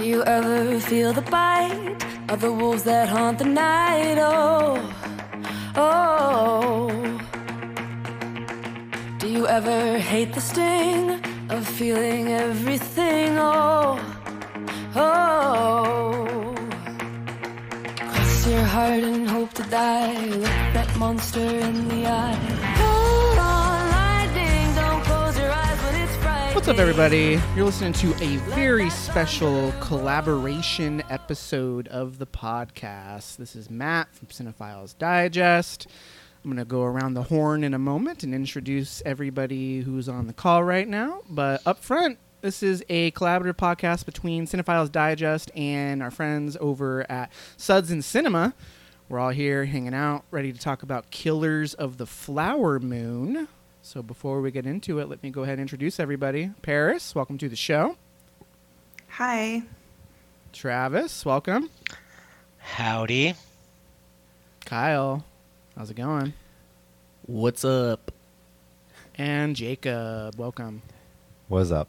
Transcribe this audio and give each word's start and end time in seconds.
Do 0.00 0.06
you 0.06 0.24
ever 0.24 0.80
feel 0.80 1.12
the 1.12 1.20
bite 1.20 2.02
of 2.30 2.40
the 2.40 2.50
wolves 2.50 2.84
that 2.84 3.06
haunt 3.08 3.38
the 3.38 3.44
night? 3.44 4.16
Oh, 4.18 4.78
oh. 5.76 6.90
Do 9.18 9.28
you 9.28 9.46
ever 9.46 9.98
hate 9.98 10.32
the 10.32 10.40
sting 10.40 11.20
of 11.50 11.66
feeling 11.66 12.28
everything? 12.28 13.36
Oh, 13.38 14.00
oh. 14.96 16.54
Cross 17.98 18.46
your 18.48 18.64
heart 18.74 19.02
and 19.02 19.28
hope 19.28 19.52
to 19.52 19.62
die. 19.64 20.24
Look 20.26 20.58
that 20.76 20.96
monster 20.96 21.40
in 21.40 21.88
the 21.88 22.06
eye. 22.06 22.59
Up, 26.70 26.78
everybody? 26.78 27.40
You're 27.56 27.64
listening 27.64 27.94
to 27.94 28.14
a 28.22 28.36
very 28.54 28.90
special 28.90 29.72
collaboration 29.80 31.02
episode 31.10 31.88
of 31.88 32.18
the 32.18 32.28
podcast. 32.28 33.38
This 33.38 33.56
is 33.56 33.68
Matt 33.68 34.14
from 34.14 34.28
Cinephiles 34.28 34.96
Digest. 34.96 35.88
I'm 36.44 36.48
going 36.52 36.58
to 36.58 36.64
go 36.64 36.84
around 36.84 37.14
the 37.14 37.24
horn 37.24 37.64
in 37.64 37.74
a 37.74 37.78
moment 37.78 38.22
and 38.22 38.32
introduce 38.32 39.02
everybody 39.04 39.80
who's 39.80 40.08
on 40.08 40.28
the 40.28 40.32
call 40.32 40.62
right 40.62 40.86
now. 40.86 41.22
But 41.28 41.60
up 41.66 41.82
front, 41.82 42.20
this 42.40 42.62
is 42.62 42.84
a 42.88 43.10
collaborative 43.10 43.56
podcast 43.56 44.06
between 44.06 44.46
Cinephiles 44.46 44.92
Digest 44.92 45.50
and 45.56 46.00
our 46.00 46.12
friends 46.12 46.56
over 46.60 47.04
at 47.10 47.32
Suds 47.56 47.90
and 47.90 48.04
Cinema. 48.04 48.54
We're 49.08 49.18
all 49.18 49.30
here 49.30 49.64
hanging 49.64 49.94
out, 49.94 50.22
ready 50.30 50.52
to 50.52 50.58
talk 50.60 50.84
about 50.84 51.10
Killers 51.10 51.74
of 51.74 51.96
the 51.96 52.06
Flower 52.06 52.78
Moon. 52.78 53.48
So 53.92 54.04
before 54.04 54.40
we 54.40 54.52
get 54.52 54.66
into 54.66 55.00
it, 55.00 55.08
let 55.08 55.20
me 55.20 55.30
go 55.30 55.42
ahead 55.42 55.54
and 55.54 55.62
introduce 55.62 55.98
everybody. 55.98 56.52
Paris, 56.62 57.12
welcome 57.12 57.38
to 57.38 57.48
the 57.48 57.56
show. 57.56 57.96
Hi. 59.08 59.64
Travis, 60.52 61.26
welcome. 61.26 61.70
Howdy. 62.58 63.34
Kyle, 64.64 65.24
how's 65.76 65.90
it 65.90 65.96
going? 65.96 66.34
What's 67.26 67.64
up? 67.64 68.12
And 69.16 69.56
Jacob, 69.56 70.38
welcome. 70.38 70.82
What's 71.48 71.72
up? 71.72 71.88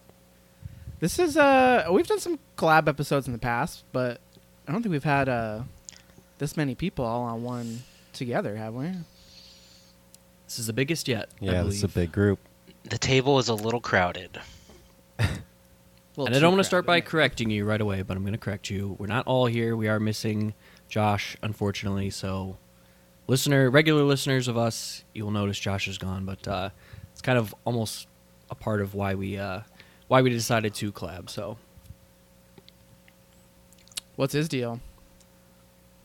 This 1.01 1.19
is 1.19 1.37
uh 1.37 1.85
we've 1.91 2.07
done 2.07 2.19
some 2.19 2.39
collab 2.57 2.87
episodes 2.87 3.27
in 3.27 3.33
the 3.33 3.37
past, 3.37 3.83
but 3.91 4.19
I 4.67 4.71
don't 4.71 4.81
think 4.81 4.91
we've 4.91 5.03
had 5.03 5.29
uh 5.29 5.61
this 6.39 6.57
many 6.57 6.73
people 6.73 7.05
all 7.05 7.21
on 7.21 7.43
one 7.43 7.83
together, 8.11 8.55
have 8.55 8.73
we? 8.73 8.89
This 10.51 10.59
is 10.59 10.67
the 10.67 10.73
biggest 10.73 11.07
yet. 11.07 11.29
Yeah, 11.39 11.63
this 11.63 11.75
is 11.75 11.85
a 11.85 11.87
big 11.87 12.11
group. 12.11 12.37
The 12.83 12.97
table 12.97 13.39
is 13.39 13.47
a 13.47 13.53
little 13.53 13.79
crowded. 13.79 14.37
Well, 16.17 16.27
And 16.27 16.35
I 16.35 16.39
don't 16.39 16.51
want 16.51 16.59
to 16.59 16.65
start 16.65 16.85
by 16.85 16.99
correcting 16.99 17.49
you 17.49 17.63
right 17.63 17.79
away, 17.79 18.01
but 18.01 18.17
I'm 18.17 18.23
going 18.23 18.33
to 18.33 18.37
correct 18.37 18.69
you. 18.69 18.97
We're 18.99 19.07
not 19.07 19.25
all 19.27 19.45
here. 19.45 19.77
We 19.77 19.87
are 19.87 19.97
missing 19.97 20.53
Josh, 20.89 21.37
unfortunately. 21.41 22.09
So, 22.09 22.57
listener, 23.27 23.69
regular 23.69 24.03
listeners 24.03 24.49
of 24.49 24.57
us, 24.57 25.05
you 25.13 25.23
will 25.23 25.31
notice 25.31 25.57
Josh 25.57 25.87
is 25.87 25.97
gone. 25.97 26.25
But 26.25 26.45
uh, 26.45 26.69
it's 27.13 27.21
kind 27.21 27.37
of 27.37 27.55
almost 27.63 28.07
a 28.49 28.55
part 28.55 28.81
of 28.81 28.93
why 28.93 29.15
we 29.15 29.37
uh, 29.37 29.61
why 30.09 30.21
we 30.21 30.29
decided 30.31 30.73
to 30.75 30.91
collab. 30.91 31.29
So, 31.29 31.57
What's 34.17 34.33
his 34.33 34.49
deal? 34.49 34.81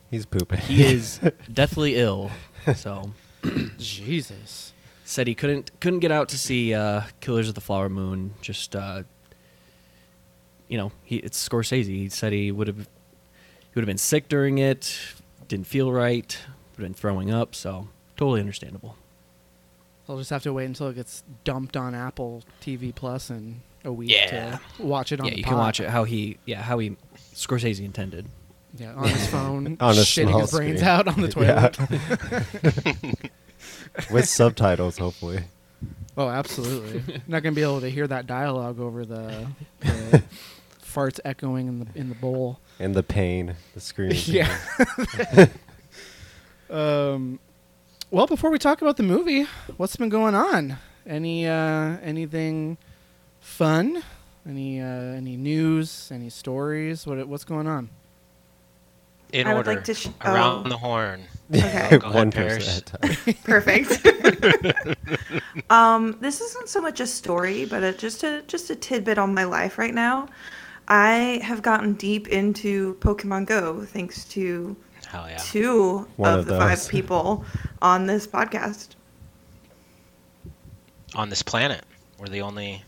He's 0.09 0.25
pooping. 0.25 0.61
he 0.61 0.85
is 0.85 1.19
deathly 1.53 1.97
ill. 1.97 2.31
So, 2.77 3.11
Jesus. 3.79 4.73
said 5.05 5.27
he 5.27 5.35
couldn't 5.35 5.71
couldn't 5.81 6.01
get 6.01 6.11
out 6.13 6.29
to 6.31 6.39
see 6.39 6.75
uh, 6.75 7.03
Killers 7.21 7.49
of 7.49 7.55
the 7.55 7.61
Flower 7.61 7.89
Moon. 7.89 8.35
Just 8.41 8.75
uh, 8.77 9.03
you 10.69 10.77
know, 10.79 10.93
he 11.05 11.17
it's 11.17 11.47
Scorsese. 11.49 11.87
He 11.87 12.09
said 12.09 12.33
he 12.33 12.51
would 12.53 12.67
have 12.69 12.79
he 12.79 13.71
would 13.75 13.83
have 13.83 13.87
been 13.87 13.99
sick 13.99 14.29
during 14.29 14.59
it, 14.59 14.99
didn't 15.49 15.67
feel 15.67 15.93
right, 15.93 16.37
would 16.73 16.83
have 16.83 16.87
been 16.89 16.95
throwing 16.95 17.31
up. 17.31 17.55
So 17.55 17.89
totally 18.17 18.41
understandable. 18.41 18.97
I'll 20.09 20.19
just 20.19 20.31
have 20.31 20.43
to 20.45 20.53
wait 20.53 20.67
until 20.67 20.89
it 20.89 20.95
gets 20.95 21.25
dumped 21.45 21.77
on 21.77 21.93
Apple 21.95 22.45
TV 22.63 22.95
Plus 22.95 23.29
in 23.29 23.61
a 23.85 23.93
week 23.93 24.11
Yeah. 24.11 24.59
to 24.77 24.83
watch 24.83 25.11
it 25.11 25.19
on 25.21 25.27
yeah, 25.27 25.33
the 25.33 25.39
you 25.39 25.45
can 25.45 25.59
watch 25.59 25.81
it 25.81 25.89
how 25.91 26.05
he 26.05 26.39
yeah 26.47 26.63
how 26.63 26.79
he 26.79 26.97
Scorsese 27.35 27.85
intended. 27.85 28.27
Yeah, 28.75 28.95
on 28.95 29.09
his 29.09 29.27
phone, 29.31 29.77
On 29.81 29.91
a 29.95 30.01
shitting 30.01 30.41
his 30.41 30.51
brains 30.51 30.81
screen. 30.81 30.89
out 30.91 31.09
on 31.09 31.21
the 31.21 31.29
Yeah. 31.41 31.69
toilet. 31.69 33.31
With 34.11 34.29
subtitles, 34.29 34.99
hopefully. 34.99 35.45
Oh, 36.19 36.29
absolutely. 36.29 37.21
Not 37.27 37.43
gonna 37.43 37.55
be 37.55 37.63
able 37.63 37.81
to 37.81 37.91
hear 37.91 38.07
that 38.07 38.27
dialogue 38.27 38.79
over 38.81 39.05
the, 39.05 39.47
the 39.81 40.23
farts 40.83 41.21
echoing 41.25 41.69
in 41.69 41.79
the 41.81 41.87
in 41.95 42.09
the 42.09 42.15
bowl. 42.15 42.59
And 42.79 42.95
the 42.95 43.03
pain, 43.03 43.55
the 43.75 43.81
screaming. 43.81 44.19
Yeah. 44.27 44.55
um, 46.71 47.39
well, 48.11 48.27
before 48.27 48.51
we 48.51 48.59
talk 48.59 48.83
about 48.83 48.97
the 48.97 49.03
movie, 49.03 49.47
what's 49.77 49.97
been 49.97 50.09
going 50.09 50.35
on? 50.35 50.79
Any 51.07 51.47
uh, 51.47 51.97
anything 52.03 52.79
fun? 53.41 54.03
Any 54.47 54.81
uh, 54.81 54.87
any 54.87 55.37
news? 55.37 56.11
Any 56.13 56.31
stories? 56.31 57.07
What 57.07 57.27
what's 57.29 57.45
going 57.45 57.67
on? 57.67 57.91
In 59.33 59.47
I 59.47 59.55
would 59.55 59.67
order. 59.67 59.75
like 59.75 59.85
to 59.85 59.95
sh- 59.95 60.09
around 60.25 60.67
oh. 60.67 60.69
the 60.69 60.77
horn. 60.77 61.25
Okay. 61.55 61.99
One 62.11 62.31
Paris. 62.31 62.83
person 62.83 62.99
at 63.05 63.13
a 63.13 63.25
time. 63.25 63.35
Perfect. 63.45 64.07
um, 65.71 66.17
this 66.21 66.41
isn't 66.41 66.69
so 66.69 66.81
much 66.81 67.01
a 67.01 67.07
story, 67.07 67.65
but 67.65 67.83
a, 67.83 67.93
just 67.93 68.25
a 68.25 68.43
just 68.43 68.71
a 68.71 68.77
tidbit 68.77 69.19
on 69.19 69.35
my 69.35 69.45
life 69.45 69.79
right 69.79 69.95
now. 69.95 70.29
I 70.89 71.41
have 71.43 71.63
gotten 71.63 71.95
deep 71.95 72.29
into 72.29 72.95
Pokemon 73.01 73.47
Go 73.47 73.85
thanks 73.85 74.25
to 74.27 74.77
Hell 75.09 75.27
yeah. 75.29 75.37
two 75.39 76.07
One 76.17 76.33
of, 76.33 76.41
of 76.41 76.47
the 76.47 76.59
five 76.59 76.89
people 76.89 77.45
on 77.83 78.07
this 78.07 78.27
podcast. 78.27 78.91
On 81.15 81.29
this 81.29 81.43
planet, 81.43 81.85
we're 82.19 82.29
the 82.29 82.43
only. 82.43 82.83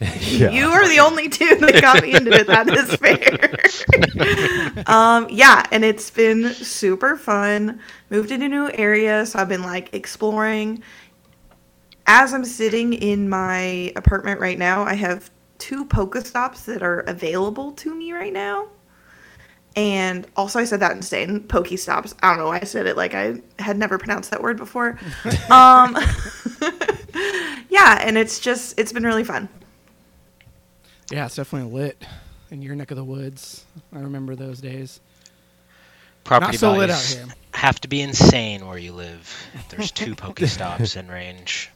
yeah. 0.20 0.50
You 0.50 0.68
are 0.68 0.88
the 0.88 0.98
only 0.98 1.28
two 1.28 1.56
that 1.56 1.82
got 1.82 2.02
me 2.02 2.14
into 2.14 2.32
it. 2.32 2.46
That 2.46 2.68
is 2.70 2.94
fair. 2.96 4.84
um, 4.86 5.28
yeah, 5.28 5.66
and 5.72 5.84
it's 5.84 6.10
been 6.10 6.54
super 6.54 7.16
fun. 7.16 7.80
Moved 8.08 8.30
into 8.30 8.46
a 8.46 8.48
new 8.48 8.70
area, 8.72 9.26
so 9.26 9.38
I've 9.38 9.50
been 9.50 9.62
like 9.62 9.94
exploring. 9.94 10.82
As 12.06 12.32
I'm 12.32 12.46
sitting 12.46 12.94
in 12.94 13.28
my 13.28 13.92
apartment 13.94 14.40
right 14.40 14.58
now, 14.58 14.84
I 14.84 14.94
have 14.94 15.30
two 15.58 15.84
Pokestops 15.84 16.64
that 16.64 16.82
are 16.82 17.00
available 17.00 17.72
to 17.72 17.94
me 17.94 18.12
right 18.12 18.32
now. 18.32 18.68
And 19.76 20.26
also, 20.34 20.58
I 20.58 20.64
said 20.64 20.80
that 20.80 20.92
insane 20.92 21.40
Pokestops. 21.46 22.14
I 22.22 22.30
don't 22.30 22.38
know 22.38 22.46
why 22.46 22.60
I 22.62 22.64
said 22.64 22.86
it 22.86 22.96
like 22.96 23.12
I 23.12 23.42
had 23.58 23.76
never 23.76 23.98
pronounced 23.98 24.30
that 24.30 24.42
word 24.42 24.56
before. 24.56 24.98
um, 25.50 25.94
yeah, 27.68 27.98
and 28.00 28.16
it's 28.16 28.40
just 28.40 28.78
it's 28.78 28.94
been 28.94 29.04
really 29.04 29.24
fun. 29.24 29.48
Yeah, 31.10 31.26
it's 31.26 31.36
definitely 31.36 31.72
lit 31.72 32.02
in 32.50 32.62
your 32.62 32.76
neck 32.76 32.90
of 32.90 32.96
the 32.96 33.04
woods. 33.04 33.64
I 33.92 34.00
remember 34.00 34.36
those 34.36 34.60
days. 34.60 35.00
Property 36.24 36.52
Not 36.52 36.56
so 36.56 36.72
lit 36.74 36.90
out 36.90 37.04
values 37.04 37.12
here. 37.12 37.26
have 37.54 37.80
to 37.82 37.88
be 37.88 38.00
insane 38.00 38.66
where 38.66 38.78
you 38.78 38.92
live. 38.92 39.50
There's 39.70 39.90
two 39.92 40.14
Pokestops 40.16 40.96
in 40.96 41.08
range. 41.08 41.70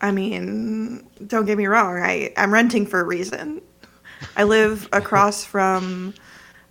I 0.00 0.12
mean, 0.12 1.08
don't 1.26 1.46
get 1.46 1.58
me 1.58 1.66
wrong. 1.66 1.98
I 2.02 2.32
I'm 2.36 2.52
renting 2.52 2.86
for 2.86 3.00
a 3.00 3.04
reason. 3.04 3.62
I 4.36 4.44
live 4.44 4.88
across 4.92 5.44
from 5.44 6.14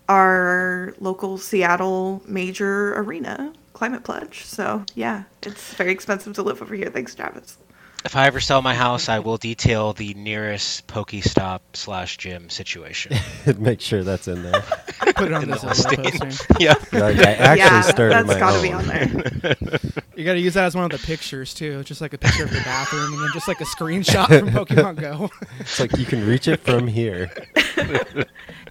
our 0.09 0.95
local 0.99 1.37
Seattle 1.37 2.23
major 2.27 2.95
arena, 2.99 3.53
Climate 3.73 4.03
Pledge. 4.03 4.45
So 4.45 4.85
yeah, 4.95 5.23
it's 5.43 5.73
very 5.75 5.91
expensive 5.91 6.33
to 6.35 6.43
live 6.43 6.61
over 6.61 6.75
here. 6.75 6.89
Thanks, 6.89 7.15
Travis. 7.15 7.57
If 8.05 8.15
I 8.15 8.27
ever 8.27 8.39
sell 8.39 8.61
my 8.61 8.73
house, 8.73 9.09
I 9.09 9.19
will 9.19 9.37
detail 9.37 9.91
the 9.91 10.13
nearest 10.13 10.87
Pokestop 10.87 11.59
slash 11.73 12.15
gym 12.17 12.49
situation. 12.49 13.17
Make 13.57 13.81
sure 13.81 14.03
that's 14.03 14.27
in 14.27 14.41
there. 14.41 14.61
Put 15.15 15.27
it 15.27 15.33
on 15.33 15.43
In 15.43 15.51
this 15.51 15.61
the 15.61 15.67
listing. 15.67 16.55
yeah. 16.59 16.75
You're 16.93 17.01
like, 17.01 17.17
I 17.17 17.33
actually 17.33 17.57
yeah, 17.57 17.81
started 17.81 18.13
that's 18.13 18.27
my 18.27 18.39
got 18.39 18.51
to 18.51 18.57
own. 18.57 18.63
be 18.63 18.71
on 18.71 18.85
there. 18.87 19.79
You 20.15 20.23
got 20.23 20.33
to 20.33 20.39
use 20.39 20.53
that 20.53 20.65
as 20.65 20.75
one 20.75 20.85
of 20.85 20.91
the 20.91 21.05
pictures 21.05 21.53
too, 21.53 21.83
just 21.83 21.99
like 21.99 22.13
a 22.13 22.17
picture 22.17 22.45
of 22.45 22.53
your 22.53 22.63
bathroom, 22.63 23.13
and 23.13 23.21
then 23.21 23.29
just 23.33 23.49
like 23.49 23.59
a 23.59 23.65
screenshot 23.65 24.27
from 24.27 24.49
Pokemon 24.49 24.99
Go. 24.99 25.29
It's 25.59 25.79
like 25.79 25.97
you 25.97 26.05
can 26.05 26.25
reach 26.25 26.47
it 26.47 26.61
from 26.61 26.87
here. 26.87 27.29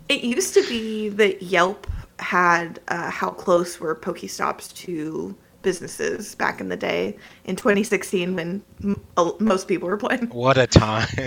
It 0.08 0.24
used 0.24 0.54
to 0.54 0.66
be 0.68 1.10
that 1.10 1.42
Yelp 1.42 1.86
had 2.18 2.80
uh, 2.88 3.10
how 3.10 3.30
close 3.30 3.78
were 3.78 3.94
Pokestops 3.94 4.74
to 4.74 5.36
businesses 5.62 6.34
back 6.36 6.60
in 6.60 6.68
the 6.68 6.76
day 6.76 7.16
in 7.44 7.56
2016 7.56 8.34
when 8.36 8.62
m- 8.82 9.04
uh, 9.16 9.32
most 9.40 9.68
people 9.68 9.88
were 9.88 9.96
playing. 9.96 10.28
What 10.32 10.58
a 10.58 10.66
time. 10.66 11.08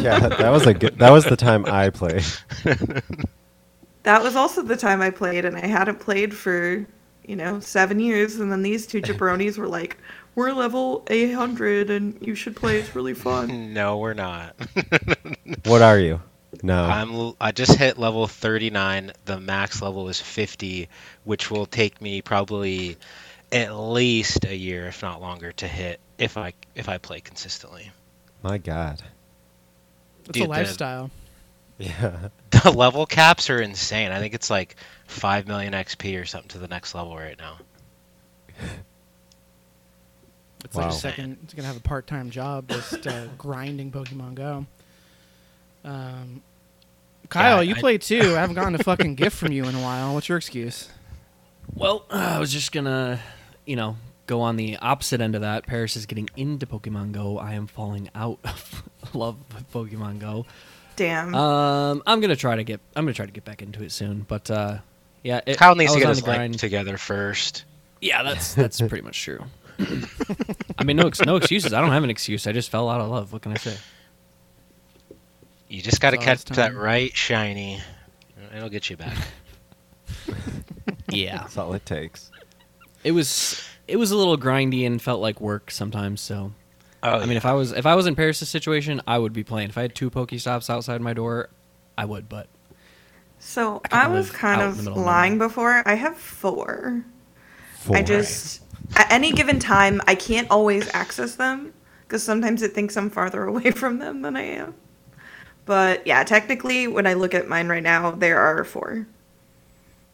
Yeah, 0.00 0.28
that 0.28 0.50
was 0.50 0.66
a 0.66 0.74
good. 0.74 0.98
That 0.98 1.10
was 1.10 1.24
the 1.24 1.36
time 1.36 1.64
I 1.66 1.90
played. 1.90 2.24
That 4.02 4.22
was 4.22 4.36
also 4.36 4.62
the 4.62 4.76
time 4.76 5.00
I 5.00 5.10
played, 5.10 5.44
and 5.46 5.56
I 5.56 5.66
hadn't 5.66 5.98
played 5.98 6.34
for, 6.34 6.86
you 7.26 7.36
know, 7.36 7.58
seven 7.60 7.98
years. 8.00 8.36
And 8.36 8.52
then 8.52 8.62
these 8.62 8.86
two 8.86 9.00
jabronis 9.00 9.56
were 9.56 9.66
like, 9.68 9.96
we're 10.34 10.52
level 10.52 11.04
800 11.08 11.88
and 11.90 12.18
you 12.20 12.34
should 12.34 12.54
play. 12.56 12.78
It's 12.80 12.94
really 12.94 13.14
fun. 13.14 13.72
No, 13.72 13.98
we're 13.98 14.14
not. 14.14 14.54
What 15.64 15.80
are 15.80 15.98
you? 15.98 16.20
No. 16.62 16.84
I'm 16.84 17.12
l- 17.14 17.36
I 17.40 17.50
just 17.52 17.76
hit 17.78 17.98
level 17.98 18.26
39. 18.26 19.12
The 19.24 19.40
max 19.40 19.80
level 19.80 20.08
is 20.08 20.20
50, 20.20 20.88
which 21.24 21.50
will 21.50 21.66
take 21.66 22.00
me 22.02 22.20
probably 22.20 22.96
at 23.54 23.74
least 23.74 24.44
a 24.44 24.54
year, 24.54 24.86
if 24.88 25.00
not 25.02 25.22
longer, 25.22 25.52
to 25.52 25.66
hit 25.68 26.00
if 26.18 26.36
I 26.36 26.52
if 26.74 26.88
I 26.90 26.98
play 26.98 27.20
consistently. 27.20 27.90
My 28.42 28.58
God. 28.58 29.02
It's 30.26 30.32
Dude, 30.32 30.42
a 30.42 30.46
the- 30.46 30.50
lifestyle. 30.50 31.10
Yeah. 31.78 32.28
The 32.62 32.70
level 32.70 33.04
caps 33.04 33.50
are 33.50 33.60
insane. 33.60 34.10
I 34.12 34.20
think 34.20 34.32
it's 34.32 34.48
like 34.48 34.76
5 35.08 35.46
million 35.48 35.72
XP 35.74 36.18
or 36.22 36.24
something 36.24 36.48
to 36.50 36.58
the 36.58 36.68
next 36.68 36.94
level 36.94 37.14
right 37.16 37.36
now. 37.36 37.56
It's 40.64 40.76
like 40.76 40.86
a 40.90 40.92
second. 40.92 41.38
It's 41.42 41.52
gonna 41.52 41.66
have 41.68 41.76
a 41.76 41.80
part-time 41.80 42.30
job 42.30 42.68
just 42.68 43.06
uh, 43.06 43.26
grinding 43.38 43.90
Pokemon 43.90 44.34
Go. 44.36 44.66
Um, 45.84 46.42
Kyle, 47.28 47.58
I- 47.58 47.62
you 47.62 47.74
I- 47.76 47.80
play 47.80 47.98
too. 47.98 48.20
I 48.36 48.40
haven't 48.40 48.54
gotten 48.54 48.74
a 48.76 48.82
fucking 48.84 49.16
gift 49.16 49.36
from 49.40 49.52
you 49.52 49.64
in 49.66 49.74
a 49.74 49.80
while. 49.82 50.14
What's 50.14 50.28
your 50.28 50.38
excuse? 50.38 50.88
Well, 51.74 52.04
I 52.08 52.38
was 52.38 52.52
just 52.52 52.72
gonna, 52.72 53.20
you 53.66 53.76
know, 53.76 53.96
go 54.26 54.40
on 54.40 54.56
the 54.56 54.76
opposite 54.78 55.20
end 55.20 55.34
of 55.34 55.42
that. 55.42 55.66
Paris 55.66 55.96
is 55.96 56.06
getting 56.06 56.28
into 56.36 56.66
Pokemon 56.66 57.12
Go. 57.12 57.38
I 57.38 57.54
am 57.54 57.66
falling 57.66 58.08
out 58.14 58.38
of 58.44 58.82
love 59.14 59.36
with 59.54 59.72
Pokemon 59.72 60.18
Go. 60.18 60.46
Damn. 60.96 61.34
Um, 61.34 62.02
I'm 62.06 62.20
gonna 62.20 62.36
try 62.36 62.56
to 62.56 62.64
get. 62.64 62.80
I'm 62.94 63.04
gonna 63.04 63.14
try 63.14 63.26
to 63.26 63.32
get 63.32 63.44
back 63.44 63.62
into 63.62 63.82
it 63.82 63.92
soon. 63.92 64.20
But 64.28 64.50
uh, 64.50 64.78
yeah, 65.22 65.40
it, 65.46 65.56
Kyle 65.58 65.74
needs 65.74 65.92
to 65.92 65.98
get 65.98 66.08
his 66.08 66.18
the 66.20 66.24
grind. 66.24 66.58
together 66.58 66.96
first. 66.98 67.64
Yeah, 68.00 68.22
that's 68.22 68.54
that's 68.56 68.80
pretty 68.80 69.02
much 69.02 69.20
true. 69.20 69.44
I 70.78 70.84
mean, 70.84 70.96
no, 70.96 71.10
no 71.26 71.36
excuses. 71.36 71.72
I 71.72 71.80
don't 71.80 71.90
have 71.90 72.04
an 72.04 72.10
excuse. 72.10 72.46
I 72.46 72.52
just 72.52 72.70
fell 72.70 72.88
out 72.88 73.00
of 73.00 73.10
love. 73.10 73.32
What 73.32 73.42
can 73.42 73.52
I 73.52 73.56
say? 73.56 73.76
You 75.68 75.82
just 75.82 76.00
got 76.00 76.10
to 76.10 76.16
It's 76.16 76.26
all 76.26 76.34
catch 76.34 76.44
that 76.56 76.76
right 76.76 77.14
shiny. 77.16 77.80
It'll 78.54 78.68
get 78.68 78.88
you 78.88 78.96
back. 78.96 79.16
Yeah, 81.10 81.38
That's 81.38 81.56
all 81.58 81.72
it 81.74 81.86
takes. 81.86 82.30
It 83.04 83.12
was 83.12 83.62
it 83.86 83.96
was 83.96 84.10
a 84.10 84.16
little 84.16 84.36
grindy 84.36 84.86
and 84.86 85.00
felt 85.00 85.20
like 85.20 85.40
work 85.40 85.70
sometimes. 85.70 86.20
So 86.20 86.52
Oh, 87.04 87.18
I 87.18 87.26
mean, 87.26 87.36
if 87.36 87.44
I 87.44 87.52
was 87.52 87.72
if 87.72 87.84
I 87.84 87.94
was 87.94 88.06
in 88.06 88.16
Paris' 88.16 88.48
situation, 88.48 89.02
I 89.06 89.18
would 89.18 89.34
be 89.34 89.44
playing. 89.44 89.68
If 89.68 89.76
I 89.76 89.82
had 89.82 89.94
two 89.94 90.10
Pokestops 90.10 90.70
outside 90.70 91.02
my 91.02 91.12
door, 91.12 91.50
I 91.98 92.06
would. 92.06 92.30
But 92.30 92.48
so 93.38 93.82
I 93.92 94.04
I 94.04 94.06
was 94.06 94.30
kind 94.30 94.62
out 94.62 94.70
in 94.70 94.70
the 94.76 94.78
of 94.78 94.84
middle 94.84 94.98
of 95.00 95.04
lying 95.04 95.36
before. 95.36 95.82
I 95.86 95.94
have 95.94 96.16
four. 96.16 97.04
Four. 97.74 97.96
I 97.98 98.02
just 98.02 98.62
at 98.96 99.12
any 99.12 99.32
given 99.32 99.58
time 99.58 100.00
I 100.06 100.14
can't 100.14 100.50
always 100.50 100.88
access 100.94 101.34
them 101.36 101.74
because 102.02 102.22
sometimes 102.22 102.62
it 102.62 102.72
thinks 102.72 102.96
I'm 102.96 103.10
farther 103.10 103.44
away 103.48 103.70
from 103.70 103.98
them 103.98 104.22
than 104.22 104.34
I 104.34 104.42
am. 104.42 104.74
But 105.66 106.06
yeah, 106.06 106.24
technically, 106.24 106.86
when 106.86 107.06
I 107.06 107.14
look 107.14 107.34
at 107.34 107.48
mine 107.48 107.68
right 107.68 107.82
now, 107.82 108.10
there 108.12 108.38
are 108.38 108.64
four, 108.64 109.06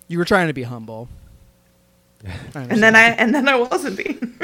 You 0.09 0.19
were 0.19 0.25
trying 0.25 0.49
to 0.49 0.53
be 0.53 0.65
humble. 0.65 1.09
I 2.27 2.61
and 2.61 2.83
then 2.83 2.95
I 2.95 3.03
and 3.11 3.35
then 3.35 3.49
I 3.49 3.57
wasn't 3.57 3.97
being. 3.97 4.35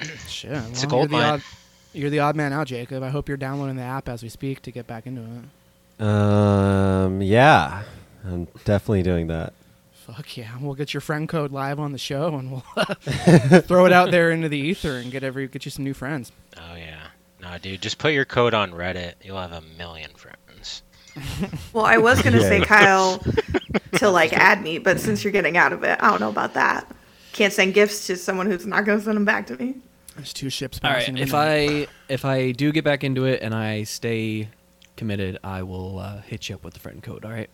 Shit, 0.28 0.50
well, 0.52 0.68
It's 0.70 0.82
a 0.84 0.86
gold 0.86 1.10
you're 1.10 1.20
the 1.20 1.26
odd, 1.26 1.42
you're 1.92 2.10
the 2.10 2.18
odd 2.20 2.36
man 2.36 2.52
out, 2.52 2.66
Jacob. 2.66 3.02
I 3.02 3.08
hope 3.08 3.28
you're 3.28 3.36
downloading 3.36 3.76
the 3.76 3.82
app 3.82 4.08
as 4.08 4.22
we 4.22 4.28
speak 4.28 4.62
to 4.62 4.70
get 4.70 4.86
back 4.86 5.06
into 5.06 5.22
it. 5.22 6.04
Um. 6.04 7.22
Yeah. 7.22 7.82
I'm 8.24 8.46
definitely 8.64 9.02
doing 9.02 9.28
that. 9.28 9.52
Fuck 9.92 10.36
yeah, 10.38 10.56
we'll 10.60 10.74
get 10.74 10.94
your 10.94 11.02
friend 11.02 11.28
code 11.28 11.52
live 11.52 11.78
on 11.78 11.92
the 11.92 11.98
show, 11.98 12.34
and 12.36 12.50
we'll 12.50 12.60
throw 13.60 13.84
it 13.84 13.92
out 13.92 14.10
there 14.10 14.30
into 14.30 14.48
the 14.48 14.56
ether 14.58 14.96
and 14.96 15.12
get 15.12 15.22
every 15.22 15.48
get 15.48 15.64
you 15.66 15.70
some 15.70 15.84
new 15.84 15.92
friends. 15.92 16.32
Oh 16.56 16.74
yeah. 16.76 17.08
No, 17.42 17.58
dude, 17.58 17.82
just 17.82 17.98
put 17.98 18.12
your 18.12 18.24
code 18.24 18.54
on 18.54 18.72
Reddit. 18.72 19.14
You'll 19.22 19.38
have 19.40 19.52
a 19.52 19.60
million 19.76 20.10
friends. 20.12 20.37
well, 21.72 21.84
I 21.84 21.96
was 21.98 22.22
gonna 22.22 22.40
say 22.40 22.60
Kyle 22.60 23.18
to 23.96 24.08
like 24.10 24.32
add 24.32 24.62
me, 24.62 24.78
but 24.78 25.00
since 25.00 25.24
you're 25.24 25.32
getting 25.32 25.56
out 25.56 25.72
of 25.72 25.82
it, 25.84 25.98
I 26.02 26.10
don't 26.10 26.20
know 26.20 26.28
about 26.28 26.54
that. 26.54 26.90
Can't 27.32 27.52
send 27.52 27.74
gifts 27.74 28.06
to 28.08 28.16
someone 28.16 28.46
who's 28.46 28.66
not 28.66 28.84
gonna 28.84 29.00
send 29.00 29.16
them 29.16 29.24
back 29.24 29.46
to 29.48 29.56
me. 29.56 29.76
There's 30.16 30.32
two 30.32 30.50
ships 30.50 30.80
all 30.82 30.90
right, 30.90 30.98
passing. 31.00 31.18
if. 31.18 31.32
I 31.34 31.86
if 32.08 32.24
I 32.24 32.50
do 32.52 32.72
get 32.72 32.84
back 32.84 33.04
into 33.04 33.24
it 33.24 33.40
and 33.42 33.54
I 33.54 33.84
stay 33.84 34.48
committed, 34.96 35.38
I 35.44 35.62
will 35.62 35.98
uh, 36.00 36.22
hit 36.22 36.48
you 36.48 36.56
up 36.56 36.64
with 36.64 36.74
the 36.74 36.80
friend 36.80 37.02
code. 37.02 37.24
All 37.24 37.30
right. 37.30 37.48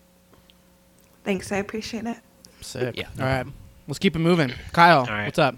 Thanks, 1.25 1.53
I 1.53 1.57
appreciate 1.57 2.07
it. 2.07 2.17
sick. 2.61 2.97
Yeah. 2.97 3.09
All 3.19 3.25
right, 3.27 3.47
let's 3.89 3.99
keep 3.99 4.15
it 4.17 4.21
moving. 4.21 4.53
Kyle, 4.73 5.01
All 5.01 5.07
right. 5.07 5.25
what's 5.27 5.39
up? 5.39 5.57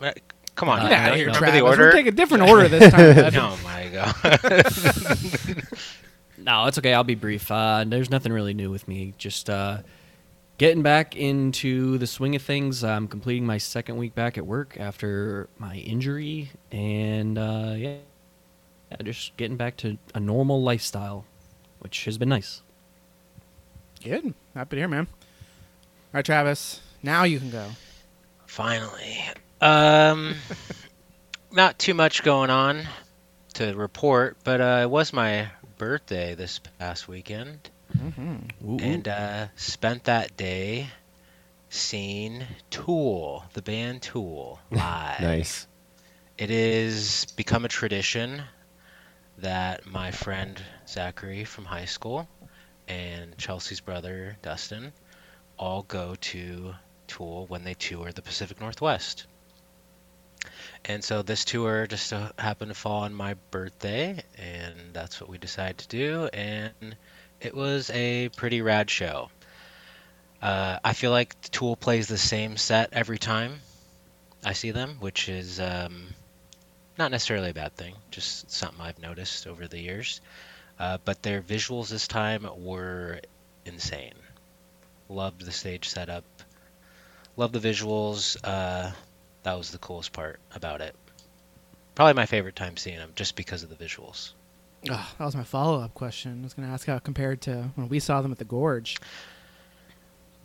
Uh, 0.00 0.12
Come 0.54 0.68
on, 0.68 0.80
Uh, 0.80 0.82
man. 0.82 0.90
Get 0.90 0.98
out 0.98 1.04
don't 1.04 1.12
of 1.12 1.18
you 1.18 1.24
here, 1.24 1.26
remember 1.28 1.38
Travis. 1.38 1.58
the 1.60 1.64
We're 1.64 1.70
order? 1.70 1.92
taking 1.92 2.08
a 2.08 2.10
different 2.16 2.42
order 2.50 2.68
this 2.68 2.92
time. 2.92 3.14
bud. 3.32 3.36
oh 3.36 3.58
my 3.64 3.88
god. 3.88 5.62
No, 6.44 6.66
it's 6.66 6.78
okay. 6.78 6.92
I'll 6.92 7.04
be 7.04 7.14
brief. 7.14 7.50
Uh, 7.50 7.84
there's 7.86 8.10
nothing 8.10 8.32
really 8.32 8.54
new 8.54 8.70
with 8.70 8.88
me. 8.88 9.14
Just 9.16 9.48
uh, 9.48 9.78
getting 10.58 10.82
back 10.82 11.16
into 11.16 11.98
the 11.98 12.06
swing 12.06 12.34
of 12.34 12.42
things. 12.42 12.82
I'm 12.82 13.06
completing 13.06 13.46
my 13.46 13.58
second 13.58 13.96
week 13.96 14.14
back 14.14 14.36
at 14.36 14.46
work 14.46 14.76
after 14.78 15.48
my 15.58 15.76
injury, 15.76 16.50
and 16.72 17.38
uh, 17.38 17.74
yeah, 17.76 17.96
yeah, 18.90 18.96
just 19.04 19.36
getting 19.36 19.56
back 19.56 19.76
to 19.78 19.98
a 20.14 20.20
normal 20.20 20.62
lifestyle, 20.62 21.24
which 21.78 22.04
has 22.06 22.18
been 22.18 22.28
nice. 22.28 22.62
Good. 24.02 24.34
Happy 24.54 24.76
to 24.76 24.80
hear, 24.80 24.88
man. 24.88 25.06
All 25.08 26.18
right, 26.18 26.24
Travis. 26.24 26.80
Now 27.02 27.22
you 27.22 27.38
can 27.38 27.50
go. 27.50 27.66
Finally. 28.46 29.20
Um, 29.60 30.34
not 31.52 31.78
too 31.78 31.94
much 31.94 32.24
going 32.24 32.50
on 32.50 32.82
to 33.54 33.74
report, 33.74 34.36
but 34.42 34.60
uh, 34.60 34.80
it 34.82 34.90
was 34.90 35.12
my 35.12 35.48
birthday 35.82 36.36
this 36.36 36.60
past 36.78 37.08
weekend, 37.08 37.68
Mm-hmm. 37.98 38.78
And 38.80 39.08
uh, 39.08 39.48
spent 39.56 40.04
that 40.04 40.36
day 40.36 40.88
seeing 41.68 42.44
Tool, 42.70 43.44
the 43.52 43.62
band 43.62 44.02
Tool, 44.02 44.60
live. 44.70 45.20
Nice. 45.20 45.66
It 46.38 46.50
is 46.50 47.26
become 47.36 47.64
a 47.64 47.68
tradition 47.68 48.42
that 49.38 49.86
my 49.86 50.10
friend 50.10 50.60
Zachary 50.88 51.44
from 51.44 51.64
high 51.64 51.84
school 51.84 52.28
and 52.88 53.36
Chelsea's 53.36 53.80
brother 53.80 54.36
Dustin 54.42 54.92
all 55.58 55.82
go 55.82 56.14
to 56.20 56.74
Tool 57.06 57.46
when 57.46 57.64
they 57.64 57.74
tour 57.74 58.10
the 58.12 58.22
Pacific 58.22 58.60
Northwest. 58.60 59.26
And 60.84 61.04
so 61.04 61.22
this 61.22 61.44
tour 61.44 61.86
just 61.86 62.12
happened 62.38 62.70
to 62.70 62.74
fall 62.74 63.02
on 63.02 63.14
my 63.14 63.34
birthday, 63.50 64.22
and 64.36 64.74
that's 64.92 65.20
what 65.20 65.30
we 65.30 65.38
decided 65.38 65.78
to 65.78 65.88
do. 65.88 66.28
And 66.32 66.96
it 67.40 67.54
was 67.54 67.90
a 67.90 68.30
pretty 68.30 68.62
rad 68.62 68.90
show. 68.90 69.30
Uh, 70.40 70.78
I 70.82 70.92
feel 70.92 71.12
like 71.12 71.40
Tool 71.52 71.76
plays 71.76 72.08
the 72.08 72.18
same 72.18 72.56
set 72.56 72.90
every 72.92 73.18
time 73.18 73.60
I 74.44 74.54
see 74.54 74.72
them, 74.72 74.96
which 74.98 75.28
is 75.28 75.60
um, 75.60 76.08
not 76.98 77.12
necessarily 77.12 77.50
a 77.50 77.54
bad 77.54 77.76
thing, 77.76 77.94
just 78.10 78.50
something 78.50 78.80
I've 78.80 78.98
noticed 78.98 79.46
over 79.46 79.68
the 79.68 79.78
years. 79.78 80.20
Uh, 80.80 80.98
but 81.04 81.22
their 81.22 81.42
visuals 81.42 81.90
this 81.90 82.08
time 82.08 82.48
were 82.56 83.20
insane. 83.64 84.14
Loved 85.08 85.44
the 85.44 85.52
stage 85.52 85.88
setup. 85.88 86.24
Loved 87.36 87.54
the 87.54 87.60
visuals. 87.60 88.36
Uh, 88.42 88.90
that 89.42 89.58
was 89.58 89.70
the 89.70 89.78
coolest 89.78 90.12
part 90.12 90.40
about 90.54 90.80
it. 90.80 90.94
Probably 91.94 92.14
my 92.14 92.26
favorite 92.26 92.56
time 92.56 92.76
seeing 92.76 92.96
them, 92.96 93.12
just 93.14 93.36
because 93.36 93.62
of 93.62 93.68
the 93.68 93.84
visuals. 93.84 94.32
Oh, 94.90 95.12
that 95.18 95.24
was 95.24 95.36
my 95.36 95.44
follow-up 95.44 95.94
question. 95.94 96.40
I 96.40 96.44
was 96.44 96.54
going 96.54 96.66
to 96.66 96.72
ask 96.72 96.86
how 96.86 96.96
it 96.96 97.04
compared 97.04 97.40
to 97.42 97.70
when 97.74 97.88
we 97.88 98.00
saw 98.00 98.22
them 98.22 98.32
at 98.32 98.38
the 98.38 98.44
Gorge. 98.44 98.98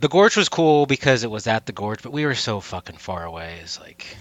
The 0.00 0.08
gorge 0.08 0.36
was 0.36 0.48
cool 0.48 0.86
because 0.86 1.24
it 1.24 1.30
was 1.30 1.48
at 1.48 1.66
the 1.66 1.72
gorge, 1.72 2.02
but 2.02 2.12
we 2.12 2.24
were 2.24 2.36
so 2.36 2.60
fucking 2.60 2.98
far 2.98 3.24
away. 3.24 3.58
It's 3.62 3.80
like, 3.80 4.16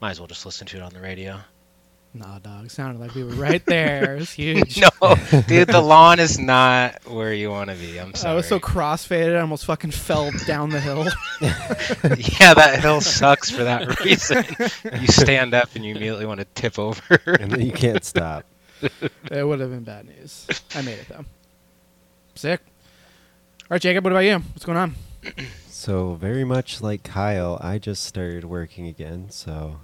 might 0.00 0.12
as 0.12 0.20
well 0.20 0.26
just 0.26 0.46
listen 0.46 0.66
to 0.68 0.78
it 0.78 0.82
on 0.82 0.94
the 0.94 1.00
radio. 1.00 1.38
Nah, 2.14 2.38
dog. 2.40 2.70
Sounded 2.70 3.00
like 3.00 3.14
we 3.14 3.24
were 3.24 3.32
right 3.32 3.64
there. 3.64 4.16
It 4.16 4.18
was 4.20 4.30
huge. 4.34 4.78
No, 4.78 5.16
dude, 5.46 5.68
the 5.68 5.80
lawn 5.80 6.20
is 6.20 6.38
not 6.38 7.02
where 7.06 7.32
you 7.32 7.50
want 7.50 7.70
to 7.70 7.76
be. 7.76 7.98
I'm 7.98 8.14
sorry. 8.14 8.32
I 8.32 8.36
was 8.36 8.46
so 8.46 8.60
crossfaded, 8.60 9.34
I 9.34 9.40
almost 9.40 9.64
fucking 9.64 9.92
fell 9.92 10.30
down 10.46 10.68
the 10.68 10.80
hill. 10.80 11.06
yeah, 11.40 12.52
that 12.52 12.80
hill 12.82 13.00
sucks 13.00 13.50
for 13.50 13.64
that 13.64 14.00
reason. 14.00 14.44
you 15.00 15.06
stand 15.06 15.54
up 15.54 15.70
and 15.74 15.84
you 15.84 15.92
immediately 15.92 16.26
want 16.26 16.40
to 16.40 16.46
tip 16.54 16.78
over. 16.78 17.18
And 17.40 17.50
then 17.50 17.62
you 17.62 17.72
can't 17.72 18.04
stop. 18.04 18.44
it 19.30 19.46
would 19.46 19.60
have 19.60 19.70
been 19.70 19.84
bad 19.84 20.06
news. 20.06 20.46
I 20.74 20.82
made 20.82 20.98
it 20.98 21.08
though. 21.08 21.24
Sick. 22.34 22.60
All 23.62 23.66
right, 23.70 23.80
Jacob. 23.80 24.04
What 24.04 24.12
about 24.12 24.20
you? 24.20 24.34
What's 24.34 24.66
going 24.66 24.78
on? 24.78 24.96
So 25.68 26.14
very 26.14 26.44
much 26.44 26.82
like 26.82 27.04
Kyle, 27.04 27.58
I 27.62 27.78
just 27.78 28.02
started 28.02 28.44
working 28.44 28.86
again. 28.86 29.30
So 29.30 29.78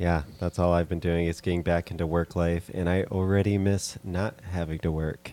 yeah, 0.00 0.22
that's 0.38 0.58
all 0.58 0.72
I've 0.72 0.88
been 0.88 0.98
doing 0.98 1.26
is 1.26 1.42
getting 1.42 1.62
back 1.62 1.90
into 1.90 2.06
work 2.06 2.34
life, 2.34 2.70
and 2.72 2.88
I 2.88 3.02
already 3.04 3.58
miss 3.58 3.98
not 4.02 4.34
having 4.50 4.78
to 4.80 4.90
work. 4.90 5.32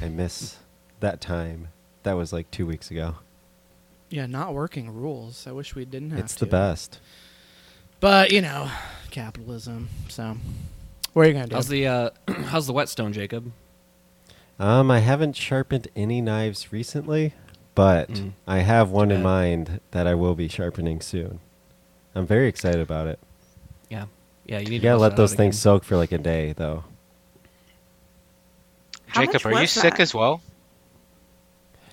I 0.00 0.08
miss 0.08 0.58
that 1.00 1.20
time. 1.20 1.68
That 2.04 2.12
was 2.12 2.32
like 2.32 2.48
two 2.52 2.64
weeks 2.64 2.92
ago. 2.92 3.16
Yeah, 4.08 4.26
not 4.26 4.54
working 4.54 4.88
rules. 4.94 5.46
I 5.48 5.52
wish 5.52 5.74
we 5.74 5.84
didn't 5.84 6.10
have 6.10 6.20
It's 6.20 6.34
to. 6.36 6.44
the 6.44 6.50
best. 6.50 7.00
But 7.98 8.30
you 8.30 8.40
know, 8.40 8.70
capitalism. 9.10 9.88
So, 10.08 10.36
what 11.12 11.22
are 11.22 11.28
you 11.28 11.34
gonna 11.34 11.48
do? 11.48 11.56
How's 11.56 11.66
the 11.68 11.86
uh, 11.88 12.10
how's 12.46 12.68
the 12.68 12.72
whetstone, 12.72 13.12
Jacob? 13.12 13.50
Um, 14.60 14.90
I 14.92 15.00
haven't 15.00 15.34
sharpened 15.36 15.88
any 15.96 16.20
knives 16.20 16.72
recently, 16.72 17.34
but 17.74 18.10
Mm. 18.10 18.32
I 18.46 18.58
have 18.58 18.90
one 18.90 19.10
in 19.10 19.22
mind 19.24 19.80
that 19.90 20.06
I 20.06 20.14
will 20.14 20.34
be 20.36 20.46
sharpening 20.48 21.00
soon. 21.00 21.40
I'm 22.14 22.26
very 22.26 22.46
excited 22.46 22.80
about 22.80 23.06
it. 23.08 23.18
Yeah, 23.90 24.06
yeah. 24.46 24.60
You 24.60 24.70
need 24.70 24.82
You 24.82 24.88
to 24.88 24.88
gotta 24.88 24.98
let 24.98 25.16
those 25.16 25.34
things 25.34 25.56
again. 25.56 25.60
soak 25.60 25.84
for 25.84 25.96
like 25.96 26.12
a 26.12 26.18
day, 26.18 26.54
though. 26.56 26.84
How 29.06 29.22
Jacob, 29.22 29.46
are 29.46 29.54
you 29.54 29.60
was 29.62 29.70
sick 29.70 30.00
as 30.00 30.14
well? 30.14 30.40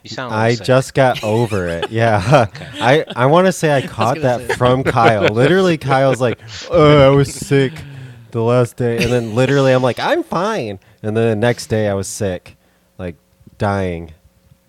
You 0.03 0.09
sound. 0.09 0.33
a 0.33 0.37
I 0.37 0.49
little 0.49 0.53
sick. 0.57 0.67
just 0.67 0.93
got 0.93 1.23
over 1.23 1.67
it. 1.67 1.89
Yeah, 1.91 2.47
I 2.79 3.03
I 3.15 3.25
want 3.27 3.47
to 3.47 3.51
say 3.51 3.75
I 3.75 3.81
caught 3.87 4.15
gonna 4.15 4.21
that 4.21 4.47
say. 4.47 4.53
from 4.55 4.83
Kyle. 4.83 5.27
Literally, 5.33 5.77
Kyle's 5.79 6.21
like, 6.21 6.39
"Oh, 6.69 7.11
I 7.11 7.15
was 7.15 7.33
sick 7.33 7.73
the 8.31 8.43
last 8.43 8.77
day," 8.77 8.97
and 9.03 9.11
then 9.11 9.35
literally, 9.35 9.73
I'm 9.73 9.83
like, 9.83 9.99
"I'm 9.99 10.23
fine," 10.23 10.79
and 11.01 11.17
then 11.17 11.29
the 11.29 11.35
next 11.35 11.67
day, 11.67 11.87
I 11.89 11.93
was 11.95 12.07
sick, 12.07 12.55
like 12.97 13.15
dying. 13.57 14.13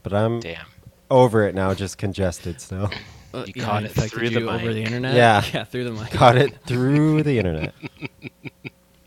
But 0.03 0.15
I'm 0.15 0.41
Damn. 0.41 0.67
over 1.11 1.47
it 1.47 1.55
now, 1.55 1.75
just 1.75 1.99
congested 1.99 2.61
still. 2.61 2.91
Uh, 3.35 3.45
You 3.47 3.53
yeah, 3.57 3.65
caught 3.65 3.83
it 3.85 3.87
infected 3.87 4.19
through 4.19 4.31
the 4.31 4.49
over 4.49 4.65
mic. 4.67 4.75
the 4.75 4.83
internet. 4.83 5.15
Yeah. 5.15 5.45
yeah, 5.55 5.65
through 5.65 5.85
the 5.85 5.93
mic. 5.93 6.11
Caught 6.11 6.37
it 6.39 6.55
through 6.67 7.23
the 7.23 7.39
internet. 7.39 7.75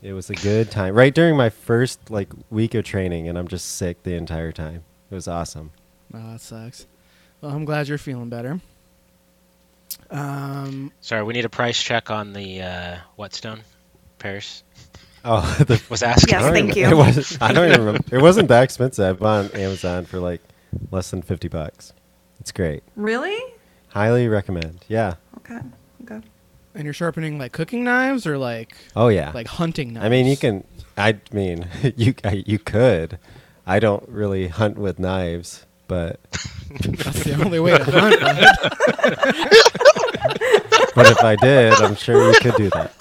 It 0.01 0.13
was 0.13 0.30
a 0.30 0.36
good 0.36 0.70
time. 0.72 0.94
Right 0.96 1.13
during 1.13 1.36
my 1.38 1.50
first 1.50 2.10
like 2.10 2.30
week 2.50 2.74
of 2.75 2.84
training, 2.86 3.28
and 3.28 3.38
I'm 3.38 3.48
just 3.48 3.75
sick 3.75 4.04
the 4.04 4.13
entire 4.16 4.51
time. 4.51 4.84
It 5.10 5.16
was 5.16 5.28
awesome. 5.28 5.72
Oh, 6.13 6.32
that 6.34 6.42
sucks. 6.42 6.86
Well, 7.42 7.51
I'm 7.51 7.66
glad 7.66 7.88
you're 7.88 7.98
feeling 7.98 8.30
better. 8.30 8.60
Um, 10.10 10.92
Sorry, 11.01 11.24
we 11.24 11.34
need 11.34 11.46
a 11.46 11.50
price 11.50 11.82
check 11.82 12.10
on 12.12 12.34
the 12.34 12.62
uh, 12.62 12.98
whetstone. 13.16 13.62
Paris 14.20 14.63
Oh, 15.24 15.42
the 15.68 15.82
was 15.90 16.01
asking. 16.04 16.30
Yes, 16.34 16.51
thank 16.51 16.70
even- 16.78 16.78
you. 16.78 16.88
It 16.90 16.96
was. 16.98 17.38
I 17.42 17.54
don't 17.54 17.68
even 17.70 17.86
remember. 17.86 18.16
It 18.16 18.22
wasn't 18.22 18.48
that 18.50 18.63
expensive. 18.63 19.18
I 19.18 19.20
bought 19.20 19.46
on 19.54 19.60
Amazon 19.60 20.06
for 20.06 20.20
like 20.20 20.42
less 20.92 21.12
than 21.12 21.22
fifty 21.22 21.48
bucks. 21.48 21.94
It's 22.40 22.51
great. 22.51 22.82
Really? 22.96 23.38
Highly 23.91 24.27
recommend. 24.27 24.86
Yeah. 24.88 25.15
Okay. 25.39 25.60
Okay. 26.03 26.21
and 26.75 26.83
you're 26.86 26.93
sharpening 26.93 27.38
like 27.38 27.51
cooking 27.51 27.83
knives 27.83 28.25
or 28.25 28.38
like 28.38 28.75
Oh 28.95 29.07
yeah. 29.10 29.31
like 29.33 29.48
hunting 29.48 29.93
knives. 29.93 30.05
I 30.05 30.10
mean, 30.10 30.25
you 30.27 30.38
can. 30.38 30.63
I 30.98 31.19
mean, 31.31 31.67
you 31.98 32.13
I, 32.24 32.43
you 32.45 32.60
could. 32.60 33.19
I 33.65 33.79
don't 33.79 34.07
really 34.10 34.48
hunt 34.48 34.77
with 34.77 34.98
knives, 35.00 35.65
but 35.88 36.19
That's 36.81 37.24
the 37.24 37.33
only 37.43 37.60
way 37.60 37.77
to 37.77 37.83
hunt. 37.83 38.19
bud. 38.19 38.36
but 40.95 41.07
if 41.07 41.24
I 41.24 41.36
did, 41.36 41.74
I'm 41.74 41.95
sure 41.95 42.31
you 42.31 42.39
could 42.39 42.55
do 42.55 42.69
that. 42.71 42.93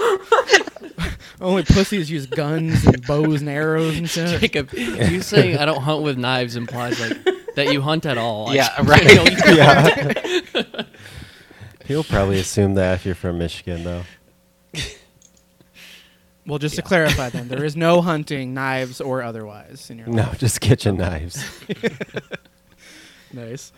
Only 1.40 1.62
pussies 1.62 2.11
use 2.11 2.26
guns 2.26 2.85
and 2.87 3.04
bows 3.06 3.40
and 3.40 3.49
arrows 3.49 3.97
and 3.97 4.09
shit. 4.11 4.40
Jacob, 4.40 4.73
you 4.75 5.23
saying 5.23 5.56
I 5.56 5.64
don't 5.64 5.80
hunt 5.80 6.02
with 6.02 6.18
knives 6.18 6.54
implies 6.54 7.00
like 7.00 7.16
that 7.54 7.73
you 7.73 7.80
hunt 7.80 8.04
at 8.04 8.18
all. 8.18 8.50
I 8.50 8.54
Yeah, 8.56 8.76
just- 8.76 8.88
right. 8.88 9.09
you 9.09 9.14
know, 9.14 9.25
you- 9.25 9.56
Yeah. 9.56 10.62
He'll 11.90 12.04
probably 12.04 12.38
assume 12.38 12.75
that 12.75 12.94
if 12.94 13.04
you're 13.04 13.16
from 13.16 13.38
Michigan, 13.38 13.82
though. 13.85 14.02
Well, 16.47 16.59
just 16.59 16.75
to 16.76 16.82
clarify, 16.82 17.28
then 17.30 17.49
there 17.49 17.64
is 17.64 17.76
no 17.76 18.00
hunting, 18.00 18.54
knives 18.54 19.00
or 19.00 19.23
otherwise 19.23 19.90
in 19.90 19.99
your 19.99 20.09
No, 20.09 20.23
life. 20.23 20.38
just 20.38 20.61
kitchen 20.61 20.97
knives. 20.97 21.44
Nice. 23.32 23.73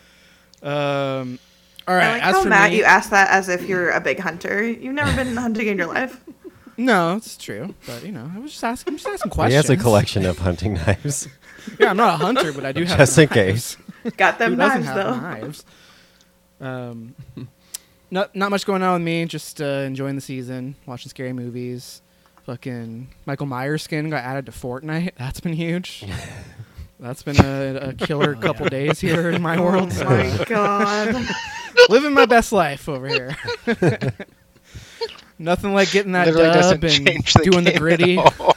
Um, 0.63 1.39
all 1.87 1.95
I 1.97 2.13
like 2.13 2.23
as 2.23 2.35
how 2.37 2.43
for 2.45 2.49
Matt, 2.49 2.71
me, 2.71 2.79
you 2.79 2.85
asked 2.85 3.11
that 3.11 3.31
as 3.31 3.49
if 3.51 3.67
you're 3.69 3.91
a 3.91 4.01
big 4.01 4.19
hunter. 4.21 4.63
You've 4.63 4.95
never 4.95 5.15
been 5.15 5.37
hunting 5.37 5.67
in 5.69 5.77
your 5.77 5.89
life. 5.89 6.19
no, 6.79 7.17
it's 7.17 7.37
true. 7.37 7.75
But 7.87 8.05
you 8.05 8.13
know, 8.13 8.31
I 8.35 8.39
was 8.39 8.53
just 8.53 8.65
asking, 8.65 8.93
I'm 8.93 8.97
just 8.99 9.09
asking 9.09 9.31
questions. 9.31 9.55
He 9.55 9.59
questions. 9.59 9.69
has 9.69 9.79
a 9.79 9.83
collection 9.83 10.25
of 10.27 10.39
hunting 10.39 10.75
knives. 10.75 11.29
Yeah, 11.79 11.91
I'm 11.91 11.97
not 11.99 12.15
a 12.15 12.25
hunter, 12.25 12.53
but 12.53 12.65
I 12.65 12.73
do 12.73 12.85
have 12.85 12.97
Just 12.99 13.15
some 13.15 13.23
in 13.25 13.29
case. 13.29 13.77
Got 14.17 14.39
them 14.39 14.53
Who 14.53 14.57
doesn't 14.57 14.85
knives 14.85 14.87
have 14.87 14.97
though. 14.97 15.21
knives? 15.21 15.65
Um, 16.61 17.15
not 18.13 18.37
not 18.37 18.51
much 18.51 18.65
going 18.67 18.83
on 18.83 18.93
with 18.93 19.03
me. 19.03 19.25
Just 19.25 19.61
uh, 19.61 19.65
enjoying 19.65 20.15
the 20.15 20.21
season, 20.21 20.77
watching 20.87 21.09
scary 21.11 21.33
movies. 21.33 22.03
Fucking 22.45 23.09
Michael 23.25 23.47
Myers 23.47 23.83
skin 23.83 24.11
got 24.11 24.23
added 24.23 24.47
to 24.47 24.53
Fortnite. 24.53 25.13
That's 25.17 25.41
been 25.41 25.55
huge. 25.55 26.05
That's 27.01 27.23
been 27.25 27.41
a, 27.41 27.89
a 27.89 27.93
killer 27.95 28.37
couple 28.37 28.69
days 28.69 29.01
here 29.01 29.31
in 29.31 29.43
my 29.43 29.61
world. 29.61 29.93
Oh 29.97 30.05
my 30.05 30.45
god. 30.45 31.27
Living 31.89 32.13
my 32.15 32.27
best 32.27 32.53
life 32.53 32.89
over 32.89 33.09
here. 33.09 33.37
Nothing 35.39 35.75
like 35.75 35.91
getting 35.91 36.13
that 36.13 36.27
Literally 36.27 36.53
dub 36.53 36.85
and 36.85 37.07
the 37.25 37.41
doing 37.51 37.65
the 37.65 37.73
gritty, 37.77 38.19
all. 38.19 38.55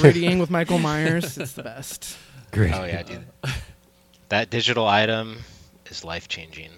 grittying 0.00 0.40
with 0.40 0.50
Michael 0.50 0.78
Myers. 0.80 1.38
It's 1.38 1.52
the 1.52 1.62
best. 1.62 2.16
Great. 2.50 2.72
Oh 2.72 2.84
yeah, 2.84 3.02
dude. 3.02 3.24
That 4.30 4.50
digital 4.50 4.88
item 4.88 5.38
is 5.86 6.02
life 6.04 6.26
changing. 6.26 6.70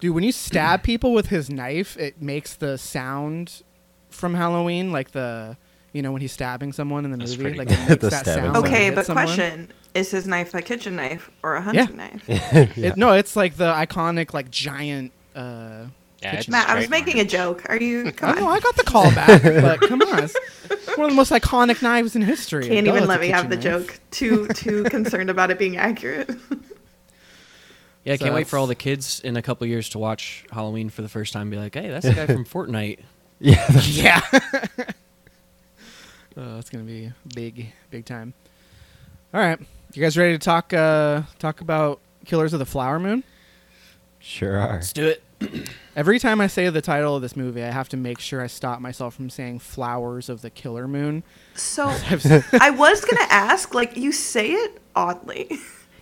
Dude, 0.00 0.14
when 0.14 0.24
you 0.24 0.32
stab 0.32 0.82
people 0.82 1.12
with 1.12 1.26
his 1.28 1.50
knife, 1.50 1.96
it 1.98 2.20
makes 2.22 2.54
the 2.54 2.78
sound 2.78 3.62
from 4.10 4.34
Halloween, 4.34 4.92
like 4.92 5.10
the, 5.12 5.56
you 5.92 6.02
know, 6.02 6.10
when 6.12 6.20
he's 6.22 6.32
stabbing 6.32 6.72
someone 6.72 7.04
in 7.04 7.10
the 7.10 7.18
That's 7.18 7.36
movie, 7.36 7.54
like 7.58 7.68
cool. 7.68 7.76
it 7.76 7.88
makes 7.88 8.00
The 8.02 8.10
that 8.10 8.24
stabbing 8.26 8.52
sound. 8.52 8.54
sound. 8.54 8.64
when 8.64 8.72
it 8.72 8.76
Okay, 8.76 8.90
but 8.90 9.06
someone. 9.06 9.26
question: 9.26 9.72
Is 9.94 10.10
his 10.10 10.26
knife 10.26 10.54
a 10.54 10.62
kitchen 10.62 10.96
knife 10.96 11.30
or 11.42 11.56
a 11.56 11.62
hunting 11.62 11.96
knife? 11.96 12.24
It, 12.78 12.96
no, 12.96 13.12
it's 13.12 13.36
like 13.36 13.56
the 13.56 13.72
iconic, 13.72 14.32
like 14.34 14.50
giant. 14.50 15.12
uh 15.36 15.84
Yeah, 16.22 16.42
Matt, 16.48 16.68
I 16.68 16.74
was 16.76 16.84
straight 16.86 17.04
making 17.06 17.20
a 17.20 17.24
joke. 17.24 17.64
Are 17.68 17.76
you? 17.76 18.06
I 18.08 18.10
Come 18.12 18.36
know. 18.36 18.48
I 18.48 18.60
got 18.60 18.76
the 18.76 18.84
call 18.84 19.10
back, 19.14 19.42
but 19.42 19.80
come 19.88 20.00
on, 20.02 20.24
it's 20.24 20.34
one 20.96 21.06
of 21.06 21.10
the 21.10 21.16
most 21.16 21.30
iconic 21.32 21.82
knives 21.82 22.16
in 22.16 22.22
history. 22.22 22.68
Can't 22.68 22.86
Duh, 22.86 22.94
even 22.96 23.08
let 23.08 23.20
me 23.20 23.28
have 23.28 23.48
the 23.50 23.56
joke. 23.56 23.98
Too 24.10 24.46
too 24.48 24.84
concerned 24.84 25.28
about 25.30 25.50
it 25.50 25.58
being 25.58 25.76
accurate. 25.76 26.30
Yeah, 28.04 28.14
I 28.14 28.16
So 28.16 28.24
can't 28.24 28.34
wait 28.34 28.46
for 28.46 28.58
all 28.58 28.66
the 28.66 28.74
kids 28.74 29.20
in 29.20 29.36
a 29.36 29.42
couple 29.42 29.66
years 29.66 29.88
to 29.90 29.98
watch 29.98 30.44
Halloween 30.50 30.90
for 30.90 31.02
the 31.02 31.08
first 31.08 31.32
time. 31.32 31.42
and 31.42 31.50
Be 31.50 31.56
like, 31.58 31.74
hey, 31.74 31.88
that's 31.88 32.06
the 32.06 32.14
guy 32.14 32.26
from 32.26 32.44
Fortnite. 32.44 33.00
Yeah. 33.38 33.66
Yeah. 33.82 34.20
oh, 36.36 36.58
it's 36.58 36.70
gonna 36.70 36.84
be 36.84 37.12
big, 37.34 37.72
big 37.90 38.04
time. 38.04 38.34
All 39.32 39.40
right, 39.40 39.58
you 39.94 40.02
guys 40.02 40.18
ready 40.18 40.32
to 40.32 40.38
talk? 40.38 40.72
Uh, 40.72 41.22
talk 41.38 41.60
about 41.60 42.00
Killers 42.24 42.52
of 42.52 42.58
the 42.58 42.66
Flower 42.66 42.98
Moon. 42.98 43.22
Sure 44.18 44.58
are. 44.58 44.74
Let's 44.74 44.92
do 44.92 45.08
it. 45.08 45.22
Every 45.96 46.18
time 46.18 46.40
I 46.40 46.46
say 46.46 46.68
the 46.68 46.82
title 46.82 47.16
of 47.16 47.22
this 47.22 47.36
movie, 47.36 47.62
I 47.62 47.70
have 47.70 47.88
to 47.90 47.96
make 47.96 48.18
sure 48.18 48.42
I 48.42 48.46
stop 48.46 48.80
myself 48.80 49.14
from 49.14 49.30
saying 49.30 49.60
"Flowers 49.60 50.28
of 50.28 50.42
the 50.42 50.50
Killer 50.50 50.86
Moon." 50.86 51.22
So 51.54 51.88
I 51.88 52.70
was 52.70 53.04
gonna 53.04 53.26
ask, 53.30 53.74
like, 53.74 53.96
you 53.96 54.12
say 54.12 54.50
it 54.50 54.80
oddly. 54.94 55.50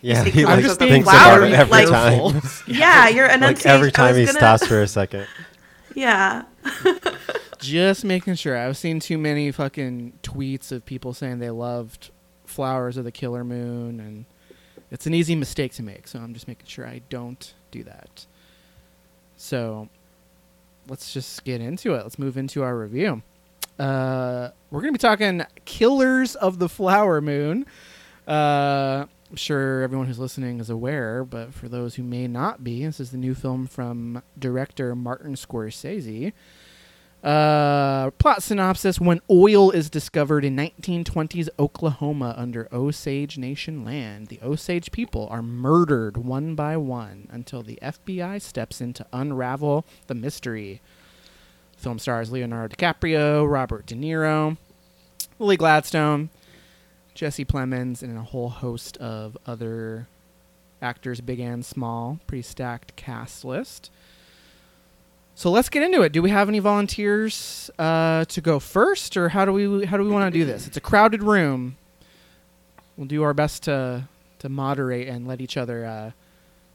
Yeah, 0.00 0.22
think 0.22 0.34
he 0.34 0.40
he 0.40 0.46
like, 0.46 0.62
just 0.64 0.78
being 0.78 0.90
thinks 0.92 1.08
about 1.08 1.22
flower, 1.38 1.44
it 1.44 1.52
every 1.52 1.70
like- 1.86 1.88
time. 1.88 2.42
yeah, 2.66 3.08
your 3.08 3.26
like 3.28 3.36
enunciation. 3.36 3.70
every 3.70 3.92
time 3.92 4.14
he 4.14 4.24
gonna- 4.26 4.38
stops 4.38 4.66
for 4.66 4.80
a 4.82 4.86
second. 4.88 5.26
Yeah. 5.94 6.44
just 7.58 8.04
making 8.04 8.34
sure. 8.36 8.56
I've 8.56 8.76
seen 8.76 9.00
too 9.00 9.18
many 9.18 9.50
fucking 9.50 10.12
tweets 10.22 10.70
of 10.70 10.84
people 10.86 11.12
saying 11.14 11.38
they 11.40 11.50
loved 11.50 12.10
"Flowers 12.46 12.96
of 12.96 13.04
the 13.04 13.10
Killer 13.12 13.42
Moon," 13.42 13.98
and 13.98 14.24
it's 14.90 15.06
an 15.06 15.14
easy 15.14 15.34
mistake 15.34 15.72
to 15.74 15.82
make. 15.82 16.06
So 16.06 16.18
I'm 16.20 16.34
just 16.34 16.46
making 16.46 16.66
sure 16.66 16.86
I 16.86 17.00
don't 17.10 17.52
do 17.70 17.82
that. 17.84 18.26
So 19.36 19.88
let's 20.88 21.12
just 21.12 21.44
get 21.44 21.60
into 21.60 21.94
it. 21.94 22.02
Let's 22.02 22.18
move 22.18 22.36
into 22.36 22.62
our 22.62 22.76
review. 22.76 23.22
Uh, 23.78 24.50
we're 24.70 24.80
going 24.80 24.92
to 24.92 24.98
be 24.98 25.00
talking 25.00 25.42
Killers 25.64 26.34
of 26.36 26.58
the 26.58 26.68
Flower 26.68 27.20
Moon. 27.20 27.66
Uh, 28.26 29.06
I'm 29.30 29.36
sure 29.36 29.82
everyone 29.82 30.06
who's 30.06 30.18
listening 30.18 30.58
is 30.58 30.70
aware, 30.70 31.22
but 31.22 31.52
for 31.52 31.68
those 31.68 31.96
who 31.96 32.02
may 32.02 32.26
not 32.26 32.64
be, 32.64 32.86
this 32.86 32.98
is 32.98 33.10
the 33.10 33.18
new 33.18 33.34
film 33.34 33.66
from 33.66 34.22
director 34.38 34.94
Martin 34.94 35.34
Scorsese. 35.34 36.32
Uh, 37.22 38.10
plot 38.12 38.42
synopsis 38.42 39.00
When 39.00 39.20
oil 39.28 39.70
is 39.70 39.90
discovered 39.90 40.44
in 40.44 40.56
1920s 40.56 41.48
Oklahoma 41.58 42.32
under 42.38 42.68
Osage 42.72 43.36
Nation 43.36 43.84
land, 43.84 44.28
the 44.28 44.40
Osage 44.42 44.92
people 44.92 45.26
are 45.30 45.42
murdered 45.42 46.16
one 46.16 46.54
by 46.54 46.76
one 46.78 47.26
until 47.30 47.62
the 47.62 47.78
FBI 47.82 48.40
steps 48.40 48.80
in 48.80 48.94
to 48.94 49.06
unravel 49.12 49.84
the 50.06 50.14
mystery. 50.14 50.80
Film 51.76 51.98
stars 51.98 52.32
Leonardo 52.32 52.74
DiCaprio, 52.74 53.50
Robert 53.50 53.84
De 53.84 53.94
Niro, 53.94 54.56
Lily 55.38 55.56
Gladstone, 55.56 56.30
Jesse 57.18 57.44
Plemons, 57.44 58.00
and 58.04 58.16
a 58.16 58.22
whole 58.22 58.48
host 58.48 58.96
of 58.98 59.36
other 59.44 60.06
actors, 60.80 61.20
big 61.20 61.40
and 61.40 61.66
small. 61.66 62.20
Pretty 62.28 62.42
stacked 62.42 62.94
cast 62.94 63.44
list. 63.44 63.90
So 65.34 65.50
let's 65.50 65.68
get 65.68 65.82
into 65.82 66.02
it. 66.02 66.12
Do 66.12 66.22
we 66.22 66.30
have 66.30 66.48
any 66.48 66.60
volunteers 66.60 67.72
uh, 67.76 68.24
to 68.26 68.40
go 68.40 68.60
first, 68.60 69.16
or 69.16 69.30
how 69.30 69.44
do 69.44 69.52
we 69.52 69.84
how 69.84 69.96
do 69.96 70.04
we 70.04 70.10
want 70.10 70.32
to 70.32 70.38
do 70.38 70.44
this? 70.44 70.68
It's 70.68 70.76
a 70.76 70.80
crowded 70.80 71.24
room. 71.24 71.76
We'll 72.96 73.08
do 73.08 73.24
our 73.24 73.34
best 73.34 73.64
to 73.64 74.04
to 74.38 74.48
moderate 74.48 75.08
and 75.08 75.26
let 75.26 75.40
each 75.40 75.56
other 75.56 75.84
uh, 75.86 76.10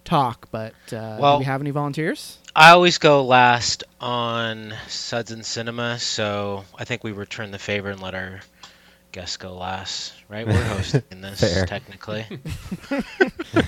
talk, 0.03 0.49
but 0.51 0.73
uh, 0.91 1.17
Well- 1.21 1.35
do 1.37 1.39
we 1.39 1.45
have 1.45 1.61
any 1.61 1.71
volunteers? 1.71 2.37
I 2.53 2.71
always 2.71 2.97
go 2.97 3.23
last 3.23 3.85
on 4.01 4.73
Suds 4.89 5.31
and 5.31 5.45
Cinema, 5.45 5.99
so 5.99 6.65
I 6.77 6.83
think 6.83 7.01
we 7.03 7.13
return 7.13 7.51
the 7.51 7.57
favor 7.59 7.89
and 7.89 8.01
let 8.01 8.13
our 8.13 8.41
guests 9.13 9.37
go 9.37 9.53
last. 9.55 10.13
Right? 10.33 10.47
We're 10.47 10.63
hosting 10.63 11.03
this 11.21 11.39
Fair. 11.41 11.65
technically. 11.67 12.25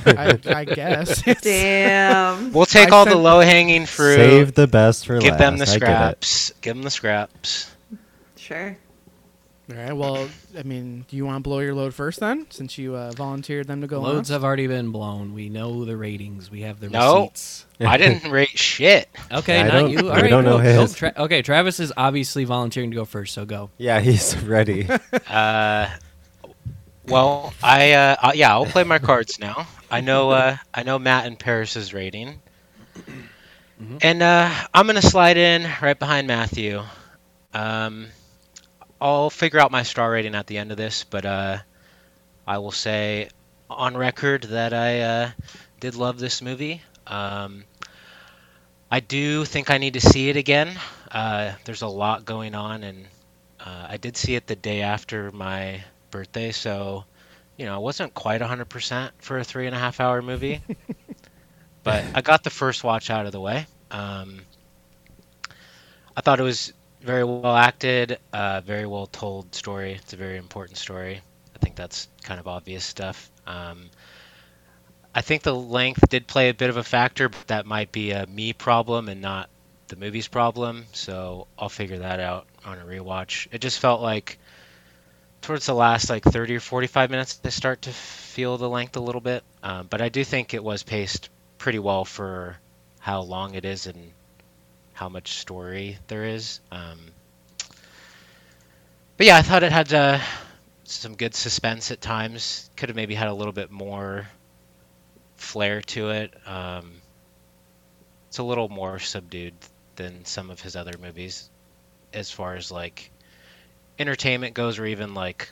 I, 0.08 0.40
I 0.48 0.66
guess. 0.66 1.22
Damn. 1.42 2.52
We'll 2.54 2.66
take 2.66 2.92
I 2.92 2.96
all 2.96 3.06
the 3.06 3.16
low 3.16 3.40
hanging 3.42 3.86
fruit. 3.86 4.16
Save 4.16 4.56
the 4.56 4.66
best 4.66 5.06
for 5.06 5.20
give 5.20 5.34
last. 5.34 5.38
Give 5.38 5.38
them 5.38 5.58
the 5.60 5.64
I 5.64 5.66
get 5.68 5.74
it. 5.76 5.78
scraps. 6.26 6.54
Give 6.62 6.76
them 6.76 6.84
the 6.84 6.90
scraps. 6.90 7.72
Sure. 8.36 8.76
All 9.70 9.76
right. 9.78 9.94
Well, 9.94 10.28
I 10.58 10.64
mean, 10.64 11.06
do 11.08 11.16
you 11.18 11.26
want 11.26 11.38
to 11.38 11.48
blow 11.48 11.60
your 11.60 11.76
load 11.76 11.94
first 11.94 12.20
then, 12.20 12.48
since 12.50 12.78
you 12.80 12.96
uh, 12.96 13.12
volunteered 13.12 13.68
them 13.68 13.82
to 13.82 13.88
go 13.88 14.02
Loads 14.02 14.30
on? 14.32 14.34
have 14.36 14.44
already 14.44 14.66
been 14.68 14.92
blown. 14.92 15.34
We 15.36 15.50
know 15.50 15.86
the 15.86 15.96
ratings. 15.98 16.50
We 16.50 16.62
have 16.62 16.80
the 16.80 16.90
No. 16.90 17.22
receipts. 17.22 17.66
I 17.80 17.98
didn't 17.98 18.32
rate 18.32 18.58
shit. 18.58 19.08
Okay, 19.32 19.60
I 19.60 19.64
not 19.64 19.72
don't- 19.72 19.92
you. 19.92 19.98
we 20.04 20.10
All 20.10 20.16
right, 20.16 20.30
don't 20.30 20.46
know 20.46 20.58
go- 20.58 20.64
go. 20.64 20.82
his. 20.82 20.94
Tra- 20.96 21.14
okay, 21.18 21.42
Travis 21.44 21.80
is 21.80 21.94
obviously 21.96 22.44
volunteering 22.46 22.90
to 22.92 22.96
go 22.96 23.06
first, 23.06 23.34
so 23.36 23.46
go. 23.46 23.70
Yeah, 23.78 24.00
he's 24.02 24.36
ready. 24.44 24.88
Uh, 25.28 25.90
well, 27.08 27.54
I 27.64 27.94
uh, 27.94 28.16
uh, 28.22 28.32
yeah, 28.36 28.52
I'll 28.52 28.66
play 28.66 28.84
my 28.84 29.00
cards 29.00 29.40
now. 29.40 29.68
I 29.90 30.02
know 30.02 30.32
uh, 30.32 30.58
I 30.74 30.84
know 30.84 30.98
Matt 31.00 31.26
and 31.26 31.38
Paris's 31.38 31.94
rating, 31.94 32.42
and 34.02 34.22
uh, 34.22 34.52
I'm 34.74 34.88
gonna 34.88 35.02
slide 35.02 35.38
in 35.38 35.68
right 35.82 35.98
behind 35.98 36.28
Matthew. 36.28 36.82
Um, 37.54 38.08
I'll 39.00 39.30
figure 39.30 39.60
out 39.60 39.72
my 39.72 39.84
star 39.84 40.12
rating 40.12 40.36
at 40.36 40.48
the 40.48 40.58
end 40.58 40.72
of 40.72 40.78
this, 40.78 41.04
but 41.04 41.26
uh, 41.26 41.58
I 42.48 42.58
will 42.60 42.72
say 42.72 43.30
on 43.70 43.96
record 43.98 44.44
that 44.44 44.74
I 44.74 45.02
uh, 45.02 45.32
did 45.80 45.96
love 45.96 46.20
this 46.20 46.42
movie. 46.42 46.82
Um, 47.08 47.66
I 48.92 49.00
do 49.00 49.46
think 49.46 49.70
I 49.70 49.78
need 49.78 49.94
to 49.94 50.02
see 50.02 50.30
it 50.30 50.38
again. 50.38 50.78
Uh, 51.12 51.54
there's 51.66 51.82
a 51.82 51.88
lot 51.88 52.26
going 52.26 52.56
on, 52.56 52.84
and 52.84 53.06
uh, 53.60 53.88
I 53.90 53.98
did 53.98 54.18
see 54.18 54.36
it 54.36 54.48
the 54.48 54.56
day 54.56 54.82
after 54.82 55.32
my 55.32 55.84
birthday, 56.16 56.52
so 56.52 57.06
you 57.58 57.66
know, 57.66 57.78
it 57.78 57.82
wasn't 57.82 58.14
quite 58.14 58.42
100% 58.42 59.12
for 59.20 59.38
a 59.38 59.44
three 59.44 59.66
and 59.66 59.76
a 59.76 59.80
half 59.80 60.00
hour 60.00 60.22
movie. 60.22 60.62
but 61.84 62.04
I 62.14 62.22
got 62.22 62.44
the 62.44 62.50
first 62.50 62.84
watch 62.84 63.10
out 63.10 63.26
of 63.26 63.32
the 63.32 63.40
way. 63.40 63.66
Um, 63.92 64.42
I 66.16 66.22
thought 66.22 66.40
it 66.40 66.44
was 66.44 66.74
very 67.02 67.24
well 67.24 67.56
acted, 67.56 68.20
uh, 68.34 68.62
very 68.62 68.86
well 68.86 69.08
told 69.08 69.54
story. 69.56 69.94
It's 69.94 70.14
a 70.14 70.18
very 70.18 70.38
important 70.38 70.78
story. 70.78 71.22
I 71.56 71.60
think 71.60 71.76
that's 71.76 72.08
kind 72.24 72.40
of 72.40 72.48
obvious 72.48 72.84
stuff. 72.84 73.30
Um, 73.48 73.90
I 75.14 75.22
think 75.22 75.44
the 75.44 75.56
length 75.56 76.10
did 76.10 76.28
play 76.28 76.50
a 76.50 76.54
bit 76.54 76.70
of 76.70 76.78
a 76.78 76.84
factor, 76.84 77.30
but 77.30 77.48
that 77.48 77.66
might 77.66 77.92
be 77.92 78.12
a 78.12 78.26
me 78.28 78.52
problem 78.52 79.08
and 79.08 79.22
not 79.22 79.50
the 79.88 79.96
movie's 79.96 80.28
problem. 80.28 80.86
So 80.92 81.48
I'll 81.58 81.70
figure 81.70 82.00
that 82.00 82.20
out 82.20 82.48
on 82.66 82.80
a 82.80 82.84
rewatch. 82.84 83.48
It 83.52 83.62
just 83.62 83.80
felt 83.80 84.02
like 84.02 84.40
towards 85.46 85.68
the 85.68 85.74
last 85.76 86.10
like 86.10 86.24
30 86.24 86.56
or 86.56 86.60
45 86.60 87.12
minutes 87.12 87.36
they 87.36 87.52
start 87.52 87.84
to 87.84 87.92
feel 87.92 88.58
the 88.58 88.68
length 88.68 88.98
a 88.98 89.00
little 89.00 89.22
bit. 89.22 89.44
Um, 89.62 89.88
but 89.88 90.02
I 90.02 90.10
do 90.10 90.24
think 90.24 90.54
it 90.54 90.64
was 90.64 90.82
paced 90.82 91.30
pretty 91.60 91.80
well 91.80 92.04
for 92.04 92.58
how 93.00 93.22
long 93.22 93.54
it 93.54 93.64
is 93.64 93.86
and 93.86 94.12
how 94.94 95.08
much 95.08 95.34
story 95.34 96.00
there 96.08 96.26
is. 96.26 96.62
Um, 96.72 97.00
but 99.18 99.28
yeah, 99.28 99.38
I 99.38 99.44
thought 99.44 99.62
it 99.62 99.72
had 99.72 99.94
uh, 99.94 100.20
some 100.84 101.16
good 101.16 101.36
suspense 101.36 101.92
at 101.92 102.02
times. 102.02 102.70
Could 102.76 102.90
have 102.90 102.96
maybe 102.96 103.14
had 103.14 103.28
a 103.28 103.34
little 103.34 103.54
bit 103.54 103.70
more 103.70 104.28
flair 105.36 105.82
to 105.82 106.10
it. 106.10 106.34
Um, 106.48 106.94
it's 108.30 108.40
a 108.40 108.44
little 108.44 108.68
more 108.68 108.98
subdued 108.98 109.54
than 109.96 110.26
some 110.26 110.50
of 110.50 110.60
his 110.60 110.76
other 110.76 110.94
movies, 111.00 111.50
as 112.14 112.32
far 112.32 112.56
as 112.56 112.72
like 112.72 113.12
entertainment 114.00 114.54
goes, 114.54 114.80
or 114.80 114.86
even 114.86 115.14
like 115.14 115.52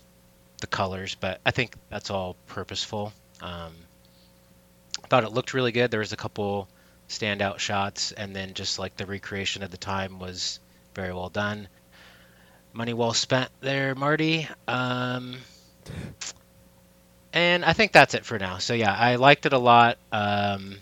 the 0.61 0.67
colors. 0.67 1.15
But 1.15 1.41
I 1.45 1.51
think 1.51 1.75
that's 1.89 2.09
all 2.09 2.35
purposeful. 2.47 3.13
Um, 3.41 3.73
thought 5.13 5.23
it 5.23 5.31
looked 5.31 5.53
really 5.53 5.71
good. 5.71 5.91
There 5.91 5.99
was 5.99 6.11
a 6.11 6.17
couple 6.17 6.67
standout 7.07 7.59
shots, 7.59 8.11
and 8.11 8.35
then 8.35 8.55
just 8.55 8.79
like 8.79 8.97
the 8.97 9.05
recreation 9.05 9.61
of 9.61 9.69
the 9.69 9.77
time 9.77 10.17
was 10.17 10.59
very 10.95 11.13
well 11.13 11.29
done. 11.29 11.67
Money 12.73 12.93
well 12.93 13.13
spent 13.13 13.51
there, 13.61 13.93
Marty. 13.93 14.47
Um, 14.67 15.35
and 17.31 17.63
I 17.63 17.73
think 17.73 17.91
that's 17.91 18.15
it 18.15 18.25
for 18.25 18.39
now. 18.39 18.57
So 18.57 18.73
yeah, 18.73 18.91
I 18.91 19.15
liked 19.15 19.45
it 19.45 19.53
a 19.53 19.59
lot. 19.59 19.99
Um, 20.11 20.77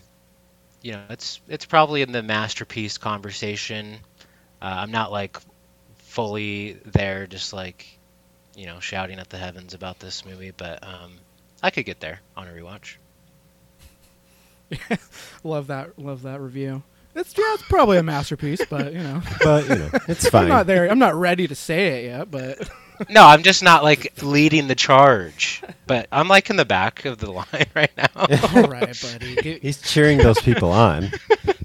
you 0.81 0.93
know, 0.93 1.01
it's 1.09 1.41
it's 1.49 1.65
probably 1.65 2.01
in 2.01 2.13
the 2.13 2.23
masterpiece 2.23 2.97
conversation. 2.97 3.97
Uh, 4.61 4.75
I'm 4.79 4.91
not 4.91 5.11
like 5.11 5.37
fully 6.11 6.73
there, 6.85 7.25
just 7.25 7.53
like 7.53 7.87
you 8.55 8.65
know, 8.65 8.79
shouting 8.81 9.17
at 9.17 9.29
the 9.29 9.37
heavens 9.37 9.73
about 9.73 9.99
this 9.99 10.25
movie, 10.25 10.51
but 10.55 10.83
um, 10.83 11.13
I 11.63 11.69
could 11.69 11.85
get 11.85 12.01
there 12.01 12.19
on 12.35 12.47
a 12.47 12.51
rewatch. 12.51 12.95
love 15.43 15.67
that. 15.67 15.97
Love 15.97 16.23
that 16.23 16.41
review. 16.41 16.83
It's 17.15 17.37
yeah, 17.37 17.53
it's 17.53 17.63
probably 17.63 17.97
a 17.97 18.03
masterpiece, 18.03 18.61
but 18.69 18.91
you 18.93 18.99
know, 18.99 19.21
but 19.43 19.69
you 19.69 19.75
know, 19.75 19.89
it's 20.07 20.27
fine. 20.27 20.43
I'm 20.43 20.49
not 20.49 20.67
there. 20.67 20.89
I'm 20.89 20.99
not 20.99 21.15
ready 21.15 21.47
to 21.47 21.55
say 21.55 22.03
it 22.03 22.05
yet, 22.05 22.29
but 22.29 22.69
No, 23.09 23.25
I'm 23.25 23.43
just 23.43 23.63
not 23.63 23.83
like 23.83 24.21
leading 24.21 24.67
the 24.67 24.75
charge, 24.75 25.61
but 25.87 26.07
I'm 26.11 26.27
like 26.27 26.49
in 26.49 26.55
the 26.55 26.65
back 26.65 27.05
of 27.05 27.17
the 27.17 27.31
line 27.31 27.65
right 27.75 27.91
now. 27.97 28.07
all 28.15 28.63
right, 28.69 28.97
buddy. 29.01 29.35
Gi- 29.41 29.59
He's 29.61 29.81
cheering 29.81 30.17
those 30.19 30.39
people 30.41 30.71
on. 30.71 31.11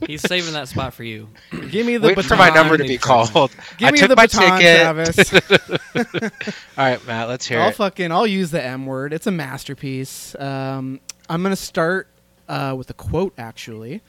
He's 0.06 0.22
saving 0.22 0.52
that 0.54 0.68
spot 0.68 0.94
for 0.94 1.04
you. 1.04 1.28
give 1.70 1.86
me 1.86 1.96
the 1.96 2.08
Wait 2.08 2.16
baton. 2.16 2.28
for 2.30 2.36
my 2.36 2.50
number 2.50 2.76
to 2.76 2.84
be 2.84 2.96
called. 2.98 3.50
Give 3.78 3.88
I 3.88 3.90
me 3.92 3.98
took 3.98 4.08
the 4.10 4.16
my 4.16 4.26
baton, 4.26 4.58
ticket. 4.58 4.80
Travis. 4.82 6.52
All 6.78 6.84
right, 6.84 7.06
Matt, 7.06 7.28
let's 7.28 7.46
hear 7.46 7.60
I'll 7.60 7.68
it. 7.70 7.74
fucking 7.76 8.12
I'll 8.12 8.26
use 8.26 8.50
the 8.50 8.62
M 8.62 8.86
word. 8.86 9.12
It's 9.12 9.26
a 9.26 9.30
masterpiece. 9.32 10.34
Um, 10.38 11.00
I'm 11.28 11.42
gonna 11.42 11.56
start 11.56 12.08
uh, 12.48 12.74
with 12.76 12.90
a 12.90 12.94
quote 12.94 13.34
actually. 13.38 14.00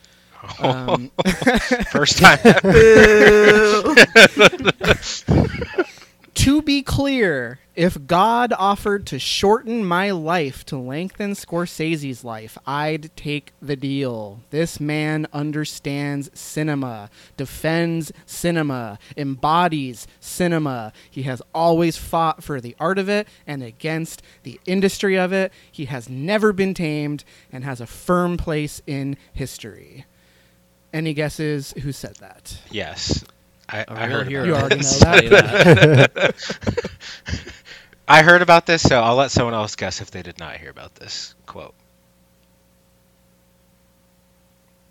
Um, 0.60 1.12
First 1.92 2.20
time. 2.20 2.40
Boo. 2.62 3.96
To 6.38 6.62
be 6.62 6.84
clear, 6.84 7.58
if 7.76 8.06
God 8.06 8.54
offered 8.54 9.08
to 9.08 9.18
shorten 9.18 9.84
my 9.84 10.12
life 10.12 10.64
to 10.66 10.78
lengthen 10.78 11.32
Scorsese's 11.32 12.24
life, 12.24 12.60
I'd 12.66 13.10
take 13.16 13.54
the 13.60 13.76
deal. 13.76 14.42
This 14.52 14.80
man 14.80 15.26
understands 15.34 16.30
cinema, 16.36 17.10
defends 17.38 18.12
cinema, 18.28 19.00
embodies 19.18 20.06
cinema. 20.20 20.94
He 21.10 21.24
has 21.24 21.42
always 21.56 21.98
fought 21.98 22.44
for 22.44 22.62
the 22.62 22.76
art 22.80 23.00
of 23.00 23.10
it 23.10 23.28
and 23.48 23.64
against 23.64 24.22
the 24.44 24.60
industry 24.68 25.18
of 25.18 25.34
it. 25.34 25.52
He 25.72 25.86
has 25.86 26.08
never 26.08 26.54
been 26.54 26.76
tamed 26.76 27.24
and 27.52 27.64
has 27.64 27.82
a 27.82 27.88
firm 27.88 28.38
place 28.38 28.80
in 28.86 29.18
history. 29.34 30.06
Any 30.94 31.16
guesses 31.16 31.74
who 31.82 31.92
said 31.92 32.18
that? 32.18 32.60
yes. 32.70 33.24
I, 33.70 33.86
A 33.88 33.94
I 33.96 34.06
real 34.06 34.08
heard 34.08 34.28
hero. 34.28 34.46
You 34.46 34.56
already 34.56 34.82
know 35.02 35.04
that. 35.04 36.36
I 38.08 38.24
heard 38.24 38.42
about 38.42 38.66
this, 38.66 38.82
so 38.82 39.02
I'll 39.02 39.16
let 39.16 39.32
someone 39.32 39.54
else 39.54 39.76
guess 39.76 40.02
if 40.02 40.12
they 40.12 40.22
did 40.24 40.40
not 40.40 40.58
hear 40.58 40.70
about 40.70 40.96
this 40.96 41.36
quote. 41.46 41.76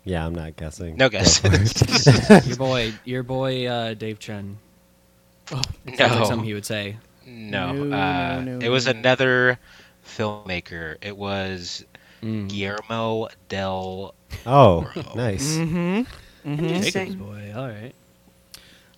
Yeah, 0.03 0.25
I'm 0.25 0.35
not 0.35 0.55
guessing. 0.55 0.97
No 0.97 1.09
Go 1.17 1.33
for 1.33 1.53
it. 1.53 1.63
guess. 1.63 2.01
your 2.45 2.55
boy, 2.57 2.99
your 3.03 3.23
boy, 3.23 3.67
uh, 3.67 3.93
Dave 3.93 4.19
Chen. 4.19 4.61
Oh, 5.51 5.67
Sounds 5.93 6.15
like 6.15 6.25
something 6.25 6.43
no. 6.43 6.47
he 6.47 6.53
would 6.53 6.65
say. 6.65 6.99
No. 7.25 7.73
No, 7.73 7.83
uh, 7.91 8.39
no, 8.39 8.41
no, 8.41 8.59
it 8.59 8.69
was 8.69 8.87
another 8.87 9.59
filmmaker. 10.05 10.97
It 11.01 11.17
was 11.17 11.85
Mm. 12.23 12.49
Guillermo 12.49 13.29
del 13.49 14.15
Oh, 14.45 14.87
Toro. 14.93 15.13
nice. 15.13 15.57
Mm-hmm. 15.57 16.03
Jacob's 16.81 17.15
Interesting. 17.15 17.15
boy. 17.17 17.53
All 17.55 17.67
right. 17.69 17.96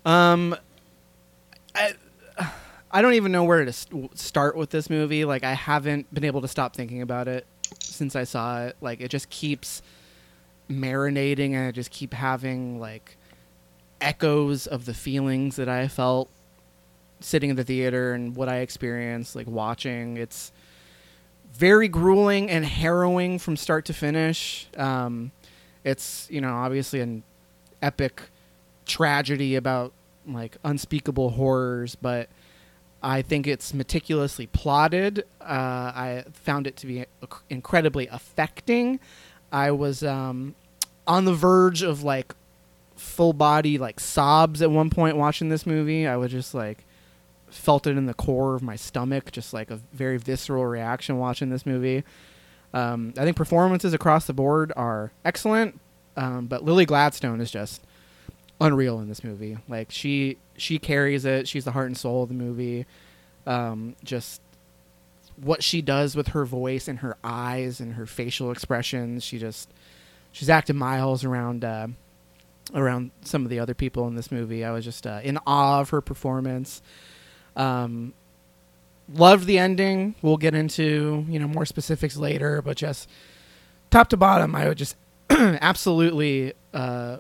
Um, 0.06 0.56
I, 1.76 1.94
I 2.92 3.02
don't 3.02 3.14
even 3.14 3.32
know 3.32 3.44
where 3.44 3.66
to 3.66 3.74
st- 3.74 4.18
start 4.18 4.56
with 4.56 4.70
this 4.70 4.90
movie. 4.90 5.26
Like, 5.26 5.44
I 5.44 5.54
haven't 5.54 6.14
been 6.14 6.24
able 6.24 6.42
to 6.42 6.48
stop 6.48 6.76
thinking 6.76 7.02
about 7.02 7.28
it 7.28 7.46
since 7.80 8.16
I 8.16 8.24
saw 8.24 8.66
it. 8.66 8.78
Like, 8.82 9.02
it 9.02 9.10
just 9.10 9.30
keeps 9.30 9.82
marinating, 10.70 11.54
and 11.54 11.68
I 11.68 11.72
just 11.72 11.92
keep 11.92 12.14
having 12.14 12.80
like 12.80 13.18
echoes 14.02 14.68
of 14.68 14.86
the 14.86 14.94
feelings 14.94 15.58
that 15.58 15.68
I 15.68 15.88
felt 15.88 16.30
sitting 17.20 17.50
in 17.50 17.56
the 17.56 17.64
theater 17.64 18.14
and 18.14 18.36
what 18.36 18.48
I 18.48 18.58
experienced, 18.58 19.36
like 19.36 19.48
watching. 19.48 20.18
It's 20.18 20.52
very 21.54 21.88
grueling 21.88 22.50
and 22.50 22.64
harrowing 22.66 23.40
from 23.40 23.58
start 23.58 23.86
to 23.86 23.94
finish. 23.94 24.68
Um, 24.78 25.32
it's 25.84 26.28
you 26.30 26.42
know 26.42 26.54
obviously 26.54 27.02
an 27.02 27.24
epic 27.82 28.22
tragedy 28.90 29.56
about 29.56 29.94
like 30.28 30.58
unspeakable 30.64 31.30
horrors, 31.32 31.96
but 31.96 32.30
I 33.02 33.22
think 33.22 33.48
it's 33.48 33.74
meticulously 33.74 34.48
plotted. 34.48 35.20
Uh, 35.40 35.44
I 35.96 36.26
found 36.34 36.68
it 36.68 36.76
to 36.78 36.88
be 36.88 37.06
incredibly 37.50 38.08
affecting. 38.08 39.00
I 39.52 39.72
was 39.72 40.04
um, 40.04 40.56
on 41.08 41.26
the 41.26 41.34
verge 41.34 41.82
of 41.82 42.04
like 42.04 42.36
full 42.96 43.32
body 43.32 43.78
like 43.78 44.00
sobs 44.00 44.62
at 44.62 44.70
one 44.70 44.90
point 44.90 45.16
watching 45.16 45.50
this 45.50 45.66
movie. 45.66 46.06
I 46.06 46.18
was 46.18 46.32
just 46.32 46.54
like 46.54 46.84
felt 47.50 47.88
it 47.88 47.98
in 47.98 48.06
the 48.06 48.14
core 48.14 48.56
of 48.56 48.62
my 48.62 48.76
stomach, 48.76 49.32
just 49.32 49.54
like 49.54 49.72
a 49.72 49.80
very 49.94 50.18
visceral 50.18 50.66
reaction 50.66 51.18
watching 51.18 51.50
this 51.50 51.66
movie. 51.66 52.04
Um, 52.74 53.14
I 53.18 53.24
think 53.24 53.36
performances 53.36 53.94
across 53.94 54.28
the 54.28 54.34
board 54.34 54.72
are 54.76 55.12
excellent, 55.26 55.80
um, 56.16 56.46
but 56.46 56.64
Lily 56.64 56.86
Gladstone 56.86 57.42
is 57.42 57.50
just 57.50 57.82
unreal 58.62 59.00
in 59.00 59.08
this 59.08 59.24
movie. 59.24 59.58
Like 59.68 59.92
she 59.92 60.38
she 60.58 60.80
carries 60.80 61.26
it. 61.26 61.48
She's 61.48 61.66
the 61.66 61.72
heart 61.72 61.88
and 61.88 61.98
soul 61.98 62.24
of 62.24 62.30
the 62.30 62.36
movie. 62.36 62.86
Um, 63.46 63.96
just 64.04 64.42
what 65.38 65.64
she 65.64 65.82
does 65.82 66.16
with 66.16 66.30
her 66.30 66.46
voice 66.46 66.88
and 66.88 67.00
her 67.00 67.18
eyes 67.24 67.80
and 67.80 67.94
her 67.94 68.06
facial 68.06 68.52
expressions. 68.52 69.24
She 69.24 69.40
just 69.40 69.72
she's 70.32 70.50
acted 70.50 70.76
miles 70.76 71.24
around 71.24 71.64
uh, 71.64 71.88
around 72.74 73.12
some 73.22 73.44
of 73.44 73.50
the 73.50 73.60
other 73.60 73.74
people 73.74 74.08
in 74.08 74.16
this 74.16 74.32
movie. 74.32 74.64
I 74.66 74.72
was 74.72 74.84
just 74.86 75.08
uh, 75.08 75.22
in 75.24 75.38
awe 75.48 75.80
of 75.80 75.90
her 75.90 76.02
performance. 76.02 76.82
Um, 77.56 78.14
loved 79.14 79.46
the 79.46 79.58
ending. 79.58 80.16
We'll 80.22 80.38
get 80.38 80.54
into 80.54 81.26
you 81.30 81.40
know 81.40 81.48
more 81.48 81.66
specifics 81.66 82.18
later, 82.18 82.62
but 82.62 82.78
just 82.78 83.10
top 83.90 84.10
to 84.10 84.18
bottom, 84.18 84.56
I 84.56 84.68
would 84.68 84.78
just 84.78 84.96
absolutely 85.30 86.54
uh, 86.74 87.18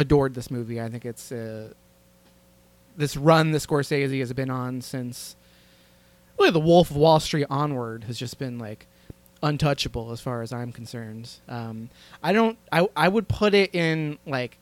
adored 0.00 0.34
this 0.34 0.50
movie. 0.50 0.80
I 0.80 0.88
think 0.88 1.04
it's 1.04 1.30
uh, 1.30 1.72
this 2.96 3.16
run 3.16 3.52
the 3.52 3.58
Scorsese 3.58 4.18
has 4.18 4.32
been 4.32 4.50
on 4.50 4.80
since 4.80 5.36
really 6.38 6.50
the 6.50 6.58
Wolf 6.60 6.90
of 6.90 6.96
Wall 6.96 7.20
Street 7.20 7.46
onward 7.50 8.04
has 8.04 8.18
just 8.18 8.38
been 8.38 8.58
like 8.58 8.86
untouchable 9.42 10.10
as 10.10 10.20
far 10.20 10.42
as 10.42 10.52
I'm 10.52 10.72
concerned. 10.72 11.30
Um, 11.48 11.90
I 12.22 12.32
don't. 12.32 12.58
I 12.72 12.88
I 12.96 13.08
would 13.08 13.28
put 13.28 13.54
it 13.54 13.74
in 13.74 14.18
like 14.26 14.56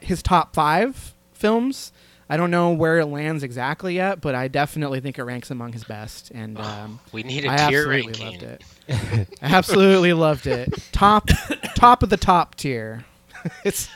his 0.00 0.22
top 0.22 0.54
five 0.54 1.14
films. 1.32 1.92
I 2.28 2.36
don't 2.38 2.50
know 2.50 2.70
where 2.70 2.98
it 2.98 3.06
lands 3.06 3.42
exactly 3.42 3.96
yet, 3.96 4.22
but 4.22 4.34
I 4.34 4.48
definitely 4.48 5.00
think 5.00 5.18
it 5.18 5.24
ranks 5.24 5.50
among 5.50 5.72
his 5.74 5.84
best. 5.84 6.30
And 6.30 6.58
um, 6.58 6.98
we 7.12 7.22
need 7.24 7.44
a 7.44 7.50
I 7.50 7.56
tier 7.68 7.92
absolutely 7.92 8.24
ranking. 8.24 8.26
loved 8.26 8.42
it. 8.42 9.28
I 9.42 9.54
absolutely 9.54 10.12
loved 10.14 10.46
it. 10.46 10.72
Top, 10.92 11.28
top 11.74 12.02
of 12.02 12.08
the 12.08 12.16
top 12.16 12.54
tier. 12.54 13.04
it's 13.64 13.90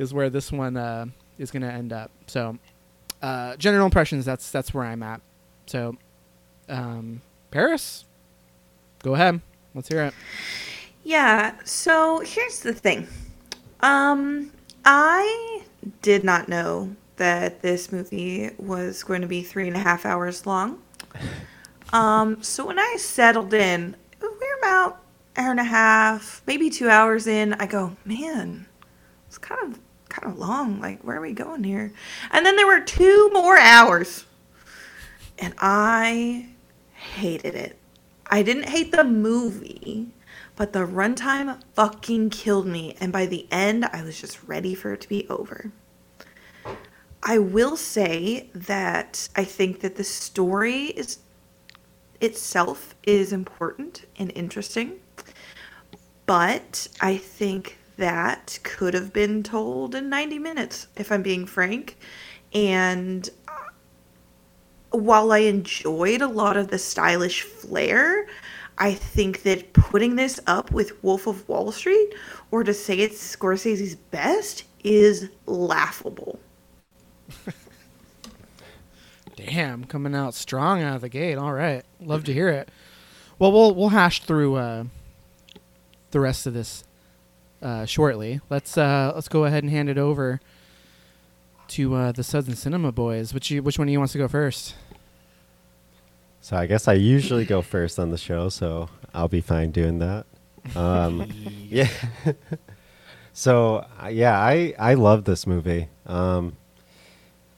is 0.00 0.14
where 0.14 0.30
this 0.30 0.50
one 0.50 0.76
uh, 0.76 1.06
is 1.38 1.50
going 1.50 1.62
to 1.62 1.70
end 1.70 1.92
up. 1.92 2.10
So, 2.26 2.58
uh, 3.22 3.56
general 3.56 3.84
impressions. 3.84 4.24
That's 4.24 4.50
that's 4.50 4.72
where 4.72 4.84
I'm 4.84 5.02
at. 5.02 5.20
So, 5.66 5.96
um, 6.68 7.20
Paris, 7.50 8.06
go 9.02 9.14
ahead. 9.14 9.40
Let's 9.74 9.88
hear 9.88 10.02
it. 10.04 10.14
Yeah, 11.04 11.54
so 11.64 12.20
here's 12.20 12.60
the 12.60 12.74
thing. 12.74 13.06
Um, 13.80 14.52
I 14.84 15.62
did 16.02 16.24
not 16.24 16.48
know 16.48 16.94
that 17.16 17.62
this 17.62 17.92
movie 17.92 18.50
was 18.58 19.02
going 19.02 19.20
to 19.20 19.26
be 19.26 19.42
three 19.42 19.66
and 19.66 19.76
a 19.76 19.80
half 19.80 20.04
hours 20.04 20.46
long. 20.46 20.82
Um, 21.92 22.40
so 22.40 22.66
when 22.66 22.78
I 22.78 22.96
settled 23.00 23.52
in, 23.52 23.96
we're 24.20 24.58
about 24.58 25.02
hour 25.36 25.50
and 25.50 25.58
a 25.58 25.64
half, 25.64 26.40
maybe 26.46 26.70
two 26.70 26.88
hours 26.88 27.26
in. 27.26 27.54
I 27.54 27.66
go, 27.66 27.96
man, 28.04 28.66
it's 29.26 29.38
kind 29.38 29.60
of 29.62 29.80
kind 30.20 30.32
of 30.32 30.38
long. 30.38 30.80
Like, 30.80 31.02
where 31.02 31.16
are 31.16 31.20
we 31.20 31.32
going 31.32 31.64
here? 31.64 31.92
And 32.30 32.44
then 32.44 32.56
there 32.56 32.66
were 32.66 32.80
two 32.80 33.30
more 33.32 33.58
hours, 33.58 34.24
and 35.38 35.54
I 35.58 36.48
hated 36.92 37.54
it. 37.54 37.76
I 38.26 38.42
didn't 38.42 38.68
hate 38.68 38.92
the 38.92 39.04
movie, 39.04 40.08
but 40.56 40.72
the 40.72 40.86
runtime 40.86 41.60
fucking 41.74 42.30
killed 42.30 42.66
me. 42.66 42.96
And 43.00 43.12
by 43.12 43.26
the 43.26 43.46
end, 43.50 43.86
I 43.86 44.02
was 44.02 44.20
just 44.20 44.42
ready 44.44 44.74
for 44.74 44.92
it 44.92 45.00
to 45.02 45.08
be 45.08 45.26
over. 45.28 45.72
I 47.22 47.38
will 47.38 47.76
say 47.76 48.48
that 48.54 49.28
I 49.36 49.44
think 49.44 49.80
that 49.80 49.96
the 49.96 50.04
story 50.04 50.84
is 50.86 51.18
itself 52.20 52.94
is 53.04 53.32
important 53.32 54.04
and 54.18 54.30
interesting, 54.34 55.00
but 56.26 56.88
I 57.00 57.16
think 57.16 57.78
that 58.00 58.58
could 58.62 58.94
have 58.94 59.12
been 59.12 59.42
told 59.42 59.94
in 59.94 60.08
90 60.08 60.38
minutes, 60.38 60.88
if 60.96 61.12
I'm 61.12 61.22
being 61.22 61.44
frank. 61.46 61.98
And 62.54 63.28
while 64.90 65.32
I 65.32 65.38
enjoyed 65.40 66.22
a 66.22 66.26
lot 66.26 66.56
of 66.56 66.68
the 66.68 66.78
stylish 66.78 67.42
flair, 67.42 68.26
I 68.78 68.94
think 68.94 69.42
that 69.42 69.74
putting 69.74 70.16
this 70.16 70.40
up 70.46 70.72
with 70.72 71.04
Wolf 71.04 71.26
of 71.26 71.46
Wall 71.46 71.70
Street 71.72 72.14
or 72.50 72.64
to 72.64 72.72
say 72.72 72.96
it's 72.96 73.36
Scorsese's 73.36 73.94
best 73.94 74.64
is 74.82 75.28
laughable. 75.44 76.40
Damn, 79.36 79.84
coming 79.84 80.14
out 80.14 80.32
strong 80.34 80.82
out 80.82 80.96
of 80.96 81.00
the 81.02 81.10
gate. 81.10 81.36
All 81.36 81.52
right, 81.52 81.84
love 82.00 82.24
to 82.24 82.32
hear 82.32 82.48
it. 82.48 82.70
Well, 83.38 83.52
we'll 83.52 83.74
we'll 83.74 83.90
hash 83.90 84.22
through 84.22 84.56
uh, 84.56 84.84
the 86.10 86.20
rest 86.20 86.46
of 86.46 86.54
this 86.54 86.84
uh, 87.62 87.84
shortly. 87.84 88.40
Let's 88.50 88.76
uh, 88.76 89.12
let's 89.14 89.28
go 89.28 89.44
ahead 89.44 89.62
and 89.62 89.70
hand 89.70 89.88
it 89.88 89.98
over 89.98 90.40
to 91.68 91.94
uh, 91.94 92.12
the 92.12 92.22
Suds 92.22 92.48
and 92.48 92.58
Cinema 92.58 92.92
boys. 92.92 93.32
Which 93.32 93.50
you, 93.50 93.62
which 93.62 93.78
one 93.78 93.88
of 93.88 93.92
you 93.92 93.98
wants 93.98 94.12
to 94.12 94.18
go 94.18 94.28
first? 94.28 94.74
So 96.40 96.56
I 96.56 96.66
guess 96.66 96.88
I 96.88 96.94
usually 96.94 97.44
go 97.44 97.62
first 97.62 97.98
on 97.98 98.10
the 98.10 98.18
show, 98.18 98.48
so 98.48 98.88
I'll 99.12 99.28
be 99.28 99.40
fine 99.40 99.70
doing 99.70 99.98
that. 99.98 100.26
Um, 100.74 101.30
yeah. 101.68 101.88
so 103.32 103.86
uh, 104.02 104.08
yeah, 104.08 104.38
I 104.38 104.74
I 104.78 104.94
love 104.94 105.24
this 105.24 105.46
movie. 105.46 105.88
Um, 106.06 106.56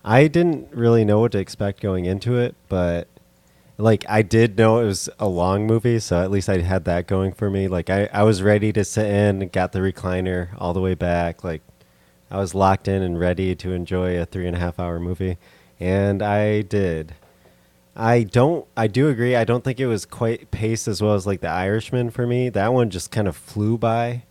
I 0.05 0.27
didn't 0.27 0.69
really 0.73 1.05
know 1.05 1.21
what 1.21 1.33
to 1.33 1.39
expect 1.39 1.81
going 1.81 2.07
into 2.07 2.37
it, 2.37 2.57
but 2.69 3.07
like 3.79 4.05
I 4.09 4.23
did 4.23 4.57
know 4.59 4.79
it 4.79 4.87
was 4.87 5.09
a 5.19 5.27
long 5.27 5.67
movie, 5.67 5.99
so 5.99 6.23
at 6.23 6.31
least 6.31 6.49
I 6.49 6.59
had 6.59 6.85
that 6.85 7.07
going 7.07 7.33
for 7.33 7.51
me. 7.51 7.69
Like 7.69 7.91
I, 7.91 8.09
I 8.13 8.23
was 8.23 8.43
ready 8.43 8.73
to 8.73 8.85
sit 8.85 9.07
in, 9.07 9.43
and 9.43 9.53
got 9.53 9.73
the 9.73 9.81
recliner 9.81 10.49
all 10.59 10.73
the 10.73 10.81
way 10.81 10.95
back. 10.95 11.43
Like 11.43 11.63
I 12.31 12.39
was 12.39 12.55
locked 12.55 12.89
in 12.89 13.03
and 13.03 13.19
ready 13.19 13.55
to 13.57 13.73
enjoy 13.73 14.19
a 14.19 14.27
three 14.27 14.47
and 14.47 14.57
a 14.57 14.61
half 14.61 14.79
hour 14.79 15.01
movie, 15.01 15.39
and 15.81 16.23
I 16.23 16.63
did. 16.63 17.15
I 17.95 18.23
don't. 18.23 18.67
I 18.77 18.87
do 18.87 19.09
agree. 19.09 19.37
I 19.37 19.45
don't 19.45 19.65
think 19.65 19.81
it 19.81 19.87
was 19.87 20.07
quite 20.07 20.51
paced 20.51 20.89
as 20.89 21.03
well 21.03 21.15
as 21.15 21.27
like 21.27 21.41
The 21.41 21.49
Irishman 21.49 22.11
for 22.11 22.27
me. 22.27 22.49
That 22.49 22.73
one 22.73 22.91
just 22.91 23.11
kind 23.11 23.29
of 23.29 23.37
flew 23.37 23.77
by, 23.77 24.23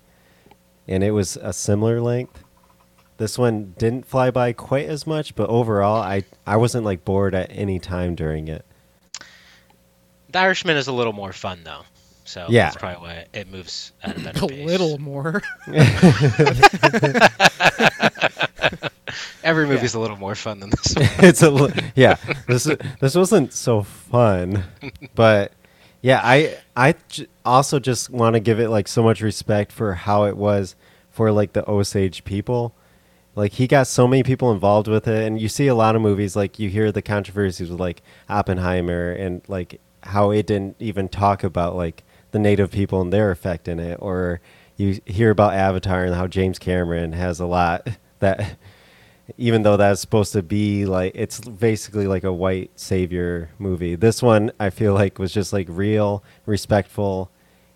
and 0.88 1.04
it 1.04 1.12
was 1.12 1.38
a 1.38 1.54
similar 1.54 2.02
length. 2.02 2.44
This 3.18 3.38
one 3.38 3.76
didn't 3.78 4.08
fly 4.08 4.32
by 4.32 4.52
quite 4.54 4.90
as 4.90 5.06
much, 5.06 5.36
but 5.36 5.48
overall, 5.50 6.02
I 6.02 6.24
I 6.48 6.58
wasn't 6.58 6.86
like 6.86 7.06
bored 7.06 7.36
at 7.36 7.52
any 7.52 7.78
time 7.78 8.16
during 8.16 8.48
it. 8.48 8.66
The 10.32 10.40
Irishman 10.40 10.78
is 10.78 10.88
a 10.88 10.92
little 10.94 11.14
more 11.14 11.34
fun 11.34 11.60
though, 11.64 11.82
so 12.26 12.46
Yeah. 12.50 12.66
that's 12.66 12.78
probably 12.78 13.08
why 13.08 13.26
it 13.34 13.52
moves 13.52 13.92
at 14.04 14.18
a 14.18 14.20
better 14.24 14.46
A 14.46 14.48
pace. 14.48 14.66
little 14.68 14.98
more. 15.00 15.42
Every 19.44 19.68
movie's 19.68 19.94
a 19.96 20.00
little 20.00 20.16
more 20.18 20.36
fun 20.36 20.60
than 20.62 20.70
this 20.70 20.96
one. 20.96 21.08
it's 21.26 21.42
a 21.42 21.50
li- 21.50 21.74
yeah. 21.96 22.16
This 22.48 22.64
this 23.02 23.16
wasn't 23.16 23.52
so 23.54 23.82
fun, 23.84 24.64
but 25.16 25.52
yeah, 26.02 26.22
I 26.24 26.58
I 26.76 26.96
j- 27.10 27.28
also 27.44 27.80
just 27.80 28.10
want 28.10 28.36
to 28.36 28.40
give 28.40 28.60
it 28.60 28.70
like 28.70 28.88
so 28.88 29.04
much 29.04 29.20
respect 29.22 29.72
for 29.72 29.94
how 29.96 30.24
it 30.26 30.38
was 30.38 30.76
for 31.10 31.32
like 31.32 31.54
the 31.54 31.70
Osage 31.70 32.24
people. 32.24 32.74
Like 33.36 33.54
he 33.54 33.68
got 33.68 33.88
so 33.88 34.08
many 34.08 34.24
people 34.24 34.52
involved 34.52 34.88
with 34.88 35.08
it, 35.08 35.26
and 35.28 35.42
you 35.42 35.50
see 35.50 35.68
a 35.68 35.76
lot 35.76 35.96
of 35.96 36.02
movies 36.02 36.36
like 36.36 36.60
you 36.60 36.70
hear 36.70 36.92
the 36.92 37.02
controversies 37.02 37.70
with 37.70 37.80
like 37.80 38.02
Oppenheimer 38.30 39.12
and 39.12 39.42
like 39.50 39.82
how 40.04 40.32
it 40.32 40.46
didn't 40.48 40.76
even 40.80 41.10
talk 41.10 41.44
about 41.44 41.76
like 41.76 42.04
the 42.32 42.40
native 42.40 42.72
people 42.72 43.02
and 43.02 43.12
their 43.12 43.32
effect 43.32 43.68
in 43.68 43.80
it, 43.80 43.98
or 44.02 44.42
you 44.78 45.00
hear 45.06 45.30
about 45.32 45.54
Avatar 45.54 46.06
and 46.06 46.16
how 46.16 46.28
James 46.28 46.58
Cameron 46.60 47.14
has 47.14 47.40
a 47.40 47.46
lot 47.46 47.88
that 48.20 48.58
even 49.38 49.64
though 49.64 49.78
that's 49.78 50.02
supposed 50.02 50.34
to 50.34 50.44
be 50.44 50.86
like 50.86 51.14
it's 51.16 51.40
basically 51.40 52.08
like 52.08 52.24
a 52.24 52.34
white 52.34 52.72
savior 52.76 53.50
movie. 53.60 53.96
This 53.96 54.22
one 54.22 54.52
I 54.60 54.70
feel 54.70 54.94
like 54.94 55.20
was 55.20 55.34
just 55.34 55.54
like 55.54 55.68
real, 55.70 56.24
respectful, 56.46 57.30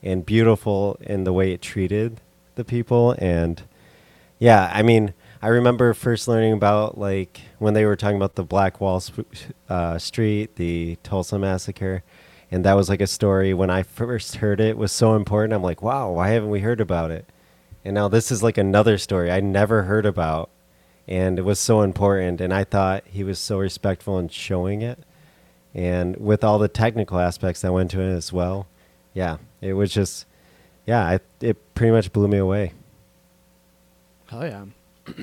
and 0.03 0.25
beautiful 0.25 0.97
in 1.01 1.23
the 1.23 1.33
way 1.33 1.51
it 1.51 1.61
treated 1.61 2.21
the 2.55 2.63
people. 2.63 3.15
And 3.17 3.61
yeah, 4.39 4.69
I 4.73 4.83
mean, 4.83 5.13
I 5.41 5.47
remember 5.47 5.93
first 5.93 6.27
learning 6.27 6.53
about 6.53 6.97
like 6.97 7.41
when 7.59 7.73
they 7.73 7.85
were 7.85 7.95
talking 7.95 8.17
about 8.17 8.35
the 8.35 8.43
Black 8.43 8.79
Wall 8.81 9.01
uh, 9.69 9.97
Street, 9.97 10.55
the 10.55 10.97
Tulsa 11.03 11.39
massacre. 11.39 12.03
And 12.55 12.63
that 12.63 12.73
was 12.73 12.87
like 12.87 13.01
a 13.01 13.07
story 13.07 13.53
when 13.53 13.69
I 13.69 13.83
first 13.83 14.37
heard 14.37 14.61
it 14.61 14.77
was 14.77 14.91
so 14.91 15.15
important. 15.15 15.53
I'm 15.53 15.61
like, 15.61 15.81
wow, 15.81 16.11
why 16.11 16.29
haven't 16.29 16.49
we 16.49 16.61
heard 16.61 16.79
about 16.79 17.11
it? 17.11 17.25
And 17.83 17.93
now 17.93 18.07
this 18.07 18.31
is 18.31 18.41
like 18.41 18.57
another 18.57 18.97
story 18.97 19.29
I 19.29 19.41
never 19.41 19.83
heard 19.83 20.05
about 20.05 20.49
and 21.07 21.37
it 21.37 21.43
was 21.43 21.59
so 21.59 21.83
important 21.83 22.41
and 22.41 22.51
i 22.51 22.63
thought 22.63 23.03
he 23.05 23.23
was 23.23 23.37
so 23.37 23.59
respectful 23.59 24.17
in 24.17 24.27
showing 24.27 24.81
it 24.81 24.97
and 25.71 26.17
with 26.17 26.43
all 26.43 26.57
the 26.57 26.67
technical 26.67 27.19
aspects 27.19 27.61
that 27.61 27.71
went 27.71 27.91
to 27.91 28.01
it 28.01 28.11
as 28.11 28.33
well 28.33 28.65
yeah 29.13 29.37
it 29.61 29.73
was 29.73 29.93
just 29.93 30.25
yeah, 30.85 31.03
I, 31.03 31.19
it 31.41 31.57
pretty 31.73 31.91
much 31.91 32.13
blew 32.13 32.27
me 32.27 32.37
away. 32.37 32.73
Hell 34.27 34.45
yeah. 34.45 34.65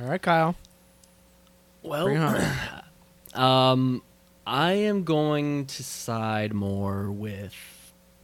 All 0.00 0.08
right, 0.08 0.20
Kyle. 0.20 0.54
Well, 1.82 2.04
Bring 2.04 2.16
it 2.16 2.20
home. 2.20 2.42
Um, 3.34 4.02
I 4.48 4.72
am 4.72 5.04
going 5.04 5.66
to 5.66 5.84
side 5.84 6.54
more 6.54 7.10
with 7.10 7.54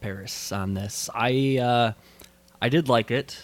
Paris 0.01 0.51
on 0.51 0.73
this. 0.73 1.07
I 1.13 1.59
uh, 1.59 1.91
I 2.59 2.69
did 2.69 2.89
like 2.89 3.11
it 3.11 3.39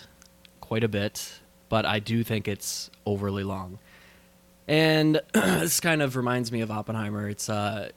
quite 0.62 0.84
a 0.84 0.88
bit, 0.88 1.32
but 1.70 1.86
I 1.86 2.00
do 2.00 2.24
think 2.24 2.48
it's 2.48 2.90
overly 3.06 3.44
long. 3.44 3.78
And 4.68 5.22
this 5.34 5.80
kind 5.80 6.02
of 6.02 6.16
reminds 6.16 6.52
me 6.52 6.62
of 6.62 6.72
Oppenheimer. 6.72 7.30
It's 7.30 7.50
uh, 7.50 7.90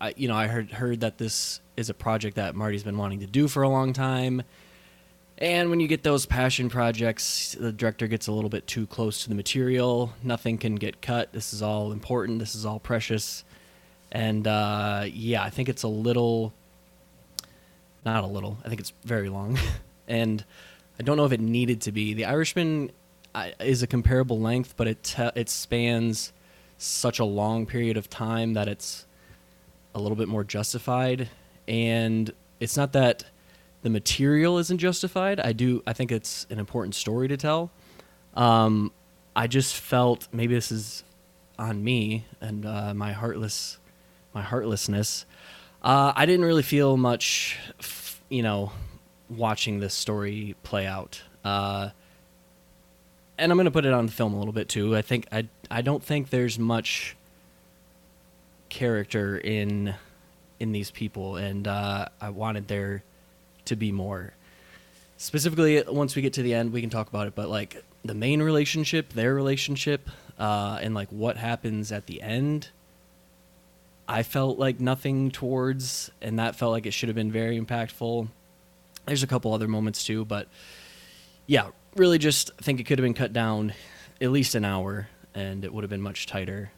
I, 0.00 0.14
you 0.16 0.28
know, 0.28 0.36
I 0.36 0.46
heard 0.46 0.70
heard 0.70 1.00
that 1.00 1.18
this 1.18 1.60
is 1.76 1.90
a 1.90 1.94
project 1.94 2.36
that 2.36 2.54
Marty's 2.54 2.84
been 2.84 2.98
wanting 2.98 3.18
to 3.20 3.26
do 3.26 3.48
for 3.48 3.64
a 3.64 3.68
long 3.68 3.92
time. 3.92 4.42
And 5.36 5.68
when 5.68 5.80
you 5.80 5.88
get 5.88 6.04
those 6.04 6.26
passion 6.26 6.70
projects, 6.70 7.56
the 7.58 7.72
director 7.72 8.06
gets 8.06 8.28
a 8.28 8.32
little 8.32 8.50
bit 8.50 8.68
too 8.68 8.86
close 8.86 9.24
to 9.24 9.28
the 9.28 9.34
material. 9.34 10.12
Nothing 10.22 10.58
can 10.58 10.76
get 10.76 11.02
cut. 11.02 11.32
This 11.32 11.52
is 11.52 11.60
all 11.60 11.90
important. 11.90 12.38
This 12.38 12.54
is 12.54 12.64
all 12.64 12.78
precious. 12.78 13.42
And 14.12 14.46
uh, 14.46 15.06
yeah, 15.12 15.42
I 15.42 15.50
think 15.50 15.68
it's 15.68 15.82
a 15.82 15.88
little, 15.88 16.52
not 18.04 18.22
a 18.22 18.26
little. 18.26 18.58
I 18.64 18.68
think 18.68 18.80
it's 18.80 18.92
very 19.04 19.28
long, 19.28 19.58
and 20.08 20.44
I 21.00 21.02
don't 21.02 21.16
know 21.16 21.24
if 21.24 21.32
it 21.32 21.40
needed 21.40 21.80
to 21.82 21.92
be. 21.92 22.14
The 22.14 22.26
Irishman 22.26 22.92
is 23.58 23.82
a 23.82 23.86
comparable 23.86 24.38
length, 24.38 24.74
but 24.76 24.86
it 24.86 25.02
te- 25.02 25.30
it 25.34 25.48
spans 25.48 26.32
such 26.76 27.18
a 27.18 27.24
long 27.24 27.64
period 27.64 27.96
of 27.96 28.10
time 28.10 28.54
that 28.54 28.68
it's 28.68 29.06
a 29.94 30.00
little 30.00 30.16
bit 30.16 30.28
more 30.28 30.44
justified. 30.44 31.28
And 31.66 32.32
it's 32.60 32.76
not 32.76 32.92
that 32.92 33.24
the 33.82 33.90
material 33.90 34.58
isn't 34.58 34.78
justified. 34.78 35.40
I 35.40 35.52
do. 35.52 35.82
I 35.86 35.92
think 35.92 36.12
it's 36.12 36.46
an 36.50 36.58
important 36.58 36.94
story 36.94 37.28
to 37.28 37.36
tell. 37.36 37.70
Um, 38.34 38.92
I 39.34 39.46
just 39.46 39.74
felt 39.74 40.28
maybe 40.32 40.54
this 40.54 40.70
is 40.70 41.04
on 41.58 41.82
me 41.82 42.26
and 42.40 42.66
uh, 42.66 42.94
my 42.94 43.12
heartless, 43.12 43.78
my 44.34 44.42
heartlessness. 44.42 45.24
Uh, 45.82 46.12
I 46.14 46.26
didn't 46.26 46.44
really 46.44 46.62
feel 46.62 46.96
much, 46.96 47.58
you 48.28 48.42
know, 48.42 48.72
watching 49.28 49.80
this 49.80 49.94
story 49.94 50.54
play 50.62 50.86
out. 50.86 51.22
Uh, 51.44 51.90
and 53.38 53.50
I'm 53.50 53.56
going 53.56 53.64
to 53.64 53.72
put 53.72 53.84
it 53.84 53.92
on 53.92 54.06
the 54.06 54.12
film 54.12 54.34
a 54.34 54.38
little 54.38 54.52
bit 54.52 54.68
too. 54.68 54.96
I 54.96 55.02
think 55.02 55.26
I 55.32 55.48
I 55.70 55.82
don't 55.82 56.02
think 56.02 56.30
there's 56.30 56.58
much 56.58 57.16
character 58.68 59.36
in 59.36 59.94
in 60.60 60.72
these 60.72 60.90
people, 60.90 61.36
and 61.36 61.66
uh, 61.66 62.06
I 62.20 62.30
wanted 62.30 62.68
there 62.68 63.02
to 63.64 63.76
be 63.76 63.90
more. 63.90 64.32
Specifically, 65.16 65.82
once 65.88 66.14
we 66.14 66.22
get 66.22 66.32
to 66.34 66.42
the 66.42 66.54
end, 66.54 66.72
we 66.72 66.80
can 66.80 66.90
talk 66.90 67.08
about 67.08 67.26
it. 67.26 67.34
But 67.34 67.48
like 67.48 67.82
the 68.04 68.14
main 68.14 68.42
relationship, 68.42 69.12
their 69.12 69.34
relationship, 69.34 70.08
uh, 70.38 70.78
and 70.80 70.94
like 70.94 71.08
what 71.08 71.36
happens 71.36 71.90
at 71.90 72.06
the 72.06 72.22
end, 72.22 72.68
I 74.08 74.22
felt 74.22 74.58
like 74.58 74.80
nothing 74.80 75.30
towards, 75.30 76.10
and 76.20 76.38
that 76.38 76.56
felt 76.56 76.72
like 76.72 76.86
it 76.86 76.92
should 76.92 77.08
have 77.08 77.16
been 77.16 77.32
very 77.32 77.60
impactful. 77.60 78.28
There's 79.06 79.22
a 79.22 79.26
couple 79.26 79.52
other 79.52 79.68
moments 79.68 80.04
too, 80.04 80.24
but 80.24 80.48
yeah, 81.46 81.68
really 81.96 82.18
just 82.18 82.54
think 82.56 82.80
it 82.80 82.84
could 82.84 82.98
have 82.98 83.04
been 83.04 83.14
cut 83.14 83.32
down 83.32 83.74
at 84.20 84.30
least 84.30 84.54
an 84.54 84.64
hour, 84.64 85.08
and 85.34 85.64
it 85.64 85.72
would 85.72 85.82
have 85.82 85.90
been 85.90 86.02
much 86.02 86.26
tighter. 86.26 86.70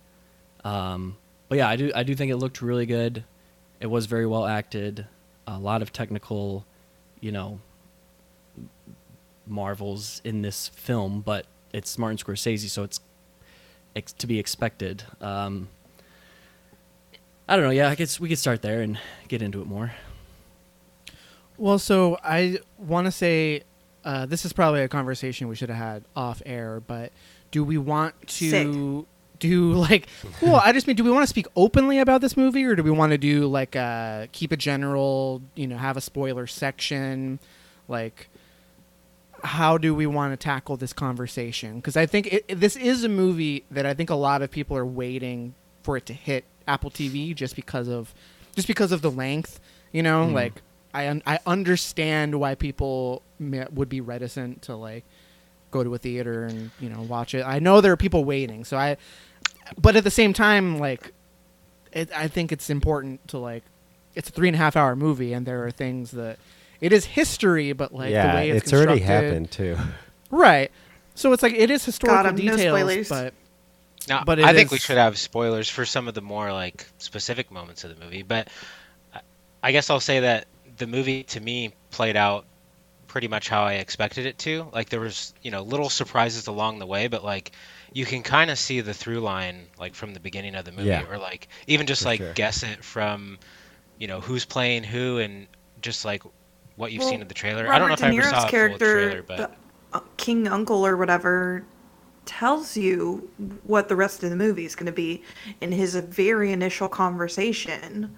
Um, 0.64 1.16
but 1.48 1.58
yeah, 1.58 1.68
I 1.68 1.76
do 1.76 1.92
I 1.94 2.02
do 2.02 2.14
think 2.14 2.30
it 2.30 2.37
looked 2.37 2.62
really 2.62 2.87
good. 2.87 3.24
It 3.80 3.87
was 3.87 4.06
very 4.06 4.26
well 4.26 4.46
acted. 4.46 5.06
A 5.46 5.58
lot 5.58 5.82
of 5.82 5.92
technical, 5.92 6.64
you 7.20 7.32
know, 7.32 7.60
marvels 9.46 10.22
in 10.24 10.42
this 10.42 10.68
film, 10.68 11.20
but 11.20 11.46
it's 11.72 11.98
Martin 11.98 12.16
Scorsese, 12.16 12.68
so 12.68 12.82
it's 12.82 13.00
ex- 13.94 14.12
to 14.14 14.26
be 14.26 14.38
expected. 14.38 15.04
Um, 15.20 15.68
I 17.48 17.57
don't 17.57 17.64
know. 17.64 17.70
Yeah, 17.70 17.90
I 17.90 17.94
guess 17.94 18.18
we 18.18 18.28
could 18.28 18.38
start 18.38 18.62
there 18.62 18.80
and 18.80 18.98
get 19.28 19.42
into 19.42 19.61
it 19.61 19.66
more. 19.66 19.92
Well, 21.57 21.78
so 21.78 22.18
I 22.24 22.59
want 22.78 23.07
to 23.07 23.11
say 23.12 23.62
uh, 24.04 24.26
this 24.26 24.44
is 24.44 24.52
probably 24.52 24.83
a 24.83 24.88
conversation 24.88 25.48
we 25.48 25.54
should 25.54 25.68
have 25.68 25.78
had 25.78 26.04
off 26.16 26.42
air, 26.46 26.80
but 26.80 27.12
do 27.50 27.62
we 27.62 27.78
want 27.78 28.14
to 28.28 28.50
Sick. 28.50 29.07
do 29.38 29.72
like? 29.74 30.09
Well, 30.40 30.57
I 30.57 30.72
just 30.72 30.87
mean, 30.87 30.96
do 30.96 31.04
we 31.04 31.11
want 31.11 31.22
to 31.22 31.28
speak 31.28 31.46
openly 31.54 31.98
about 31.98 32.20
this 32.20 32.37
movie, 32.37 32.64
or 32.64 32.74
do 32.74 32.83
we 32.83 32.90
want 32.90 33.12
to 33.12 33.18
do 33.18 33.46
like 33.46 33.76
uh, 33.76 34.26
keep 34.33 34.52
it 34.52 34.59
general? 34.59 35.42
You 35.54 35.66
know, 35.66 35.76
have 35.76 35.96
a 35.96 36.00
spoiler 36.00 36.46
section, 36.46 37.38
like. 37.88 38.28
How 39.42 39.76
do 39.76 39.94
we 39.94 40.07
want 40.07 40.33
to 40.33 40.38
tackle 40.38 40.78
this 40.78 40.94
conversation? 40.94 41.76
Because 41.76 41.98
I 41.98 42.07
think 42.07 42.33
it, 42.33 42.48
this 42.48 42.76
is 42.76 43.04
a 43.04 43.11
movie 43.11 43.64
that 43.70 43.85
I 43.85 43.92
think 43.92 44.09
a 44.09 44.14
lot 44.14 44.40
of 44.40 44.50
people 44.50 44.74
are 44.74 44.87
waiting 44.87 45.54
for 45.83 45.98
it 45.98 46.07
to 46.07 46.14
hit 46.14 46.44
Apple 46.66 46.90
TV 46.90 47.35
just 47.35 47.57
because 47.57 47.88
of 47.88 48.14
just 48.55 48.68
because 48.68 48.92
of 48.92 49.03
the 49.03 49.11
length. 49.11 49.61
You 49.92 50.03
know, 50.03 50.24
mm-hmm. 50.24 50.35
like 50.35 50.62
I 50.92 51.09
un- 51.09 51.22
I 51.27 51.38
understand 51.46 52.38
why 52.40 52.55
people 52.55 53.22
ma- 53.38 53.66
would 53.72 53.88
be 53.88 54.00
reticent 54.00 54.62
to 54.62 54.77
like 54.77 55.05
go 55.70 55.83
to 55.83 55.94
a 55.94 55.98
theater 55.98 56.44
and 56.44 56.70
you 56.81 56.88
know 56.88 57.03
watch 57.03 57.35
it. 57.35 57.44
I 57.44 57.59
know 57.59 57.81
there 57.81 57.92
are 57.92 57.96
people 57.96 58.24
waiting, 58.24 58.64
so 58.64 58.77
I. 58.77 58.96
But 59.81 59.96
at 59.96 60.05
the 60.05 60.11
same 60.11 60.35
time, 60.35 60.79
like, 60.79 61.12
it, 61.90 62.11
I 62.14 62.29
think 62.29 62.53
it's 62.53 62.68
important 62.68 63.27
to 63.29 63.38
like, 63.38 63.62
it's 64.14 64.29
a 64.29 64.33
three 64.33 64.48
and 64.48 64.55
a 64.55 64.59
half 64.59 64.77
hour 64.77 64.94
movie, 64.94 65.33
and 65.33 65.46
there 65.46 65.64
are 65.64 65.70
things 65.70 66.11
that 66.11 66.38
it 66.83 66.92
is 66.92 67.07
history, 67.07 67.72
but 67.72 67.94
like 67.94 68.11
yeah, 68.11 68.31
the 68.31 68.35
way 68.37 68.50
it's, 68.50 68.64
it's 68.64 68.72
already 68.72 69.00
happened 69.00 69.50
too. 69.50 69.77
right? 70.31 70.70
So 71.14 71.33
it's 71.33 71.42
like 71.42 71.55
it 71.55 71.70
is 71.70 71.85
historical 71.85 72.22
Got 72.24 72.27
'em, 72.27 72.35
no 72.44 72.57
details, 72.57 72.79
spoilers. 72.79 73.09
but 73.09 73.35
Now, 74.09 74.25
But 74.25 74.40
I 74.40 74.53
think 74.53 74.71
we 74.71 74.79
should 74.79 74.99
have 74.99 75.19
spoilers 75.19 75.69
for 75.69 75.85
some 75.87 76.09
of 76.09 76.14
the 76.14 76.21
more 76.23 76.53
like 76.53 76.87
specific 76.99 77.51
moments 77.51 77.85
of 77.85 77.97
the 77.99 78.05
movie. 78.05 78.23
But 78.23 78.49
I- 79.14 79.21
I 79.62 79.73
guess 79.73 79.88
I'll 79.90 80.01
say 80.01 80.21
that 80.21 80.47
the 80.77 80.87
movie 80.87 81.23
to 81.25 81.40
me 81.40 81.73
played 81.90 82.17
out 82.17 82.45
pretty 83.09 83.29
much 83.29 83.49
how 83.49 83.62
I 83.64 83.75
expected 83.75 84.27
it 84.27 84.38
to. 84.38 84.69
Like 84.73 84.88
there 84.88 85.01
was, 85.01 85.33
you 85.43 85.51
know, 85.51 85.62
little 85.62 85.88
surprises 85.88 86.49
along 86.49 86.81
the 86.81 86.87
way, 86.87 87.07
but 87.09 87.25
like 87.25 87.53
you 87.93 88.05
can 88.05 88.23
kind 88.25 88.51
of 88.51 88.59
see 88.59 88.81
the 88.81 88.93
through 88.93 89.21
line 89.21 89.67
like 89.79 89.95
from 89.95 90.12
the 90.14 90.21
beginning 90.21 90.57
of 90.57 90.64
the 90.64 90.73
movie, 90.73 90.88
Yeah. 90.88 91.05
or 91.09 91.17
like 91.19 91.47
even 91.69 91.87
just 91.87 92.03
For 92.03 92.09
like 92.09 92.19
sure. 92.21 92.33
guess 92.33 92.62
it 92.64 92.83
from, 92.85 93.38
you 93.99 94.09
know, 94.09 94.21
who's 94.21 94.45
playing 94.45 94.83
who 94.83 95.19
and 95.19 95.47
just 95.81 96.05
like 96.05 96.25
what 96.77 96.90
you've 96.90 97.05
seen 97.05 97.21
in 97.23 97.29
the 97.29 97.35
trailer. 97.35 97.69
I 97.73 97.79
don't 97.79 97.87
know 97.88 97.95
if 97.95 98.03
Robert 98.03 98.14
I 98.14 98.19
ever 98.19 98.29
saw 98.31 98.37
Niro's 98.37 98.45
a 98.45 98.49
character, 98.51 98.95
trailer, 99.07 99.23
but 99.23 99.37
the 99.37 99.51
uh, 99.99 100.01
King 100.17 100.49
Uncle 100.49 100.85
or 100.85 100.97
whatever, 100.97 101.62
tells 102.26 102.76
you 102.76 103.28
what 103.64 103.88
the 103.88 103.96
rest 103.96 104.22
of 104.22 104.30
the 104.30 104.37
movie 104.37 104.64
is 104.64 104.74
going 104.74 104.87
to 104.87 104.92
be. 104.92 105.22
In 105.60 105.72
his 105.72 105.94
very 105.96 106.52
initial 106.52 106.88
conversation 106.88 108.16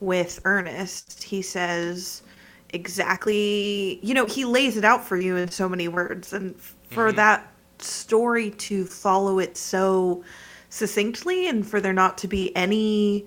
with 0.00 0.40
Ernest, 0.44 1.22
he 1.22 1.42
says 1.42 2.22
exactly, 2.70 3.98
you 4.02 4.14
know, 4.14 4.26
he 4.26 4.44
lays 4.44 4.76
it 4.76 4.84
out 4.84 5.04
for 5.04 5.16
you 5.16 5.36
in 5.36 5.50
so 5.50 5.68
many 5.68 5.88
words. 5.88 6.32
And 6.32 6.54
for 6.90 7.12
Mhm. 7.12 7.16
that 7.16 7.52
story 7.78 8.50
to 8.50 8.84
follow 8.84 9.38
it 9.38 9.56
so 9.56 10.22
succinctly 10.70 11.48
and 11.48 11.66
for 11.66 11.80
there 11.80 11.92
not 11.92 12.18
to 12.18 12.28
be 12.28 12.54
any 12.56 13.26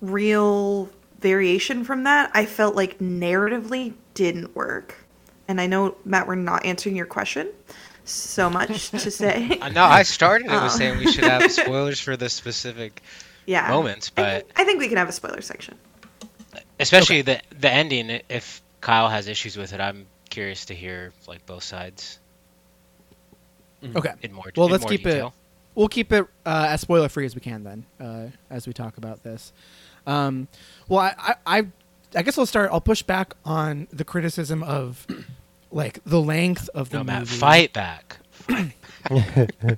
real 0.00 0.90
variation 1.20 1.84
from 1.84 2.04
that, 2.04 2.30
I 2.34 2.44
felt 2.44 2.74
like 2.74 2.98
narratively 2.98 3.94
didn't 4.14 4.54
work. 4.56 4.96
And 5.46 5.60
I 5.60 5.66
know, 5.66 5.96
Matt, 6.04 6.26
we're 6.26 6.34
not 6.34 6.64
answering 6.64 6.96
your 6.96 7.06
question 7.06 7.48
so 8.04 8.50
much 8.50 8.90
to 8.90 9.10
say. 9.10 9.58
Uh, 9.62 9.68
no, 9.68 9.84
I 9.84 10.02
started 10.02 10.50
it 10.50 10.62
with 10.62 10.72
saying 10.72 10.98
we 10.98 11.10
should 11.12 11.24
have 11.24 11.50
spoilers 11.52 12.00
for 12.00 12.16
the 12.16 12.28
specific 12.28 13.02
yeah. 13.46 13.68
moments, 13.68 14.10
I, 14.16 14.22
but 14.22 14.46
think- 14.46 14.60
I 14.60 14.64
think 14.64 14.80
we 14.80 14.88
can 14.88 14.96
have 14.96 15.08
a 15.08 15.12
spoiler 15.12 15.40
section. 15.40 15.76
especially 16.80 17.22
the 17.22 17.40
the 17.58 17.70
ending. 17.70 18.20
If 18.28 18.62
Kyle 18.80 19.08
has 19.08 19.28
issues 19.28 19.56
with 19.56 19.72
it, 19.72 19.80
I'm 19.80 20.06
curious 20.30 20.64
to 20.66 20.74
hear 20.74 21.12
like 21.26 21.44
both 21.46 21.62
sides 21.62 22.18
okay. 23.94 24.12
in 24.22 24.32
more. 24.32 24.50
Well, 24.56 24.66
in 24.66 24.72
let's 24.72 24.84
more 24.84 24.90
keep 24.90 25.04
detail. 25.04 25.28
it. 25.28 25.32
We'll 25.74 25.88
keep 25.88 26.12
it 26.12 26.26
uh, 26.44 26.66
as 26.70 26.80
spoiler 26.82 27.08
free 27.08 27.24
as 27.24 27.34
we 27.34 27.40
can 27.40 27.64
then, 27.64 27.86
uh, 27.98 28.26
as 28.50 28.66
we 28.66 28.72
talk 28.74 28.98
about 28.98 29.22
this. 29.22 29.52
Um, 30.06 30.48
well, 30.88 31.00
I, 31.00 31.14
I, 31.18 31.34
I, 31.58 31.66
I 32.16 32.22
guess 32.22 32.36
I'll 32.36 32.46
start. 32.46 32.70
I'll 32.72 32.80
push 32.80 33.02
back 33.02 33.34
on 33.44 33.88
the 33.90 34.04
criticism 34.04 34.62
of 34.62 35.06
like 35.72 35.98
the 36.04 36.20
length 36.20 36.68
of 36.74 36.90
the 36.90 36.98
No, 36.98 37.04
movie. 37.04 37.18
Matt, 37.18 37.28
fight 37.28 37.72
back. 37.72 38.18
I'm 38.48 38.72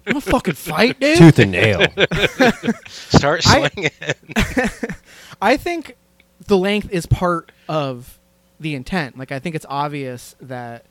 gonna 0.04 0.20
fucking 0.20 0.54
fight, 0.54 1.00
dude. 1.00 1.16
Tooth 1.18 1.38
and 1.38 1.52
nail. 1.52 1.80
Start 2.88 3.46
I- 3.46 3.68
swinging. 3.68 3.90
I 5.42 5.56
think 5.56 5.96
the 6.46 6.58
length 6.58 6.90
is 6.90 7.06
part 7.06 7.52
of 7.68 8.18
the 8.60 8.74
intent. 8.74 9.16
Like 9.18 9.32
I 9.32 9.38
think 9.38 9.54
it's 9.54 9.66
obvious 9.68 10.36
that 10.40 10.84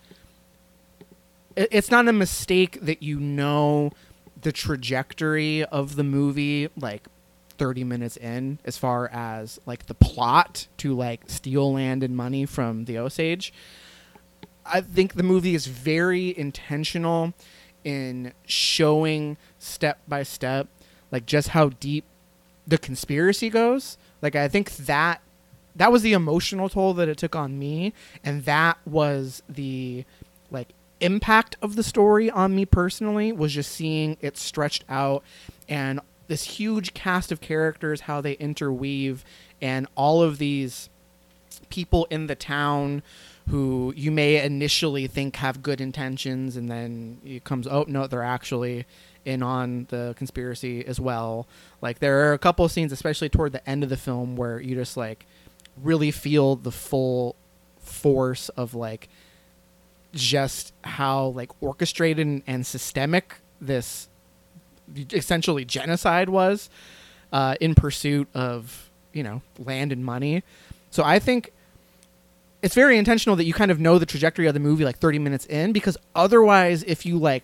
it- 1.56 1.70
it's 1.72 1.92
not 1.92 2.08
a 2.08 2.14
mistake 2.14 2.80
that 2.82 3.04
you 3.04 3.20
know 3.20 3.92
the 4.42 4.52
trajectory 4.52 5.64
of 5.66 5.96
the 5.96 6.04
movie 6.04 6.70
like 6.76 7.08
30 7.58 7.84
minutes 7.84 8.18
in 8.18 8.60
as 8.66 8.78
far 8.78 9.10
as 9.14 9.60
like 9.66 9.86
the 9.86 9.94
plot 9.94 10.68
to 10.78 10.94
like 10.96 11.22
steal 11.30 11.72
land 11.74 12.04
and 12.04 12.16
money 12.18 12.46
from 12.46 12.86
the 12.86 12.98
Osage. 12.98 13.54
I 14.66 14.82
think 14.82 15.14
the 15.14 15.24
movie 15.24 15.56
is 15.56 15.68
very 15.68 16.38
intentional 16.38 17.34
in 17.84 18.34
showing 18.46 19.38
step 19.60 20.00
by 20.08 20.24
step, 20.24 20.68
like 21.12 21.26
just 21.26 21.50
how 21.50 21.70
deep 21.70 22.06
the 22.66 22.78
conspiracy 22.78 23.50
goes. 23.50 23.98
Like 24.22 24.36
I 24.36 24.48
think 24.48 24.76
that 24.78 25.22
that 25.76 25.92
was 25.92 26.02
the 26.02 26.14
emotional 26.14 26.70
toll 26.70 26.94
that 26.94 27.10
it 27.10 27.18
took 27.18 27.36
on 27.36 27.58
me, 27.60 27.94
and 28.24 28.46
that 28.46 28.78
was 28.86 29.44
the 29.50 30.06
like 30.52 30.70
impact 31.04 31.58
of 31.62 31.76
the 31.76 31.84
story 31.84 32.30
on 32.30 32.56
me 32.56 32.66
personally 32.66 33.32
was 33.32 33.54
just 33.54 33.72
seeing 33.72 34.16
it 34.22 34.38
stretched 34.38 34.86
out 34.88 35.22
and 35.68 36.00
this 36.28 36.44
huge 36.44 36.94
cast 36.94 37.30
of 37.32 37.42
characters 37.42 38.02
how 38.02 38.22
they 38.22 38.34
interweave 38.34 39.26
and 39.62 39.86
all 39.96 40.24
of 40.24 40.38
these 40.38 40.90
people 41.70 42.08
in 42.10 42.28
the 42.28 42.36
town 42.36 43.04
who 43.50 43.94
you 43.96 44.12
may 44.12 44.44
initially 44.44 45.08
think 45.08 45.36
have 45.38 45.62
good 45.62 45.82
intentions 45.82 46.56
and 46.56 46.70
then 46.70 47.20
it 47.26 47.44
comes 47.44 47.68
oh 47.68 47.86
no 47.88 48.08
they're 48.08 48.24
actually 48.24 48.86
in 49.26 49.44
on 49.44 49.86
the 49.90 50.14
conspiracy 50.18 50.86
as 50.86 51.00
well 51.00 51.48
like 51.82 52.00
there 52.00 52.30
are 52.30 52.34
a 52.34 52.38
couple 52.38 52.64
of 52.64 52.72
scenes 52.72 52.92
especially 52.92 53.30
toward 53.30 53.52
the 53.52 53.70
end 53.70 53.84
of 53.84 53.90
the 53.90 53.98
film 53.98 54.36
where 54.36 54.60
you 54.60 54.76
just 54.76 54.98
like 54.98 55.26
really 55.82 56.12
feel 56.12 56.56
the 56.56 56.72
full 56.72 57.36
force 57.80 58.50
of 58.50 58.74
like 58.74 59.10
just 60.14 60.74
how 60.84 61.28
like 61.28 61.52
orchestrated 61.62 62.26
and, 62.26 62.44
and 62.48 62.66
systemic 62.66 63.36
this 63.60 64.08
essentially 65.12 65.66
genocide 65.66 66.30
was 66.30 66.70
uh, 67.32 67.56
in 67.60 67.76
pursuit 67.76 68.28
of 68.34 68.90
you 69.14 69.24
know 69.24 69.42
land 69.58 69.92
and 69.92 70.04
money. 70.06 70.44
So 70.92 71.04
I 71.04 71.20
think 71.20 71.53
it's 72.64 72.74
very 72.74 72.98
intentional 72.98 73.36
that 73.36 73.44
you 73.44 73.54
kind 73.54 73.70
of 73.70 73.80
know 73.80 74.00
the 74.00 74.06
trajectory 74.06 74.48
of 74.48 74.54
the 74.54 74.60
movie 74.60 74.86
like 74.86 74.98
30 74.98 75.20
minutes 75.20 75.46
in 75.46 75.74
because 75.74 75.98
otherwise 76.16 76.82
if 76.84 77.06
you 77.06 77.20
like 77.20 77.44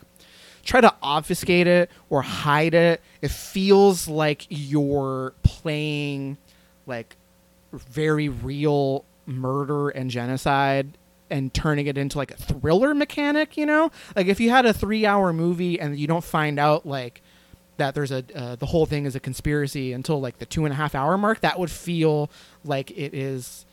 try 0.64 0.82
to 0.82 0.94
obfuscate 1.04 1.68
it 1.68 1.92
or 2.10 2.22
hide 2.22 2.74
it 2.74 3.02
it 3.22 3.30
feels 3.30 4.08
like 4.08 4.48
you're 4.50 5.34
playing 5.44 6.38
like 6.88 7.16
very 7.74 8.30
real 8.30 9.04
murder 9.26 9.90
and 9.90 10.10
genocide 10.10 10.98
and 11.30 11.54
turning 11.54 11.86
it 11.86 11.98
into 11.98 12.18
like 12.18 12.32
a 12.32 12.38
thriller 12.38 12.96
mechanic 12.96 13.58
you 13.58 13.66
know? 13.66 13.92
Like 14.16 14.28
if 14.28 14.40
you 14.40 14.50
had 14.50 14.66
a 14.66 14.74
three 14.74 15.06
hour 15.06 15.34
movie 15.34 15.80
and 15.80 16.00
you 16.00 16.08
don't 16.08 16.24
find 16.24 16.58
out 16.58 16.86
like 16.86 17.22
that 17.78 17.94
there's 17.94 18.12
a 18.12 18.24
uh, 18.36 18.56
the 18.56 18.66
whole 18.66 18.86
thing 18.86 19.06
is 19.06 19.16
a 19.16 19.20
conspiracy 19.20 19.94
until 19.94 20.20
like 20.20 20.40
the 20.40 20.46
two 20.46 20.66
and 20.66 20.74
a 20.74 20.76
half 20.76 20.96
hour 20.96 21.18
mark 21.18 21.42
that 21.42 21.60
would 21.60 21.72
feel 21.72 22.30
like 22.64 22.92
it 22.92 23.14
is 23.14 23.66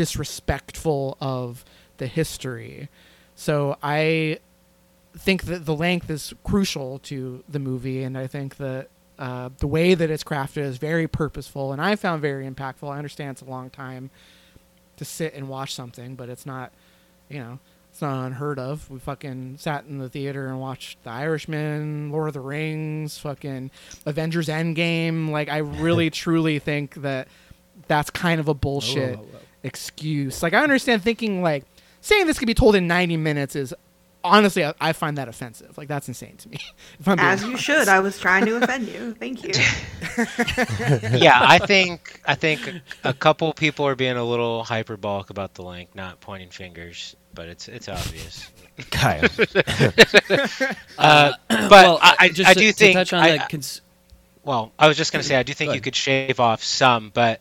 disrespectful 0.00 1.18
of 1.20 1.62
the 1.98 2.06
history 2.06 2.88
so 3.34 3.76
i 3.82 4.38
think 5.14 5.44
that 5.44 5.66
the 5.66 5.74
length 5.74 6.08
is 6.08 6.32
crucial 6.42 6.98
to 7.00 7.44
the 7.46 7.58
movie 7.58 8.02
and 8.02 8.16
i 8.16 8.26
think 8.26 8.56
that 8.56 8.88
uh, 9.18 9.50
the 9.58 9.66
way 9.66 9.92
that 9.92 10.10
it's 10.10 10.24
crafted 10.24 10.62
is 10.62 10.78
very 10.78 11.06
purposeful 11.06 11.70
and 11.70 11.82
i 11.82 11.94
found 11.94 12.22
very 12.22 12.48
impactful 12.48 12.90
i 12.90 12.96
understand 12.96 13.32
it's 13.32 13.42
a 13.42 13.44
long 13.44 13.68
time 13.68 14.08
to 14.96 15.04
sit 15.04 15.34
and 15.34 15.46
watch 15.50 15.74
something 15.74 16.14
but 16.14 16.30
it's 16.30 16.46
not 16.46 16.72
you 17.28 17.38
know 17.38 17.58
it's 17.90 18.00
not 18.00 18.24
unheard 18.24 18.60
of. 18.60 18.88
We 18.88 19.00
fucking 19.00 19.56
sat 19.58 19.84
in 19.84 19.98
the 19.98 20.08
theater 20.08 20.46
and 20.46 20.60
watched 20.60 21.02
The 21.02 21.10
Irishman, 21.10 22.12
Lord 22.12 22.28
of 22.28 22.34
the 22.34 22.40
Rings, 22.40 23.18
fucking 23.18 23.72
Avengers 24.06 24.46
Endgame. 24.46 25.30
Like, 25.30 25.48
I 25.48 25.58
really 25.58 26.08
truly 26.24 26.60
think 26.60 26.94
that 27.02 27.26
that's 27.88 28.10
kind 28.10 28.38
of 28.40 28.46
a 28.46 28.54
bullshit 28.54 29.18
whoa, 29.18 29.24
whoa. 29.24 29.39
Excuse. 29.62 30.42
Like, 30.42 30.54
I 30.54 30.62
understand 30.62 31.02
thinking, 31.02 31.42
like, 31.42 31.64
saying 32.00 32.26
this 32.26 32.38
could 32.38 32.46
be 32.46 32.54
told 32.54 32.76
in 32.76 32.86
90 32.86 33.16
minutes 33.16 33.56
is 33.56 33.74
honestly, 34.22 34.64
I, 34.64 34.74
I 34.80 34.92
find 34.92 35.16
that 35.18 35.28
offensive. 35.28 35.76
Like, 35.78 35.88
that's 35.88 36.06
insane 36.08 36.36
to 36.38 36.48
me. 36.48 36.58
If 37.00 37.08
I'm 37.08 37.16
being 37.16 37.28
As 37.28 37.40
you 37.42 37.48
honest. 37.48 37.64
should. 37.64 37.88
I 37.88 38.00
was 38.00 38.18
trying 38.18 38.44
to 38.46 38.56
offend 38.56 38.86
you. 38.88 39.14
Thank 39.14 39.42
you. 39.42 39.52
yeah, 41.18 41.38
I 41.42 41.58
think 41.58 42.20
I 42.26 42.34
think 42.34 42.60
a 43.04 43.14
couple 43.14 43.52
people 43.54 43.86
are 43.86 43.94
being 43.94 44.16
a 44.18 44.24
little 44.24 44.62
hyperbolic 44.64 45.30
about 45.30 45.54
the 45.54 45.62
length, 45.62 45.94
not 45.94 46.20
pointing 46.20 46.50
fingers, 46.50 47.16
but 47.32 47.48
it's 47.48 47.68
it's 47.68 47.88
obvious. 47.88 48.50
Kyle. 48.90 49.22
Uh, 50.98 51.32
but 51.48 51.70
well, 51.70 51.98
I, 52.02 52.16
I, 52.18 52.28
just 52.28 52.50
I 52.50 52.54
to, 52.54 52.60
do 52.60 52.66
to 52.68 52.72
think 52.74 52.94
touch 52.94 53.12
on 53.14 53.20
I- 53.22 53.38
the 53.38 53.44
cons- 53.48 53.80
Well, 54.44 54.72
I 54.78 54.88
was 54.88 54.96
just 54.98 55.12
gonna 55.12 55.22
say 55.24 55.36
I 55.36 55.42
do 55.42 55.54
think 55.54 55.74
you 55.74 55.80
could 55.80 55.96
shave 55.96 56.38
off 56.40 56.62
some, 56.62 57.10
but 57.14 57.40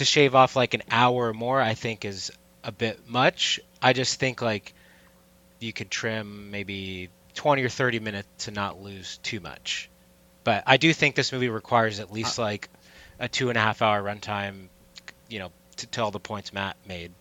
to 0.00 0.06
shave 0.06 0.34
off 0.34 0.56
like 0.56 0.72
an 0.72 0.82
hour 0.90 1.28
or 1.28 1.34
more, 1.34 1.60
I 1.60 1.74
think 1.74 2.06
is 2.06 2.32
a 2.64 2.72
bit 2.72 3.06
much. 3.06 3.60
I 3.82 3.92
just 3.92 4.18
think 4.18 4.40
like 4.40 4.72
you 5.58 5.74
could 5.74 5.90
trim 5.90 6.50
maybe 6.50 7.10
twenty 7.34 7.62
or 7.62 7.68
thirty 7.68 8.00
minutes 8.00 8.46
to 8.46 8.50
not 8.50 8.82
lose 8.82 9.18
too 9.18 9.40
much. 9.40 9.90
But 10.42 10.64
I 10.66 10.78
do 10.78 10.94
think 10.94 11.16
this 11.16 11.32
movie 11.32 11.50
requires 11.50 12.00
at 12.00 12.10
least 12.10 12.38
uh. 12.38 12.42
like 12.42 12.70
a 13.18 13.28
two 13.28 13.50
and 13.50 13.58
a 13.58 13.60
half 13.60 13.82
hour 13.82 14.02
runtime, 14.02 14.68
you 15.28 15.38
know, 15.38 15.52
to 15.76 15.86
tell 15.86 16.10
the 16.10 16.18
points 16.18 16.54
Matt 16.54 16.78
made. 16.88 17.12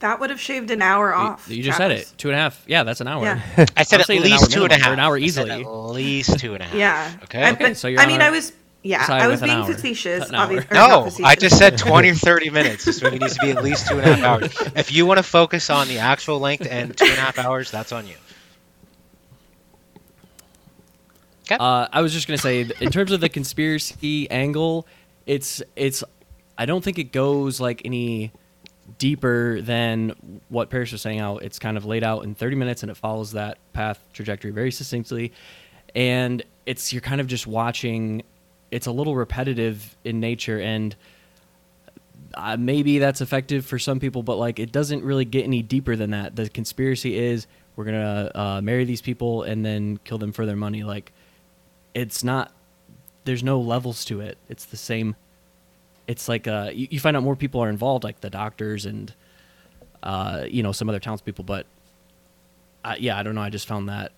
That 0.00 0.18
would 0.18 0.30
have 0.30 0.40
shaved 0.40 0.72
an 0.72 0.82
hour 0.82 1.10
you, 1.10 1.14
off. 1.14 1.48
you 1.48 1.62
just 1.62 1.78
said 1.78 1.92
it. 1.92 2.12
Two 2.18 2.30
and 2.30 2.36
a 2.36 2.40
half. 2.40 2.64
Yeah, 2.66 2.82
that's 2.82 3.00
an 3.00 3.06
hour. 3.06 3.24
Yeah. 3.24 3.40
I 3.76 3.84
said 3.84 4.00
at 4.00 4.06
saying 4.06 4.22
an 4.22 4.28
least 4.28 4.42
hour 4.42 4.48
two 4.50 4.64
and 4.64 4.72
a 4.72 4.76
minimum, 4.76 4.90
or 4.90 4.92
an 4.94 4.98
hour 4.98 5.16
I 5.16 5.20
said 5.20 5.24
easily. 5.24 5.50
At 5.50 5.68
least 5.68 6.38
two 6.40 6.54
and 6.54 6.62
a 6.64 6.66
half. 6.66 6.74
Yeah. 6.78 7.16
Okay. 7.22 7.44
I, 7.44 7.52
Okay, 7.52 7.64
but- 7.68 7.76
so 7.76 7.86
you're 7.86 8.00
I 8.00 8.02
on 8.02 8.08
mean, 8.08 8.20
a- 8.20 8.24
I 8.24 8.30
was. 8.30 8.52
Yeah, 8.86 9.06
side 9.06 9.22
I 9.22 9.28
was 9.28 9.40
being 9.40 9.52
hour. 9.52 9.64
facetious. 9.72 10.28
An 10.28 10.34
hour. 10.34 10.46
obvi- 10.48 10.70
or 10.70 10.74
not 10.74 11.18
No, 11.18 11.26
I 11.26 11.34
just 11.34 11.56
said 11.56 11.78
20 11.78 12.10
or 12.10 12.14
30 12.14 12.50
minutes. 12.50 12.84
This 12.84 13.02
movie 13.02 13.18
needs 13.18 13.34
to 13.34 13.40
be 13.40 13.50
at 13.50 13.64
least 13.64 13.88
two 13.88 13.98
and 13.98 14.10
a 14.10 14.14
half 14.14 14.24
hours. 14.24 14.72
If 14.76 14.92
you 14.92 15.06
want 15.06 15.16
to 15.18 15.22
focus 15.22 15.70
on 15.70 15.88
the 15.88 15.98
actual 15.98 16.38
length 16.38 16.66
and 16.70 16.94
two 16.94 17.06
and 17.06 17.14
a 17.14 17.20
half 17.20 17.38
hours, 17.38 17.70
that's 17.70 17.92
on 17.92 18.06
you. 18.06 18.14
Uh, 21.50 21.88
I 21.92 22.00
was 22.00 22.12
just 22.12 22.26
gonna 22.26 22.38
say, 22.38 22.60
in 22.80 22.90
terms 22.90 23.12
of 23.12 23.20
the 23.20 23.28
conspiracy 23.28 24.30
angle, 24.30 24.86
it's 25.26 25.62
it's. 25.76 26.02
I 26.56 26.66
don't 26.66 26.82
think 26.84 26.98
it 26.98 27.12
goes 27.12 27.60
like 27.60 27.82
any 27.84 28.32
deeper 28.98 29.60
than 29.60 30.40
what 30.48 30.70
Parrish 30.70 30.92
was 30.92 31.02
saying. 31.02 31.18
How 31.18 31.36
it's 31.38 31.58
kind 31.58 31.76
of 31.76 31.84
laid 31.84 32.02
out 32.04 32.24
in 32.24 32.34
30 32.34 32.56
minutes, 32.56 32.82
and 32.82 32.90
it 32.90 32.96
follows 32.96 33.32
that 33.32 33.58
path 33.72 33.98
trajectory 34.12 34.52
very 34.52 34.70
succinctly, 34.70 35.32
and 35.94 36.42
it's 36.66 36.92
you're 36.92 37.02
kind 37.02 37.20
of 37.20 37.26
just 37.26 37.46
watching. 37.46 38.22
It's 38.74 38.86
a 38.88 38.90
little 38.90 39.14
repetitive 39.14 39.96
in 40.02 40.18
nature, 40.18 40.58
and 40.58 40.96
uh, 42.34 42.56
maybe 42.58 42.98
that's 42.98 43.20
effective 43.20 43.64
for 43.64 43.78
some 43.78 44.00
people, 44.00 44.24
but 44.24 44.36
like 44.36 44.58
it 44.58 44.72
doesn't 44.72 45.04
really 45.04 45.24
get 45.24 45.44
any 45.44 45.62
deeper 45.62 45.94
than 45.94 46.10
that. 46.10 46.34
The 46.34 46.48
conspiracy 46.48 47.16
is 47.16 47.46
we're 47.76 47.84
gonna 47.84 48.32
uh, 48.34 48.60
marry 48.62 48.84
these 48.84 49.00
people 49.00 49.44
and 49.44 49.64
then 49.64 49.98
kill 50.02 50.18
them 50.18 50.32
for 50.32 50.44
their 50.44 50.56
money. 50.56 50.82
Like 50.82 51.12
it's 51.94 52.24
not. 52.24 52.52
There's 53.24 53.44
no 53.44 53.60
levels 53.60 54.04
to 54.06 54.20
it. 54.20 54.38
It's 54.48 54.64
the 54.64 54.76
same. 54.76 55.14
It's 56.08 56.28
like 56.28 56.48
uh, 56.48 56.72
you, 56.74 56.88
you 56.90 56.98
find 56.98 57.16
out 57.16 57.22
more 57.22 57.36
people 57.36 57.60
are 57.60 57.70
involved, 57.70 58.02
like 58.02 58.22
the 58.22 58.30
doctors 58.30 58.86
and 58.86 59.14
uh, 60.02 60.46
you 60.48 60.64
know 60.64 60.72
some 60.72 60.88
other 60.88 60.98
townspeople. 60.98 61.44
But 61.44 61.66
uh, 62.84 62.96
yeah, 62.98 63.16
I 63.16 63.22
don't 63.22 63.36
know. 63.36 63.40
I 63.40 63.50
just 63.50 63.68
found 63.68 63.88
that 63.88 64.10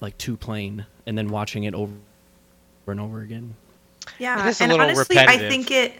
like 0.00 0.18
too 0.18 0.36
plain, 0.36 0.84
and 1.06 1.16
then 1.16 1.28
watching 1.28 1.62
it 1.62 1.74
over 1.74 1.92
and 2.88 3.00
over 3.00 3.20
again. 3.20 3.54
Yeah, 4.18 4.40
It 4.40 4.46
is 4.46 4.60
a 4.60 4.64
and 4.64 4.72
honestly, 4.72 5.18
I 5.26 5.38
think 5.38 5.70
it. 5.70 5.94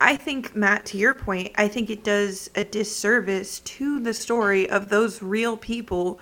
I 0.00 0.16
think 0.16 0.56
Matt, 0.56 0.86
to 0.86 0.98
your 0.98 1.14
point, 1.14 1.52
I 1.56 1.68
think 1.68 1.90
it 1.90 2.02
does 2.02 2.50
a 2.54 2.64
disservice 2.64 3.60
to 3.60 4.00
the 4.00 4.14
story 4.14 4.68
of 4.68 4.88
those 4.88 5.22
real 5.22 5.56
people 5.58 6.18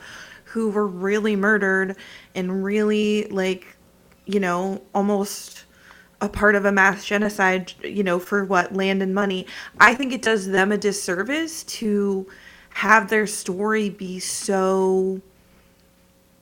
who 0.47 0.71
were 0.71 0.87
really 0.87 1.37
murdered 1.37 1.97
and 2.35 2.64
really 2.64 3.27
like, 3.29 3.77
you 4.27 4.40
know, 4.40 4.83
almost 4.94 5.64
a 6.21 6.29
part 6.29 6.57
of 6.57 6.64
a 6.64 6.73
mass 6.73 7.05
genocide, 7.05 7.73
you 7.85 8.03
know, 8.03 8.18
for 8.18 8.44
what 8.44 8.75
land 8.75 9.03
and 9.03 9.14
money. 9.14 9.47
I 9.79 9.94
think 9.94 10.12
it 10.12 10.23
does 10.23 10.49
them 10.49 10.73
a 10.73 10.79
disservice 10.79 11.62
to 11.64 12.27
have 12.71 13.11
their 13.11 13.27
story 13.29 13.90
be 13.90 14.18
so 14.18 15.21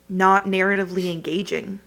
not 0.08 0.46
narratively 0.46 1.12
engaging 1.12 1.80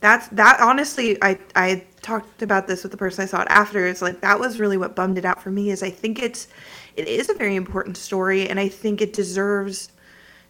that's 0.00 0.28
that 0.28 0.60
honestly 0.60 1.16
i 1.22 1.38
i 1.54 1.84
talked 2.02 2.42
about 2.42 2.66
this 2.66 2.82
with 2.82 2.92
the 2.92 2.98
person 2.98 3.22
i 3.22 3.26
saw 3.26 3.42
it 3.42 3.48
after. 3.50 3.86
It's 3.86 4.02
like 4.02 4.20
that 4.20 4.38
was 4.38 4.60
really 4.60 4.76
what 4.76 4.94
bummed 4.94 5.18
it 5.18 5.24
out 5.24 5.42
for 5.42 5.50
me 5.50 5.70
is 5.70 5.82
i 5.82 5.90
think 5.90 6.22
it's 6.22 6.48
it 6.96 7.08
is 7.08 7.28
a 7.28 7.34
very 7.34 7.56
important 7.56 7.96
story 7.96 8.48
and 8.48 8.60
i 8.60 8.68
think 8.68 9.00
it 9.00 9.12
deserves 9.12 9.90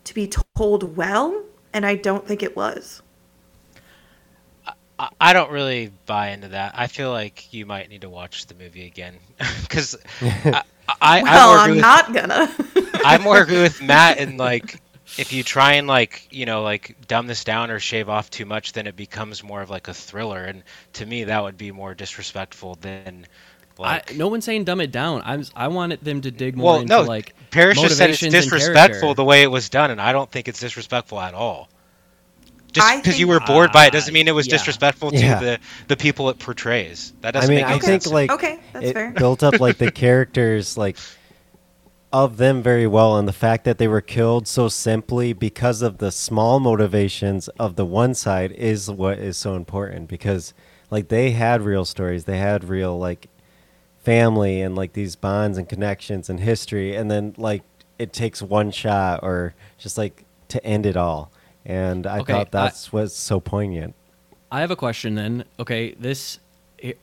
to 0.05 0.15
be 0.15 0.31
told 0.57 0.97
well 0.97 1.43
and 1.73 1.87
i 1.87 1.95
don't 1.95 2.27
think 2.27 2.43
it 2.43 2.57
was. 2.57 3.03
I, 4.99 5.09
I 5.21 5.33
don't 5.33 5.51
really 5.51 5.93
buy 6.07 6.31
into 6.31 6.49
that. 6.49 6.73
I 6.75 6.87
feel 6.87 7.11
like 7.11 7.53
you 7.53 7.67
might 7.67 7.89
need 7.89 8.01
to 8.03 8.09
watch 8.11 8.47
the 8.47 8.55
movie 8.55 8.87
again 8.87 9.17
because 9.63 9.97
I, 10.21 10.63
I, 11.01 11.23
well 11.23 11.51
I 11.51 11.55
more 11.55 11.59
i'm 11.59 11.71
agree 11.71 11.81
not 11.81 12.13
gonna. 12.13 12.55
I 13.05 13.19
more 13.19 13.41
agree 13.41 13.61
with 13.61 13.83
Matt 13.83 14.19
and 14.19 14.39
like 14.39 14.81
if 15.17 15.33
you 15.33 15.43
try 15.45 15.75
and 15.75 15.87
like 15.87 16.29
you 16.31 16.47
know 16.47 16.63
like 16.63 16.97
dumb 17.07 17.27
this 17.27 17.45
down 17.45 17.71
or 17.71 17.79
shave 17.81 18.09
off 18.09 18.31
too 18.31 18.45
much, 18.47 18.73
then 18.73 18.87
it 18.87 18.97
becomes 18.97 19.43
more 19.43 19.63
of 19.63 19.71
like 19.71 19.89
a 19.89 19.95
thriller, 19.95 20.45
and 20.45 20.63
to 20.95 21.07
me 21.07 21.25
that 21.25 21.43
would 21.43 21.57
be 21.57 21.73
more 21.73 21.95
disrespectful 21.95 22.77
than 22.77 23.27
Like, 23.79 24.05
I, 24.11 24.15
no 24.15 24.29
one's 24.29 24.45
saying 24.45 24.65
dumb 24.65 24.81
it 24.81 24.91
down. 24.93 25.23
I'm 25.25 25.45
I 25.55 25.69
wanted 25.69 26.01
them 26.03 26.23
to 26.23 26.31
dig 26.31 26.57
more 26.57 26.73
well, 26.73 26.81
into 26.81 26.95
no, 26.97 27.03
like 27.03 27.35
Parrish 27.51 27.81
just 27.81 27.97
said 27.99 28.11
it's 28.11 28.21
disrespectful 28.21 29.15
the 29.15 29.25
way 29.25 29.43
it 29.43 29.51
was 29.51 29.69
done, 29.71 29.91
and 29.91 30.01
I 30.01 30.13
don't 30.13 30.31
think 30.31 30.49
it's 30.49 30.61
disrespectful 30.61 31.21
at 31.21 31.35
all. 31.35 31.71
Just 32.73 32.95
because 32.95 33.19
you 33.19 33.29
were 33.29 33.41
bored 33.41 33.73
by 33.73 33.87
it 33.87 33.93
doesn't 33.93 34.13
mean 34.13 34.29
it 34.29 34.33
was 34.35 34.47
yeah. 34.47 34.51
disrespectful 34.51 35.13
to 35.13 35.27
Yeah. 35.27 35.35
the 35.37 35.61
the 35.89 35.97
people 35.97 36.29
it 36.31 36.39
portrays. 36.39 37.13
That 37.23 37.33
doesn't 37.33 37.49
mean, 37.49 37.61
make 37.61 37.69
I 37.69 37.73
any 37.73 37.81
think 37.81 38.03
sense. 38.03 38.07
like 38.07 38.31
Okay, 38.31 38.61
that's 38.73 38.91
it 38.91 38.93
fair. 38.93 39.15
built 39.17 39.43
up 39.43 39.61
like 39.61 39.79
the 39.79 39.89
characters 39.93 40.77
like 40.77 40.99
of 42.13 42.37
them 42.37 42.63
very 42.63 42.87
well, 42.87 43.17
and 43.19 43.27
the 43.29 43.33
fact 43.33 43.65
that 43.65 43.79
they 43.79 43.89
were 43.89 44.01
killed 44.01 44.47
so 44.49 44.69
simply 44.69 45.33
because 45.33 45.83
of 45.83 45.99
the 45.99 46.11
small 46.13 46.61
motivations 46.61 47.49
of 47.59 47.77
the 47.77 47.85
one 47.85 48.15
side 48.15 48.53
is 48.53 48.91
what 48.91 49.19
is 49.19 49.37
so 49.37 49.55
important 49.55 50.09
because 50.09 50.55
like 50.91 51.09
they 51.09 51.33
had 51.33 51.63
real 51.63 51.85
stories, 51.85 52.25
they 52.25 52.39
had 52.39 52.65
real 52.65 52.97
like 52.99 53.29
family 53.99 54.61
and 54.63 54.77
like 54.77 54.93
these 54.93 55.17
bonds 55.17 55.59
and 55.59 55.69
connections 55.69 56.31
and 56.31 56.41
history, 56.41 56.95
and 56.95 57.11
then 57.11 57.35
like 57.37 57.63
it 57.99 58.13
takes 58.13 58.41
one 58.41 58.71
shot 58.71 59.21
or 59.23 59.55
just 59.79 59.99
like 59.99 60.25
to 60.49 60.65
end 60.65 60.87
it 60.87 60.97
all. 60.97 61.31
And 61.65 62.07
I 62.07 62.21
Okay, 62.21 62.33
thought 62.33 62.47
I- 62.49 62.51
that's 62.51 62.93
what's 62.93 63.17
so 63.17 63.41
poignant. 63.41 63.95
I 64.51 64.61
have 64.61 64.71
a 64.71 64.77
question 64.77 65.17
then. 65.17 65.45
Okay, 65.59 65.93
this 65.99 66.39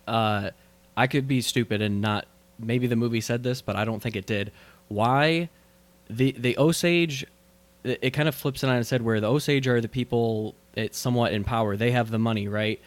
uh 0.07 0.51
I 0.95 1.07
could 1.07 1.27
be 1.27 1.41
stupid 1.41 1.81
and 1.81 1.99
not 1.99 2.25
maybe 2.57 2.87
the 2.87 2.95
movie 2.95 3.19
said 3.19 3.43
this, 3.43 3.61
but 3.61 3.75
I 3.75 3.83
don't 3.83 4.01
think 4.01 4.15
it 4.15 4.25
did. 4.25 4.51
Why 4.93 5.49
the 6.09 6.31
the 6.37 6.57
Osage 6.57 7.25
it, 7.83 7.99
it 8.01 8.09
kind 8.11 8.27
of 8.29 8.35
flips 8.35 8.63
it 8.63 8.69
on 8.69 8.77
its 8.77 8.89
head 8.89 9.01
where 9.01 9.19
the 9.19 9.29
Osage 9.29 9.67
are 9.67 9.81
the 9.81 9.89
people 9.89 10.55
it's 10.75 10.97
somewhat 10.97 11.33
in 11.33 11.43
power. 11.43 11.75
They 11.77 11.91
have 11.91 12.09
the 12.09 12.19
money, 12.19 12.47
right? 12.47 12.81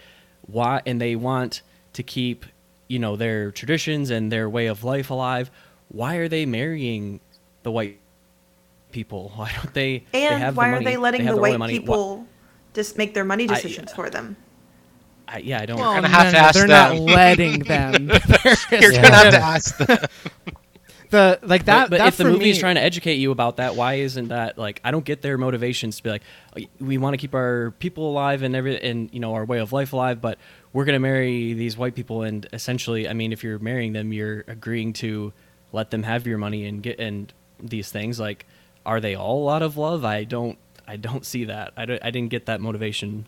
Why 0.46 0.82
and 0.86 1.00
they 1.00 1.16
want 1.16 1.62
to 1.94 2.02
keep, 2.02 2.46
you 2.88 2.98
know, 2.98 3.16
their 3.16 3.50
traditions 3.50 4.10
and 4.10 4.30
their 4.30 4.48
way 4.50 4.66
of 4.66 4.84
life 4.84 5.10
alive. 5.10 5.50
Why 5.88 6.16
are 6.16 6.28
they 6.28 6.46
marrying 6.46 7.20
the 7.62 7.70
white 7.70 7.98
people? 8.92 9.32
Why 9.36 9.52
don't 9.54 9.72
they 9.74 10.04
they 10.12 10.26
And 10.26 10.42
have 10.42 10.54
the 10.54 10.58
why 10.58 10.70
are 10.70 10.82
they 10.82 10.96
letting 10.96 11.22
have 11.24 11.34
the 11.36 11.40
oil 11.40 11.50
white 11.50 11.58
money. 11.58 11.78
Why- 11.78 11.80
people 11.80 12.26
just 12.74 12.98
make 12.98 13.14
their 13.14 13.24
money 13.24 13.44
I- 13.48 13.54
decisions 13.54 13.92
for 13.92 14.10
them? 14.10 14.36
I, 15.28 15.38
yeah, 15.38 15.60
I 15.60 15.66
don't 15.66 15.80
Well, 15.80 15.92
gonna 15.94 16.06
have 16.08 16.30
to 16.32 16.38
ask 16.38 16.54
they're 16.54 16.68
them. 16.68 17.04
not 17.04 17.14
letting 17.16 17.58
them. 17.60 18.08
You're 18.70 18.92
Yeah. 18.92 19.02
gonna 19.02 19.14
have 19.16 19.32
to 19.32 19.40
ask 19.40 19.76
them. 19.78 19.98
The 21.16 21.38
like 21.42 21.64
that. 21.64 21.84
But, 21.84 21.90
but 21.90 21.98
that 21.98 22.08
if 22.08 22.16
the 22.16 22.24
movie 22.24 22.50
is 22.50 22.58
trying 22.58 22.76
to 22.76 22.80
educate 22.80 23.14
you 23.14 23.30
about 23.30 23.56
that, 23.56 23.74
why 23.74 23.94
isn't 23.94 24.28
that 24.28 24.58
like 24.58 24.80
I 24.84 24.90
don't 24.90 25.04
get 25.04 25.22
their 25.22 25.38
motivations 25.38 25.96
to 25.96 26.02
be 26.02 26.10
like 26.10 26.22
"Oh, 26.56 26.60
we 26.80 26.98
want 26.98 27.14
to 27.14 27.18
keep 27.18 27.34
our 27.34 27.72
people 27.78 28.10
alive 28.10 28.42
and 28.42 28.54
every 28.54 28.80
and 28.80 29.12
you 29.12 29.20
know 29.20 29.34
our 29.34 29.44
way 29.44 29.58
of 29.58 29.72
life 29.72 29.92
alive, 29.92 30.20
but 30.20 30.38
we're 30.72 30.84
gonna 30.84 31.00
marry 31.00 31.52
these 31.54 31.76
white 31.76 31.94
people 31.94 32.22
and 32.22 32.46
essentially, 32.52 33.08
I 33.08 33.12
mean, 33.14 33.32
if 33.32 33.42
you're 33.42 33.58
marrying 33.58 33.92
them, 33.92 34.12
you're 34.12 34.44
agreeing 34.46 34.92
to 34.94 35.32
let 35.72 35.90
them 35.90 36.02
have 36.02 36.26
your 36.26 36.38
money 36.38 36.66
and 36.66 36.82
get 36.82 36.98
and 36.98 37.32
these 37.60 37.90
things. 37.90 38.20
Like, 38.20 38.46
are 38.84 39.00
they 39.00 39.14
all 39.14 39.48
out 39.48 39.62
of 39.62 39.76
love? 39.76 40.04
I 40.04 40.24
don't. 40.24 40.58
I 40.88 40.96
don't 40.96 41.26
see 41.26 41.46
that. 41.46 41.72
I, 41.76 41.84
don't, 41.84 42.04
I 42.04 42.10
didn't 42.12 42.30
get 42.30 42.46
that 42.46 42.60
motivation. 42.60 43.26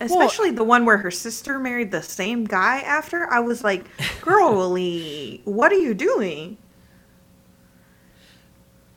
Especially 0.00 0.50
the 0.50 0.64
one 0.64 0.84
where 0.84 0.98
her 0.98 1.10
sister 1.10 1.58
married 1.58 1.90
the 1.90 2.02
same 2.02 2.44
guy 2.44 2.80
after. 2.80 3.28
I 3.30 3.40
was 3.40 3.64
like, 3.64 3.86
girly, 4.20 5.40
what 5.44 5.72
are 5.72 5.78
you 5.78 5.94
doing? 5.94 6.56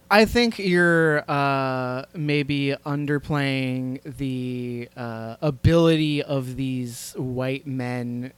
I 0.10 0.26
think 0.26 0.60
you're 0.60 1.24
uh, 1.30 2.04
maybe 2.14 2.76
underplaying 2.86 4.02
the 4.18 4.90
uh, 4.98 5.38
ability 5.42 6.22
of 6.22 6.58
these 6.58 7.14
white 7.14 7.66
men 7.66 8.34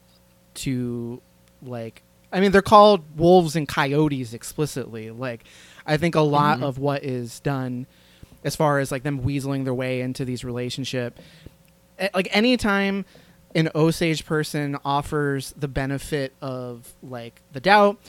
to, 0.55 1.19
like, 1.63 2.03
I 2.31 2.39
mean, 2.39 2.51
they're 2.51 2.61
called 2.61 3.17
wolves 3.17 3.55
and 3.55 3.67
coyotes 3.67 4.33
explicitly. 4.35 5.09
Like, 5.09 5.45
I 5.85 5.97
think 5.97 6.13
a 6.13 6.21
lot 6.21 6.61
of 6.61 6.77
what 6.77 7.03
is 7.03 7.39
done 7.39 7.87
as 8.43 8.55
far 8.55 8.79
as 8.79 8.91
like 8.91 9.03
them 9.03 9.21
weaseling 9.21 9.63
their 9.63 9.73
way 9.73 10.01
into 10.01 10.25
these 10.25 10.43
relationship, 10.43 11.19
like 12.13 12.27
anytime 12.31 13.05
an 13.55 13.69
Osage 13.75 14.25
person 14.25 14.77
offers 14.83 15.53
the 15.57 15.67
benefit 15.67 16.33
of 16.41 16.93
like 17.01 17.41
the 17.51 17.59
doubt, 17.59 17.99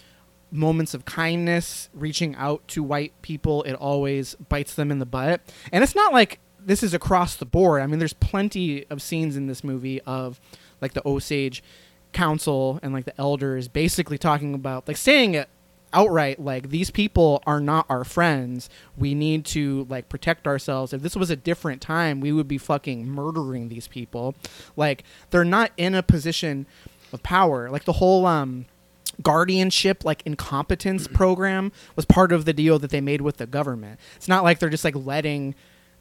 moments 0.51 0.95
of 0.95 1.05
kindness, 1.05 1.89
reaching 1.93 2.35
out 2.37 2.67
to 2.69 2.83
white 2.83 3.13
people, 3.23 3.63
it 3.65 3.75
always 3.75 4.35
bites 4.37 4.75
them 4.75 4.91
in 4.91 4.99
the 4.99 5.07
butt. 5.07 5.41
And 5.73 5.83
it's 5.83 5.95
not 5.95 6.13
like 6.13 6.39
this 6.59 6.83
is 6.83 6.95
across 6.95 7.37
the 7.37 7.45
board. 7.45 7.83
I 7.83 7.87
mean, 7.87 7.99
there's 7.99 8.15
plenty 8.15 8.87
of 8.89 9.03
scenes 9.03 9.37
in 9.37 9.47
this 9.47 9.63
movie 9.63 10.01
of 10.03 10.41
like 10.81 10.95
the 10.95 11.07
Osage 11.07 11.63
council 12.13 12.79
and 12.83 12.95
like 12.95 13.05
the 13.05 13.21
elders 13.21 13.69
basically 13.69 14.17
talking 14.17 14.55
about 14.55 14.87
like 14.87 14.97
saying 14.97 15.35
it 15.35 15.49
outright 15.95 16.41
like 16.41 16.71
these 16.71 16.91
people 16.91 17.43
are 17.47 17.61
not 17.61 17.87
our 17.89 18.05
friends. 18.05 18.69
We 18.97 19.15
need 19.15 19.45
to 19.47 19.87
like 19.89 20.09
protect 20.09 20.47
ourselves. 20.47 20.93
If 20.93 21.03
this 21.03 21.17
was 21.17 21.31
a 21.31 21.37
different 21.37 21.81
time 21.81 22.21
we 22.21 22.33
would 22.33 22.49
be 22.49 22.59
fucking 22.59 23.09
murdering 23.09 23.69
these 23.69 23.89
people. 23.89 24.35
Like 24.77 25.05
they're 25.31 25.45
not 25.45 25.71
in 25.77 25.95
a 25.95 26.03
position 26.03 26.67
of 27.13 27.23
power. 27.23 27.71
Like 27.71 27.85
the 27.85 27.93
whole 27.95 28.27
um 28.27 28.67
guardianship 29.23 30.05
like 30.05 30.23
incompetence 30.27 31.07
program 31.07 31.71
was 31.95 32.05
part 32.05 32.33
of 32.33 32.45
the 32.45 32.53
deal 32.53 32.79
that 32.81 32.91
they 32.91 33.01
made 33.01 33.21
with 33.21 33.37
the 33.37 33.47
government. 33.47 34.01
It's 34.17 34.29
not 34.29 34.43
like 34.43 34.59
they're 34.59 34.69
just 34.71 34.85
like 34.85 34.97
letting 34.97 35.55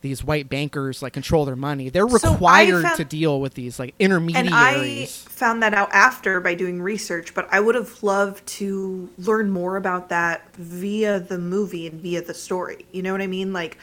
these 0.04 0.22
white 0.24 0.50
bankers 0.50 1.02
like 1.02 1.14
control 1.14 1.46
their 1.46 1.56
money 1.56 1.88
they're 1.90 2.08
So 2.10 2.32
required 2.34 2.84
found- 2.84 2.98
to 2.98 3.06
deal 3.06 3.40
with 3.40 3.54
these 3.54 3.80
like 3.80 3.96
intermediaries. 4.00 4.46
And 4.48 4.54
I 4.54 5.06
found 5.06 5.64
that 5.64 5.74
out 5.74 5.90
after 5.94 6.40
by 6.42 6.56
doing 6.56 6.82
research, 6.82 7.34
but 7.34 7.48
I 7.52 7.62
would 7.62 7.74
have 7.74 8.04
loved 8.04 8.46
to 8.60 9.10
learn 9.18 9.50
more 9.50 9.78
about 9.78 10.10
that 10.10 10.54
via 10.58 11.20
the 11.22 11.38
movie 11.38 11.88
and 11.88 12.02
via 12.02 12.22
the 12.22 12.34
story. 12.34 12.86
You 12.92 13.02
know 13.02 13.14
what 13.14 13.22
I 13.22 13.28
mean? 13.28 13.54
Like, 13.54 13.78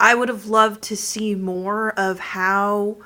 I 0.00 0.14
would 0.14 0.30
have 0.30 0.46
loved 0.46 0.82
to 0.84 0.96
see 0.96 1.34
more 1.34 1.90
of 1.98 2.18
how 2.18 2.96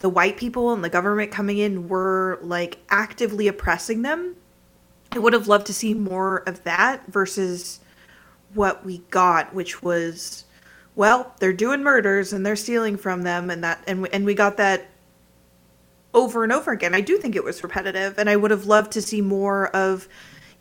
the 0.00 0.08
white 0.08 0.38
people 0.38 0.72
and 0.72 0.82
the 0.82 0.88
government 0.90 1.30
coming 1.32 1.58
in 1.58 1.86
were 1.88 2.38
like 2.42 2.78
actively 2.88 3.46
oppressing 3.46 4.00
them. 4.02 4.36
I 5.12 5.18
would 5.18 5.34
have 5.34 5.48
loved 5.48 5.66
to 5.66 5.74
see 5.74 5.92
more 5.92 6.38
of 6.48 6.64
that 6.64 7.06
versus 7.12 7.80
what 8.54 8.86
we 8.86 8.98
got, 9.10 9.54
which 9.54 9.82
was, 9.82 10.45
well, 10.96 11.34
they're 11.38 11.52
doing 11.52 11.82
murders 11.84 12.32
and 12.32 12.44
they're 12.44 12.56
stealing 12.56 12.96
from 12.96 13.22
them, 13.22 13.50
and 13.50 13.62
that, 13.62 13.84
and 13.86 14.02
we- 14.02 14.08
and 14.10 14.24
we 14.26 14.34
got 14.34 14.56
that 14.56 14.86
over 16.12 16.42
and 16.42 16.52
over 16.52 16.72
again. 16.72 16.94
I 16.94 17.02
do 17.02 17.18
think 17.18 17.36
it 17.36 17.44
was 17.44 17.62
repetitive, 17.62 18.18
and 18.18 18.28
I 18.28 18.36
would 18.36 18.50
have 18.50 18.66
loved 18.66 18.90
to 18.92 19.02
see 19.02 19.20
more 19.20 19.68
of 19.68 20.08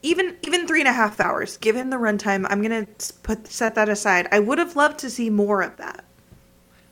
even 0.01 0.35
even 0.43 0.67
three 0.67 0.81
and 0.81 0.89
a 0.89 0.93
half 0.93 1.19
hours. 1.19 1.57
Given 1.57 1.89
the 1.89 1.95
runtime, 1.97 2.45
I'm 2.49 2.61
gonna 2.61 2.85
put 3.23 3.47
set 3.47 3.73
that 3.75 3.89
aside. 3.89 4.27
I 4.31 4.39
would 4.39 4.59
have 4.59 4.75
loved 4.75 4.99
to 4.99 5.09
see 5.09 5.29
more 5.29 5.61
of 5.61 5.77
that. 5.77 6.03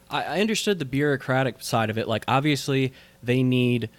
I, 0.10 0.24
I 0.24 0.42
understood 0.42 0.80
the 0.80 0.86
bureaucratic 0.86 1.62
side 1.62 1.90
of 1.90 1.98
it. 1.98 2.08
Like, 2.08 2.24
obviously, 2.28 2.94
they 3.22 3.44
need 3.44 3.90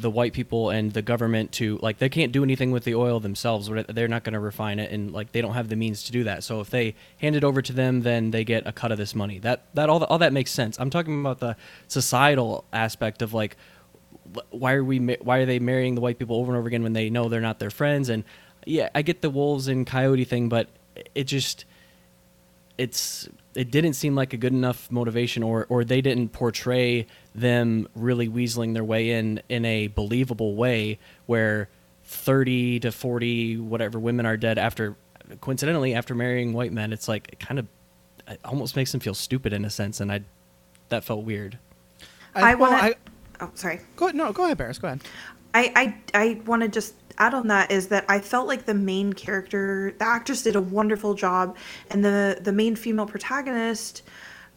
the 0.00 0.10
white 0.10 0.32
people 0.32 0.70
and 0.70 0.92
the 0.92 1.02
government 1.02 1.52
to 1.52 1.78
like 1.82 1.98
they 1.98 2.08
can't 2.08 2.32
do 2.32 2.42
anything 2.42 2.70
with 2.70 2.84
the 2.84 2.94
oil 2.94 3.20
themselves 3.20 3.70
they're 3.88 4.08
not 4.08 4.24
going 4.24 4.32
to 4.32 4.40
refine 4.40 4.78
it 4.78 4.90
and 4.90 5.12
like 5.12 5.32
they 5.32 5.40
don't 5.40 5.54
have 5.54 5.68
the 5.68 5.76
means 5.76 6.02
to 6.04 6.12
do 6.12 6.24
that. 6.24 6.44
So 6.44 6.60
if 6.60 6.70
they 6.70 6.94
hand 7.18 7.36
it 7.36 7.44
over 7.44 7.62
to 7.62 7.72
them 7.72 8.02
then 8.02 8.30
they 8.30 8.44
get 8.44 8.66
a 8.66 8.72
cut 8.72 8.92
of 8.92 8.98
this 8.98 9.14
money. 9.14 9.38
That 9.38 9.64
that 9.74 9.88
all, 9.88 10.02
all 10.04 10.18
that 10.18 10.32
makes 10.32 10.50
sense. 10.50 10.78
I'm 10.78 10.90
talking 10.90 11.20
about 11.20 11.40
the 11.40 11.56
societal 11.88 12.64
aspect 12.72 13.22
of 13.22 13.32
like 13.34 13.56
why 14.50 14.74
are 14.74 14.84
we 14.84 14.98
why 14.98 15.38
are 15.38 15.46
they 15.46 15.58
marrying 15.58 15.94
the 15.94 16.00
white 16.00 16.18
people 16.18 16.36
over 16.36 16.52
and 16.52 16.58
over 16.58 16.68
again 16.68 16.82
when 16.82 16.92
they 16.92 17.10
know 17.10 17.28
they're 17.28 17.40
not 17.40 17.58
their 17.58 17.70
friends? 17.70 18.08
And 18.08 18.24
yeah 18.66 18.88
i 18.94 19.02
get 19.02 19.22
the 19.22 19.30
wolves 19.30 19.68
and 19.68 19.86
coyote 19.86 20.24
thing 20.24 20.48
but 20.48 20.68
it 21.14 21.24
just 21.24 21.64
it's 22.78 23.28
it 23.54 23.70
didn't 23.70 23.94
seem 23.94 24.14
like 24.14 24.32
a 24.32 24.36
good 24.36 24.52
enough 24.52 24.90
motivation 24.90 25.42
or 25.42 25.66
or 25.68 25.84
they 25.84 26.00
didn't 26.00 26.30
portray 26.30 27.06
them 27.34 27.86
really 27.94 28.28
weaseling 28.28 28.74
their 28.74 28.84
way 28.84 29.10
in 29.10 29.40
in 29.48 29.64
a 29.64 29.86
believable 29.88 30.54
way 30.56 30.98
where 31.26 31.68
30 32.04 32.80
to 32.80 32.90
40 32.92 33.58
whatever 33.58 33.98
women 34.00 34.26
are 34.26 34.36
dead 34.36 34.58
after 34.58 34.96
coincidentally 35.40 35.94
after 35.94 36.14
marrying 36.14 36.52
white 36.52 36.72
men 36.72 36.92
it's 36.92 37.06
like 37.06 37.28
it 37.32 37.38
kind 37.38 37.58
of 37.60 37.66
it 38.26 38.40
almost 38.44 38.74
makes 38.74 38.90
them 38.90 39.00
feel 39.00 39.14
stupid 39.14 39.52
in 39.52 39.64
a 39.64 39.70
sense 39.70 40.00
and 40.00 40.10
i 40.10 40.20
that 40.88 41.04
felt 41.04 41.24
weird 41.24 41.58
I, 42.34 42.54
well, 42.54 42.70
want 42.72 42.82
I- 42.82 42.90
to. 42.90 42.96
Oh, 43.42 43.50
sorry. 43.54 43.80
go 43.96 44.06
ahead 44.06 44.16
no 44.16 44.32
go 44.32 44.44
ahead 44.44 44.58
Barris 44.58 44.78
go 44.78 44.88
ahead 44.88 45.00
I 45.54 45.94
I 46.14 46.18
I 46.22 46.40
want 46.46 46.62
to 46.62 46.68
just 46.68 46.94
add 47.18 47.34
on 47.34 47.48
that 47.48 47.70
is 47.70 47.88
that 47.88 48.04
I 48.08 48.20
felt 48.20 48.46
like 48.46 48.66
the 48.66 48.74
main 48.74 49.12
character, 49.12 49.92
the 49.98 50.04
actress 50.06 50.42
did 50.42 50.54
a 50.56 50.60
wonderful 50.60 51.14
job, 51.14 51.56
and 51.90 52.04
the 52.04 52.38
the 52.40 52.52
main 52.52 52.76
female 52.76 53.06
protagonist 53.06 54.02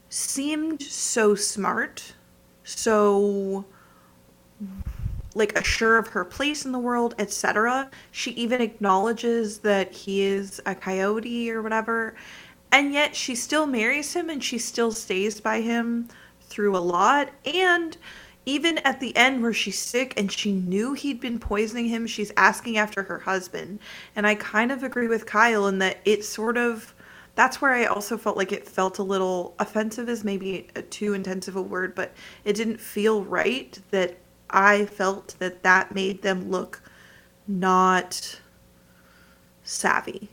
seemed 0.10 0.82
so 0.84 1.34
smart, 1.34 2.14
so 2.64 3.66
like 5.36 5.58
assured 5.58 6.06
of 6.06 6.12
her 6.14 6.24
place 6.24 6.66
in 6.66 6.72
the 6.72 6.80
world, 6.80 7.16
etc. 7.18 7.90
She 8.12 8.32
even 8.32 8.62
acknowledges 8.62 9.60
that 9.60 9.92
he 9.92 10.22
is 10.22 10.62
a 10.66 10.76
coyote 10.76 11.50
or 11.50 11.62
whatever, 11.62 12.16
and 12.72 12.94
yet 12.94 13.16
she 13.16 13.36
still 13.36 13.66
marries 13.66 14.14
him 14.14 14.30
and 14.30 14.44
she 14.44 14.58
still 14.58 14.92
stays 14.92 15.42
by 15.42 15.62
him 15.62 16.08
through 16.42 16.78
a 16.78 16.80
lot 16.80 17.30
and 17.46 17.98
even 18.46 18.78
at 18.80 19.00
the 19.00 19.16
end 19.16 19.42
where 19.42 19.54
she's 19.54 19.80
sick 19.80 20.14
and 20.18 20.32
she 20.32 20.52
knew 20.52 20.94
he'd 20.94 21.22
been 21.22 21.40
poisoning 21.40 21.88
him, 21.88 22.06
she's 22.06 22.32
asking 22.36 22.78
after 22.78 23.04
her 23.04 23.20
husband. 23.20 23.80
And 24.16 24.28
I 24.28 24.36
kind 24.36 24.72
of 24.72 24.84
agree 24.84 25.08
with 25.08 25.26
Kyle 25.26 25.68
in 25.68 25.80
that 25.80 26.00
it 26.06 26.26
sort 26.26 26.58
of 26.58 26.94
that's 27.36 27.62
where 27.62 27.74
I 27.74 27.86
also 27.86 28.18
felt 28.18 28.38
like 28.38 28.52
it 28.52 28.68
felt 28.68 29.00
a 29.00 29.04
little 29.04 29.56
offensive 29.60 30.08
is 30.08 30.24
maybe 30.24 30.68
a 30.76 30.82
too 30.82 31.14
intensive 31.14 31.56
a 31.56 31.62
word, 31.62 31.96
but 31.96 32.14
it 32.46 32.54
didn't 32.54 32.80
feel 32.80 33.24
right 33.24 33.78
that 33.92 34.18
I 34.50 34.86
felt 34.86 35.36
that 35.40 35.64
that 35.64 35.96
made 35.96 36.22
them 36.22 36.52
look 36.52 36.82
not 37.48 38.40
savvy. 39.64 40.30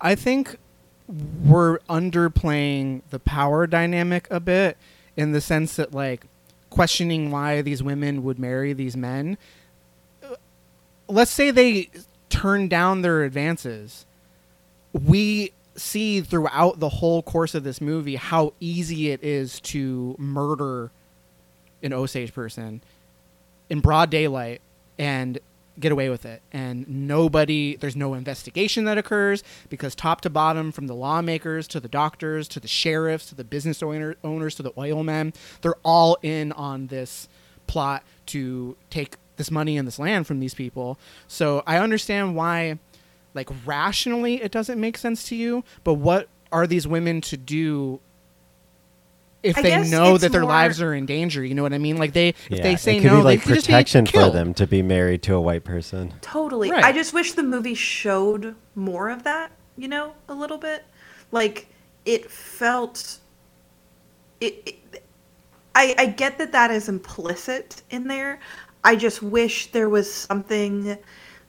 I 0.00 0.14
think 0.14 0.56
we're 1.44 1.78
underplaying 1.90 3.02
the 3.10 3.18
power 3.20 3.66
dynamic 3.66 4.26
a 4.30 4.40
bit 4.40 4.76
in 5.16 5.32
the 5.32 5.40
sense 5.40 5.76
that 5.76 5.94
like 5.94 6.26
questioning 6.70 7.30
why 7.30 7.62
these 7.62 7.82
women 7.82 8.24
would 8.24 8.38
marry 8.38 8.72
these 8.72 8.96
men. 8.96 9.38
Let's 11.08 11.30
say 11.30 11.52
they 11.52 11.90
turn 12.30 12.66
down 12.66 13.02
their 13.02 13.22
advances. 13.22 14.06
We 14.92 15.52
see 15.76 16.20
throughout 16.20 16.80
the 16.80 16.88
whole 16.88 17.22
course 17.22 17.54
of 17.54 17.64
this 17.64 17.80
movie 17.80 18.16
how 18.16 18.52
easy 18.60 19.10
it 19.10 19.22
is 19.22 19.60
to 19.60 20.14
murder 20.18 20.90
an 21.82 21.92
Osage 21.92 22.32
person 22.32 22.80
in 23.68 23.80
broad 23.80 24.10
daylight 24.10 24.60
and 24.98 25.38
get 25.78 25.92
away 25.92 26.08
with 26.08 26.24
it. 26.24 26.40
And 26.52 26.88
nobody, 26.88 27.76
there's 27.76 27.96
no 27.96 28.14
investigation 28.14 28.84
that 28.84 28.98
occurs 28.98 29.42
because 29.68 29.94
top 29.94 30.20
to 30.22 30.30
bottom, 30.30 30.70
from 30.72 30.86
the 30.86 30.94
lawmakers 30.94 31.66
to 31.68 31.80
the 31.80 31.88
doctors 31.88 32.46
to 32.48 32.60
the 32.60 32.68
sheriffs 32.68 33.26
to 33.30 33.34
the 33.34 33.44
business 33.44 33.82
owner, 33.82 34.16
owners 34.22 34.54
to 34.56 34.62
the 34.62 34.72
oil 34.78 35.02
men, 35.02 35.32
they're 35.62 35.74
all 35.82 36.16
in 36.22 36.52
on 36.52 36.86
this 36.88 37.28
plot 37.66 38.04
to 38.26 38.76
take 38.90 39.16
this 39.36 39.50
money 39.50 39.76
and 39.76 39.86
this 39.86 39.98
land 39.98 40.26
from 40.26 40.38
these 40.38 40.54
people. 40.54 40.98
So 41.26 41.62
I 41.66 41.78
understand 41.78 42.36
why, 42.36 42.78
like, 43.34 43.50
rationally 43.66 44.42
it 44.42 44.52
doesn't 44.52 44.80
make 44.80 44.96
sense 44.96 45.24
to 45.24 45.36
you, 45.36 45.64
but 45.82 45.94
what 45.94 46.28
are 46.52 46.66
these 46.66 46.86
women 46.86 47.20
to 47.22 47.36
do? 47.36 48.00
If 49.42 49.58
I 49.58 49.62
they 49.62 49.90
know 49.90 50.16
that 50.16 50.32
their 50.32 50.40
more- 50.40 50.50
lives 50.50 50.80
are 50.80 50.94
in 50.94 51.04
danger, 51.04 51.44
you 51.44 51.54
know 51.54 51.62
what 51.62 51.74
I 51.74 51.78
mean? 51.78 51.98
Like 51.98 52.14
they, 52.14 52.28
if 52.28 52.48
yeah, 52.48 52.62
they 52.62 52.76
say 52.76 52.96
it 52.96 53.02
could 53.02 53.10
no, 53.10 53.18
be 53.18 53.22
like 53.24 53.40
they 53.40 53.46
could 53.46 53.54
just 53.56 53.66
be 53.66 53.72
protection 53.72 54.06
for 54.06 54.30
them 54.30 54.54
to 54.54 54.66
be 54.66 54.80
married 54.80 55.22
to 55.24 55.34
a 55.34 55.40
white 55.40 55.64
person. 55.64 56.14
Totally. 56.22 56.70
Right. 56.70 56.82
I 56.82 56.92
just 56.92 57.12
wish 57.12 57.32
the 57.34 57.42
movie 57.42 57.74
showed 57.74 58.54
more 58.74 59.10
of 59.10 59.24
that, 59.24 59.50
you 59.76 59.88
know, 59.88 60.14
a 60.28 60.34
little 60.34 60.56
bit. 60.56 60.84
Like 61.30 61.68
it 62.06 62.30
felt 62.30 63.18
it, 64.40 64.62
it 64.64 65.02
I 65.74 65.94
I 65.98 66.06
get 66.06 66.38
that 66.38 66.52
that 66.52 66.70
is 66.70 66.88
implicit 66.88 67.82
in 67.90 68.06
there. 68.08 68.40
I 68.82 68.96
just 68.96 69.22
wish 69.22 69.72
there 69.72 69.88
was 69.88 70.12
something 70.12 70.96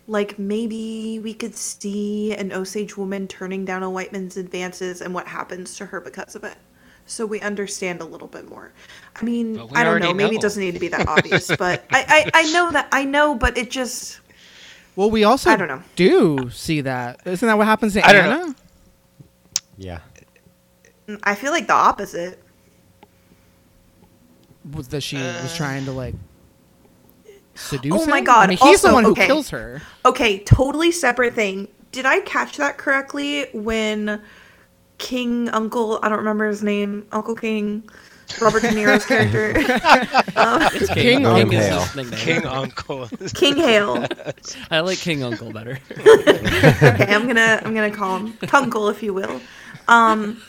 like 0.08 0.38
maybe 0.40 1.20
we 1.20 1.34
could 1.34 1.56
see 1.56 2.34
an 2.36 2.52
Osage 2.54 2.96
woman 2.98 3.28
turning 3.28 3.66
down 3.66 3.84
a 3.84 3.90
white 3.90 4.12
man's 4.12 4.38
advances 4.38 5.02
and 5.02 5.14
what 5.14 5.28
happens 5.28 5.76
to 5.78 5.86
her 5.88 6.02
because 6.02 6.36
of 6.36 6.44
it. 6.44 6.58
So 7.08 7.26
we 7.26 7.40
understand 7.42 8.02
a 8.02 8.06
little 8.06 8.28
bit 8.28 8.50
more. 8.50 8.74
I 9.16 9.24
mean, 9.24 9.66
I 9.74 9.84
don't 9.84 10.02
know. 10.02 10.12
already 10.12 10.14
Maybe 10.14 10.36
know. 10.36 10.40
it 10.40 10.42
doesn't 10.42 10.62
need 10.62 10.74
to 10.74 10.80
be 10.80 10.88
that 10.90 11.08
obvious, 11.08 11.56
but 11.56 11.86
I, 11.92 12.32
I, 12.34 12.42
I 12.42 12.52
know 12.52 12.72
that 12.72 12.88
I 12.92 13.06
know, 13.06 13.36
but 13.36 13.58
it 13.58 13.72
just 13.72 14.20
Well, 14.96 15.12
we 15.12 15.24
also 15.24 15.52
I 15.52 15.56
don't 15.56 15.68
know. 15.68 15.84
do 15.96 16.50
see 16.52 16.82
that. 16.82 17.22
Isn't 17.26 17.48
that 17.48 17.58
what 17.58 17.68
happens 17.68 17.94
to 17.94 18.06
I 18.06 18.14
don't 18.14 18.26
Anna? 18.26 18.48
know. 18.48 18.56
Yeah. 19.78 20.00
I 21.24 21.36
feel 21.36 21.52
like 21.52 21.68
the 21.68 21.74
opposite. 21.74 22.40
Was 24.72 24.88
that 24.90 25.02
she 25.02 25.18
was 25.18 25.56
trying 25.56 25.86
to 25.86 25.92
like 25.92 26.16
seduce 27.56 28.04
Oh 28.04 28.06
my 28.08 28.20
him? 28.20 28.24
God, 28.26 28.44
I 28.44 28.48
mean, 28.48 28.58
he's 28.58 28.82
the 28.82 28.94
one 28.94 29.04
who 29.06 29.12
okay. 29.12 29.26
kills 29.28 29.50
her. 29.50 29.82
Okay, 30.06 30.40
totally 30.40 30.92
separate 30.92 31.34
thing. 31.34 31.68
Did 31.92 32.06
I 32.06 32.20
catch 32.22 32.58
that 32.58 32.78
correctly 32.78 33.48
when 33.54 34.22
King 34.98 35.50
Uncle, 35.50 36.00
I 36.04 36.10
don't 36.10 36.20
remember 36.20 36.48
his 36.48 36.64
name, 36.64 37.06
Uncle 37.12 37.36
King, 37.36 37.90
Robert 38.42 38.62
De 38.62 38.70
Niro's 38.70 39.06
character, 39.06 39.54
It's 40.76 40.90
King 40.94 41.26
King, 41.26 41.26
Uncle. 41.26 41.54
is 41.54 41.94
his. 41.94 42.12
King 42.22 42.46
Uncle. 42.46 43.08
King 43.34 43.56
Hale. 43.58 44.06
I 44.72 44.80
like 44.82 44.98
King 45.00 45.24
Uncle 45.24 45.52
better. 45.52 45.80
Okay, 45.98 47.14
I'm 47.14 47.28
gonna 47.28 47.62
I'm 47.64 47.74
gonna 47.74 47.92
call 47.92 48.18
him 48.18 48.34
Tunkle, 48.44 48.92
if 48.92 49.02
you 49.04 49.14
will. 49.14 49.42
Um, 49.88 50.42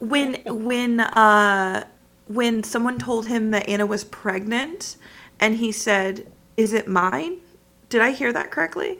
when 0.00 0.34
when 0.46 1.00
uh 1.00 1.84
when 2.34 2.62
someone 2.62 2.98
told 2.98 3.26
him 3.26 3.50
that 3.50 3.68
Anna 3.68 3.86
was 3.86 4.04
pregnant, 4.04 4.96
and 5.40 5.56
he 5.56 5.72
said, 5.72 6.30
"Is 6.56 6.72
it 6.72 6.88
mine?" 6.88 7.38
Did 7.88 8.00
I 8.00 8.12
hear 8.12 8.32
that 8.32 8.50
correctly? 8.50 8.98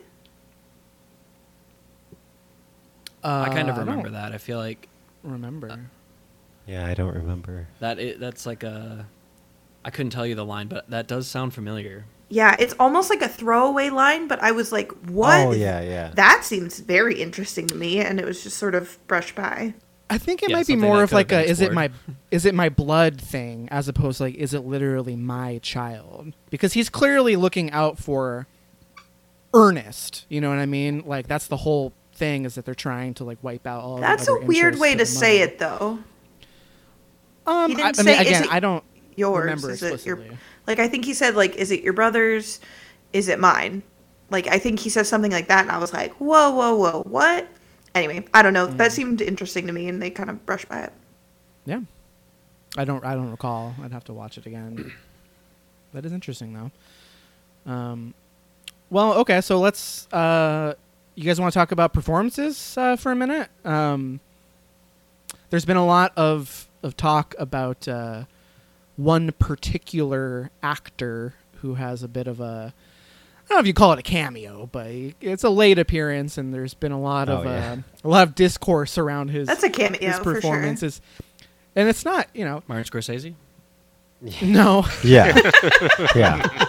Uh, 3.23 3.45
I 3.47 3.49
kind 3.49 3.69
of 3.69 3.75
don't 3.75 3.87
remember 3.87 4.09
that. 4.11 4.33
I 4.33 4.37
feel 4.37 4.59
like 4.59 4.87
Remember? 5.23 5.79
Yeah, 6.67 6.85
I 6.85 6.93
don't 6.93 7.15
remember. 7.15 7.67
that. 7.79 7.97
It, 7.97 8.19
that's 8.19 8.45
like 8.45 8.63
a. 8.63 9.07
I 9.85 9.89
couldn't 9.89 10.11
tell 10.11 10.25
you 10.25 10.35
the 10.35 10.45
line, 10.45 10.67
but 10.67 10.89
that 10.89 11.07
does 11.07 11.27
sound 11.27 11.53
familiar. 11.53 12.05
Yeah, 12.29 12.55
it's 12.57 12.73
almost 12.79 13.09
like 13.09 13.21
a 13.21 13.27
throwaway 13.27 13.89
line, 13.89 14.27
but 14.27 14.41
I 14.41 14.51
was 14.51 14.71
like, 14.71 14.91
"What?" 15.09 15.47
Oh 15.47 15.51
yeah, 15.51 15.81
yeah. 15.81 16.11
That 16.15 16.43
seems 16.43 16.79
very 16.79 17.21
interesting 17.21 17.67
to 17.67 17.75
me, 17.75 17.99
and 17.99 18.19
it 18.19 18.25
was 18.25 18.43
just 18.43 18.57
sort 18.57 18.75
of 18.75 18.97
brushed 19.07 19.35
by. 19.35 19.73
I 20.09 20.17
think 20.17 20.43
it 20.43 20.49
Yeah, 20.49 20.57
might 20.57 20.67
be 20.67 20.75
more 20.75 21.03
of 21.03 21.13
like 21.13 21.31
a 21.31 21.43
been 21.43 21.49
is 21.49 21.61
it 21.61 21.71
my 21.71 21.91
is 22.31 22.45
it 22.45 22.55
my 22.55 22.69
blood 22.69 23.19
thing 23.21 23.67
as 23.71 23.87
opposed 23.87 24.17
to 24.17 24.23
like 24.25 24.35
is 24.35 24.53
it 24.53 24.61
literally 24.61 25.15
my 25.15 25.59
child? 25.59 26.33
Because 26.49 26.73
he's 26.73 26.89
clearly 26.89 27.35
looking 27.35 27.71
out 27.71 27.97
for 27.97 28.47
Ernest. 29.53 30.25
You 30.29 30.41
know 30.41 30.49
what 30.49 30.59
I 30.59 30.65
mean? 30.65 31.03
Like 31.05 31.27
that's 31.27 31.47
the 31.47 31.57
whole 31.57 31.93
thing 32.13 32.45
is 32.45 32.55
that 32.55 32.65
they're 32.65 32.75
trying 32.75 33.13
to 33.15 33.23
like 33.23 33.39
wipe 33.43 33.67
out 33.67 33.83
all. 33.83 33.97
the 33.97 34.01
That's 34.01 34.27
a 34.27 34.35
weird 34.45 34.79
way 34.79 34.95
to 34.95 35.05
the 35.05 35.05
say 35.05 35.41
it, 35.41 35.59
though. 35.59 35.99
Um, 37.45 37.71
He 37.71 37.75
I, 37.81 37.91
didn't 37.91 37.99
I 37.99 38.03
mean, 38.03 38.15
say, 38.15 38.25
is 38.25 38.27
again, 38.27 38.41
it 38.41 38.49
I 38.49 38.59
don't 38.59 38.83
Yours 39.15 39.35
remember 39.35 39.69
is 39.69 39.83
it 39.83 40.05
your 40.05 40.23
like? 40.67 40.79
I 40.79 40.87
think 40.87 41.05
he 41.05 41.13
said 41.13 41.35
like, 41.35 41.55
"Is 41.55 41.71
it 41.71 41.81
your 41.83 41.93
brother's? 41.93 42.59
Is 43.13 43.27
it 43.27 43.39
mine?" 43.39 43.83
Like 44.29 44.47
I 44.47 44.59
think 44.59 44.79
he 44.79 44.89
said 44.89 45.05
something 45.07 45.31
like 45.31 45.47
that, 45.49 45.61
and 45.63 45.71
I 45.71 45.77
was 45.77 45.93
like, 45.93 46.13
"Whoa, 46.15 46.51
whoa, 46.51 46.75
whoa, 46.75 47.03
what?" 47.03 47.47
Anyway, 47.95 48.25
I 48.33 48.41
don't 48.41 48.53
know. 48.53 48.67
Mm. 48.67 48.77
That 48.77 48.91
seemed 48.91 49.21
interesting 49.21 49.67
to 49.67 49.73
me, 49.73 49.87
and 49.87 50.01
they 50.01 50.09
kind 50.09 50.29
of 50.29 50.45
brushed 50.45 50.67
by 50.67 50.81
it. 50.81 50.93
Yeah. 51.65 51.81
I 52.77 52.85
don't 52.85 53.03
I 53.05 53.13
don't 53.13 53.31
recall. 53.31 53.75
I'd 53.83 53.91
have 53.91 54.03
to 54.05 54.13
watch 54.13 54.37
it 54.37 54.45
again. 54.45 54.91
that 55.93 56.05
is 56.05 56.11
interesting 56.11 56.53
though. 57.65 57.71
Um 57.71 58.13
well, 58.89 59.13
okay, 59.19 59.41
so 59.41 59.59
let's 59.59 60.11
uh 60.11 60.73
you 61.15 61.23
guys 61.23 61.39
want 61.39 61.53
to 61.53 61.59
talk 61.59 61.71
about 61.71 61.93
performances 61.93 62.75
uh, 62.77 62.95
for 62.95 63.11
a 63.11 63.15
minute? 63.15 63.49
Um 63.63 64.19
there's 65.49 65.65
been 65.65 65.77
a 65.77 65.85
lot 65.85 66.13
of 66.17 66.67
of 66.81 66.97
talk 66.97 67.35
about 67.37 67.87
uh 67.87 68.23
one 68.95 69.31
particular 69.33 70.49
actor 70.61 71.35
who 71.61 71.75
has 71.75 72.03
a 72.03 72.07
bit 72.07 72.27
of 72.27 72.39
a 72.39 72.73
don't 73.53 73.57
know 73.57 73.61
if 73.61 73.67
you 73.67 73.73
call 73.73 73.93
it 73.93 73.99
a 73.99 74.03
cameo, 74.03 74.67
but 74.71 74.87
it's 75.21 75.43
a 75.43 75.49
late 75.49 75.79
appearance, 75.79 76.37
and 76.37 76.53
there's 76.53 76.73
been 76.73 76.91
a 76.91 76.99
lot 76.99 77.29
of 77.29 77.45
Oh, 77.45 77.49
yeah. 77.49 77.71
uh, 77.73 77.77
a 78.03 78.07
lot 78.09 78.27
of 78.27 78.35
discourse 78.35 78.97
around 78.97 79.29
his 79.29 79.47
That's 79.47 79.63
a 79.63 79.69
cameo 79.69 79.99
his 80.01 80.17
for 80.17 80.23
sure. 80.23 80.33
performances. 80.35 81.01
And 81.75 81.87
it's 81.89 82.03
not, 82.05 82.27
you 82.33 82.45
know, 82.45 82.63
Martin 82.67 82.85
Scorsese. 82.85 83.33
no. 84.41 84.85
Yeah. 85.03 85.37
yeah. 86.15 86.65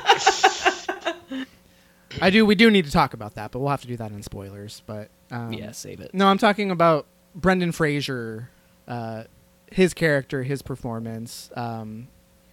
I 2.21 2.31
do. 2.31 2.47
We 2.47 2.55
do 2.55 2.71
need 2.71 2.85
to 2.85 2.91
talk 2.93 3.13
about 3.13 3.35
that, 3.35 3.51
but 3.51 3.59
we'll 3.59 3.71
have 3.71 3.81
to 3.83 3.89
do 3.89 3.97
that 3.97 4.13
in 4.13 4.23
spoilers. 4.23 4.83
But 4.87 5.09
um, 5.31 5.53
yeah, 5.53 5.73
save 5.73 6.01
it. 6.01 6.15
no, 6.15 6.27
I'm 6.29 6.39
talking 6.39 6.71
about 6.71 7.07
Brendan 7.35 7.73
Fraser, 7.73 8.49
uh, 8.87 9.25
his 9.73 9.95
character, 9.95 10.43
his 10.45 10.63
performance. 10.63 11.51
Um, 11.57 12.07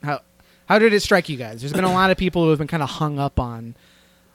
how 0.04 0.22
how 0.66 0.80
did 0.80 0.94
it 0.94 1.02
strike 1.02 1.30
you 1.30 1.38
guys? 1.38 1.62
There's 1.62 1.74
been 1.74 1.84
a 1.84 1.94
lot 1.94 2.10
of 2.10 2.18
people 2.18 2.44
who 2.44 2.50
have 2.50 2.58
been 2.58 2.68
kind 2.68 2.82
of 2.82 2.90
hung 2.90 3.20
up 3.20 3.40
on 3.40 3.76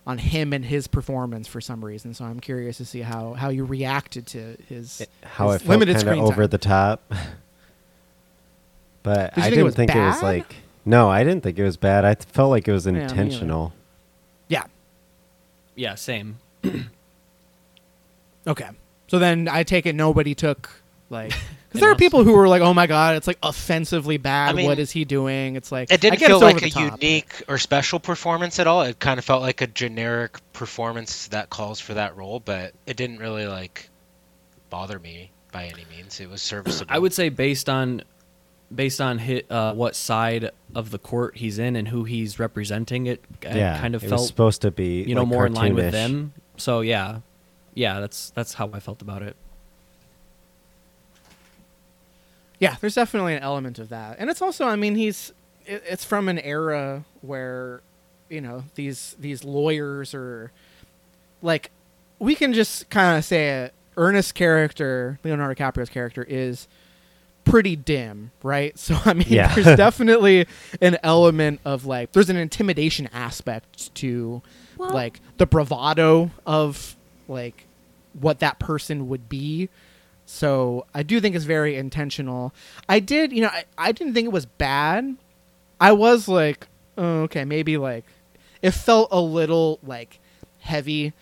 on 0.06 0.18
him 0.18 0.52
and 0.52 0.64
his 0.64 0.86
performance 0.86 1.48
for 1.48 1.60
some 1.60 1.84
reason. 1.84 2.14
So 2.14 2.24
I'm 2.24 2.38
curious 2.40 2.76
to 2.78 2.84
see 2.84 3.00
how 3.00 3.32
how 3.34 3.48
you 3.48 3.64
reacted 3.64 4.26
to 4.28 4.56
his 4.68 5.00
eh, 5.00 5.06
How 5.26 5.50
his 5.50 5.62
it 5.62 5.64
felt 5.66 5.80
kind 5.80 5.90
of 5.90 6.00
screen 6.00 6.20
over 6.20 6.42
time. 6.42 6.50
the 6.50 6.58
top. 6.58 7.12
But 9.02 9.34
Did 9.34 9.40
you 9.40 9.42
I 9.42 9.44
think 9.44 9.46
it 9.46 9.50
didn't 9.50 9.64
was 9.66 9.74
think 9.76 9.94
it 9.94 9.98
was 10.04 10.22
like 10.22 10.56
no, 10.84 11.08
I 11.08 11.22
didn't 11.24 11.42
think 11.42 11.58
it 11.58 11.62
was 11.64 11.76
bad. 11.76 12.04
I 12.04 12.14
felt 12.16 12.50
like 12.50 12.66
it 12.68 12.72
was 12.72 12.86
me 12.86 12.92
neither. 12.92 13.04
intentional. 13.04 13.72
Yeah. 14.48 14.64
Yeah, 15.74 15.94
same. 15.94 16.38
Okay. 18.48 18.68
So 19.08 19.18
then 19.18 19.48
I 19.48 19.62
take 19.64 19.86
it 19.86 19.94
nobody 19.94 20.34
took 20.34 20.70
like 21.10 21.32
because 21.76 21.80
there 21.80 21.92
are 21.92 21.96
people 21.96 22.24
who 22.24 22.32
were 22.32 22.48
like, 22.48 22.62
"Oh 22.62 22.74
my 22.74 22.86
god, 22.86 23.16
it's 23.16 23.26
like 23.26 23.38
offensively 23.42 24.16
bad. 24.16 24.50
I 24.50 24.52
mean, 24.52 24.66
what 24.66 24.78
is 24.78 24.90
he 24.90 25.04
doing?" 25.04 25.56
It's 25.56 25.70
like 25.70 25.92
It 25.92 26.00
didn't 26.00 26.18
get 26.18 26.28
feel 26.28 26.40
like 26.40 26.62
a 26.62 26.70
top. 26.70 27.02
unique 27.02 27.42
or 27.48 27.58
special 27.58 28.00
performance 28.00 28.58
at 28.58 28.66
all. 28.66 28.82
It 28.82 28.98
kind 28.98 29.18
of 29.18 29.24
felt 29.24 29.42
like 29.42 29.60
a 29.60 29.66
generic 29.66 30.38
performance 30.52 31.28
that 31.28 31.50
calls 31.50 31.80
for 31.80 31.94
that 31.94 32.16
role, 32.16 32.40
but 32.40 32.72
it 32.86 32.96
didn't 32.96 33.18
really 33.18 33.46
like 33.46 33.88
bother 34.70 34.98
me 34.98 35.30
by 35.52 35.66
any 35.66 35.86
means. 35.90 36.20
It 36.20 36.28
was 36.28 36.42
serviceable. 36.42 36.92
I 36.92 36.98
would 36.98 37.12
say 37.12 37.28
based 37.28 37.68
on 37.68 38.02
based 38.74 39.00
on 39.00 39.18
hit, 39.18 39.50
uh, 39.50 39.74
what 39.74 39.94
side 39.94 40.50
of 40.74 40.90
the 40.90 40.98
court 40.98 41.36
he's 41.36 41.58
in 41.58 41.76
and 41.76 41.88
who 41.88 42.04
he's 42.04 42.38
representing, 42.38 43.06
it 43.06 43.24
I 43.48 43.56
yeah, 43.56 43.78
kind 43.78 43.94
of 43.94 44.02
it 44.02 44.08
felt 44.08 44.22
was 44.22 44.28
supposed 44.28 44.62
to 44.62 44.70
be 44.70 45.02
you 45.02 45.14
know 45.14 45.22
like, 45.22 45.28
more 45.28 45.46
in 45.46 45.54
line 45.54 45.74
with 45.74 45.92
them. 45.92 46.32
So 46.56 46.80
yeah, 46.80 47.20
yeah, 47.74 48.00
that's 48.00 48.30
that's 48.30 48.54
how 48.54 48.70
I 48.72 48.80
felt 48.80 49.02
about 49.02 49.22
it. 49.22 49.36
Yeah, 52.58 52.76
there's 52.80 52.94
definitely 52.94 53.34
an 53.34 53.42
element 53.42 53.78
of 53.78 53.88
that, 53.90 54.16
and 54.18 54.30
it's 54.30 54.40
also, 54.42 54.66
I 54.66 54.76
mean, 54.76 54.94
he's 54.94 55.32
it, 55.66 55.82
it's 55.86 56.04
from 56.04 56.28
an 56.28 56.38
era 56.38 57.04
where, 57.20 57.82
you 58.30 58.40
know, 58.40 58.64
these 58.76 59.14
these 59.18 59.44
lawyers 59.44 60.14
are 60.14 60.52
like, 61.42 61.70
we 62.18 62.34
can 62.34 62.52
just 62.52 62.88
kind 62.90 63.18
of 63.18 63.24
say 63.24 63.64
it. 63.64 63.74
Ernest's 63.98 64.32
character, 64.32 65.18
Leonardo 65.24 65.54
DiCaprio's 65.54 65.88
character, 65.88 66.22
is 66.28 66.68
pretty 67.44 67.76
dim, 67.76 68.30
right? 68.42 68.78
So 68.78 68.96
I 69.04 69.14
mean, 69.14 69.26
Yeah. 69.28 69.54
there's 69.54 69.76
definitely 69.76 70.46
an 70.82 70.98
element 71.02 71.60
of 71.64 71.86
like, 71.86 72.12
there's 72.12 72.28
an 72.30 72.36
intimidation 72.36 73.08
aspect 73.12 73.94
to 73.96 74.42
Well- 74.76 74.90
like 74.92 75.20
the 75.38 75.46
bravado 75.46 76.30
of 76.46 76.94
like 77.28 77.64
what 78.14 78.40
that 78.40 78.58
person 78.58 79.08
would 79.08 79.28
be. 79.28 79.68
So 80.26 80.86
I 80.92 81.02
do 81.04 81.20
think 81.20 81.36
it's 81.36 81.44
very 81.44 81.76
intentional. 81.76 82.52
I 82.88 82.98
did, 83.00 83.32
you 83.32 83.42
know, 83.42 83.48
I, 83.48 83.64
I 83.78 83.92
didn't 83.92 84.12
think 84.14 84.26
it 84.26 84.32
was 84.32 84.44
bad. 84.46 85.16
I 85.80 85.92
was 85.92 86.26
like, 86.28 86.66
oh, 86.98 87.22
okay, 87.22 87.44
maybe 87.44 87.76
like 87.76 88.04
it 88.60 88.72
felt 88.72 89.08
a 89.12 89.20
little 89.20 89.78
like 89.84 90.18
heavy, 90.58 91.12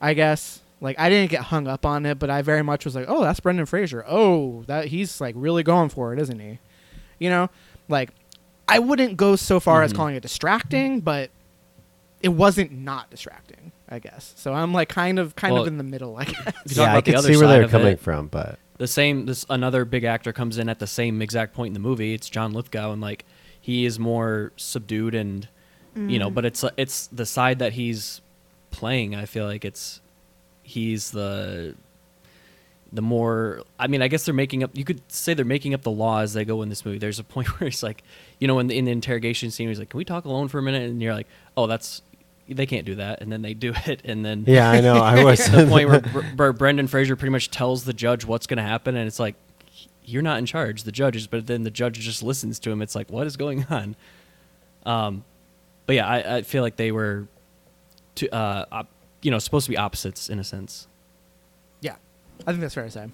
I 0.00 0.14
guess. 0.14 0.60
Like 0.80 0.98
I 0.98 1.08
didn't 1.10 1.30
get 1.30 1.42
hung 1.42 1.68
up 1.68 1.84
on 1.84 2.06
it, 2.06 2.18
but 2.18 2.30
I 2.30 2.42
very 2.42 2.62
much 2.62 2.84
was 2.84 2.94
like, 2.94 3.06
oh, 3.08 3.22
that's 3.22 3.40
Brendan 3.40 3.66
Fraser. 3.66 4.04
Oh, 4.08 4.62
that 4.66 4.86
he's 4.86 5.20
like 5.20 5.34
really 5.36 5.62
going 5.62 5.88
for 5.90 6.12
it, 6.14 6.18
isn't 6.20 6.38
he? 6.38 6.58
You 7.18 7.30
know, 7.30 7.50
like 7.88 8.10
I 8.68 8.78
wouldn't 8.78 9.16
go 9.16 9.36
so 9.36 9.60
far 9.60 9.82
as 9.82 9.92
Mhm. 9.92 9.96
calling 9.96 10.14
it 10.16 10.20
distracting, 10.22 11.00
but 11.00 11.30
it 12.22 12.30
wasn't 12.30 12.72
not 12.72 13.10
distracting, 13.10 13.65
I 13.88 13.98
guess. 14.00 14.34
So 14.36 14.52
I'm 14.52 14.72
like 14.72 14.88
kind 14.88 15.18
of 15.18 15.36
kind 15.36 15.54
Well, 15.54 15.62
of 15.62 15.68
in 15.68 15.78
the 15.78 15.84
middle, 15.84 16.16
I 16.16 16.24
guess. 16.24 16.54
Yeah, 16.66 16.84
I 16.84 16.90
about 16.90 17.04
the 17.04 17.10
could 17.12 17.18
other 17.18 17.32
see 17.32 17.38
where 17.38 17.48
they're 17.48 17.68
coming 17.68 17.92
it. 17.94 18.00
from, 18.00 18.26
but 18.26 18.58
the 18.78 18.86
same 18.86 19.26
this 19.26 19.46
another 19.48 19.84
big 19.84 20.04
actor 20.04 20.32
comes 20.32 20.58
in 20.58 20.68
at 20.68 20.78
the 20.78 20.86
same 20.86 21.22
exact 21.22 21.54
point 21.54 21.68
in 21.68 21.74
the 21.74 21.80
movie 21.80 22.14
it's 22.14 22.28
john 22.28 22.52
lithgow 22.52 22.92
and 22.92 23.00
like 23.00 23.24
he 23.60 23.84
is 23.84 23.98
more 23.98 24.52
subdued 24.56 25.14
and 25.14 25.48
you 25.96 26.18
know 26.18 26.30
mm. 26.30 26.34
but 26.34 26.44
it's 26.44 26.62
it's 26.76 27.06
the 27.06 27.24
side 27.24 27.58
that 27.58 27.72
he's 27.72 28.20
playing 28.70 29.14
i 29.14 29.24
feel 29.24 29.46
like 29.46 29.64
it's 29.64 30.02
he's 30.62 31.10
the 31.12 31.74
the 32.92 33.00
more 33.00 33.62
i 33.78 33.86
mean 33.86 34.02
i 34.02 34.08
guess 34.08 34.26
they're 34.26 34.34
making 34.34 34.62
up 34.62 34.70
you 34.74 34.84
could 34.84 35.00
say 35.10 35.32
they're 35.32 35.44
making 35.44 35.72
up 35.72 35.80
the 35.80 35.90
law 35.90 36.20
as 36.20 36.34
they 36.34 36.44
go 36.44 36.60
in 36.60 36.68
this 36.68 36.84
movie 36.84 36.98
there's 36.98 37.18
a 37.18 37.24
point 37.24 37.48
where 37.60 37.68
it's 37.68 37.82
like 37.82 38.02
you 38.38 38.46
know 38.46 38.58
in 38.58 38.66
the, 38.66 38.76
in 38.76 38.84
the 38.84 38.90
interrogation 38.90 39.50
scene 39.50 39.68
he's 39.68 39.78
like 39.78 39.88
can 39.88 39.96
we 39.96 40.04
talk 40.04 40.26
alone 40.26 40.48
for 40.48 40.58
a 40.58 40.62
minute 40.62 40.82
and 40.82 41.00
you're 41.00 41.14
like 41.14 41.28
oh 41.56 41.66
that's 41.66 42.02
they 42.48 42.66
can't 42.66 42.86
do 42.86 42.94
that 42.96 43.20
and 43.22 43.30
then 43.32 43.42
they 43.42 43.54
do 43.54 43.72
it 43.86 44.02
and 44.04 44.24
then 44.24 44.44
yeah, 44.46 44.70
I 44.70 44.80
know. 44.80 44.96
I 44.96 45.24
was 45.24 45.44
to 45.46 45.50
the 45.50 45.66
point 45.66 45.88
where, 45.88 46.00
Br- 46.00 46.20
Br- 46.36 46.50
Brendan 46.52 46.86
Fraser 46.86 47.16
pretty 47.16 47.32
much 47.32 47.50
tells 47.50 47.84
the 47.84 47.92
judge 47.92 48.24
what's 48.24 48.46
going 48.46 48.58
to 48.58 48.62
happen, 48.62 48.96
and 48.96 49.06
it's 49.06 49.18
like, 49.18 49.34
you're 50.04 50.22
not 50.22 50.38
in 50.38 50.46
charge, 50.46 50.84
the 50.84 50.92
judge 50.92 51.16
is. 51.16 51.26
But 51.26 51.46
then 51.48 51.62
the 51.64 51.70
judge 51.70 51.98
just 51.98 52.22
listens 52.22 52.58
to 52.60 52.70
him. 52.70 52.80
It's 52.82 52.94
like, 52.94 53.10
what 53.10 53.26
is 53.26 53.36
going 53.36 53.66
on? 53.70 53.96
Um, 54.84 55.24
but 55.86 55.96
yeah, 55.96 56.06
I, 56.06 56.36
I 56.36 56.42
feel 56.42 56.62
like 56.62 56.76
they 56.76 56.92
were, 56.92 57.26
to, 58.16 58.28
uh, 58.32 58.64
op- 58.70 58.90
you 59.22 59.30
know, 59.32 59.38
supposed 59.40 59.64
to 59.66 59.70
be 59.70 59.76
opposites 59.76 60.28
in 60.30 60.38
a 60.38 60.44
sense. 60.44 60.86
yeah, 61.80 61.96
I 62.46 62.52
think 62.52 62.60
that's 62.60 62.74
fair 62.74 62.84
to 62.84 62.90
say. 62.90 63.08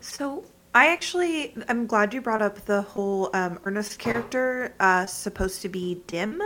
So 0.00 0.44
I 0.74 0.88
actually, 0.88 1.54
I'm 1.68 1.86
glad 1.86 2.12
you 2.12 2.20
brought 2.20 2.42
up 2.42 2.64
the 2.64 2.82
whole 2.82 3.30
um, 3.32 3.60
Ernest 3.64 4.00
character 4.00 4.74
uh, 4.80 5.06
supposed 5.06 5.62
to 5.62 5.68
be 5.68 6.02
dim, 6.08 6.42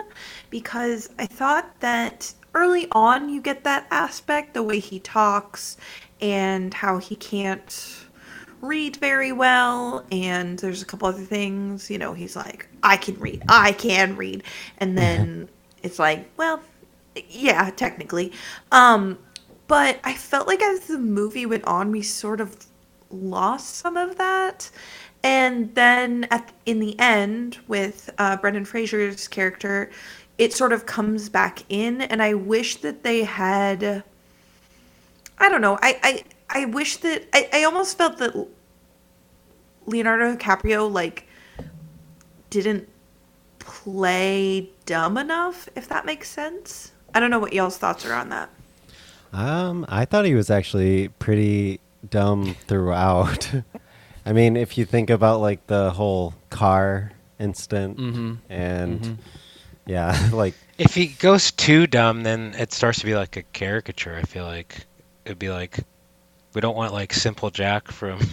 because 0.51 1.09
I 1.19 1.25
thought 1.25 1.81
that 1.81 2.35
early 2.55 2.89
on 2.93 3.31
you 3.31 3.41
get 3.41 3.65
that 3.65 3.87
aspect, 3.91 4.53
the 4.53 4.63
way 4.63 4.81
he 4.81 5.01
talks, 5.01 5.79
and 6.21 6.75
how 6.75 6.99
he 6.99 7.17
can't 7.17 8.05
read 8.61 8.97
very 8.97 9.33
well, 9.33 10.05
and 10.13 10.59
there's 10.59 10.83
a 10.83 10.85
couple 10.85 11.09
other 11.09 11.23
things. 11.23 11.91
You 11.91 11.97
know, 11.97 12.13
he's 12.13 12.37
like, 12.37 12.69
I 12.83 12.99
can 12.99 13.19
read, 13.19 13.43
I 13.49 13.73
can 13.73 14.15
read, 14.15 14.43
and 14.77 14.99
then 14.99 15.49
it's 15.83 15.99
like, 15.99 16.29
well, 16.37 16.61
yeah, 17.31 17.71
technically. 17.71 18.33
Um, 18.73 19.19
but 19.69 20.01
I 20.05 20.13
felt 20.13 20.47
like 20.47 20.61
as 20.61 20.81
the 20.81 20.99
movie 20.99 21.47
went 21.47 21.65
on, 21.65 21.91
we 21.93 22.03
sort 22.03 22.43
of 22.43 22.67
lost 23.11 23.77
some 23.77 23.97
of 23.97 24.17
that. 24.17 24.71
And 25.23 25.75
then 25.75 26.27
at 26.31 26.53
in 26.67 26.79
the 26.79 26.99
end, 26.99 27.59
with 27.67 28.11
uh, 28.19 28.37
Brendan 28.37 28.65
Fraser's 28.65 29.27
character, 29.27 29.91
it 30.39 30.53
sort 30.53 30.73
of 30.73 30.87
comes 30.87 31.29
back 31.29 31.65
in, 31.69 32.03
and 32.03 32.23
I 32.23 32.35
wish 32.35 32.77
that 32.77 33.03
they 33.03 33.25
had. 33.25 34.05
I 35.39 35.49
don't 35.49 35.61
know. 35.61 35.79
I 35.83 36.25
I, 36.51 36.61
I 36.61 36.65
wish 36.67 36.99
that 36.99 37.27
I, 37.33 37.49
I 37.53 37.65
almost 37.65 37.99
felt 37.99 38.19
that 38.19 38.47
Leonardo 39.87 40.37
DiCaprio 40.37 40.91
like 40.91 41.27
didn't 42.51 42.89
play 43.59 44.71
dumb 44.87 45.19
enough, 45.19 45.69
if 45.75 45.89
that 45.89 46.07
makes 46.07 46.31
sense. 46.31 46.93
I 47.15 47.21
don't 47.21 47.31
know 47.31 47.39
what 47.39 47.53
y'all's 47.53 47.77
thoughts 47.77 48.07
are 48.07 48.15
on 48.15 48.29
that. 48.29 48.51
Um, 49.33 49.85
I 49.89 50.05
thought 50.05 50.25
he 50.25 50.35
was 50.35 50.51
actually 50.51 51.09
pretty 51.09 51.81
dumb 52.09 52.55
throughout. 52.67 53.51
I 54.27 54.33
mean, 54.33 54.57
if 54.57 54.77
you 54.77 54.85
think 54.85 55.11
about 55.11 55.41
like 55.41 55.67
the 55.67 55.91
whole 55.91 56.35
car 56.51 57.13
incident, 57.41 57.97
Mhm. 57.99 58.39
and 58.51 59.01
Mhm. 59.01 59.17
yeah, 59.87 60.29
like 60.33 60.55
If 60.77 60.95
he 60.95 61.07
goes 61.07 61.51
too 61.53 61.87
dumb, 61.87 62.23
then 62.23 62.55
it 62.59 62.73
starts 62.73 63.01
to 63.01 63.07
be 63.07 63.15
like 63.17 63.37
a 63.37 63.43
caricature. 63.43 64.15
I 64.17 64.23
feel 64.23 64.45
like 64.45 64.87
it'd 65.25 65.39
be 65.39 65.51
like 65.51 65.79
we 66.55 66.61
don't 66.61 66.77
want 66.77 66.93
like 66.93 67.13
Simple 67.13 67.51
Jack 67.51 67.91
from. 67.91 68.19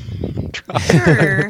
Sure, 0.79 1.49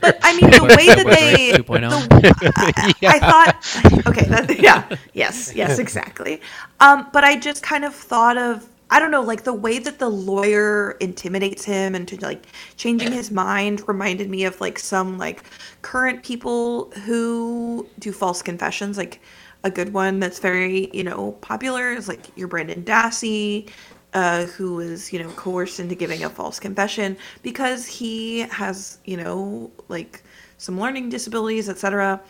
but 0.00 0.16
I 0.22 0.40
mean 0.40 0.50
the 0.50 0.62
way 0.62 0.86
that 0.86 1.04
they, 1.06 1.52
2.0. 1.52 2.08
the, 2.08 2.52
I, 2.56 3.16
I 3.16 3.18
thought, 3.18 4.06
okay, 4.06 4.24
that, 4.26 4.58
yeah, 4.60 4.84
yes, 5.12 5.52
yes, 5.54 5.78
exactly. 5.78 6.40
Um, 6.80 7.08
but 7.12 7.24
I 7.24 7.36
just 7.36 7.62
kind 7.62 7.84
of 7.84 7.94
thought 7.94 8.38
of, 8.38 8.64
I 8.90 9.00
don't 9.00 9.10
know, 9.10 9.22
like 9.22 9.44
the 9.44 9.54
way 9.54 9.78
that 9.78 9.98
the 9.98 10.08
lawyer 10.08 10.92
intimidates 11.00 11.64
him 11.64 11.94
and 11.94 12.06
to 12.08 12.16
like 12.20 12.46
changing 12.76 13.12
his 13.12 13.30
mind 13.30 13.86
reminded 13.88 14.30
me 14.30 14.44
of 14.44 14.60
like 14.60 14.78
some 14.78 15.18
like 15.18 15.42
current 15.82 16.22
people 16.22 16.90
who 17.04 17.88
do 17.98 18.12
false 18.12 18.42
confessions, 18.42 18.96
like. 18.98 19.20
A 19.66 19.70
good 19.70 19.94
one 19.94 20.20
that's 20.20 20.40
very, 20.40 20.90
you 20.92 21.02
know, 21.02 21.32
popular 21.40 21.90
is 21.94 22.06
like 22.06 22.36
your 22.36 22.48
Brendan 22.48 22.84
Dassey, 22.84 23.70
uh, 24.12 24.44
who 24.44 24.74
was, 24.74 25.10
you 25.10 25.18
know, 25.18 25.30
coerced 25.30 25.80
into 25.80 25.94
giving 25.94 26.22
a 26.22 26.28
false 26.28 26.60
confession 26.60 27.16
because 27.42 27.86
he 27.86 28.40
has, 28.40 28.98
you 29.06 29.16
know, 29.16 29.70
like 29.88 30.22
some 30.58 30.78
learning 30.78 31.08
disabilities, 31.08 31.70
etc. 31.70 32.20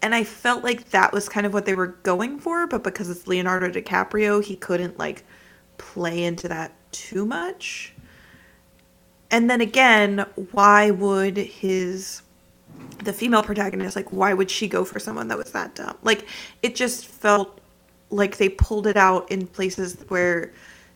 And 0.00 0.14
I 0.14 0.24
felt 0.24 0.64
like 0.64 0.88
that 0.90 1.12
was 1.12 1.28
kind 1.28 1.46
of 1.46 1.52
what 1.52 1.66
they 1.66 1.74
were 1.74 1.88
going 1.88 2.38
for, 2.38 2.66
but 2.66 2.82
because 2.82 3.10
it's 3.10 3.26
Leonardo 3.26 3.68
DiCaprio, 3.70 4.42
he 4.42 4.56
couldn't 4.56 4.98
like 4.98 5.24
play 5.78 6.24
into 6.24 6.48
that 6.48 6.72
too 6.92 7.26
much. 7.26 7.92
And 9.30 9.50
then 9.50 9.60
again, 9.60 10.24
why 10.52 10.90
would 10.90 11.36
his 11.36 12.22
the 13.02 13.12
female 13.12 13.42
protagonist 13.42 13.96
like 13.96 14.12
why 14.12 14.34
would 14.34 14.50
she 14.50 14.68
go 14.68 14.84
for 14.84 14.98
someone 14.98 15.28
that 15.28 15.38
was 15.38 15.52
that 15.52 15.74
dumb? 15.74 15.96
Like 16.02 16.26
it 16.62 16.74
just 16.74 17.06
felt 17.06 17.60
like 18.10 18.36
they 18.36 18.48
pulled 18.48 18.86
it 18.86 18.96
out 18.96 19.30
in 19.30 19.46
places 19.46 19.96
where 20.08 20.52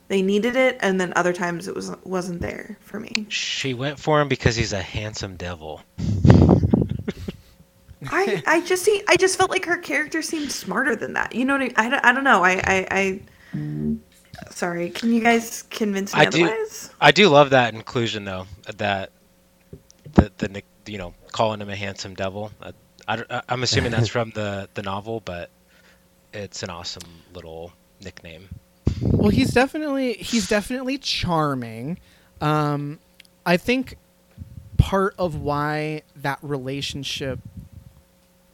they 0.09 0.23
needed 0.23 0.57
it 0.57 0.77
and 0.81 1.01
then 1.01 1.13
other 1.17 1.33
times 1.33 1.69
it 1.69 1.75
was 1.75 1.93
wasn't 2.05 2.41
there 2.41 2.77
for 2.81 3.01
me. 3.01 3.27
She 3.29 3.75
went 3.75 3.99
for 3.99 4.21
him 4.21 4.29
because 4.29 4.57
he's 4.57 4.73
a 4.73 4.83
handsome 4.83 5.37
devil. 5.37 5.83
I 8.07 8.43
I 8.47 8.61
just 8.63 8.83
see 8.85 9.03
I 9.09 9.17
just 9.17 9.37
felt 9.37 9.51
like 9.51 9.65
her 9.67 9.77
character 9.77 10.23
seemed 10.23 10.51
smarter 10.51 10.97
than 10.97 11.13
that. 11.15 11.35
You 11.35 11.45
know 11.45 11.59
what 11.59 11.73
I 11.79 11.87
I, 11.87 11.89
don't- 11.91 12.05
I 12.05 12.13
don't 12.13 12.25
know. 12.25 12.43
I 12.43 12.53
I, 12.65 12.87
I 12.91 13.21
sorry. 14.51 14.91
Can 14.91 15.13
you 15.13 15.21
guys 15.21 15.63
convince 15.71 16.15
me 16.15 16.21
I 16.21 16.25
do- 16.27 16.67
I 17.01 17.11
do 17.13 17.29
love 17.29 17.51
that 17.51 17.75
inclusion 17.75 18.25
though. 18.25 18.47
That 18.77 19.11
the 20.15 20.33
the 20.39 20.63
you 20.87 20.99
know 20.99 21.15
calling 21.33 21.61
him 21.61 21.69
a 21.69 21.77
handsome 21.77 22.15
devil. 22.15 22.51
I, 22.63 22.73
I 23.07 23.17
don't- 23.17 23.31
I- 23.33 23.43
I'm 23.49 23.63
assuming 23.63 23.91
that's 23.93 24.09
from 24.17 24.31
the 24.31 24.69
the 24.75 24.83
novel, 24.83 25.21
but 25.25 25.51
it's 26.33 26.63
an 26.63 26.71
awesome 26.71 27.03
little 27.35 27.73
nickname. 28.03 28.49
Well, 29.03 29.31
he's 29.31 29.53
definitely 29.53 30.15
he's 30.15 30.49
definitely 30.49 30.99
charming. 30.99 31.99
Um, 32.41 32.99
I 33.47 33.57
think 33.57 33.97
part 34.79 35.15
of 35.19 35.37
why 35.37 36.03
that 36.17 36.39
relationship 36.43 37.39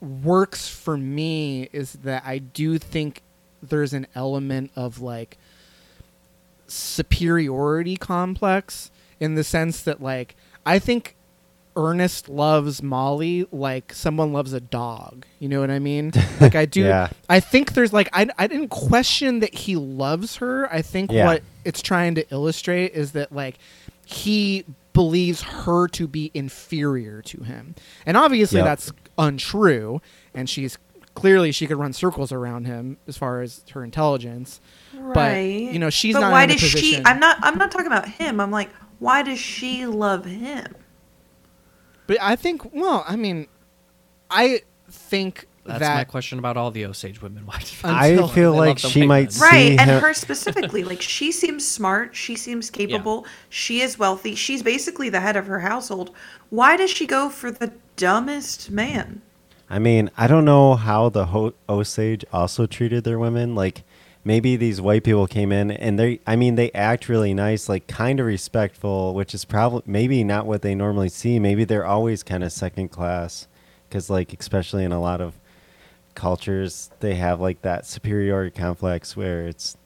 works 0.01 0.69
for 0.69 0.97
me 0.97 1.69
is 1.73 1.93
that 1.95 2.23
I 2.27 2.39
do 2.39 2.79
think 2.79 3.23
there's 3.63 3.93
an 3.93 4.07
element 4.15 4.71
of 4.77 5.01
like 5.01 5.39
superiority 6.69 7.97
complex 7.97 8.91
in 9.21 9.35
the 9.35 9.45
sense 9.45 9.83
that 9.83 10.03
like 10.03 10.37
I 10.65 10.79
think 10.79 11.15
Ernest 11.79 12.29
loves 12.31 12.83
Molly 12.83 13.47
like 13.53 13.93
someone 13.93 14.33
loves 14.33 14.53
a 14.55 14.61
dog. 14.61 15.27
You 15.39 15.49
know 15.51 15.61
what 15.61 15.71
I 15.71 15.79
mean? 15.79 16.13
Like 16.41 16.55
I 16.55 16.65
do. 16.67 16.83
Yeah. 16.83 17.09
I 17.29 17.41
think 17.41 17.73
there's 17.75 17.93
like 17.93 18.09
I 18.13 18.27
I 18.39 18.47
didn't 18.47 18.69
question 18.69 19.41
that 19.41 19.55
he 19.55 19.77
loves 19.77 20.37
her. 20.37 20.73
I 20.73 20.83
think 20.83 21.11
Yeah. 21.13 21.27
what 21.27 21.43
it's 21.65 21.83
trying 21.83 22.15
to 22.17 22.25
illustrate 22.33 22.93
is 22.93 23.13
that 23.13 23.33
like 23.33 23.59
he 24.05 24.65
believes 24.93 25.43
her 25.43 25.89
to 25.89 26.07
be 26.09 26.31
inferior 26.35 27.21
to 27.23 27.43
him. 27.43 27.75
And 28.07 28.17
obviously 28.17 28.59
Yep. 28.59 28.65
that's 28.67 28.93
untrue 29.19 30.01
and 30.35 30.49
she's 30.49 30.79
clearly 31.17 31.51
she 31.51 31.67
could 31.67 31.79
run 31.79 31.93
circles 31.93 32.31
around 32.31 32.67
him 32.67 32.99
as 33.09 33.17
far 33.17 33.41
as 33.41 33.65
her 33.73 33.83
intelligence. 33.83 34.61
Right. 34.95 35.15
But, 35.65 35.73
you 35.73 35.81
know, 35.81 35.91
she's 35.91 36.15
but 36.15 36.21
not 36.21 36.31
why 36.33 36.45
in 36.45 36.51
a 36.51 36.53
does 36.53 36.61
she? 36.61 37.03
I'm 37.05 37.19
not. 37.19 37.39
I'm 37.43 37.59
not 37.59 37.73
talking 37.73 37.89
about 37.89 38.07
him. 38.07 38.39
I'm 38.39 38.53
like, 38.53 38.71
why 39.01 39.23
does 39.23 39.41
she 39.41 39.87
love 39.87 40.25
him? 40.25 40.77
But 42.07 42.19
I 42.21 42.37
think 42.37 42.73
well, 42.73 43.05
I 43.09 43.17
mean 43.17 43.49
I 44.31 44.61
think 44.89 45.47
That's 45.65 45.81
that 45.81 45.95
my 45.97 46.05
question 46.05 46.39
about 46.39 46.57
all 46.57 46.71
the 46.71 46.85
Osage 46.85 47.21
women. 47.21 47.47
Why 47.47 47.61
I 47.85 48.27
feel 48.29 48.55
like 48.55 48.79
she 48.79 49.01
white 49.01 49.09
might 49.09 49.33
see 49.33 49.43
Right, 49.43 49.81
and 49.81 49.91
him. 49.91 50.01
her 50.01 50.15
specifically, 50.15 50.85
like 50.85 51.03
she 51.03 51.33
seems 51.33 51.69
smart, 51.69 52.15
she 52.15 52.37
seems 52.37 52.71
capable, 52.71 53.27
she 53.49 53.81
is 53.81 53.99
wealthy, 53.99 54.35
she's 54.35 54.63
basically 54.63 55.09
the 55.09 55.21
head 55.21 55.37
of 55.37 55.47
her 55.47 55.61
household. 55.61 56.15
Why 56.51 56.77
does 56.77 56.91
she 56.91 57.07
go 57.07 57.29
for 57.29 57.51
the 57.51 57.73
dumbest 57.97 58.71
man? 58.71 59.23
I 59.69 59.79
mean, 59.79 60.11
I 60.17 60.27
don't 60.27 60.45
know 60.45 60.75
how 60.77 61.09
the 61.09 61.27
Ho- 61.27 61.55
Osage 61.69 62.25
also 62.33 62.67
treated 62.67 63.05
their 63.05 63.19
women. 63.19 63.55
Like, 63.55 63.83
maybe 64.25 64.57
these 64.57 64.81
white 64.81 65.03
people 65.05 65.27
came 65.27 65.51
in 65.53 65.71
and 65.71 65.99
they, 65.99 66.21
I 66.27 66.37
mean, 66.37 66.55
they 66.55 66.71
act 66.73 67.09
really 67.09 67.35
nice, 67.35 67.69
like 67.69 67.87
kind 67.87 68.21
of 68.21 68.27
respectful, 68.27 69.15
which 69.15 69.35
is 69.35 69.45
probably 69.45 69.83
maybe 69.87 70.23
not 70.25 70.47
what 70.47 70.63
they 70.63 70.75
normally 70.75 71.09
see. 71.09 71.39
Maybe 71.39 71.65
they're 71.65 71.87
always 71.87 72.23
kind 72.23 72.43
of 72.45 72.53
second 72.53 72.89
class, 72.89 73.47
because 73.89 74.09
like 74.11 74.33
especially 74.39 74.85
in 74.85 74.93
a 74.93 75.01
lot 75.01 75.21
of 75.21 75.35
cultures, 76.15 76.91
they 77.01 77.15
have 77.17 77.41
like 77.41 77.63
that 77.63 77.87
superiority 77.87 78.57
complex 78.57 79.17
where 79.17 79.47
it's, 79.47 79.77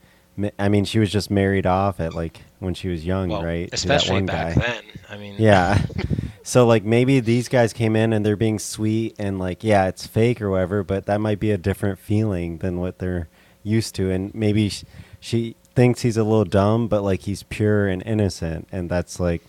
I 0.58 0.68
mean, 0.68 0.84
she 0.84 0.98
was 0.98 1.10
just 1.10 1.30
married 1.30 1.66
off 1.66 2.00
at 2.00 2.14
like 2.14 2.40
when 2.60 2.72
she 2.74 2.88
was 2.88 3.04
young, 3.04 3.28
Well, 3.30 3.42
right? 3.44 3.68
especially 3.72 4.22
back 4.22 4.54
guy. 4.56 4.60
then. 4.62 4.82
I 5.10 5.16
mean, 5.16 5.34
Yeah. 5.38 5.82
so 6.42 6.66
like 6.66 6.84
maybe 6.84 7.20
these 7.20 7.48
guys 7.48 7.72
came 7.72 7.94
in 7.96 8.12
and 8.12 8.24
they're 8.24 8.36
being 8.36 8.58
sweet 8.58 9.14
and 9.18 9.38
like 9.38 9.62
yeah, 9.64 9.86
it's 9.88 10.06
fake 10.06 10.40
or 10.40 10.50
whatever, 10.50 10.82
but 10.82 11.06
that 11.06 11.20
might 11.20 11.38
be 11.40 11.50
a 11.50 11.58
different 11.58 11.98
feeling 11.98 12.58
than 12.58 12.78
what 12.80 12.98
they're 12.98 13.28
used 13.62 13.94
to. 13.96 14.10
And 14.10 14.34
maybe 14.34 14.68
sh- 14.70 14.84
she 15.20 15.56
thinks 15.74 16.02
he's 16.02 16.16
a 16.16 16.24
little 16.24 16.44
dumb 16.44 16.88
but 16.88 17.02
like 17.02 17.20
he's 17.22 17.42
pure 17.44 17.86
and 17.86 18.02
innocent 18.04 18.66
and 18.72 18.90
that's 18.90 19.20
like 19.20 19.42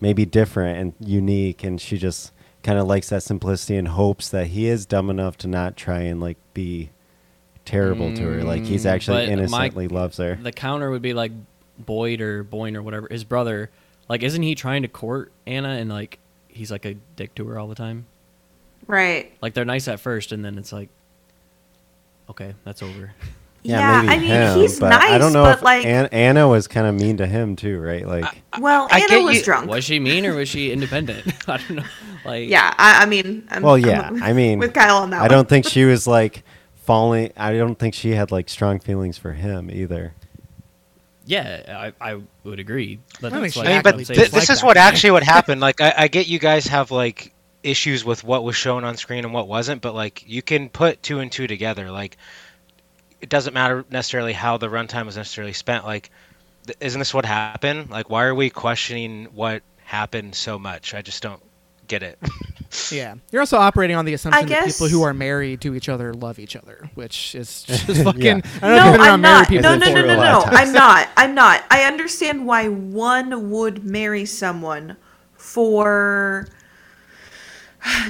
maybe 0.00 0.24
different 0.26 0.78
and 0.78 1.08
unique. 1.08 1.64
And 1.64 1.80
she 1.80 1.96
just 1.98 2.32
kind 2.62 2.78
of 2.78 2.86
likes 2.86 3.08
that 3.08 3.22
simplicity 3.22 3.76
and 3.76 3.88
hopes 3.88 4.28
that 4.28 4.48
he 4.48 4.66
is 4.66 4.86
dumb 4.86 5.08
enough 5.10 5.36
to 5.38 5.48
not 5.48 5.76
try 5.76 6.00
and 6.00 6.20
like 6.20 6.36
be 6.54 6.90
terrible 7.64 8.14
to 8.14 8.22
her. 8.22 8.44
Like 8.44 8.64
he's 8.64 8.84
Mm, 8.84 8.90
actually 8.90 9.16
but 9.18 9.26
my- 9.26 9.32
innocently 9.32 9.88
loves 9.88 10.18
her. 10.18 10.36
The 10.40 10.52
counter 10.52 10.90
would 10.90 11.02
be 11.02 11.14
like 11.14 11.32
Boyd 11.78 12.20
or 12.20 12.42
Boyne 12.42 12.76
or 12.76 12.82
whatever, 12.82 13.08
his 13.10 13.24
brother. 13.24 13.70
Like, 14.08 14.22
isn't 14.22 14.42
he 14.42 14.54
trying 14.54 14.82
to 14.82 14.88
court 14.88 15.32
Anna 15.46 15.70
and 15.70 15.90
like 15.90 16.18
he's 16.56 16.70
like 16.70 16.84
a 16.84 16.94
dick 17.14 17.34
to 17.36 17.46
her 17.48 17.58
all 17.58 17.68
the 17.68 17.74
time? 17.74 18.06
Right. 18.86 19.32
Like 19.40 19.54
they're 19.54 19.64
nice 19.64 19.88
at 19.88 20.00
first, 20.00 20.32
and 20.32 20.44
then 20.44 20.58
it's 20.58 20.72
like, 20.72 20.88
okay, 22.30 22.54
that's 22.64 22.82
over. 22.82 23.12
Yeah, 23.62 24.02
maybe 24.02 24.12
I 24.12 24.18
mean 24.18 24.28
him, 24.30 24.58
he's 24.60 24.78
but 24.78 24.90
nice, 24.90 25.10
I 25.10 25.18
don't 25.18 25.32
know 25.32 25.42
but 25.42 25.56
if 25.58 25.62
like, 25.62 25.84
An- 25.84 26.06
Anna 26.12 26.46
was 26.46 26.68
kind 26.68 26.86
of 26.86 26.94
mean 26.94 27.16
to 27.16 27.26
him 27.26 27.56
too, 27.56 27.80
right? 27.80 28.06
Like 28.06 28.42
well, 28.60 28.86
I 28.92 29.00
Anna 29.10 29.24
was 29.24 29.38
you- 29.38 29.42
drunk. 29.44 29.68
Was 29.68 29.82
she 29.84 29.98
mean 29.98 30.24
or 30.24 30.34
was 30.36 30.48
she 30.48 30.70
independent? 30.70 31.26
I 31.48 31.56
don't 31.56 31.70
know. 31.70 31.84
Like, 32.24 32.48
yeah, 32.48 32.72
I, 32.78 33.02
I 33.02 33.06
mean, 33.06 33.46
I'm, 33.50 33.62
Well, 33.62 33.74
I'm 33.74 33.84
yeah. 33.84 34.10
I 34.22 34.32
mean, 34.34 34.60
with 34.60 34.72
Kyle 34.72 34.98
on 34.98 35.10
that. 35.10 35.18
I 35.18 35.22
one. 35.22 35.30
don't 35.30 35.48
think 35.48 35.66
she 35.68 35.84
was 35.84 36.06
like 36.18 36.44
falling. 36.76 37.32
I 37.36 37.54
don't 37.54 37.76
think 37.76 37.94
she 37.94 38.10
had 38.12 38.30
like 38.30 38.48
strong 38.48 38.78
feelings 38.78 39.18
for 39.18 39.32
him 39.32 39.68
either. 39.68 40.14
Yeah, 41.26 41.92
I, 42.00 42.12
I 42.12 42.20
would 42.44 42.60
agree. 42.60 43.00
But 43.20 43.32
I 43.32 43.40
think 43.40 43.54
that's 43.54 43.66
I 43.66 43.72
mean, 43.72 43.82
but 43.82 43.96
th- 43.96 44.08
this 44.08 44.32
like 44.32 44.48
is 44.48 44.60
that. 44.60 44.66
what 44.66 44.76
actually 44.76 45.10
what 45.10 45.22
happened. 45.24 45.60
Like, 45.60 45.80
I, 45.80 45.94
I 45.96 46.08
get 46.08 46.28
you 46.28 46.38
guys 46.38 46.68
have 46.68 46.90
like 46.90 47.32
issues 47.62 48.04
with 48.04 48.22
what 48.22 48.44
was 48.44 48.54
shown 48.54 48.84
on 48.84 48.96
screen 48.96 49.24
and 49.24 49.34
what 49.34 49.48
wasn't, 49.48 49.82
but 49.82 49.94
like 49.94 50.24
you 50.26 50.40
can 50.40 50.68
put 50.68 51.02
two 51.02 51.18
and 51.18 51.30
two 51.30 51.48
together. 51.48 51.90
Like, 51.90 52.16
it 53.20 53.28
doesn't 53.28 53.54
matter 53.54 53.84
necessarily 53.90 54.32
how 54.32 54.56
the 54.56 54.68
runtime 54.68 55.06
was 55.06 55.16
necessarily 55.16 55.52
spent. 55.52 55.84
Like, 55.84 56.10
th- 56.66 56.78
isn't 56.80 56.98
this 56.98 57.12
what 57.12 57.24
happened? 57.24 57.90
Like, 57.90 58.08
why 58.08 58.24
are 58.24 58.34
we 58.34 58.48
questioning 58.48 59.26
what 59.34 59.62
happened 59.84 60.34
so 60.36 60.58
much? 60.58 60.94
I 60.94 61.02
just 61.02 61.22
don't 61.22 61.42
get 61.88 62.04
it. 62.04 62.18
Yeah, 62.90 63.14
you're 63.32 63.40
also 63.42 63.56
operating 63.56 63.96
on 63.96 64.04
the 64.04 64.14
assumption 64.14 64.48
that 64.48 64.66
people 64.66 64.88
who 64.88 65.02
are 65.02 65.14
married 65.14 65.60
to 65.62 65.74
each 65.74 65.88
other 65.88 66.12
love 66.14 66.38
each 66.38 66.56
other, 66.56 66.90
which 66.94 67.34
is 67.34 67.62
just 67.64 67.86
fucking. 68.04 68.22
Yeah. 68.22 68.40
I 68.62 68.68
don't 68.68 68.82
know 68.82 68.90
if 68.90 68.90
No, 68.90 68.92
you've 68.92 68.92
been 68.92 69.00
around 69.00 69.10
I'm 69.14 69.20
married 69.20 69.22
not. 69.22 69.48
people 69.48 69.62
No, 69.62 69.76
no, 69.76 69.86
no, 69.86 70.02
before. 70.02 70.06
no, 70.16 70.22
no. 70.22 70.44
I'm 70.46 70.72
not. 70.72 71.08
I'm 71.16 71.34
not. 71.34 71.64
I 71.70 71.82
understand 71.84 72.46
why 72.46 72.68
one 72.68 73.50
would 73.50 73.84
marry 73.84 74.24
someone 74.24 74.96
for 75.34 76.48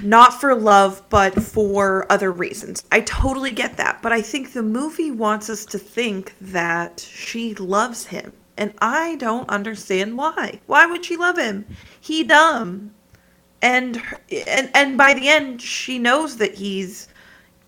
not 0.03 0.41
for 0.41 0.55
love, 0.55 1.03
but 1.11 1.35
for 1.43 2.11
other 2.11 2.33
reasons. 2.33 2.83
I 2.91 3.01
totally 3.01 3.51
get 3.51 3.77
that. 3.77 4.01
But 4.03 4.13
I 4.13 4.23
think 4.23 4.53
the 4.53 4.63
movie 4.63 5.11
wants 5.11 5.51
us 5.51 5.65
to 5.67 5.79
think 5.79 6.35
that 6.41 7.01
she 7.01 7.55
loves 7.55 8.07
him. 8.07 8.33
And 8.57 8.73
I 8.81 9.17
don't 9.17 9.49
understand 9.51 10.17
why. 10.17 10.61
Why 10.67 10.87
would 10.87 11.05
she 11.05 11.17
love 11.17 11.37
him? 11.37 11.67
He 12.01 12.25
dumb. 12.25 12.93
And 13.63 14.03
and 14.31 14.71
and 14.75 14.99
by 14.99 15.15
the 15.15 15.29
end 15.29 15.63
she 15.63 15.99
knows 15.99 16.37
that 16.39 16.55
he's 16.55 17.09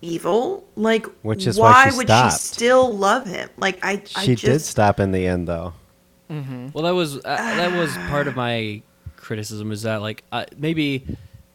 evil. 0.01 0.67
Like 0.75 1.05
Which 1.23 1.47
is 1.47 1.59
why 1.59 1.71
why 1.71 1.89
she 1.89 1.97
would 1.97 2.07
stopped. 2.07 2.33
she 2.33 2.39
still 2.39 2.95
love 2.95 3.25
him? 3.27 3.49
Like 3.57 3.79
I 3.83 4.01
I 4.15 4.23
She 4.23 4.35
just 4.35 4.43
did 4.43 4.61
stop 4.61 4.99
in 4.99 5.11
the 5.11 5.25
end 5.25 5.47
though. 5.47 5.73
Well, 6.73 6.83
that 6.83 6.93
was 6.93 7.17
uh, 7.17 7.21
that 7.23 7.75
was 7.75 7.91
part 8.09 8.27
of 8.27 8.35
my 8.35 8.83
criticism 9.15 9.71
is 9.71 9.81
that 9.83 10.01
like 10.01 10.23
uh, 10.31 10.45
maybe 10.57 11.05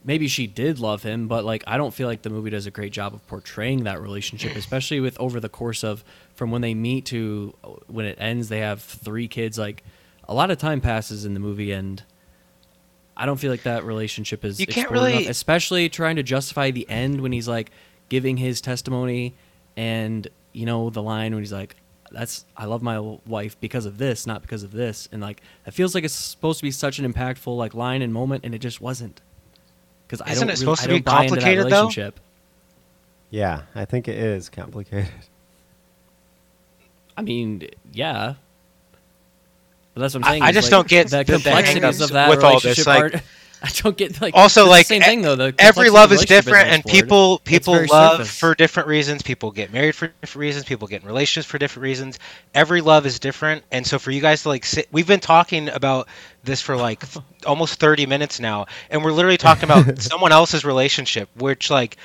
maybe 0.04 0.28
she 0.28 0.46
did 0.46 0.78
love 0.78 1.02
him, 1.02 1.28
but 1.28 1.44
like 1.44 1.64
I 1.66 1.76
don't 1.76 1.94
feel 1.94 2.08
like 2.08 2.22
the 2.22 2.30
movie 2.30 2.50
does 2.50 2.66
a 2.66 2.70
great 2.70 2.92
job 2.92 3.14
of 3.14 3.26
portraying 3.26 3.84
that 3.84 4.00
relationship, 4.00 4.56
especially 4.56 5.00
with 5.00 5.18
over 5.20 5.40
the 5.40 5.48
course 5.48 5.84
of 5.84 6.04
from 6.34 6.50
when 6.50 6.60
they 6.60 6.74
meet 6.74 7.06
to 7.06 7.54
uh, 7.64 7.68
when 7.86 8.04
it 8.06 8.16
ends. 8.20 8.48
They 8.48 8.60
have 8.60 8.82
three 8.82 9.28
kids. 9.28 9.58
Like 9.58 9.84
a 10.28 10.34
lot 10.34 10.50
of 10.50 10.58
time 10.58 10.80
passes 10.80 11.24
in 11.24 11.34
the 11.34 11.40
movie, 11.40 11.72
and 11.72 12.02
I 13.16 13.26
don't 13.26 13.36
feel 13.38 13.50
like 13.50 13.62
that 13.62 13.84
relationship 13.84 14.44
is 14.44 14.58
You 14.58 14.66
can't 14.66 14.86
explored 14.86 15.08
enough, 15.08 15.18
really- 15.20 15.28
especially 15.28 15.88
trying 15.88 16.16
to 16.16 16.22
justify 16.22 16.70
the 16.70 16.88
end 16.88 17.20
when 17.20 17.32
he's 17.32 17.46
like 17.48 17.70
giving 18.08 18.36
his 18.36 18.60
testimony 18.60 19.34
and 19.76 20.26
you 20.52 20.66
know 20.66 20.90
the 20.90 21.02
line 21.02 21.32
when 21.34 21.42
he's 21.42 21.52
like 21.52 21.76
that's 22.10 22.44
I 22.56 22.66
love 22.66 22.80
my 22.82 22.98
wife 23.26 23.58
because 23.60 23.86
of 23.86 23.98
this, 23.98 24.24
not 24.26 24.40
because 24.42 24.62
of 24.62 24.70
this, 24.70 25.08
and 25.10 25.20
like 25.20 25.42
it 25.66 25.72
feels 25.72 25.94
like 25.94 26.04
it's 26.04 26.14
supposed 26.14 26.58
to 26.60 26.62
be 26.64 26.70
such 26.70 26.98
an 27.00 27.12
impactful 27.12 27.56
like 27.56 27.74
line 27.74 28.02
and 28.02 28.12
moment, 28.12 28.44
and 28.44 28.54
it 28.54 28.58
just 28.60 28.80
wasn't. 28.80 29.20
Because 30.06 30.20
I 30.20 30.30
Isn't 30.32 30.46
don't, 30.48 30.54
it 30.54 30.58
supposed 30.58 30.82
I 30.82 30.84
to 30.84 30.88
be 30.90 31.00
don't 31.00 31.04
buy 31.04 31.22
into 31.24 31.34
that 31.36 31.40
complicated, 31.42 31.72
though? 31.72 32.20
Yeah, 33.30 33.62
I 33.74 33.84
think 33.84 34.06
it 34.06 34.16
is 34.16 34.48
complicated. 34.48 35.10
I 37.16 37.22
mean, 37.22 37.68
yeah, 37.92 38.34
but 39.94 40.02
that's 40.02 40.14
what 40.14 40.24
I'm 40.24 40.32
saying. 40.32 40.42
I 40.42 40.50
is, 40.50 40.54
just 40.54 40.66
like, 40.66 40.78
don't 40.78 40.88
get 40.88 41.10
the 41.10 41.18
the- 41.18 41.32
complexities 41.32 42.00
of 42.00 42.10
that 42.10 42.30
with 42.30 42.44
all 42.44 42.60
this, 42.60 42.86
like- 42.86 43.22
I 43.64 43.68
don't 43.68 43.96
get 43.96 44.20
like 44.20 44.34
also 44.34 44.68
like 44.68 44.84
same 44.84 45.00
thing 45.00 45.22
though. 45.22 45.36
The 45.36 45.54
every 45.58 45.88
love 45.88 46.12
is 46.12 46.26
different 46.26 46.68
and 46.68 46.84
people 46.84 47.38
people 47.38 47.74
love 47.86 48.18
surface. 48.18 48.38
for 48.38 48.54
different 48.54 48.88
reasons 48.90 49.22
people 49.22 49.52
get 49.52 49.72
married 49.72 49.94
for 49.94 50.08
different 50.20 50.40
reasons 50.40 50.66
people 50.66 50.86
get 50.86 51.00
in 51.00 51.08
relationships 51.08 51.50
for 51.50 51.56
different 51.56 51.84
reasons 51.84 52.18
every 52.52 52.82
love 52.82 53.06
is 53.06 53.18
different 53.20 53.64
and 53.72 53.86
so 53.86 53.98
for 53.98 54.10
you 54.10 54.20
guys 54.20 54.42
to 54.42 54.50
like 54.50 54.66
sit 54.66 54.86
we've 54.92 55.06
been 55.06 55.20
talking 55.20 55.70
about 55.70 56.08
this 56.42 56.60
for 56.60 56.76
like 56.76 57.02
almost 57.46 57.80
30 57.80 58.04
minutes 58.04 58.38
now 58.38 58.66
and 58.90 59.02
we're 59.02 59.12
literally 59.12 59.38
talking 59.38 59.64
about 59.64 59.98
someone 60.02 60.30
else's 60.32 60.66
relationship 60.66 61.30
which 61.34 61.70
like 61.70 61.96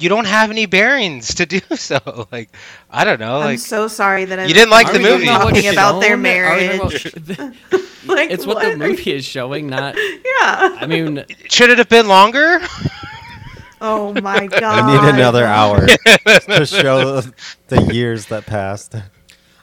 you 0.00 0.08
don't 0.08 0.26
have 0.26 0.50
any 0.50 0.66
bearings 0.66 1.34
to 1.36 1.46
do 1.46 1.60
so 1.76 2.26
like 2.32 2.48
i 2.90 3.04
don't 3.04 3.20
know 3.20 3.36
I'm 3.36 3.44
like 3.44 3.58
so 3.58 3.88
sorry 3.88 4.24
that 4.26 4.38
I 4.38 4.46
You 4.46 4.54
didn't 4.54 4.70
like 4.70 4.92
the 4.92 4.98
movie. 4.98 5.26
talking 5.26 5.68
about 5.68 6.00
their 6.00 6.16
shown? 6.16 6.26
Are 6.26 6.56
we 6.56 6.68
talking 6.78 6.82
marriage. 6.92 7.14
about- 7.14 7.54
like 8.06 8.30
it's 8.30 8.46
what 8.46 8.62
the 8.62 8.76
movie 8.76 9.12
is 9.14 9.24
showing, 9.24 9.66
not. 9.68 9.94
Yeah. 10.40 10.76
I 10.80 10.86
mean, 10.86 11.24
should 11.50 11.68
it 11.70 11.78
have 11.78 11.88
been 11.90 12.08
longer 12.08 12.60
Oh 13.80 14.12
my 14.20 14.46
god. 14.46 14.62
I 14.62 15.02
need 15.06 15.14
another 15.14 15.44
hour 15.44 15.86
to 15.86 16.66
show 16.66 17.22
the 17.68 17.82
years 17.92 18.26
that 18.26 18.44
passed. 18.46 18.94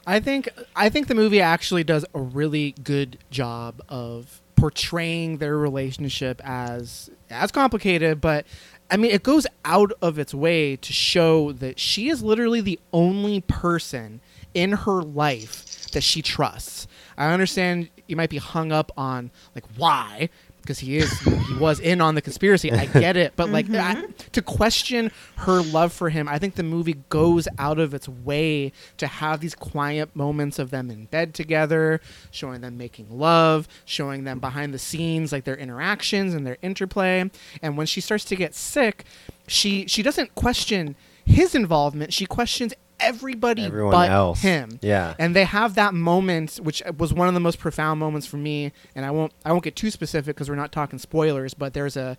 I 0.06 0.20
think 0.20 0.48
I 0.74 0.88
think 0.88 1.06
the 1.06 1.14
movie 1.14 1.40
actually 1.40 1.84
does 1.84 2.04
a 2.14 2.20
really 2.20 2.72
good 2.82 3.18
job 3.30 3.80
of 3.88 4.40
portraying 4.56 5.38
their 5.38 5.56
relationship 5.56 6.40
as 6.44 7.10
as 7.30 7.52
complicated, 7.52 8.20
but 8.20 8.44
I 8.90 8.96
mean 8.96 9.10
it 9.10 9.22
goes 9.22 9.46
out 9.64 9.92
of 10.00 10.18
its 10.18 10.32
way 10.32 10.76
to 10.76 10.92
show 10.92 11.52
that 11.52 11.78
she 11.78 12.08
is 12.08 12.22
literally 12.22 12.60
the 12.60 12.78
only 12.92 13.40
person 13.42 14.20
in 14.54 14.72
her 14.72 15.02
life 15.02 15.90
that 15.92 16.02
she 16.02 16.22
trusts. 16.22 16.86
I 17.16 17.32
understand 17.32 17.90
you 18.06 18.16
might 18.16 18.30
be 18.30 18.38
hung 18.38 18.72
up 18.72 18.90
on 18.96 19.30
like 19.54 19.64
why 19.76 20.30
because 20.68 20.80
he 20.80 20.98
is 20.98 21.18
he 21.20 21.54
was 21.54 21.80
in 21.80 22.02
on 22.02 22.14
the 22.14 22.20
conspiracy. 22.20 22.70
I 22.70 22.84
get 23.00 23.16
it, 23.16 23.32
but 23.36 23.48
like 23.48 23.70
I, 23.70 23.94
mm-hmm. 23.94 24.12
to 24.32 24.42
question 24.42 25.10
her 25.36 25.62
love 25.62 25.94
for 25.94 26.10
him, 26.10 26.28
I 26.28 26.38
think 26.38 26.56
the 26.56 26.62
movie 26.62 26.98
goes 27.08 27.48
out 27.58 27.78
of 27.78 27.94
its 27.94 28.06
way 28.06 28.72
to 28.98 29.06
have 29.06 29.40
these 29.40 29.54
quiet 29.54 30.14
moments 30.14 30.58
of 30.58 30.68
them 30.70 30.90
in 30.90 31.06
bed 31.06 31.32
together, 31.32 32.02
showing 32.30 32.60
them 32.60 32.76
making 32.76 33.06
love, 33.18 33.66
showing 33.86 34.24
them 34.24 34.40
behind 34.40 34.74
the 34.74 34.78
scenes 34.78 35.32
like 35.32 35.44
their 35.44 35.56
interactions 35.56 36.34
and 36.34 36.46
their 36.46 36.58
interplay. 36.60 37.30
And 37.62 37.78
when 37.78 37.86
she 37.86 38.02
starts 38.02 38.26
to 38.26 38.36
get 38.36 38.54
sick, 38.54 39.06
she 39.46 39.86
she 39.86 40.02
doesn't 40.02 40.34
question 40.34 40.96
his 41.24 41.54
involvement. 41.54 42.12
She 42.12 42.26
questions 42.26 42.74
everybody 43.00 43.64
Everyone 43.64 43.92
but 43.92 44.10
else. 44.10 44.40
him 44.42 44.78
Yeah. 44.82 45.14
and 45.18 45.34
they 45.36 45.44
have 45.44 45.74
that 45.76 45.94
moment 45.94 46.56
which 46.56 46.82
was 46.96 47.12
one 47.14 47.28
of 47.28 47.34
the 47.34 47.40
most 47.40 47.58
profound 47.58 48.00
moments 48.00 48.26
for 48.26 48.36
me 48.38 48.72
and 48.94 49.04
i 49.04 49.10
won't 49.10 49.32
i 49.44 49.52
won't 49.52 49.64
get 49.64 49.76
too 49.76 49.90
specific 49.90 50.34
because 50.36 50.48
we're 50.48 50.56
not 50.56 50.72
talking 50.72 50.98
spoilers 50.98 51.54
but 51.54 51.74
there's 51.74 51.96
a 51.96 52.16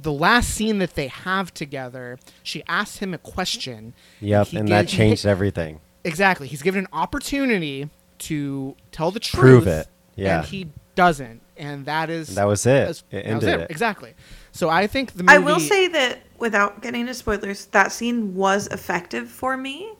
the 0.00 0.12
last 0.12 0.50
scene 0.50 0.78
that 0.78 0.94
they 0.94 1.08
have 1.08 1.52
together 1.54 2.18
she 2.42 2.62
asks 2.68 2.98
him 2.98 3.12
a 3.14 3.18
question 3.18 3.94
Yep, 4.20 4.46
he 4.48 4.56
and 4.58 4.68
that 4.68 4.82
gives- 4.82 4.92
changed 4.92 5.26
everything. 5.26 5.80
exactly 6.04 6.48
he's 6.48 6.62
given 6.62 6.80
an 6.80 6.88
opportunity 6.92 7.88
to 8.18 8.74
tell 8.92 9.10
the 9.10 9.20
truth 9.20 9.40
Prove 9.40 9.66
it. 9.66 9.86
Yeah. 10.16 10.38
and 10.38 10.46
he 10.48 10.70
doesn't 10.94 11.42
and 11.56 11.86
that 11.86 12.10
is 12.10 12.28
And 12.28 12.36
that 12.38 12.46
was 12.46 12.66
it. 12.66 12.70
that's- 12.70 13.04
It 13.10 13.24
that 13.24 13.34
was 13.36 13.44
ended 13.44 13.60
it. 13.62 13.70
exactly 13.70 14.14
so 14.52 14.68
i 14.68 14.86
think 14.88 15.12
the 15.12 15.22
movie 15.22 15.34
I 15.34 15.38
will 15.38 15.60
say 15.60 15.86
that 15.88 16.18
without 16.38 16.82
getting 16.82 17.00
into 17.02 17.14
spoilers, 17.14 17.66
that 17.66 17.90
scene 17.90 18.36
was 18.36 18.68
effective 18.68 19.28
for 19.28 19.56
me. 19.56 19.90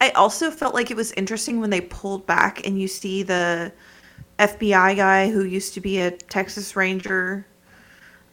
I 0.00 0.10
also 0.10 0.50
felt 0.50 0.74
like 0.74 0.90
it 0.90 0.96
was 0.96 1.12
interesting 1.12 1.60
when 1.60 1.70
they 1.70 1.80
pulled 1.80 2.26
back 2.26 2.66
and 2.66 2.80
you 2.80 2.88
see 2.88 3.22
the 3.22 3.72
FBI 4.38 4.96
guy 4.96 5.30
who 5.30 5.44
used 5.44 5.74
to 5.74 5.80
be 5.80 5.98
a 5.98 6.10
Texas 6.10 6.74
Ranger 6.76 7.46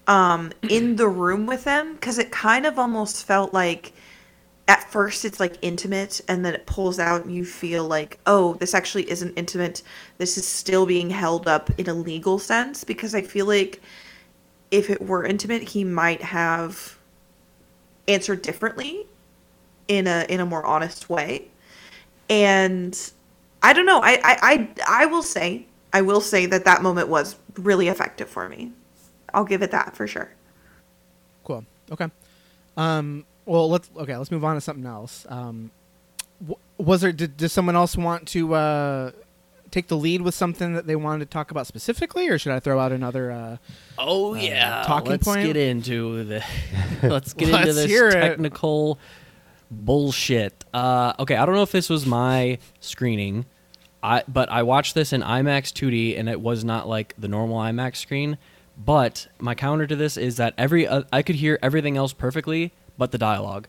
um, 0.07 0.51
in 0.68 0.95
the 0.95 1.07
room 1.07 1.45
with 1.45 1.64
them 1.64 1.93
because 1.93 2.18
it 2.18 2.32
kind 2.32 2.66
of 2.66 2.80
almost 2.80 3.26
felt 3.26 3.53
like 3.53 3.93
at 4.68 4.89
first 4.91 5.26
it's 5.26 5.39
like 5.39 5.57
intimate 5.62 6.22
and 6.28 6.45
then 6.45 6.53
it 6.53 6.66
pulls 6.66 6.97
out 6.97 7.26
and 7.26 7.36
you 7.36 7.43
feel 7.43 7.88
like 7.88 8.20
oh 8.26 8.53
this 8.55 8.74
actually 8.74 9.09
isn't 9.09 9.34
intimate. 9.38 9.84
This 10.18 10.38
is 10.38 10.47
still 10.47 10.86
being 10.86 11.09
held 11.09 11.47
up 11.47 11.70
in 11.78 11.88
a 11.88 11.93
legal 11.93 12.39
sense 12.39 12.84
because 12.84 13.14
i 13.14 13.22
feel 13.22 13.45
like 13.45 13.82
if 14.72 14.89
it 14.89 15.01
were 15.01 15.26
intimate 15.26 15.62
he 15.62 15.84
might 15.84 16.22
have 16.22 16.97
answered 18.07 18.41
differently 18.41 19.05
in 19.88 20.07
a 20.07 20.26
in 20.30 20.39
a 20.39 20.45
more 20.45 20.66
honest 20.66 21.09
way 21.09 21.51
and 22.32 23.12
i 23.62 23.74
don't 23.74 23.86
know 23.86 24.00
i 24.02 24.14
i 24.24 24.38
i, 24.42 24.70
I 25.04 25.06
will 25.06 25.22
say 25.24 25.66
i 25.94 26.02
will 26.02 26.22
say 26.22 26.46
that 26.48 26.66
that 26.66 26.82
moment 26.82 27.10
was 27.10 27.36
really 27.58 27.88
effective 27.90 28.30
for 28.30 28.50
me 28.50 28.72
i'll 29.34 29.44
give 29.46 29.62
it 29.62 29.72
that 29.72 29.96
for 29.96 30.08
sure 30.08 30.32
Cool. 31.44 31.66
Okay. 31.92 32.08
Um, 32.78 33.26
well, 33.48 33.68
let's 33.70 33.90
okay. 33.98 34.16
Let's 34.16 34.30
move 34.32 34.46
on 34.46 34.54
to 34.56 34.62
something 34.62 34.86
else. 34.86 35.26
Um, 35.28 35.72
was 36.78 37.02
there? 37.02 37.12
Did, 37.12 37.36
did 37.36 37.50
someone 37.50 37.76
else 37.76 37.98
want 37.98 38.28
to 38.30 38.54
uh, 38.54 39.12
take 39.72 39.88
the 39.88 39.98
lead 39.98 40.22
with 40.22 40.36
something 40.36 40.74
that 40.76 40.86
they 40.86 40.96
wanted 40.96 41.20
to 41.26 41.26
talk 41.32 41.50
about 41.50 41.66
specifically, 41.66 42.30
or 42.30 42.38
should 42.38 42.52
I 42.54 42.60
throw 42.60 42.80
out 42.80 42.92
another? 42.92 43.32
Uh, 43.32 43.58
Oh 43.98 44.36
Uh, 44.36 44.38
yeah, 44.38 44.84
talking 44.86 45.10
let's 45.12 45.26
point? 45.26 45.46
get 45.48 45.58
into 45.58 46.24
the 46.26 46.44
let's 47.04 47.34
get 47.34 47.50
into 47.56 47.58
Let's 47.60 47.76
this 47.76 47.86
hear 47.88 48.08
it. 48.10 48.40
Bullshit. 49.72 50.66
Uh, 50.74 51.14
okay, 51.18 51.36
I 51.36 51.46
don't 51.46 51.56
know 51.56 51.64
if 51.64 51.72
this 51.72 51.90
was 51.90 52.06
my 52.06 52.60
screening, 52.80 53.46
I 54.04 54.24
but 54.28 54.50
I 54.50 54.64
watched 54.64 54.94
this 54.94 55.14
in 55.14 55.22
IMAX 55.22 55.72
2D 55.72 56.20
and 56.20 56.30
it 56.30 56.42
was 56.42 56.64
not 56.64 56.88
like 56.88 57.16
the 57.18 57.28
normal 57.28 57.58
IMAX 57.58 57.96
screen. 57.98 58.38
But 58.78 59.28
my 59.40 59.54
counter 59.56 59.86
to 59.86 59.96
this 59.96 60.18
is 60.18 60.38
that 60.38 60.54
every 60.58 60.88
uh, 60.88 61.04
I 61.12 61.22
could 61.22 61.36
hear 61.36 61.60
everything 61.62 61.98
else 61.98 62.14
perfectly, 62.14 62.72
but 62.98 63.12
the 63.12 63.18
dialogue. 63.18 63.68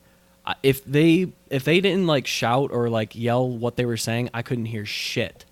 If 0.63 0.85
they 0.85 1.33
if 1.51 1.65
they 1.65 1.81
didn't 1.81 2.07
like 2.07 2.27
shout 2.27 2.71
or 2.73 2.89
like 2.89 3.15
yell 3.15 3.49
what 3.49 3.77
they 3.77 3.85
were 3.85 3.97
saying, 3.97 4.31
I 4.35 4.43
couldn't 4.43 4.67
hear 4.67 4.85
shit. 4.85 5.45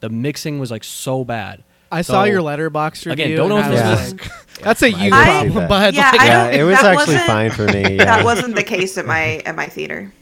The 0.00 0.08
mixing 0.08 0.58
was 0.58 0.70
like 0.70 0.82
so 0.82 1.24
bad. 1.24 1.62
I 1.92 2.02
saw 2.02 2.22
So- 2.22 2.30
your 2.30 2.40
Letterboxd 2.40 3.06
review. 3.06 3.12
Again, 3.24 3.36
don't 3.36 3.48
know 3.50 3.58
and 3.58 3.72
if 3.74 3.80
I 3.80 3.90
this 3.90 4.00
was 4.00 4.12
was- 4.14 4.20
like, 4.22 4.58
that's 4.62 4.82
a 4.82 4.90
you 5.02 5.10
I 5.12 5.24
problem, 5.24 5.54
that. 5.54 5.68
bud. 5.68 5.94
Yeah, 5.94 6.10
Like, 6.10 6.20
I 6.20 6.24
yeah, 6.26 6.44
don't- 6.50 6.60
it 6.60 6.62
was 6.64 6.80
that 6.80 6.84
actually 6.96 7.14
wasn't- 7.14 7.26
fine 7.26 7.50
for 7.50 7.66
me. 7.66 7.82
Yeah. 7.96 8.04
that 8.06 8.24
wasn't 8.24 8.54
the 8.56 8.64
case 8.64 8.96
at 8.98 9.06
my 9.06 9.42
at 9.46 9.54
my 9.54 9.66
theater 9.66 10.12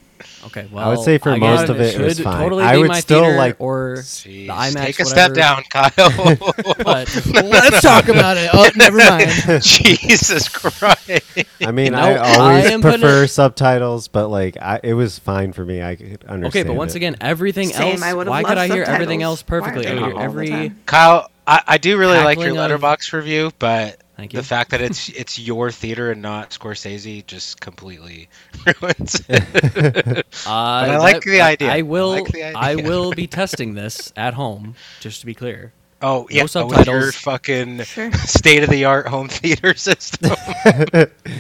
Okay, 0.46 0.66
well, 0.72 0.86
I 0.86 0.88
would 0.94 1.04
say 1.04 1.18
for 1.18 1.32
again, 1.32 1.40
most 1.54 1.68
of 1.70 1.80
it, 1.80 1.94
it 1.94 2.00
was 2.00 2.16
should 2.16 2.24
fine. 2.24 2.40
Totally 2.40 2.64
I 2.64 2.72
be 2.76 2.78
would 2.80 2.88
my 2.88 3.00
still 3.00 3.20
theater 3.24 3.36
like- 3.36 3.56
or 3.58 3.96
Jeez, 3.98 4.46
the 4.46 4.48
IMAX. 4.48 4.84
take 4.86 5.00
a 5.00 5.04
whatever, 5.04 5.34
step 5.34 5.34
down, 5.34 5.62
Kyle. 5.70 6.36
But 6.82 7.44
let's 7.44 7.82
talk 7.82 8.08
about 8.08 8.36
it. 8.38 8.48
Oh, 8.52 8.68
never 8.76 8.96
mind. 8.98 9.30
Jesus 9.62 10.48
Christ. 10.48 11.22
I 11.62 11.72
mean, 11.72 11.92
No, 11.92 11.98
I 11.98 12.12
I 12.14 12.38
always 12.38 12.66
am 12.66 12.80
putting 12.82 13.00
prefer 13.00 13.24
it- 13.24 13.28
subtitles, 13.28 14.08
but 14.08 14.28
like, 14.28 14.56
I, 14.60 14.80
it 14.82 14.94
was 14.94 15.18
fine 15.18 15.52
for 15.52 15.64
me. 15.64 15.82
I 15.82 15.96
could 15.96 16.24
understand. 16.24 16.46
okay, 16.46 16.62
but 16.64 16.74
once 16.74 16.94
it. 16.94 16.96
again, 16.98 17.16
everything 17.20 17.68
Same, 17.68 17.92
else. 17.92 18.02
I 18.02 18.14
would've 18.14 18.30
Why 18.30 18.42
could 18.42 18.58
I 18.58 18.62
loved 18.66 18.72
hear 18.72 18.82
everything 18.84 19.20
subtitles. 19.20 19.22
else 19.22 19.42
perfectly? 19.42 19.86
Why 19.86 19.92
I 19.92 19.94
are 19.94 19.94
they 19.94 20.00
hear 20.00 20.12
all 20.12 20.18
the 20.18 20.24
every. 20.24 20.48
time? 20.48 20.78
Kyle, 20.86 21.29
I, 21.46 21.62
I 21.66 21.78
do 21.78 21.98
really 21.98 22.18
like 22.18 22.38
your 22.38 22.54
Cackling 22.54 22.70
of- 22.72 22.80
Letterboxd 22.80 23.12
review, 23.12 23.50
but 23.58 24.00
Thank 24.16 24.32
you. 24.34 24.38
the 24.40 24.44
fact 24.46 24.70
that 24.70 24.80
it's 24.80 25.08
it's 25.08 25.38
your 25.38 25.70
theater 25.70 26.10
and 26.12 26.20
not 26.22 26.50
Scorsese 26.50 27.26
just 27.26 27.60
completely 27.60 28.28
ruins 28.82 29.22
it. 29.28 30.26
Uh, 30.46 30.50
I 30.50 30.96
like 30.98 31.22
the 31.22 31.40
idea. 31.40 31.70
I 31.72 31.78
I 31.78 31.82
will. 31.82 32.10
like 32.10 32.26
the 32.28 32.44
I 32.54 32.74
will 32.76 33.12
be 33.12 33.26
testing 33.26 33.74
this 33.74 34.12
at 34.16 34.34
home, 34.34 34.74
just 35.00 35.20
to 35.20 35.26
be 35.26 35.34
clear. 35.34 35.72
Oh 36.02 36.26
yeah, 36.30 36.44
No 36.54 36.62
oh, 36.62 36.66
with 36.66 36.86
your 36.86 37.12
subtitles. 37.12 37.14
fucking 37.16 37.82
Sure. 37.84 38.12
state 38.12 38.62
of 38.62 38.70
the 38.70 38.84
art 38.86 39.06
home 39.08 39.28
theater 39.28 39.74
system. 39.76 40.30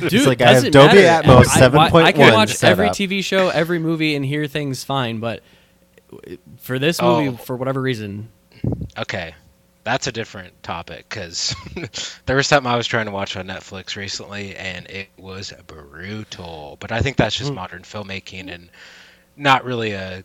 Dude, 0.08 0.26
like, 0.26 0.42
I 0.42 0.52
have 0.52 0.64
doesn't 0.64 0.72
Dolby 0.72 0.96
matter. 0.96 1.28
Atmos 1.28 1.46
I- 1.56 2.00
I, 2.00 2.04
I 2.08 2.12
can 2.12 2.32
watch 2.34 2.54
set 2.54 2.70
every 2.72 2.88
up. 2.88 2.92
TV 2.94 3.24
show, 3.24 3.48
every 3.48 3.78
movie, 3.78 4.14
and 4.16 4.24
hear 4.24 4.46
things 4.46 4.84
fine, 4.84 5.18
but 5.20 5.42
for 6.58 6.78
this 6.78 6.98
Oh. 7.00 7.22
movie, 7.24 7.36
for 7.38 7.56
whatever 7.56 7.80
reason, 7.80 8.28
okay, 8.98 9.34
that's 9.84 10.06
a 10.06 10.12
different 10.12 10.62
topic 10.62 11.06
because 11.08 11.54
there 12.26 12.36
was 12.36 12.46
something 12.46 12.70
I 12.70 12.76
was 12.76 12.86
trying 12.86 13.06
to 13.06 13.12
watch 13.12 13.36
on 13.36 13.46
Netflix 13.46 13.96
recently, 13.96 14.54
and 14.56 14.86
it 14.88 15.08
was 15.16 15.52
brutal. 15.66 16.76
But 16.80 16.92
I 16.92 17.00
think 17.00 17.16
that's 17.16 17.36
just 17.36 17.52
modern 17.52 17.82
filmmaking 17.82 18.52
and 18.52 18.68
not 19.36 19.64
really 19.64 19.92
a 19.92 20.22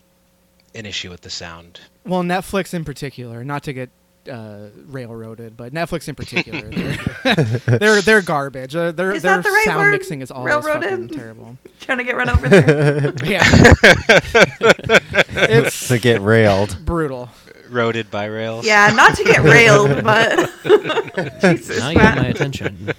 an 0.73 0.85
issue 0.85 1.09
with 1.09 1.21
the 1.21 1.29
sound. 1.29 1.79
Well, 2.05 2.21
Netflix 2.23 2.73
in 2.73 2.83
particular, 2.83 3.45
not 3.45 3.63
to 3.63 3.71
get 3.73 3.89
uh, 4.29 4.67
railroaded, 4.87 5.55
but 5.55 5.71
Netflix 5.73 6.09
in 6.09 6.15
particular, 6.15 6.69
they're 6.69 7.35
they're, 7.79 8.01
they're 8.01 8.21
garbage. 8.21 8.75
Uh, 8.75 8.91
their 8.91 9.13
Is 9.13 9.21
their 9.21 9.37
that 9.37 9.43
the 9.43 9.51
right 9.51 9.63
sound 9.65 9.79
word? 9.79 9.91
mixing 9.91 10.21
is 10.21 10.31
always 10.31 10.53
Railroaded? 10.53 10.89
fucking 10.89 11.07
terrible. 11.09 11.57
trying 11.79 11.99
to 11.99 12.03
get 12.03 12.17
run 12.17 12.29
over 12.29 12.49
there 12.49 13.13
Yeah, 13.23 13.43
it's 15.49 15.87
to 15.87 15.99
get 15.99 16.21
railed. 16.21 16.77
brutal. 16.85 17.29
Roaded 17.75 18.09
by 18.09 18.25
rails. 18.25 18.65
yeah 18.65 18.91
not 18.95 19.15
to 19.17 19.23
get 19.23 19.41
railed 19.43 20.03
but 20.11 20.49
jesus 21.41 21.79
now 21.79 21.89
you 21.89 21.99
have 21.99 22.15
my 22.17 22.27
attention. 22.27 22.91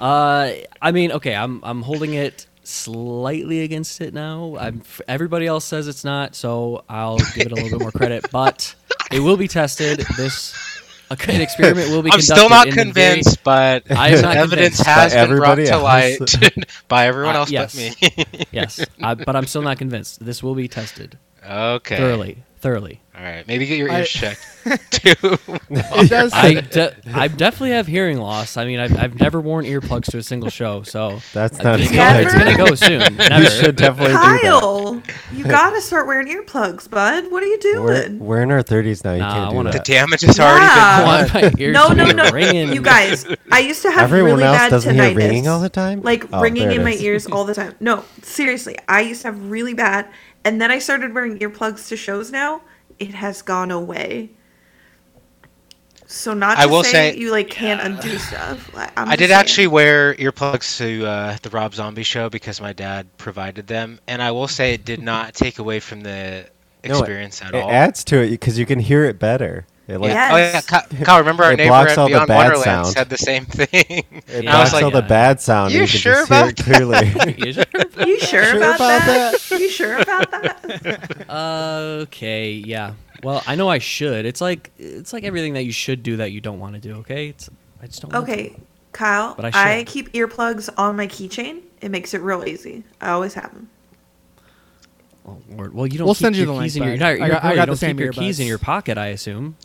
uh, 0.00 0.50
I 0.82 0.92
mean, 0.92 1.12
okay, 1.12 1.34
I'm 1.34 1.60
I'm 1.64 1.82
holding 1.82 2.14
it 2.14 2.46
slightly 2.64 3.60
against 3.62 4.00
it 4.00 4.12
now. 4.12 4.56
I'm 4.58 4.82
everybody 5.08 5.46
else 5.46 5.64
says 5.64 5.88
it's 5.88 6.04
not, 6.04 6.34
so 6.34 6.84
I'll 6.88 7.18
give 7.34 7.46
it 7.46 7.52
a 7.52 7.54
little 7.54 7.70
bit 7.70 7.80
more 7.80 7.92
credit. 7.92 8.26
But 8.32 8.74
it 9.12 9.20
will 9.20 9.36
be 9.36 9.48
tested. 9.48 10.00
This 10.16 10.54
a 11.10 11.16
an 11.28 11.40
experiment 11.40 11.90
will 11.90 12.02
be. 12.02 12.10
I'm 12.12 12.20
still 12.20 12.48
not 12.48 12.66
in 12.66 12.74
the 12.74 12.82
convinced, 12.82 13.42
but 13.44 13.90
I 13.90 14.08
am 14.10 14.22
not 14.22 14.36
evidence 14.36 14.76
convinced. 14.82 14.86
has 14.86 15.14
been 15.14 15.36
brought 15.36 15.58
everybody 15.58 15.66
to 15.66 15.78
light 15.78 16.18
by 16.88 17.06
everyone 17.06 17.36
Uh, 17.36 17.40
else 17.40 17.50
yes. 17.50 17.74
but 17.74 18.16
me. 18.16 18.24
Yes, 18.50 18.84
I, 19.00 19.14
but 19.14 19.36
I'm 19.36 19.46
still 19.46 19.62
not 19.62 19.78
convinced. 19.78 20.24
This 20.24 20.42
will 20.42 20.54
be 20.56 20.66
tested 20.68 21.16
okay. 21.48 21.96
thoroughly. 21.96 22.42
Thoroughly. 22.58 23.00
All 23.16 23.22
right. 23.22 23.46
Maybe 23.46 23.66
get 23.66 23.78
your 23.78 23.90
I- 23.90 23.98
ears 24.00 24.08
checked 24.08 24.44
too. 24.90 25.14
It 25.70 26.10
does. 26.10 26.32
I, 26.34 26.54
de- 26.60 26.94
I 27.14 27.28
definitely 27.28 27.70
have 27.70 27.86
hearing 27.86 28.18
loss. 28.18 28.56
I 28.56 28.64
mean, 28.64 28.78
I've, 28.80 28.96
I've 28.98 29.20
never 29.20 29.40
worn 29.40 29.64
earplugs 29.64 30.10
to 30.10 30.18
a 30.18 30.22
single 30.22 30.50
show, 30.50 30.82
so 30.82 31.20
That's 31.32 31.58
not 31.62 31.76
a 31.76 31.78
think 31.78 31.90
good 31.92 31.96
Never? 31.96 32.20
it's 32.22 32.32
gonna 32.32 32.50
idea. 32.50 32.66
go 32.66 32.74
soon. 32.74 33.16
Never. 33.16 33.44
You 33.44 33.50
should 33.50 33.76
definitely 33.76 34.14
do 34.14 34.18
that. 34.20 34.40
kyle 34.42 35.02
you 35.32 35.44
gotta 35.48 35.80
start 35.80 36.06
wearing 36.06 36.26
earplugs 36.28 36.88
bud 36.90 37.30
what 37.30 37.42
are 37.42 37.46
you 37.46 37.58
We're, 37.80 38.02
doing 38.08 38.18
we're 38.18 38.42
in 38.42 38.50
our 38.50 38.62
30s 38.62 39.04
now. 39.04 39.12
You 39.12 39.18
Nah, 39.20 39.28
I 39.30 39.32
can't 39.34 39.50
do 39.50 39.56
wanna- 39.56 39.70
the 39.70 39.78
that. 39.78 39.86
damage 39.86 40.20
has 40.22 40.38
Yeah. 40.38 40.44
already 40.50 40.66
I 40.66 40.98
been 40.98 41.06
want 41.06 41.32
done. 41.32 41.42
my 41.42 41.52
ears 41.62 41.74
no 41.74 41.88
to 41.88 41.94
no 41.94 42.04
be 42.06 42.12
no 42.14 42.30
ringing. 42.30 42.72
you 42.72 42.82
guys 42.82 43.26
i 43.52 43.60
used 43.60 43.82
to 43.82 43.90
have 43.90 44.02
Everyone 44.04 44.32
really 44.32 44.44
else 44.44 44.56
bad 44.58 44.68
doesn't 44.70 44.96
tinnitus 44.96 45.08
hear 45.08 45.16
ringing 45.16 45.48
all 45.48 45.60
the 45.60 45.68
time? 45.68 46.02
like 46.02 46.24
Oh, 46.32 46.40
ringing 46.40 46.62
there 46.68 46.72
it 46.72 46.76
in 46.78 46.84
my 46.84 46.92
is. 46.92 47.02
ears 47.02 47.26
all 47.26 47.44
the 47.44 47.54
time 47.54 47.74
no 47.80 48.04
seriously 48.22 48.76
i 48.88 49.00
used 49.02 49.22
to 49.22 49.28
have 49.28 49.50
really 49.50 49.74
bad 49.74 50.08
and 50.46 50.60
then 50.60 50.70
i 50.70 50.78
started 50.78 51.12
wearing 51.14 51.38
earplugs 51.40 51.88
to 51.88 51.96
shows 51.96 52.30
now 52.30 52.60
it 52.98 53.12
has 53.14 53.42
gone 53.42 53.70
away 53.70 54.30
so 56.08 56.32
not 56.34 56.54
to 56.54 56.60
I 56.62 56.66
will 56.66 56.84
say, 56.84 57.12
say- 57.12 57.16
you 57.18 57.32
like 57.32 57.50
can't 57.50 57.80
undo 57.80 58.16
stuff 58.18 58.70
I'm 58.96 59.08
I 59.08 59.16
did 59.16 59.28
saying. 59.30 59.40
actually 59.40 59.66
wear 59.66 60.14
earplugs 60.14 60.78
to 60.78 61.04
uh, 61.04 61.36
the 61.42 61.50
Rob 61.50 61.74
Zombie 61.74 62.04
show 62.04 62.30
because 62.30 62.60
my 62.60 62.72
dad 62.72 63.08
provided 63.18 63.66
them, 63.66 63.98
and 64.06 64.22
I 64.22 64.30
will 64.30 64.46
say 64.48 64.72
it 64.74 64.84
did 64.84 65.02
not 65.02 65.34
take 65.34 65.58
away 65.58 65.80
from 65.80 66.02
the 66.02 66.46
No, 66.84 66.98
experience 66.98 67.42
at 67.42 67.54
all. 67.54 67.68
it 67.68 67.72
adds 67.72 68.04
to 68.04 68.22
it 68.22 68.30
because 68.30 68.56
you 68.56 68.66
can 68.66 68.78
hear 68.78 69.04
it 69.04 69.18
better. 69.18 69.66
It 69.88 69.98
like 69.98 70.08
Yes. 70.10 70.32
Oh 70.32 70.36
yeah, 70.36 70.80
Ky- 70.82 70.96
Kyle. 71.04 71.18
Remember 71.20 71.44
our 71.44 71.54
neighbor 71.54 71.68
blocks 71.70 71.92
at 71.92 71.96
the 72.02 72.06
Beyond 72.08 72.26
bad 72.28 72.36
Wonderland 72.36 72.64
sound. 72.64 72.86
said 72.88 73.08
the 73.08 73.18
same 73.18 73.44
thing. 73.44 73.68
it 73.82 74.24
And 74.28 74.48
I 74.48 74.52
blocks 74.52 74.72
like, 74.72 74.84
all 74.84 74.90
the 74.90 75.02
bad 75.02 75.40
sound. 75.40 75.72
You 75.72 75.82
you 75.82 75.86
can 75.86 75.98
sure 76.00 76.24
about 76.24 76.48
it 76.48 76.56
clearly. 76.56 77.06
You 77.38 77.52
sure? 77.52 77.64
You 78.04 78.18
sure, 78.20 78.44
Sure 78.44 78.56
about, 78.56 78.74
about 78.76 79.06
that? 79.06 79.50
You 79.50 79.70
sure 79.70 79.96
about 79.98 80.30
that? 80.32 81.26
okay, 82.02 82.50
yeah. 82.52 82.94
Well, 83.22 83.42
I 83.46 83.54
know 83.54 83.68
I 83.68 83.78
should. 83.78 84.26
It's 84.26 84.40
like 84.40 84.70
it's 84.78 85.12
like 85.12 85.24
everything 85.24 85.54
that 85.54 85.62
you 85.64 85.72
should 85.72 86.02
do 86.02 86.16
that 86.18 86.32
you 86.32 86.40
don't 86.40 86.58
want 86.58 86.74
to 86.74 86.80
do. 86.80 86.96
Okay, 86.96 87.28
it's 87.28 87.48
I 87.82 87.86
just 87.86 88.02
don't. 88.02 88.12
want 88.12 88.26
to. 88.26 88.32
Okay, 88.32 88.56
Kyle. 88.92 89.34
But 89.34 89.46
I 89.46 89.50
I, 89.54 89.78
should. 89.78 89.86
keep 89.86 90.12
earplugs 90.12 90.68
on 90.76 90.96
my 90.96 91.06
keychain. 91.06 91.62
It 91.80 91.90
makes 91.90 92.12
it 92.12 92.20
real 92.22 92.44
easy. 92.44 92.82
I 93.00 93.10
always 93.10 93.34
have 93.34 93.52
them. 93.52 93.70
Oh, 95.28 95.38
Lord. 95.50 95.74
Well, 95.74 95.86
you 95.86 95.98
don't. 95.98 96.06
We'll 96.06 96.14
keep 96.14 96.22
send 96.22 96.36
you 96.36 96.44
your 96.44 96.54
the 96.54 96.60
keys 96.62 96.76
link, 96.76 96.84
in 96.84 96.88
your. 96.90 96.98
bud. 96.98 97.00
no, 97.00 97.06
I 97.06 97.10
you're 97.26 97.28
got- 97.28 97.44
I 97.44 97.48
good. 97.50 97.54
got 97.54 97.54
You 97.54 97.60
the 97.60 97.66
don't 97.66 97.76
same 97.76 97.96
keep 97.96 98.04
your 98.04 98.12
keys 98.12 98.40
in 98.40 98.46
your 98.46 98.58
pocket. 98.58 98.98
I 98.98 99.06
assume. 99.08 99.56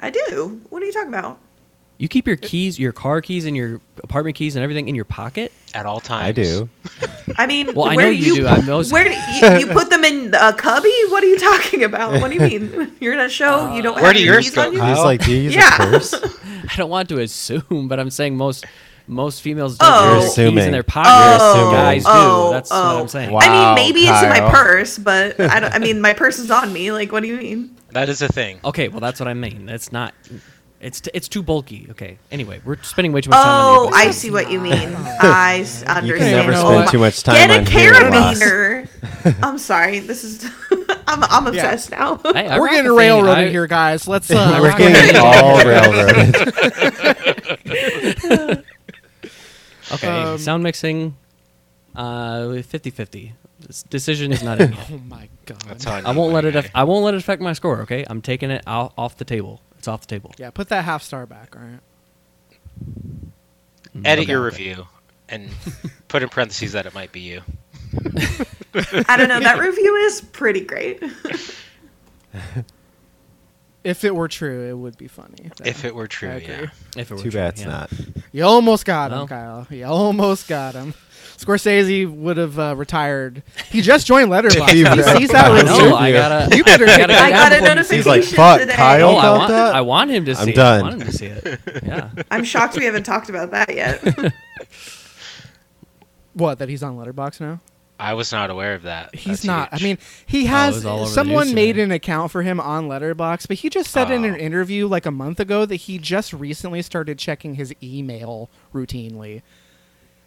I 0.00 0.10
do. 0.10 0.60
What 0.70 0.82
are 0.82 0.86
you 0.86 0.92
talking 0.92 1.08
about? 1.08 1.38
You 1.98 2.08
keep 2.08 2.26
your 2.26 2.36
keys, 2.36 2.78
your 2.78 2.92
car 2.92 3.22
keys, 3.22 3.46
and 3.46 3.56
your 3.56 3.80
apartment 4.04 4.36
keys 4.36 4.54
and 4.54 4.62
everything 4.62 4.86
in 4.88 4.94
your 4.94 5.06
pocket. 5.06 5.50
at 5.72 5.86
all 5.86 5.98
times. 6.00 6.28
I 6.28 6.32
do. 6.32 6.68
I 7.38 7.46
mean, 7.46 7.72
Well, 7.74 7.86
I 7.88 7.94
know 7.96 8.08
you 8.10 8.34
you 8.34 8.34
do. 8.42 8.46
I 8.46 8.60
know- 8.60 8.82
Where 8.84 9.04
do 9.04 9.10
you, 9.46 9.58
you 9.60 9.66
put 9.72 9.88
them 9.88 10.04
in 10.04 10.34
a 10.34 10.52
cubby? 10.52 10.92
What 11.08 11.22
are 11.24 11.26
you 11.26 11.38
talking 11.38 11.84
about? 11.84 12.20
What 12.20 12.30
do 12.30 12.34
you 12.34 12.40
mean? 12.60 12.92
You're 13.00 13.16
gonna 13.16 13.30
show 13.30 13.74
you 13.74 13.80
don't 13.80 13.94
uh, 13.96 14.02
Where 14.02 14.06
have 14.12 14.16
do 14.16 14.22
your 14.22 14.34
yours 14.34 14.44
keys 14.46 14.54
go, 14.54 14.66
on 14.66 14.72
you? 14.74 14.78
Kyle? 14.78 14.94
He's 14.94 15.04
like, 15.04 15.24
do 15.24 15.32
you 15.32 15.38
use 15.44 15.54
Yeah. 15.54 15.74
a 15.74 15.90
purse? 15.90 16.12
I 16.14 16.76
don't 16.76 16.90
want 16.90 17.08
to 17.08 17.18
assume, 17.20 17.88
but 17.88 17.98
I'm 17.98 18.10
saying 18.10 18.36
most 18.36 18.66
most 19.08 19.40
females 19.40 19.78
don't 19.78 19.88
Oh. 19.90 20.18
keys 20.20 20.30
assuming. 20.32 20.64
in 20.64 20.72
their 20.72 20.82
pocket. 20.82 21.10
Oh, 21.14 21.52
assuming. 21.52 21.74
Guys 21.76 22.02
do. 22.04 22.10
oh, 22.12 22.50
That's 22.52 22.70
what 22.70 22.76
oh. 22.78 23.00
I'm 23.00 23.08
saying. 23.08 23.30
Wow. 23.30 23.38
I 23.40 23.48
mean, 23.48 23.74
maybe 23.86 24.00
it's 24.06 24.22
in 24.22 24.28
my 24.28 24.50
purse, 24.50 24.98
but 24.98 25.38
I 25.40 25.60
don't. 25.60 25.72
I 25.72 25.78
mean, 25.78 26.00
my 26.02 26.12
purse 26.12 26.38
is 26.38 26.50
on 26.50 26.72
me. 26.72 26.90
Like, 26.92 27.10
what 27.12 27.22
do 27.22 27.28
you 27.28 27.36
mean? 27.38 27.75
That 27.90 28.08
is 28.08 28.20
a 28.22 28.28
thing. 28.28 28.60
Okay, 28.64 28.88
well 28.88 29.00
that's 29.00 29.18
what 29.20 29.28
I 29.28 29.34
mean. 29.34 29.68
It's 29.68 29.92
not. 29.92 30.12
It's 30.78 31.00
t- 31.00 31.10
it's 31.14 31.26
too 31.28 31.42
bulky. 31.42 31.86
Okay. 31.90 32.18
Anyway, 32.30 32.60
we're 32.64 32.76
spending 32.82 33.12
way 33.12 33.22
too 33.22 33.30
much 33.30 33.38
time 33.42 33.46
Oh, 33.48 33.86
on 33.86 33.94
I 33.94 34.10
see 34.10 34.30
what 34.30 34.50
you 34.50 34.60
mean. 34.68 34.72
I 35.22 35.60
s- 35.62 35.82
understand. 35.84 36.06
You 36.06 36.14
can 36.16 36.30
never 36.32 36.54
spend 36.54 36.88
too 36.90 36.98
much 36.98 37.22
time 37.22 37.48
Get 37.48 37.50
a 37.50 37.58
on 37.60 37.64
carabiner. 37.64 38.88
I'm 39.42 39.56
sorry. 39.58 40.00
This 40.00 40.22
is. 40.24 40.44
I'm 41.08 41.24
I'm 41.24 41.46
obsessed 41.46 41.90
now. 41.92 42.16
Hey, 42.18 42.46
I 42.48 42.58
We're 42.58 42.64
rock 42.66 42.70
getting 42.72 42.84
the 42.84 42.90
thing. 42.90 42.98
railroaded 42.98 43.44
I- 43.46 43.50
here, 43.50 43.66
guys. 43.66 44.06
Let's. 44.06 44.30
Uh, 44.30 44.58
We're 44.60 44.68
let's 44.68 44.78
getting 44.78 45.16
ahead. 45.16 45.16
all 45.16 45.64
railroaded. 45.64 46.36
Okay, 49.92 50.08
Um, 50.08 50.36
sound 50.38 50.62
mixing, 50.64 51.16
uh, 51.94 52.38
50-50. 52.60 53.32
This 53.66 53.82
decision 53.82 54.32
is 54.32 54.42
not 54.42 54.60
in 54.60 54.72
yet. 54.74 54.90
Oh 54.92 54.98
my 54.98 55.28
god. 55.44 55.60
That's 55.66 55.86
all 55.86 55.94
I, 55.94 56.00
I 56.00 56.10
won't 56.12 56.30
my 56.32 56.36
let 56.36 56.44
it. 56.44 56.52
guy. 56.54 56.60
Aff- 56.60 56.70
I 56.74 56.84
won't 56.84 57.04
let 57.04 57.14
it 57.14 57.18
affect 57.18 57.42
my 57.42 57.52
score. 57.52 57.80
Okay, 57.82 58.04
I'm 58.08 58.22
taking 58.22 58.50
it 58.50 58.62
out 58.66 58.92
off 58.96 59.16
the 59.16 59.24
table. 59.24 59.60
It's 59.78 59.88
off 59.88 60.02
the 60.02 60.06
table. 60.06 60.32
Yeah, 60.38 60.50
put 60.50 60.68
that 60.68 60.84
half 60.84 61.02
star 61.02 61.26
back. 61.26 61.56
All 61.56 61.62
right. 61.62 61.80
Mm-hmm. 62.84 64.06
Edit 64.06 64.22
Okay. 64.24 64.32
your 64.32 64.44
review 64.44 64.86
and 65.28 65.48
put 66.08 66.22
in 66.22 66.28
parentheses 66.28 66.72
that 66.72 66.86
it 66.86 66.94
might 66.94 67.10
be 67.12 67.20
you. 67.20 67.42
I 69.08 69.16
don't 69.16 69.28
know. 69.28 69.40
That 69.40 69.58
review 69.60 69.94
is 69.96 70.20
pretty 70.20 70.60
great. 70.60 71.02
If 73.86 74.02
it 74.04 74.14
were 74.14 74.26
true, 74.28 74.68
it 74.68 74.76
would 74.76 74.98
be 74.98 75.06
funny. 75.06 75.50
If 75.64 75.84
it 75.84 75.94
were 75.94 76.08
true, 76.08 76.28
yeah. 76.42 76.66
If 76.96 77.10
it 77.10 77.14
were 77.14 77.16
Too 77.22 77.30
true, 77.30 77.40
bad 77.40 77.54
it's 77.54 77.62
yeah. 77.62 77.68
not. 77.68 77.90
You 78.32 78.44
almost 78.44 78.84
got 78.84 79.12
him, 79.12 79.18
Well. 79.18 79.26
Kyle. 79.28 79.66
You 79.70 79.84
almost 79.86 80.48
got 80.48 80.74
him. 80.74 80.92
Scorsese 81.38 82.10
would 82.10 82.36
have 82.38 82.58
uh, 82.58 82.74
retired. 82.76 83.42
He 83.68 83.82
just 83.82 84.06
joined 84.06 84.30
Letterboxd. 84.30 84.70
He 84.70 84.78
he 84.84 85.18
sees 85.18 85.28
that 85.30 85.50
I 85.52 85.60
review. 85.60 85.90
know. 85.90 85.94
I 85.94 86.10
gotta. 86.10 86.56
You 86.56 86.64
better 86.64 86.84
I 86.84 86.96
get 86.96 87.08
gotta 87.10 87.14
I 87.14 87.30
got 87.30 87.52
a 87.52 87.60
notification 87.60 87.96
He's 87.96 88.06
like, 88.06 88.24
"Fuck, 88.24 88.60
today. 88.60 88.74
Kyle." 88.74 89.10
Oh, 89.10 89.16
I 89.16 89.30
want. 89.38 89.48
that? 89.50 89.74
I 89.74 89.80
want 89.82 90.10
him 90.10 90.24
to 90.24 90.34
see 90.34 90.42
I'm 90.42 90.48
it. 90.48 90.54
done. 90.56 90.80
I 90.80 90.82
want 90.88 91.02
him 91.02 91.06
to 91.08 91.12
see 91.12 91.26
it. 91.26 91.60
Yeah. 91.84 92.10
I'm 92.30 92.42
shocked 92.42 92.76
we 92.76 92.86
haven't 92.86 93.04
talked 93.04 93.28
about 93.28 93.50
that 93.52 93.72
yet. 93.74 94.02
What? 96.32 96.58
That 96.58 96.68
he's 96.68 96.82
on 96.82 96.96
Letterboxd 96.96 97.40
now? 97.40 97.60
I 97.98 98.12
was 98.14 98.30
not 98.30 98.50
aware 98.50 98.74
of 98.74 98.82
that. 98.82 99.14
He's 99.14 99.24
That's 99.42 99.44
not. 99.44 99.68
I 99.72 99.78
mean, 99.82 99.96
he 100.26 100.44
Oh, 100.44 100.48
has. 100.48 100.74
was 100.76 100.84
all 100.86 100.98
over 101.00 101.08
the 101.08 101.14
someone 101.14 101.54
made 101.54 101.78
an 101.78 101.90
account 101.90 102.30
for 102.30 102.42
him 102.42 102.60
on 102.60 102.88
Letterboxd, 102.88 103.48
but 103.48 103.56
he 103.58 103.70
just 103.70 103.90
said 103.90 104.10
in 104.10 104.24
an 104.24 104.34
Oh. 104.34 104.38
interview 104.38 104.86
like 104.86 105.06
a 105.06 105.10
month 105.10 105.40
ago 105.40 105.64
that 105.64 105.76
he 105.76 105.98
just 105.98 106.32
recently 106.34 106.82
started 106.82 107.18
checking 107.18 107.54
his 107.54 107.74
email 107.82 108.50
routinely. 108.74 109.42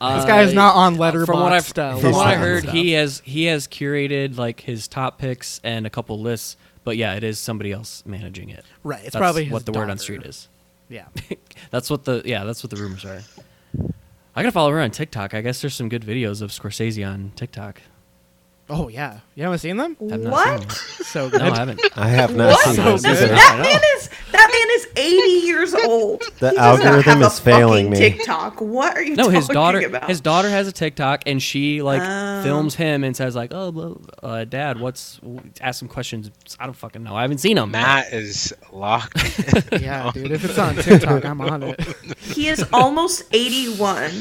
This 0.01 0.23
guy 0.25 0.41
is 0.43 0.53
not 0.53 0.75
on 0.75 0.95
Letterboxd. 0.95 1.25
From 1.25 1.39
what, 1.41 1.51
I've, 1.53 1.63
stuff. 1.65 1.99
from 2.01 2.13
what 2.13 2.25
I 2.25 2.31
He's 2.31 2.37
not. 2.39 2.47
heard, 2.47 2.63
he 2.75 2.91
has 2.93 3.21
he 3.25 3.43
has 3.45 3.67
curated 3.67 4.37
like 4.37 4.61
his 4.61 4.87
top 4.87 5.17
picks 5.19 5.59
and 5.63 5.85
a 5.85 5.89
couple 5.89 6.19
lists. 6.19 6.55
But 6.85 6.95
yeah, 6.97 7.15
it 7.15 7.23
is 7.23 7.37
somebody 7.37 7.71
else 7.73 8.01
managing 8.05 8.49
it. 8.49 8.63
Right, 8.83 9.03
it's 9.03 9.11
That's 9.13 9.17
probably 9.17 9.43
his 9.43 9.53
what 9.53 9.65
the 9.65 9.73
word 9.73 9.81
on 9.83 9.87
daughter. 9.89 9.99
street 10.01 10.23
is. 10.23 10.47
Yeah. 10.87 11.05
That's 11.69 11.89
what 11.89 12.05
the 12.05 12.21
yeah. 12.25 12.45
That's 12.45 12.63
what 12.63 12.71
the 12.71 12.77
rumors 12.77 13.03
are. 13.05 13.21
I 14.35 14.43
gotta 14.43 14.51
follow 14.51 14.71
her 14.71 14.79
on 14.79 14.91
TikTok. 14.91 15.33
I 15.33 15.41
guess 15.41 15.61
there's 15.61 15.73
some 15.73 15.89
good 15.89 16.03
videos 16.03 16.41
of 16.41 16.51
Scorsese 16.51 17.05
on 17.07 17.31
TikTok. 17.35 17.81
Oh 18.71 18.87
yeah. 18.87 19.19
You 19.35 19.43
haven't 19.43 19.59
seen 19.59 19.77
them? 19.77 19.97
I've 19.99 20.07
not 20.09 20.21
seen 20.21 20.29
what? 20.31 20.59
them. 20.61 20.69
So 20.69 21.29
good. 21.29 21.39
No, 21.41 21.47
I 21.51 21.55
haven't. 21.57 21.81
I 21.97 22.07
have 22.09 22.35
not 22.35 22.49
What? 22.51 22.65
seen 22.65 22.75
So 22.75 22.83
those 22.83 23.01
good. 23.01 23.17
either. 23.17 23.27
That 23.29 23.51
I 23.53 23.57
know. 23.57 23.63
man 23.63 23.81
is 23.97 24.09
that 24.31 24.49
man 24.51 24.67
is 24.75 24.87
80 24.95 25.47
years 25.47 25.73
old. 25.73 26.21
The 26.39 26.51
He 26.51 26.55
does 26.55 26.79
not 26.79 26.85
algorithm 26.85 27.21
have 27.21 27.31
is 27.31 27.39
a 27.39 27.41
failing 27.41 27.87
fucking 27.87 27.89
me. 28.03 28.09
TikTok. 28.11 28.61
What 28.61 28.95
are 28.95 29.01
you 29.01 29.15
No, 29.15 29.23
talking 29.23 29.35
his 29.37 29.47
daughter. 29.47 29.79
about? 29.87 30.07
His 30.07 30.21
daughter 30.21 30.49
has 30.49 30.67
a 30.67 30.71
TikTok, 30.71 31.23
and 31.25 31.41
she 31.41 31.81
like 31.81 32.01
Oh. 32.03 32.43
films 32.43 32.75
him 32.75 33.03
and 33.03 33.15
says 33.17 33.35
like, 33.35 33.51
"Oh, 33.53 33.71
blah, 33.71 33.95
uh, 34.21 34.45
Dad, 34.45 34.79
what's?" 34.79 35.19
Ask 35.61 35.81
him 35.81 35.87
questions. 35.87 36.29
I 36.59 36.65
don't 36.65 36.75
fucking 36.75 37.01
know. 37.03 37.15
I 37.15 37.23
haven't 37.23 37.39
seen 37.39 37.57
him. 37.57 37.71
Matt 37.71 38.13
is 38.13 38.53
locked. 38.71 39.17
Yeah, 39.81 40.11
dude. 40.13 40.31
If 40.31 40.45
it's 40.45 40.57
on 40.59 40.75
TikTok, 40.75 41.25
I'm 41.25 41.41
on 41.41 41.63
it. 41.63 41.81
He 42.19 42.47
is 42.49 42.63
almost 42.71 43.23
81, 43.31 44.11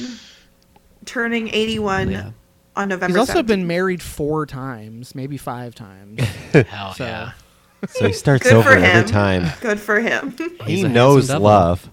turning 1.04 1.48
81 1.52 2.10
Yeah. 2.10 2.30
On 2.78 2.88
November. 2.88 3.18
He's 3.18 3.28
also 3.28 3.42
17th. 3.42 3.46
been 3.46 3.66
married 3.66 4.02
four 4.02 4.46
times, 4.46 5.14
maybe 5.14 5.36
five 5.36 5.74
times. 5.74 6.20
Hell 6.52 6.94
So- 6.94 7.04
yeah. 7.04 7.32
So 7.90 8.08
he 8.08 8.12
starts 8.12 8.42
Good 8.42 8.54
over 8.54 8.70
for 8.72 8.76
every 8.76 9.08
time. 9.08 9.46
good 9.60 9.78
for 9.78 10.00
him. 10.00 10.34
He 10.66 10.82
a 10.82 10.88
knows 10.88 11.28
handsome 11.28 11.42
love. 11.44 11.88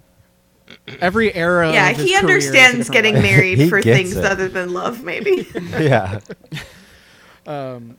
Every 1.00 1.32
era. 1.36 1.72
yeah, 1.72 1.90
of 1.92 1.98
his 1.98 2.06
he 2.10 2.20
career 2.20 2.38
is 2.38 2.46
a 2.46 2.50
understands 2.50 2.90
getting 2.90 3.14
life. 3.14 3.22
married 3.24 3.70
for 3.70 3.82
things 3.84 4.16
it. 4.16 4.26
other 4.26 4.48
than 4.48 4.74
love, 4.74 5.04
maybe. 5.04 5.48
Yeah. 5.78 6.22
Um. 7.46 7.98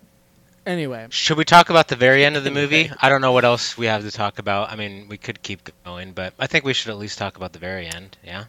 Anyway, 0.67 1.07
Should 1.11 1.39
we 1.39 1.45
talk 1.45 1.71
about 1.71 1.87
the 1.87 1.95
very 1.95 2.25
end 2.25 2.35
of 2.37 2.43
the 2.43 2.51
movie? 2.51 2.91
I 3.01 3.09
don't 3.09 3.21
know 3.21 3.31
what 3.31 3.45
else 3.45 3.79
we 3.79 3.87
have 3.87 4.03
to 4.03 4.11
talk 4.11 4.41
about. 4.41 4.73
I 4.73 4.75
mean, 4.75 5.07
we 5.09 5.17
could 5.17 5.41
keep 5.41 5.61
going, 5.85 6.11
but 6.11 6.35
I 6.41 6.49
think 6.49 6.65
we 6.65 6.73
should 6.73 6.91
at 6.91 6.99
least 6.99 7.19
talk 7.19 7.37
about 7.37 7.53
the 7.53 7.61
very 7.61 7.87
end. 7.87 8.17
Yeah. 8.25 8.47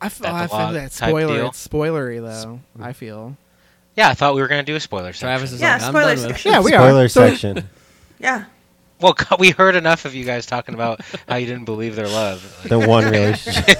I, 0.00 0.06
f- 0.06 0.20
oh, 0.20 0.24
That 0.24 0.34
I 0.34 0.46
feel 0.46 0.72
that 0.72 0.92
spoiler. 0.92 1.34
deal? 1.36 1.46
It's 1.48 1.66
spoilery 1.68 2.20
though. 2.20 2.60
I 2.80 2.92
feel. 2.92 3.36
Yeah, 3.96 4.10
I 4.10 4.14
thought 4.14 4.34
we 4.34 4.42
were 4.42 4.48
gonna 4.48 4.62
do 4.62 4.76
a 4.76 4.80
spoiler 4.80 5.12
section. 5.12 5.26
Travis 5.28 5.52
is 5.52 5.60
Yeah, 5.60 5.72
like, 5.74 5.82
I'm 5.82 5.88
spoiler 5.92 6.04
done 6.04 6.16
with 6.16 6.24
it. 6.24 6.28
section. 6.28 6.52
Yeah, 6.52 6.60
we 6.60 6.70
Spoiler 6.72 7.04
are. 7.04 7.08
Spoiler 7.08 7.28
section. 7.30 7.68
yeah. 8.18 8.44
Well, 9.00 9.14
we 9.38 9.50
heard 9.50 9.74
enough 9.76 10.04
of 10.04 10.14
you 10.14 10.24
guys 10.24 10.44
talking 10.46 10.74
about 10.74 11.00
how 11.28 11.36
you 11.36 11.46
didn't 11.46 11.64
believe 11.64 11.96
their 11.96 12.08
love. 12.08 12.42
The 12.68 12.78
one 12.78 13.04
relationship. 13.10 13.78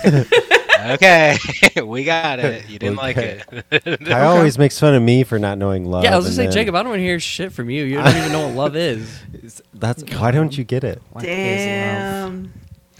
okay, 0.92 1.36
we 1.84 2.04
got 2.04 2.38
it. 2.38 2.68
You 2.68 2.78
didn't 2.78 2.98
Okay. 2.98 3.40
like 3.50 3.72
it. 3.72 4.08
I 4.12 4.22
always 4.24 4.58
makes 4.58 4.78
fun 4.78 4.94
of 4.94 5.02
me 5.02 5.22
for 5.24 5.38
not 5.38 5.58
knowing 5.58 5.84
love. 5.84 6.04
Yeah, 6.04 6.14
I 6.14 6.16
was 6.16 6.24
gonna 6.26 6.28
and 6.28 6.36
say, 6.36 6.42
then- 6.44 6.52
Jacob, 6.52 6.74
I 6.76 6.82
don't 6.82 6.90
want 6.90 7.00
to 7.00 7.04
hear 7.04 7.20
shit 7.20 7.52
from 7.52 7.68
you. 7.70 7.84
You 7.84 7.96
don't 7.96 8.16
even 8.16 8.32
know 8.32 8.46
what 8.48 8.54
love 8.56 8.76
is. 8.76 9.62
That's 9.74 10.02
why 10.18 10.30
don't 10.30 10.56
you 10.56 10.64
get 10.64 10.84
it? 10.84 11.02
What 11.10 11.24
is 11.24 11.28
love? 11.28 12.32
Damn. 12.32 12.52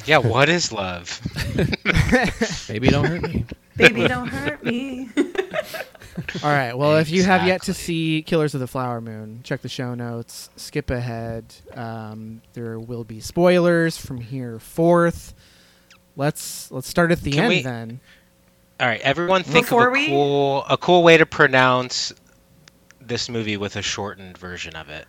Yeah, 0.06 0.18
what 0.18 0.48
is 0.48 0.72
love? 0.72 1.20
Baby, 2.68 2.88
don't 2.88 3.04
hurt 3.06 3.22
me. 3.22 3.44
Baby, 3.76 4.08
don't 4.08 4.28
hurt 4.28 4.64
me. 4.64 5.08
All 6.42 6.50
right. 6.50 6.72
Well, 6.74 6.96
if 6.96 7.10
you 7.10 7.24
have 7.24 7.46
yet 7.46 7.62
to 7.64 7.74
see 7.74 8.22
Killers 8.22 8.54
of 8.54 8.60
the 8.60 8.66
Flower 8.66 9.00
Moon, 9.00 9.40
check 9.42 9.60
the 9.62 9.68
show 9.68 9.94
notes. 9.94 10.48
Skip 10.56 10.90
ahead. 10.90 11.54
Um, 11.74 12.40
there 12.54 12.78
will 12.78 13.04
be 13.04 13.20
spoilers 13.20 13.96
from 13.98 14.20
here 14.20 14.58
forth. 14.58 15.34
Let's 16.16 16.70
let's 16.70 16.88
start 16.88 17.12
at 17.12 17.20
the 17.20 17.32
Can 17.32 17.44
end 17.44 17.48
we- 17.50 17.62
then. 17.62 18.00
All 18.80 18.86
right, 18.86 19.00
everyone, 19.00 19.42
think 19.42 19.66
Before 19.66 19.88
of 19.88 19.94
a 19.94 19.98
we- 19.98 20.06
cool 20.08 20.64
a 20.68 20.76
cool 20.76 21.02
way 21.02 21.16
to 21.18 21.26
pronounce 21.26 22.12
this 23.00 23.28
movie 23.28 23.56
with 23.56 23.76
a 23.76 23.82
shortened 23.82 24.36
version 24.38 24.74
of 24.76 24.88
it. 24.90 25.06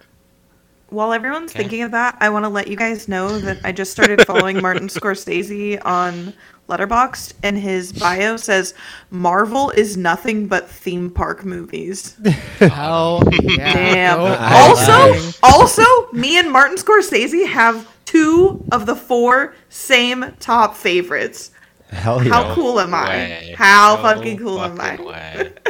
While 0.89 1.11
everyone's 1.11 1.51
Okay. 1.51 1.59
thinking 1.63 1.81
of 1.81 1.91
that, 1.91 2.17
I 2.21 2.29
want 2.29 2.45
to 2.45 2.49
let 2.49 2.67
you 2.67 2.77
guys 2.77 3.07
know 3.07 3.39
that 3.39 3.57
I 3.63 3.71
just 3.73 3.91
started 3.91 4.25
following 4.25 4.61
Martin 4.61 4.87
Scorsese 4.87 5.79
on 5.85 6.33
Letterboxd, 6.69 7.33
and 7.43 7.57
his 7.57 7.91
bio 7.93 8.37
says 8.37 8.73
Marvel 9.09 9.69
is 9.71 9.97
nothing 9.97 10.47
but 10.47 10.69
theme 10.69 11.09
park 11.09 11.43
movies. 11.45 12.15
Hell 12.59 13.21
yeah! 13.31 13.73
Damn. 13.73 14.17
Go 14.17 14.35
also, 14.35 15.31
also, 15.43 16.11
me 16.13 16.37
and 16.39 16.51
Martin 16.51 16.77
Scorsese 16.77 17.47
have 17.47 17.89
two 18.05 18.63
of 18.71 18.85
the 18.85 18.95
four 18.95 19.55
same 19.69 20.33
top 20.39 20.75
favorites. 20.75 21.51
Hell 21.89 22.21
yeah. 22.23 22.33
How 22.33 22.53
cool 22.53 22.79
am 22.81 22.93
I? 22.93 23.07
Way. 23.09 23.55
How 23.57 23.95
No 23.95 24.01
fucking 24.03 24.37
cool 24.39 24.61
am 24.61 24.79
I? 24.79 24.97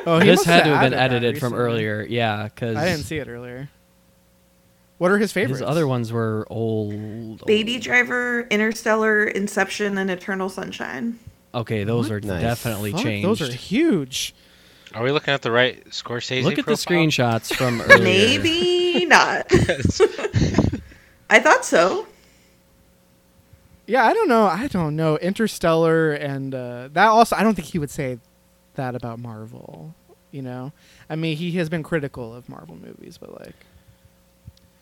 Oh, 0.07 0.19
this 0.19 0.43
had 0.43 0.63
to 0.63 0.75
have 0.75 0.81
been 0.89 0.97
edited 0.97 1.39
from 1.39 1.53
earlier. 1.53 2.05
Yeah, 2.09 2.45
because 2.45 2.75
I 2.75 2.85
didn't 2.85 3.03
see 3.03 3.17
it 3.17 3.27
earlier. 3.27 3.69
What 4.97 5.11
are 5.11 5.17
his 5.19 5.31
favorites? 5.31 5.59
His 5.59 5.67
other 5.67 5.87
ones 5.87 6.11
were 6.11 6.47
old. 6.49 7.45
Baby 7.45 7.75
old. 7.75 7.83
Driver, 7.83 8.41
Interstellar, 8.49 9.25
Inception, 9.25 9.97
and 9.97 10.09
Eternal 10.09 10.49
Sunshine. 10.49 11.19
Okay, 11.53 11.83
those 11.83 12.09
are 12.11 12.19
Nice. 12.19 12.41
definitely 12.41 12.91
Fuck, 12.91 13.01
changed. 13.03 13.27
Those 13.27 13.41
are 13.41 13.51
huge. 13.51 14.33
Are 14.93 15.03
we 15.03 15.11
looking 15.11 15.33
at 15.33 15.41
the 15.41 15.51
right 15.51 15.83
Scorsese? 15.89 16.43
Look 16.43 16.57
at 16.57 16.65
the 16.65 16.73
screenshots 16.73 17.53
from 17.53 17.81
earlier. 17.89 18.03
Maybe 18.03 19.05
not. 19.09 19.45
I 21.29 21.39
thought 21.39 21.63
so. 21.65 22.07
Yeah, 23.85 24.05
I 24.05 24.13
don't 24.13 24.27
know. 24.27 24.45
I 24.47 24.67
don't 24.67 24.95
know. 24.95 25.17
Interstellar 25.17 26.13
and 26.13 26.53
uh, 26.53 26.89
that 26.93 27.07
also. 27.07 27.35
I 27.35 27.43
don't 27.43 27.53
think 27.55 27.67
he 27.67 27.79
would 27.79 27.89
say 27.91 28.19
that 28.75 28.95
about 28.95 29.19
Marvel. 29.19 29.93
You 30.31 30.41
know, 30.41 30.73
I 31.09 31.15
mean, 31.15 31.37
he 31.37 31.51
has 31.53 31.69
been 31.69 31.83
critical 31.83 32.33
of 32.35 32.49
Marvel 32.49 32.75
movies, 32.75 33.17
but 33.17 33.39
like 33.39 33.55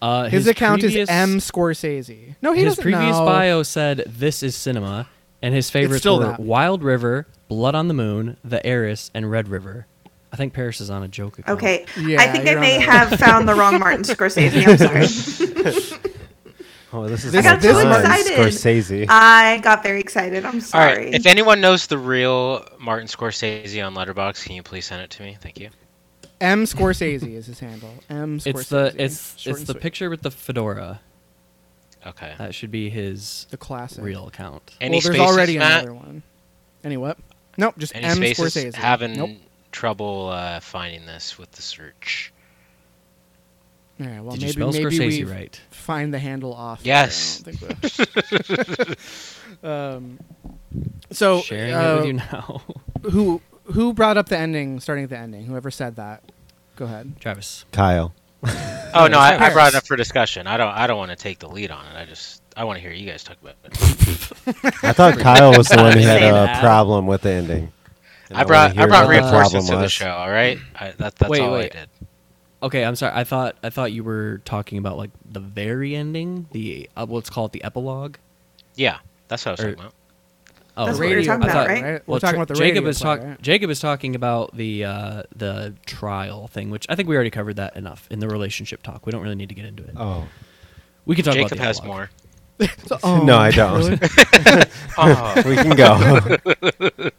Uh, 0.01 0.29
his, 0.29 0.47
account 0.47 0.81
previous, 0.81 1.09
is 1.09 1.09
M 1.09 1.37
Scorsese. 1.39 2.35
No, 2.41 2.53
he 2.53 2.63
his 2.63 2.75
doesn't 2.75 2.83
previous 2.83 3.17
know. 3.17 3.25
bio 3.25 3.63
said 3.63 4.03
this 4.05 4.43
is 4.43 4.55
cinema, 4.55 5.07
and 5.41 5.53
his 5.55 5.69
favorites 5.69 6.01
still 6.01 6.19
were 6.19 6.25
that. 6.25 6.39
Wild 6.39 6.83
River, 6.83 7.27
Blood 7.47 7.75
on 7.75 7.87
the 7.87 7.93
Moon, 7.93 8.37
The 8.43 8.65
Heiress, 8.65 9.09
and 9.13 9.29
Red 9.31 9.47
River. 9.47 9.87
I 10.31 10.37
think 10.37 10.53
Paris 10.53 10.81
is 10.81 10.89
on 10.89 11.01
a 11.03 11.07
joke 11.07 11.39
account. 11.39 11.57
Okay. 11.57 11.85
Yeah, 11.97 12.21
I 12.21 12.27
think 12.27 12.47
I 12.47 12.55
may 12.55 12.79
have 12.79 13.17
found 13.19 13.47
the 13.47 13.55
wrong 13.55 13.79
Martin 13.79 14.03
Scorsese. 14.03 14.67
I'm 14.67 14.77
sorry. 14.77 16.11
Oh, 16.93 17.09
this 17.09 17.25
is 17.25 17.35
I 17.35 17.41
got 17.41 17.57
my 17.57 17.61
too 17.61 17.73
son, 17.73 17.91
excited. 17.91 18.37
Scorsese. 18.37 19.05
I 19.09 19.57
got 19.57 19.83
very 19.83 19.99
excited. 19.99 20.45
I'm 20.45 20.61
sorry. 20.61 21.05
right. 21.07 21.13
If 21.13 21.25
anyone 21.25 21.59
knows 21.59 21.87
the 21.87 21.97
real 21.97 22.65
Martin 22.79 23.07
Scorsese 23.09 23.85
on 23.85 23.93
Letterboxd, 23.95 24.45
can 24.45 24.55
you 24.55 24.63
please 24.63 24.85
send 24.85 25.01
it 25.01 25.09
to 25.09 25.23
me? 25.23 25.37
Thank 25.41 25.59
you. 25.59 25.71
M 26.41 26.65
Scorsese 26.65 27.33
is 27.35 27.45
his 27.45 27.59
handle. 27.59 27.93
M 28.09 28.39
Scorsese. 28.39 28.47
It's 28.59 28.69
the 28.69 28.95
it's 28.97 29.37
Short 29.39 29.57
it's 29.57 29.67
the 29.67 29.73
sweet. 29.73 29.81
picture 29.81 30.09
with 30.09 30.21
the 30.21 30.31
fedora. 30.31 30.99
Okay. 32.05 32.33
That 32.37 32.53
should 32.53 32.71
be 32.71 32.89
his 32.89 33.47
The 33.49 33.57
classic. 33.57 34.03
real 34.03 34.27
account. 34.27 34.75
Any 34.79 34.97
well, 34.97 35.01
there's 35.01 35.15
spaces, 35.15 35.33
already 35.35 35.57
Matt? 35.57 35.83
another 35.83 35.93
one. 35.95 36.23
Any 36.83 36.97
what? 36.97 37.17
Nope, 37.57 37.75
just 37.77 37.95
Any 37.95 38.05
M 38.05 38.17
spaces? 38.17 38.53
Scorsese. 38.53 38.75
Having 38.75 39.13
Nope. 39.17 39.29
trouble 39.71 40.29
uh, 40.29 40.59
finding 40.59 41.05
this 41.05 41.37
with 41.39 41.51
the 41.53 41.61
search. 41.61 42.31
All 43.99 44.05
right, 44.07 44.19
well, 44.21 44.35
Did 44.35 44.41
maybe 44.41 44.45
you 44.47 44.51
spell 44.51 44.71
maybe 44.73 44.97
Scorsese 44.99 45.25
we 45.25 45.31
right? 45.31 45.61
find 45.71 46.13
the 46.13 46.19
handle 46.19 46.53
off. 46.53 46.83
there. 46.83 46.87
Yes. 46.93 47.41
I 47.47 47.51
don't 47.51 47.77
think 47.79 48.99
we- 49.63 49.69
um, 49.69 50.19
so 51.11 51.39
Sharing 51.41 51.73
uh, 51.73 51.79
it 51.79 51.95
with 51.97 52.05
you 52.07 52.13
now. 52.13 52.61
who 53.09 53.41
who 53.65 53.93
brought 53.93 54.17
up 54.17 54.29
the 54.29 54.37
ending, 54.37 54.79
starting 54.79 55.03
at 55.05 55.09
the 55.09 55.17
ending? 55.17 55.45
Whoever 55.45 55.71
said 55.71 55.95
that, 55.97 56.23
go 56.75 56.85
ahead. 56.85 57.19
Travis. 57.19 57.65
Kyle. 57.71 58.13
Oh 58.93 59.07
no, 59.09 59.17
I, 59.19 59.47
I 59.47 59.53
brought 59.53 59.69
it 59.73 59.75
up 59.75 59.87
for 59.87 59.95
discussion. 59.95 60.45
I 60.47 60.57
don't. 60.57 60.69
I 60.71 60.85
don't 60.87 60.97
want 60.97 61.09
to 61.11 61.15
take 61.17 61.39
the 61.39 61.49
lead 61.49 61.71
on 61.71 61.85
it. 61.87 61.95
I 61.97 62.05
just. 62.05 62.41
I 62.55 62.63
want 62.63 62.77
to 62.77 62.81
hear 62.81 62.91
you 62.91 63.09
guys 63.09 63.23
talk 63.23 63.37
about 63.41 63.55
it. 63.63 63.73
I 64.83 64.93
thought 64.93 65.17
Kyle 65.19 65.57
was 65.57 65.67
the 65.67 65.77
one 65.77 65.93
who 65.93 65.99
had 65.99 66.21
a 66.23 66.31
that. 66.31 66.61
problem 66.61 67.07
with 67.07 67.21
the 67.21 67.31
ending. 67.31 67.71
And 68.29 68.37
I 68.37 68.43
brought. 68.43 68.77
I 68.77 68.85
brought 68.85 69.07
what 69.07 69.13
the 69.13 69.19
reinforcements 69.19 69.67
problem 69.67 69.81
to 69.81 69.85
the 69.85 69.89
show. 69.89 70.11
All 70.11 70.29
right. 70.29 70.57
I, 70.75 70.91
that, 70.91 71.15
that's 71.15 71.29
Wait, 71.29 71.41
all 71.41 71.51
wait. 71.53 71.75
I 71.75 71.79
did. 71.79 71.89
Okay, 72.63 72.85
I'm 72.85 72.95
sorry. 72.95 73.13
I 73.15 73.23
thought 73.23 73.55
I 73.63 73.69
thought 73.69 73.91
you 73.91 74.03
were 74.03 74.41
talking 74.45 74.77
about 74.77 74.97
like 74.97 75.09
the 75.29 75.39
very 75.39 75.95
ending, 75.95 76.47
the 76.51 76.89
uh, 76.95 77.05
let's 77.09 77.29
call 77.29 77.45
it 77.47 77.51
the 77.51 77.63
epilogue. 77.63 78.17
Yeah, 78.75 78.99
that's 79.27 79.45
what 79.45 79.49
I 79.49 79.51
was 79.53 79.59
Or- 79.59 79.63
talking 79.75 79.79
about. 79.79 79.93
Oh, 80.77 80.85
That's 80.87 80.97
The 80.97 81.03
what 81.03 81.09
you're 81.09 81.17
radio 81.19 81.33
talking 81.33 81.43
about, 81.49 81.53
thought- 81.53 81.67
right? 81.69 81.83
We're 81.83 82.01
Well, 82.05 82.19
talking 82.19 82.35
about 82.35 82.47
the 82.49 82.53
Jacob 82.55 82.75
radio 82.83 82.89
is 82.89 83.01
play, 83.01 83.17
right? 83.19 83.41
Jacob 83.41 83.69
is 83.69 83.79
talking 83.79 84.13
about 84.15 84.55
the 84.57 84.83
uh, 84.85 85.23
the 85.35 85.73
trial 85.85 86.47
thing, 86.47 86.69
which 86.69 86.85
I 86.89 86.95
think 86.95 87.07
we 87.07 87.15
already 87.15 87.29
covered 87.29 87.55
that 87.55 87.77
enough 87.77 88.07
in 88.11 88.19
the 88.19 88.27
relationship 88.27 88.83
talk. 88.83 89.05
We 89.05 89.11
don't 89.13 89.21
really 89.21 89.35
need 89.35 89.49
to 89.49 89.55
get 89.55 89.65
into 89.65 89.83
it. 89.83 89.91
Oh. 89.95 90.27
We 91.05 91.15
can 91.15 91.23
talk 91.23 91.35
Jacob 91.35 91.53
about 91.53 91.57
the 91.59 91.63
has 91.63 91.79
epilogue. 91.79 92.09
more. 92.59 92.67
So- 92.87 92.99
oh, 93.03 93.23
No, 93.25 93.37
I 93.37 93.51
don't. 93.51 93.77
really? 93.79 94.63
Oh. 94.97 95.43
we 95.45 95.55
can 95.55 95.75
go. 95.77 97.09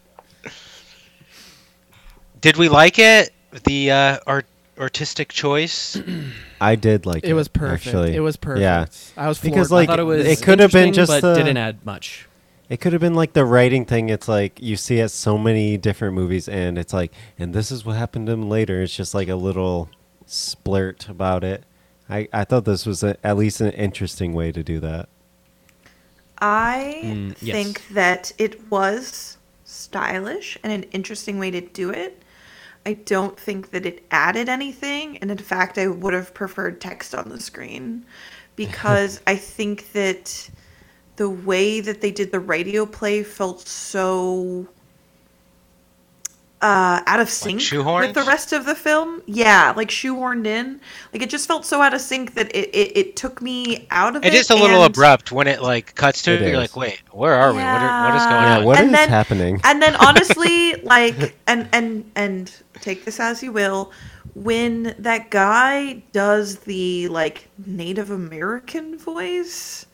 Did 2.41 2.57
we 2.57 2.69
like 2.69 2.99
it? 2.99 3.31
The 3.65 3.91
uh, 3.91 4.19
art 4.27 4.45
artistic 4.79 5.29
choice. 5.29 5.99
I 6.61 6.75
did 6.75 7.05
like 7.07 7.23
it. 7.23 7.29
It 7.31 7.33
was 7.33 7.47
perfect. 7.47 7.87
Actually. 7.87 8.15
It 8.15 8.19
was 8.19 8.37
perfect. 8.37 8.61
Yeah. 8.61 8.85
I 9.15 9.27
was 9.27 9.39
Because, 9.39 9.69
floored 9.69 9.71
I 9.71 9.81
like, 9.81 9.87
by 9.87 9.91
thought 9.93 9.99
it 9.99 10.03
was 10.03 10.25
it 10.27 10.41
could 10.43 10.59
have 10.59 10.71
been 10.71 10.93
just 10.93 11.09
but 11.09 11.21
the- 11.21 11.33
didn't 11.35 11.57
add 11.57 11.83
much. 11.85 12.26
It 12.69 12.81
could 12.81 12.93
have 12.93 13.01
been 13.01 13.13
like 13.15 13.33
the 13.33 13.45
writing 13.45 13.85
thing. 13.85 14.09
It's 14.09 14.27
like 14.27 14.61
you 14.61 14.75
see 14.75 14.99
it 14.99 15.09
so 15.09 15.37
many 15.37 15.77
different 15.77 16.15
movies, 16.15 16.49
and 16.49 16.77
it's 16.77 16.93
like, 16.93 17.13
and 17.39 17.53
this 17.53 17.71
is 17.71 17.85
what 17.85 17.95
happened 17.97 18.27
to 18.27 18.33
him 18.33 18.49
later. 18.49 18.81
It's 18.81 18.95
just 18.95 19.13
like 19.13 19.29
a 19.29 19.35
little 19.35 19.89
splurt 20.27 21.07
about 21.09 21.43
it. 21.43 21.63
I, 22.09 22.27
I 22.33 22.43
thought 22.45 22.65
this 22.65 22.85
was 22.85 23.03
a, 23.03 23.17
at 23.25 23.37
least 23.37 23.61
an 23.61 23.71
interesting 23.71 24.33
way 24.33 24.51
to 24.51 24.63
do 24.63 24.79
that. 24.81 25.09
I 26.39 27.17
Mm, 27.17 27.35
yes. 27.41 27.77
think 27.77 27.87
that 27.89 28.31
it 28.37 28.69
was 28.71 29.37
stylish 29.65 30.57
and 30.63 30.71
an 30.71 30.83
interesting 30.91 31.39
way 31.39 31.51
to 31.51 31.61
do 31.61 31.89
it. 31.89 32.21
I 32.85 32.93
don't 32.93 33.39
think 33.39 33.71
that 33.71 33.85
it 33.85 34.05
added 34.11 34.47
anything, 34.49 35.17
and 35.17 35.29
in 35.31 35.37
fact, 35.37 35.77
I 35.77 35.87
would 35.87 36.13
have 36.13 36.33
preferred 36.33 36.79
text 36.79 37.13
on 37.15 37.29
the 37.29 37.39
screen 37.39 38.05
because 38.55 39.21
I 39.27 39.35
think 39.35 39.91
that 39.93 40.49
the 41.17 41.29
way 41.29 41.79
that 41.81 42.01
they 42.01 42.11
did 42.11 42.31
the 42.31 42.39
radio 42.39 42.85
play 42.85 43.21
felt 43.23 43.67
so 43.67 44.67
uh, 46.59 47.01
out 47.05 47.19
of 47.19 47.29
sync 47.29 47.59
shoehorned? 47.61 48.07
with 48.07 48.13
the 48.15 48.23
rest 48.23 48.51
of 48.51 48.65
the 48.65 48.73
film. 48.73 49.21
Yeah, 49.27 49.73
like 49.77 49.89
shoehorned 49.89 50.47
in. 50.47 50.81
Like 51.13 51.21
it 51.21 51.29
just 51.29 51.47
felt 51.47 51.65
so 51.65 51.81
out 51.83 51.93
of 51.93 52.01
sync 52.01 52.33
that 52.33 52.47
it, 52.55 52.69
it, 52.73 52.97
it 52.97 53.15
took 53.15 53.41
me 53.43 53.87
out 53.91 54.15
of 54.15 54.23
it. 54.25 54.33
It 54.33 54.33
is 54.33 54.49
a 54.49 54.55
little 54.55 54.83
and- 54.83 54.91
abrupt 54.91 55.31
when 55.31 55.47
it 55.47 55.61
like 55.61 55.93
cuts 55.93 56.23
to 56.23 56.31
It 56.31 56.41
it. 56.41 56.49
You're 56.49 56.57
like, 56.57 56.75
wait, 56.75 57.01
where 57.11 57.33
are 57.35 57.51
we? 57.51 57.57
What, 57.57 57.65
are, 57.65 58.09
what 58.09 58.15
is 58.15 58.23
going 58.23 58.33
Yeah, 58.33 58.53
Yeah, 58.53 58.57
on? 58.59 58.63
what 58.65 58.77
is 58.79 58.85
And 58.85 58.93
then- 58.95 59.09
happening? 59.09 59.61
and 59.63 59.81
then 59.81 59.95
honestly 59.99 60.73
like 60.81 61.35
and 61.45 61.67
and 61.73 62.09
and 62.15 62.51
take 62.81 63.05
this 63.05 63.19
as 63.19 63.43
you 63.43 63.51
will 63.51 63.91
when 64.33 64.95
that 64.99 65.29
guy 65.31 66.01
does 66.11 66.57
the 66.59 67.07
like 67.07 67.47
native 67.65 68.11
american 68.11 68.95
voice 68.97 69.85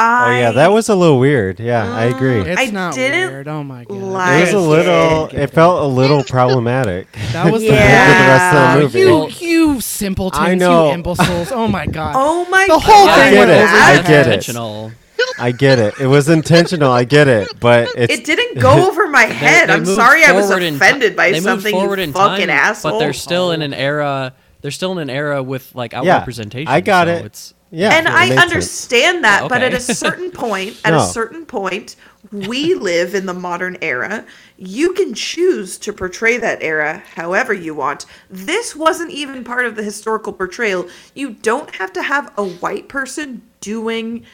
oh 0.00 0.30
yeah, 0.30 0.50
that 0.52 0.72
was 0.72 0.88
a 0.88 0.94
little 0.94 1.18
weird. 1.18 1.60
Yeah, 1.60 1.92
I 1.94 2.04
agree. 2.06 2.40
It's 2.50 2.60
I 2.60 2.66
not 2.66 2.94
didn't 2.94 3.30
weird. 3.30 3.48
Oh 3.48 3.62
my 3.62 3.84
god. 3.84 3.94
like 3.96 4.48
it 4.48 4.54
was 4.54 4.64
a 4.64 4.68
little. 4.68 5.26
it. 5.26 5.34
It 5.34 5.46
felt 5.50 5.82
a 5.82 5.86
little 5.86 6.24
problematic. 6.24 7.06
That 7.32 7.52
was 7.52 7.62
Yeah. 7.64 7.70
compared 7.76 8.08
to 8.08 8.22
the 8.22 8.28
rest 8.30 8.54
of 8.56 8.92
the 8.92 8.98
movie. 9.30 9.44
You, 9.46 9.48
you 9.74 9.80
simpletons, 9.80 10.42
I 10.42 10.54
know. 10.54 10.88
you 10.88 10.94
imbeciles. 10.94 11.52
Oh 11.52 11.68
my 11.68 11.86
god. 11.98 12.14
oh 12.16 12.46
my 12.50 12.66
god. 12.66 12.74
The 12.76 12.78
whole 12.80 13.06
god 13.06 13.14
thing 13.18 13.28
I 13.28 13.30
get 13.46 13.48
it. 13.48 13.62
over 13.62 13.76
I 13.76 13.96
get 14.02 14.10
it. 14.10 14.26
Intentional. 14.26 14.92
I 15.38 15.52
get 15.52 15.78
it. 15.78 15.94
It 16.00 16.06
was 16.06 16.28
intentional. 16.28 16.90
I 16.90 17.04
get 17.04 17.28
it, 17.28 17.60
but 17.60 17.88
it's 17.96 18.12
it 18.14 18.24
didn't 18.24 18.58
go 18.58 18.88
over 18.88 19.06
my 19.08 19.24
head 19.24 19.68
They- 19.68 19.72
they 19.74 19.78
i'm 19.78 19.84
sorry 19.86 20.24
i 20.24 20.32
was 20.32 20.46
forward 20.46 20.62
in 20.62 20.74
ti- 20.74 20.76
offended 20.76 21.14
by 21.14 21.30
they 21.30 21.40
something 21.40 21.72
forward 21.74 21.98
you 21.98 22.04
in 22.04 22.12
fucking 22.14 22.46
time, 22.48 22.50
asshole 22.50 22.92
But 22.92 22.98
they're 23.00 23.12
still 23.12 23.50
in 23.52 23.60
an 23.62 23.74
era. 23.74 24.32
They're 24.62 24.70
still 24.70 24.92
in 24.92 24.98
an 24.98 25.10
era 25.10 25.42
with 25.42 25.74
like 25.74 25.92
out 25.94 26.04
Yeah, 26.04 26.18
representation. 26.18 26.68
I 26.72 26.80
got 26.80 27.06
so 27.06 27.12
it. 27.14 27.24
It's, 27.26 27.54
yeah. 27.70 27.98
and 27.98 28.08
I 28.08 28.30
made 28.30 28.42
sense. 28.42 28.42
understand 28.42 29.24
that, 29.24 29.48
Yeah, 29.48 29.48
but 29.48 29.62
at 29.62 29.74
a 29.74 29.80
certain 29.80 30.30
point, 30.32 30.80
at 30.84 30.92
No. 30.92 30.98
a 30.98 31.00
certain 31.00 31.46
point, 31.46 31.96
we 32.32 32.74
live 32.74 33.14
in 33.14 33.26
the 33.26 33.34
modern 33.34 33.78
era. 33.82 34.26
You 34.58 34.94
can 34.94 35.14
choose 35.14 35.78
to 35.78 35.92
portray 35.92 36.38
that 36.38 36.62
era 36.62 37.02
however 37.14 37.54
you 37.54 37.74
want. 37.74 38.06
This 38.30 38.76
wasn't 38.76 39.10
even 39.12 39.44
part 39.44 39.66
of 39.66 39.76
the 39.76 39.82
historical 39.84 40.32
portrayal. 40.32 40.88
You 41.14 41.30
don't 41.32 41.74
have 41.76 41.92
to 41.94 42.02
have 42.02 42.32
a 42.38 42.44
white 42.44 42.88
person 42.88 43.42
doing 43.60 44.24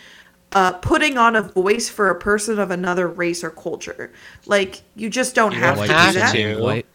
uh, 0.52 0.72
putting 0.74 1.18
on 1.18 1.36
a 1.36 1.42
voice 1.42 1.88
for 1.90 2.10
a 2.10 2.18
person 2.18 2.58
of 2.58 2.70
another 2.70 3.08
race 3.08 3.44
or 3.44 3.50
culture. 3.50 4.12
Like 4.46 4.82
you 4.96 5.10
just 5.10 5.34
don't 5.34 5.52
You 5.52 5.58
have 5.58 5.76
don't 5.76 5.86
to 5.86 5.94
have 5.94 6.14
do 6.14 6.20
that. 6.20 6.32
White. 6.60 6.86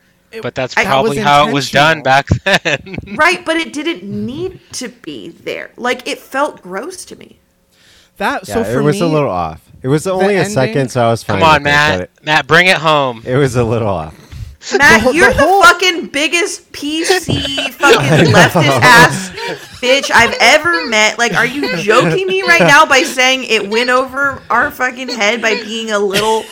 But 0.42 0.56
that's 0.56 0.74
probably 0.74 1.18
how 1.18 1.48
it 1.48 1.54
was 1.54 1.70
done 1.72 2.04
back 2.04 2.28
then. 2.28 2.98
Right, 3.16 3.46
but 3.46 3.58
it 3.58 3.74
didn't 3.74 4.04
need 4.04 4.60
to 4.74 4.88
be 4.90 5.30
there. 5.30 5.72
Like 5.78 6.08
it 6.08 6.20
felt 6.20 6.62
gross 6.62 7.04
to 7.06 7.16
me. 7.16 7.40
That 8.18 8.48
Yeah, 8.48 8.56
so 8.56 8.64
for 8.64 8.80
it 8.80 8.84
was 8.84 9.00
me, 9.00 9.08
a 9.08 9.10
little 9.10 9.30
off. 9.30 9.62
It 9.82 9.88
was 9.88 10.08
only 10.08 10.36
a 10.36 10.40
ending- 10.40 10.54
second, 10.54 10.90
so 10.90 11.04
I 11.06 11.10
was 11.10 11.24
fine. 11.24 11.40
Come 11.40 11.48
on, 11.50 11.64
with 11.64 11.72
it, 11.74 11.76
but 11.76 12.00
Matt. 12.00 12.10
Matt, 12.26 12.48
bring 12.48 12.68
it 12.68 12.78
home. 12.78 13.24
It, 13.26 13.34
it 13.34 13.38
was 13.38 13.56
a 13.56 13.64
little 13.64 13.90
off. 13.90 14.16
Matt, 14.78 15.02
whole- 15.02 15.14
you're 15.14 15.34
the 15.34 15.40
the, 15.40 15.62
fucking 15.64 16.08
biggest 16.08 16.72
PC 16.72 17.70
fucking 17.72 18.32
leftist 18.32 18.80
ass 18.82 19.30
bitch 19.82 20.12
I've 20.14 20.36
ever 20.40 20.86
met. 20.88 21.18
Like, 21.18 21.34
are 21.34 21.46
you 21.48 21.76
joking 21.78 22.28
me 22.28 22.44
right 22.44 22.62
now 22.62 22.86
by 22.86 23.02
saying 23.02 23.46
it 23.46 23.70
went 23.70 23.90
over 23.90 24.42
our 24.52 24.70
fucking 24.70 25.10
head 25.10 25.42
by 25.42 25.56
being 25.56 25.90
a 25.92 25.98
little 26.00 26.44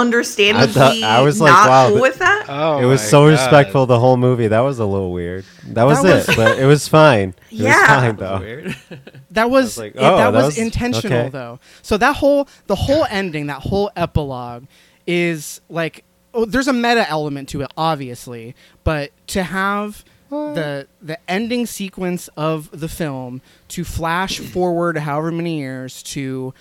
understandably 0.00 1.02
I 1.04 1.20
was 1.20 1.40
like, 1.40 1.52
not 1.52 1.68
wow, 1.68 1.84
cool 1.88 1.92
th- 1.98 2.02
with 2.02 2.18
that? 2.18 2.46
Oh, 2.48 2.78
it 2.78 2.84
was 2.86 3.00
so 3.02 3.22
God. 3.24 3.30
respectful 3.32 3.86
the 3.86 3.98
whole 4.00 4.16
movie. 4.16 4.48
That 4.48 4.60
was 4.60 4.78
a 4.78 4.86
little 4.86 5.12
weird. 5.12 5.44
That 5.68 5.84
was 5.84 6.02
That 6.02 6.28
it, 6.28 6.36
but 6.36 6.58
it 6.58 6.66
was 6.66 6.88
fine. 6.88 7.30
It 7.50 7.56
Yeah. 7.58 7.78
was 7.80 7.86
fine 7.88 8.16
though. 8.16 8.98
That 9.32 9.50
was, 9.50 9.78
like, 9.78 9.94
it- 9.94 9.98
oh, 9.98 10.16
that, 10.18 10.30
that 10.32 10.36
was, 10.38 10.44
was- 10.46 10.58
intentional 10.58 11.18
okay. 11.20 11.28
though. 11.30 11.58
So 11.82 11.96
that 11.96 12.16
whole 12.16 12.48
the 12.66 12.74
whole 12.76 13.06
ending, 13.08 13.46
that 13.46 13.62
whole 13.62 13.90
epilogue 13.96 14.64
is 15.06 15.60
like 15.68 16.04
oh, 16.34 16.44
there's 16.44 16.68
a 16.68 16.72
meta 16.72 17.08
element 17.08 17.48
to 17.50 17.62
it 17.62 17.70
obviously, 17.76 18.54
but 18.84 19.10
to 19.28 19.42
have 19.42 20.04
the 20.30 20.86
the 21.02 21.18
ending 21.30 21.66
sequence 21.66 22.28
of 22.38 22.70
the 22.72 22.88
film 22.88 23.42
to 23.68 23.84
flash 23.84 24.38
forward 24.38 24.96
however 24.96 25.30
many 25.30 25.58
years 25.58 26.02
to 26.02 26.54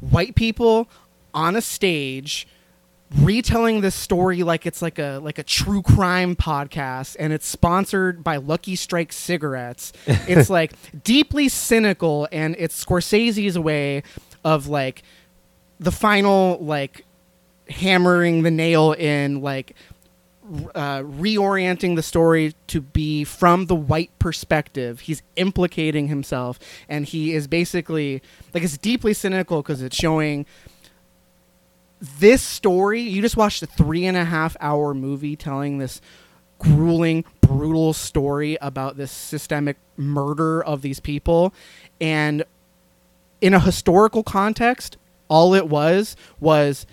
white 0.00 0.34
people 0.34 0.88
on 1.32 1.54
a 1.54 1.60
stage 1.60 2.48
retelling 3.18 3.80
this 3.80 3.94
story 3.94 4.42
like 4.42 4.66
it's 4.66 4.80
like 4.80 4.98
a 4.98 5.20
like 5.22 5.38
a 5.38 5.42
true 5.42 5.82
crime 5.82 6.34
podcast 6.34 7.16
and 7.18 7.32
it's 7.32 7.46
sponsored 7.46 8.24
by 8.24 8.36
Lucky 8.36 8.76
Strike 8.76 9.12
cigarettes. 9.12 9.92
It's 10.28 10.48
like 10.48 10.72
deeply 11.04 11.48
cynical 11.48 12.28
and 12.32 12.54
it's 12.58 12.82
Scorsese's 12.82 13.58
way 13.58 14.02
of 14.44 14.66
like 14.66 15.02
the 15.78 15.90
final 15.90 16.58
like 16.60 17.04
hammering 17.68 18.42
the 18.42 18.50
nail 18.50 18.92
in 18.92 19.42
like 19.42 19.74
uh, 20.74 21.00
reorienting 21.00 21.96
the 21.96 22.02
story 22.02 22.54
to 22.66 22.80
be 22.80 23.24
from 23.24 23.66
the 23.66 23.74
white 23.74 24.16
perspective. 24.18 25.00
He's 25.00 25.22
implicating 25.36 26.08
himself, 26.08 26.58
and 26.88 27.06
he 27.06 27.32
is 27.32 27.46
basically 27.46 28.22
like 28.52 28.62
it's 28.62 28.76
deeply 28.76 29.14
cynical 29.14 29.62
because 29.62 29.82
it's 29.82 29.96
showing 29.96 30.46
this 32.02 32.42
story. 32.42 33.00
You 33.00 33.22
just 33.22 33.36
watched 33.36 33.62
a 33.62 33.66
three 33.66 34.04
and 34.04 34.16
a 34.16 34.24
half 34.24 34.56
hour 34.60 34.92
movie 34.92 35.36
telling 35.36 35.78
this 35.78 36.00
grueling, 36.58 37.24
brutal 37.40 37.92
story 37.92 38.58
about 38.60 38.96
this 38.96 39.10
systemic 39.10 39.76
murder 39.96 40.62
of 40.62 40.82
these 40.82 41.00
people, 41.00 41.54
and 42.00 42.44
in 43.40 43.54
a 43.54 43.60
historical 43.60 44.22
context, 44.22 44.96
all 45.28 45.54
it 45.54 45.68
was 45.68 46.16
was 46.40 46.86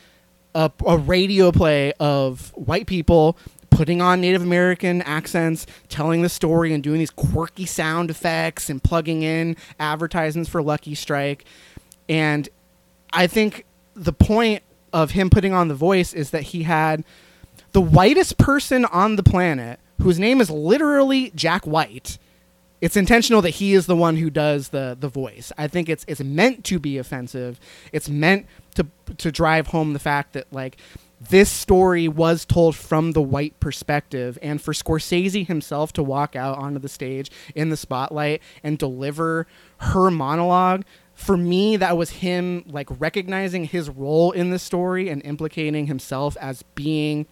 a, 0.56 0.72
a 0.86 0.98
radio 0.98 1.52
play 1.52 1.94
of 2.00 2.52
white 2.56 2.88
people 2.88 3.38
putting 3.70 4.02
on 4.02 4.20
Native 4.20 4.42
American 4.42 5.02
accents, 5.04 5.66
telling 5.88 6.22
the 6.22 6.30
story, 6.30 6.74
and 6.74 6.84
doing 6.84 7.00
these 7.00 7.12
quirky 7.12 7.66
sound 7.66 8.10
effects 8.10 8.70
and 8.70 8.84
plugging 8.84 9.24
in 9.24 9.56
advertisements 9.80 10.50
for 10.50 10.62
Lucky 10.62 10.96
Strike. 10.96 11.46
And 12.10 12.50
I 13.14 13.28
think 13.28 13.66
the 13.94 14.14
point 14.14 14.64
of 14.94 15.12
him 15.12 15.30
putting 15.30 15.54
on 15.54 15.68
the 15.68 15.76
voice 15.76 16.14
is 16.14 16.32
that 16.32 16.44
he 16.44 16.64
had 16.64 17.04
the 17.72 17.82
whitest 17.82 18.38
person 18.38 18.86
on 18.86 19.16
the 19.16 19.24
planet, 19.24 19.80
whose 20.02 20.20
name 20.20 20.42
is 20.42 20.50
literally 20.50 21.32
Jack 21.36 21.66
White. 21.66 22.18
It's 22.82 22.96
intentional 22.96 23.42
that 23.42 23.52
he 23.52 23.74
is 23.74 23.88
the 23.88 23.96
one 23.96 24.18
who 24.18 24.30
does 24.30 24.70
the 24.70 24.96
the 25.00 25.10
voice. 25.10 25.52
I 25.58 25.68
think 25.68 25.90
it's 25.90 26.06
it's 26.08 26.22
meant 26.22 26.64
to 26.66 26.80
be 26.80 26.98
offensive. 26.98 27.60
It's 27.92 28.08
meant 28.08 28.46
to 28.76 28.86
to 29.18 29.32
drive 29.32 29.68
home 29.68 29.94
the 29.94 30.00
fact 30.00 30.34
that 30.34 30.52
like 30.52 30.78
this 31.22 31.50
story 31.50 32.08
was 32.08 32.46
told 32.46 32.76
from 32.78 33.12
the 33.12 33.22
white 33.22 33.60
perspective 33.60 34.40
and 34.42 34.62
for 34.62 34.72
Scorsese 34.74 35.46
himself 35.46 35.92
to 35.94 36.04
walk 36.04 36.36
out 36.36 36.58
onto 36.58 36.80
the 36.80 36.88
stage 36.88 37.30
in 37.54 37.70
the 37.70 37.78
spotlight 37.78 38.42
and 38.64 38.78
deliver 38.78 39.46
her 39.80 40.10
monologue 40.10 40.86
for 41.20 41.36
me 41.36 41.76
that 41.76 41.98
was 41.98 42.10
him 42.10 42.64
like 42.68 42.88
recognizing 42.98 43.66
his 43.66 43.90
role 43.90 44.32
in 44.32 44.52
the 44.52 44.58
story 44.58 45.10
and 45.10 45.22
implicating 45.26 45.88
himself 45.88 46.38
as 46.40 46.64
being 46.76 47.26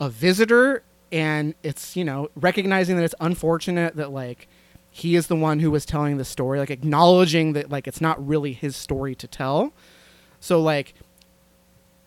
a 0.00 0.08
visitor. 0.08 0.82
And 1.12 1.54
it's 1.62 1.96
you 1.96 2.04
know 2.04 2.30
recognizing 2.34 2.96
that 2.96 3.04
it's 3.04 3.14
unfortunate 3.20 3.96
that 3.96 4.10
like 4.10 4.48
he 4.90 5.16
is 5.16 5.26
the 5.26 5.36
one 5.36 5.60
who 5.60 5.70
was 5.70 5.84
telling 5.84 6.16
the 6.16 6.24
story 6.24 6.58
like 6.58 6.70
acknowledging 6.70 7.52
that 7.52 7.70
like 7.70 7.86
it's 7.86 8.00
not 8.00 8.26
really 8.26 8.54
his 8.54 8.74
story 8.74 9.14
to 9.16 9.28
tell. 9.28 9.74
So 10.40 10.60
like 10.60 10.94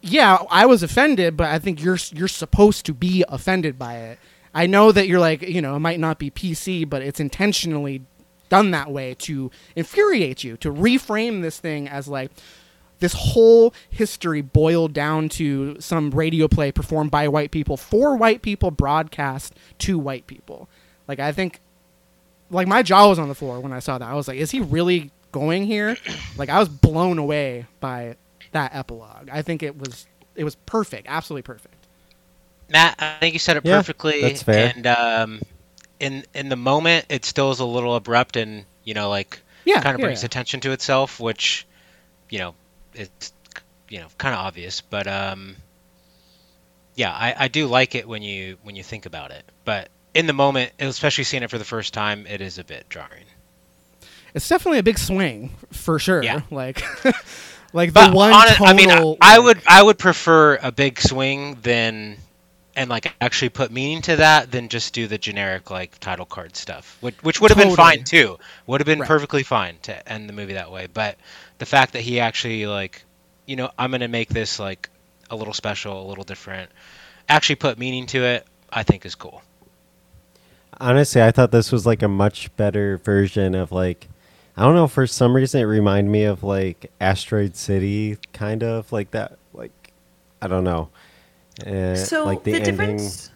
yeah 0.06 0.40
i 0.50 0.66
was 0.66 0.84
offended 0.84 1.38
but 1.38 1.48
i 1.48 1.58
think 1.58 1.82
you're 1.82 1.98
you're 2.12 2.28
supposed 2.28 2.86
to 2.86 2.94
be 2.94 3.24
offended 3.30 3.78
by 3.78 3.98
it. 3.98 4.20
I 4.54 4.66
know 4.68 4.92
that 4.92 5.08
you're 5.08 5.20
like 5.20 5.44
you 5.44 5.62
know 5.62 5.76
it 5.76 5.80
might 5.80 6.00
not 6.00 6.18
be 6.18 6.32
pc 6.32 6.90
but 6.90 7.02
it's 7.04 7.20
intentionally 7.20 8.02
done 8.50 8.72
that 8.72 8.92
way 8.92 9.14
to 9.16 9.50
infuriate 9.76 10.44
you 10.44 10.58
to 10.58 10.72
reframe 10.72 11.42
this 11.42 11.60
thing 11.60 11.88
as 11.88 12.08
like 12.08 12.32
this 13.00 13.14
whole 13.14 13.74
history 13.90 14.42
boiled 14.42 14.94
down 14.94 15.28
to 15.30 15.76
some 15.80 16.12
radio 16.12 16.48
play 16.48 16.72
performed 16.72 17.12
by 17.12 17.28
white 17.28 17.52
people 17.52 17.76
for 17.78 18.16
white 18.16 18.42
people 18.42 18.72
broadcast 18.72 19.54
to 19.80 19.98
white 20.00 20.28
people 20.28 20.70
like 21.08 21.20
i 21.20 21.32
think 21.32 21.60
like 22.52 22.68
my 22.68 22.84
jaw 22.84 23.10
was 23.10 23.20
on 23.20 23.28
the 23.28 23.36
floor 23.36 23.60
when 23.60 23.74
i 23.74 23.80
saw 23.80 23.98
that 23.98 24.08
i 24.08 24.14
was 24.14 24.28
like 24.28 24.38
is 24.38 24.52
he 24.52 24.60
really 24.62 25.12
going 25.32 25.66
here 25.66 25.98
like 26.38 26.50
i 26.50 26.60
was 26.60 26.70
blown 26.70 27.18
away 27.18 27.66
by 27.80 28.16
that 28.52 28.74
epilogue 28.76 29.30
i 29.32 29.42
think 29.42 29.64
it 29.64 29.78
was 29.78 30.06
it 30.36 30.44
was 30.44 30.56
perfect 30.66 31.08
absolutely 31.10 31.42
perfect 31.44 31.76
Matt, 32.70 32.96
I 33.00 33.18
think 33.20 33.34
you 33.34 33.40
said 33.40 33.58
it 33.58 33.66
Yeah, 33.66 33.78
perfectly. 33.78 34.22
that's 34.22 34.42
fair. 34.44 34.74
And 34.76 34.88
um, 34.88 35.42
in 36.04 36.26
in 36.34 36.50
the 36.50 36.56
moment, 36.58 37.06
it 37.10 37.26
still 37.26 37.52
is 37.52 37.60
a 37.60 37.66
little 37.66 37.96
abrupt, 37.96 38.38
and 38.38 38.66
you 38.84 38.94
know, 38.94 39.10
like 39.10 39.42
yeah 39.66 39.82
kind 39.82 39.96
of 39.96 40.00
yeah, 40.00 40.06
brings 40.06 40.24
yeah. 40.24 40.28
attention 40.28 40.62
to 40.62 40.72
itself, 40.72 41.20
which 41.20 41.68
you 42.30 42.40
know, 42.40 42.56
it's 42.94 43.34
you 43.90 44.00
know 44.00 44.08
kind 44.18 44.34
of 44.36 44.42
obvious. 44.42 44.82
But 44.82 45.08
um, 45.08 45.58
yeah, 46.96 47.12
I, 47.12 47.36
I 47.38 47.48
do 47.48 47.68
like 47.68 47.96
it 47.96 48.08
when 48.08 48.22
you 48.24 48.58
when 48.64 48.76
you 48.76 48.84
think 48.84 49.06
about 49.06 49.32
it. 49.32 49.44
But 49.66 49.90
in 50.14 50.28
the 50.28 50.34
moment, 50.34 50.74
especially 50.80 51.24
seeing 51.24 51.44
it 51.44 51.50
for 51.50 51.58
the 51.58 51.66
first 51.66 51.94
time, 51.94 52.28
it 52.28 52.42
is 52.42 52.58
a 52.60 52.64
bit 52.64 52.90
jarring. 52.90 53.26
it's 54.34 54.48
definitely 54.50 54.80
a 54.80 54.84
big 54.84 54.98
swing 55.00 55.52
for 55.72 56.00
sure 56.00 56.22
Yeah. 56.22 56.42
like 56.52 56.82
like 57.74 57.94
the 57.94 58.00
But 58.00 58.14
one 58.14 58.32
on 58.32 58.48
it, 58.48 58.62
I 58.62 58.74
mean, 58.74 58.92
I, 58.92 59.04
I 59.22 59.40
would 59.40 59.62
I 59.68 59.84
would 59.84 59.98
prefer 60.00 60.58
a 60.62 60.72
big 60.72 61.00
swing 61.02 61.56
than 61.62 62.23
and 62.76 62.90
like 62.90 63.14
actually 63.22 63.50
put 63.50 63.72
meaning 63.72 64.02
to 64.04 64.18
that 64.18 64.52
than 64.52 64.70
just 64.70 64.94
do 64.94 65.08
the 65.08 65.18
generic 65.18 65.70
like 65.72 66.00
title 66.00 66.26
card 66.26 66.56
stuff, 66.56 66.98
which 67.02 67.16
which 67.24 67.40
would 67.42 67.52
have 67.52 67.58
been 67.58 67.72
fine 67.72 68.04
too. 68.04 68.38
Would 68.68 68.82
have 68.82 68.86
been 68.86 69.00
Right. 69.00 69.08
perfectly 69.08 69.44
fine 69.44 69.78
to 69.84 70.10
end 70.12 70.30
the 70.30 70.34
movie 70.34 70.54
that 70.54 70.72
way. 70.72 70.88
But 70.88 71.18
the 71.60 71.66
fact 71.66 71.94
that 71.94 72.02
he 72.02 72.20
actually 72.20 72.66
like, 72.68 73.06
you 73.46 73.56
know, 73.56 73.72
I'm 73.78 73.92
gonna 73.92 74.08
make 74.08 74.30
this 74.30 74.60
like 74.60 74.90
a 75.30 75.36
little 75.36 75.54
special, 75.54 76.06
a 76.06 76.08
little 76.08 76.24
different, 76.24 76.72
actually 77.30 77.56
put 77.56 77.78
meaning 77.78 78.08
to 78.08 78.24
it, 78.24 78.48
I 78.72 78.84
think 78.84 79.06
is 79.06 79.16
cool. 79.16 79.42
Honestly, 80.80 81.22
I 81.22 81.32
thought 81.32 81.52
this 81.52 81.72
was 81.72 81.86
like 81.86 82.02
a 82.02 82.08
much 82.08 82.56
better 82.58 82.98
version 82.98 83.56
of 83.56 83.72
like 83.72 84.08
I 84.58 84.64
don't 84.64 84.76
know, 84.76 84.88
for 84.88 85.08
some 85.08 85.36
reason 85.36 85.62
it 85.62 85.66
reminded 85.66 86.12
me 86.12 86.24
of 86.26 86.44
like 86.44 86.92
Asteroid 87.02 87.56
City 87.56 88.18
kind 88.34 88.64
of 88.64 88.92
like 88.92 89.12
that 89.12 89.38
like 89.54 89.72
I 90.42 90.48
don't 90.48 90.64
know. 90.64 90.90
Uh, 91.66 91.96
so 91.96 92.26
like 92.26 92.44
the, 92.44 92.54
the, 92.54 92.60
difference 92.60 93.30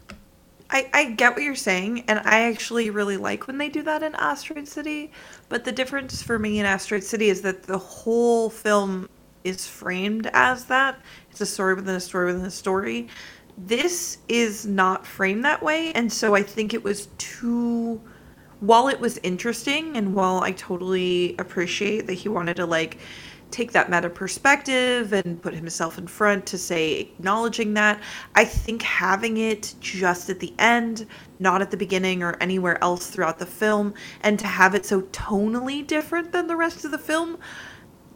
I, 0.69 0.89
I 0.91 1.11
get 1.11 1.33
what 1.33 1.43
you're 1.43 1.53
saying 1.53 2.03
and 2.07 2.19
i 2.25 2.41
actually 2.41 2.89
really 2.89 3.15
like 3.15 3.45
when 3.45 3.59
they 3.59 3.69
do 3.69 3.83
that 3.83 4.01
in 4.01 4.15
asteroid 4.15 4.67
city 4.67 5.11
but 5.49 5.65
the 5.65 5.71
difference 5.71 6.23
for 6.23 6.39
me 6.39 6.59
in 6.59 6.65
asteroid 6.65 7.03
city 7.03 7.29
is 7.29 7.41
that 7.43 7.63
the 7.63 7.77
whole 7.77 8.49
film 8.49 9.07
is 9.47 9.65
framed 9.65 10.29
as 10.33 10.65
that. 10.65 10.99
It's 11.31 11.41
a 11.41 11.45
story 11.45 11.75
within 11.75 11.95
a 11.95 11.99
story 11.99 12.25
within 12.33 12.45
a 12.45 12.51
story. 12.51 13.07
This 13.57 14.17
is 14.27 14.65
not 14.65 15.05
framed 15.05 15.45
that 15.45 15.63
way 15.63 15.91
and 15.93 16.11
so 16.13 16.35
i 16.35 16.43
think 16.43 16.73
it 16.73 16.83
was 16.83 17.07
too 17.17 17.99
while 18.59 18.87
it 18.87 18.99
was 18.99 19.19
interesting 19.19 19.97
and 19.97 20.15
while 20.15 20.39
I 20.41 20.51
totally 20.51 21.35
appreciate 21.37 22.07
that 22.07 22.13
he 22.13 22.29
wanted 22.29 22.55
to 22.55 22.65
like 22.65 22.97
take 23.51 23.71
that 23.71 23.89
meta 23.89 24.09
perspective 24.09 25.13
and 25.13 25.41
put 25.41 25.53
himself 25.53 25.97
in 25.97 26.07
front 26.07 26.45
to 26.47 26.57
say 26.57 26.99
acknowledging 26.99 27.73
that, 27.75 27.99
I 28.35 28.45
think 28.45 28.81
having 28.81 29.37
it 29.37 29.73
just 29.79 30.29
at 30.29 30.39
the 30.39 30.53
end, 30.59 31.07
not 31.39 31.61
at 31.61 31.71
the 31.71 31.77
beginning 31.77 32.23
or 32.23 32.35
anywhere 32.41 32.81
else 32.83 33.07
throughout 33.07 33.39
the 33.39 33.45
film, 33.45 33.93
and 34.21 34.37
to 34.39 34.47
have 34.47 34.75
it 34.75 34.85
so 34.85 35.01
tonally 35.03 35.85
different 35.85 36.31
than 36.31 36.47
the 36.47 36.55
rest 36.55 36.85
of 36.85 36.91
the 36.91 36.97
film, 36.97 37.37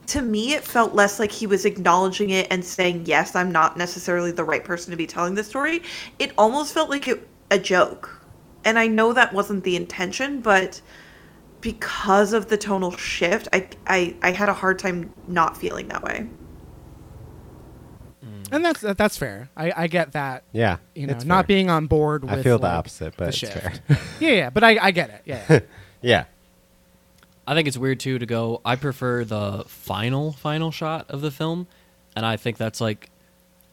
to 0.08 0.22
me 0.22 0.54
it 0.54 0.64
felt 0.64 0.94
less 0.94 1.20
like 1.20 1.32
he 1.32 1.48
was 1.48 1.64
acknowledging 1.64 2.32
it 2.32 2.48
and 2.50 2.66
saying 2.66 3.04
yes 3.06 3.36
i'm 3.36 3.52
not 3.52 3.78
necessarily 3.78 4.32
the 4.32 4.44
right 4.44 4.64
person 4.64 4.92
to 4.92 4.98
be 4.98 5.08
telling 5.08 5.36
this 5.36 5.48
story. 5.48 5.82
It 6.20 6.34
almost 6.38 6.74
felt 6.74 6.90
like 6.90 7.08
it, 7.08 7.28
a 7.50 7.60
joke. 7.60 8.20
And 8.66 8.78
i 8.78 8.88
know 8.88 9.14
that 9.14 9.34
wasn't 9.34 9.64
the 9.64 9.76
intention 9.76 10.42
but 10.42 10.82
because 11.62 12.34
of 12.34 12.48
the 12.50 12.58
tonal 12.58 12.92
shift 12.98 13.48
i 13.54 13.68
i, 13.88 14.16
I 14.22 14.32
had 14.32 14.50
a 14.50 14.54
hard 14.54 14.80
time 14.80 15.14
not 15.28 15.56
feeling 15.58 15.88
that 15.90 16.04
way 16.04 16.28
mm. 18.26 18.48
and 18.52 18.66
that's 18.66 18.82
that's 18.82 19.18
fair 19.18 19.50
i 19.56 19.72
i 19.76 19.88
get 19.88 20.12
that 20.14 20.44
Yeah. 20.52 20.78
you 20.96 21.08
know 21.08 21.14
it's 21.14 21.26
not 21.26 21.44
fair. 21.44 21.48
being 21.56 21.70
on 21.70 21.88
board 21.88 22.24
with 22.24 22.34
I 22.34 22.44
feel 22.44 22.60
the 22.60 22.68
opposite, 22.68 23.16
but 23.18 23.34
the 23.34 23.46
it's 23.46 23.54
fair. 23.54 23.74
yeah 24.20 24.32
yeah 24.32 24.50
but 24.50 24.64
i 24.64 24.78
i 24.82 24.92
get 24.92 25.10
it 25.10 25.22
yeah, 25.26 25.46
yeah. 25.50 25.60
yeah. 26.02 26.24
I 27.48 27.56
think 27.56 27.68
it's 27.68 27.78
weird 27.78 28.00
too 28.00 28.20
to 28.20 28.26
go. 28.26 28.62
I 28.64 28.76
prefer 28.76 29.26
the 29.26 29.64
final 29.68 30.32
final 30.32 30.72
shot 30.72 31.10
of 31.10 31.22
the 31.22 31.32
film, 31.32 31.68
and 32.16 32.24
I 32.24 32.38
think 32.38 32.58
that's 32.58 32.80
like 32.80 33.10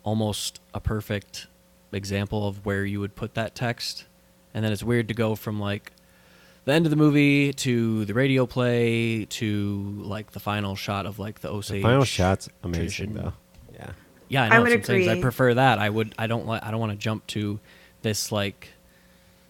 almost 0.03 0.61
a 0.73 0.81
perfect 0.81 1.47
example 1.93 2.49
of 2.49 2.65
where 2.65 2.85
you 2.85 2.99
would 2.99 3.15
put 3.15 3.35
that 3.35 3.55
text. 3.55 4.07
And 4.55 4.65
then 4.65 4.73
it's 4.73 4.83
weird 4.83 5.07
to 5.09 5.15
go 5.15 5.35
from 5.37 5.61
like 5.61 5.93
the 6.69 6.75
end 6.75 6.87
of 6.87 6.91
the 6.91 6.97
movie 6.97 7.53
to 7.53 8.05
the 8.05 8.15
radio 8.15 8.47
play 8.47 9.25
to 9.27 9.95
like 9.99 10.33
the 10.33 10.41
final 10.41 10.77
shot 10.77 11.07
of 11.07 11.19
like 11.19 11.41
the 11.41 11.49
Osage. 11.51 11.77
The 11.77 11.83
final 11.83 12.05
shot's 12.05 12.49
amazing 12.63 13.13
tradition. 13.13 13.15
though. 13.15 13.33
Yeah. 13.75 13.91
Yeah, 14.29 14.43
I 14.45 14.49
know. 14.49 14.55
I 14.57 14.59
that's 14.61 14.89
would 14.89 14.89
what 14.89 15.09
I'm 15.13 15.19
I 15.19 15.21
prefer 15.21 15.55
that. 15.55 15.79
I 15.79 15.91
would. 15.91 16.15
I 16.19 16.27
don't 16.27 16.47
like. 16.47 16.63
I 16.63 16.71
don't 16.71 16.81
want 16.81 16.93
to 16.93 16.99
jump 16.99 17.27
to 17.29 17.61
this 18.03 18.31
like 18.31 18.69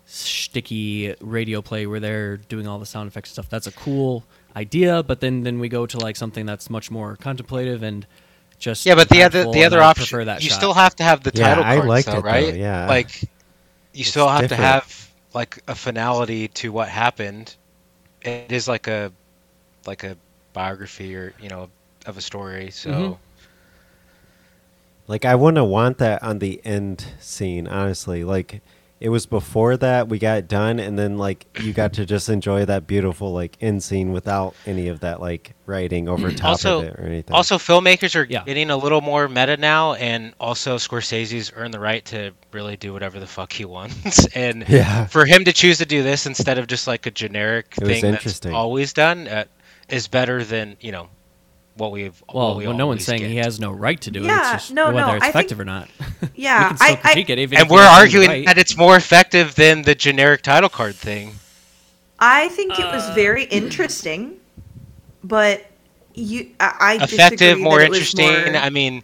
sticky 0.07 1.15
radio 1.21 1.61
play 1.61 1.87
where 1.87 2.01
they're 2.01 2.37
doing 2.39 2.67
all 2.67 2.79
the 2.79 2.87
sound 2.87 3.09
effects 3.09 3.31
and 3.31 3.35
stuff. 3.35 3.49
That's 3.51 3.67
a 3.67 3.73
cool 3.73 4.25
idea, 4.57 5.03
but 5.03 5.21
then 5.21 5.43
then 5.43 5.59
we 5.59 5.69
go 5.69 5.87
to 5.87 5.99
like 5.99 6.17
something 6.17 6.47
that's 6.47 6.71
much 6.71 6.91
more 6.91 7.17
contemplative 7.17 7.83
and 7.83 8.07
just 8.59 8.87
Yeah, 8.87 8.95
but 8.95 9.09
the 9.09 9.23
other 9.23 9.45
the 9.45 9.65
other 9.65 9.83
option, 9.83 10.05
prefer 10.07 10.25
that 10.27 10.43
you 10.43 10.51
shot. 10.51 10.55
still 10.55 10.75
have 10.75 10.97
to 10.97 11.03
have 11.03 11.23
the 11.25 11.33
Yeah, 11.33 11.55
title 11.55 11.65
I 11.65 11.77
liked 11.81 12.07
though, 12.07 12.19
it, 12.19 12.23
though, 12.31 12.31
right? 12.31 12.55
yeah. 12.55 12.87
Like, 12.87 13.23
you 13.93 14.05
It's 14.05 14.11
still 14.11 14.29
have 14.29 14.49
to 14.49 14.57
have 14.57 15.08
like 15.35 15.63
a 15.69 15.75
finality 15.75 16.49
to 16.49 16.73
what 16.73 16.89
happened. 16.89 17.57
It 18.23 18.53
is 18.53 18.69
like 18.69 18.87
a 18.89 19.13
like 19.87 20.05
a 20.05 20.17
biography 20.53 21.15
or 21.17 21.35
you 21.39 21.49
know 21.49 21.71
of 22.07 22.17
a 22.17 22.23
story. 22.23 22.71
So 22.71 22.91
Mhm. 22.91 23.19
Like 25.07 25.25
I 25.25 25.35
wouldn't 25.35 25.67
want 25.69 25.99
that 25.99 26.23
on 26.23 26.39
the 26.39 26.61
end 26.65 27.07
scene, 27.21 27.67
honestly. 27.67 28.25
Like 28.25 28.61
it 29.01 29.11
was 29.11 29.27
before 29.27 29.77
that 29.77 30.09
we 30.09 30.19
got 30.19 30.49
done 30.49 30.81
and 30.81 30.99
then 30.99 31.19
like 31.19 31.47
you 31.63 31.73
got 31.73 31.93
to 31.95 32.05
just 32.05 32.29
enjoy 32.29 32.65
that 32.65 32.87
beautiful 32.87 33.33
like 33.33 33.57
end 33.61 33.83
scene 33.83 34.13
without 34.13 34.55
any 34.67 34.89
of 34.89 35.01
that 35.01 35.21
like 35.21 35.55
writing 35.67 36.09
over 36.09 36.33
top 36.33 36.49
Also- 36.51 36.79
of 36.81 36.85
it 36.87 36.95
or 36.99 37.03
anything. 37.05 37.35
Also, 37.35 37.59
filmmakers 37.59 38.17
are 38.17 38.25
Yeah. 38.25 38.43
getting 38.45 38.71
a 38.71 38.77
little 38.77 39.01
more 39.01 39.29
meta 39.29 39.57
now, 39.57 39.93
and 39.95 40.33
also 40.41 40.77
Scorsese's 40.77 41.53
earned 41.55 41.75
the 41.75 41.79
right 41.81 42.05
to 42.07 42.33
really 42.53 42.77
do 42.77 42.93
whatever 42.93 43.21
the 43.21 43.27
fuck 43.27 43.53
he 43.53 43.65
wants. 43.65 44.27
and 44.35 44.65
Yeah. 44.69 45.07
for 45.07 45.27
him 45.27 45.45
to 45.45 45.53
choose 45.53 45.79
to 45.79 45.87
do 45.87 46.03
this 46.03 46.27
instead 46.27 46.59
of 46.59 46.67
just 46.67 46.87
like 46.87 47.07
a 47.07 47.11
generic 47.11 47.75
It 47.81 47.87
was 47.87 48.01
thing 48.01 48.13
that's 48.13 48.47
always 48.47 48.93
done 48.95 49.29
uh, 49.29 49.45
is 49.89 50.09
better 50.09 50.43
than 50.43 50.77
you 50.81 50.91
know 50.93 51.09
what 51.79 51.93
we've. 51.93 52.23
Well, 52.33 52.49
what 52.49 52.57
we 52.59 52.67
well, 52.67 52.77
no 52.77 52.87
one's 52.87 53.09
always 53.09 53.21
saying 53.21 53.31
he 53.31 53.37
has 53.39 53.59
no 53.59 53.73
right 53.73 54.01
to 54.03 54.11
do 54.11 54.25
it. 54.25 54.27
It's 54.31 54.51
just 54.51 54.73
no, 54.73 54.87
whether 54.93 54.99
no, 55.07 55.15
it's 55.15 55.25
I 55.25 55.33
think- 55.33 55.35
effective 55.35 55.61
or 55.61 55.65
not. 55.65 55.89
Yeah, 56.35 56.59
we 56.65 56.69
can 56.69 56.77
still 56.77 56.89
I, 56.89 57.01
I, 57.05 57.19
it, 57.19 57.39
even 57.39 57.59
And 57.59 57.71
we're 57.71 57.81
arguing 57.83 58.29
right. 58.29 58.47
that 58.47 58.59
it's 58.59 58.77
more 58.77 58.95
effective 58.97 59.55
than 59.57 59.83
the 59.83 59.95
generic 59.95 60.43
title 60.43 60.69
card 60.69 60.95
thing. 60.95 61.35
I 62.21 62.49
think 62.51 62.79
it 62.79 62.85
Uh, 62.85 62.93
was 62.95 63.09
very 63.15 63.45
interesting, 63.45 64.37
but 65.25 65.65
you, 66.15 66.51
I, 66.61 66.75
I 67.01 67.05
effective, 67.05 67.39
disagree 67.39 67.63
more 67.63 67.79
that 67.79 67.85
it 67.87 67.91
was 67.91 67.99
interesting. 67.99 68.53
more- 68.53 68.61
I 68.63 68.71
mean, 68.71 69.03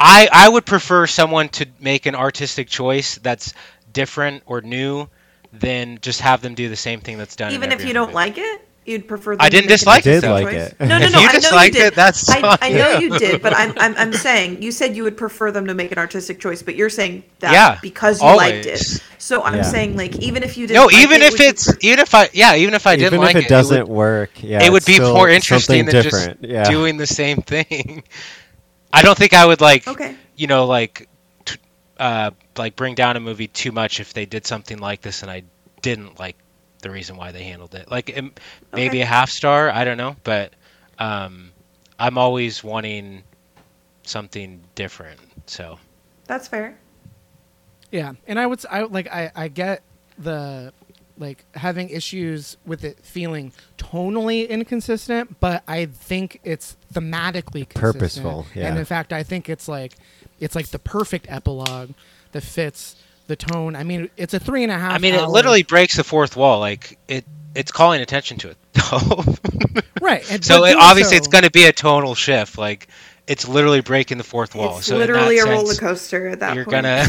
I 0.00 0.28
I 0.32 0.48
would 0.48 0.66
prefer 0.66 1.06
someone 1.06 1.48
to 1.50 1.66
make 1.80 2.06
an 2.06 2.14
artistic 2.14 2.68
choice 2.68 3.16
that's 3.16 3.54
different 3.92 4.42
or 4.46 4.60
new 4.60 5.08
than 5.52 5.98
just 6.02 6.20
have 6.20 6.42
them 6.42 6.54
do 6.54 6.68
the 6.68 6.76
same 6.76 7.00
thing 7.00 7.16
that's 7.18 7.34
done. 7.36 7.48
in 7.48 7.54
even 7.54 7.72
if 7.72 7.80
you 7.80 7.86
other 7.86 7.94
don't 7.94 8.06
movie. 8.08 8.14
like 8.14 8.38
it, 8.38 8.65
you'd 8.86 9.08
prefer. 9.08 9.36
Them 9.36 9.46
I 9.46 9.48
didn't 9.50 9.68
dislike 9.68 10.06
it, 10.06 10.22
artistic 10.22 10.24
though. 10.24 10.34
I 10.34 10.44
did 10.44 10.58
choice? 10.58 10.72
like 10.72 10.74
it. 10.80 10.80
No, 10.82 10.98
no, 10.98 11.08
no. 11.08 11.20
you 11.20 11.28
I 11.28 11.38
know 11.38 11.52
you 11.52 11.70
did. 11.70 11.86
it, 11.86 11.94
that's 11.94 12.28
I, 12.30 12.46
I 12.60 12.72
know 12.72 12.90
you 12.90 13.10
did, 13.10 13.42
but 13.42 13.54
I'm, 13.56 13.72
I'm 13.78 13.94
I'm 13.96 14.12
saying 14.12 14.62
you 14.62 14.72
said 14.72 14.96
you 14.96 15.04
would 15.04 15.16
prefer 15.16 15.50
them 15.52 15.66
to 15.66 15.74
make 15.74 15.92
an 15.92 15.98
artistic 15.98 16.40
choice, 16.40 16.62
but 16.62 16.76
you're 16.76 16.90
saying 16.90 17.24
that 17.40 17.52
Yeah, 17.52 17.78
because 17.80 18.22
you 18.22 18.32
liked 18.32 18.66
always. 18.66 18.66
it. 18.66 19.02
So 19.18 19.42
I'm 19.42 19.62
Yeah. 19.62 19.62
saying 19.62 19.96
like 19.96 20.16
even 20.18 20.42
if 20.42 20.56
you 20.56 20.66
didn't. 20.66 20.82
No, 20.82 20.88
like 20.90 20.92
even 20.92 21.22
it, 21.22 21.22
if 21.22 21.32
would 21.32 21.42
you 21.44 21.50
it's 21.50 21.64
prefer- 21.64 21.78
even 21.80 21.98
if 22.00 22.14
I 22.14 22.28
yeah 22.32 22.54
even 22.56 22.74
if 22.74 22.86
I 22.86 22.96
didn't 22.96 23.18
Even 23.18 23.20
like 23.20 23.36
if 23.36 23.46
it 23.46 23.46
it, 23.46 23.48
doesn't 23.48 23.88
would, 23.88 23.88
work, 23.88 24.42
yeah, 24.42 24.62
it 24.64 24.70
would 24.70 24.84
be 24.84 25.00
more 25.00 25.28
interesting 25.28 25.84
than 25.86 25.96
different. 25.96 26.40
just 26.40 26.42
yeah. 26.42 26.64
doing 26.64 26.96
the 26.96 27.06
same 27.06 27.38
thing. 27.42 28.04
I 28.92 29.02
don't 29.02 29.16
think 29.18 29.32
I 29.34 29.46
would 29.46 29.60
like 29.60 29.86
okay. 29.86 30.16
you 30.36 30.46
know 30.46 30.66
like 30.66 31.08
t- 31.44 31.58
uh 31.98 32.30
like 32.56 32.76
bring 32.76 32.94
down 32.94 33.16
a 33.16 33.20
movie 33.20 33.48
too 33.48 33.72
much 33.72 34.00
if 34.00 34.12
they 34.14 34.26
did 34.26 34.46
something 34.46 34.78
like 34.78 35.02
this 35.02 35.22
and 35.22 35.30
I 35.30 35.44
didn't 35.82 36.18
like 36.18 36.36
the 36.86 36.92
reason 36.92 37.16
why 37.16 37.32
they 37.32 37.42
handled 37.42 37.74
it. 37.74 37.90
Like 37.90 38.10
it, 38.10 38.24
maybe 38.72 38.98
Okay. 38.98 39.00
a 39.00 39.06
half 39.06 39.30
star, 39.30 39.70
I 39.70 39.84
don't 39.84 39.96
know, 39.96 40.16
but 40.22 40.52
um 40.98 41.50
I'm 41.98 42.16
always 42.18 42.62
wanting 42.62 43.22
something 44.02 44.60
different. 44.74 45.18
So 45.46 45.78
That's 46.26 46.46
fair. 46.48 46.78
Yeah, 47.90 48.12
and 48.26 48.38
I 48.38 48.46
would 48.46 48.64
I 48.70 48.82
like 48.82 49.08
I 49.12 49.30
I 49.34 49.48
get 49.48 49.82
the 50.18 50.72
like 51.18 51.44
having 51.54 51.88
issues 51.88 52.56
with 52.66 52.84
it 52.84 52.98
feeling 53.02 53.52
tonally 53.78 54.46
inconsistent, 54.48 55.40
but 55.40 55.62
I 55.66 55.86
think 55.86 56.40
it's 56.44 56.76
thematically 56.92 57.66
consistent. 57.68 57.74
Purposeful, 57.74 58.46
yeah. 58.54 58.68
And 58.68 58.78
in 58.78 58.84
fact, 58.84 59.12
I 59.12 59.22
think 59.22 59.48
it's 59.48 59.66
like 59.68 59.94
it's 60.40 60.54
like 60.54 60.68
the 60.68 60.78
perfect 60.78 61.26
epilogue 61.30 61.90
that 62.32 62.42
fits 62.42 62.96
the 63.26 63.36
tone. 63.36 63.74
I 63.76 63.84
mean, 63.84 64.10
it's 64.16 64.34
a 64.34 64.38
three 64.38 64.62
and 64.62 64.72
a 64.72 64.78
half. 64.78 64.92
I 64.92 64.98
mean 64.98 65.14
it 65.14 65.26
literally 65.28 65.62
breaks 65.62 65.96
the 65.96 66.04
fourth 66.04 66.36
wall. 66.36 66.60
Like 66.60 66.98
it 67.08 67.24
it's 67.54 67.72
calling 67.72 68.02
attention 68.02 68.36
to 68.38 68.50
it 68.50 68.56
right. 70.02 70.22
And, 70.30 70.44
so 70.44 70.64
it, 70.64 70.72
doing 70.72 70.78
obviously 70.82 71.16
it's 71.16 71.28
going 71.28 71.44
to 71.44 71.50
be 71.50 71.64
a 71.64 71.72
tonal 71.72 72.14
shift. 72.14 72.58
Like 72.58 72.88
it's 73.26 73.48
literally 73.48 73.80
breaking 73.80 74.18
the 74.18 74.24
fourth 74.24 74.54
wall. 74.54 74.78
It's 74.78 74.86
so 74.86 74.94
in 74.94 75.00
literally 75.00 75.38
that 75.38 75.48
a 75.48 75.50
roller 75.50 75.74
coaster 75.74 76.28
at 76.28 76.40
that 76.40 76.54
You're 76.54 76.64
point. 76.64 76.84
gonna. 76.84 77.06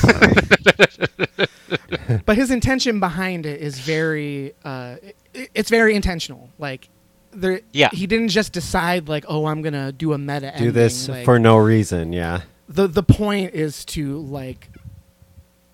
but 2.26 2.35
his 2.38 2.52
intention 2.52 2.99
behind 2.99 3.45
it 3.45 3.61
is 3.61 3.80
very 3.80 4.53
uh 4.64 4.95
it, 5.34 5.49
it's 5.53 5.69
very 5.69 5.95
intentional 5.95 6.49
like 6.57 6.89
there 7.31 7.61
Yeah. 7.73 7.89
he 7.91 8.07
didn't 8.07 8.30
just 8.30 8.53
decide 8.53 9.07
like 9.10 9.26
oh 9.27 9.45
i'm 9.45 9.61
gonna 9.61 9.91
do 9.91 10.14
a 10.14 10.18
meta 10.18 10.53
Do 10.57 10.72
this. 10.72 11.07
Like, 11.10 11.26
for 11.26 11.38
no 11.38 11.57
reason, 11.57 12.14
yeah. 12.14 12.41
the 12.68 12.88
the 12.88 13.03
point 13.03 13.53
is 13.53 13.85
to 13.85 14.19
like 14.19 14.69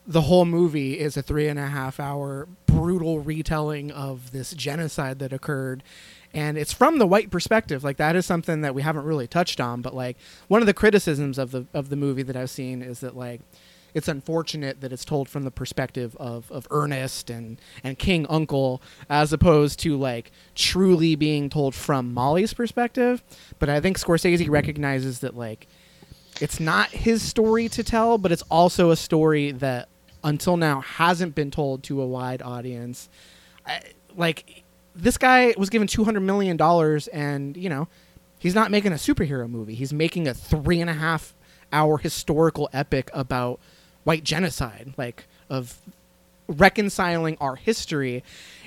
the 0.05 0.21
whole 0.21 0.45
movie 0.45 0.99
is 0.99 1.15
a 1.15 1.21
three 1.21 1.47
and 1.47 1.59
a 1.59 1.67
half 1.67 1.99
hour 1.99 2.47
brutal 2.65 3.19
retelling 3.19 3.91
of 3.91 4.31
this 4.31 4.53
genocide 4.53 5.19
that 5.19 5.31
occurred 5.31 5.83
and 6.33 6.57
it's 6.57 6.73
from 6.73 6.97
the 6.97 7.07
white 7.07 7.29
perspective 7.29 7.83
like 7.83 7.97
that 7.97 8.15
is 8.15 8.25
something 8.25 8.61
that 8.61 8.75
we 8.75 8.81
haven't 8.81 9.05
really 9.05 9.27
touched 9.27 9.61
on 9.61 9.81
but 9.81 9.93
like 9.93 10.17
one 10.47 10.61
of 10.61 10.65
the 10.65 10.73
criticisms 10.73 11.37
of 11.37 11.51
the 11.51 11.65
of 11.73 11.89
the 11.89 11.95
movie 11.95 12.23
that 12.23 12.35
i've 12.35 12.49
seen 12.49 12.81
is 12.81 12.99
that 12.99 13.15
like 13.15 13.41
it's 13.93 14.07
unfortunate 14.07 14.81
that 14.81 14.91
it's 14.91 15.05
told 15.05 15.29
from 15.29 15.43
the 15.43 15.51
perspective 15.51 16.15
of, 16.19 16.51
of 16.51 16.67
Ernest 16.71 17.29
and, 17.29 17.59
and 17.83 17.99
King 17.99 18.25
Uncle 18.29 18.81
as 19.09 19.31
opposed 19.31 19.79
to 19.81 19.97
like 19.97 20.31
truly 20.55 21.15
being 21.15 21.49
told 21.49 21.75
from 21.75 22.13
Molly's 22.13 22.53
perspective. 22.53 23.23
But 23.59 23.69
I 23.69 23.79
think 23.79 23.99
Scorsese 23.99 24.49
recognizes 24.49 25.19
that 25.19 25.35
like 25.35 25.67
it's 26.41 26.59
not 26.59 26.89
his 26.89 27.21
story 27.21 27.69
to 27.69 27.83
tell, 27.83 28.17
but 28.17 28.31
it's 28.31 28.41
also 28.49 28.89
a 28.89 28.95
story 28.95 29.51
that 29.51 29.89
until 30.23 30.57
now 30.57 30.81
hasn't 30.81 31.35
been 31.35 31.51
told 31.51 31.83
to 31.83 32.01
a 32.01 32.07
wide 32.07 32.41
audience. 32.41 33.09
I, 33.65 33.81
like 34.15 34.63
this 34.95 35.17
guy 35.17 35.53
was 35.57 35.69
given 35.69 35.87
two 35.87 36.03
hundred 36.03 36.21
million 36.21 36.57
dollars, 36.57 37.07
and 37.07 37.57
you 37.57 37.69
know 37.69 37.87
he's 38.39 38.55
not 38.55 38.71
making 38.71 38.91
a 38.91 38.95
superhero 38.95 39.49
movie. 39.49 39.75
He's 39.75 39.93
making 39.93 40.27
a 40.27 40.33
three 40.33 40.81
and 40.81 40.89
a 40.89 40.93
half 40.93 41.33
hour 41.71 41.97
historical 41.97 42.69
epic 42.73 43.09
about 43.13 43.59
white 44.03 44.23
genocide, 44.23 44.93
like 44.97 45.25
of 45.49 45.79
reconciling 46.47 47.37
our 47.39 47.55
history, 47.55 48.23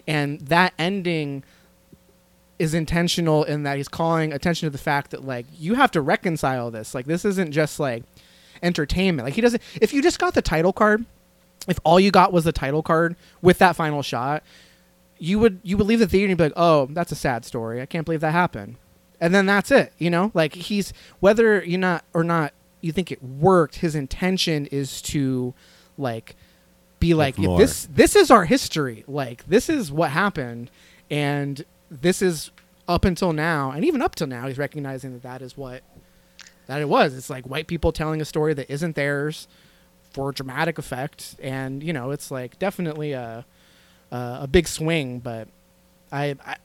and 0.06 0.40
that 0.40 0.72
ending 0.78 1.44
is 2.58 2.72
intentional 2.72 3.44
in 3.44 3.64
that 3.64 3.76
he's 3.76 3.88
calling 3.88 4.32
attention 4.32 4.66
to 4.66 4.70
the 4.70 4.78
fact 4.78 5.10
that 5.10 5.24
like 5.24 5.46
you 5.58 5.74
have 5.74 5.90
to 5.90 6.00
reconcile 6.00 6.70
this. 6.70 6.94
Like 6.94 7.06
this 7.06 7.24
isn't 7.24 7.52
just 7.52 7.78
like 7.78 8.02
entertainment. 8.62 9.26
Like 9.26 9.34
he 9.34 9.40
doesn't. 9.40 9.62
If 9.80 9.92
you 9.92 10.02
just 10.02 10.18
got 10.18 10.34
the 10.34 10.42
title 10.42 10.72
card, 10.72 11.04
if 11.66 11.78
all 11.84 11.98
you 11.98 12.10
got 12.10 12.32
was 12.32 12.44
the 12.44 12.52
title 12.52 12.82
card 12.82 13.16
with 13.43 13.59
that 13.59 13.76
final 13.76 14.02
shot, 14.02 14.43
you 15.18 15.38
would 15.38 15.60
you 15.62 15.76
would 15.76 15.86
leave 15.86 15.98
the 15.98 16.06
theater 16.06 16.28
and 16.28 16.38
be 16.38 16.44
like, 16.44 16.52
oh, 16.56 16.86
that's 16.90 17.12
a 17.12 17.16
sad 17.16 17.44
story. 17.44 17.80
I 17.80 17.86
can't 17.86 18.05
believe 18.05 18.20
that 18.20 18.32
happened. 18.32 18.76
And 19.20 19.34
then 19.34 19.47
that's 19.47 19.70
it. 19.70 19.93
You 19.98 20.10
know, 20.10 20.30
like 20.34 20.55
he's 20.55 20.93
whether 21.20 21.64
you 21.64 21.78
not 21.78 22.05
or 22.12 22.22
not 22.22 22.52
you 22.80 22.93
think 22.93 23.10
it 23.10 23.22
worked. 23.22 23.76
His 23.76 23.94
intention 23.94 24.66
is 24.66 25.01
to 25.02 25.55
like 25.97 26.36
be 27.01 27.14
like 27.14 27.38
more. 27.38 27.59
this. 27.59 27.88
This 27.93 28.14
is 28.16 28.30
our 28.30 28.44
history. 28.44 29.05
Like 29.06 29.47
this 29.47 29.68
is 29.68 29.90
what 29.90 30.10
happened, 30.10 30.70
and 31.10 31.64
this 31.90 32.20
is 32.22 32.51
up 32.88 33.05
until 33.05 33.32
now, 33.32 33.70
and 33.70 33.84
even 33.84 34.02
up 34.02 34.14
till 34.14 34.26
now, 34.26 34.47
he's 34.47 34.59
recognizing 34.59 35.12
that 35.12 35.22
that 35.22 35.43
is 35.43 35.56
what 35.56 35.82
that 36.66 36.80
it 36.80 36.88
was. 36.88 37.16
It's 37.16 37.30
like 37.30 37.47
white 37.47 37.66
people 37.66 37.93
telling 37.93 38.20
a 38.20 38.24
story 38.24 38.55
that 38.55 38.70
isn't 38.70 38.97
theirs 38.97 39.48
for 40.16 40.32
dramatic 40.32 40.78
effect, 40.78 41.36
and 41.43 41.82
you 41.82 41.93
know, 41.93 42.10
it's 42.10 42.30
like 42.30 42.59
definitely 42.59 43.12
a 43.12 43.44
a, 44.10 44.38
a 44.43 44.47
big 44.51 44.66
swing. 44.66 45.18
But 45.18 45.47
I, 46.10 46.34
I 46.44 46.56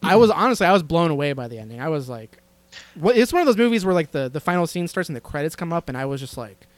I 0.00 0.14
was 0.16 0.30
honestly 0.30 0.64
I 0.64 0.72
was 0.72 0.84
blown 0.84 1.10
away 1.10 1.32
by 1.32 1.48
the 1.48 1.58
ending. 1.58 1.80
I 1.80 1.88
was 1.88 2.08
like, 2.08 2.38
what? 2.94 3.16
It's 3.16 3.32
one 3.32 3.42
of 3.42 3.46
those 3.46 3.56
movies 3.56 3.84
where 3.84 3.94
like 3.94 4.12
the 4.12 4.28
the 4.28 4.38
final 4.38 4.68
scene 4.68 4.86
starts 4.86 5.08
and 5.08 5.16
the 5.16 5.20
credits 5.20 5.56
come 5.56 5.72
up, 5.72 5.88
and 5.88 5.98
I 5.98 6.04
was 6.04 6.20
just 6.20 6.36
like 6.36 6.68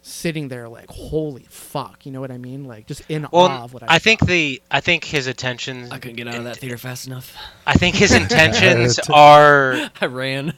sitting 0.00 0.48
there 0.48 0.68
like, 0.70 0.88
holy 0.88 1.46
fuck, 1.50 2.06
you 2.06 2.12
know 2.12 2.20
what 2.22 2.30
I 2.30 2.38
mean? 2.38 2.64
Like 2.64 2.86
just 2.86 3.02
in 3.10 3.26
awe 3.26 3.28
Well, 3.32 3.64
of 3.66 3.74
what 3.74 3.82
I. 3.82 3.96
I 3.96 3.98
think 3.98 4.20
saw. 4.20 4.26
the 4.26 4.62
I 4.70 4.80
think 4.80 5.04
his 5.04 5.26
intentions. 5.26 5.90
I 5.90 5.98
couldn't 5.98 6.16
get 6.16 6.28
out 6.28 6.36
of 6.36 6.44
that 6.44 6.56
theater 6.56 6.78
fast 6.78 7.06
enough. 7.06 7.36
I 7.66 7.74
think 7.74 7.94
his 7.94 8.12
intentions 8.22 8.98
are 9.12 9.90
I 10.00 10.06
ran. 10.06 10.54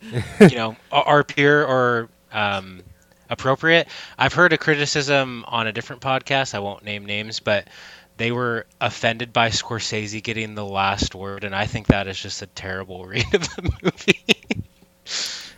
you 0.40 0.54
know 0.54 0.76
are, 0.92 1.02
are 1.04 1.24
pure 1.24 1.66
or 1.66 2.08
um, 2.30 2.82
appropriate. 3.30 3.88
I've 4.18 4.32
heard 4.34 4.52
a 4.52 4.58
criticism 4.58 5.44
on 5.48 5.66
a 5.66 5.72
different 5.72 6.02
podcast. 6.02 6.54
I 6.54 6.58
won't 6.60 6.84
name 6.84 7.04
names, 7.06 7.40
but 7.40 7.68
they 8.16 8.32
were 8.32 8.66
offended 8.80 9.32
by 9.32 9.50
Scorsese 9.50 10.22
getting 10.22 10.54
the 10.54 10.64
last 10.64 11.14
word, 11.14 11.44
and 11.44 11.54
I 11.54 11.66
think 11.66 11.86
that 11.88 12.08
is 12.08 12.18
just 12.18 12.42
a 12.42 12.46
terrible 12.46 13.04
read 13.06 13.24
of 13.34 13.42
the 13.54 13.72
movie. 13.82 14.24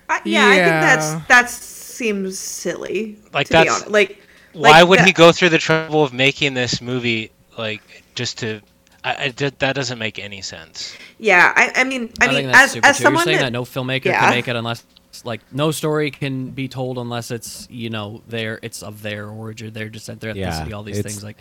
I, 0.09 0.21
yeah, 0.25 0.47
I 0.47 0.55
think 0.55 0.67
Yeah. 0.67 0.81
that's 0.97 1.27
that 1.29 1.51
seems 1.51 2.39
silly. 2.39 3.17
Like, 3.33 3.47
to 3.49 3.53
that's- 3.53 3.75
honest. 3.77 3.91
like 3.91 4.23
Why 4.53 4.81
Like 4.81 4.89
would 4.89 5.01
he 5.01 5.13
go 5.13 5.33
through 5.33 5.51
the 5.51 5.59
trouble 5.59 6.03
of 6.03 6.13
making 6.13 6.55
this 6.55 6.81
movie 6.81 7.31
Like 7.57 7.83
just 8.15 8.39
to, 8.39 8.61
I, 9.05 9.25
I 9.25 9.29
did, 9.29 9.59
that 9.61 9.75
doesn't 9.77 9.99
make 9.99 10.19
any 10.19 10.43
sense. 10.43 10.95
Yeah, 11.19 11.53
I, 11.55 11.73
I 11.77 11.85
mean, 11.85 12.13
I, 12.21 12.25
I, 12.25 12.29
mean, 12.29 12.37
think 12.37 12.53
that's 12.53 12.65
as 12.65 12.71
super 12.73 12.87
as 12.87 12.97
true. 12.97 13.05
someone 13.05 13.21
You're 13.21 13.25
saying 13.25 13.39
that, 13.39 13.45
that 13.45 13.53
no 13.53 13.65
filmmaker 13.65 14.07
Yeah. 14.07 14.21
can 14.21 14.31
make 14.31 14.49
it 14.49 14.57
unless 14.57 14.85
like 15.25 15.41
no 15.53 15.71
story 15.71 16.11
can 16.11 16.51
be 16.51 16.69
told 16.69 16.97
unless 16.99 17.31
it's 17.31 17.67
you 17.71 17.91
know 17.91 18.23
their 18.29 18.59
it's 18.63 18.83
of 18.83 19.03
their 19.03 19.29
origin, 19.29 19.73
their 19.73 19.89
descent, 19.89 20.21
their 20.21 20.35
Yeah, 20.37 20.51
ethnicity, 20.65 20.73
all 20.75 20.83
these 20.83 21.03
things. 21.03 21.23
Like 21.25 21.37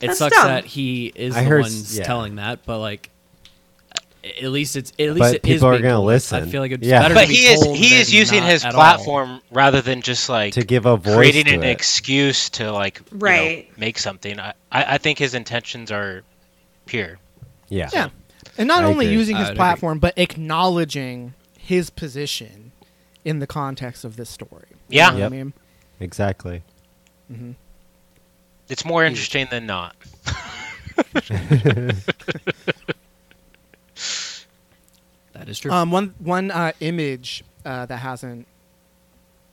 it 0.00 0.14
sucks 0.14 0.36
dumb. 0.36 0.46
that 0.48 0.64
he 0.64 1.12
is 1.14 1.36
I 1.36 1.42
the 1.42 1.48
heard- 1.48 1.62
ones 1.62 1.96
yeah. 1.98 2.04
telling 2.04 2.36
that, 2.36 2.64
but 2.66 2.78
like 2.78 3.10
at 4.42 4.50
least 4.50 4.76
it's 4.76 4.90
at 4.98 5.10
least 5.10 5.18
But 5.18 5.34
it 5.36 5.44
is 5.48 5.54
people 5.54 5.68
are 5.68 5.78
gonna 5.78 5.90
told. 5.94 6.06
listen. 6.06 6.42
I 6.42 6.46
feel 6.46 6.60
like 6.60 6.72
it's 6.72 6.86
Yeah. 6.86 7.00
better 7.02 7.14
But 7.14 7.22
to 7.22 7.28
be 7.28 7.34
he 7.36 7.46
is 7.46 7.60
told 7.60 7.76
he 7.76 7.94
is 8.00 8.12
using 8.12 8.42
his 8.42 8.64
at 8.64 8.74
all. 8.74 8.80
platform 8.80 9.40
rather 9.52 9.80
than 9.80 10.02
just 10.02 10.28
like 10.28 10.54
to 10.54 10.64
give 10.64 10.86
a 10.86 10.96
voice 10.96 11.14
creating 11.16 11.44
to 11.46 11.54
an 11.54 11.62
it. 11.64 11.70
excuse 11.70 12.50
to 12.50 12.70
like 12.72 12.98
you 13.12 13.18
know, 13.18 13.24
Right. 13.26 13.78
make 13.78 13.98
something. 13.98 14.38
I, 14.40 14.54
I 14.72 14.94
I 14.94 14.98
think 14.98 15.18
his 15.18 15.34
intentions 15.34 15.90
are 15.92 16.22
pure. 16.86 17.18
yeah. 17.68 17.88
Yeah. 17.92 18.08
And 18.58 18.66
not 18.66 18.82
I 18.82 18.86
only 18.88 19.06
agree. 19.06 19.16
using 19.18 19.36
his 19.36 19.44
would 19.44 19.50
agree. 19.50 19.56
platform, 19.56 19.98
but 20.00 20.14
acknowledging 20.18 21.34
his 21.56 21.90
position 21.90 22.72
in 23.28 23.38
the 23.40 23.46
context 23.46 24.04
of 24.04 24.16
this 24.16 24.30
story. 24.30 24.66
You 24.88 24.96
Yeah. 24.98 25.10
know 25.10 25.16
Yep. 25.18 25.26
I 25.26 25.36
mean? 25.36 25.52
Exactly. 26.00 26.62
It's 28.68 28.84
more 28.84 29.04
interesting 29.04 29.46
than 29.50 29.66
not. 29.66 29.94
That 35.32 35.48
is 35.48 35.58
true. 35.58 35.70
Um, 35.70 35.90
one 35.90 36.14
one 36.18 36.50
uh, 36.50 36.72
image 36.80 37.44
uh, 37.64 37.86
that 37.86 37.98
hasn't 37.98 38.46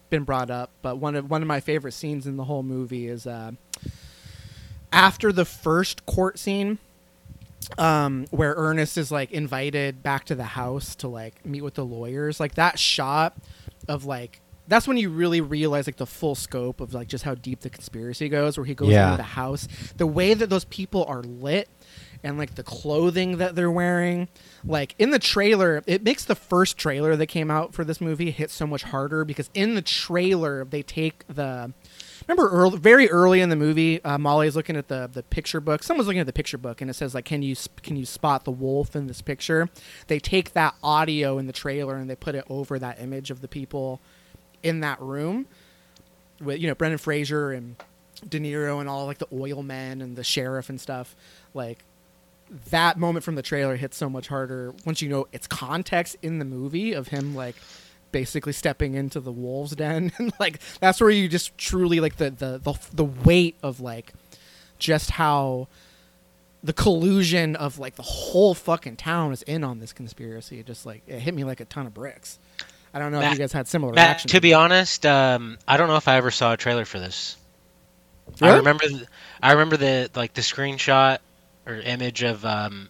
been 0.10 0.24
brought 0.24 0.50
up, 0.50 0.72
but 0.82 0.98
one 0.98 1.16
of 1.16 1.30
one 1.30 1.42
of 1.42 1.48
my 1.48 1.60
favorite 1.60 1.92
scenes 1.92 2.26
in 2.26 2.38
the 2.38 2.46
whole 2.46 2.64
movie 2.64 3.08
is 3.08 3.28
uh, 3.28 3.52
after 4.92 5.32
the 5.32 5.46
first 5.46 6.06
court 6.08 6.40
scene, 6.40 6.80
um, 7.78 8.26
where 8.32 8.54
Ernest 8.58 8.98
is 8.98 9.12
like 9.12 9.32
invited 9.32 10.02
back 10.02 10.26
to 10.26 10.36
the 10.36 10.44
house 10.44 10.96
to 10.96 11.08
like 11.08 11.46
meet 11.46 11.62
with 11.62 11.76
the 11.76 11.86
lawyers. 11.86 12.40
Like 12.40 12.56
that 12.56 12.80
shot 12.80 13.36
of 13.88 14.06
like 14.06 14.42
that's 14.68 14.88
when 14.88 14.98
you 14.98 15.10
really 15.12 15.42
realize 15.42 15.86
like 15.88 15.98
the 15.98 16.08
full 16.08 16.34
scope 16.34 16.82
of 16.82 16.92
like 16.94 17.08
just 17.08 17.24
how 17.24 17.36
deep 17.36 17.60
the 17.60 17.70
conspiracy 17.70 18.30
goes. 18.30 18.58
Where 18.58 18.66
he 18.66 18.74
goes 18.74 18.90
Yeah. 18.90 19.06
into 19.12 19.18
the 19.18 19.24
house, 19.24 19.68
the 19.98 20.08
way 20.08 20.34
that 20.34 20.50
those 20.50 20.66
people 20.66 21.06
are 21.06 21.22
lit. 21.22 21.70
And 22.24 22.40
like 22.40 22.56
the 22.56 22.64
clothing 22.64 23.38
that 23.38 23.54
they're 23.54 23.70
wearing, 23.70 24.30
like 24.64 24.96
in 24.98 25.12
the 25.12 25.20
trailer, 25.20 25.84
it 25.86 26.02
makes 26.04 26.26
the 26.26 26.34
first 26.34 26.76
trailer 26.76 27.16
that 27.16 27.28
came 27.28 27.52
out 27.52 27.76
for 27.76 27.84
this 27.84 28.02
movie 28.02 28.32
hit 28.32 28.50
so 28.50 28.66
much 28.66 28.82
harder 28.82 29.24
because 29.24 29.52
in 29.54 29.76
the 29.76 29.84
trailer 29.84 30.66
they 30.66 30.82
take 30.82 31.24
the 31.28 31.72
remember 32.28 32.50
early, 32.50 32.78
very 32.78 33.10
early 33.10 33.42
in 33.42 33.50
the 33.50 33.56
movie 33.56 34.04
uh, 34.04 34.18
molly's 34.18 34.56
looking 34.56 34.76
at 34.76 34.88
the, 34.88 35.10
the 35.12 35.24
picture 35.24 35.62
book. 35.62 35.84
Someone's 35.84 36.08
looking 36.08 36.20
at 36.20 36.26
the 36.26 36.34
picture 36.34 36.58
book 36.58 36.82
and 36.82 36.90
it 36.90 36.94
says 36.94 37.14
like 37.14 37.26
can 37.26 37.42
you 37.42 37.56
can 37.84 37.96
you 37.96 38.06
spot 38.06 38.46
the 38.46 38.52
wolf 38.52 38.96
in 38.96 39.08
this 39.08 39.22
picture? 39.22 39.70
They 40.08 40.20
take 40.20 40.54
that 40.54 40.76
audio 40.84 41.38
in 41.38 41.48
the 41.48 41.54
trailer 41.54 41.96
and 41.96 42.10
they 42.10 42.16
put 42.16 42.36
it 42.36 42.46
over 42.50 42.80
that 42.80 43.02
image 43.02 43.32
of 43.32 43.42
the 43.42 43.48
people 43.48 44.00
in 44.64 44.80
that 44.80 45.00
room 45.02 45.48
with 46.42 46.60
you 46.60 46.68
know 46.68 46.76
brendan 46.76 46.98
fraser 46.98 47.52
and 47.52 47.76
de 48.28 48.40
niro 48.40 48.80
and 48.80 48.90
all 48.90 49.06
like 49.06 49.20
the 49.20 49.28
oil 49.32 49.62
men 49.64 50.02
and 50.02 50.16
the 50.16 50.24
sheriff 50.24 50.70
and 50.70 50.80
stuff. 50.80 51.16
Like 51.54 51.84
that 52.72 52.98
moment 52.98 53.26
from 53.26 53.36
the 53.36 53.42
trailer 53.42 53.76
hits 53.76 53.98
so 53.98 54.10
much 54.10 54.28
harder 54.28 54.74
once 54.86 55.02
you 55.02 55.10
know 55.10 55.28
its 55.32 55.48
context 55.48 56.16
in 56.22 56.40
the 56.40 56.46
movie 56.46 56.94
of 56.94 57.08
him 57.08 57.36
like 57.36 57.56
basically 58.16 58.54
stepping 58.54 58.94
into 58.94 59.20
the 59.20 59.32
wolves 59.32 59.76
den. 59.76 60.10
And 60.18 60.32
like 60.40 60.62
that's 60.80 61.02
where 61.02 61.10
you 61.10 61.28
just 61.28 61.58
truly 61.58 62.00
like 62.00 62.16
the 62.16 62.30
the 62.30 62.60
the, 62.64 62.80
the 62.94 63.04
weight 63.04 63.58
of 63.62 63.82
like 63.82 64.14
just 64.80 65.12
how 65.12 65.68
the 66.64 66.72
collusion 66.72 67.58
of 67.58 67.78
like 67.78 67.96
the 67.96 68.04
whole 68.04 68.54
fucking 68.54 68.96
town 68.96 69.34
is 69.34 69.42
in 69.42 69.66
on 69.66 69.80
this 69.80 69.92
conspiracy. 69.92 70.60
It 70.60 70.66
just 70.66 70.86
like 70.86 71.02
it 71.08 71.20
hit 71.20 71.34
me 71.34 71.44
like 71.44 71.60
a 71.60 71.66
ton 71.66 71.88
of 71.88 71.94
bricks. 71.94 72.40
I 72.94 73.00
don't 73.00 73.12
know 73.12 73.20
if 73.20 73.34
you 73.34 73.38
guys 73.38 73.52
had 73.52 73.68
similar 73.68 73.92
Matt, 73.92 74.08
reactions 74.08 74.32
to 74.32 74.40
be 74.40 74.54
honest, 74.54 75.06
um, 75.06 75.58
I 75.68 75.76
don't 75.76 75.90
know 75.90 75.98
if 75.98 76.08
I 76.08 76.16
ever 76.16 76.32
saw 76.32 76.54
a 76.54 76.58
trailer 76.58 76.86
for 76.86 76.98
this. 77.02 77.36
I 78.42 78.56
remember, 78.56 78.86
I 79.44 79.52
remember 79.52 79.76
the 79.76 80.10
like 80.16 80.34
the 80.34 80.42
screenshot 80.42 81.18
or 81.68 81.74
image 81.76 82.24
of 82.24 82.46
um, 82.46 82.88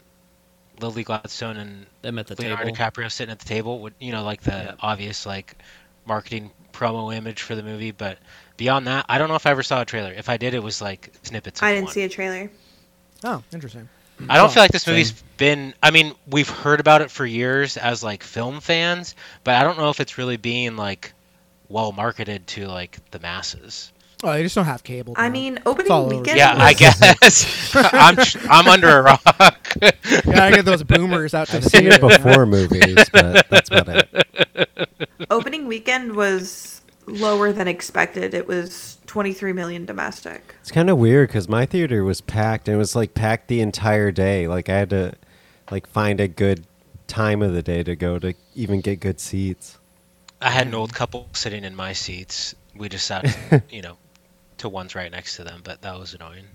Lily 0.80 1.03
Gladstone 1.03 1.57
and 1.57 1.85
Them 2.02 2.19
at 2.19 2.27
the 2.27 2.35
Leonardo 2.35 2.65
table. 2.65 2.76
DiCaprio 2.76 3.11
sitting 3.11 3.31
at 3.31 3.39
the 3.39 3.45
table. 3.45 3.80
would 3.80 3.93
you 3.99 4.11
know, 4.11 4.23
like 4.23 4.41
the 4.41 4.52
Yeah. 4.52 4.76
obvious 4.80 5.26
like 5.26 5.56
marketing 6.06 6.52
promo 6.73 7.14
image 7.15 7.41
for 7.41 7.56
the 7.56 7.64
movie. 7.64 7.91
But 7.91 8.18
beyond 8.57 8.88
that, 8.88 9.06
I 9.10 9.18
don't 9.18 9.27
know 9.30 9.35
if 9.35 9.45
I 9.45 9.52
ever 9.52 9.64
saw 9.64 9.81
a 9.81 9.85
trailer. 9.85 10.11
If 10.14 10.30
I 10.30 10.38
did, 10.38 10.53
it 10.53 10.64
was 10.64 10.81
like 10.81 11.11
snippets. 11.23 11.61
Of 11.61 11.68
I 11.68 11.73
didn't 11.73 11.85
one. 11.85 11.93
see 11.93 12.03
a 12.03 12.10
trailer. 12.10 12.49
oh 13.23 13.43
interesting 13.53 13.89
I 14.30 14.38
don't 14.38 14.45
Oh, 14.45 14.49
feel 14.49 14.64
like 14.64 14.72
this 14.72 14.84
same. 14.84 14.93
movie's 14.93 15.11
been. 15.38 15.73
I 15.84 15.91
mean, 15.91 16.14
we've 16.27 16.49
heard 16.49 16.80
about 16.80 17.02
it 17.02 17.11
for 17.11 17.26
years 17.26 17.76
as 17.76 18.02
like 18.03 18.23
film 18.23 18.61
fans, 18.61 19.14
but 19.43 19.56
I 19.56 19.64
don't 19.64 19.77
know 19.77 19.89
if 19.89 19.99
it's 19.99 20.18
really 20.18 20.38
being 20.38 20.77
like 20.77 21.14
well 21.68 21.91
marketed 21.91 22.47
to 22.47 22.68
like 22.68 22.97
the 23.11 23.19
masses. 23.19 23.91
Oh 24.23 24.31
they 24.31 24.43
just 24.43 24.55
don't 24.55 24.65
have 24.65 24.83
cable 24.83 25.13
I 25.17 25.29
mean, 25.29 25.59
opening 25.65 25.91
over. 25.91 26.15
weekend. 26.15 26.37
Yeah, 26.37 26.55
I 26.57 26.73
guess 26.73 27.71
I'm 27.75 28.17
I'm 28.49 28.67
under 28.67 28.99
a 28.99 29.01
rock. 29.03 29.21
gotta 29.79 30.55
get 30.55 30.65
those 30.65 30.83
boomers 30.83 31.33
out 31.33 31.47
to 31.49 31.57
I've 31.57 31.63
the 31.63 31.69
seen 31.69 31.87
it 31.87 32.01
before 32.01 32.45
movies, 32.45 32.97
but 33.11 33.47
that's 33.49 33.69
about 33.69 33.89
it. 33.89 34.89
Opening 35.29 35.67
weekend 35.67 36.15
was 36.15 36.81
lower 37.07 37.51
than 37.51 37.67
expected. 37.67 38.33
It 38.33 38.47
was 38.47 38.97
23 39.07 39.53
million 39.53 39.85
domestic. 39.85 40.55
It's 40.61 40.71
kind 40.71 40.89
of 40.89 40.97
weird 40.97 41.29
because 41.29 41.47
my 41.47 41.65
theater 41.65 42.03
was 42.03 42.21
packed 42.21 42.67
and 42.67 42.75
it 42.75 42.77
was 42.77 42.95
like 42.95 43.13
packed 43.13 43.47
the 43.47 43.61
entire 43.61 44.11
day. 44.11 44.47
Like 44.47 44.69
I 44.69 44.77
had 44.77 44.89
to 44.91 45.13
like 45.71 45.87
find 45.87 46.19
a 46.19 46.27
good 46.27 46.65
time 47.07 47.41
of 47.41 47.53
the 47.53 47.61
day 47.61 47.83
to 47.83 47.95
go 47.95 48.19
to 48.19 48.33
even 48.55 48.81
get 48.81 48.99
good 48.99 49.19
seats. 49.19 49.77
I 50.41 50.49
had 50.49 50.67
an 50.67 50.73
old 50.75 50.93
couple 50.93 51.29
sitting 51.33 51.63
in 51.63 51.75
my 51.75 51.93
seats. 51.93 52.55
We 52.75 52.89
just 52.89 53.05
sat, 53.07 53.25
you 53.71 53.81
know, 53.81 53.97
to 54.60 54.69
ones 54.69 54.95
right 54.95 55.11
next 55.11 55.36
to 55.38 55.44
them, 55.44 55.61
but 55.64 55.82
that 55.82 55.98
was 55.99 56.14
annoying. 56.14 56.45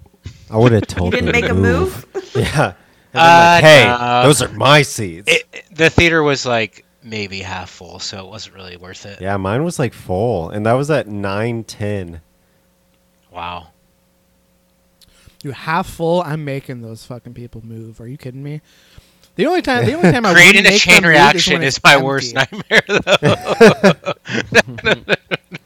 I 0.51 0.57
would 0.57 0.73
have 0.73 0.87
told 0.87 1.13
You 1.15 1.21
didn't 1.21 1.33
make 1.33 1.45
to 1.47 1.53
a 1.53 1.55
move? 1.55 2.07
Yeah. 2.35 2.75
And 3.13 3.21
I'm 3.23 3.27
Uh, 3.27 3.55
like, 3.55 3.65
hey, 3.65 3.85
no. 3.87 4.23
those 4.23 4.43
are 4.43 4.49
my 4.53 4.83
seats. 4.83 5.33
It, 5.33 5.65
the 5.73 5.91
theater 5.91 6.23
was 6.23 6.47
like 6.47 6.85
maybe 7.03 7.41
half 7.41 7.69
full, 7.71 7.99
so 7.99 8.25
it 8.25 8.29
wasn't 8.31 8.55
really 8.55 8.77
worth 8.77 9.05
it. 9.07 9.21
yeah, 9.21 9.37
mine 9.37 9.65
was 9.65 9.79
like 9.79 9.93
full, 9.95 10.51
and 10.51 10.65
that 10.67 10.75
was 10.75 10.91
at 10.91 11.09
nine 11.09 11.65
ten. 11.65 12.21
Wow. 13.33 13.69
You 15.43 15.53
half 15.53 15.89
full. 15.89 16.23
I'm 16.23 16.45
making 16.45 16.83
those 16.83 17.05
fucking 17.07 17.33
people 17.35 17.65
move. 17.65 18.01
Are 18.01 18.07
you 18.07 18.19
kidding 18.19 18.43
me? 18.43 18.61
The 19.41 19.47
only 19.47 19.63
time, 19.63 19.87
the 19.87 19.95
only 19.95 20.13
time 20.13 20.27
I 20.27 20.35
Creating 20.35 20.65
wouldn't 20.65 20.77
a 20.77 20.79
chain 20.79 21.03
reaction 21.03 21.55
when 21.55 21.63
is 21.63 21.77
it's 21.79 21.83
my 21.83 21.95
empty. 21.95 22.05
worst 22.05 22.35
nightmare, 22.35 22.83
though. 22.87 24.05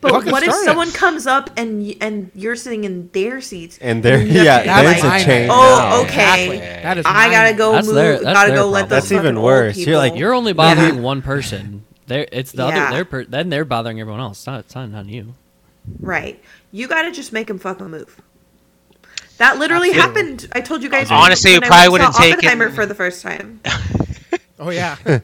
But 0.00 0.12
what 0.26 0.42
if 0.42 0.50
start 0.50 0.62
it. 0.62 0.64
someone 0.64 0.92
comes 0.92 1.26
up 1.26 1.50
and 1.56 1.92
and 2.00 2.30
you're 2.36 2.54
sitting 2.56 2.84
in 2.84 3.08
their 3.12 3.40
seats? 3.40 3.78
And 3.80 4.00
there, 4.02 4.20
you 4.22 4.32
have 4.38 4.44
yeah, 4.44 4.82
That's 4.82 5.00
there's 5.00 5.10
my 5.10 5.18
a 5.18 5.24
chain. 5.24 5.48
Oh, 5.50 6.02
okay. 6.04 6.44
Exactly. 6.44 6.58
That 6.58 6.98
is. 6.98 7.04
I 7.08 7.30
gotta 7.30 7.54
go 7.56 7.72
That's 7.72 7.86
move. 7.86 7.96
their- 7.96 8.12
that's 8.20 8.22
gotta 8.24 8.48
their 8.50 8.58
go 8.58 8.68
let 8.68 8.80
problem. 8.82 8.88
those 8.90 9.02
That's 9.08 9.12
even 9.12 9.24
fucking 9.24 9.36
old 9.38 9.44
worse. 9.44 9.76
You're 9.78 9.96
like, 9.98 10.14
You're 10.14 10.34
only 10.34 10.52
bothering 10.52 11.02
one 11.02 11.20
person. 11.22 11.84
They're, 12.06 12.28
it's 12.30 12.52
the 12.52 12.68
Yeah. 12.68 12.84
other. 12.84 12.94
They're 12.96 13.04
per, 13.04 13.24
then 13.24 13.48
they're 13.50 13.64
bothering 13.64 13.98
everyone 14.00 14.20
else. 14.20 14.38
It's 14.38 14.46
not. 14.46 14.60
It's 14.60 14.74
not 14.76 14.94
on 14.94 15.08
you. 15.08 15.34
right. 16.00 16.40
You 16.70 16.86
gotta 16.86 17.10
just 17.10 17.32
make 17.32 17.48
them 17.48 17.58
fucking 17.58 17.90
move. 17.90 18.20
That 19.38 19.58
literally 19.58 19.90
Absolutely. 19.90 20.20
happened. 20.22 20.48
I 20.52 20.60
told 20.60 20.82
you 20.82 20.88
guys. 20.88 21.10
Honestly, 21.10 21.52
when 21.52 21.62
it 21.62 21.66
I 21.66 21.68
probably 21.68 21.88
went 21.90 22.04
and 22.04 22.14
saw 22.14 22.20
wouldn't 22.22 22.40
take 22.40 22.48
Oppenheimer 22.50 22.70
it- 22.72 22.74
for 22.74 22.86
the 22.86 22.94
first 22.94 23.22
time. 23.22 23.60
Oh 24.58 24.70
yeah. 24.70 24.96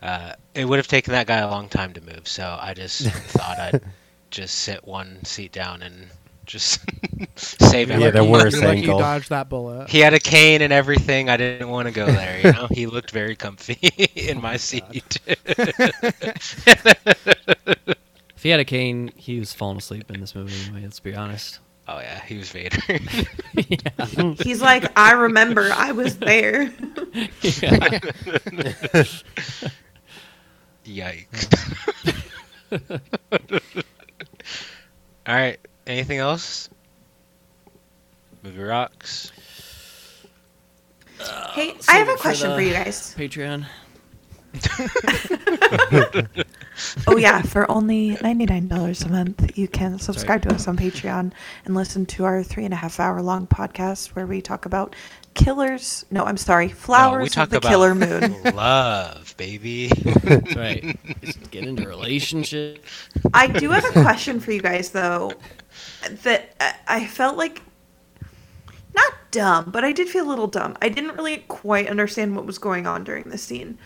Uh, 0.00 0.32
it 0.54 0.64
would 0.64 0.78
have 0.78 0.88
taken 0.88 1.12
that 1.12 1.26
guy 1.28 1.38
a 1.38 1.48
long 1.48 1.68
time 1.68 1.92
to 1.92 2.00
move, 2.00 2.26
so 2.26 2.58
I 2.60 2.74
just 2.74 3.06
thought 3.06 3.58
I'd 3.58 3.80
just 4.30 4.56
sit 4.56 4.84
one 4.86 5.24
seat 5.24 5.52
down 5.52 5.80
and 5.82 6.08
just 6.44 6.80
save 7.36 7.88
Yeah, 7.88 7.94
everything. 7.96 8.14
the 8.24 8.24
worst 8.28 8.56
You're 8.56 8.64
lucky 8.66 8.78
you 8.80 8.84
angle. 8.86 8.98
dodged 8.98 9.28
that 9.30 9.48
bullet. 9.48 9.88
He 9.88 10.00
had 10.00 10.12
a 10.12 10.18
cane 10.18 10.60
and 10.60 10.72
everything. 10.72 11.28
I 11.28 11.36
didn't 11.36 11.68
want 11.68 11.86
to 11.86 11.94
go 11.94 12.06
there. 12.06 12.40
You 12.44 12.52
know, 12.52 12.66
he 12.68 12.86
looked 12.86 13.12
very 13.12 13.36
comfy 13.36 13.78
in 14.16 14.40
my 14.40 14.56
seat. 14.56 15.20
If 18.34 18.42
he 18.42 18.48
had 18.48 18.58
a 18.58 18.64
cane, 18.64 19.12
he 19.16 19.38
was 19.38 19.52
falling 19.52 19.78
asleep 19.78 20.10
in 20.10 20.20
this 20.20 20.34
movie. 20.34 20.54
Anyway, 20.66 20.82
let's 20.82 20.98
be 21.00 21.14
honest. 21.14 21.60
Oh 21.88 21.98
yeah, 21.98 22.20
he 22.24 22.38
was 22.38 22.50
Vader. 22.50 22.78
He's 24.42 24.60
like, 24.62 24.90
I 24.98 25.12
remember, 25.12 25.70
I 25.72 25.92
was 25.92 26.16
there. 26.18 26.66
Yikes. 30.84 31.48
All 35.26 35.34
right. 35.34 35.58
Anything 35.86 36.18
else? 36.18 36.68
Movie 38.42 38.62
rocks. 38.62 39.30
Hey, 41.52 41.74
I 41.88 41.98
have 41.98 42.08
a 42.08 42.16
question 42.16 42.50
the- 42.50 42.56
for 42.56 42.62
you 42.62 42.72
guys. 42.72 43.14
Patreon. 43.16 43.66
Oh 47.06 47.16
yeah, 47.18 47.42
for 47.42 47.70
only 47.70 48.16
ninety 48.22 48.46
nine 48.46 48.66
dollars 48.66 49.02
a 49.02 49.08
month, 49.08 49.56
you 49.58 49.68
can 49.68 49.98
subscribe 49.98 50.42
to 50.42 50.54
us 50.54 50.66
on 50.66 50.76
Patreon 50.76 51.32
and 51.64 51.74
listen 51.74 52.06
to 52.06 52.24
our 52.24 52.42
three 52.42 52.64
and 52.64 52.72
a 52.72 52.76
half 52.76 52.98
hour 52.98 53.20
long 53.20 53.46
podcast 53.46 54.08
where 54.08 54.26
we 54.26 54.40
talk 54.40 54.64
about 54.64 54.96
killers. 55.34 56.04
No, 56.10 56.24
I'm 56.24 56.38
sorry, 56.38 56.68
No, 56.68 56.74
flowers 56.74 57.22
we 57.24 57.28
talk 57.28 57.44
of 57.44 57.50
the 57.50 57.56
about 57.58 57.68
killer 57.68 57.94
moon. 57.94 58.42
love, 58.54 59.34
baby. 59.36 59.90
Right. 60.56 60.98
Just 61.22 61.50
get 61.50 61.64
into 61.64 61.86
relationship. 61.86 62.84
I 63.34 63.46
do 63.48 63.70
have 63.70 63.84
a 63.84 63.92
question 64.02 64.40
for 64.40 64.50
you 64.52 64.62
guys 64.62 64.90
though. 64.90 65.32
That 66.22 66.54
I- 66.58 66.74
I 66.88 67.06
felt 67.06 67.36
like 67.36 67.60
not 68.94 69.12
dumb, 69.30 69.70
but 69.70 69.84
I 69.84 69.92
did 69.92 70.08
feel 70.08 70.26
a 70.26 70.28
little 70.30 70.46
dumb. 70.48 70.76
I 70.82 70.88
didn't 70.88 71.16
really 71.16 71.38
quite 71.48 71.88
understand 71.88 72.34
what 72.34 72.46
was 72.46 72.58
going 72.58 72.86
on 72.86 73.04
during 73.04 73.24
this 73.24 73.42
scene. 73.42 73.78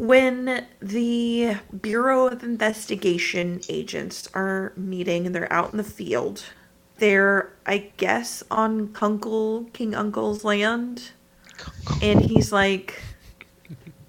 When 0.00 0.64
the 0.80 1.56
Bureau 1.78 2.26
of 2.26 2.42
Investigation 2.42 3.60
agents 3.68 4.28
are 4.32 4.72
meeting 4.74 5.26
and 5.26 5.34
they're 5.34 5.52
out 5.52 5.72
in 5.72 5.76
the 5.76 5.84
field, 5.84 6.44
they're, 6.96 7.52
I 7.66 7.90
guess, 7.98 8.42
on 8.50 8.94
Kunkel, 8.94 9.64
King 9.74 9.94
Uncle's 9.94 10.42
land. 10.42 11.10
And 12.00 12.22
he's 12.22 12.50
like 12.50 13.02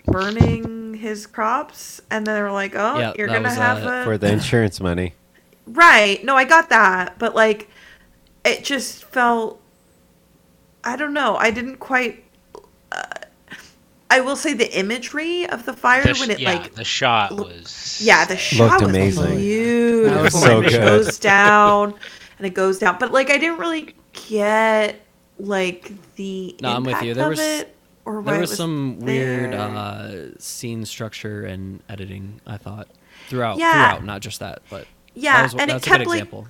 burning 0.05 0.93
his 0.93 1.27
crops. 1.27 1.99
And 2.09 2.25
then 2.25 2.35
they're 2.35 2.51
like, 2.53 2.73
oh, 2.75 2.97
Yeah, 2.97 3.13
you're 3.17 3.27
going 3.27 3.43
to 3.43 3.49
have 3.49 3.85
uh, 3.85 3.89
a. 3.89 4.03
For 4.05 4.17
the 4.17 4.31
insurance 4.31 4.79
money. 4.79 5.13
Right. 5.67 6.25
No, 6.25 6.35
I 6.35 6.43
got 6.43 6.69
that, 6.69 7.17
but 7.19 7.35
like 7.35 7.69
it 8.43 8.63
just 8.63 9.05
felt 9.05 9.61
I 10.83 10.95
don't 10.95 11.13
know. 11.13 11.35
I 11.35 11.51
didn't 11.51 11.77
quite 11.77 12.23
uh, 12.23 12.30
I 14.11 14.19
will 14.19 14.35
say 14.35 14.53
the 14.53 14.69
imagery 14.77 15.47
of 15.47 15.65
the 15.65 15.73
fire 15.73 16.03
The 16.03 16.13
sh- 16.13 16.19
when 16.19 16.31
it 16.31 16.39
yeah, 16.39 16.53
like 16.53 16.73
the 16.75 16.83
shot 16.83 17.31
was. 17.35 17.99
yeah, 18.03 18.25
the 18.25 18.35
shot 18.37 18.81
was 18.81 18.89
amazing. 18.89 19.37
beautiful. 19.37 20.13
That 20.15 20.21
was 20.23 20.33
so 20.41 20.57
and 20.57 20.65
it 20.67 20.71
goes 20.81 21.17
down 21.19 21.95
and 22.37 22.45
it 22.47 22.53
goes 22.53 22.77
down. 22.79 22.97
But 22.99 23.11
like 23.11 23.29
I 23.29 23.37
didn't 23.37 23.57
really 23.59 23.95
get 24.27 25.01
like 25.39 25.91
the 26.15 26.55
No, 26.61 26.69
I'm 26.75 26.83
with 26.83 27.01
you. 27.01 27.13
There 27.13 27.23
of 27.25 27.29
was- 27.31 27.39
it 27.39 27.75
or 28.03 28.21
There 28.23 28.35
it 28.35 28.41
was 28.41 28.55
some 28.55 28.99
weird 28.99 29.53
uh, 29.53 30.37
scene 30.39 30.85
structure 30.85 31.45
and 31.45 31.81
editing. 31.87 32.41
I 32.47 32.57
thought 32.57 32.87
throughout, 33.29 33.59
Yeah. 33.59 33.89
throughout, 33.91 34.05
not 34.05 34.21
just 34.21 34.39
that, 34.39 34.61
but 34.69 34.87
Yeah, 35.13 35.37
that 35.37 35.43
was, 35.43 35.53
and 35.53 35.61
it 35.61 35.67
that's 35.67 35.85
a 35.87 35.89
kept, 35.89 35.99
good 35.99 36.07
like, 36.09 36.17
example. 36.19 36.47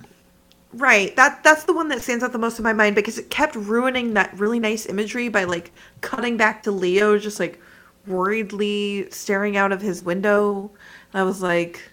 Right. 0.74 1.14
That 1.16 1.42
that's 1.44 1.64
the 1.64 1.74
one 1.74 1.88
that 1.88 2.00
stands 2.00 2.24
out 2.24 2.32
the 2.32 2.38
most 2.38 2.58
in 2.58 2.62
my 2.62 2.72
mind 2.72 2.94
because 2.96 3.18
it 3.18 3.28
kept 3.28 3.54
ruining 3.54 4.14
that 4.14 4.38
really 4.38 4.58
nice 4.58 4.86
imagery 4.86 5.28
by 5.28 5.44
like 5.44 5.70
cutting 6.00 6.36
back 6.38 6.62
to 6.62 6.70
Leo 6.70 7.18
just 7.18 7.38
like 7.38 7.60
worriedly 8.06 9.10
staring 9.10 9.56
out 9.56 9.72
of 9.72 9.82
his 9.82 10.02
window. 10.02 10.70
And 11.12 11.20
I 11.20 11.24
was 11.24 11.42
like, 11.42 11.90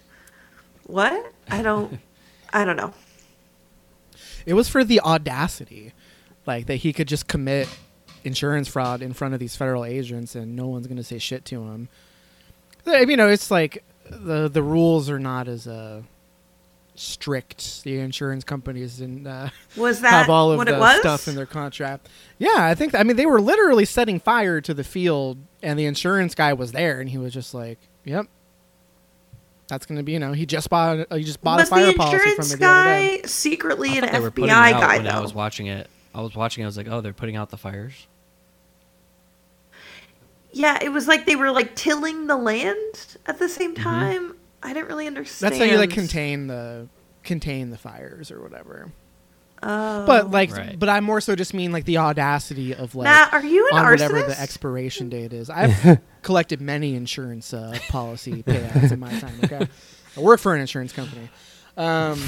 "What? 0.84 1.34
I 1.50 1.62
don't 1.62 2.00
I 2.54 2.64
don't 2.64 2.78
know." 2.78 2.94
It 4.46 4.54
was 4.54 4.70
for 4.70 4.86
the 4.86 5.02
audacity, 5.02 5.94
like 6.46 6.68
that 6.68 6.78
he 6.78 6.94
could 6.94 7.08
just 7.08 7.28
commit 7.28 7.68
insurance 8.24 8.68
fraud 8.68 9.02
in 9.02 9.14
front 9.14 9.34
of 9.34 9.40
these 9.40 9.56
federal 9.56 9.86
agents 9.86 10.36
and 10.36 10.56
no 10.56 10.68
one's 10.68 10.88
going 10.88 10.98
to 10.98 11.04
say 11.04 11.18
shit 11.18 11.46
to 11.46 11.62
him. 11.64 11.90
I 12.86 13.00
mean, 13.02 13.10
You 13.12 13.18
know, 13.18 13.28
it's 13.28 13.52
like 13.52 13.84
the 14.10 14.48
the 14.48 14.64
rules 14.64 15.10
are 15.10 15.20
not 15.20 15.48
as 15.48 15.68
uh, 15.68 16.02
strict. 17.00 17.84
The 17.84 18.00
insurance 18.00 18.44
companies 18.44 18.98
didn't 18.98 19.26
uh, 19.26 19.50
Was 19.78 20.02
that 20.02 20.12
have 20.12 20.30
all 20.30 20.52
of 20.52 20.58
what 20.58 20.68
the 20.68 20.76
it 20.76 20.80
was? 20.80 21.00
stuff 21.00 21.28
in 21.28 21.36
their 21.36 21.46
contract. 21.46 22.10
Yeah, 22.38 22.56
I 22.58 22.76
think. 22.76 22.94
I 22.96 23.04
mean, 23.04 23.16
they 23.16 23.26
were 23.26 23.42
literally 23.42 23.86
setting 23.86 24.20
fire 24.20 24.62
to 24.62 24.74
the 24.74 24.84
field, 24.84 25.38
and 25.64 25.78
the 25.80 25.86
insurance 25.86 26.36
guy 26.36 26.54
was 26.54 26.72
there, 26.72 27.00
and 27.00 27.10
he 27.10 27.18
was 27.18 27.34
just 27.34 27.54
like, 27.54 27.80
"Yep." 28.06 28.28
That's 29.68 29.86
gonna 29.86 30.02
be, 30.04 30.14
you 30.14 30.20
know, 30.20 30.34
he 30.34 30.46
just 30.48 30.68
bought, 30.70 31.06
uh, 31.12 31.16
he 31.16 31.24
just 31.24 31.42
bought 31.42 31.60
was 31.60 31.68
a 31.68 31.72
fire 31.72 31.86
the 31.86 31.94
policy 31.94 32.36
from 32.36 32.50
me 32.50 32.56
the 32.56 32.66
other 32.68 32.84
day. 32.86 33.18
guy 33.22 33.28
secretly 33.28 33.90
I 33.92 33.94
an 33.98 34.02
thought 34.02 34.12
they 34.14 34.20
were 34.20 34.32
FBI 34.32 34.34
putting 34.34 34.46
it 34.50 34.52
out 34.52 34.82
guy 34.82 34.98
when 34.98 35.08
I 35.08 35.20
was 35.20 35.34
watching 35.34 35.68
it. 35.68 35.88
I 36.16 36.22
was 36.22 36.36
watching. 36.36 36.64
I 36.64 36.68
was 36.68 36.76
like, 36.76 36.88
oh, 36.88 37.02
they're 37.02 37.14
putting 37.14 37.36
out 37.36 37.50
the 37.52 37.58
fires. 37.58 38.08
Yeah, 40.52 40.80
it 40.82 40.90
was 40.90 41.08
like 41.08 41.28
they 41.28 41.36
were 41.36 41.52
like 41.52 41.76
tilling 41.76 42.26
the 42.26 42.36
land 42.36 43.18
at 43.28 43.38
the 43.38 43.48
same 43.48 43.76
Mm-hmm. 43.76 43.84
Time. 44.61 44.69
I 44.72 44.73
didn't 44.73 44.88
really 44.90 45.07
understand. 45.07 45.52
That's 45.52 45.60
how 45.60 45.65
you 45.69 45.77
like 45.77 45.91
contain 45.91 46.48
the 46.48 46.88
contain 47.23 47.69
the 47.69 47.77
fires 47.77 48.31
or 48.31 48.41
whatever. 48.41 48.91
Oh. 49.61 50.06
But 50.06 50.31
like, 50.31 50.56
Right. 50.56 50.80
but 50.80 50.88
I 50.88 51.02
more 51.02 51.19
so 51.19 51.36
just 51.36 51.53
mean 51.53 51.73
like 51.73 51.84
the 51.84 51.98
audacity 51.98 52.73
of 52.73 52.95
like 52.95 53.03
Matt, 53.03 53.34
are 53.34 53.44
you 53.44 53.68
an 53.73 53.77
on 53.80 53.86
whatever 53.91 54.22
the 54.23 54.40
expiration 54.40 55.10
date 55.10 55.34
is. 55.34 55.49
I've 55.49 55.99
collected 56.22 56.61
many 56.61 56.95
insurance 56.95 57.53
uh, 57.53 57.77
policy 57.90 58.41
payouts 58.44 58.91
in 58.94 58.99
my 59.02 59.11
time. 59.19 59.38
Okay, 59.44 59.68
I 60.15 60.19
work 60.22 60.40
for 60.40 60.56
an 60.56 60.61
insurance 60.61 60.94
company, 60.94 61.30
um, 61.76 62.22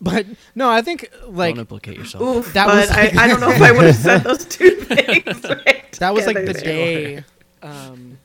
but 0.00 0.26
no, 0.54 0.70
I 0.70 0.80
think 0.82 1.10
like 1.26 1.56
Don't 1.56 1.62
implicate 1.62 1.96
yourself. 1.98 2.22
Oof, 2.22 2.52
That 2.52 2.66
but 2.66 2.76
was 2.76 2.90
like- 2.90 3.16
I, 3.16 3.24
I 3.24 3.26
don't 3.26 3.40
know 3.40 3.50
if 3.50 3.60
I 3.60 3.72
would 3.72 3.86
have 3.86 3.96
said 3.96 4.18
those 4.22 4.44
two 4.44 4.70
things. 4.82 5.42
Right 5.44 5.90
that 5.98 6.14
was 6.14 6.24
like 6.26 6.36
the 6.46 6.52
day. 6.54 7.24
Um, 7.62 8.16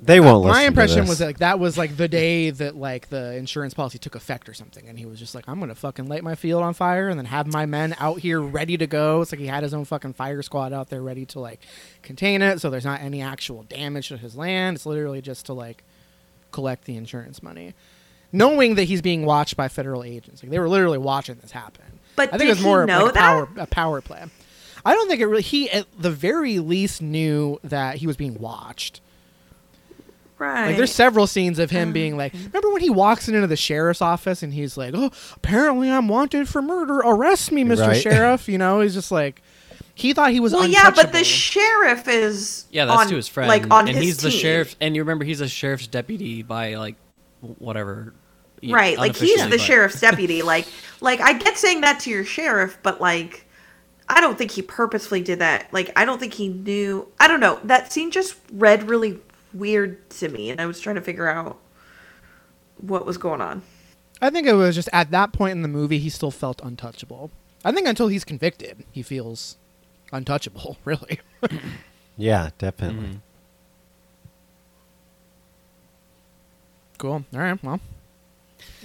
They 0.00 0.20
uh, 0.20 0.22
won't 0.22 0.44
listen 0.44 0.60
my 0.60 0.62
impression 0.64 0.96
to 0.96 1.02
this. 1.02 1.08
was 1.10 1.20
like 1.20 1.38
that 1.38 1.58
was 1.58 1.76
like 1.76 1.96
the 1.96 2.06
day 2.06 2.50
that 2.50 2.76
like 2.76 3.08
the 3.08 3.34
insurance 3.34 3.74
policy 3.74 3.98
took 3.98 4.14
effect 4.14 4.48
or 4.48 4.54
something, 4.54 4.86
and 4.88 4.96
he 4.98 5.06
was 5.06 5.18
just 5.18 5.34
like, 5.34 5.44
"I'm 5.48 5.58
gonna 5.58 5.74
fucking 5.74 6.06
light 6.06 6.22
my 6.22 6.36
field 6.36 6.62
on 6.62 6.74
fire 6.74 7.08
and 7.08 7.18
then 7.18 7.26
have 7.26 7.48
my 7.48 7.66
men 7.66 7.96
out 7.98 8.20
here 8.20 8.40
ready 8.40 8.76
to 8.76 8.86
go." 8.86 9.22
It's 9.22 9.32
like 9.32 9.40
he 9.40 9.48
had 9.48 9.64
his 9.64 9.74
own 9.74 9.84
fucking 9.84 10.12
fire 10.12 10.40
squad 10.42 10.72
out 10.72 10.88
there 10.88 11.02
ready 11.02 11.26
to 11.26 11.40
like 11.40 11.60
contain 12.02 12.42
it, 12.42 12.60
so 12.60 12.70
there's 12.70 12.84
not 12.84 13.00
any 13.00 13.20
actual 13.22 13.64
damage 13.64 14.08
to 14.08 14.16
his 14.16 14.36
land. 14.36 14.76
It's 14.76 14.86
literally 14.86 15.20
just 15.20 15.46
to 15.46 15.52
like 15.52 15.82
collect 16.52 16.84
the 16.84 16.96
insurance 16.96 17.42
money, 17.42 17.74
knowing 18.30 18.76
that 18.76 18.84
he's 18.84 19.02
being 19.02 19.26
watched 19.26 19.56
by 19.56 19.66
federal 19.66 20.04
agents. 20.04 20.44
Like 20.44 20.50
they 20.50 20.60
were 20.60 20.68
literally 20.68 20.98
watching 20.98 21.38
this 21.40 21.50
happen. 21.50 21.84
But 22.14 22.28
I 22.32 22.38
think 22.38 22.42
did 22.42 22.48
it 22.48 22.50
was 22.50 22.62
more 22.62 22.86
know 22.86 23.04
like, 23.04 23.10
a 23.10 23.14
that? 23.14 23.20
power 23.20 23.48
a 23.56 23.66
power 23.66 24.00
play. 24.00 24.24
I 24.84 24.94
don't 24.94 25.08
think 25.08 25.20
it 25.20 25.26
really. 25.26 25.42
He 25.42 25.68
at 25.70 25.86
the 25.98 26.12
very 26.12 26.60
least 26.60 27.02
knew 27.02 27.58
that 27.64 27.96
he 27.96 28.06
was 28.06 28.16
being 28.16 28.38
watched. 28.38 29.00
Right. 30.38 30.68
Like 30.68 30.76
there's 30.76 30.94
several 30.94 31.26
scenes 31.26 31.58
of 31.58 31.70
him 31.70 31.92
being 31.92 32.12
uh-huh. 32.12 32.18
like, 32.18 32.32
remember 32.32 32.70
when 32.72 32.80
he 32.80 32.90
walks 32.90 33.28
into 33.28 33.46
the 33.46 33.56
sheriff's 33.56 34.00
office 34.00 34.42
and 34.42 34.54
he's 34.54 34.76
like, 34.76 34.94
"Oh, 34.94 35.10
apparently 35.34 35.90
I'm 35.90 36.06
wanted 36.06 36.48
for 36.48 36.62
murder. 36.62 36.98
Arrest 36.98 37.50
me, 37.50 37.64
Mr. 37.64 37.88
Right. 37.88 38.00
Sheriff." 38.00 38.48
You 38.48 38.58
know, 38.58 38.80
he's 38.80 38.94
just 38.94 39.10
like, 39.10 39.42
he 39.98 40.12
thought 40.12 40.30
he 40.30 40.38
was 40.38 40.52
well, 40.52 40.66
yeah, 40.68 40.90
but 40.90 41.12
the 41.12 41.24
sheriff 41.24 42.06
is 42.06 42.66
Yeah, 42.70 42.84
that's 42.84 43.00
on, 43.00 43.08
to 43.08 43.16
his 43.16 43.26
friend. 43.26 43.48
Like 43.48 43.68
on 43.68 43.88
and 43.88 43.96
his 43.96 44.04
he's 44.04 44.16
the 44.18 44.30
sheriff. 44.30 44.76
And 44.80 44.94
you 44.94 45.02
remember, 45.02 45.24
he's 45.24 45.40
a 45.40 45.48
sheriff's 45.48 45.88
deputy 45.88 46.44
by 46.44 46.74
like 46.74 46.94
whatever. 47.40 48.14
yeah, 48.60 48.76
Right, 48.76 48.96
like 48.96 49.16
he's 49.16 49.42
the 49.42 49.50
but- 49.50 49.60
sheriff's 49.60 50.00
deputy. 50.00 50.42
Like, 50.42 50.68
like 51.00 51.20
I 51.20 51.32
get 51.32 51.58
saying 51.58 51.80
that 51.80 51.98
to 52.00 52.10
your 52.10 52.24
sheriff, 52.24 52.78
but 52.84 53.00
like, 53.00 53.44
I 54.08 54.20
don't 54.20 54.38
think 54.38 54.52
he 54.52 54.62
purposefully 54.62 55.20
did 55.20 55.40
that. 55.40 55.66
Like, 55.72 55.90
I 55.96 56.04
don't 56.04 56.20
think 56.20 56.32
he 56.32 56.48
knew. 56.48 57.08
I 57.18 57.26
don't 57.26 57.40
know. 57.40 57.58
That 57.64 57.92
scene 57.92 58.12
just 58.12 58.36
read 58.52 58.88
really 58.88 59.18
weird 59.54 60.08
to 60.10 60.28
me, 60.28 60.50
and 60.50 60.60
I 60.60 60.66
was 60.66 60.80
trying 60.80 60.96
to 60.96 61.02
figure 61.02 61.28
out 61.28 61.58
what 62.78 63.06
was 63.06 63.18
going 63.18 63.40
on. 63.40 63.62
I 64.20 64.30
think 64.30 64.46
it 64.46 64.54
was 64.54 64.74
just 64.74 64.88
at 64.92 65.10
that 65.12 65.32
point 65.32 65.52
in 65.52 65.62
the 65.62 65.68
movie 65.68 65.98
he 65.98 66.10
still 66.10 66.30
felt 66.30 66.60
untouchable. 66.62 67.30
I 67.64 67.72
think 67.72 67.86
until 67.86 68.08
he's 68.08 68.24
convicted, 68.24 68.84
he 68.90 69.02
feels 69.02 69.56
untouchable. 70.12 70.76
Really. 70.84 71.20
yeah, 72.16 72.50
definitely. 72.58 73.08
Mhm. 73.08 73.20
cool. 76.98 77.24
All 77.32 77.40
right. 77.40 77.62
Well, 77.62 77.80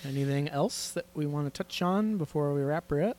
anything 0.06 0.48
else 0.50 0.92
that 0.92 1.06
we 1.16 1.26
want 1.26 1.52
to 1.52 1.64
touch 1.64 1.82
on 1.82 2.18
before 2.18 2.54
we 2.54 2.62
wrap 2.62 2.90
her 2.92 3.02
up? 3.02 3.18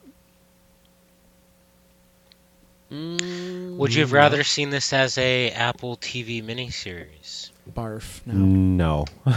Mm, 2.95 3.77
Would 3.77 3.95
you 3.95 4.03
have 4.03 4.13
no. 4.13 4.19
rather 4.19 4.45
seen 4.45 4.71
this 4.71 4.93
as 4.93 5.19
a 5.19 5.51
Apple 5.51 5.97
TV 5.97 6.43
miniseries? 6.45 7.51
Barf. 7.73 8.21
No. 8.27 8.35
No. 8.35 9.05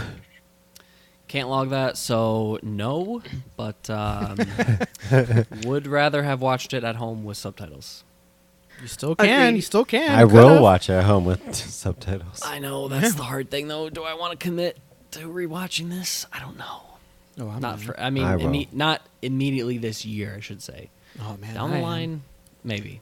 Can't 1.28 1.48
log 1.48 1.70
that, 1.70 1.96
so 1.98 2.58
no. 2.62 3.22
But 3.56 3.90
um, 3.90 4.38
would 5.64 5.86
rather 5.86 6.22
have 6.22 6.40
watched 6.40 6.72
it 6.72 6.84
at 6.84 6.96
home 6.96 7.24
with 7.24 7.36
subtitles. 7.36 8.04
You 8.80 8.86
still 8.88 9.16
can. 9.16 9.26
Agreed. 9.48 9.56
You 9.56 9.62
still 9.62 9.84
can. 9.84 10.10
I 10.10 10.20
You 10.20 10.28
will 10.28 10.48
could've. 10.48 10.62
watch 10.62 10.88
at 10.88 11.04
home 11.04 11.24
with 11.24 11.54
subtitles. 11.54 12.40
I 12.44 12.60
know 12.60 12.88
that's 12.88 13.14
the 13.14 13.24
hard 13.24 13.50
thing, 13.50 13.68
though. 13.68 13.90
Do 13.90 14.04
I 14.04 14.14
want 14.14 14.38
to 14.38 14.42
commit 14.42 14.78
to 15.10 15.20
rewatching 15.20 15.90
this? 15.90 16.24
I 16.32 16.38
don't 16.38 16.56
know. 16.56 16.82
Oh, 17.40 17.48
I'm 17.50 17.60
Not 17.60 17.80
for. 17.80 17.98
I 18.00 18.10
mean, 18.10 18.24
I 18.24 18.36
will. 18.36 18.46
imme- 18.46 18.72
not 18.72 19.02
immediately 19.20 19.78
this 19.78 20.04
year. 20.06 20.34
I 20.36 20.40
should 20.40 20.62
say. 20.62 20.88
Oh 21.20 21.36
man. 21.40 21.54
Down 21.54 21.70
I 21.70 21.72
the 21.72 21.76
am. 21.78 21.82
line, 21.82 22.22
maybe. 22.64 23.00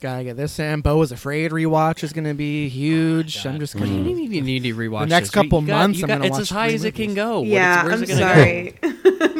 Gotta 0.00 0.22
get 0.22 0.36
this 0.36 0.58
in. 0.60 0.80
Beau 0.80 1.02
is 1.02 1.10
afraid 1.10 1.50
rewatch 1.50 2.04
is 2.04 2.12
gonna 2.12 2.34
be 2.34 2.68
huge. 2.68 3.44
I'm 3.44 3.58
just 3.58 3.72
do 3.74 3.80
gonna. 3.80 3.90
you 3.92 4.00
mean 4.14 4.32
you 4.32 4.40
need 4.42 4.62
to 4.62 4.74
rewatch 4.74 5.00
The 5.00 5.06
next 5.06 5.28
this? 5.28 5.34
Couple 5.34 5.60
got- 5.60 5.76
months, 5.76 5.98
you 5.98 6.04
I'm 6.04 6.08
gonna 6.08 6.24
It's 6.26 6.32
watch 6.32 6.40
as 6.42 6.50
high 6.50 6.68
three 6.68 6.74
as 6.76 6.84
it 6.84 6.94
can 6.94 7.14
go. 7.14 7.40
What- 7.40 7.48
yeah, 7.48 7.82
I'm 7.84 8.02
it 8.02 8.08
gonna 8.08 8.20
go? 8.20 8.34
sorry. 8.34 8.74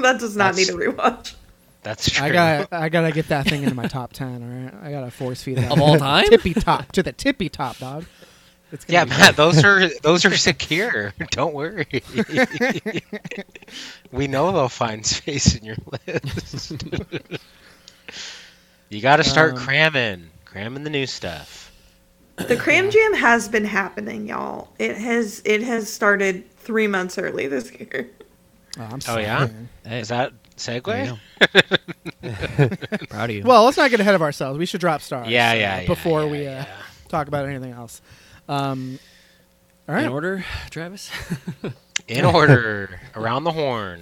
that 0.02 0.16
does 0.18 0.36
not 0.36 0.54
That's- 0.56 0.68
need 0.68 0.74
a 0.74 0.76
rewatch. 0.92 1.34
That's 1.84 2.10
true. 2.10 2.26
I 2.26 2.30
got 2.30 2.72
I 2.72 2.88
gotta 2.88 3.12
get 3.12 3.28
that 3.28 3.46
thing 3.46 3.62
into 3.62 3.76
my 3.76 3.86
top 3.86 4.12
ten. 4.12 4.42
All 4.42 4.78
right, 4.80 4.88
I 4.88 4.90
gotta 4.90 5.12
force 5.12 5.42
feed 5.44 5.58
it 5.58 5.70
Of 5.70 5.80
all 5.80 5.92
to 5.92 5.98
the 5.98 6.04
time? 6.04 6.26
tippy 6.26 6.54
top 6.54 6.90
to 6.92 7.02
the 7.04 7.12
tippy 7.12 7.48
top, 7.48 7.78
dog. 7.78 8.04
It's 8.72 8.84
Yeah, 8.88 9.04
Matt, 9.04 9.36
those 9.36 9.62
are 9.64 9.88
those 10.02 10.24
are 10.24 10.36
secure. 10.36 11.14
Don't 11.30 11.54
worry. 11.54 11.86
we 14.10 14.26
know 14.26 14.50
they'll 14.52 14.68
find 14.68 15.06
space 15.06 15.54
in 15.54 15.64
your 15.64 15.76
list. 16.06 16.72
you 18.88 19.00
got 19.00 19.16
to 19.16 19.24
start 19.24 19.52
Um, 19.54 19.58
cramming, 19.60 20.28
cramming 20.58 20.82
the 20.82 20.90
new 20.90 21.06
stuff. 21.06 21.72
The 22.36 22.56
cram 22.56 22.90
jam 22.90 23.14
has 23.14 23.48
been 23.48 23.64
happening, 23.64 24.26
y'all. 24.26 24.68
It 24.78 24.96
has 24.96 25.40
it 25.44 25.62
has 25.62 25.92
started 25.92 26.50
three 26.56 26.88
months 26.88 27.16
early 27.16 27.46
this 27.46 27.72
year. 27.72 28.10
Oh, 28.78 28.82
I'm 28.82 29.00
Oh, 29.08 29.18
yeah? 29.18 29.48
Hey, 29.84 30.00
Is 30.00 30.08
that 30.08 30.32
there 30.56 30.80
segue? 30.80 31.18
Proud 33.08 33.30
of 33.30 33.36
you. 33.36 33.42
Well, 33.44 33.64
let's 33.64 33.76
not 33.76 33.90
get 33.90 34.00
ahead 34.00 34.16
of 34.16 34.22
ourselves. 34.22 34.58
We 34.58 34.66
should 34.66 34.80
drop 34.80 35.00
stars. 35.00 35.28
Yeah, 35.28 35.50
uh, 35.50 35.54
yeah, 35.54 35.80
yeah, 35.80 35.86
Before 35.86 36.24
yeah, 36.24 36.30
we 36.30 36.46
uh, 36.46 36.50
yeah. 36.50 36.66
talk 37.08 37.28
about 37.28 37.46
anything 37.46 37.72
else. 37.72 38.02
Um, 38.48 38.98
all 39.88 39.96
in 39.96 40.08
order, 40.08 40.44
Travis. 40.70 41.10
In 42.08 42.24
order, 42.24 43.00
around 43.14 43.44
the 43.44 43.52
horn. 43.52 44.00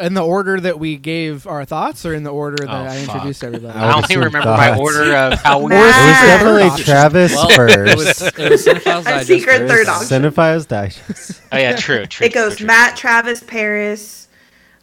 In 0.00 0.14
the 0.14 0.24
order 0.24 0.58
that 0.58 0.78
we 0.78 0.96
gave 0.96 1.46
our 1.46 1.64
thoughts, 1.64 2.06
or 2.06 2.14
in 2.14 2.22
the 2.22 2.30
order 2.30 2.64
that 2.64 2.70
Oh, 2.74 2.84
I 2.90 2.96
fuck. 3.04 3.14
introduced 3.16 3.44
everybody. 3.44 3.78
I 3.78 3.90
I 3.90 3.92
only 3.94 4.04
assume 4.04 4.22
remember 4.24 4.48
my 4.48 4.78
order 4.78 5.14
of 5.14 5.34
how 5.42 5.58
we 5.60 5.74
It 5.74 5.78
was 5.78 5.94
definitely 5.94 6.62
Options. 6.64 6.86
Travis 6.86 7.34
well, 7.34 7.50
first. 7.50 7.76
it 7.76 7.96
was 7.96 8.22
it 8.22 8.50
was 8.50 8.66
Cinephiles 8.66 9.00
A 9.00 9.04
Digest 9.04 9.26
secret 9.26 9.58
first. 9.58 9.72
third 9.72 9.88
option. 9.88 10.22
Cinephiles 10.22 10.66
Digest. 10.68 11.42
Oh 11.52 11.56
yeah, 11.58 11.76
true, 11.76 12.06
true. 12.06 12.26
It 12.26 12.32
goes 12.32 12.52
true, 12.56 12.58
true. 12.58 12.66
Matt, 12.68 12.96
Travis, 12.96 13.42
Paris, 13.42 14.28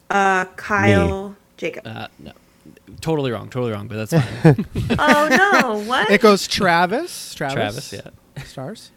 uh, 0.09 0.45
Kyle, 0.55 1.35
Jacob. 1.57 1.87
Uh, 1.87 2.07
no, 2.19 2.31
totally 3.01 3.31
wrong, 3.31 3.49
totally 3.49 3.71
wrong, 3.71 3.87
but 3.87 4.09
that's 4.09 4.25
fine. 4.43 4.65
oh 4.99 5.27
no, 5.61 5.79
what? 5.87 6.11
It 6.11 6.21
goes 6.21 6.47
Travis. 6.47 7.33
Travis. 7.33 7.89
Travis, 7.89 7.93
yeah. 8.37 8.43
Stars. 8.43 8.91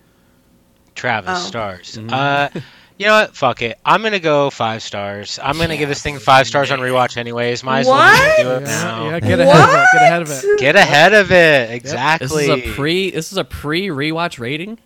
Travis 0.94 1.30
Oh. 1.44 1.46
stars. 1.46 1.96
Mhm. 1.96 2.12
Uh, 2.12 2.60
you 3.00 3.06
know 3.06 3.14
what? 3.14 3.34
Fuck 3.34 3.62
it. 3.62 3.78
I'm 3.82 4.02
gonna 4.02 4.18
go 4.20 4.50
five 4.50 4.82
stars. 4.82 5.38
I'm 5.42 5.56
gonna 5.56 5.78
give 5.78 5.88
this 5.88 6.02
thing 6.02 6.18
five 6.18 6.46
stars 6.46 6.70
on 6.70 6.80
rewatch 6.80 7.16
anyways. 7.16 7.64
Might 7.64 7.80
as 7.80 7.86
well 7.86 8.36
do 8.36 8.50
it 8.50 8.68
Yeah, 8.68 8.82
now. 8.84 9.04
yeah, 9.08 9.20
get 9.20 9.40
ahead 9.40 9.56
of 9.62 9.70
it. 9.72 9.86
Get 9.92 10.02
ahead 10.02 10.22
of 10.22 10.30
it. 10.30 10.58
Get 10.60 10.76
ahead 10.76 11.14
of 11.14 11.32
it. 11.32 11.70
Exactly. 11.70 12.46
This 12.46 12.58
is 12.66 12.72
a 12.72 12.74
pre. 12.74 13.10
This 13.10 13.32
is 13.32 13.38
a 13.38 13.44
pre 13.44 13.88
rewatch 13.88 14.38
rating. 14.38 14.78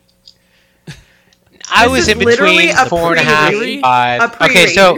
I 1.70 1.84
This 1.88 1.92
was 1.92 2.08
in 2.08 2.18
between 2.20 2.68
a 2.70 2.86
four 2.88 3.10
and 3.12 3.20
a 3.20 3.24
half, 3.24 3.48
pre-read. 3.48 3.80
five. 3.80 4.20
A 4.40 4.44
okay, 4.44 4.66
so 4.68 4.90
all 4.92 4.96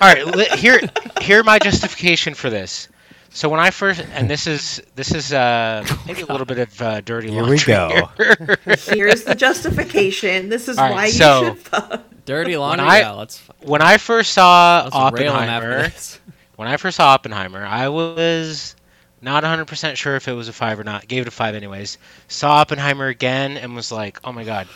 right, 0.00 0.24
li- 0.26 0.48
here 0.56 0.80
here 1.20 1.42
my 1.42 1.58
justification 1.58 2.34
for 2.34 2.48
this. 2.50 2.88
So 3.30 3.48
when 3.48 3.60
I 3.60 3.70
first 3.70 4.00
and 4.14 4.28
this 4.34 4.46
is 4.46 4.82
this 4.94 5.14
is 5.14 5.32
uh 5.32 5.84
maybe 6.06 6.22
a 6.22 6.26
little 6.26 6.46
bit 6.46 6.58
of 6.58 6.82
uh, 6.82 7.00
dirty 7.02 7.30
Here 7.30 7.46
we 7.46 7.58
go. 7.58 8.08
here. 8.16 8.58
Here's 8.86 9.24
the 9.24 9.34
justification. 9.34 10.48
This 10.48 10.68
is 10.68 10.78
All 10.78 10.84
right, 10.86 10.92
why 10.92 11.06
you 11.06 11.12
so- 11.12 11.44
should 11.44 11.58
fuck. 11.58 12.02
Dirty 12.24 12.56
laundry. 12.58 12.86
I- 12.86 12.98
yeah, 13.00 13.12
let's, 13.12 13.38
when 13.62 13.80
I 13.80 13.96
first 13.96 14.32
saw 14.34 14.82
let's 14.92 15.18
rail 15.18 15.32
him 15.34 15.48
after 15.48 15.70
Oppenheimer, 15.72 15.92
when 16.56 16.68
I 16.68 16.76
first 16.76 16.96
saw 16.98 17.08
Oppenheimer, 17.14 17.64
I 17.64 17.88
was 17.88 18.76
not 19.22 19.44
100% 19.44 19.96
sure 19.96 20.14
if 20.16 20.28
it 20.28 20.32
was 20.32 20.48
a 20.48 20.52
5 20.52 20.80
or 20.80 20.84
not. 20.84 21.08
Gave 21.08 21.22
it 21.22 21.28
a 21.28 21.30
5 21.30 21.54
anyways. 21.54 21.96
Saw 22.28 22.56
Oppenheimer 22.56 23.06
again 23.06 23.56
and 23.56 23.74
was 23.74 23.90
like, 23.90 24.20
"Oh 24.24 24.32
my 24.32 24.44
god. 24.44 24.68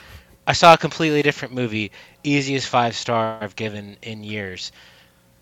I 0.46 0.54
saw 0.54 0.72
a 0.74 0.78
completely 0.78 1.20
different 1.22 1.52
movie. 1.54 1.92
Easiest 2.24 2.68
5 2.68 2.96
star 2.96 3.38
I've 3.40 3.54
given 3.54 3.98
in 4.02 4.24
years." 4.24 4.72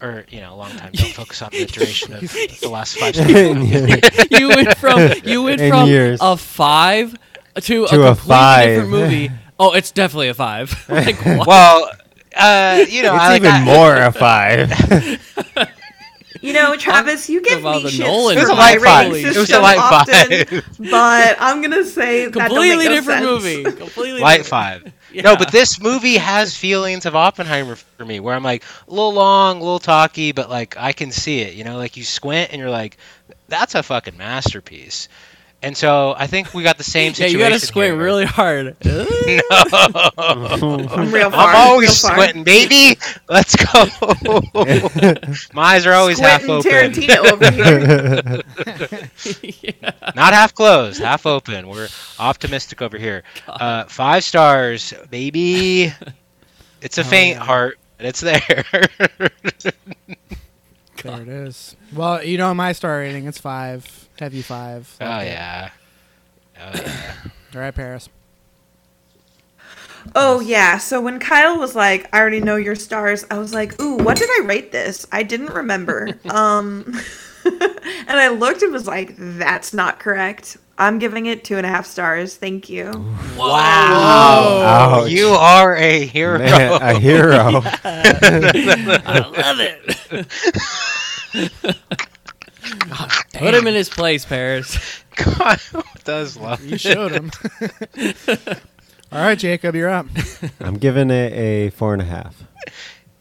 Or, 0.02 0.24
you 0.30 0.40
know, 0.40 0.54
a 0.54 0.56
long 0.56 0.70
time. 0.70 0.90
Don't 0.92 1.12
focus 1.14 1.42
on 1.42 1.50
the 1.52 1.66
duration 1.66 2.14
of 2.14 2.20
the 2.22 2.68
last 2.70 2.96
5 2.98 3.14
stars. 3.16 4.40
you 4.40 4.48
went 4.48 4.76
from 4.78 5.12
you 5.24 5.42
went 5.42 5.60
In 5.60 5.70
from 5.70 5.88
years. 5.88 6.18
a 6.22 6.36
five 6.38 7.12
to, 7.56 7.60
To 7.60 7.80
a 7.82 7.84
a 7.84 7.88
completely 7.88 8.14
five. 8.28 8.66
different 8.68 8.90
movie. 8.90 9.30
Oh, 9.58 9.72
it's 9.72 9.90
definitely 9.90 10.28
a 10.28 10.34
five. 10.34 10.72
like 10.88 11.22
well, 11.24 11.90
uh, 12.34 12.84
you 12.88 13.02
know, 13.02 13.14
it's 13.14 13.22
I 13.24 13.28
like 13.28 13.42
even 13.42 13.50
I- 13.52 13.64
more 13.64 13.96
a 13.96 14.10
five. 14.12 14.70
You 16.40 16.52
know, 16.52 16.76
Travis, 16.78 17.28
you 17.28 17.42
give 17.42 17.62
me 17.62 17.88
shit 17.88 18.00
Nolan 18.06 18.36
for 18.38 18.44
It 18.44 18.48
my 18.48 18.54
light 18.54 18.80
five. 18.82 19.12
rating 19.12 19.30
It 19.30 19.36
was 19.36 19.50
a 19.50 19.60
light 19.60 19.78
often, 19.78 20.14
five. 20.46 20.76
but 20.90 21.36
I'm 21.38 21.60
gonna 21.62 21.84
say 21.84 22.24
that 22.26 22.32
don't 22.34 22.46
completely 22.48 22.76
make 22.76 22.88
no 22.88 22.94
different 22.94 23.20
sense. 23.24 23.44
movie. 23.44 23.76
Completely 23.78 24.20
Light 24.20 24.38
different. 24.38 24.46
five. 24.84 24.92
Yeah. 25.12 25.22
No, 25.22 25.36
but 25.36 25.50
this 25.52 25.80
movie 25.80 26.16
has 26.16 26.56
feelings 26.56 27.04
of 27.04 27.16
Oppenheimer 27.16 27.74
for 27.76 28.04
me, 28.04 28.20
where 28.20 28.34
I'm 28.34 28.44
like 28.44 28.62
a 28.86 28.90
little 28.90 29.12
long, 29.12 29.56
a 29.56 29.60
little 29.60 29.78
talky, 29.80 30.32
but 30.32 30.48
like 30.48 30.76
I 30.76 30.92
can 30.92 31.10
see 31.10 31.40
it. 31.40 31.54
You 31.54 31.64
know, 31.64 31.76
like 31.76 31.96
you 31.96 32.04
squint 32.04 32.52
and 32.52 32.60
you're 32.60 32.70
like, 32.70 32.96
that's 33.48 33.74
a 33.74 33.82
fucking 33.82 34.16
masterpiece. 34.16 35.08
And 35.62 35.76
so 35.76 36.14
I 36.16 36.26
think 36.26 36.54
we 36.54 36.62
got 36.62 36.78
the 36.78 36.84
same 36.96 37.08
Yeah, 37.08 37.12
situation. 37.14 37.38
you 37.38 37.44
gotta 37.44 37.60
squint 37.60 37.92
here. 37.94 38.02
really 38.02 38.24
hard. 38.24 38.76
No. 38.86 39.06
I'm 40.18 41.12
real 41.12 41.30
far. 41.30 41.48
I'm 41.54 41.68
always 41.70 41.88
real 41.88 41.94
squinting, 41.94 42.42
baby. 42.44 42.98
Let's 43.28 43.54
go. 43.54 43.86
My 45.52 45.62
eyes 45.74 45.86
are 45.86 45.92
always 45.92 46.18
half 46.18 46.44
Quentin 46.44 46.50
open. 46.50 46.92
Tarantino 46.92 47.32
over 47.32 47.50
here. 47.50 48.42
yeah. 49.62 49.90
Not 50.16 50.32
half 50.32 50.54
closed, 50.54 51.00
half 51.00 51.26
open. 51.26 51.68
We're 51.68 51.88
optimistic 52.18 52.82
over 52.82 52.98
here. 52.98 53.22
Uh, 53.46 53.84
five 53.84 54.24
stars, 54.24 54.92
baby. 55.10 55.92
It's 56.80 56.98
a 56.98 57.02
Oh, 57.02 57.04
faint 57.04 57.36
yeah. 57.38 57.44
heart, 57.44 57.78
but 57.98 58.06
it's 58.06 58.20
there. 58.20 58.64
There 61.02 61.22
it 61.22 61.28
is. 61.28 61.76
Well, 61.94 62.22
you 62.24 62.36
know 62.38 62.52
my 62.54 62.72
star 62.72 62.98
rating. 62.98 63.26
It's 63.26 63.38
five. 63.38 64.08
Heavy 64.20 64.42
five. 64.42 64.94
oh 65.00 65.04
Like 65.06 65.28
yeah. 65.28 65.70
Oh 66.60 66.70
yeah. 66.74 67.14
All 67.54 67.60
right, 67.62 67.74
Paris. 67.74 68.10
Oh 70.14 70.40
yeah. 70.40 70.76
So 70.76 71.00
when 71.00 71.18
Kyle 71.18 71.58
was 71.58 71.74
like, 71.74 72.06
"I 72.14 72.20
already 72.20 72.42
know 72.42 72.56
your 72.56 72.74
stars," 72.74 73.24
I 73.30 73.38
was 73.38 73.54
like, 73.54 73.80
"Ooh, 73.80 73.96
what 73.96 74.18
did 74.18 74.28
I 74.28 74.42
rate 74.44 74.72
this? 74.72 75.06
I 75.10 75.22
didn't 75.22 75.54
remember." 75.54 76.18
um, 76.30 76.84
and 77.46 78.10
I 78.10 78.28
looked 78.28 78.60
and 78.60 78.74
was 78.74 78.86
like, 78.86 79.14
"That's 79.16 79.72
not 79.72 79.98
correct." 79.98 80.58
I'm 80.76 80.98
giving 80.98 81.24
it 81.24 81.42
two 81.42 81.56
and 81.56 81.64
a 81.64 81.70
half 81.70 81.86
stars. 81.86 82.36
Thank 82.36 82.68
you. 82.68 82.90
Wow. 83.38 85.00
Ouch. 85.02 85.10
You 85.10 85.28
are 85.28 85.74
a 85.76 86.04
hero. 86.04 86.38
Man, 86.38 86.82
a 86.82 86.98
hero. 86.98 87.62
I 87.84 89.24
love 89.34 89.60
it. 89.60 89.96
Put 93.34 93.54
him 93.54 93.66
in 93.66 93.74
his 93.74 93.88
place, 93.88 94.24
Paris. 94.24 94.78
God 95.16 95.60
does 96.04 96.36
love 96.36 96.64
You 96.64 96.74
it. 96.74 96.80
showed 96.80 97.12
him. 97.12 97.30
All 99.12 99.20
right, 99.20 99.38
Jacob, 99.38 99.74
you're 99.74 99.88
up. 99.90 100.06
I'm 100.60 100.76
giving 100.78 101.10
it 101.10 101.32
a 101.32 101.70
four 101.70 101.92
and 101.92 102.02
a 102.02 102.04
half. 102.04 102.42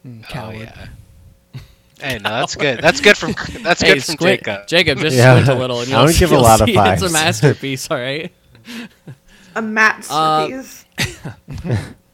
Mm, 0.05 0.23
Oh 0.23 0.27
Coward. 0.29 0.57
yeah. 0.59 0.87
Hey, 1.99 2.17
no, 2.19 2.29
that's 2.29 2.55
good. 2.55 2.79
That's 2.79 3.01
good 3.01 3.17
from 3.17 3.33
that's 3.63 3.81
hey, 3.81 3.95
good 3.95 4.03
from 4.05 4.13
squint, 4.15 4.43
Jacob. 4.45 4.67
Jacob, 4.67 4.99
just 4.99 5.17
Yeah. 5.17 5.33
squint 5.41 5.49
a 5.49 5.59
little. 5.59 5.81
And 5.81 5.91
I 5.91 5.97
you'll, 5.97 6.05
don't 6.07 6.17
give 6.17 6.31
a 6.31 6.35
you'll 6.35 6.43
lot 6.43 6.61
of 6.61 6.65
see 6.67 6.71
It's 6.77 7.01
a 7.01 7.09
fives. 7.09 7.13
masterpiece. 7.13 7.91
All 7.91 7.97
right. 7.97 8.31
A 9.55 9.61
masterpiece. 9.61 10.85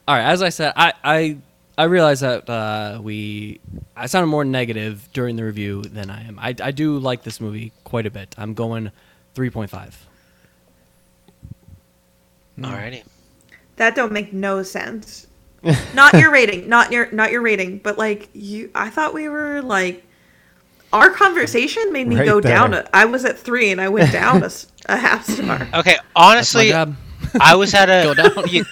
All 0.08 0.16
right. 0.16 0.24
As 0.24 0.42
I 0.42 0.50
said, 0.50 0.74
I 0.76 0.94
I 1.04 1.38
I 1.78 1.84
realize 1.86 2.22
that 2.22 2.50
uh, 2.50 3.00
we 3.02 3.60
I 3.98 4.06
sounded 4.08 4.28
more 4.28 4.46
negative 4.46 5.10
during 5.14 5.36
the 5.36 5.44
review 5.44 5.82
than 5.82 6.10
I 6.10 6.24
am. 6.28 6.40
I 6.40 6.56
I 6.62 6.72
do 6.72 6.98
like 7.00 7.24
this 7.24 7.42
movie 7.42 7.72
quite 7.84 8.06
a 8.06 8.12
bit. 8.12 8.34
I'm 8.38 8.54
going 8.54 8.92
three 9.34 9.50
point 9.50 9.70
five. 9.70 10.06
Alrighty. 12.60 13.04
that 13.76 13.96
don't 13.96 14.12
make 14.14 14.32
no 14.32 14.64
sense. 14.64 15.28
not 15.94 16.14
your 16.14 16.32
rating, 16.40 16.70
not 16.70 16.92
your 16.92 17.12
not 17.12 17.32
your 17.32 17.42
rating, 17.42 17.80
but 17.80 17.98
like 17.98 18.30
you. 18.34 18.72
I 18.76 18.90
thought 18.90 19.14
we 19.14 19.30
were 19.30 19.62
like. 19.62 20.04
Our 20.94 21.10
conversation 21.10 21.92
made 21.92 22.08
me 22.08 22.16
Right 22.16 22.26
go 22.26 22.40
down. 22.40 22.72
there. 22.72 22.84
A, 22.84 22.90
I 22.96 23.06
was 23.06 23.26
at 23.26 23.38
three 23.38 23.70
and 23.72 23.82
I 23.82 23.90
went 23.90 24.14
down 24.14 24.42
a 24.86 24.96
half 24.96 25.26
star. 25.28 25.68
Okay, 25.74 25.98
honestly. 26.16 26.72
I 26.72 27.56
was 27.56 27.74
at 27.74 27.90
a 27.90 28.04
Go 28.14 28.14
down. 28.14 28.48
you- 28.48 28.64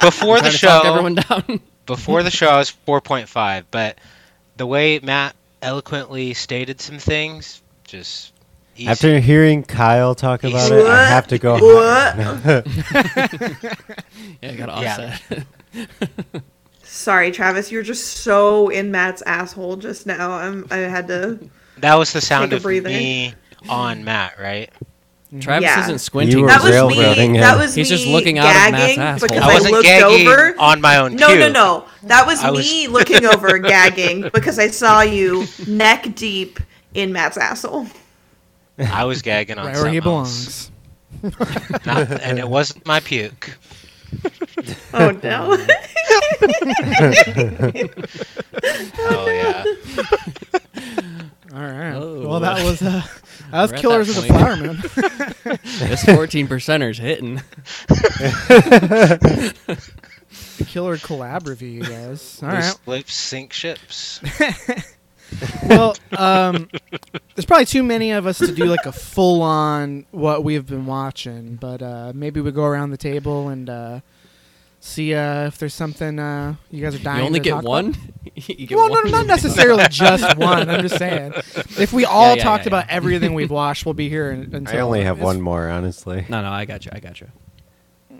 before 0.00 0.36
the 0.40 0.50
Trying 0.50 0.52
talk 0.52 0.82
show. 0.84 0.88
everyone 0.88 1.14
down. 1.16 1.60
Before 1.88 2.22
the 2.22 2.30
show 2.30 2.46
I 2.48 2.58
was 2.58 2.72
4.5, 2.86 3.64
but 3.72 3.98
the 4.56 4.66
way 4.66 5.00
Matt 5.00 5.34
eloquently 5.60 6.34
stated 6.34 6.80
some 6.80 6.98
things, 6.98 7.60
just 7.84 8.32
easy. 8.76 8.88
After 8.88 9.18
hearing 9.18 9.64
Kyle 9.64 10.14
talk 10.14 10.44
about 10.44 10.70
it, 10.70 10.86
I 10.86 11.04
have 11.06 11.26
to 11.28 11.38
go. 11.38 11.54
What? 11.54 12.66
Yeah, 14.40 14.50
I 14.52 14.54
got 14.56 14.82
Yeah. 14.82 15.16
offset. 15.18 15.44
Sorry, 16.82 17.30
Travis. 17.32 17.70
You're 17.72 17.82
just 17.82 18.18
so 18.18 18.68
in 18.68 18.90
Matt's 18.90 19.22
asshole 19.22 19.76
just 19.76 20.06
now. 20.06 20.30
I'm. 20.32 20.66
I 20.70 20.76
had 20.78 21.08
to. 21.08 21.38
that 21.78 21.94
was 21.96 22.12
the 22.12 22.20
sound 22.20 22.52
of 22.52 22.62
breather. 22.62 22.88
me 22.88 23.34
on 23.68 24.04
Matt, 24.04 24.38
right? 24.40 24.70
Travis 25.40 25.64
Yeah. 25.68 25.82
isn't 25.84 25.98
squinting. 25.98 26.36
You 26.38 26.42
were 26.44 26.48
That 26.48 26.62
was 26.62 26.96
me. 26.96 27.02
him. 27.04 27.32
That 27.34 27.58
was 27.58 27.74
He's 27.74 27.90
me 27.90 27.96
just 27.96 28.06
looking 28.08 28.38
out 28.38 28.46
of 28.46 28.54
Matt's 28.54 28.70
gagging 28.96 28.98
asshole. 29.02 29.28
because 29.28 29.42
I 29.42 29.50
I, 29.50 29.54
wasn't 29.54 29.72
looked 29.72 29.84
gagging 29.84 30.26
over. 30.28 30.54
on 30.58 30.80
my 30.80 30.96
own 30.98 31.16
No, 31.16 31.26
cue. 31.26 31.38
no, 31.38 31.48
no. 31.50 31.84
That 32.04 32.26
was 32.26 32.42
I 32.42 32.50
was- 32.50 32.64
me 32.66 32.86
looking 32.88 33.24
over 33.26 33.58
gagging 33.58 34.30
because 34.32 34.58
I 34.58 34.68
saw 34.68 35.02
you 35.02 35.46
neck 35.66 36.14
deep 36.14 36.60
in 36.94 37.12
Matt's 37.12 37.36
asshole. 37.36 37.86
I 38.78 39.04
was 39.04 39.20
gagging 39.22 39.58
on 39.58 39.66
Right 39.66 39.74
where 39.76 39.90
he 39.90 39.98
something 40.00 40.12
else. 40.12 40.70
belongs. 41.22 41.84
Not, 41.84 42.22
and 42.22 42.38
it 42.38 42.48
wasn't 42.48 42.86
my 42.86 43.00
puke. 43.00 43.56
Oh 44.94 45.10
no. 45.22 45.56
Oh 48.98 49.26
yeah. 49.30 49.64
All 51.54 51.60
right. 51.60 51.92
Oh. 51.94 52.28
Well, 52.28 52.40
that 52.40 52.62
was 52.64 52.82
uh, 52.82 53.02
that 53.50 53.62
was 53.62 53.70
We're 53.70 53.76
at 53.76 53.80
Killers 53.80 54.08
that 54.08 54.16
of 54.18 54.22
the 54.22 54.28
Flower 54.28 54.56
Moon. 54.56 54.82
this 55.88 56.04
14 56.16 56.48
percenter's 56.48 56.98
hitting. 56.98 57.40
the 60.58 60.64
killer 60.66 60.96
collab 60.96 61.46
review, 61.46 61.68
you 61.70 61.82
guys. 61.82 62.40
All 62.42 62.48
right. 62.48 62.64
Loose 62.64 62.78
lips 62.86 63.14
sink 63.14 63.52
ships. 63.52 64.20
Well, 65.66 65.94
um, 66.16 66.70
there's 67.34 67.44
probably 67.44 67.66
too 67.66 67.82
many 67.82 68.12
of 68.12 68.26
us 68.26 68.38
to 68.38 68.50
do 68.50 68.64
like 68.64 68.86
a 68.86 68.92
full 68.92 69.42
on 69.42 70.06
what 70.10 70.42
we've 70.42 70.66
been 70.66 70.86
watching, 70.86 71.56
but 71.56 71.82
uh, 71.82 72.12
maybe 72.14 72.40
we 72.40 72.50
go 72.50 72.64
around 72.64 72.92
the 72.92 72.96
table 72.96 73.50
and 73.50 73.68
uh, 73.68 74.00
see 74.88 75.14
uh, 75.14 75.46
if 75.46 75.58
there's 75.58 75.74
something 75.74 76.18
uh, 76.18 76.54
you 76.70 76.82
guys 76.82 76.94
are 76.94 76.98
dying. 76.98 77.18
You 77.20 77.26
only 77.26 77.40
to 77.40 77.44
get 77.44 77.50
talk 77.50 77.64
one. 77.64 77.88
About. 77.90 78.48
you 78.48 78.66
get 78.66 78.76
Well, 78.76 78.88
no, 78.88 79.00
not 79.10 79.26
necessarily 79.26 79.84
just 79.90 80.36
one. 80.36 80.68
I'm 80.68 80.82
just 80.82 80.98
saying, 80.98 81.32
if 81.78 81.92
we 81.92 82.04
all 82.04 82.30
Yeah, 82.30 82.34
yeah, 82.34 82.42
talked 82.42 82.64
yeah, 82.66 82.70
yeah. 82.72 82.78
about 82.80 82.90
everything 82.90 83.34
we've 83.34 83.50
watched, 83.62 83.84
we'll 83.86 83.94
be 83.94 84.08
here 84.08 84.32
un- 84.32 84.50
until. 84.52 84.76
I 84.76 84.80
only 84.80 85.04
have 85.04 85.16
it's- 85.18 85.24
one 85.24 85.40
more, 85.40 85.68
honestly. 85.68 86.26
No, 86.28 86.42
no, 86.42 86.50
I 86.50 86.64
got 86.64 86.84
you. 86.86 86.92
I 86.94 87.00
got 87.00 87.20
you. 87.20 87.28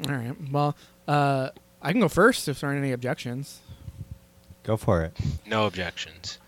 All 0.09 0.15
right. 0.15 0.35
Well, 0.53 0.77
uh, 1.09 1.51
I 1.83 1.93
can 1.93 2.01
go 2.01 2.09
first 2.09 2.49
if 2.49 2.61
there 2.61 2.71
aren't 2.71 2.83
any 2.83 2.93
objections. 2.93 3.61
Go 4.63 4.77
for 4.77 5.03
it. 5.03 5.17
No 5.47 5.67
objections. 5.67 6.39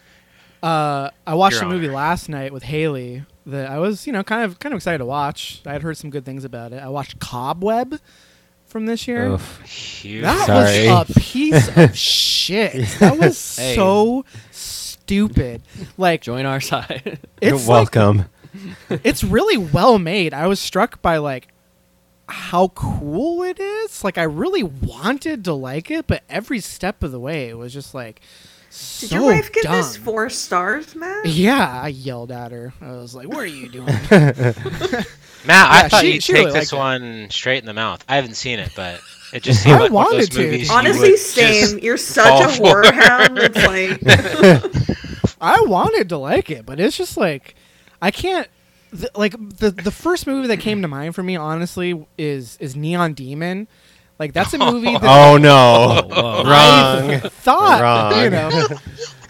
Uh, 0.62 1.08
I 1.26 1.34
watched 1.34 1.56
Your 1.56 1.64
a 1.64 1.68
movie 1.68 1.86
Honor. 1.86 1.96
last 1.96 2.28
night 2.28 2.52
with 2.52 2.64
Haley 2.64 3.24
that 3.46 3.70
I 3.70 3.78
was, 3.78 4.06
you 4.06 4.12
know, 4.12 4.22
kind 4.22 4.44
of 4.44 4.58
kind 4.58 4.74
of 4.74 4.76
excited 4.76 4.98
to 4.98 5.06
watch. 5.06 5.62
I 5.64 5.72
had 5.72 5.82
heard 5.82 5.96
some 5.96 6.10
good 6.10 6.24
things 6.26 6.44
about 6.44 6.72
it. 6.74 6.82
I 6.82 6.88
watched 6.90 7.18
Cobweb 7.18 7.98
from 8.70 8.86
this 8.86 9.06
year. 9.08 9.26
Oof. 9.28 9.60
Huge. 9.62 10.22
That 10.22 10.46
Sorry. 10.46 10.88
was 10.88 11.10
a 11.10 11.20
piece 11.20 11.76
of 11.76 11.96
shit. 11.96 12.86
That 13.00 13.18
was 13.18 13.56
Hey. 13.58 13.74
so 13.74 14.24
stupid. 14.50 15.62
Like 15.98 16.22
Join 16.22 16.46
our 16.46 16.60
side. 16.60 17.18
You're 17.42 17.54
it's 17.54 17.66
like, 17.66 17.94
welcome. 17.94 18.24
it's 19.04 19.22
really 19.24 19.56
well 19.58 19.98
made. 19.98 20.32
I 20.34 20.46
was 20.46 20.60
struck 20.60 21.02
by 21.02 21.18
like 21.18 21.48
how 22.28 22.68
cool 22.68 23.42
it 23.42 23.58
is. 23.58 24.04
Like 24.04 24.16
I 24.18 24.22
really 24.22 24.62
wanted 24.62 25.44
to 25.46 25.52
like 25.52 25.90
it, 25.90 26.06
but 26.06 26.22
every 26.28 26.60
step 26.60 27.02
of 27.02 27.10
the 27.12 27.20
way 27.20 27.48
it 27.48 27.58
was 27.58 27.72
just 27.72 27.92
like 27.94 28.20
so 28.72 29.08
Did 29.08 29.14
your 29.16 29.24
wife 29.24 29.50
give 29.50 29.64
dumb. 29.64 29.74
this 29.74 29.96
four 29.96 30.30
stars, 30.30 30.94
Matt? 30.94 31.26
Yeah, 31.26 31.80
I 31.82 31.88
yelled 31.88 32.30
at 32.30 32.52
her. 32.52 32.72
I 32.80 32.92
was 32.92 33.16
like, 33.16 33.26
"What 33.26 33.38
are 33.38 33.46
you 33.46 33.68
doing?" 33.68 33.88
Matt, 35.44 35.70
I 35.70 35.76
Yeah, 35.82 35.88
thought 35.88 36.00
she- 36.02 36.12
you'd 36.14 36.22
she 36.22 36.32
take 36.32 36.46
really 36.46 36.60
this 36.60 36.72
liked 36.72 36.80
one 36.80 37.28
straight 37.30 37.58
in 37.58 37.66
the 37.66 37.72
mouth. 37.74 38.04
I 38.08 38.16
haven't 38.16 38.34
seen 38.34 38.58
it, 38.58 38.70
but 38.76 39.00
it 39.32 39.42
just 39.42 39.62
seemed 39.62 39.76
I 39.76 39.80
like 39.80 39.92
one 39.92 40.06
of 40.06 40.12
those 40.12 40.28
wanted 40.28 40.32
to. 40.32 40.42
movies 40.44 40.68
you 40.68 40.74
Honestly, 40.74 41.10
would 41.10 41.16
just- 41.16 41.34
same. 41.34 41.78
You're 41.78 41.96
such 41.96 42.26
fall 42.26 42.44
a 42.44 42.48
for. 42.48 42.66
horror 42.82 42.92
hound. 42.92 43.38
It's 43.38 43.56
like 45.16 45.34
I 45.40 45.60
wanted 45.62 46.08
to 46.10 46.18
like 46.18 46.50
it, 46.50 46.66
but 46.66 46.78
it's 46.80 46.96
just 46.96 47.16
like 47.16 47.54
I 48.02 48.10
can't. 48.10 48.48
Th- 48.92 49.10
like 49.14 49.32
the 49.58 49.70
the 49.70 49.92
first 49.92 50.26
movie 50.26 50.48
that 50.48 50.58
came 50.58 50.82
to 50.82 50.88
mind 50.88 51.14
for 51.14 51.22
me, 51.22 51.36
honestly, 51.36 52.04
is 52.18 52.56
is 52.60 52.74
Neon 52.76 53.14
Demon. 53.14 53.68
Like 54.20 54.32
that's 54.34 54.54
a 54.54 54.58
movie 54.70 54.92
that 54.92 55.02
Oh 55.02 55.36
no. 55.38 56.06
Whoa. 56.14 56.42
I 56.46 57.18
thought 57.28 57.80
Wrong. 57.80 58.22
you 58.22 58.30
know 58.30 58.68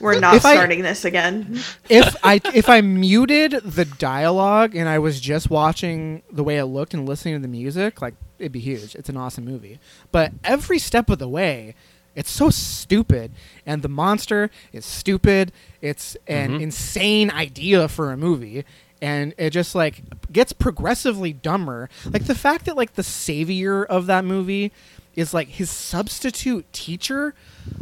we're 0.01 0.19
not 0.19 0.35
If 0.35 0.45
I- 0.45 0.55
starting 0.55 0.83
this 0.83 1.05
again. 1.05 1.61
if 1.89 2.17
I 2.25 2.41
if 2.53 2.69
I 2.69 2.81
muted 2.83 3.53
the 3.65 3.85
dialogue 3.85 4.75
and 4.75 4.89
I 4.89 4.99
was 4.99 5.21
just 5.21 5.49
watching 5.49 6.23
the 6.33 6.43
way 6.45 6.59
it 6.59 6.65
looked 6.67 6.93
and 6.93 7.07
listening 7.09 7.35
to 7.37 7.41
the 7.41 7.49
music, 7.49 8.03
like 8.03 8.15
it'd 8.39 8.53
be 8.53 8.61
huge. 8.61 8.95
It's 8.95 9.09
an 9.09 9.17
awesome 9.17 9.45
movie. 9.45 9.79
But 10.11 10.33
every 10.45 10.79
step 10.79 11.09
of 11.11 11.19
the 11.19 11.29
way, 11.29 11.75
it's 12.17 12.31
so 12.31 12.51
stupid 12.51 13.31
and 13.65 13.83
the 13.83 13.89
monster 13.89 14.51
is 14.73 14.85
stupid. 14.85 15.53
It's 15.81 16.17
an 16.27 16.51
Mhm. 16.59 16.63
insane 16.63 17.31
idea 17.31 17.87
for 17.87 18.11
a 18.11 18.17
movie 18.17 18.65
and 19.03 19.35
it 19.39 19.51
just 19.51 19.75
like 19.75 20.03
gets 20.33 20.53
progressively 20.53 21.33
dumber. 21.33 21.89
Like 22.05 22.25
the 22.27 22.35
fact 22.35 22.67
that 22.67 22.77
like 22.77 22.95
the 22.95 23.03
savior 23.03 23.85
of 23.85 24.07
that 24.07 24.25
movie 24.25 24.73
is 25.15 25.35
like 25.35 25.49
his 25.49 25.71
substitute 25.71 26.71
teacher, 26.73 27.35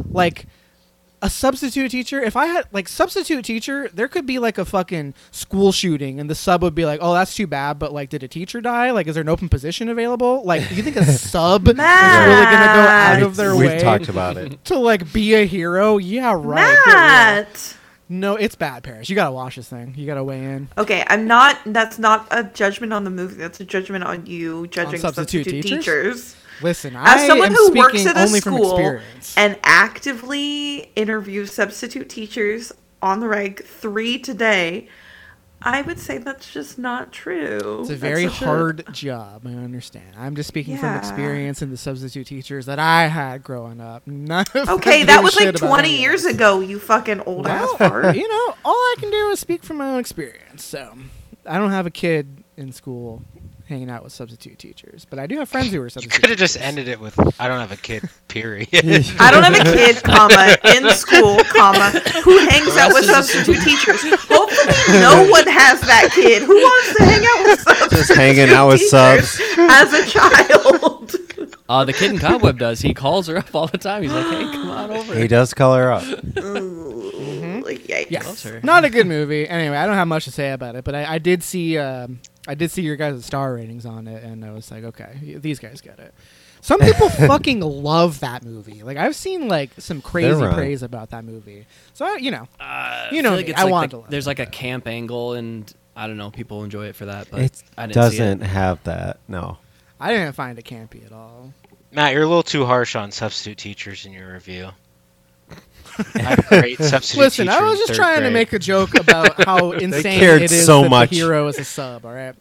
like 0.09 0.45
a 1.21 1.29
substitute 1.29 1.91
teacher 1.91 2.21
if 2.21 2.37
i 2.37 2.45
had 2.45 2.65
like 2.71 2.87
substitute 2.87 3.43
teacher 3.43 3.89
there 3.93 4.07
could 4.07 4.25
be 4.25 4.39
like 4.39 4.57
a 4.57 4.63
fucking 4.63 5.13
school 5.31 5.71
shooting 5.73 6.17
and 6.17 6.29
the 6.29 6.35
sub 6.35 6.61
would 6.61 6.73
be 6.73 6.85
like 6.85 6.99
oh 7.03 7.13
that's 7.13 7.35
too 7.35 7.45
bad 7.45 7.77
but 7.77 7.91
like 7.91 8.09
did 8.09 8.23
a 8.23 8.27
teacher 8.27 8.61
die 8.61 8.91
like 8.91 9.05
is 9.05 9.15
there 9.15 9.21
an 9.21 9.27
open 9.27 9.49
position 9.49 9.89
available 9.89 10.41
like 10.45 10.61
you 10.71 10.81
think 10.81 10.95
a 10.95 11.03
sub 11.11 11.67
is 11.67 11.75
really 11.75 11.77
gonna 11.77 12.73
go 12.73 12.87
out 12.87 13.21
of 13.21 13.35
their 13.35 13.53
We've 13.55 13.69
way 13.69 13.79
talked 13.79 14.07
about 14.07 14.37
it. 14.37 14.63
to 14.65 14.79
like 14.79 15.11
be 15.11 15.33
a 15.33 15.45
hero 15.45 15.97
yeah 15.97 16.33
right. 16.37 16.77
Matt. 16.87 17.75
No 18.09 18.35
it's 18.35 18.55
bad 18.55 18.83
paris 18.83 19.09
you 19.09 19.15
gotta 19.15 19.31
watch 19.31 19.55
this 19.55 19.69
thing 19.69 19.93
you 19.95 20.05
gotta 20.05 20.23
weigh 20.23 20.43
in 20.43 20.67
Okay, 20.77 21.03
I'm 21.07 21.27
not. 21.27 21.59
That's 21.65 21.99
not 21.99 22.27
a 22.31 22.43
judgment 22.43 22.93
on 22.93 23.03
the 23.03 23.09
movie. 23.09 23.35
That's 23.35 23.59
a 23.59 23.65
judgment 23.65 24.03
on 24.03 24.25
you 24.25 24.67
judging 24.67 24.99
substitute 24.99 25.45
substitute, 25.45 25.61
teachers? 25.61 25.85
teachers. 25.85 26.35
listen 26.61 26.95
As 26.95 27.21
i 27.21 27.27
someone 27.27 27.49
am 27.49 27.53
who 27.53 27.65
speaking 27.65 27.81
works 27.81 28.05
at 28.05 28.17
a 28.17 28.27
school 28.27 28.99
and 29.37 29.59
actively 29.63 30.91
interviews 30.95 31.51
substitute 31.51 32.09
teachers 32.09 32.71
on 33.01 33.19
the 33.19 33.27
reg 33.27 33.63
three 33.63 34.17
today, 34.19 34.87
I 35.61 35.81
would 35.81 35.99
say 35.99 36.17
that's 36.19 36.51
just 36.51 36.79
not 36.79 37.11
true. 37.11 37.79
It's 37.81 37.89
a 37.89 37.95
very 37.95 38.25
hard 38.25 38.85
job. 38.93 39.45
I 39.45 39.49
understand. 39.49 40.15
I'm 40.17 40.35
just 40.35 40.47
speaking 40.47 40.77
from 40.77 40.95
experience 40.95 41.61
and 41.61 41.71
the 41.71 41.77
substitute 41.77 42.27
teachers 42.27 42.65
that 42.67 42.79
I 42.79 43.07
had 43.07 43.43
growing 43.43 43.81
up. 43.81 44.03
Okay, 44.69 45.03
that 45.03 45.21
was 45.23 45.35
like 45.39 45.55
20 45.55 45.97
years 45.97 46.25
ago. 46.25 46.59
You 46.61 46.79
fucking 46.79 47.21
old 47.21 47.47
ass 47.47 47.69
fart. 47.77 48.15
you 48.15 48.27
know, 48.27 48.55
all 48.63 48.73
I 48.73 48.95
can 48.99 49.11
do 49.11 49.29
is 49.29 49.39
speak 49.39 49.63
from 49.63 49.77
my 49.77 49.89
own 49.89 49.99
experience. 49.99 50.63
So 50.63 50.93
I 51.45 51.57
don't 51.57 51.71
have 51.71 51.85
a 51.85 51.91
kid 51.91 52.43
in 52.57 52.71
school 52.71 53.23
hanging 53.69 53.89
out 53.89 54.03
with 54.03 54.11
substitute 54.11 54.59
teachers, 54.59 55.05
but 55.09 55.19
I 55.19 55.27
do 55.27 55.37
have 55.37 55.47
friends 55.47 55.71
who 55.71 55.81
are 55.81 55.89
substitute. 55.89 56.05
You 56.05 56.11
substitute. 56.11 56.21
could 56.21 56.29
have 56.31 56.39
just 56.39 56.57
ended 56.59 56.87
it 56.87 56.99
with 56.99 57.17
"I 57.39 57.47
don't 57.47 57.59
have 57.59 57.71
a 57.71 57.77
kid." 57.77 58.03
Period. 58.27 58.67
I 59.19 59.31
don't 59.31 59.43
have 59.43 59.55
a 59.55 59.63
kid, 59.63 60.03
comma, 60.03 60.57
in 60.75 60.89
school, 60.91 61.37
comma, 61.55 61.91
who 62.23 62.37
hangs 62.39 62.75
out 62.77 62.93
with 62.93 63.05
substitute 63.05 63.61
teachers. 63.63 64.01
Hopefully, 64.27 64.99
no 64.99 65.27
one 65.29 65.47
has 65.47 65.79
that 65.81 66.09
kid 66.13 66.43
who 66.43 66.55
wants 66.55 66.95
to 66.97 67.03
hang 67.03 67.23
out 67.25 67.45
with 67.45 67.59
substitute 67.61 67.97
Just 67.97 68.13
hanging 68.15 68.49
out 68.49 68.67
with 68.67 68.81
subs. 68.81 69.39
as 69.57 69.93
a 69.93 70.05
child. 70.05 71.15
Uh, 71.69 71.85
the 71.85 71.93
kid 71.93 72.11
in 72.11 72.17
Cobweb 72.17 72.57
does. 72.57 72.81
He 72.81 72.95
calls 72.95 73.27
her 73.27 73.37
up 73.37 73.53
all 73.53 73.67
the 73.67 73.77
time. 73.77 74.01
He's 74.01 74.11
like, 74.11 74.25
"Hey, 74.25 74.41
come 74.51 74.71
on 74.71 74.89
over." 74.89 75.13
He 75.15 75.27
does 75.27 75.53
call 75.53 75.75
her 75.75 75.91
up. 75.91 76.03
Ooh, 76.39 77.63
yikes. 77.63 78.09
Yeah, 78.09 78.59
not 78.63 78.85
a 78.85 78.89
good 78.89 79.05
movie. 79.07 79.47
Anyway, 79.47 79.77
I 79.77 79.85
don't 79.85 79.93
have 79.95 80.07
much 80.07 80.25
to 80.25 80.31
say 80.31 80.51
about 80.51 80.75
it, 80.75 80.83
but 80.83 80.95
I, 80.95 81.13
I 81.13 81.17
did 81.19 81.43
see 81.43 81.77
um, 81.77 82.21
I 82.49 82.55
did 82.55 82.71
see 82.71 82.81
your 82.81 82.95
guys' 82.95 83.23
star 83.25 83.53
ratings 83.53 83.85
on 83.85 84.07
it, 84.07 84.23
and 84.23 84.43
I 84.43 84.51
was 84.51 84.71
like, 84.71 84.83
okay, 84.83 85.37
these 85.37 85.59
guys 85.59 85.81
get 85.81 85.99
it. 85.99 86.13
Some 86.61 86.79
people 86.79 87.07
fucking 87.27 87.61
love 87.61 88.19
that 88.21 88.43
movie. 88.43 88.83
Like 88.83 88.97
I've 88.97 89.15
seen 89.15 89.47
like 89.47 89.69
some 89.77 90.01
crazy 90.01 90.45
praise 90.53 90.83
about 90.83 91.11
that 91.11 91.23
movie. 91.23 91.65
So 91.93 92.05
I, 92.05 92.15
you 92.17 92.31
know, 92.31 92.47
Uh, 92.59 93.07
You 93.11 93.21
know 93.21 93.37
feel 93.37 93.47
me, 93.47 93.53
I 93.53 93.63
like 93.63 93.71
wanted 93.71 93.91
the- 93.91 94.01
to 94.01 94.09
There's 94.09 94.27
like 94.27 94.39
a 94.39 94.45
camp 94.45 94.87
angle, 94.87 95.33
and 95.33 95.71
I 95.95 96.07
don't 96.07 96.17
know. 96.17 96.31
People 96.31 96.63
enjoy 96.63 96.87
it 96.87 96.95
for 96.95 97.05
that, 97.05 97.27
but 97.31 97.39
It 97.41 97.63
I 97.77 97.83
didn't 97.83 97.95
doesn't 97.95 98.39
See 98.39 98.45
it. 98.45 98.47
have 98.49 98.83
that. 98.83 99.19
No. 99.27 99.57
I 99.99 100.11
didn't 100.11 100.33
find 100.33 100.57
it 100.57 100.65
campy 100.65 101.05
at 101.05 101.11
all. 101.13 101.53
Matt, 101.91 102.13
you're 102.13 102.23
a 102.23 102.27
little 102.27 102.43
too 102.43 102.65
harsh 102.65 102.95
on 102.95 103.11
substitute 103.11 103.57
teachers 103.57 104.05
in 104.05 104.11
your 104.13 104.33
review. 104.33 104.69
I 106.15 106.19
had 106.19 106.45
great 106.47 106.77
substitute 106.81 107.19
Listen, 107.21 107.47
teacher 107.47 107.57
I 107.59 107.61
was 107.69 107.77
just 107.79 107.89
third 107.89 107.95
trying 107.97 108.21
to 108.23 108.31
make 108.31 108.53
a 108.53 108.59
joke 108.59 108.95
about 108.95 109.43
how 109.45 109.71
insane 109.71 110.19
cared 110.19 110.41
it 110.41 110.51
is 110.51 110.65
so 110.65 110.83
that 110.83 110.89
much. 110.89 111.09
the 111.09 111.15
hero 111.17 111.47
is 111.47 111.57
a 111.59 111.65
sub. 111.65 112.05
All 112.05 112.13
right. 112.13 112.35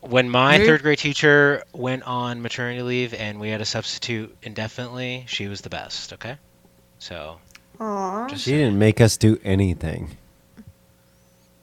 When 0.00 0.30
my 0.30 0.52
Maybe- 0.58 0.66
third 0.66 0.82
grade 0.82 0.98
teacher 0.98 1.62
went 1.72 2.02
on 2.04 2.40
maternity 2.42 2.82
leave 2.82 3.12
and 3.14 3.38
we 3.38 3.50
had 3.50 3.60
a 3.60 3.64
substitute 3.66 4.34
indefinitely, 4.42 5.24
she 5.26 5.46
was 5.48 5.60
the 5.60 5.68
best. 5.70 6.12
Okay, 6.14 6.36
so 6.98 7.38
Aw. 7.80 8.26
She 8.28 8.52
didn't 8.52 8.78
make 8.78 9.00
us 9.00 9.16
do 9.16 9.38
anything. 9.44 10.16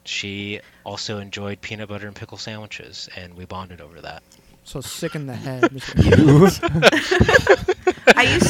she 0.03 0.59
also 0.83 1.17
enjoyed 1.19 1.59
peanut 1.61 1.89
butter 1.89 2.07
and 2.07 2.15
pickle 2.15 2.37
sandwiches, 2.37 3.09
and 3.15 3.33
we 3.35 3.45
bonded 3.45 3.81
over 3.81 4.01
that. 4.01 4.23
So 4.63 4.81
sick 4.81 5.15
in 5.15 5.27
the 5.27 5.35
head. 5.35 5.63
I 5.63 5.73
used 5.75 6.67
to. 6.69 8.15
I've 8.15 8.25
recently 8.25 8.46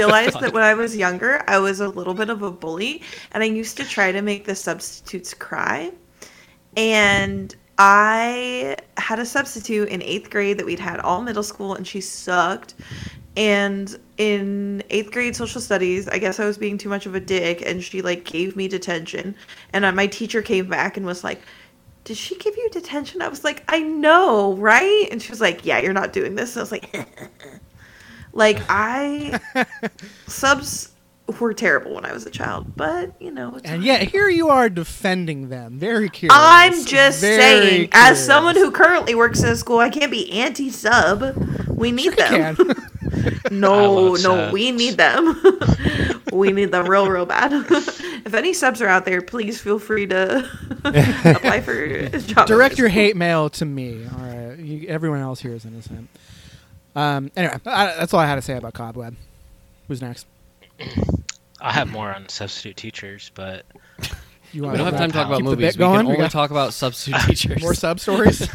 realized 0.00 0.40
that 0.40 0.52
when 0.54 0.62
I 0.62 0.74
was 0.74 0.96
younger, 0.96 1.42
I 1.46 1.58
was 1.58 1.80
a 1.80 1.88
little 1.88 2.14
bit 2.14 2.30
of 2.30 2.42
a 2.42 2.50
bully, 2.50 3.02
and 3.32 3.42
I 3.42 3.46
used 3.46 3.76
to 3.76 3.84
try 3.84 4.12
to 4.12 4.22
make 4.22 4.46
the 4.46 4.54
substitutes 4.54 5.34
cry. 5.34 5.92
And 6.76 7.54
I 7.78 8.76
had 8.96 9.18
a 9.18 9.26
substitute 9.26 9.88
in 9.88 10.02
eighth 10.02 10.30
grade 10.30 10.58
that 10.58 10.64
we'd 10.64 10.78
had 10.78 11.00
all 11.00 11.20
middle 11.20 11.42
school, 11.42 11.74
and 11.74 11.86
she 11.86 12.00
sucked. 12.00 12.74
And 13.36 13.98
in 14.16 14.82
eighth 14.88 15.12
grade 15.12 15.36
social 15.36 15.60
studies, 15.60 16.08
I 16.08 16.18
guess 16.18 16.40
I 16.40 16.46
was 16.46 16.56
being 16.56 16.78
too 16.78 16.88
much 16.88 17.04
of 17.04 17.14
a 17.14 17.20
dick, 17.20 17.62
and 17.66 17.82
she 17.82 18.00
like 18.00 18.24
gave 18.24 18.56
me 18.56 18.68
detention. 18.68 19.34
And 19.72 19.94
my 19.94 20.06
teacher 20.06 20.40
came 20.40 20.68
back 20.68 20.96
and 20.96 21.04
was 21.04 21.22
like, 21.22 21.40
Did 22.04 22.16
she 22.16 22.38
give 22.38 22.56
you 22.56 22.70
detention? 22.70 23.20
I 23.20 23.28
was 23.28 23.44
like, 23.44 23.64
I 23.68 23.80
know, 23.80 24.54
right? 24.54 25.08
And 25.10 25.20
she 25.22 25.30
was 25.30 25.42
like, 25.42 25.64
Yeah, 25.64 25.78
you're 25.80 25.92
not 25.92 26.14
doing 26.14 26.34
this. 26.36 26.56
And 26.56 26.60
I 26.60 26.62
was 26.62 26.72
like, 26.72 27.06
Like, 28.32 28.60
I. 28.68 29.40
subs 30.26 30.92
were 31.38 31.54
terrible 31.54 31.94
when 31.94 32.04
I 32.04 32.12
was 32.12 32.26
a 32.26 32.30
child, 32.30 32.74
but, 32.76 33.20
you 33.20 33.30
know. 33.30 33.54
It's 33.56 33.64
And 33.64 33.84
yet 33.84 34.08
here 34.08 34.28
you 34.28 34.48
are 34.48 34.68
defending 34.68 35.48
them. 35.48 35.78
Very 35.78 36.08
curious. 36.08 36.36
I'm 36.36 36.84
just 36.84 37.20
Very 37.20 37.40
saying, 37.40 37.88
as 37.92 38.24
someone 38.24 38.56
who 38.56 38.70
currently 38.70 39.14
works 39.14 39.42
in 39.42 39.50
a 39.50 39.56
school, 39.56 39.78
I 39.78 39.90
can't 39.90 40.10
be 40.10 40.30
anti 40.32 40.70
sub. 40.70 41.36
We 41.68 41.92
need 41.92 42.14
Sure 42.18 42.54
them. 42.54 42.56
No, 43.50 44.10
no, 44.10 44.16
subs. 44.16 44.52
we 44.52 44.70
need 44.70 44.96
them. 44.96 45.40
we 46.32 46.52
need 46.52 46.70
them 46.70 46.86
real, 46.86 47.08
real 47.08 47.26
bad. 47.26 47.52
if 47.52 48.32
any 48.34 48.52
subs 48.52 48.80
are 48.80 48.86
out 48.86 49.04
there, 49.04 49.20
please 49.20 49.60
feel 49.60 49.78
free 49.78 50.06
to 50.06 50.48
apply 50.84 51.60
for 51.60 51.72
a 51.82 52.18
job. 52.20 52.46
Direct 52.46 52.78
your 52.78 52.88
school. 52.88 52.94
hate 53.02 53.16
mail 53.16 53.50
to 53.50 53.64
me. 53.64 54.04
All 54.06 54.24
right. 54.24 54.58
You, 54.58 54.88
everyone 54.88 55.20
else 55.20 55.40
here 55.40 55.52
is 55.54 55.64
innocent. 55.64 56.08
Um, 56.96 57.30
anyway, 57.36 57.56
I, 57.66 57.86
that's 57.98 58.12
all 58.14 58.20
I 58.20 58.26
had 58.26 58.34
to 58.36 58.42
say 58.42 58.56
about 58.56 58.74
Cobweb. 58.74 59.14
Who's 59.88 60.02
next? 60.02 60.26
I 61.60 61.72
have 61.72 61.90
more 61.90 62.12
on 62.14 62.28
substitute 62.28 62.76
teachers, 62.76 63.30
but 63.34 63.64
You 64.52 64.62
We 64.62 64.76
don't 64.76 64.86
have 64.86 64.96
time 64.96 65.10
to 65.10 65.16
talk 65.16 65.26
about 65.28 65.36
keep 65.38 65.44
movies. 65.44 65.76
bit 65.76 65.76
We 65.76 65.78
going? 65.78 65.98
can 65.98 66.06
only 66.06 66.18
got 66.18 66.30
talk 66.32 66.50
about 66.50 66.72
substitute 66.74 67.20
teachers. 67.26 67.62
more 67.62 67.74
sub 67.74 68.00
stories. 68.00 68.40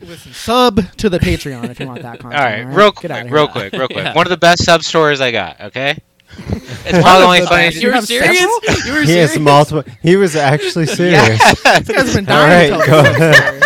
Listen, 0.00 0.32
sub 0.34 0.92
to 0.98 1.08
the 1.08 1.18
Patreon 1.18 1.70
if 1.70 1.80
you 1.80 1.86
want 1.86 2.02
that 2.02 2.18
content. 2.20 2.40
all 2.42 2.46
right, 2.46 2.64
all 2.66 2.72
real 2.72 2.92
quick, 2.92 3.10
here. 3.12 3.26
real 3.28 3.48
quick, 3.48 3.72
real 3.72 3.86
quick. 3.88 4.04
Yeah. 4.04 4.14
One 4.14 4.26
of 4.26 4.30
the 4.30 4.36
best 4.36 4.62
sub 4.64 4.82
stories 4.82 5.20
I 5.22 5.30
got. 5.30 5.58
Okay, 5.60 5.98
it's 6.36 6.98
probably 7.00 7.24
only 7.24 7.40
the 7.40 7.46
funny. 7.46 7.74
you 7.74 7.90
were 7.90 8.02
serious? 8.02 8.40
You 8.40 8.92
were 8.92 9.00
He 9.00 9.06
serious? 9.06 9.32
has 9.32 9.38
multiple. 9.40 9.90
He 10.02 10.16
was 10.16 10.36
actually 10.36 10.86
serious. 10.86 11.38
This 11.62 11.88
guy's 11.88 12.14
been 12.14 12.26
dying 12.26 12.72
right, 12.72 12.84
to 12.84 12.86
go 12.86 13.02
tell 13.02 13.02
the 13.02 13.32
story. 13.34 13.60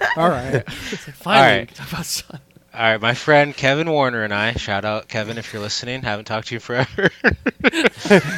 All 0.16 0.28
right. 0.28 0.68
Finally, 0.70 1.40
All 1.40 1.42
right. 1.42 1.60
we 1.60 1.66
can 1.66 1.76
talk 1.76 1.92
about 1.92 2.06
sun. 2.06 2.40
All 2.74 2.80
right, 2.80 3.00
my 3.00 3.14
friend 3.14 3.56
Kevin 3.56 3.88
Warner 3.90 4.24
and 4.24 4.34
I. 4.34 4.52
Shout 4.54 4.84
out 4.84 5.08
Kevin 5.08 5.38
if 5.38 5.52
you're 5.52 5.62
listening. 5.62 6.02
Haven't 6.02 6.24
talked 6.26 6.48
to 6.48 6.54
you 6.54 6.60
forever. 6.60 7.10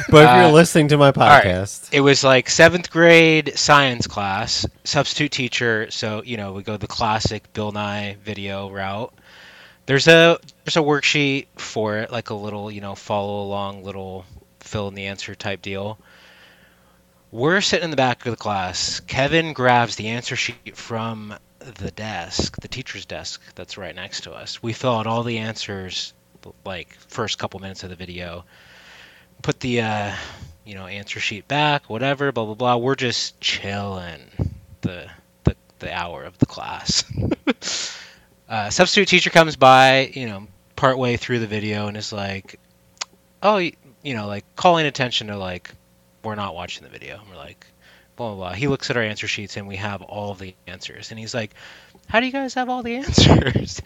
But 0.09 0.25
if 0.25 0.33
you're 0.35 0.45
Uh, 0.45 0.51
listening 0.51 0.87
to 0.89 0.97
my 0.97 1.11
right. 1.25 1.43
podcast, 1.43 1.89
it 1.91 2.01
was 2.01 2.23
like 2.23 2.49
seventh 2.49 2.89
grade 2.91 3.53
science 3.57 4.07
class, 4.07 4.65
substitute 4.83 5.31
teacher. 5.31 5.87
So 5.91 6.21
you 6.23 6.37
know 6.37 6.53
we 6.53 6.63
go 6.63 6.77
the 6.77 6.87
classic 6.87 7.51
Bill 7.53 7.71
Nye 7.71 8.17
video 8.23 8.69
route. 8.69 9.13
There's 9.85 10.07
a 10.07 10.37
there's 10.65 10.77
a 10.77 10.81
worksheet 10.81 11.47
for 11.57 11.97
it, 11.99 12.11
like 12.11 12.29
a 12.29 12.35
little 12.35 12.71
you 12.71 12.81
know 12.81 12.95
follow 12.95 13.43
along 13.43 13.83
little 13.83 14.25
fill 14.59 14.87
in 14.89 14.95
the 14.95 15.07
answer 15.07 15.35
type 15.35 15.61
deal. 15.61 15.99
We're 17.31 17.61
sitting 17.61 17.85
in 17.85 17.91
the 17.91 17.97
back 17.97 18.25
of 18.25 18.31
the 18.31 18.37
class. 18.37 18.99
Kevin 19.01 19.53
grabs 19.53 19.95
the 19.97 20.07
answer 20.09 20.35
sheet 20.35 20.77
from 20.77 21.35
the 21.71 21.91
desk, 21.91 22.59
the 22.61 22.67
teacher's 22.67 23.05
desk 23.05 23.41
that's 23.55 23.77
right 23.77 23.95
next 23.95 24.21
to 24.21 24.31
us. 24.31 24.61
We 24.61 24.73
fill 24.73 24.95
out 24.95 25.07
all 25.07 25.23
the 25.23 25.39
answers 25.39 26.13
like 26.65 26.93
first 27.07 27.37
couple 27.39 27.59
minutes 27.59 27.83
of 27.83 27.89
the 27.89 27.95
video. 27.95 28.45
Put 29.41 29.59
the 29.59 29.81
uh, 29.81 30.15
you 30.65 30.75
know 30.75 30.87
answer 30.87 31.19
sheet 31.19 31.47
back, 31.47 31.89
whatever, 31.89 32.31
blah 32.31 32.45
blah 32.45 32.55
blah. 32.55 32.77
We're 32.77 32.95
just 32.95 33.39
chilling 33.39 34.21
the 34.81 35.09
the, 35.43 35.55
the 35.79 35.93
hour 35.93 36.23
of 36.23 36.37
the 36.39 36.45
class. 36.45 37.03
uh, 38.49 38.69
substitute 38.69 39.07
teacher 39.07 39.29
comes 39.29 39.55
by, 39.55 40.11
you 40.13 40.27
know, 40.27 40.47
partway 40.75 41.17
through 41.17 41.39
the 41.39 41.47
video 41.47 41.87
and 41.87 41.97
is 41.97 42.11
like, 42.11 42.59
"Oh, 43.43 43.57
you 43.57 43.73
know, 44.03 44.27
like 44.27 44.45
calling 44.55 44.85
attention 44.85 45.27
to 45.27 45.37
like 45.37 45.71
we're 46.23 46.35
not 46.35 46.55
watching 46.55 46.83
the 46.83 46.89
video." 46.89 47.19
And 47.19 47.29
we're 47.29 47.37
like, 47.37 47.67
blah 48.17 48.29
blah 48.29 48.35
blah. 48.35 48.53
He 48.53 48.67
looks 48.67 48.89
at 48.89 48.97
our 48.97 49.03
answer 49.03 49.27
sheets 49.27 49.57
and 49.57 49.67
we 49.67 49.77
have 49.77 50.01
all 50.01 50.33
the 50.33 50.55
answers, 50.67 51.11
and 51.11 51.19
he's 51.19 51.33
like, 51.33 51.53
"How 52.07 52.19
do 52.19 52.25
you 52.25 52.31
guys 52.33 52.55
have 52.55 52.69
all 52.69 52.83
the 52.83 52.95
answers?" 53.03 53.81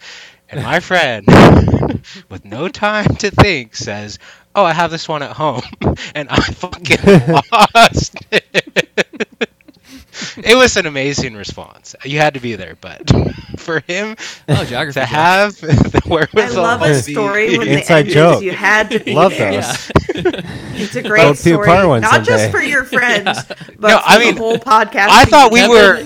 And 0.48 0.62
my 0.64 0.80
friend, 0.80 1.26
with 2.28 2.44
no 2.44 2.68
time 2.68 3.16
to 3.16 3.30
think, 3.30 3.76
says, 3.76 4.18
"Oh, 4.54 4.64
I 4.64 4.72
have 4.72 4.90
this 4.90 5.08
one 5.08 5.22
at 5.22 5.32
home," 5.32 5.62
and 6.14 6.28
I 6.28 6.40
fucking 6.40 7.40
lost 7.52 8.16
it. 8.32 9.08
It 10.36 10.56
was 10.56 10.76
an 10.76 10.86
amazing 10.86 11.34
response. 11.34 11.94
You 12.04 12.18
had 12.18 12.34
to 12.34 12.40
be 12.40 12.54
there, 12.56 12.76
but 12.80 13.10
for 13.58 13.80
him 13.80 14.16
Oh, 14.48 14.64
geography. 14.64 15.00
to 15.00 15.06
have 15.06 15.56
the 15.60 16.28
I 16.34 16.48
love 16.48 16.82
a 16.82 16.94
story 17.02 17.58
when 17.58 17.68
Inside 17.68 18.02
the 18.02 18.06
end 18.08 18.14
joke. 18.14 18.42
you 18.42 18.52
had 18.52 18.90
to 18.90 18.98
be 18.98 19.14
love 19.14 19.32
there. 19.32 19.52
those. 19.52 19.90
Yeah. 20.14 20.40
It's 20.74 20.96
a 20.96 21.02
great 21.02 21.22
Don't 21.22 21.36
story, 21.36 21.68
not 21.68 22.02
someday. 22.10 22.24
just 22.24 22.50
for 22.50 22.60
your 22.62 22.84
friends, 22.84 23.44
but 23.78 23.88
No, 23.88 23.98
for 23.98 24.02
I 24.06 24.18
mean, 24.18 24.34
the 24.34 24.40
whole 24.40 24.56
podcast. 24.56 25.08
I 25.10 25.24
thought 25.26 25.52
we 25.52 25.66
were. 25.68 26.02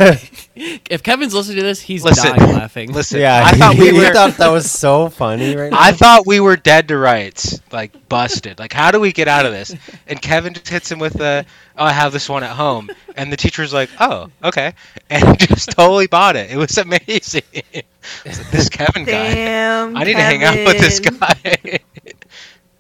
if 0.91 1.03
Kevin's 1.03 1.35
listening 1.35 1.59
to 1.59 1.63
this, 1.63 1.81
he's 1.81 2.03
Listen, 2.03 2.35
dying 2.37 2.55
laughing. 2.55 2.93
Listen, 2.93 3.21
yeah, 3.21 3.43
I 3.45 3.53
thought 3.53 3.77
we 3.77 3.93
were. 3.93 4.13
thought 4.13 4.39
that 4.39 4.49
was 4.49 4.71
so 4.71 5.11
funny 5.11 5.55
right 5.55 5.71
now. 5.71 5.77
I 5.79 5.93
thought 5.93 6.27
we 6.27 6.41
were 6.41 6.57
dead 6.57 6.89
to 6.89 6.97
rights, 6.97 7.61
like 7.71 8.09
busted. 8.09 8.59
Like, 8.59 8.73
how 8.73 8.91
do 8.91 8.99
we 8.99 9.13
get 9.13 9.29
out 9.29 9.45
of 9.45 9.53
this? 9.53 9.75
And 10.07 10.21
Kevin 10.21 10.55
just 10.55 10.69
hits 10.69 10.91
him 10.91 10.99
with 10.99 11.13
the, 11.13 11.45
"Oh, 11.77 11.85
I 11.85 11.93
have 11.93 12.13
this 12.13 12.27
one 12.29 12.43
at 12.43 12.53
home," 12.53 12.89
and 13.17 13.31
the 13.31 13.37
teacher's 13.37 13.75
like, 13.75 13.91
"Oh, 14.01 14.31
okay," 14.43 14.73
and 15.11 15.39
just 15.49 15.71
totally 15.73 16.07
bought 16.07 16.37
it. 16.37 16.51
It 16.51 16.57
was 16.57 16.79
amazing. 16.79 17.43
Was 18.25 18.39
like, 18.39 18.51
this 18.53 18.69
Kevin 18.69 19.05
guy, 19.05 19.35
Damn. 19.35 19.97
I 19.97 20.05
need 20.05 20.15
to 20.15 20.23
hang 20.23 20.45
out 20.45 20.55
with 20.55 20.79
this 20.79 21.01
guy. 21.01 21.81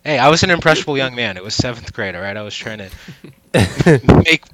hey, 0.05 0.19
I 0.19 0.29
was 0.29 0.45
an 0.45 0.51
impressionable 0.51 0.97
young 0.97 1.17
man. 1.17 1.37
It 1.37 1.43
was 1.43 1.53
seventh 1.55 1.93
grade, 1.93 2.15
all 2.15 2.23
right. 2.23 2.37
I 2.37 2.43
was 2.43 2.55
trying 2.55 2.79
to 2.79 2.91
make, 4.25 4.45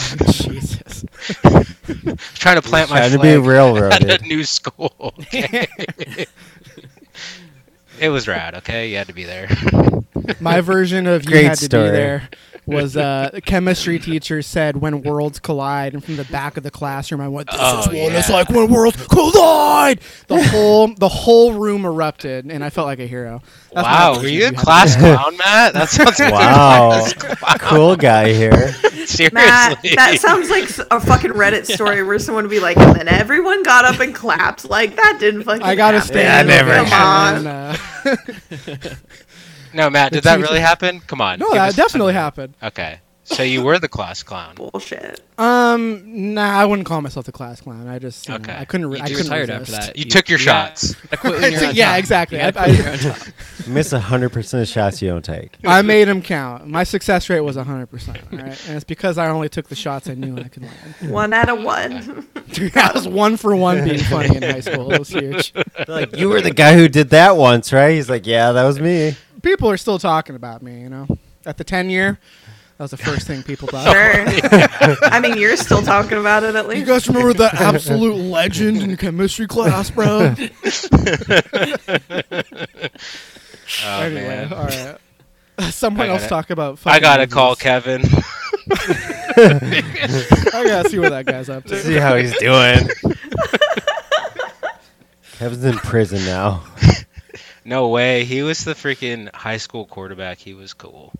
Jesus. 0.32 1.04
trying 2.34 2.56
to 2.56 2.62
plant 2.62 2.90
my 2.90 2.98
Trying 2.98 3.10
to 3.12 3.18
flag 3.18 3.22
be 3.22 3.28
at 3.28 3.36
a 3.36 3.40
railroaded. 3.40 4.22
new 4.22 4.44
school. 4.44 4.92
Okay? 5.20 5.66
it 8.00 8.08
was 8.08 8.26
rad. 8.28 8.54
Okay, 8.56 8.90
you 8.90 8.96
had 8.96 9.06
to 9.08 9.12
be 9.12 9.24
there. 9.24 9.48
My 10.40 10.60
version 10.60 11.06
of 11.06 11.24
you 11.24 11.30
Great 11.30 11.44
had 11.46 11.58
to 11.58 11.64
story. 11.64 11.84
be 11.86 11.90
there 11.90 12.28
was 12.66 12.96
uh, 12.96 13.30
the 13.32 13.40
chemistry 13.40 13.98
teacher 13.98 14.42
said 14.42 14.76
when 14.76 15.02
worlds 15.02 15.40
collide, 15.40 15.92
and 15.94 16.04
from 16.04 16.16
the 16.16 16.24
back 16.26 16.56
of 16.56 16.62
the 16.62 16.70
classroom 16.70 17.20
I 17.20 17.26
went, 17.26 17.50
"This 17.50 17.58
Oh, 17.60 17.80
is 17.80 17.86
what 17.88 17.96
it's 17.96 18.28
yeah. 18.28 18.34
like 18.36 18.48
when 18.50 18.70
worlds 18.70 19.04
collide." 19.08 20.00
The 20.28 20.40
whole 20.44 20.88
the 20.94 21.08
whole 21.08 21.54
room 21.54 21.84
erupted, 21.84 22.44
and 22.46 22.62
I 22.62 22.70
felt 22.70 22.86
like 22.86 23.00
a 23.00 23.06
hero. 23.06 23.42
That's 23.72 23.84
wow, 23.86 24.14
version 24.14 24.22
were 24.24 24.28
you 24.28 24.46
a 24.48 24.52
class 24.52 24.94
be 24.94 25.02
there. 25.02 25.16
clown, 25.16 25.36
Matt? 25.38 25.72
That 25.74 25.88
sounds 25.88 26.20
Wow. 26.20 26.90
class 26.90 27.12
clown. 27.14 27.58
cool 27.60 27.96
guy 27.96 28.32
here. 28.32 28.72
Seriously. 29.06 29.30
Matt, 29.32 29.82
that 29.96 30.18
sounds 30.20 30.50
like 30.50 30.68
a 30.92 31.00
fucking 31.00 31.32
Reddit 31.32 31.66
story 31.66 32.02
where 32.04 32.18
someone 32.20 32.44
would 32.44 32.50
be 32.50 32.60
like, 32.60 32.76
and 32.76 32.94
then 32.94 33.08
everyone 33.08 33.62
got 33.64 33.84
up 33.84 33.98
and 34.00 34.14
clapped. 34.14 34.68
Like 34.68 34.94
that 34.96 35.16
didn't 35.18 35.42
fucking. 35.44 35.62
I 35.62 35.74
gotta 35.74 35.98
happen. 35.98 36.12
stand. 36.12 36.48
Yeah, 36.48 36.62
never 36.62 36.84
Come 36.88 37.46
ovation, 38.06 38.86
on. 38.86 38.96
no, 39.74 39.90
Matt, 39.90 40.12
did 40.12 40.24
that 40.24 40.36
teacher- 40.36 40.46
really 40.48 40.60
happen? 40.60 41.00
Come 41.00 41.20
on. 41.20 41.38
no, 41.38 41.46
give 41.46 41.54
that 41.56 41.76
definitely 41.76 42.14
happened. 42.14 42.54
Okay, 42.62 43.00
so 43.24 43.42
you 43.42 43.62
were 43.62 43.78
the 43.78 43.88
class 43.88 44.22
clown. 44.22 44.54
Bullshit. 44.56 45.20
Um, 45.38 46.34
nah, 46.34 46.58
I 46.58 46.66
wouldn't 46.66 46.86
call 46.86 47.00
myself 47.00 47.24
the 47.24 47.32
class 47.32 47.62
clown. 47.62 47.88
I 47.88 47.98
just, 47.98 48.28
you 48.28 48.34
know, 48.34 48.40
Okay. 48.40 48.54
I 48.58 48.66
couldn't. 48.66 48.90
Re- 48.90 48.98
You 48.98 49.04
I 49.04 49.08
just 49.08 49.22
couldn't 49.22 49.32
retired 49.40 49.60
resist. 49.60 49.78
after 49.78 49.86
that. 49.92 49.98
You 49.98 50.04
took 50.04 50.28
your 50.28 50.38
yeah. 50.40 50.44
shots. 50.44 50.94
Quit 51.16 51.40
when 51.40 51.74
Yeah, 51.74 51.96
exactly. 51.96 52.36
You 52.36 52.50
gotta 52.52 52.60
I- 52.60 52.64
quit 52.64 52.76
when 52.84 53.00
you're 53.00 53.12
on 53.12 53.18
top. 53.18 53.28
Miss 53.66 53.90
hundred 53.92 54.30
percent 54.30 54.62
of 54.62 54.68
shots 54.68 55.00
you 55.00 55.08
don't 55.08 55.24
take. 55.24 55.56
I 55.64 55.80
made 55.80 56.08
them 56.08 56.20
count. 56.20 56.66
My 56.66 56.84
success 56.84 57.30
rate 57.30 57.40
was 57.40 57.56
100%. 57.56 57.64
All 58.32 58.38
right. 58.38 58.66
And 58.68 58.76
it's 58.76 58.84
because 58.84 59.16
I 59.16 59.28
only 59.28 59.48
took 59.48 59.68
the 59.68 59.74
shots 59.74 60.08
I 60.10 60.14
knew 60.14 60.36
I 60.36 60.48
could 60.48 60.62
land. 60.64 61.10
One 61.12 61.32
out 61.32 61.48
of 61.48 61.62
one. 61.62 62.26
I 62.74 62.90
was 62.92 63.08
one 63.08 63.36
for 63.38 63.54
one 63.56 63.82
being 63.84 64.00
funny 64.00 64.36
in 64.36 64.42
high 64.42 64.60
school. 64.60 64.92
It 64.92 64.98
was 64.98 65.08
huge. 65.08 65.52
They're 65.52 65.64
like 65.88 66.16
you 66.16 66.28
were 66.28 66.40
the 66.42 66.52
guy 66.52 66.74
who 66.74 66.86
did 66.88 67.10
that 67.10 67.36
once, 67.38 67.72
right? 67.72 67.92
He's 67.92 68.10
like, 68.10 68.26
yeah, 68.26 68.52
that 68.52 68.64
was 68.64 68.78
me. 68.80 69.14
People 69.42 69.70
are 69.70 69.76
still 69.76 69.98
talking 69.98 70.36
about 70.36 70.62
me, 70.62 70.80
you 70.80 70.88
know? 70.88 71.06
At 71.46 71.56
the 71.56 71.64
10 71.64 71.88
year, 71.90 72.18
that 72.76 72.84
was 72.84 72.90
the 72.90 72.96
first 72.96 73.26
thing 73.26 73.42
people 73.42 73.68
thought. 73.68 73.86
Sure. 73.90 74.98
I 75.10 75.20
mean, 75.20 75.38
you're 75.38 75.56
still 75.56 75.82
talking 75.82 76.18
about 76.18 76.42
it 76.44 76.54
at 76.54 76.66
least. 76.68 76.80
You 76.80 76.86
guys 76.86 77.08
remember 77.08 77.32
that 77.34 77.54
absolute 77.54 78.14
legend 78.16 78.82
in 78.82 78.96
chemistry 78.96 79.46
class, 79.46 79.90
bro? 79.90 80.34
Oh 83.86 84.00
anyway, 84.00 84.26
man. 84.26 84.52
all 84.52 84.64
right. 84.64 84.96
Someone 85.72 86.08
else 86.08 86.22
gotta- 86.22 86.28
talk 86.28 86.50
about. 86.50 86.80
I 86.86 86.98
gotta 86.98 87.22
movies. 87.22 87.34
call 87.34 87.54
Kevin. 87.54 88.02
I 88.72 90.62
gotta 90.66 90.88
see 90.88 90.98
what 90.98 91.10
that 91.10 91.24
guy's 91.26 91.48
up 91.48 91.64
to. 91.66 91.76
See 91.80 91.94
how 91.94 92.16
he's 92.16 92.36
doing. 92.38 92.88
Kevin's 95.38 95.64
in 95.64 95.76
prison 95.78 96.24
now. 96.26 96.64
No 97.70 97.88
way. 97.88 98.24
He 98.24 98.42
was 98.42 98.64
the 98.64 98.74
freaking 98.74 99.32
high 99.32 99.58
school 99.58 99.84
quarterback. 99.86 100.38
He 100.38 100.54
was 100.54 100.74
cool. 100.74 101.12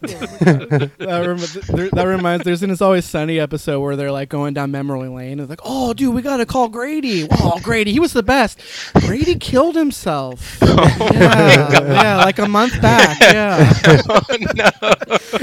that, 0.00 0.90
rem- 0.98 1.38
there- 1.76 1.90
that 1.90 2.04
reminds. 2.08 2.44
There's 2.44 2.64
an 2.64 2.70
"It's 2.72 2.80
Always 2.82 3.04
Sunny" 3.04 3.38
episode 3.38 3.78
where 3.80 3.94
they're 3.94 4.10
like 4.10 4.28
going 4.28 4.52
down 4.52 4.72
memory 4.72 5.08
lane. 5.08 5.32
and 5.32 5.42
It's 5.42 5.48
like, 5.50 5.60
oh, 5.62 5.94
dude, 5.94 6.12
we 6.12 6.22
gotta 6.22 6.44
call 6.44 6.68
Grady. 6.68 7.28
Oh, 7.30 7.60
Grady, 7.62 7.92
he 7.92 8.00
was 8.00 8.12
the 8.12 8.24
best. 8.24 8.58
Grady 9.00 9.36
killed 9.36 9.76
himself. 9.76 10.58
yeah, 10.62 11.70
yeah, 11.82 12.16
like 12.16 12.40
a 12.40 12.48
month 12.48 12.80
back. 12.82 13.18
Yeah. 13.32 13.72
oh 14.08 14.20
no. 14.40 14.70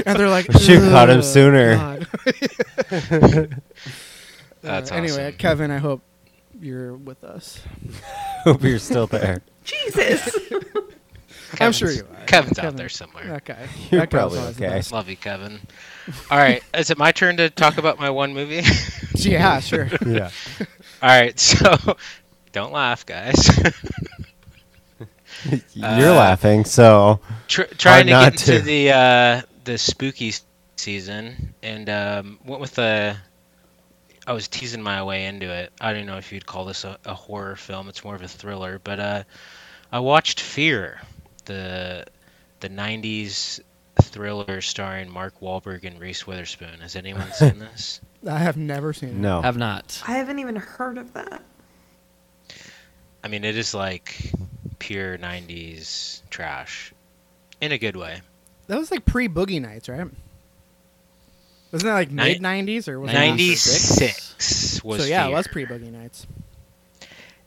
And 0.04 0.18
they're 0.18 0.28
like, 0.28 0.52
Should've 0.52 0.90
caught 0.90 1.08
him 1.08 1.22
sooner." 1.22 2.00
That's 4.60 4.90
Uh, 4.92 4.94
anyway. 4.94 5.34
Kevin, 5.38 5.70
I 5.70 5.78
hope 5.78 6.02
you're 6.60 6.94
with 6.96 7.24
us. 7.24 7.62
Hope 8.44 8.62
you're 8.62 8.78
still 8.78 9.06
there. 9.06 9.40
Jesus. 9.68 10.28
I'm 11.60 11.72
sure 11.72 11.88
Kevin's- 11.88 11.96
you 11.96 12.02
are. 12.20 12.26
Kevin's 12.26 12.56
Kevin. 12.58 12.68
out 12.68 12.76
there 12.76 12.88
somewhere. 12.90 13.34
Okay, 13.36 13.66
You're 13.90 14.00
That 14.02 14.10
guy's 14.10 14.20
probably 14.20 14.38
always 14.40 14.56
the 14.56 14.66
okay. 14.66 14.74
best. 14.76 14.92
Love 14.92 15.08
you, 15.08 15.16
Kevin. 15.16 15.60
All 16.30 16.36
right, 16.38 16.62
is 16.74 16.90
it 16.90 16.98
my 16.98 17.10
turn 17.12 17.38
to 17.38 17.48
talk 17.48 17.78
about 17.78 17.98
my 17.98 18.10
one 18.10 18.34
movie? 18.34 18.62
Yeah, 19.14 19.58
sure. 19.58 19.88
Yeah. 20.06 20.30
All 21.02 21.08
right, 21.08 21.36
so 21.40 21.74
don't 22.52 22.72
laugh, 22.72 23.04
guys. 23.04 23.34
You're 25.74 25.84
Uh, 25.84 26.14
laughing, 26.14 26.64
so 26.64 27.20
Tr- 27.48 27.62
trying 27.76 28.06
to 28.06 28.12
not 28.12 28.32
get 28.32 28.48
into 28.48 28.58
to. 28.58 28.64
the 28.64 28.90
uh, 28.92 29.42
the 29.64 29.76
spooky 29.78 30.28
s- 30.28 30.42
season, 30.76 31.54
and 31.62 31.88
um, 31.90 32.38
went 32.44 32.60
with 32.60 32.74
the. 32.74 33.16
I 34.26 34.32
was 34.32 34.46
teasing 34.48 34.82
my 34.82 35.02
way 35.02 35.26
into 35.26 35.50
it. 35.52 35.72
I 35.80 35.92
don't 35.94 36.06
know 36.06 36.18
if 36.18 36.32
you'd 36.32 36.46
call 36.46 36.64
this 36.64 36.84
a, 36.84 36.98
a 37.04 37.14
horror 37.14 37.56
film. 37.56 37.88
It's 37.88 38.04
more 38.04 38.14
of 38.14 38.22
a 38.22 38.28
thriller, 38.28 38.80
but 38.82 39.00
uh, 39.00 39.22
I 39.92 40.00
watched 40.00 40.40
Fear, 40.40 41.00
the 41.46 42.04
the 42.60 42.68
'90s 42.68 43.60
thriller 44.02 44.60
starring 44.60 45.10
Mark 45.10 45.40
Wahlberg 45.40 45.84
and 45.84 45.98
Reese 46.00 46.26
Witherspoon. 46.26 46.80
Has 46.80 46.94
anyone 46.96 47.30
seen 47.32 47.58
this? 47.58 48.00
I 48.28 48.38
have 48.38 48.56
never 48.56 48.92
seen 48.92 49.10
it. 49.10 49.14
no. 49.16 49.40
Have 49.42 49.56
not. 49.56 50.02
I 50.06 50.12
haven't 50.12 50.38
even 50.40 50.56
heard 50.56 50.98
of 50.98 51.12
that. 51.14 51.42
I 53.24 53.28
mean, 53.28 53.44
it 53.44 53.56
is 53.56 53.74
like 53.74 54.32
pure 54.78 55.16
'90s 55.18 56.20
trash, 56.30 56.92
in 57.60 57.72
a 57.72 57.78
good 57.78 57.96
way. 57.96 58.20
That 58.66 58.78
was 58.78 58.90
like 58.90 59.04
pre 59.06 59.28
Boogie 59.28 59.60
Nights, 59.60 59.88
right? 59.88 60.06
Wasn't 61.72 61.86
that 61.86 61.94
like 61.94 62.10
Nin- 62.10 62.40
mid 62.40 62.42
'90s 62.42 62.88
or 62.88 63.00
was 63.00 63.10
it 63.10 63.14
96 63.14 64.82
was 64.84 65.00
So 65.02 65.06
yeah, 65.06 65.24
Fear. 65.24 65.32
it 65.32 65.34
was 65.36 65.48
pre 65.48 65.66
Boogie 65.66 65.92
Nights. 65.92 66.26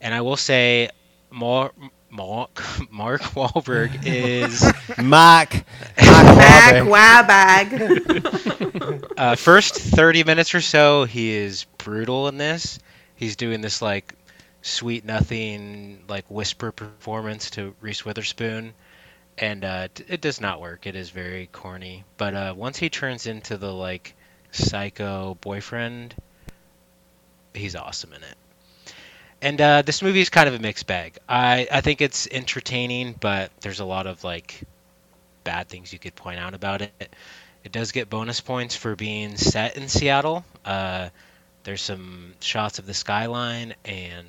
And 0.00 0.12
I 0.14 0.20
will 0.20 0.36
say, 0.36 0.90
Mark 1.30 1.74
Mark 2.12 2.62
Mark 2.90 3.22
Wahlberg 3.22 4.02
is 4.04 4.62
Mock. 5.02 5.50
Bag, 5.96 6.84
Mock 6.84 6.90
wah 6.90 7.26
bag. 7.26 9.06
uh, 9.16 9.34
first 9.34 9.74
thirty 9.76 10.22
minutes 10.22 10.54
or 10.54 10.60
so. 10.60 11.04
He 11.04 11.30
is 11.32 11.64
brutal 11.78 12.28
in 12.28 12.36
this. 12.36 12.78
He's 13.16 13.36
doing 13.36 13.62
this 13.62 13.80
like 13.80 14.14
sweet 14.60 15.04
nothing 15.06 16.04
like 16.06 16.30
whisper 16.30 16.70
performance 16.70 17.50
to 17.52 17.74
Reese 17.80 18.04
Witherspoon, 18.04 18.74
and 19.38 19.64
uh, 19.64 19.88
t- 19.94 20.04
it 20.06 20.20
does 20.20 20.38
not 20.40 20.60
work. 20.60 20.86
It 20.86 20.94
is 20.94 21.08
very 21.08 21.46
corny. 21.46 22.04
But 22.18 22.34
uh, 22.34 22.54
once 22.56 22.76
he 22.76 22.90
turns 22.90 23.26
into 23.26 23.56
the 23.56 23.72
like 23.72 24.14
psycho 24.50 25.38
boyfriend, 25.40 26.14
he's 27.54 27.74
awesome 27.74 28.12
in 28.12 28.22
it. 28.22 28.36
And 29.42 29.60
uh, 29.60 29.82
this 29.82 30.02
movie 30.02 30.20
is 30.20 30.30
kind 30.30 30.48
of 30.48 30.54
a 30.54 30.60
mixed 30.60 30.86
bag. 30.86 31.18
I, 31.28 31.66
I 31.70 31.80
think 31.80 32.00
it's 32.00 32.28
entertaining, 32.30 33.16
but 33.18 33.50
there's 33.60 33.80
a 33.80 33.84
lot 33.84 34.06
of 34.06 34.22
like 34.22 34.62
bad 35.42 35.68
things 35.68 35.92
you 35.92 35.98
could 35.98 36.14
point 36.14 36.38
out 36.38 36.54
about 36.54 36.80
it. 36.80 37.14
It 37.64 37.72
does 37.72 37.90
get 37.90 38.08
bonus 38.08 38.40
points 38.40 38.76
for 38.76 38.94
being 38.94 39.36
set 39.36 39.76
in 39.76 39.88
Seattle. 39.88 40.44
Uh, 40.64 41.08
there's 41.64 41.82
some 41.82 42.34
shots 42.40 42.78
of 42.78 42.86
the 42.86 42.94
skyline, 42.94 43.74
and 43.84 44.26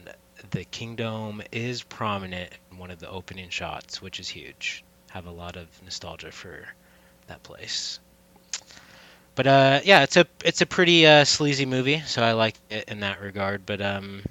the 0.50 0.66
Kingdome 0.66 1.44
is 1.52 1.84
prominent 1.84 2.50
in 2.72 2.80
one 2.80 2.90
of 2.90 3.00
the 3.00 3.10
opening 3.10 3.50
shots, 3.50 4.02
which 4.02 4.20
is 4.20 4.28
huge. 4.28 4.84
Have 5.12 5.28
a 5.28 5.32
lot 5.32 5.58
of 5.58 5.68
nostalgia 5.84 6.32
for 6.32 6.68
that 7.28 7.44
place. 7.44 8.00
But 9.36 9.46
uh, 9.48 9.82
yeah, 9.84 10.04
it's 10.04 10.18
a 10.18 10.26
it's 10.44 10.62
a 10.62 10.66
pretty 10.66 11.06
uh, 11.06 11.24
sleazy 11.24 11.66
movie, 11.68 12.02
so 12.02 12.24
I 12.24 12.34
like 12.34 12.56
it 12.72 12.90
in 12.90 13.02
that 13.02 13.22
regard. 13.22 13.66
But 13.66 13.82
um, 13.82 14.24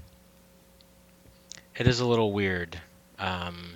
it 1.77 1.87
is 1.87 2.01
a 2.01 2.07
little 2.07 2.33
weird 2.33 2.79
um, 3.19 3.75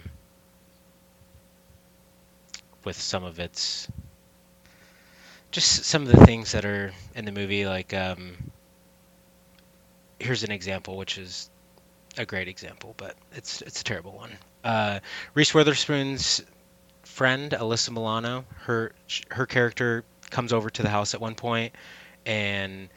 with 2.85 3.01
some 3.01 3.24
of 3.24 3.39
its 3.39 3.89
just 5.51 5.85
some 5.85 6.02
of 6.02 6.09
the 6.09 6.27
things 6.27 6.52
that 6.52 6.64
are 6.64 6.93
in 7.14 7.24
the 7.24 7.32
movie. 7.32 7.66
Like 7.66 7.94
um, 7.94 8.36
here's 10.18 10.44
an 10.44 10.51
example, 10.51 10.97
which 10.97 11.18
is 11.18 11.51
a 12.18 12.27
great 12.27 12.48
example, 12.48 12.94
but 12.97 13.16
it's 13.32 13.62
it's 13.62 13.81
a 13.81 13.85
terrible 13.85 14.12
one. 14.12 14.32
Uh, 14.64 15.01
Reese 15.35 15.55
Witherspoon's 15.55 16.43
friend 17.05 17.52
Alyssa 17.52 17.90
Milano, 17.90 18.44
her 18.64 18.93
her 19.31 19.47
character 19.47 20.05
comes 20.31 20.52
over 20.52 20.68
to 20.70 20.82
the 20.82 20.90
house 20.90 21.14
at 21.14 21.20
one 21.20 21.35
point, 21.35 21.73
and 22.27 22.89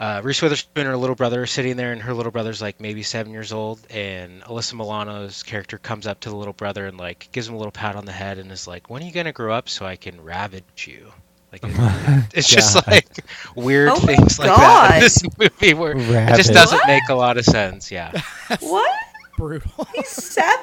uh, 0.00 0.20
Reese 0.22 0.40
Witherspoon 0.42 0.82
and 0.82 0.90
her 0.90 0.96
little 0.96 1.16
brother 1.16 1.42
are 1.42 1.46
sitting 1.46 1.76
there, 1.76 1.92
and 1.92 2.00
her 2.02 2.14
little 2.14 2.32
brother's 2.32 2.62
like 2.62 2.80
maybe 2.80 3.02
seven 3.02 3.32
years 3.32 3.52
old, 3.52 3.80
and 3.90 4.42
Alyssa 4.42 4.74
Milano's 4.74 5.42
character 5.42 5.78
comes 5.78 6.06
up 6.06 6.20
to 6.20 6.30
the 6.30 6.36
little 6.36 6.52
brother 6.52 6.86
and 6.86 6.98
like 6.98 7.28
gives 7.32 7.48
him 7.48 7.54
a 7.54 7.58
little 7.58 7.72
pat 7.72 7.96
on 7.96 8.04
the 8.04 8.12
head 8.12 8.38
and 8.38 8.52
is 8.52 8.66
like, 8.68 8.88
"When 8.90 9.02
are 9.02 9.06
you 9.06 9.12
gonna 9.12 9.32
grow 9.32 9.52
up 9.52 9.68
so 9.68 9.84
I 9.86 9.96
can 9.96 10.20
ravage 10.20 10.86
you?" 10.86 11.12
Like 11.50 11.62
it, 11.64 12.24
it's 12.34 12.48
just 12.48 12.74
God. 12.74 12.86
like 12.86 13.08
weird 13.56 13.88
Oh 13.88 14.00
my 14.00 14.14
things 14.16 14.38
like 14.38 14.48
that 14.48 14.94
in 14.96 15.00
this 15.00 15.22
movie 15.38 15.74
where 15.74 15.96
it 15.96 16.36
just 16.36 16.52
doesn't 16.52 16.76
What? 16.78 16.86
make 16.86 17.08
a 17.08 17.14
lot 17.14 17.38
of 17.38 17.44
sense. 17.44 17.90
Yeah. 17.90 18.12
what? 18.60 18.90
Brutal. 19.38 19.86
He's 19.94 20.08
seven? 20.08 20.56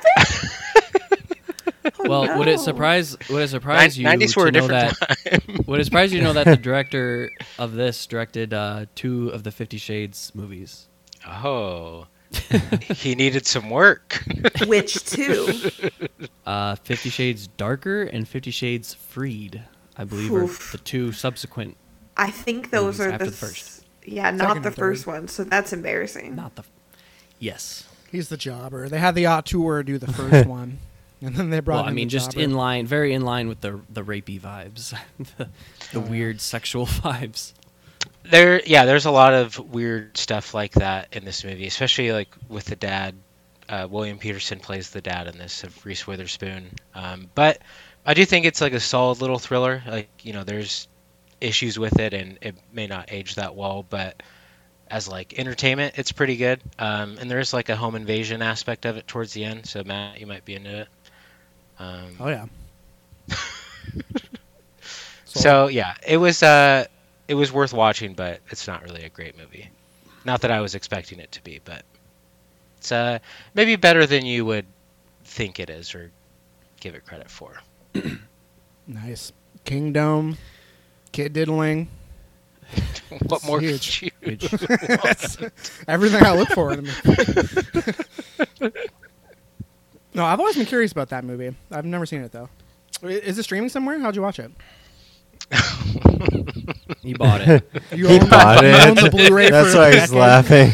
Oh, 2.00 2.10
Well, 2.10 2.38
would 2.40 2.48
it 2.48 2.60
surprise 2.60 3.18
would 3.30 3.44
it 3.44 3.48
surprise 3.50 3.98
you 3.98 4.04
Nineties 4.06 4.36
were 4.36 4.48
a 4.48 4.52
to 4.52 4.60
know 4.60 4.68
that 4.68 4.98
time. 4.98 5.64
would 5.68 5.80
it 5.80 5.86
surprise 5.86 6.12
you 6.12 6.20
to 6.20 6.26
know 6.26 6.34
that 6.34 6.46
the 6.46 6.58
director 6.70 7.32
of 7.60 7.74
this 7.74 8.06
directed 8.08 8.54
uh, 8.54 8.86
two 8.96 9.30
of 9.30 9.44
the 9.44 9.52
Fifty 9.52 9.78
Shades 9.78 10.32
movies? 10.36 10.88
Oh, 11.28 12.08
he 12.96 13.16
needed 13.16 13.46
some 13.46 13.70
work. 13.70 14.24
Which 14.68 15.04
two? 15.06 15.48
Uh, 16.46 16.76
Fifty 16.76 17.10
Shades 17.10 17.48
Darker 17.48 18.04
and 18.04 18.28
Fifty 18.28 18.52
Shades 18.52 18.94
Freed, 18.94 19.62
I 19.98 20.04
believe, 20.04 20.32
are 20.34 20.48
the 20.72 20.80
two 20.84 21.12
subsequent. 21.12 21.78
I 22.18 22.32
think 22.32 22.72
those 22.72 23.00
are 23.00 23.18
the, 23.18 23.26
the 23.26 23.32
first. 23.32 23.86
Yeah, 24.06 24.24
Second 24.26 24.38
not 24.38 24.56
and 24.58 24.66
the 24.66 24.72
first 24.72 25.08
one, 25.08 25.28
so 25.28 25.44
that's 25.44 25.74
embarrassing. 25.74 26.36
Not 26.36 26.56
the. 26.56 26.64
Yes. 27.40 27.88
He's 28.12 28.30
the 28.30 28.38
jobber. 28.38 28.88
They 28.88 29.00
had 29.00 29.16
the 29.16 29.28
auteur 29.28 29.84
do 29.84 29.98
the 29.98 30.12
first 30.14 30.48
one, 30.48 30.78
and 31.22 31.36
then 31.36 31.50
they 31.50 31.60
brought. 31.60 31.86
Well, 31.86 31.86
I 31.86 31.92
mean, 31.92 32.08
the 32.08 32.12
just 32.12 32.32
jobber. 32.32 32.44
in 32.44 32.54
line, 32.54 32.88
very 32.88 33.14
in 33.14 33.22
line 33.24 33.48
with 33.48 33.62
the 33.62 33.80
the 33.90 34.04
rapey 34.04 34.40
vibes, 34.40 34.94
the, 35.38 35.50
the 35.94 36.00
Oh, 36.00 36.04
yeah. 36.04 36.10
weird 36.10 36.42
sexual 36.42 36.86
vibes. 36.88 37.54
there, 38.24 38.62
yeah, 38.66 38.86
there's 38.86 39.06
a 39.06 39.12
lot 39.12 39.34
of 39.34 39.58
weird 39.60 40.18
stuff 40.18 40.54
like 40.54 40.74
that 40.74 41.10
in 41.16 41.26
this 41.26 41.44
movie, 41.44 41.68
especially 41.68 42.12
like 42.12 42.30
with 42.50 42.66
the 42.66 42.76
dad. 42.76 43.16
Uh, 43.68 43.88
William 43.90 44.20
Petersen 44.20 44.60
plays 44.60 44.92
the 44.92 45.02
dad 45.02 45.28
in 45.28 45.40
this 45.40 45.64
of 45.64 45.86
Reese 45.86 46.06
Witherspoon. 46.06 46.70
Um, 46.94 47.32
but 47.34 47.60
I 48.06 48.14
do 48.14 48.24
think 48.24 48.46
it's 48.46 48.62
like 48.62 48.74
a 48.74 48.80
solid 48.80 49.22
little 49.22 49.40
thriller. 49.40 49.82
Like 49.88 50.10
you 50.24 50.34
know, 50.34 50.44
there's 50.44 50.88
issues 51.42 51.80
with 51.80 52.00
it, 52.00 52.14
and 52.14 52.38
it 52.42 52.56
may 52.72 52.86
not 52.88 53.12
age 53.12 53.36
that 53.36 53.56
well, 53.56 53.84
but 53.90 54.22
as 54.88 55.08
like 55.08 55.40
entertainment, 55.40 55.96
it's 55.98 56.12
pretty 56.12 56.36
good. 56.38 56.62
Um, 56.78 57.18
and 57.20 57.30
there's 57.30 57.54
like 57.54 57.70
a 57.70 57.76
home 57.76 57.96
invasion 57.96 58.44
aspect 58.44 58.86
of 58.86 58.98
it 58.98 59.08
towards 59.08 59.34
the 59.34 59.44
end. 59.44 59.66
So 59.66 59.84
Matt, 59.84 60.20
you 60.20 60.28
might 60.28 60.46
be 60.46 60.54
into 60.54 60.82
it. 60.82 60.88
Um, 61.80 62.16
Oh 62.20 62.28
yeah. 62.30 62.46
So 65.26 65.68
yeah, 65.68 65.96
it 66.08 66.18
was 66.18 66.42
uh, 66.44 66.86
it 67.28 67.36
was 67.36 67.52
worth 67.52 67.74
watching, 67.74 68.14
but 68.14 68.40
it's 68.50 68.68
not 68.68 68.84
really 68.84 69.04
a 69.04 69.10
great 69.10 69.38
movie. 69.38 69.70
Not 70.24 70.42
that 70.42 70.52
I 70.52 70.62
was 70.62 70.76
expecting 70.76 71.20
it 71.20 71.32
to 71.34 71.44
be, 71.44 71.60
but 71.64 71.84
it's 72.78 72.92
uh 72.92 73.20
maybe 73.54 73.76
better 73.76 74.06
than 74.06 74.26
you 74.26 74.46
would 74.46 74.66
think 75.26 75.60
it 75.60 75.70
is 75.70 75.94
or 75.94 76.12
give 76.80 76.96
it 76.96 77.06
credit 77.06 77.30
for. 77.30 77.54
Nice. 78.88 79.32
Kingdome, 79.66 80.38
kid 81.12 81.34
diddling, 81.34 81.88
what 83.28 83.42
It's 83.42 83.46
more 83.46 83.60
huge. 83.60 84.00
could 84.22 84.44
you? 84.44 84.58
Which, 85.04 85.38
everything 85.88 86.24
I 86.24 86.34
look 86.36 86.50
for 86.50 86.72
in 86.74 86.80
a 86.80 86.82
movie. 86.84 88.80
No, 90.16 90.26
I've 90.26 90.40
always 90.40 90.56
been 90.56 90.66
curious 90.66 90.92
about 90.92 91.10
that 91.10 91.24
movie. 91.24 91.56
I've 91.72 91.86
never 91.86 92.06
seen 92.06 92.22
it 92.22 92.32
though. 92.32 92.50
Is 93.04 93.38
it 93.38 93.44
streaming 93.44 93.70
somewhere? 93.70 94.00
How'd 94.00 94.16
you 94.16 94.22
watch 94.22 94.40
it? 94.40 94.52
he 97.02 97.14
bought 97.14 97.42
it. 97.42 97.70
You 97.92 98.08
He 98.08 98.20
own- 98.20 98.30
bought 98.30 98.64
you 98.64 98.70
it. 98.70 98.96
the 98.96 99.10
Blu-ray 99.12 99.50
That's 99.52 99.76
why 99.76 99.90
a 99.90 100.00
he's 100.00 100.14
laughing. 100.14 100.72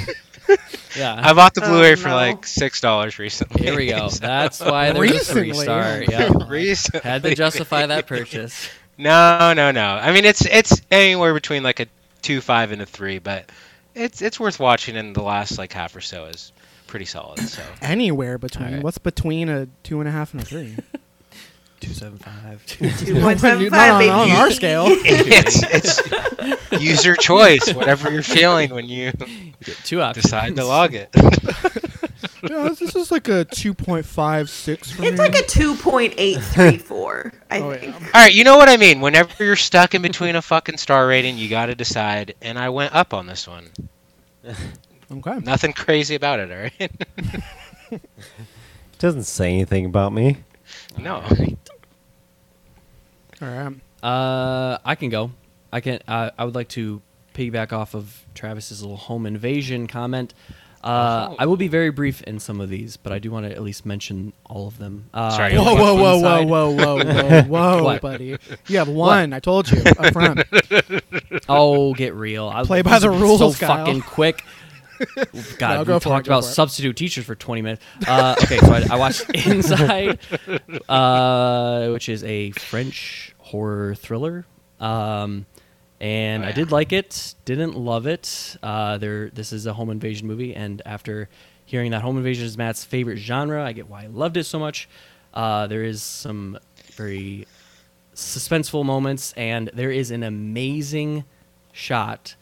Yeah. 0.98 1.20
I 1.24 1.34
bought 1.34 1.54
the 1.54 1.64
Oh, 1.64 1.70
Blu-ray 1.70 1.96
for 1.96 2.10
no. 2.10 2.16
like 2.16 2.46
six 2.46 2.82
dollars 2.82 3.20
recently. 3.20 3.64
Here 3.64 3.76
we 3.76 3.88
go. 3.88 4.10
That's 4.22 4.60
why 4.60 4.92
there's 4.92 5.12
a 5.12 5.20
three 5.34 5.42
Recently, 5.50 5.64
star. 5.66 6.04
yeah. 6.04 6.30
Yeah. 6.30 6.30
Recently. 6.50 7.10
Had 7.10 7.24
to 7.24 7.36
justify 7.36 7.86
that 7.86 8.08
purchase. 8.08 8.70
No, 8.98 9.54
no, 9.54 9.72
no. 9.72 9.86
I 9.86 10.12
mean, 10.14 10.26
it's 10.26 10.46
it's 10.46 10.82
anywhere 10.92 11.34
between 11.34 11.64
like 11.64 11.80
a 11.80 11.88
two, 12.22 12.42
five, 12.42 12.72
and 12.72 12.82
a 12.82 12.86
three, 12.86 13.20
but 13.20 13.50
it's 13.96 14.22
it's 14.22 14.40
worth 14.40 14.60
watching. 14.60 14.96
And 14.98 15.16
the 15.16 15.24
last 15.24 15.58
like 15.58 15.72
half 15.74 15.96
or 15.96 16.02
so 16.02 16.26
is 16.26 16.52
pretty 16.92 17.06
solid. 17.06 17.40
So 17.40 17.64
Anywhere 17.82 18.38
between. 18.38 18.68
Alright. 18.68 18.84
What's 18.84 18.98
between 19.00 19.50
a 19.50 19.68
two 19.84 20.00
and 20.02 20.08
a 20.08 20.12
half 20.12 20.34
and 20.34 20.44
a 20.44 20.46
three? 20.46 20.76
Two 21.80 21.94
seven 21.96 22.20
five. 22.20 22.64
2.75, 22.68 23.72
Not 23.72 23.90
on, 23.90 24.08
on 24.10 24.30
our 24.34 24.52
scale. 24.52 24.86
it's 24.90 25.64
it's 25.64 26.80
user 26.80 27.16
choice, 27.16 27.74
whatever 27.74 28.12
you're 28.12 28.22
feeling 28.22 28.70
when 28.70 28.88
you 28.88 29.12
get 29.64 29.78
Two 29.84 30.00
options. 30.00 30.26
decide 30.26 30.56
to 30.58 30.64
log 30.64 30.94
it. 30.94 31.10
yeah, 32.44 32.70
this 32.80 32.96
is 32.96 33.10
like 33.10 33.28
a 33.30 33.46
two 33.46 33.74
point 33.74 34.06
five 34.06 34.48
six 34.48 34.92
for 34.92 35.02
It's 35.04 35.14
me. 35.14 35.18
like 35.18 35.34
a 35.34 35.42
2.834, 35.42 37.34
I 37.50 37.60
Oh, 37.62 37.74
think. 37.74 37.84
yeah. 37.84 37.94
All 38.14 38.22
right, 38.22 38.32
you 38.34 38.44
know 38.44 38.58
what 38.58 38.70
I 38.70 38.78
mean. 38.78 39.02
Whenever 39.02 39.44
you're 39.44 39.56
stuck 39.56 39.96
in 39.96 40.04
between 40.04 40.36
a 40.36 40.42
fucking 40.44 40.78
star 40.78 41.08
rating, 41.08 41.40
you 41.40 41.50
got 41.50 41.66
to 41.66 41.74
decide. 41.74 42.36
And 42.44 42.60
I 42.60 42.70
went 42.70 42.94
up 42.94 43.16
on 43.16 43.26
this 43.26 43.48
one. 43.48 43.70
Okay. 45.12 45.40
Nothing 45.40 45.74
crazy 45.74 46.16
about 46.16 46.40
it, 46.40 46.52
all 46.52 46.58
right? 47.92 48.02
Doesn't 49.00 49.24
say 49.24 49.50
anything 49.54 49.86
about 49.86 50.14
me. 50.14 50.38
no. 50.98 51.24
All 53.42 53.48
right. 53.48 53.74
Uh, 54.04 54.78
I 54.86 54.96
can 54.96 55.10
go. 55.10 55.32
I 55.72 55.80
can. 55.82 56.00
Uh, 56.08 56.32
I 56.38 56.46
would 56.46 56.56
like 56.56 56.70
to 56.70 57.02
piggyback 57.34 57.72
off 57.74 57.96
of 57.96 58.26
Travis's 58.36 58.82
little 58.82 58.98
home 58.98 59.26
invasion 59.26 59.88
comment. 59.88 60.34
Uh, 60.84 61.28
Oh. 61.30 61.36
I 61.38 61.46
will 61.46 61.58
be 61.58 61.68
very 61.68 61.92
brief 61.92 62.24
in 62.24 62.40
some 62.40 62.60
of 62.60 62.68
these, 62.70 62.98
but 62.98 63.14
I 63.14 63.20
do 63.20 63.30
want 63.30 63.46
to 63.46 63.52
at 63.52 63.62
least 63.62 63.86
mention 63.86 64.34
all 64.48 64.68
of 64.68 64.80
them. 64.80 65.06
Uh, 65.14 65.30
Sorry, 65.30 65.54
Whoa, 65.56 65.76
Whoa, 65.76 65.94
whoa, 65.96 66.18
whoa, 66.18 66.44
whoa, 66.44 66.72
whoa, 66.72 67.04
whoa, 67.06 67.42
whoa, 67.44 67.84
whoa, 67.84 68.00
buddy! 68.00 68.36
You 68.68 68.78
have 68.80 68.88
one. 68.90 69.32
I 69.32 69.40
told 69.40 69.70
you 69.72 69.80
up 69.84 70.12
front. 70.14 70.42
Oh, 71.50 71.94
get 71.94 72.14
real! 72.16 72.50
I, 72.50 72.64
Play 72.64 72.82
by 72.82 72.98
the 73.00 73.12
is 73.12 73.20
rules, 73.22 73.40
So 73.40 73.54
Kyle. 73.66 73.86
fucking 73.86 74.02
quick. 74.02 74.44
God, 75.58 75.74
No, 75.74 75.80
we 75.80 75.86
go 75.86 76.00
for 76.00 76.10
it, 76.10 76.12
talked 76.12 76.28
go 76.28 76.34
about 76.38 76.44
substitute 76.46 76.96
teachers 76.96 77.26
for 77.26 77.36
20 77.36 77.62
minutes. 77.62 77.86
Uh, 78.08 78.36
okay, 78.44 78.58
so 78.58 78.74
I, 78.74 78.86
I 78.92 78.96
watched 78.98 79.30
Inside, 79.48 80.20
uh, 80.90 81.90
which 81.90 82.10
is 82.10 82.24
a 82.24 82.52
French 82.52 83.34
horror 83.40 83.96
thriller. 83.96 84.46
Um, 84.80 85.46
and 86.00 86.44
Oh, 86.44 86.48
I 86.48 86.52
did 86.52 86.72
like 86.72 86.94
it. 86.94 87.36
Didn't 87.46 87.76
love 87.78 88.08
it. 88.08 88.58
Uh, 88.64 88.98
there, 88.98 89.30
this 89.30 89.54
is 89.54 89.66
a 89.66 89.74
home 89.74 89.90
invasion 89.90 90.28
movie, 90.28 90.56
and 90.56 90.82
after 90.86 91.30
hearing 91.66 91.92
that 91.92 92.02
home 92.02 92.18
invasion 92.18 92.46
is 92.46 92.58
Matt's 92.58 92.84
favorite 92.84 93.18
genre, 93.18 93.64
I 93.64 93.72
get 93.74 93.88
why 93.90 94.04
I 94.04 94.08
loved 94.08 94.38
it 94.38 94.46
so 94.46 94.60
much. 94.60 94.90
Uh, 95.34 95.68
there 95.68 95.84
is 95.84 96.02
some 96.04 96.58
very 96.94 97.48
suspenseful 98.16 98.84
moments, 98.84 99.34
and 99.38 99.70
there 99.74 99.92
is 99.92 100.12
an 100.12 100.24
amazing 100.24 101.24
shot 101.72 102.36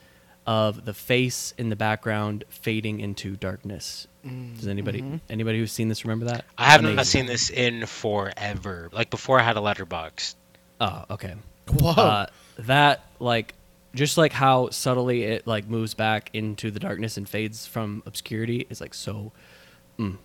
of 0.50 0.84
the 0.84 0.96
face 0.96 1.54
in 1.60 1.70
the 1.70 1.76
background 1.76 2.44
fading 2.50 3.00
into 3.02 3.36
darkness. 3.36 4.08
Does 4.24 4.68
anybody 4.68 5.22
anybody 5.30 5.60
who's 5.60 5.72
seen 5.72 5.90
this 5.90 6.04
remember 6.04 6.26
that? 6.26 6.44
I 6.58 6.72
have 6.72 6.82
not 6.82 6.94
Amazing. 6.94 7.20
seen 7.20 7.26
this 7.28 7.52
in 7.52 7.86
forever. 7.86 8.90
Like 8.92 9.12
before 9.12 9.40
I 9.40 9.44
had 9.44 9.58
a 9.58 9.60
Letterboxd. 9.60 10.34
Oh, 10.82 11.06
okay. 11.12 11.36
Whoa. 11.80 11.92
Uh, 11.92 12.26
that 12.58 13.06
like 13.20 13.54
just 13.94 14.18
like 14.18 14.34
how 14.34 14.72
subtly 14.72 15.24
it 15.24 15.46
like 15.46 15.68
moves 15.70 15.94
back 15.94 16.32
into 16.34 16.72
the 16.72 16.80
darkness 16.80 17.16
and 17.16 17.30
fades 17.30 17.68
from 17.68 18.02
obscurity 18.08 18.66
is 18.72 18.82
like 18.82 18.96
so 18.96 19.32
mm, 20.00 20.18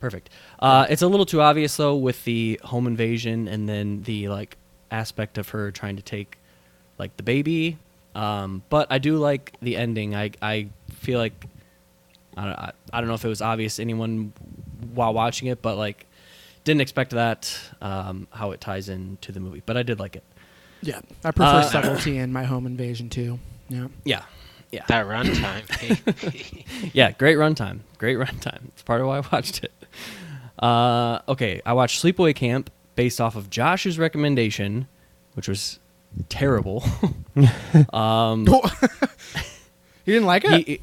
perfect. 0.00 0.28
Uh, 0.58 0.86
it's 0.90 1.02
a 1.02 1.06
little 1.06 1.26
too 1.26 1.40
obvious 1.40 1.76
though 1.76 1.94
with 1.94 2.24
the 2.24 2.58
home 2.64 2.88
invasion 2.88 3.46
and 3.46 3.68
then 3.68 4.02
the 4.02 4.28
like 4.28 4.56
aspect 4.90 5.38
of 5.38 5.50
her 5.50 5.70
trying 5.70 5.94
to 5.94 6.02
take 6.02 6.38
like 6.98 7.16
the 7.16 7.22
baby. 7.22 7.78
Um, 8.14 8.62
but 8.68 8.88
I 8.90 8.98
do 8.98 9.16
like 9.16 9.56
the 9.60 9.76
ending. 9.76 10.14
I 10.14 10.30
I 10.40 10.68
feel 10.92 11.18
like 11.18 11.46
I 12.36 12.44
don't 12.44 12.58
I, 12.58 12.72
I 12.92 13.00
don't 13.00 13.08
know 13.08 13.14
if 13.14 13.24
it 13.24 13.28
was 13.28 13.42
obvious 13.42 13.76
to 13.76 13.82
anyone 13.82 14.32
while 14.94 15.14
watching 15.14 15.48
it, 15.48 15.62
but 15.62 15.76
like 15.76 16.06
didn't 16.64 16.80
expect 16.80 17.10
that 17.12 17.58
um, 17.80 18.26
how 18.30 18.52
it 18.52 18.60
ties 18.60 18.88
into 18.88 19.32
the 19.32 19.40
movie. 19.40 19.62
But 19.64 19.76
I 19.76 19.82
did 19.82 19.98
like 19.98 20.16
it. 20.16 20.24
yeah, 20.82 21.00
I 21.24 21.30
prefer 21.32 21.58
uh, 21.58 21.62
subtlety 21.62 22.18
in 22.18 22.32
my 22.32 22.44
home 22.44 22.66
invasion 22.66 23.08
too. 23.08 23.38
Yeah. 23.68 23.88
Yeah. 24.04 24.22
Yeah. 24.70 24.84
That 24.88 25.06
runtime. 25.06 26.90
yeah, 26.94 27.10
great 27.12 27.36
runtime. 27.36 27.80
Great 27.98 28.16
runtime. 28.16 28.68
It's 28.68 28.82
part 28.82 29.00
of 29.02 29.06
why 29.06 29.18
I 29.18 29.20
watched 29.32 29.64
it. 29.64 29.72
Uh, 30.58 31.20
okay, 31.28 31.60
I 31.66 31.72
watched 31.74 32.02
Sleepaway 32.02 32.34
Camp 32.34 32.70
based 32.94 33.20
off 33.20 33.36
of 33.36 33.50
Josh's 33.50 33.98
recommendation, 33.98 34.88
which 35.34 35.48
was 35.48 35.78
terrible. 36.28 36.84
um, 37.92 38.46
you 40.04 40.14
didn't 40.14 40.26
like 40.26 40.44
it? 40.44 40.66
he, 40.66 40.80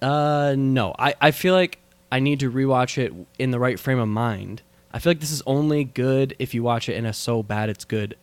uh, 0.00 0.54
no, 0.56 0.94
I, 0.98 1.14
I 1.20 1.30
feel 1.30 1.54
like 1.54 1.78
I 2.10 2.20
need 2.20 2.40
to 2.40 2.50
rewatch 2.50 2.98
it 2.98 3.12
in 3.38 3.50
the 3.50 3.58
right 3.58 3.78
frame 3.78 3.98
of 3.98 4.08
mind. 4.08 4.62
I 4.92 4.98
feel 4.98 5.10
like 5.10 5.20
this 5.20 5.32
is 5.32 5.42
only 5.46 5.84
good 5.84 6.36
if 6.38 6.54
you 6.54 6.62
watch 6.62 6.88
it 6.88 6.96
in 6.96 7.06
a 7.06 7.12
so 7.12 7.42
bad 7.42 7.70
it's 7.70 7.84
good 7.84 8.16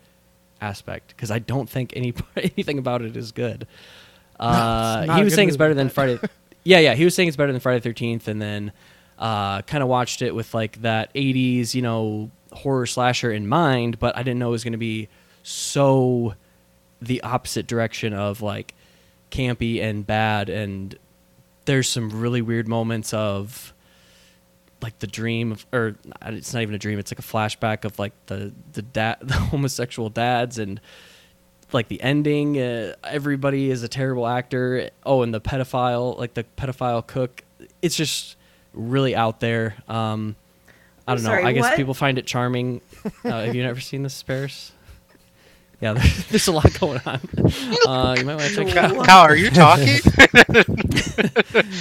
aspect 0.60 1.08
because 1.08 1.30
I 1.30 1.38
don't 1.38 1.68
think 1.68 1.92
any 1.96 2.14
anything 2.36 2.78
about 2.78 3.02
it 3.02 3.16
is 3.16 3.32
good. 3.32 3.66
Uh, 4.38 5.04
not 5.06 5.18
he 5.18 5.24
was 5.24 5.32
good 5.32 5.36
saying 5.36 5.48
it's 5.48 5.56
better 5.56 5.74
than 5.74 5.88
Friday. 5.88 6.18
yeah, 6.64 6.78
yeah, 6.78 6.94
he 6.94 7.04
was 7.04 7.14
saying 7.14 7.28
it's 7.28 7.36
better 7.36 7.52
than 7.52 7.60
Friday 7.60 7.80
Thirteenth, 7.80 8.28
and 8.28 8.40
then 8.40 8.72
uh, 9.18 9.62
kind 9.62 9.82
of 9.82 9.88
watched 9.88 10.22
it 10.22 10.34
with 10.34 10.54
like 10.54 10.80
that 10.82 11.12
'80s, 11.14 11.74
you 11.74 11.82
know, 11.82 12.30
horror 12.52 12.86
slasher 12.86 13.32
in 13.32 13.48
mind, 13.48 13.98
but 13.98 14.16
I 14.16 14.22
didn't 14.22 14.38
know 14.38 14.48
it 14.48 14.52
was 14.52 14.64
going 14.64 14.72
to 14.72 14.78
be 14.78 15.08
so 15.42 16.34
the 17.00 17.22
opposite 17.22 17.66
direction 17.66 18.12
of 18.12 18.42
like 18.42 18.74
campy 19.30 19.82
and 19.82 20.06
bad 20.06 20.48
and 20.48 20.98
there's 21.64 21.88
some 21.88 22.20
really 22.20 22.42
weird 22.42 22.66
moments 22.66 23.14
of 23.14 23.72
like 24.82 24.98
the 24.98 25.06
dream 25.06 25.52
of 25.52 25.66
or 25.72 25.94
it's 26.26 26.52
not 26.52 26.62
even 26.62 26.74
a 26.74 26.78
dream 26.78 26.98
it's 26.98 27.12
like 27.12 27.18
a 27.18 27.22
flashback 27.22 27.84
of 27.84 27.98
like 27.98 28.12
the 28.26 28.52
the 28.72 28.82
dad 28.82 29.16
the 29.22 29.34
homosexual 29.34 30.08
dads 30.08 30.58
and 30.58 30.80
like 31.72 31.88
the 31.88 32.02
ending. 32.02 32.60
Uh, 32.60 32.94
everybody 33.04 33.70
is 33.70 33.82
a 33.82 33.88
terrible 33.88 34.26
actor. 34.26 34.90
Oh 35.04 35.22
and 35.22 35.32
the 35.32 35.40
pedophile 35.40 36.18
like 36.18 36.34
the 36.34 36.44
pedophile 36.56 37.06
cook 37.06 37.42
it's 37.82 37.96
just 37.96 38.36
really 38.72 39.14
out 39.14 39.40
there. 39.40 39.76
Um 39.88 40.36
i 41.06 41.14
don't 41.14 41.22
know. 41.24 41.30
Sorry, 41.30 41.44
i 41.44 41.52
guess 41.52 41.62
what? 41.62 41.76
people 41.76 41.94
find 41.94 42.18
it 42.18 42.26
charming. 42.26 42.80
Uh, 43.24 43.44
have 43.44 43.54
you 43.54 43.62
never 43.70 43.80
seen 43.80 44.02
this 44.02 44.22
Paris? 44.22 44.72
Yeah 45.80 45.92
there's, 45.94 46.26
there's 46.26 46.48
a 46.48 46.52
lot 46.52 46.78
going 46.80 47.00
on 47.06 47.20
uh, 47.88 48.14
you 48.18 48.24
might 48.24 48.36
want 48.36 48.48
to 48.50 48.54
check 48.54 48.68
it 48.68 48.76
out 48.76 48.96
What? 48.96 49.06
Kyle, 49.06 49.22
are 49.22 49.36
you 49.36 49.50
talking? 49.50 49.86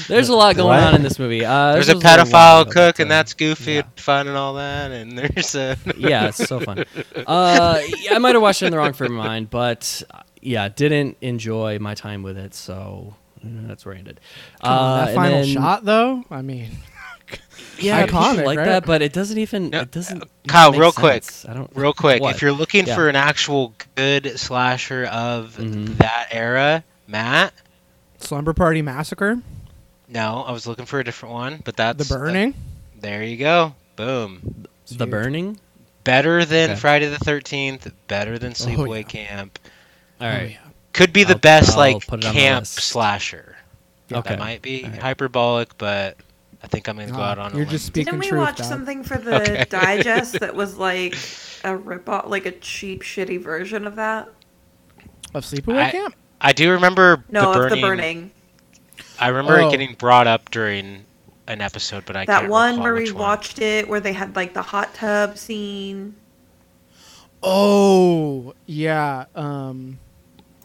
there's 0.07 0.29
a 0.29 0.35
lot 0.35 0.55
going 0.55 0.67
What? 0.67 0.83
on 0.83 0.95
in 0.95 1.03
this 1.03 1.19
movie 1.19 1.45
uh, 1.45 1.73
There's 1.73 1.87
this 1.87 1.93
a 1.93 1.97
was 1.97 2.03
little 2.03 2.25
while 2.25 2.25
pedophile 2.25 2.61
ago, 2.63 2.71
cook, 2.71 2.95
but, 2.97 3.01
and 3.01 3.11
that's 3.11 3.33
goofy 3.33 3.73
yeah. 3.73 3.79
and 3.81 3.99
fun 3.99 4.27
and 4.27 4.37
all 4.37 4.55
that. 4.55 4.91
And 4.91 5.17
there's 5.17 5.55
a 5.55 5.77
yeah, 5.97 6.27
it's 6.27 6.37
so 6.37 6.59
fun. 6.59 6.85
Uh, 7.15 7.79
yeah, 7.99 8.15
I 8.15 8.17
might 8.19 8.35
have 8.35 8.41
watched 8.41 8.61
it 8.61 8.67
in 8.67 8.71
the 8.71 8.77
wrong 8.77 8.93
frame 8.93 9.17
of 9.17 9.25
mind, 9.25 9.49
but 9.49 10.01
uh, 10.11 10.21
yeah, 10.41 10.69
didn't 10.69 11.17
enjoy 11.21 11.79
my 11.79 11.95
time 11.95 12.23
with 12.23 12.37
it, 12.37 12.53
so 12.53 13.15
that's 13.43 13.85
where 13.85 13.95
I 13.95 13.99
ended. 13.99 14.19
On, 14.61 14.71
Uh, 14.71 15.05
that 15.05 15.15
final 15.15 15.39
then- 15.41 15.47
shot 15.47 15.85
though. 15.85 16.23
I 16.31 16.41
mean, 16.41 16.71
yeah, 17.79 18.05
iconic, 18.05 18.45
like 18.45 18.57
right? 18.57 18.65
that, 18.65 18.85
but 18.85 19.01
it 19.01 19.13
doesn't 19.13 19.37
even. 19.37 19.69
No, 19.69 19.81
it 19.81 19.91
doesn't. 19.91 20.23
Kyle, 20.47 20.71
make 20.71 20.79
real 20.79 20.91
quick. 20.91 21.23
I 21.47 21.53
don't. 21.53 21.71
real 21.75 21.93
quick. 21.93 22.21
What? 22.21 22.35
If 22.35 22.41
you're 22.41 22.51
looking 22.51 22.87
Yeah. 22.87 22.95
for 22.95 23.09
an 23.09 23.15
actual 23.15 23.73
good 23.95 24.39
slasher 24.39 25.05
of 25.05 25.55
Mhm. 25.59 25.97
that 25.97 26.27
era, 26.31 26.83
Matt. 27.07 27.53
Slumber 28.19 28.53
Party 28.53 28.81
Massacre, 28.81 29.39
No, 30.11 30.43
I 30.47 30.51
was 30.51 30.65
looking 30.67 30.85
for 30.85 30.99
a 30.99 31.03
different 31.03 31.33
one, 31.35 31.61
but 31.63 31.75
that's 31.77 31.97
The 31.97 32.03
that's 32.03 32.09
Burning. 32.09 32.53
there 32.99 33.23
you 33.23 33.37
go. 33.37 33.75
Boom. 33.95 34.65
the 34.91 35.05
burning. 35.05 35.59
Better 36.03 36.43
than 36.45 36.71
Okay. 36.71 36.79
Friday 36.79 37.05
the 37.09 37.19
Thirteenth. 37.19 37.91
Better 38.07 38.39
than 38.39 38.53
Sleepaway 38.53 38.97
yeah. 39.13 39.25
Camp. 39.27 39.59
All 40.19 40.27
right. 40.27 40.41
Oh, 40.41 40.45
yeah. 40.45 40.57
Could 40.93 41.13
be 41.13 41.23
the 41.23 41.33
I'll- 41.33 41.39
best 41.39 41.71
I'll 41.73 41.77
like 41.77 42.07
put 42.07 42.23
it 42.23 42.27
on 42.27 42.33
the 42.33 42.39
camp 42.41 42.65
slasher. 42.65 43.55
Okay. 44.11 44.29
That 44.31 44.39
might 44.39 44.63
be 44.63 44.83
All 44.85 44.89
right. 44.89 44.99
hyperbolic, 44.99 45.77
but 45.77 46.17
I 46.63 46.67
think 46.67 46.87
I'm 46.89 46.97
gonna 46.97 47.11
go 47.11 47.17
Ah, 47.17 47.31
out 47.31 47.39
on 47.39 47.51
a 47.51 47.55
you're 47.55 47.59
limb. 47.65 47.69
just 47.69 47.85
speaking 47.85 48.05
Didn't 48.13 48.19
we 48.21 48.27
truth, 48.27 48.39
watch 48.41 48.57
dog. 48.57 48.67
something 48.67 49.03
for 49.03 49.17
the 49.17 49.41
Okay. 49.41 49.65
digest 49.69 50.39
that 50.41 50.55
was 50.55 50.77
like 50.77 51.15
a 51.63 51.75
rip 51.75 52.07
off, 52.09 52.25
like 52.27 52.45
a 52.45 52.51
cheap, 52.51 53.03
shitty 53.03 53.41
version 53.41 53.87
of 53.87 53.95
that? 53.95 54.27
of 55.33 55.43
Sleepaway 55.45 55.83
I- 55.83 55.91
Camp. 55.91 56.15
I 56.41 56.53
do 56.53 56.71
remember 56.71 57.23
No, 57.29 57.41
the 57.41 57.47
of 57.49 57.55
burning. 57.55 57.75
the 57.75 57.81
burning. 57.87 58.31
I 59.19 59.27
remember 59.29 59.59
Oh. 59.61 59.67
it 59.67 59.71
getting 59.71 59.93
brought 59.95 60.25
up 60.27 60.49
during 60.51 61.05
an 61.47 61.61
episode, 61.61 62.03
but 62.05 62.15
I 62.15 62.25
That 62.25 62.27
can't 62.27 62.43
That 62.45 62.49
one 62.51 62.69
recall 62.71 62.83
where 62.83 62.93
we 62.95 63.11
one. 63.11 63.21
watched 63.21 63.59
it, 63.59 63.87
where 63.89 63.99
they 63.99 64.13
had 64.13 64.35
like 64.35 64.53
the 64.53 64.61
hot 64.61 64.93
tub 64.93 65.37
scene. 65.37 66.15
Oh 67.41 68.53
yeah. 68.65 69.25
Um, 69.35 69.97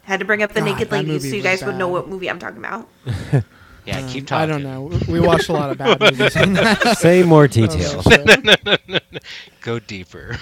Had 0.02 0.20
to 0.20 0.26
bring 0.26 0.42
up 0.42 0.52
the 0.52 0.60
God, 0.60 0.66
naked 0.66 0.90
ladies 0.92 1.22
so 1.22 1.28
you 1.28 1.34
was 1.36 1.42
guys 1.44 1.64
would 1.64 1.76
know 1.76 1.88
what 1.88 2.08
movie 2.08 2.28
I'm 2.28 2.38
talking 2.38 2.58
about. 2.58 2.88
Yeah, 3.86 3.98
Um, 3.98 4.09
keep 4.09 4.27
talking. 4.27 4.43
I 4.43 4.47
don't 4.47 4.62
know. 4.62 4.90
We 5.09 5.20
watched 5.20 5.48
a 5.48 5.52
lot 5.52 5.70
of 5.70 5.78
bad 5.78 6.01
movies. 6.01 6.36
in 6.36 6.52
that. 6.55 6.97
Say 6.98 7.23
more 7.23 7.47
details. 7.47 8.06
Go 9.61 9.78
deeper. 9.78 10.36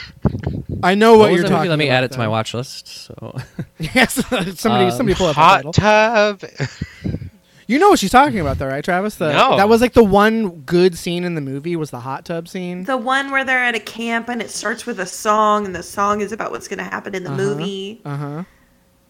I 0.82 0.94
know 0.94 1.12
What 1.12 1.19
what, 1.19 1.31
was 1.32 1.40
you're 1.40 1.43
that 1.43 1.48
movie? 1.48 1.48
talking 1.51 1.70
Let 1.70 1.78
me 1.78 1.86
about, 1.89 1.97
add 1.98 2.05
it 2.05 2.12
to 2.12 2.19
my 2.19 2.28
watch 2.28 2.55
list. 2.55 2.89
So 2.89 3.36
Yes, 3.78 4.14
somebody, 4.59 4.85
Um, 4.85 4.90
somebody 4.90 5.14
pull 5.14 5.27
up 5.28 5.35
the 5.36 5.40
Hot 5.40 5.74
tub. 5.74 6.43
You 7.69 7.78
know 7.78 7.90
what 7.90 7.98
she's 8.01 8.10
talking 8.10 8.40
about, 8.40 8.59
though, 8.59 8.66
right, 8.66 8.85
Travis? 8.85 9.14
The, 9.16 9.32
No. 9.32 9.56
That 9.56 9.69
was 9.69 9.81
like 9.81 9.93
the 9.94 10.02
one 10.05 10.60
good 10.62 10.98
scene 10.98 11.24
in 11.24 11.35
the 11.36 11.40
movie 11.40 11.74
was 11.77 11.90
the 11.90 12.01
hot 12.01 12.24
tub 12.24 12.48
scene. 12.48 12.85
The 12.85 12.97
one 12.97 13.31
where 13.31 13.44
they're 13.44 13.62
at 13.64 13.74
a 13.77 13.81
camp 13.81 14.28
and 14.28 14.43
it 14.43 14.51
starts 14.51 14.85
with 14.85 14.98
a 15.01 15.06
song, 15.06 15.64
and 15.66 15.74
the 15.74 15.82
song 15.82 16.20
is 16.20 16.32
about 16.32 16.51
what's 16.51 16.69
going 16.69 16.78
to 16.78 16.85
happen 16.85 17.14
in 17.14 17.23
the 17.24 17.31
Uh-huh. 17.31 17.39
movie. 17.43 18.01
Uh 18.05 18.16
huh. 18.16 18.44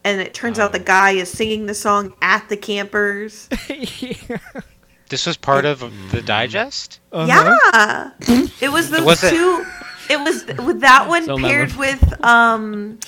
And 0.05 0.19
it 0.19 0.33
turns 0.33 0.59
out 0.59 0.71
the 0.73 0.79
guy 0.79 1.11
is 1.11 1.29
singing 1.31 1.65
the 1.65 1.73
song 1.73 2.13
at 2.21 2.49
the 2.49 2.57
campers. 2.57 3.47
This 5.09 5.27
was 5.27 5.37
part 5.37 5.65
of 5.65 5.79
the 6.11 6.21
digest. 6.23 6.99
Uh-huh. 7.11 7.27
Yeah, 7.27 8.47
it 8.61 8.71
was 8.71 8.89
those 8.89 9.03
Was 9.03 9.23
it- 9.23 9.29
two. 9.29 9.63
It 10.09 10.19
was 10.19 10.45
with 10.65 10.81
that 10.81 11.07
one 11.07 11.25
So 11.25 11.37
paired 11.37 11.69
memorable. 11.77 12.09
with 12.09 12.25
um, 12.25 12.99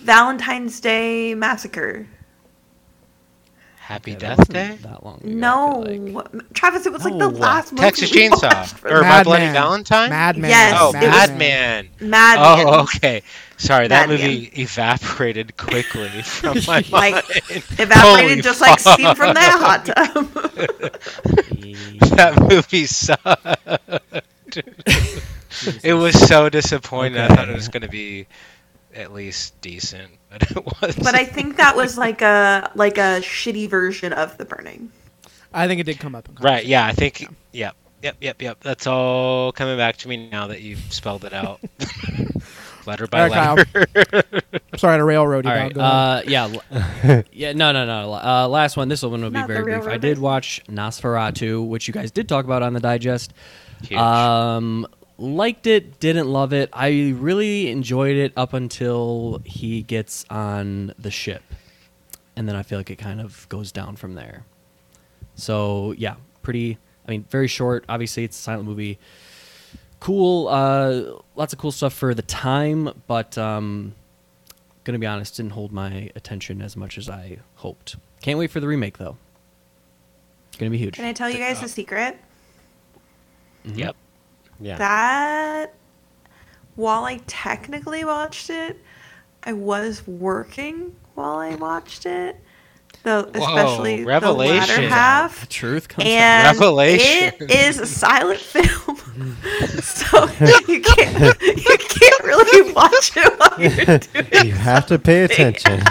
Valentine's 0.00 0.80
Day 0.80 1.34
Massacre. 1.34 2.06
Happy 3.82 4.12
Yeah, 4.12 4.18
that 4.18 4.28
Death 4.28 4.38
wasn't 4.38 4.54
Day. 4.54 4.78
That 4.88 5.04
long. 5.04 5.16
ago, 5.16 5.28
No, 5.28 5.78
like. 6.12 6.52
Travis, 6.54 6.86
it 6.86 6.92
was 6.92 7.04
like 7.04 7.18
the 7.18 7.28
last 7.28 7.72
movie 7.72 7.82
Texas 7.82 8.12
we 8.12 8.28
Chainsaw 8.28 8.42
watched 8.44 8.74
for 8.78 8.88
or 8.88 8.94
the- 8.98 9.02
My 9.02 9.08
Mad 9.08 9.24
Bloody 9.24 9.44
Men. 9.46 9.54
Valentine. 9.54 10.10
Madman. 10.10 10.50
Yes, 10.50 10.76
Oh, 10.80 10.88
it 10.90 10.94
was- 10.94 11.02
Mad 12.00 12.38
Oh, 12.38 12.82
okay. 12.82 13.22
Sorry, 13.56 13.88
that 13.88 14.08
Mad 14.08 14.20
movie 14.20 14.50
evaporated 14.62 15.56
quickly 15.56 16.08
from 16.22 16.58
my 16.66 16.84
Like, 16.90 16.90
mind. 16.90 17.24
Evaporated 17.50 17.94
Holy 18.00 18.40
just 18.40 18.60
like 18.60 18.78
steam 18.78 19.14
from 19.16 19.34
that 19.34 19.58
hot 19.60 19.84
tub. 19.86 20.32
that 22.16 22.40
movie 22.48 22.86
sucked. 22.86 24.62
it 25.84 25.94
was 25.94 26.18
so 26.28 26.48
disappointing. 26.48 27.18
I 27.20 27.28
thought 27.28 27.48
it 27.48 27.54
was 27.54 27.68
going 27.68 27.82
to 27.82 27.88
be 27.88 28.26
at 28.94 29.12
least 29.12 29.60
decent, 29.60 30.10
but 30.30 30.50
it 30.50 30.64
was. 30.64 30.96
but 30.96 31.14
I 31.14 31.24
think 31.24 31.56
that 31.56 31.76
was 31.76 31.96
like 31.98 32.22
a 32.22 32.70
like 32.74 32.98
a 32.98 33.20
shitty 33.20 33.68
version 33.68 34.12
of 34.12 34.36
The 34.38 34.44
Burning. 34.44 34.90
I 35.54 35.66
think 35.66 35.80
it 35.80 35.84
did 35.84 35.98
come 35.98 36.14
up. 36.14 36.28
In 36.28 36.34
right, 36.36 36.64
yeah, 36.64 36.86
I 36.86 36.92
think. 36.92 37.26
Yep, 37.52 37.76
yep, 38.02 38.16
yep, 38.20 38.40
yep. 38.40 38.60
That's 38.60 38.86
all 38.86 39.52
coming 39.52 39.76
back 39.76 39.96
to 39.98 40.08
me 40.08 40.28
now 40.30 40.46
that 40.48 40.62
you've 40.62 40.92
spelled 40.92 41.24
it 41.24 41.34
out, 41.34 41.60
letter 42.86 43.06
by 43.06 43.28
All 43.28 43.28
right, 43.28 43.56
letter. 43.74 44.22
I'm 44.72 44.78
sorry 44.78 44.98
to 44.98 45.04
railroad 45.04 45.44
you. 45.44 45.50
All 45.50 45.56
Kyle. 45.56 45.64
right. 45.66 45.74
Go. 45.74 45.80
Uh, 45.80 46.22
yeah. 46.26 47.22
yeah. 47.32 47.52
No, 47.52 47.72
no, 47.72 47.84
no. 47.84 48.14
Uh, 48.14 48.48
last 48.48 48.76
one. 48.78 48.88
This 48.88 49.02
one 49.02 49.20
will 49.20 49.28
be 49.30 49.34
Not 49.34 49.48
the 49.48 49.54
very 49.54 49.64
brief. 49.78 49.86
I 49.86 49.98
did 49.98 50.18
watch 50.18 50.62
Nosferatu, 50.68 51.66
which 51.66 51.86
you 51.86 51.92
guys 51.94 52.10
did 52.10 52.28
talk 52.28 52.46
about 52.46 52.62
on 52.62 52.72
the 52.72 52.80
digest. 52.80 53.34
Huge. 53.82 54.00
Um, 54.00 54.86
liked 55.18 55.66
it, 55.66 56.00
didn't 56.00 56.28
love 56.28 56.52
it. 56.52 56.70
I 56.72 57.14
really 57.16 57.70
enjoyed 57.70 58.16
it 58.16 58.32
up 58.36 58.52
until 58.52 59.40
he 59.44 59.82
gets 59.82 60.24
on 60.30 60.94
the 60.98 61.10
ship, 61.10 61.42
and 62.36 62.48
then 62.48 62.56
I 62.56 62.62
feel 62.62 62.78
like 62.78 62.90
it 62.90 62.96
kind 62.96 63.20
of 63.20 63.48
goes 63.48 63.72
down 63.72 63.96
from 63.96 64.14
there. 64.14 64.44
So 65.34 65.94
yeah, 65.96 66.16
pretty. 66.42 66.78
I 67.06 67.10
mean, 67.10 67.24
very 67.30 67.48
short. 67.48 67.84
Obviously, 67.88 68.24
it's 68.24 68.38
a 68.38 68.42
silent 68.42 68.68
movie. 68.68 68.98
Cool. 70.00 70.48
Uh, 70.48 71.20
lots 71.36 71.52
of 71.52 71.58
cool 71.58 71.72
stuff 71.72 71.92
for 71.92 72.14
the 72.14 72.22
time, 72.22 72.90
but 73.06 73.38
um, 73.38 73.94
gonna 74.84 74.98
be 74.98 75.06
honest, 75.06 75.36
didn't 75.36 75.52
hold 75.52 75.72
my 75.72 76.10
attention 76.14 76.60
as 76.62 76.76
much 76.76 76.98
as 76.98 77.08
I 77.08 77.38
hoped. 77.56 77.96
Can't 78.20 78.38
wait 78.38 78.50
for 78.50 78.60
the 78.60 78.68
remake 78.68 78.98
though. 78.98 79.16
It's 80.48 80.58
Gonna 80.58 80.70
be 80.70 80.78
huge. 80.78 80.94
Can 80.94 81.04
I 81.04 81.12
tell 81.12 81.30
you 81.30 81.38
guys 81.38 81.62
a 81.62 81.68
secret? 81.68 82.18
Yep. 83.64 83.96
Yeah. 84.62 84.78
That 84.78 85.74
while 86.76 87.04
I 87.04 87.18
technically 87.26 88.04
watched 88.04 88.48
it, 88.50 88.78
I 89.42 89.52
was 89.52 90.06
working 90.06 90.94
while 91.14 91.38
I 91.38 91.54
watched 91.56 92.06
it. 92.06 92.36
The 93.02 93.28
Whoa, 93.34 93.40
especially 93.40 93.96
the 93.98 94.04
revelation. 94.04 94.58
latter 94.58 94.88
half. 94.88 95.40
The 95.40 95.46
truth 95.48 95.88
comes 95.88 96.06
and 96.08 96.46
Revelation. 96.56 97.34
it 97.40 97.50
is 97.50 97.80
a 97.80 97.86
silent 97.86 98.38
film, 98.38 98.96
so 99.82 100.26
you 100.68 100.80
can't 100.82 101.42
you 101.42 101.76
can't 101.78 102.22
really 102.22 102.72
watch 102.72 103.16
it 103.16 103.38
while 103.40 103.60
you're 103.60 103.98
doing 103.98 104.46
You 104.46 104.52
have 104.54 104.86
to 104.86 104.98
pay 105.00 105.24
attention. 105.24 105.80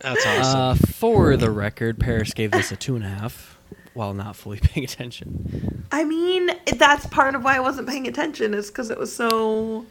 That's 0.00 0.24
awesome. 0.26 0.60
Uh, 0.60 0.74
for 0.76 1.36
the 1.36 1.50
record, 1.50 1.98
Paris 1.98 2.32
gave 2.32 2.52
this 2.52 2.72
a 2.72 2.76
two 2.76 2.96
and 2.96 3.04
a 3.04 3.08
half 3.08 3.55
while 3.96 4.14
not 4.14 4.36
fully 4.36 4.58
paying 4.62 4.84
attention. 4.84 5.84
I 5.90 6.04
mean, 6.04 6.50
that's 6.76 7.06
part 7.06 7.34
of 7.34 7.42
why 7.44 7.56
I 7.56 7.60
wasn't 7.60 7.88
paying 7.88 8.06
attention 8.06 8.54
is 8.54 8.68
because 8.68 8.90
it 8.90 8.98
was 8.98 9.14
so. 9.14 9.86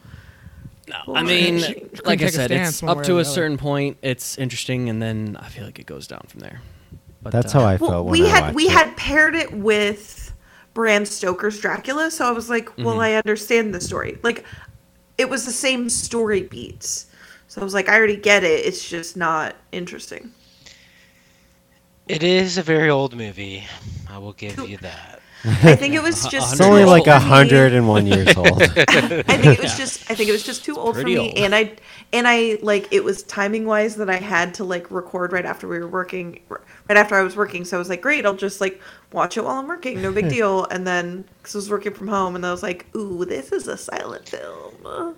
No, 0.87 1.15
I 1.15 1.23
mean, 1.23 1.61
like 2.05 2.21
I 2.21 2.27
said, 2.29 2.51
it's 2.51 2.83
up 2.83 3.01
to 3.03 3.13
a 3.13 3.15
other. 3.15 3.23
certain 3.23 3.57
point. 3.57 3.97
It's 4.03 4.37
interesting, 4.37 4.87
and 4.89 5.01
then 5.01 5.35
I 5.39 5.49
feel 5.49 5.65
like 5.65 5.79
it 5.79 5.87
goes 5.87 6.05
down 6.07 6.25
from 6.27 6.41
there. 6.41 6.61
But, 7.23 7.31
That's 7.33 7.55
uh, 7.55 7.59
how 7.59 7.65
I 7.65 7.75
Well, 7.77 7.89
felt 7.89 8.05
when 8.05 8.11
we 8.21 8.27
I 8.27 8.29
had 8.29 8.55
we 8.55 8.65
it. 8.67 8.71
had 8.71 8.95
paired 8.95 9.33
it 9.33 9.51
with 9.51 10.31
Bram 10.75 11.05
Stoker's 11.05 11.59
Dracula, 11.59 12.11
so 12.11 12.25
I 12.27 12.31
was 12.31 12.51
like, 12.51 12.67
Mm-hmm. 12.69 12.83
well, 12.83 13.01
I 13.01 13.13
understand 13.13 13.73
the 13.73 13.81
story. 13.81 14.19
Like, 14.21 14.45
it 15.17 15.27
was 15.27 15.43
the 15.45 15.51
same 15.51 15.89
story 15.89 16.43
beats, 16.43 17.07
so 17.47 17.61
I 17.61 17.63
was 17.63 17.73
like, 17.73 17.89
I 17.89 17.97
already 17.97 18.17
get 18.17 18.43
it. 18.43 18.63
It's 18.65 18.87
just 18.87 19.17
not 19.17 19.55
interesting. 19.71 20.31
It 22.07 22.23
is 22.23 22.57
a 22.57 22.63
very 22.63 22.89
old 22.89 23.15
movie. 23.15 23.65
I 24.09 24.17
will 24.17 24.33
give 24.33 24.57
you 24.69 24.77
that. 24.77 25.21
I 25.43 25.75
think 25.75 25.93
it 25.93 26.01
was 26.01 26.25
just. 26.29 26.53
It's 26.53 26.61
only 26.61 26.85
like 26.85 27.07
a 27.07 27.19
hundred 27.19 27.73
and 27.73 27.87
one 27.87 28.07
years 28.07 28.35
old. 28.37 28.61
I 28.61 28.65
think 28.65 29.45
it 29.45 29.61
was 29.61 29.77
just. 29.77 30.09
I 30.09 30.15
think 30.15 30.29
it 30.29 30.31
was 30.31 30.43
just 30.43 30.65
too 30.65 30.75
old 30.77 30.95
for 30.95 31.03
me, 31.03 31.17
old. 31.17 31.37
and 31.37 31.53
I 31.53 31.75
and 32.13 32.27
I 32.27 32.57
like 32.61 32.87
it 32.91 33.03
was 33.03 33.23
timing 33.23 33.65
wise 33.65 33.95
that 33.97 34.09
I 34.09 34.17
had 34.17 34.53
to 34.55 34.63
like 34.63 34.89
record 34.89 35.33
right 35.33 35.45
after 35.45 35.67
we 35.67 35.79
were 35.79 35.87
working, 35.87 36.41
right 36.49 36.97
after 36.97 37.15
I 37.15 37.21
was 37.21 37.35
working. 37.35 37.65
So 37.65 37.77
I 37.77 37.79
was 37.79 37.89
like, 37.89 38.01
great, 38.01 38.25
I'll 38.25 38.35
just 38.35 38.61
like 38.61 38.81
watch 39.11 39.37
it 39.37 39.43
while 39.43 39.57
I'm 39.57 39.67
working, 39.67 40.01
no 40.01 40.11
big 40.11 40.25
hmm. 40.25 40.31
deal. 40.31 40.65
And 40.65 40.85
then 40.85 41.25
because 41.37 41.55
I 41.55 41.57
was 41.59 41.69
working 41.69 41.93
from 41.93 42.07
home, 42.07 42.35
and 42.35 42.45
I 42.45 42.51
was 42.51 42.63
like, 42.63 42.87
ooh, 42.95 43.25
this 43.25 43.51
is 43.51 43.67
a 43.67 43.77
silent 43.77 44.29
film. 44.29 45.15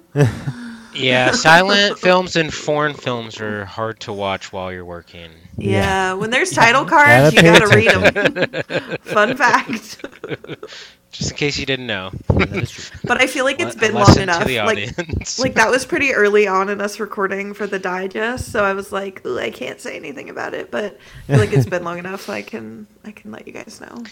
Yeah, 0.97 1.31
silent 1.31 1.99
films 1.99 2.35
and 2.35 2.53
foreign 2.53 2.93
films 2.93 3.39
are 3.39 3.65
hard 3.65 3.99
to 4.01 4.13
watch 4.13 4.51
while 4.51 4.71
you're 4.71 4.85
working. 4.85 5.31
Yeah, 5.57 6.13
when 6.13 6.29
there's 6.29 6.51
title 6.51 6.85
cards, 6.85 7.33
you 7.35 7.41
Gotta 7.41 7.59
gotta 7.59 7.75
read 7.75 8.63
them. 8.71 8.97
Fun 9.01 9.37
fact. 9.37 10.05
Just 11.11 11.31
in 11.31 11.37
case 11.37 11.57
you 11.57 11.65
didn't 11.65 11.87
know. 11.87 12.11
that 12.27 12.51
is 12.55 12.69
true. 12.69 12.99
But 13.05 13.19
I 13.21 13.27
feel 13.27 13.45
like 13.45 13.59
it's 13.59 13.75
been 13.75 13.95
a 13.95 13.99
long 14.03 14.19
enough. 14.19 14.41
To 14.43 14.47
the 14.47 14.57
Like, 14.57 15.39
like 15.39 15.53
that 15.55 15.69
was 15.71 15.85
pretty 15.85 16.13
early 16.13 16.47
on 16.47 16.69
in 16.69 16.79
us 16.81 16.99
recording 16.99 17.53
for 17.53 17.65
the 17.65 17.79
digest, 17.79 18.51
so 18.51 18.63
I 18.63 18.73
was 18.73 18.91
like, 18.91 19.25
Ooh, 19.25 19.39
I 19.39 19.49
can't 19.49 19.79
say 19.79 19.95
anything 19.95 20.29
about 20.29 20.53
it, 20.53 20.69
but 20.69 20.99
I 21.27 21.31
feel 21.31 21.39
like 21.39 21.53
it's 21.53 21.65
been 21.65 21.83
long 21.83 21.97
enough. 21.97 22.29
I 22.29 22.41
can 22.41 22.85
I 23.05 23.11
can 23.11 23.31
let 23.31 23.47
you 23.47 23.53
guys 23.53 23.79
know. 23.81 24.03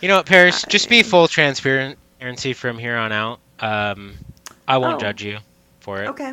You 0.00 0.08
know 0.08 0.16
what, 0.18 0.26
Paris? 0.26 0.64
Just 0.68 0.88
be 0.88 1.02
full 1.02 1.26
transparency 1.26 2.52
from 2.52 2.78
here 2.78 2.96
on 2.96 3.12
out. 3.12 3.40
Um, 3.58 4.14
I 4.68 4.78
won't 4.78 4.96
Oh. 4.96 5.00
judge 5.00 5.24
you 5.24 5.38
for 5.82 6.02
it. 6.02 6.08
Okay. 6.08 6.32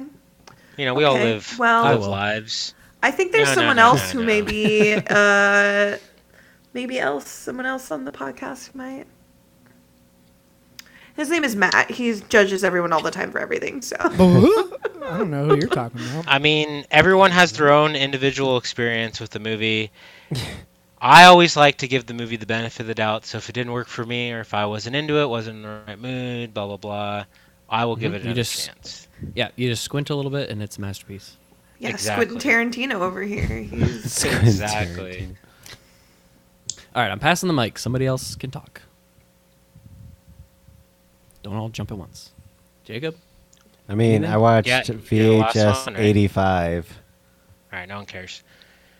You 0.77 0.85
know, 0.85 0.93
we 0.93 1.03
all 1.03 1.15
live 1.15 1.57
well- 1.59 1.83
live 1.83 2.05
lives. 2.05 2.73
I 3.01 3.11
think 3.11 3.31
there's 3.31 3.47
No, 3.49 3.51
no, 3.53 3.55
someone 3.55 3.75
no, 3.77 3.83
else 3.83 4.13
no, 4.13 4.19
who 4.19 4.25
no. 4.25 4.27
may 4.27 4.41
be 4.41 4.93
uh 5.09 5.97
maybe 6.73 6.99
else 6.99 7.27
someone 7.27 7.65
else 7.65 7.91
on 7.91 8.05
the 8.05 8.11
podcast 8.11 8.75
might 8.75 9.07
his 11.15 11.29
name 11.29 11.43
is 11.43 11.53
Matt. 11.55 11.91
He 11.91 12.13
judges 12.29 12.63
everyone 12.63 12.93
all 12.93 13.01
the 13.01 13.11
time 13.11 13.31
for 13.31 13.39
everything. 13.39 13.81
So 13.81 13.95
I 13.99 14.07
don't 15.17 15.29
know 15.29 15.45
who 15.47 15.55
you're 15.57 15.67
talking 15.67 15.99
about. 15.99 16.23
I 16.27 16.39
mean, 16.39 16.85
everyone 16.91 17.31
has 17.31 17.51
their 17.51 17.73
own 17.73 17.93
individual 17.95 18.55
experience 18.57 19.19
with 19.19 19.31
the 19.31 19.39
movie. 19.39 19.91
I 21.01 21.25
always 21.25 21.57
like 21.57 21.77
to 21.79 21.87
give 21.89 22.05
the 22.05 22.13
movie 22.13 22.37
the 22.37 22.45
benefit 22.45 22.81
of 22.81 22.87
the 22.87 22.95
doubt. 22.95 23.25
So 23.25 23.37
if 23.37 23.49
it 23.49 23.53
didn't 23.53 23.73
work 23.73 23.87
for 23.89 24.05
me, 24.05 24.31
or 24.31 24.39
if 24.39 24.53
I 24.53 24.65
wasn't 24.65 24.95
into 24.95 25.19
it, 25.21 25.27
wasn't 25.27 25.57
in 25.57 25.61
the 25.63 25.81
right 25.87 25.99
mood, 25.99 26.53
blah 26.53 26.67
blah 26.67 26.77
blah, 26.77 27.25
I 27.69 27.83
will 27.85 27.95
give 27.97 28.13
Mhm. 28.13 28.15
it 28.15 28.19
You 28.19 28.25
another 28.27 28.35
just- 28.41 28.65
chance. 28.67 29.07
Yeah, 29.35 29.49
you 29.55 29.69
just 29.69 29.83
squint 29.83 30.09
a 30.09 30.15
little 30.15 30.31
bit, 30.31 30.49
and 30.49 30.61
it's 30.61 30.77
a 30.77 30.81
masterpiece. 30.81 31.35
yeah, 31.79 31.89
Exactly. 31.89 32.25
Quentin 32.27 32.49
Tarantino 32.71 33.01
over 33.01 33.21
here. 33.21 33.45
He's 33.47 34.23
Exactly. 34.25 35.35
All 36.95 37.01
right, 37.03 37.11
I'm 37.11 37.19
passing 37.19 37.47
the 37.47 37.53
mic. 37.53 37.77
Somebody 37.77 38.05
else 38.05 38.35
can 38.35 38.49
talk. 38.51 38.81
Don't 41.43 41.55
all 41.55 41.69
jump 41.69 41.91
at 41.91 41.97
once. 41.97 42.31
Jacob? 42.83 43.15
I 43.87 43.95
mean, 43.95 44.25
I 44.25 44.37
watched 44.37 44.67
Yeah, 44.67 44.83
you're 44.85 44.97
the 44.97 45.03
VHS 45.43 45.85
one, 45.85 45.95
right? 45.95 46.03
85. 46.03 46.97
All 47.71 47.79
right, 47.79 47.87
no 47.87 47.97
one 47.97 48.05
cares. 48.05 48.43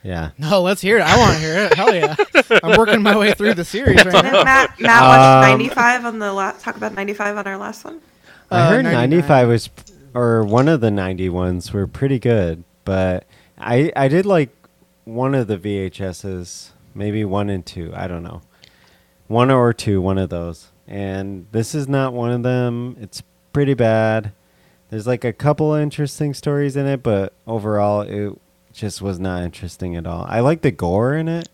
Yeah. 0.03 0.31
No, 0.37 0.61
let's 0.61 0.79
hear 0.81 0.97
it. 0.97 1.01
I 1.01 1.17
want 1.17 1.33
to 1.35 1.39
hear 1.39 1.55
it. 1.65 1.73
Hell 1.73 1.93
yeah! 1.93 2.15
I'm 2.63 2.77
working 2.77 3.01
my 3.01 3.17
way 3.17 3.33
through 3.33 3.55
the 3.55 3.65
series 3.65 3.97
right 4.05 4.23
now. 4.23 4.43
Matt 4.43 4.79
Matt 4.79 5.01
watched 5.03 5.51
Um, 5.51 5.59
95 5.59 6.05
on 6.05 6.19
the 6.19 6.31
last 6.31 6.61
talk 6.63 6.77
about 6.77 6.93
95 6.93 7.35
on 7.37 7.47
our 7.47 7.57
last 7.57 7.83
one. 7.83 7.99
I 8.49 8.61
Uh, 8.61 8.69
heard 8.69 8.83
99. 8.85 9.09
95 9.09 9.47
was, 9.49 9.69
or 10.13 10.43
one 10.43 10.67
of 10.67 10.81
the 10.81 10.91
90 10.91 11.29
ones 11.29 11.73
were 11.73 11.87
pretty 11.87 12.19
good, 12.19 12.63
but 12.85 13.25
I 13.57 13.91
I 13.95 14.07
did 14.07 14.25
like 14.25 14.49
one 15.05 15.35
of 15.35 15.47
the 15.47 15.57
VHSs 15.57 16.71
maybe 16.93 17.23
one 17.25 17.49
and 17.49 17.65
two. 17.65 17.91
I 17.95 18.07
don't 18.07 18.23
know, 18.23 18.41
one 19.27 19.51
or 19.51 19.73
two, 19.73 20.01
one 20.01 20.17
of 20.17 20.29
those. 20.29 20.71
And 20.87 21.47
this 21.51 21.75
is 21.75 21.87
not 21.87 22.13
one 22.13 22.31
of 22.31 22.43
them. 22.43 22.97
It's 22.99 23.23
pretty 23.53 23.73
bad. 23.73 24.33
There's 24.89 25.07
like 25.07 25.23
a 25.23 25.33
couple 25.33 25.73
interesting 25.73 26.33
stories 26.33 26.75
in 26.75 26.87
it, 26.87 27.03
but 27.03 27.33
overall, 27.45 28.01
it 28.01 28.39
just 28.73 29.01
was 29.01 29.19
not 29.19 29.43
interesting 29.43 29.95
at 29.95 30.07
all. 30.07 30.25
I 30.27 30.39
like 30.39 30.61
the 30.61 30.71
gore 30.71 31.13
in 31.13 31.27
it, 31.27 31.47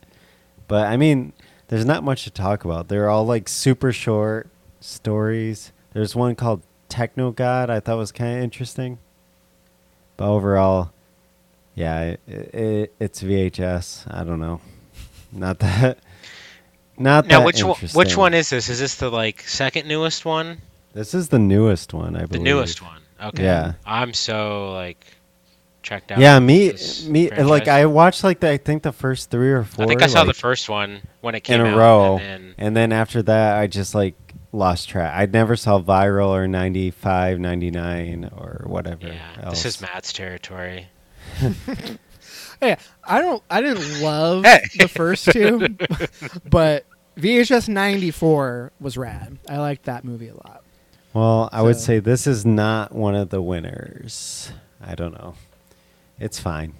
but 0.67 0.87
I 0.87 0.95
mean, 0.95 1.33
there's 1.67 1.85
not 1.85 2.03
much 2.03 2.23
to 2.23 2.31
talk 2.31 2.63
about. 2.63 2.87
They're 2.87 3.09
all 3.09 3.25
like 3.25 3.49
super 3.49 3.91
short 3.91 4.49
stories. 4.79 5.73
There's 5.93 6.15
one 6.15 6.35
called 6.35 6.61
Techno 6.95 7.31
God 7.31 7.69
I 7.69 7.81
thought 7.81 7.97
was 7.97 8.13
kind 8.13 8.37
of 8.37 8.43
interesting, 8.43 8.99
but 10.15 10.29
overall, 10.29 10.93
yeah, 11.73 12.15
it, 12.25 12.55
it, 12.55 12.95
it's 13.01 13.21
VHS. 13.21 14.07
I 14.09 14.23
don't 14.23 14.39
know, 14.39 14.61
not 15.29 15.59
that, 15.59 15.99
not 16.97 17.27
Now, 17.27 17.39
that 17.39 17.45
which 17.45 17.61
one, 17.61 17.75
which 17.93 18.15
one 18.15 18.33
is 18.33 18.49
this? 18.49 18.69
Is 18.69 18.79
this 18.79 18.95
the 18.95 19.09
like 19.09 19.41
second 19.41 19.89
newest 19.89 20.23
one? 20.23 20.61
This 20.93 21.13
is 21.13 21.27
the 21.27 21.37
newest 21.37 21.93
one, 21.93 22.15
I 22.15 22.19
believe. 22.19 22.31
The 22.31 22.39
newest 22.39 22.81
one. 22.81 23.01
Okay. 23.21 23.43
Yeah. 23.43 23.73
I'm 23.85 24.13
so 24.13 24.71
like 24.71 25.05
checked 25.83 26.13
out. 26.13 26.19
Yeah, 26.19 26.39
me, 26.39 26.71
me, 27.09 27.29
like. 27.29 27.67
I 27.67 27.87
watched 27.87 28.23
like 28.23 28.39
the, 28.39 28.51
I 28.51 28.55
think 28.57 28.83
the 28.83 28.93
first 28.93 29.29
three 29.29 29.51
or 29.51 29.65
four. 29.65 29.83
I 29.83 29.87
think 29.89 30.01
I 30.01 30.07
saw 30.07 30.23
the 30.23 30.33
first 30.33 30.69
one 30.69 31.01
when 31.19 31.35
it 31.35 31.41
came 31.41 31.59
in 31.59 31.67
a 31.67 31.69
out, 31.71 31.77
row, 31.77 32.17
and 32.17 32.21
then 32.21 32.55
and 32.57 32.77
then 32.77 32.91
after 32.93 33.21
that, 33.23 33.57
I 33.57 33.67
just 33.67 33.93
like 33.93 34.15
lost 34.55 34.89
track. 34.89 35.13
I 35.15 35.25
never 35.25 35.55
saw 35.55 35.79
Viral 35.81 36.29
or 36.29 36.47
95, 36.47 37.39
99 37.39 38.29
or 38.35 38.63
whatever. 38.67 39.07
yeah, 39.07 39.21
else. 39.43 39.63
this 39.63 39.75
is 39.75 39.81
Matt's 39.81 40.11
territory. 40.13 40.87
Hey, 42.61 42.77
I 43.03 43.19
don't. 43.19 43.43
I 43.49 43.59
didn't 43.59 44.01
love 44.01 44.45
Hey. 44.45 44.61
the 44.79 44.87
first 44.87 45.25
two, 45.29 45.75
but 46.49 46.85
VHS 47.17 47.67
'94 47.67 48.71
was 48.79 48.95
rad. 48.97 49.37
I 49.49 49.57
liked 49.57 49.83
that 49.83 50.05
movie 50.05 50.29
a 50.29 50.35
lot. 50.35 50.63
Well, 51.13 51.49
I 51.51 51.61
would 51.61 51.75
say 51.75 51.99
this 51.99 52.25
is 52.25 52.45
not 52.45 52.93
one 52.95 53.13
of 53.13 53.29
the 53.29 53.41
winners. 53.41 54.53
I 54.81 54.95
don't 54.95 55.11
know. 55.13 55.35
It's 56.17 56.39
fine. 56.39 56.73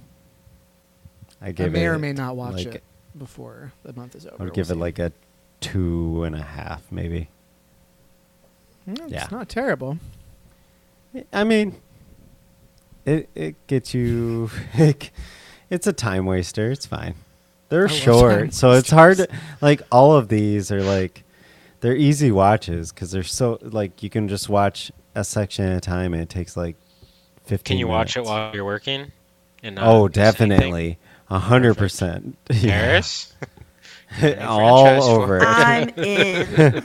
I 1.42 1.50
I 1.50 1.52
give 1.52 1.74
may 1.74 1.84
it. 1.84 1.88
or 1.90 2.00
may 2.00 2.14
not 2.14 2.38
watch 2.38 2.66
like, 2.66 2.76
it 2.76 2.84
before 3.18 3.74
the 3.84 3.92
month 3.92 4.16
is 4.16 4.26
over. 4.26 4.36
I 4.36 4.44
would 4.44 4.46
We'll 4.46 4.56
give 4.56 4.68
it 4.72 4.76
see. 4.76 4.80
like 4.80 4.98
a 5.00 5.12
two 5.60 6.24
and 6.24 6.36
a 6.36 6.42
half, 6.42 6.90
maybe. 6.90 7.28
Mm, 8.88 9.12
yeah. 9.12 9.24
It's 9.24 9.32
not 9.32 9.50
terrible. 9.50 9.98
I 11.32 11.44
mean, 11.44 11.76
it 13.06 13.30
it 13.36 13.68
gets 13.68 13.94
you. 13.94 14.50
it's 15.70 15.88
a 15.88 15.94
time 15.94 16.26
waster. 16.26 16.72
It's 16.72 16.86
fine. 16.86 17.16
They're 17.70 17.86
I 17.86 17.92
short, 17.92 18.54
so 18.54 18.74
it's 18.74 18.90
hard. 18.90 19.18
To, 19.18 19.28
like 19.62 19.82
all 19.92 20.14
of 20.14 20.28
these 20.28 20.72
are 20.72 20.84
like 20.84 21.24
they're 21.80 21.96
easy 21.96 22.32
watches 22.32 22.92
because 22.92 23.12
they're 23.12 23.24
so 23.24 23.60
like 23.62 24.04
you 24.04 24.10
can 24.10 24.28
just 24.28 24.50
watch 24.50 24.92
a 25.16 25.24
section 25.24 25.66
at 25.66 25.78
a 25.78 25.82
time 25.82 26.14
and 26.14 26.22
it 26.22 26.30
takes 26.30 26.56
like 26.56 26.76
fifteen. 27.46 27.76
Can 27.76 27.80
you 27.80 27.88
watch 27.88 28.18
it 28.18 28.24
while 28.24 28.54
you're 28.54 28.66
working? 28.66 29.12
And 29.64 29.80
Oh, 29.82 30.08
definitely, 30.08 31.00
a 31.30 31.40
hundred 31.40 31.76
percent. 31.76 32.38
Paris. 32.46 33.34
Any 34.22 34.36
all 34.42 35.04
over. 35.04 35.38
it. 35.38 35.44
I'm 35.46 35.90
in. 35.98 36.84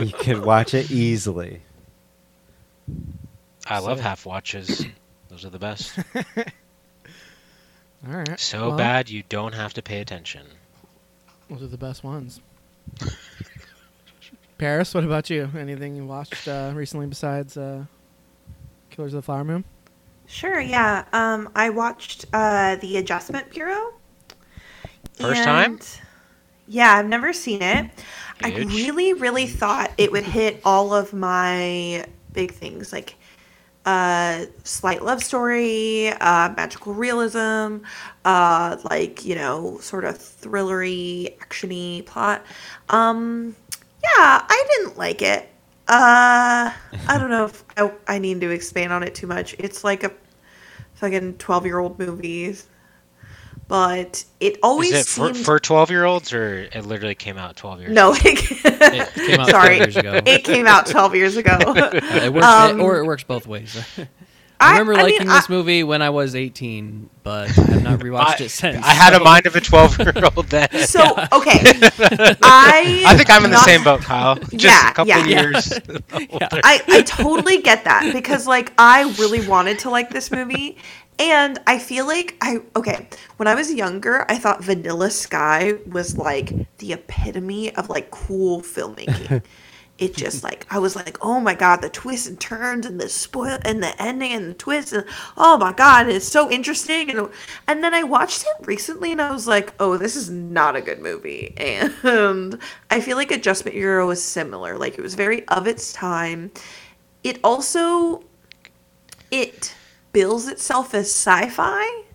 you 0.00 0.12
could 0.12 0.44
watch 0.44 0.74
it 0.74 0.90
easily. 0.90 1.62
I 3.66 3.78
love 3.78 4.00
half 4.00 4.26
watches. 4.26 4.84
Those 5.28 5.44
are 5.44 5.50
the 5.50 5.58
best. 5.58 5.98
All 8.06 8.16
right. 8.16 8.40
So 8.40 8.68
well, 8.68 8.78
bad 8.78 9.10
you 9.10 9.22
don't 9.28 9.54
have 9.54 9.74
to 9.74 9.82
pay 9.82 10.00
attention. 10.00 10.46
Those 11.48 11.62
are 11.62 11.68
the 11.68 11.78
best 11.78 12.02
ones. 12.02 12.40
Paris, 14.58 14.92
what 14.92 15.04
about 15.04 15.30
you? 15.30 15.48
Anything 15.56 15.94
you 15.96 16.04
watched 16.04 16.48
uh, 16.48 16.72
recently 16.74 17.06
besides 17.06 17.56
uh, 17.56 17.84
Killers 18.90 19.14
of 19.14 19.18
the 19.18 19.22
Flower 19.22 19.44
Moon? 19.44 19.64
Sure, 20.26 20.60
yeah. 20.60 21.04
Um, 21.12 21.48
I 21.54 21.70
watched 21.70 22.26
uh, 22.32 22.76
The 22.76 22.96
Adjustment 22.98 23.50
Bureau. 23.50 23.94
First 25.14 25.44
time? 25.44 25.78
Yeah, 26.72 26.94
I've 26.94 27.08
never 27.08 27.32
seen 27.32 27.62
it. 27.62 27.90
I 28.44 28.50
really, 28.54 29.12
really 29.12 29.48
thought 29.48 29.90
it 29.98 30.12
would 30.12 30.22
hit 30.22 30.60
all 30.64 30.94
of 30.94 31.12
my 31.12 32.06
big 32.32 32.52
things 32.52 32.92
like 32.92 33.16
uh, 33.84 34.44
slight 34.62 35.02
love 35.02 35.20
story, 35.20 36.10
uh, 36.10 36.54
magical 36.56 36.94
realism, 36.94 37.78
uh, 38.24 38.76
like 38.84 39.24
you 39.24 39.34
know, 39.34 39.78
sort 39.80 40.04
of 40.04 40.16
thrillery, 40.16 41.36
actiony 41.38 42.06
plot. 42.06 42.46
Um, 42.88 43.56
yeah, 44.04 44.44
I 44.48 44.66
didn't 44.76 44.96
like 44.96 45.22
it. 45.22 45.48
Uh, 45.88 46.70
I 47.08 47.18
don't 47.18 47.30
know 47.30 47.46
if 47.46 47.64
I, 47.76 47.92
I 48.06 48.18
need 48.20 48.40
to 48.42 48.50
expand 48.50 48.92
on 48.92 49.02
it 49.02 49.16
too 49.16 49.26
much. 49.26 49.56
It's 49.58 49.82
like 49.82 50.04
a 50.04 50.12
fucking 50.94 51.38
twelve-year-old 51.38 51.98
movie, 51.98 52.54
but 53.70 54.24
it 54.40 54.58
always 54.64 54.92
Is 54.92 55.00
it 55.02 55.06
for, 55.06 55.32
seemed 55.32 55.46
for 55.46 55.58
12 55.60 55.90
year 55.90 56.04
olds 56.04 56.32
or 56.32 56.64
it 56.72 56.84
literally 56.84 57.14
came 57.14 57.38
out 57.38 57.56
12 57.56 57.80
years 57.82 57.92
no. 57.92 58.10
ago? 58.12 58.20
It, 58.24 59.14
Came 59.14 59.40
out 59.40 59.48
sorry, 59.50 59.76
12 59.76 59.78
years 59.78 59.96
ago. 59.96 60.20
it 60.26 60.44
came 60.44 60.66
out 60.66 60.86
twelve 60.86 61.14
years 61.14 61.36
ago. 61.36 61.52
Uh, 61.52 61.90
it 62.24 62.32
works, 62.32 62.46
Um, 62.46 62.80
or 62.80 62.98
it 62.98 63.04
works 63.06 63.22
both 63.24 63.46
ways. 63.46 63.76
I 64.60 64.72
remember 64.72 64.94
I 64.94 64.96
mean, 64.96 65.04
liking 65.06 65.28
I- 65.28 65.36
this 65.36 65.48
movie 65.48 65.82
when 65.84 66.02
I 66.02 66.10
was 66.10 66.34
18, 66.34 67.08
but 67.22 67.48
I 67.58 67.62
have 67.62 67.82
not 67.82 68.00
rewatched 68.00 68.40
I, 68.40 68.44
it 68.44 68.48
since. 68.50 68.84
I 68.86 68.92
had 68.92 69.14
a 69.14 69.20
mind 69.20 69.46
of 69.46 69.56
a 69.56 69.60
12 69.60 69.98
year 69.98 70.12
old 70.36 70.46
then. 70.48 70.68
So 70.86 71.00
okay, 71.32 71.60
I 72.42 73.04
I 73.06 73.16
think 73.16 73.30
I'm 73.30 73.44
in 73.44 73.50
the 73.50 73.58
same 73.64 73.82
boat, 73.84 74.02
Kyle. 74.02 74.36
Just 74.36 74.64
Yeah, 74.64 74.90
a 74.90 74.94
couple 74.94 75.08
yeah. 75.08 75.26
years. 75.26 75.72
I, 76.12 76.82
I 76.88 77.02
totally 77.02 77.62
get 77.62 77.84
that 77.84 78.12
because 78.12 78.46
like 78.46 78.72
I 78.78 79.02
really 79.18 79.46
wanted 79.46 79.78
to 79.80 79.90
like 79.90 80.10
this 80.10 80.30
movie 80.30 80.76
and 81.18 81.58
I 81.66 81.78
feel 81.78 82.06
like 82.06 82.36
I 82.40 82.58
okay 82.76 83.08
when 83.36 83.46
I 83.48 83.54
was 83.54 83.72
younger 83.72 84.24
I 84.28 84.38
thought 84.38 84.64
Vanilla 84.64 85.10
Sky 85.10 85.74
was 85.86 86.16
like 86.16 86.52
the 86.78 86.92
epitome 86.94 87.74
of 87.76 87.88
like 87.88 88.10
cool 88.10 88.62
filmmaking. 88.62 89.42
It 90.00 90.16
just 90.16 90.42
like 90.48 90.66
I 90.70 90.78
was 90.78 90.96
like 90.96 91.18
oh 91.24 91.38
my 91.38 91.54
god 91.54 91.82
the 91.82 91.88
twists 91.88 92.26
and 92.26 92.40
turns 92.40 92.86
and 92.86 93.00
the 93.00 93.08
spoil 93.08 93.58
and 93.64 93.82
the 93.82 94.02
ending 94.02 94.32
and 94.32 94.50
the 94.50 94.54
twist 94.54 94.92
and 94.92 95.04
oh 95.36 95.56
my 95.58 95.72
god 95.72 96.08
it's 96.08 96.26
so 96.26 96.50
interesting. 96.50 97.10
And 97.10 97.28
and 97.68 97.84
then 97.84 97.94
I 97.94 98.02
watched 98.02 98.42
it 98.42 98.66
recently 98.66 99.12
and 99.12 99.22
I 99.22 99.30
was 99.30 99.46
like 99.46 99.72
oh 99.78 99.96
this 99.96 100.16
is 100.16 100.28
not 100.30 100.74
a 100.74 100.80
good 100.80 101.00
movie. 101.00 101.54
And 102.10 102.58
I 102.90 103.00
feel 103.00 103.16
like 103.16 103.30
Adjustment 103.30 103.74
Bureau 103.74 104.06
was 104.08 104.22
similar 104.22 104.76
like 104.76 104.98
it 104.98 105.02
was 105.02 105.14
very 105.14 105.46
of 105.48 105.66
its 105.66 105.92
time. 105.92 106.50
It 107.22 107.38
also 107.44 108.24
it 109.30 109.74
bills 110.12 110.48
itself 110.48 110.94
as 110.94 111.06
sci-fi 111.06 112.09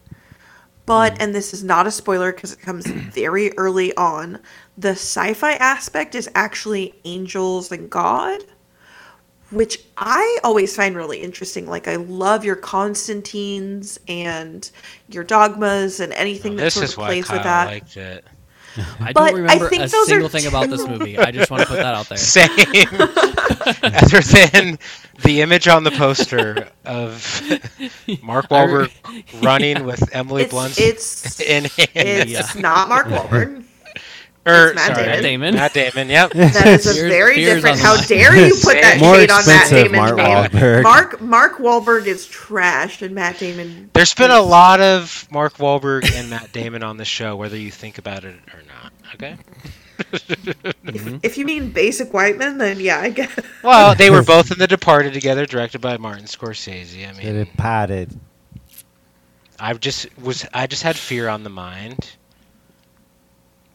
but 0.86 1.14
mm. 1.14 1.18
and 1.20 1.36
this 1.36 1.54
is 1.54 1.64
not 1.64 1.88
a 1.88 1.92
spoiler 1.92 2.32
because 2.32 2.54
it 2.54 2.60
comes 2.60 2.86
very 2.88 3.56
early 3.58 3.96
on 3.98 4.40
the 4.78 4.92
sci-fi 4.92 5.54
aspect 5.54 6.16
is 6.16 6.30
actually 6.36 6.94
angels 7.06 7.72
and 7.72 7.90
god 7.90 8.44
which 9.52 9.80
i 9.98 10.40
always 10.44 10.76
find 10.76 10.96
really 10.96 11.20
interesting 11.22 11.68
like 11.68 11.88
i 11.88 11.96
love 11.96 12.44
your 12.44 12.56
constantines 12.56 14.00
and 14.08 14.72
your 15.10 15.24
dogmas 15.24 16.00
and 16.00 16.12
anything 16.14 16.56
that 16.56 16.64
this 16.64 16.74
sort 16.74 16.86
is 16.86 16.92
of 16.94 16.98
why 16.98 17.08
plays 17.08 17.26
Kyle 17.26 17.38
with 17.38 17.44
that 17.44 17.68
liked 17.68 17.98
it. 17.98 18.26
I 19.00 19.14
But 19.14 19.30
don't 19.32 19.36
remember 19.42 19.70
think 19.70 19.84
a 19.84 19.88
those 19.88 19.94
are 19.94 20.06
single 20.06 20.30
thing 20.30 20.48
about 20.48 20.70
this 20.70 20.86
movie. 20.86 21.18
I 21.18 21.32
just 21.32 21.50
want 21.50 21.62
to 21.62 21.68
put 21.68 21.78
that 21.78 21.96
out 21.96 22.10
there. 22.10 22.18
Same. 22.18 22.50
Other 23.84 24.22
than 24.22 24.80
the 25.24 25.42
image 25.42 25.68
on 25.68 25.84
the 25.84 25.92
poster 25.92 26.68
of 26.86 27.42
Mark 28.22 28.46
I 28.52 28.64
re- 28.66 28.88
Wahlberg 28.88 29.44
running 29.44 29.86
with 29.86 30.10
Emily 30.16 30.44
it's 30.44 30.52
Blunt's 30.52 30.80
it's 30.80 31.40
in 31.42 31.64
hand. 31.66 31.90
it's 31.96 32.56
Yeah. 32.56 32.62
not 32.62 32.90
mark 32.90 33.08
Wahlberg. 33.08 33.64
Or, 34.48 34.68
it's 34.68 34.76
Matt 34.76 34.96
sorry, 34.96 35.06
Damon. 35.08 35.24
Damon. 35.24 35.56
Matt 35.56 35.74
Damon, 35.74 36.08
yep. 36.10 36.32
That 36.34 36.68
is 36.68 36.86
a 36.86 36.94
Fears- 36.94 37.10
very 37.12 37.36
fears 37.36 37.56
different. 37.64 37.80
How 37.80 37.96
line. 37.96 38.04
dare 38.06 38.36
you 38.48 38.54
put 38.54 38.74
that 38.80 38.98
More 39.00 39.16
shade 39.16 39.32
on 39.32 39.44
Matt 39.48 39.62
expensive, 39.72 39.92
Damon's 39.92 40.12
Mark 40.12 40.16
name? 40.18 40.62
Wahlberg. 40.62 40.84
Mark 40.84 41.22
Mark 41.22 41.58
Wahlberg 41.58 42.06
is 42.06 42.28
trashed, 42.28 43.02
and 43.02 43.16
Matt 43.16 43.40
Damon. 43.40 43.90
There's 43.94 44.14
been 44.14 44.30
a 44.30 44.42
lot 44.44 44.82
of 44.82 45.28
Mark 45.32 45.56
Wahlberg 45.56 46.14
and 46.14 46.30
Matt 46.30 46.52
Damon 46.52 46.84
on 46.84 46.98
the 46.98 47.06
show, 47.06 47.36
whether 47.36 47.58
you 47.58 47.72
think 47.72 47.98
about 47.98 48.24
it 48.24 48.36
or 48.54 48.62
not. 48.68 48.94
Okay. 49.16 49.36
If 51.24 51.38
you 51.38 51.46
mean 51.46 51.72
basic 51.72 52.14
white 52.14 52.38
men, 52.38 52.58
then 52.58 52.80
yeah, 52.80 53.00
I 53.00 53.10
guess. 53.10 53.38
Well, 53.64 53.96
they 53.96 54.10
were 54.10 54.24
both 54.24 54.52
in 54.52 54.60
The 54.60 54.68
Departed 54.68 55.14
together, 55.14 55.46
directed 55.46 55.82
by 55.82 55.98
Martin 55.98 56.26
Scorsese. 56.26 57.08
I 57.08 57.14
mean, 57.14 57.36
it 57.36 57.58
potted. 57.58 58.18
I 59.60 59.74
just 59.74 60.08
was 60.20 60.46
I 60.54 60.68
just 60.68 60.84
had 60.84 60.96
fear 60.96 61.28
on 61.30 61.44
the 61.44 61.50
mind. 61.50 62.16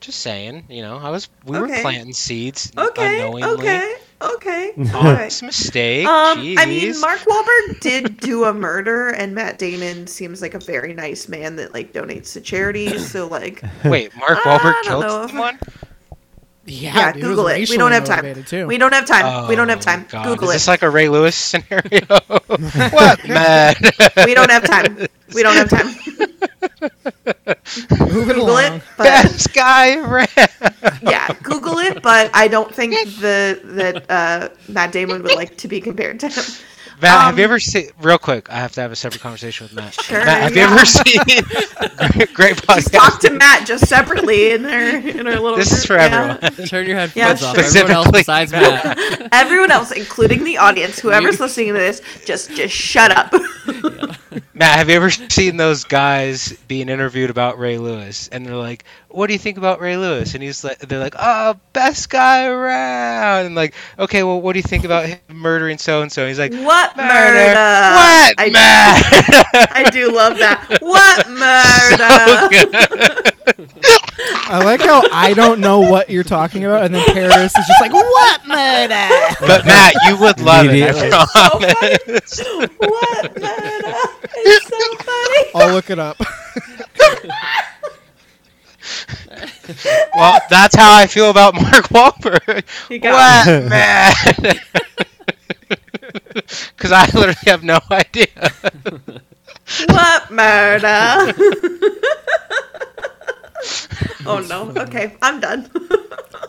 Just 0.00 0.20
saying, 0.20 0.64
you 0.68 0.82
know, 0.82 0.96
I 0.96 1.10
was 1.10 1.28
we 1.44 1.58
were 1.58 1.66
planting 1.68 2.14
seeds 2.14 2.72
Okay, 2.76 3.20
unknowingly 3.20 3.42
okay. 3.54 3.96
Okay. 4.22 4.72
All 4.76 4.84
right. 4.84 5.20
Honest 5.20 5.42
mistake. 5.42 6.06
Um, 6.06 6.38
Jeez. 6.38 6.58
I 6.58 6.66
mean, 6.66 7.00
Mark 7.00 7.20
Wahlberg 7.20 7.80
did 7.80 8.18
do 8.18 8.44
a 8.44 8.52
murder, 8.52 9.08
and 9.08 9.34
Matt 9.34 9.58
Damon 9.58 10.06
seems 10.06 10.42
like 10.42 10.52
a 10.52 10.58
very 10.58 10.92
nice 10.92 11.26
man 11.26 11.56
that 11.56 11.72
like 11.72 11.94
donates 11.94 12.34
to 12.34 12.40
charities. 12.42 13.10
So 13.10 13.26
like, 13.26 13.62
Wait, 13.84 14.14
Mark 14.16 14.38
Wahlberg 14.40 14.82
killed 14.82 15.04
know 15.04 15.22
if- 15.24 15.30
someone? 15.30 15.58
Yeah, 16.66 16.94
yeah, 16.94 17.12
dude, 17.12 17.22
Google 17.22 17.48
it. 17.48 17.68
We 17.70 17.76
don't 17.78 17.92
have 17.92 18.04
time. 18.04 18.44
Too. 18.44 18.66
We 18.66 18.76
don't 18.78 18.92
have 18.92 19.06
time. 19.06 19.48
we 19.48 19.56
don't 19.56 19.68
have 19.70 19.78
Oh, 19.78 19.82
time. 19.82 20.06
God. 20.08 20.26
Google 20.26 20.48
Is 20.50 20.54
it. 20.54 20.54
this 20.56 20.68
like 20.68 20.82
a 20.82 20.90
Ray 20.90 21.08
Lewis 21.08 21.34
scenario? 21.34 21.80
what 22.06 23.26
man? 23.28 23.74
we 24.26 24.34
don't 24.34 24.50
have 24.50 24.64
time. 24.64 25.06
We 25.34 25.42
don't 25.42 25.56
have 25.56 25.70
time. 25.70 25.94
Google 27.98 28.50
along. 28.50 28.74
it, 28.76 28.82
but 28.96 29.04
Best 29.04 29.52
guy 29.54 29.96
around. 29.96 30.28
yeah, 31.02 31.32
Google 31.42 31.78
it. 31.78 32.02
But 32.02 32.30
I 32.34 32.48
don't 32.48 32.72
think 32.74 32.92
the 33.20 33.60
that 33.64 34.10
uh, 34.10 34.48
Matt 34.68 34.92
Damon 34.92 35.22
would 35.22 35.34
like 35.34 35.56
to 35.58 35.68
be 35.68 35.80
compared 35.80 36.20
to 36.20 36.28
him. 36.28 36.44
Matt, 37.00 37.12
Um, 37.16 37.20
have 37.26 37.38
you 37.38 37.44
ever 37.44 37.58
seen? 37.60 37.90
Real 38.00 38.18
quick, 38.18 38.50
I 38.50 38.56
have 38.56 38.72
to 38.72 38.80
have 38.80 38.92
a 38.92 38.96
separate 38.96 39.20
conversation 39.22 39.64
with 39.64 39.74
Matt. 39.74 39.94
Sure, 39.94 40.24
Matt, 40.24 40.42
have 40.42 40.56
yeah. 40.56 40.68
you 40.68 40.74
ever 40.74 40.86
seen? 40.86 42.26
great, 42.34 42.34
great 42.34 42.62
Just 42.66 42.92
talk 42.92 43.20
to 43.20 43.30
Matt 43.30 43.66
just 43.66 43.86
separately 43.88 44.52
in 44.52 44.64
our 44.66 44.96
in 44.96 45.26
our 45.26 45.38
little. 45.38 45.56
This 45.56 45.72
is 45.72 45.86
group, 45.86 45.86
for 45.86 45.96
yeah. 45.96 46.38
everyone. 46.42 46.66
Turn 46.68 46.86
your 46.86 46.96
headphones 46.96 47.16
Yeah, 47.42 47.48
off. 47.48 47.56
sure. 47.56 47.64
Everyone 47.64 47.90
else 47.90 48.10
besides 48.10 48.52
Matt. 48.52 49.28
Everyone 49.32 49.70
else, 49.70 49.90
including 49.92 50.44
the 50.44 50.58
audience, 50.58 50.98
whoever's 50.98 51.40
listening 51.40 51.68
to 51.68 51.72
this, 51.74 52.02
just 52.24 52.50
just 52.54 52.74
shut 52.74 53.10
up. 53.10 53.32
Matt, 54.54 54.76
have 54.76 54.90
you 54.90 54.96
ever 54.96 55.10
seen 55.10 55.56
those 55.56 55.84
guys 55.84 56.52
being 56.68 56.88
interviewed 56.88 57.30
about 57.30 57.58
Ray 57.58 57.78
Lewis? 57.78 58.28
And 58.28 58.44
they're 58.44 58.54
like, 58.56 58.84
"What 59.08 59.26
do 59.28 59.32
you 59.32 59.38
think 59.38 59.56
about 59.56 59.80
Ray 59.80 59.96
Lewis?" 59.96 60.34
And 60.34 60.42
he's 60.42 60.62
like, 60.62 60.78
"They're 60.80 60.98
like, 60.98 61.14
oh, 61.18 61.56
best 61.72 62.10
guy 62.10 62.46
around." 62.46 63.46
And 63.46 63.54
like, 63.54 63.74
okay, 63.98 64.22
well, 64.22 64.40
what 64.40 64.52
do 64.52 64.58
you 64.58 64.62
think 64.62 64.84
about 64.84 65.06
him 65.06 65.18
murdering 65.32 65.78
so 65.78 66.02
and 66.02 66.12
so? 66.12 66.26
He's 66.28 66.38
like, 66.38 66.52
what 66.52 66.89
murder. 66.96 67.08
murder? 67.08 67.54
What, 67.54 68.34
I, 68.38 68.50
Matt? 68.52 69.68
I 69.72 69.90
do 69.90 70.12
love 70.12 70.38
that. 70.38 70.78
What 70.80 71.28
murder? 71.40 71.40
I 74.52 74.62
like 74.64 74.80
how 74.80 75.02
I 75.12 75.32
don't 75.34 75.60
know 75.60 75.78
what 75.80 76.08
you're 76.10 76.24
talking 76.24 76.64
about, 76.64 76.84
and 76.84 76.94
then 76.94 77.04
Paris 77.14 77.56
is 77.56 77.66
just 77.66 77.80
like, 77.80 77.92
"What 77.92 78.46
murder?" 78.46 79.08
but 79.40 79.64
Matt, 79.64 79.94
you 80.08 80.16
would 80.18 80.40
love 80.40 80.66
it. 80.66 80.70
Immediately. 80.70 81.10
I 81.12 81.26
promise. 81.32 82.40
what 82.78 83.40
murder? 83.40 83.96
It's 84.36 84.66
so 84.66 84.78
funny. 85.04 85.50
I'll 85.54 85.72
look 85.74 85.90
it 85.90 85.98
up. 85.98 86.18
well, 90.16 90.40
that's 90.50 90.74
how 90.74 90.94
I 90.96 91.06
feel 91.06 91.30
about 91.30 91.54
Mark 91.54 91.88
Wahlberg. 91.88 92.64
He 92.88 92.98
got 92.98 93.46
What, 93.46 93.64
man? 93.68 94.12
Because 96.76 96.92
I 96.92 97.04
literally 97.06 97.36
have 97.46 97.62
no 97.62 97.78
idea. 97.90 98.26
What 99.86 100.30
murder? 100.32 100.86
oh 104.26 104.44
no. 104.48 104.72
Okay, 104.82 105.16
I'm 105.22 105.40
done. 105.40 105.70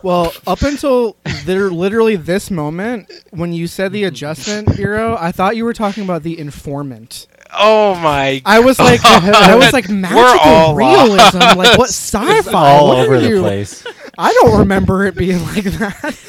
Well, 0.02 0.34
up 0.48 0.64
until 0.64 1.18
there, 1.46 1.70
literally 1.70 2.16
this 2.16 2.50
moment, 2.50 3.12
when 3.30 3.54
you 3.54 3.68
said 3.68 3.92
the 3.92 4.02
mm-hmm. 4.02 4.08
Adjustment 4.08 4.76
Bureau, 4.76 5.16
I 5.20 5.32
thought 5.32 5.56
you 5.56 5.66
were 5.66 5.74
talking 5.74 6.04
about 6.04 6.24
the 6.24 6.40
Informant. 6.40 7.28
Oh 7.54 7.96
my! 7.96 8.42
I 8.46 8.62
was 8.62 8.80
like, 8.80 9.02
I 9.04 9.56
was 9.56 9.74
like 9.74 9.90
magical 9.90 10.40
all 10.50 10.76
realism. 10.76 11.40
Like 11.40 11.78
what 11.78 11.90
sci-fi? 11.90 12.52
all 12.54 12.88
What 12.88 13.00
over 13.00 13.16
are 13.16 13.20
the 13.20 13.28
you- 13.30 13.42
place. 13.42 13.86
I 14.18 14.34
don't 14.34 14.60
remember 14.60 15.06
it 15.06 15.16
being 15.16 15.44
like 15.44 15.66
that. 15.66 16.20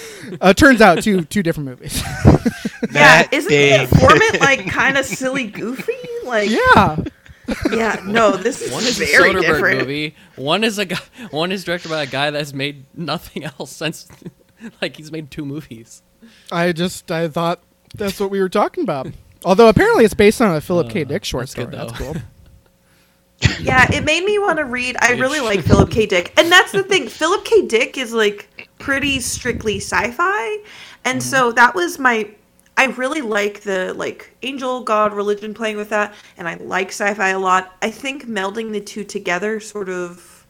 Uh, 0.41 0.53
turns 0.53 0.81
out 0.81 1.03
two 1.03 1.23
two 1.25 1.43
different 1.43 1.69
movies. 1.69 2.03
yeah, 2.25 2.91
Matt 2.91 3.33
isn't 3.33 3.51
Damon. 3.51 3.89
the 3.89 3.95
informant 3.97 4.41
like 4.41 4.67
kind 4.71 4.97
of 4.97 5.05
silly, 5.05 5.47
goofy? 5.47 5.93
Like, 6.25 6.51
yeah, 6.51 6.97
yeah, 7.71 8.01
no, 8.05 8.37
this 8.37 8.61
is 8.63 8.73
One 8.73 8.83
is 8.85 9.01
a 9.01 9.05
very 9.07 9.31
Soderbergh 9.33 9.41
different. 9.43 9.79
movie. 9.81 10.15
One 10.37 10.65
is 10.65 10.79
a 10.79 10.85
guy. 10.87 10.99
One 11.31 11.53
is 11.53 11.65
directed 11.65 11.89
by 11.91 12.03
a 12.05 12.07
guy 12.07 12.31
that's 12.31 12.53
made 12.53 12.85
nothing 12.97 13.45
else 13.45 13.73
since, 13.73 14.09
like 14.83 14.97
he's 14.97 15.11
made 15.13 15.31
two 15.31 15.45
movies. 15.45 16.03
I 16.51 16.73
just 16.73 17.11
I 17.11 17.29
thought 17.29 17.61
that's 17.95 18.21
what 18.21 18.31
we 18.31 18.41
were 18.41 18.49
talking 18.49 18.85
about. 18.85 19.09
Although 19.45 19.69
apparently 19.69 20.05
it's 20.05 20.15
based 20.15 20.41
on 20.41 20.55
a 20.55 20.61
Philip 20.61 20.89
K. 20.91 21.03
Uh, 21.03 21.05
Dick 21.05 21.25
short 21.25 21.43
that's 21.43 21.53
story. 21.53 21.67
good, 21.67 21.75
That's 21.79 21.93
cool. 21.99 22.15
Yeah, 23.61 23.91
it 23.93 24.05
made 24.05 24.25
me 24.25 24.39
want 24.39 24.59
to 24.59 24.65
read. 24.65 24.97
I 25.01 25.13
really 25.15 25.41
like 25.41 25.63
Philip 25.63 25.91
K. 25.91 26.07
Dick, 26.07 26.33
and 26.39 26.51
that's 26.51 26.71
the 26.71 26.85
thing. 26.85 27.09
Philip 27.09 27.45
K. 27.45 27.67
Dick 27.67 27.99
is 27.99 28.13
like 28.13 28.49
pretty 28.83 29.21
strictly 29.21 29.77
sci-fi, 29.77 30.59
and 31.05 31.23
so 31.23 31.53
that 31.53 31.75
was 31.75 31.99
my. 31.99 32.29
I 32.77 32.87
really 32.87 33.21
like 33.21 33.61
the 33.61 33.95
like 33.95 34.35
angel, 34.43 34.83
god, 34.83 35.13
religion 35.15 35.55
playing 35.55 35.77
with 35.77 35.91
that, 35.91 36.15
and 36.37 36.49
I 36.49 36.55
like 36.55 36.89
sci-fi 36.89 37.29
a 37.29 37.39
lot. 37.39 37.77
I 37.81 37.91
think 37.91 38.27
melding 38.27 38.73
the 38.73 38.81
two 38.81 39.05
together 39.05 39.61
sort 39.61 39.89
of 39.89 40.47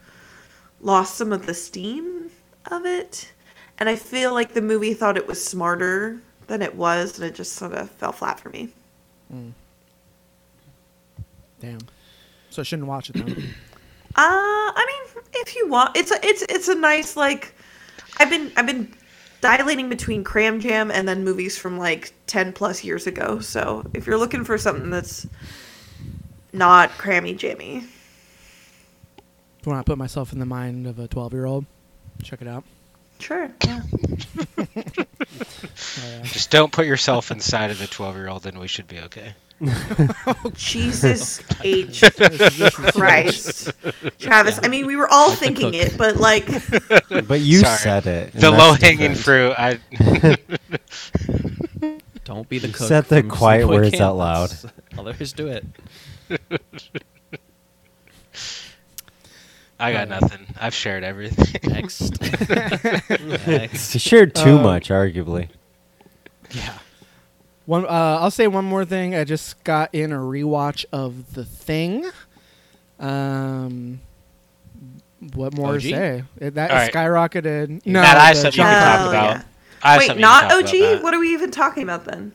lost 0.80 1.16
some 1.16 1.32
of 1.32 1.44
the 1.46 1.52
steam 1.52 2.30
of 2.70 2.86
it, 2.86 3.32
and 3.78 3.88
I 3.88 3.96
feel 3.96 4.32
like 4.32 4.54
the 4.54 4.62
movie 4.62 4.94
thought 4.94 5.16
it 5.18 5.26
was 5.26 5.44
smarter 5.44 6.22
than 6.46 6.62
it 6.62 6.74
was, 6.74 7.18
and 7.18 7.28
it 7.28 7.34
just 7.34 7.52
sort 7.52 7.72
of 7.72 7.90
fell 7.90 8.12
flat 8.12 8.40
for 8.40 8.48
me. 8.48 8.70
Damn. 11.60 11.80
So 12.50 12.62
I 12.62 12.64
shouldn't 12.64 12.88
watch 12.88 13.10
it 13.10 13.16
then. 13.16 13.54
Uh, 14.14 14.20
I 14.76 14.84
mean, 14.86 15.24
if 15.36 15.56
you 15.56 15.68
want, 15.68 15.96
it's 15.96 16.10
a 16.10 16.18
it's 16.22 16.42
it's 16.50 16.68
a 16.68 16.74
nice 16.74 17.16
like. 17.16 17.54
I've 18.18 18.30
been 18.30 18.52
I've 18.56 18.66
been 18.66 18.93
dilating 19.40 19.89
between 19.89 20.22
Cram 20.24 20.60
Jam 20.60 20.90
and 20.90 21.09
then 21.09 21.24
movies 21.24 21.59
from 21.59 21.78
like 21.78 22.12
ten 22.26 22.52
plus 22.52 22.84
years 22.84 23.06
ago. 23.06 23.40
So 23.40 23.84
if 23.94 24.06
you're 24.06 24.18
looking 24.18 24.44
for 24.44 24.56
something 24.59 24.90
that's 24.90 25.26
not 26.52 26.90
crammy 26.90 27.36
jammy, 27.36 27.84
When 29.64 29.76
I 29.76 29.82
put 29.82 29.98
myself 29.98 30.32
in 30.32 30.39
the 30.39 30.47
mind 30.47 30.86
of 30.86 30.98
a 30.98 31.09
12 31.09 31.32
year 31.32 31.47
old, 31.47 31.64
check 32.22 32.43
it 32.43 32.48
out. 32.48 32.64
sure. 33.18 33.51
Yeah. 33.64 33.80
Just 36.24 36.51
don't 36.51 36.72
put 36.72 36.86
yourself 36.86 37.30
inside 37.30 37.70
of 37.70 37.78
the 37.78 37.86
twelve-year-old, 37.86 38.47
and 38.47 38.59
we 38.59 38.66
should 38.68 38.89
be 38.89 38.98
okay. 39.01 39.34
Jesus 40.55 41.41
H 41.62 42.03
Christ, 42.93 43.70
Travis. 44.19 44.59
I 44.62 44.69
mean, 44.69 44.87
we 44.87 44.97
were 44.97 45.09
all 45.09 45.31
thinking 45.31 45.74
it, 45.74 45.97
but 45.97 46.16
like, 46.16 46.47
But 47.29 47.41
you 47.41 47.61
Sorry. 47.61 47.79
said 47.79 48.07
it. 48.07 48.33
The 48.33 48.51
low-hanging 48.51 49.15
fruit. 49.15 49.53
I. 49.57 49.79
Don't 52.24 52.49
be 52.49 52.59
the 52.59 52.69
You 52.69 52.73
cook. 52.73 52.89
said 52.89 53.05
the 53.07 53.23
quiet 53.23 53.69
words 53.69 53.91
Camp. 53.91 54.03
out 54.03 54.16
loud. 54.16 54.51
Others 54.51 54.66
All 54.99 55.05
there 55.05 55.15
is 55.19 55.33
to 55.35 55.47
it. 55.49 55.65
I 59.79 59.93
got 59.93 60.09
nothing. 60.09 60.47
I've 60.61 60.74
shared 60.74 61.03
everything. 61.03 61.70
Next. 61.70 62.19
You 63.95 64.01
shared 64.01 64.35
too 64.35 64.59
Uh, 64.59 64.62
much, 64.62 64.89
arguably. 64.91 65.49
Yeah. 66.53 66.79
One, 67.66 67.84
uh, 67.84 67.89
I'll 68.20 68.30
say 68.30 68.48
one 68.48 68.64
more 68.64 68.84
thing. 68.84 69.14
I 69.14 69.24
just 69.24 69.62
got 69.64 69.94
in 69.94 70.12
a 70.12 70.16
rewatch 70.18 70.84
of 70.93 71.34
The 71.34 71.44
Thing. 71.44 72.10
Um, 72.98 74.01
what 75.34 75.55
more 75.55 75.74
OG? 75.74 75.80
to 75.82 75.90
say? 75.90 76.24
It, 76.39 76.55
that 76.55 76.70
All 76.70 76.76
right. 76.76 76.93
skyrocketed. 76.93 77.86
No, 77.86 78.01
Matt, 78.01 78.16
I 78.16 78.26
have 78.26 78.36
the 78.36 78.43
something 78.43 78.59
you 78.60 78.64
John 78.64 78.74
can 78.74 78.98
talk 78.98 79.09
about. 79.09 79.36
yeah. 79.36 79.43
I 79.84 79.98
wait, 79.98 80.16
not 80.18 80.52
OG. 80.52 81.02
What 81.02 81.14
are 81.14 81.18
we 81.20 81.32
even 81.32 81.51
talking 81.51 81.82
about 81.82 82.05
then? 82.05 82.32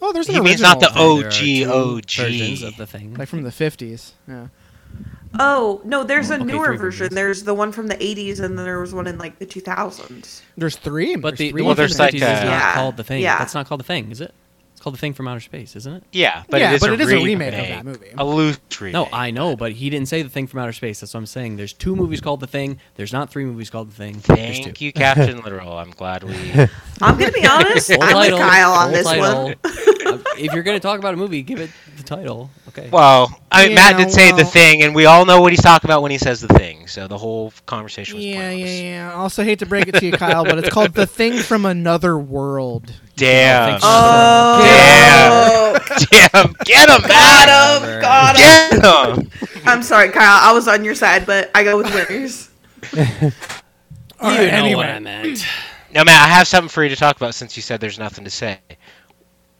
Oh, 0.00 0.12
there's 0.12 0.28
an 0.28 0.34
He 0.34 0.40
means 0.40 0.60
not 0.60 0.80
the 0.80 0.86
thing, 0.88 0.94
There 0.96 1.24
are 1.24 1.26
OG, 1.28 1.32
two 1.32 1.70
OG. 1.72 2.10
versions 2.26 2.62
of 2.62 2.76
the 2.76 2.86
thing. 2.86 3.14
like 3.14 3.28
from 3.28 3.42
the 3.42 3.50
50s. 3.50 4.12
Yeah. 4.26 4.48
Oh 5.38 5.80
no, 5.84 6.04
there's 6.04 6.30
a 6.30 6.34
Okay, 6.34 6.44
newer 6.44 6.66
three 6.68 6.76
version. 6.76 6.98
versions. 7.08 7.14
There's 7.14 7.42
the 7.44 7.54
one 7.54 7.72
from 7.72 7.86
the 7.86 7.96
80s, 7.96 8.40
and 8.40 8.58
then 8.58 8.64
there 8.64 8.80
was 8.80 8.92
one 8.94 9.06
in 9.06 9.18
like 9.18 9.38
the 9.38 9.46
2000s. 9.46 10.42
There's 10.56 10.76
three. 10.76 11.16
But 11.16 11.30
there's 11.30 11.38
the, 11.38 11.50
three 11.50 11.58
the 11.60 11.64
Well, 11.64 11.68
one 11.70 11.76
from 11.76 11.80
there's 11.82 11.96
the 11.96 12.02
like 12.02 12.12
50s 12.14 12.16
is 12.16 12.20
not 12.20 12.44
Yeah, 12.46 12.74
called 12.74 12.96
the 12.96 13.04
thing. 13.04 13.22
yeah. 13.22 13.38
That's 13.38 13.54
not 13.54 13.66
called 13.66 13.80
the 13.80 13.84
thing, 13.84 14.10
is 14.10 14.20
it? 14.20 14.34
It's 14.72 14.80
called 14.80 14.94
the 14.94 14.98
thing 14.98 15.14
from 15.14 15.28
outer 15.28 15.40
space, 15.40 15.76
isn't 15.76 15.92
it? 15.94 16.02
Yeah, 16.12 16.42
but 16.50 16.60
Yeah, 16.60 16.72
it 16.72 16.74
is 16.74 16.80
but 16.80 16.90
a 16.90 16.94
it 16.94 17.00
is 17.00 17.12
a 17.12 17.16
remake 17.16 17.52
of 17.54 17.68
that 17.68 17.84
movie. 17.84 18.08
A 18.18 18.24
loose 18.24 18.58
remake. 18.80 18.92
No, 18.94 19.08
I 19.12 19.30
know, 19.30 19.54
but 19.56 19.72
he 19.72 19.88
didn't 19.90 20.08
say 20.08 20.22
the 20.22 20.28
thing 20.28 20.46
from 20.48 20.60
outer 20.60 20.72
space. 20.72 21.00
That's 21.00 21.14
what 21.14 21.20
I'm 21.20 21.26
saying. 21.26 21.56
There's 21.56 21.72
two 21.72 21.94
movies 21.96 22.20
called 22.20 22.40
the 22.40 22.46
thing. 22.48 22.78
There's 22.96 23.12
not 23.12 23.30
three 23.30 23.44
movies 23.44 23.70
called 23.70 23.90
the 23.90 23.94
thing. 23.94 24.18
There's 24.26 24.58
two. 24.58 24.64
Thank 24.64 24.80
you, 24.80 24.92
Captain 24.92 25.40
Literal. 25.42 25.72
I'm 25.78 25.90
glad 25.92 26.24
we. 26.24 26.34
I'm 27.00 27.16
gonna 27.18 27.30
be 27.32 27.46
honest. 27.46 27.90
I'm 28.00 28.16
with 28.30 28.38
Kyle 28.40 28.72
on 28.72 28.92
this 28.92 29.06
title. 29.06 29.44
one. 29.44 29.54
If 30.36 30.52
you're 30.52 30.62
gonna 30.62 30.80
talk 30.80 30.98
about 30.98 31.14
a 31.14 31.16
movie, 31.16 31.42
give 31.42 31.60
it 31.60 31.70
the 31.96 32.02
title. 32.02 32.50
Okay. 32.68 32.88
Well, 32.90 33.30
I 33.50 33.66
mean, 33.66 33.74
Matt 33.74 33.96
Yeah, 33.98 34.04
did 34.04 34.10
say 34.10 34.32
the 34.32 34.44
thing, 34.44 34.82
and 34.82 34.94
we 34.94 35.06
all 35.06 35.24
know 35.24 35.40
what 35.40 35.52
he's 35.52 35.62
talking 35.62 35.88
about 35.90 36.02
when 36.02 36.10
he 36.10 36.18
says 36.18 36.40
the 36.40 36.48
thing. 36.48 36.86
So 36.86 37.06
the 37.08 37.18
whole 37.18 37.52
conversation 37.66 38.16
was 38.16 38.24
Yeah, 38.24 38.48
pointless. 38.50 38.70
yeah, 38.80 38.82
yeah. 38.82 39.10
I 39.12 39.14
also 39.14 39.42
hate 39.44 39.58
to 39.60 39.66
break 39.66 39.88
it 39.88 39.94
to 39.96 40.06
you, 40.06 40.12
Kyle, 40.12 40.44
but 40.44 40.58
it's 40.58 40.68
called 40.68 40.94
The 40.94 41.06
Thing 41.06 41.38
from 41.38 41.64
Another 41.66 42.18
World. 42.18 42.92
Damn. 43.16 43.78
Oh, 43.82 45.78
oh 45.82 45.96
Damn. 46.10 46.54
Get 46.64 46.88
him, 46.88 47.02
Matt. 47.08 47.48
got 47.48 47.82
him, 47.82 48.00
got 48.00 48.36
him. 48.36 48.80
Get 48.80 48.84
him. 48.84 49.30
I'm 49.66 49.82
sorry, 49.82 50.10
Kyle. 50.10 50.38
I 50.50 50.52
was 50.52 50.66
on 50.68 50.84
your 50.84 50.94
side, 50.94 51.26
but 51.26 51.50
I 51.54 51.62
go 51.64 51.76
with 51.76 51.92
winners. 51.92 52.50
All 54.20 54.32
you 54.32 54.38
right, 54.38 54.52
know 54.52 54.58
anyway. 54.58 54.74
what 54.74 54.88
I 54.88 54.98
meant. 54.98 55.44
Now, 55.92 56.04
Matt, 56.04 56.22
I 56.28 56.28
have 56.32 56.46
something 56.46 56.68
for 56.68 56.82
you 56.82 56.88
to 56.90 56.96
talk 56.96 57.16
about 57.16 57.34
since 57.34 57.56
you 57.56 57.62
said 57.62 57.80
there's 57.80 57.98
nothing 57.98 58.24
to 58.24 58.30
say. 58.30 58.58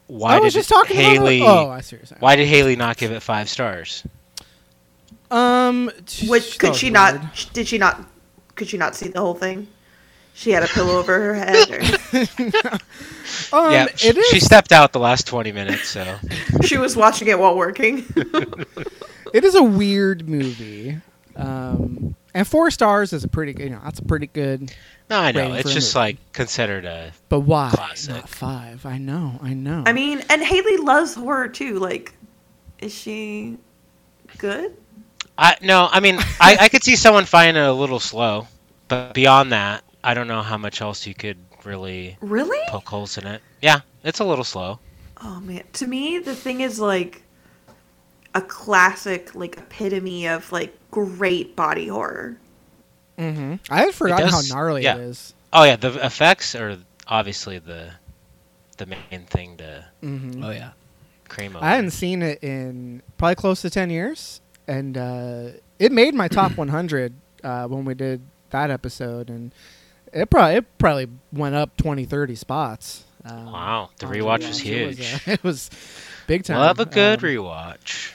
Why 0.07 0.37
I 0.37 0.41
was 0.41 0.53
did 0.53 0.61
just 0.61 0.69
talking 0.69 0.97
Haley? 0.97 1.41
about 1.43 1.65
it. 1.65 1.67
Oh, 1.67 1.71
I 1.71 1.81
see 1.81 1.97
what 1.97 2.01
you're 2.01 2.07
saying. 2.07 2.21
Why 2.21 2.37
did 2.37 2.47
Haley 2.47 2.77
not 2.77 2.97
give 2.97 3.13
it 3.13 3.21
five 3.21 3.49
stars? 3.49 4.05
Um, 5.31 5.91
Which 6.27 6.59
could 6.59 6.75
she 6.77 6.87
weird. 6.87 6.95
not? 6.95 7.51
Did 7.55 7.67
she 7.69 7.79
not? 7.79 8.01
Could 8.55 8.69
she 8.69 8.77
not 8.77 8.95
see 8.95 9.09
the 9.09 9.21
whole 9.21 9.35
thing? 9.35 9.69
She 10.35 10.51
had 10.51 10.63
a 10.63 10.67
pillow 10.67 10.99
over 10.99 11.19
her 11.19 11.35
head. 11.35 11.71
Or 11.71 12.79
Um, 13.53 13.73
yeah, 13.73 13.85
it 13.85 13.99
she, 13.99 14.09
is. 14.09 14.27
she 14.29 14.41
stepped 14.41 14.73
out 14.73 14.93
the 14.93 14.99
last 14.99 15.27
20 15.27 15.53
minutes, 15.53 15.89
so 15.89 16.19
she 16.65 16.77
was 16.79 16.97
watching 16.97 17.29
it 17.29 17.39
while 17.39 17.57
working. 17.57 18.05
It 19.33 19.45
is 19.45 19.55
a 19.55 19.63
weird 19.63 20.29
movie. 20.29 20.99
Um, 21.37 22.15
and 22.35 22.47
four 22.47 22.71
stars 22.71 23.13
is 23.13 23.25
a 23.25 23.29
pretty 23.29 23.53
good. 23.55 23.65
You 23.65 23.71
know, 23.71 23.81
that's 23.85 24.01
a 24.01 24.05
pretty 24.05 24.27
good. 24.27 24.75
No, 25.13 25.21
I 25.21 25.33
know 25.33 25.55
it's 25.55 25.73
just 25.73 25.95
like 25.95 26.17
considered 26.33 26.85
a. 26.85 27.13
But 27.29 27.41
why 27.41 27.71
Classic. 27.71 28.11
not 28.11 28.29
five? 28.29 28.85
I 28.87 28.99
know. 28.99 29.39
I 29.43 29.55
know. 29.55 29.85
I 29.87 29.93
mean, 29.93 30.23
and 30.31 30.43
Haley 30.43 30.77
loves 30.79 31.15
horror 31.15 31.49
too. 31.49 31.79
Like, 31.79 32.15
is 32.79 32.95
she 32.95 33.59
good? 34.39 34.77
I 35.39 35.57
no, 35.63 35.89
I 35.91 36.01
mean, 36.01 36.17
I, 36.41 36.57
I 36.61 36.69
could 36.69 36.83
see 36.85 36.97
someone 36.97 37.25
finding 37.25 37.63
it 37.63 37.67
a 37.67 37.73
little 37.73 38.01
slow, 38.01 38.47
but 38.89 39.15
beyond 39.15 39.53
that, 39.53 39.83
I 40.05 40.15
don't 40.15 40.29
know 40.29 40.43
how 40.43 40.59
much 40.59 40.81
else 40.83 41.07
you 41.07 41.15
could 41.15 41.39
really 41.65 42.17
Really? 42.21 42.61
poke 42.69 42.89
holes 42.89 43.19
in 43.19 43.27
it. 43.27 43.41
Yeah, 43.61 43.81
it's 44.05 44.21
a 44.21 44.25
little 44.25 44.45
slow. 44.45 44.79
Oh 45.23 45.41
man, 45.41 45.65
to 45.75 45.87
me 45.87 46.19
the 46.19 46.35
thing 46.35 46.61
is 46.61 46.81
like 46.81 47.23
a 48.35 48.41
classic, 48.43 49.35
like 49.35 49.59
epitome 49.59 50.27
of 50.27 50.51
like 50.53 50.77
great 50.91 51.57
body 51.57 51.89
horror. 51.89 52.39
Hmm 53.19 53.55
I 53.71 53.83
had 53.83 53.95
forgotten 53.95 54.27
does- 54.29 54.49
how 54.51 54.55
gnarly 54.57 54.83
yeah. 54.85 54.97
it 54.97 55.01
is. 55.03 55.35
Oh 55.53 55.65
yeah, 55.65 55.77
the 55.77 56.05
effects 56.05 56.55
are 56.55 56.79
obviously 57.07 57.59
the 57.59 57.91
the 58.79 58.87
main 58.87 59.27
thing 59.27 59.57
to 59.59 59.85
hmm 60.01 60.43
Oh 60.43 60.51
yeah. 60.51 60.71
cream 61.29 61.55
over. 61.57 61.65
I 61.65 61.75
hadn't 61.77 61.91
seen 61.91 62.23
it 62.23 62.43
in 62.43 63.03
probably 63.19 63.35
close 63.37 63.61
to 63.63 63.71
ten 63.71 63.91
years, 63.91 64.41
and 64.67 64.97
uh, 64.97 65.49
it 65.79 65.93
made 65.93 66.15
my 66.15 66.29
top 66.29 66.53
100 66.57 67.13
uh, 67.45 67.67
when 67.69 67.85
we 67.85 67.95
did 67.95 68.23
that 68.51 68.71
episode, 68.71 69.29
and 69.29 69.53
it 70.13 70.31
probably 70.31 70.57
it 70.57 70.79
probably 70.79 71.09
went 71.33 71.55
up 71.55 71.77
20, 71.77 72.05
30 72.07 72.35
spots. 72.35 73.05
Um, 73.25 73.53
Wow, 73.53 73.91
the 73.99 74.07
rewatch 74.07 74.47
was 74.49 74.65
It 74.65 74.87
was, 74.87 74.99
huge. 74.99 75.15
uh, 75.15 75.19
it 75.33 75.45
was 75.45 75.71
big 76.27 76.45
time. 76.45 76.59
We'll 76.59 76.71
a 76.87 76.91
good 76.91 77.19
Um, 77.19 77.25
rewatch. 77.25 78.13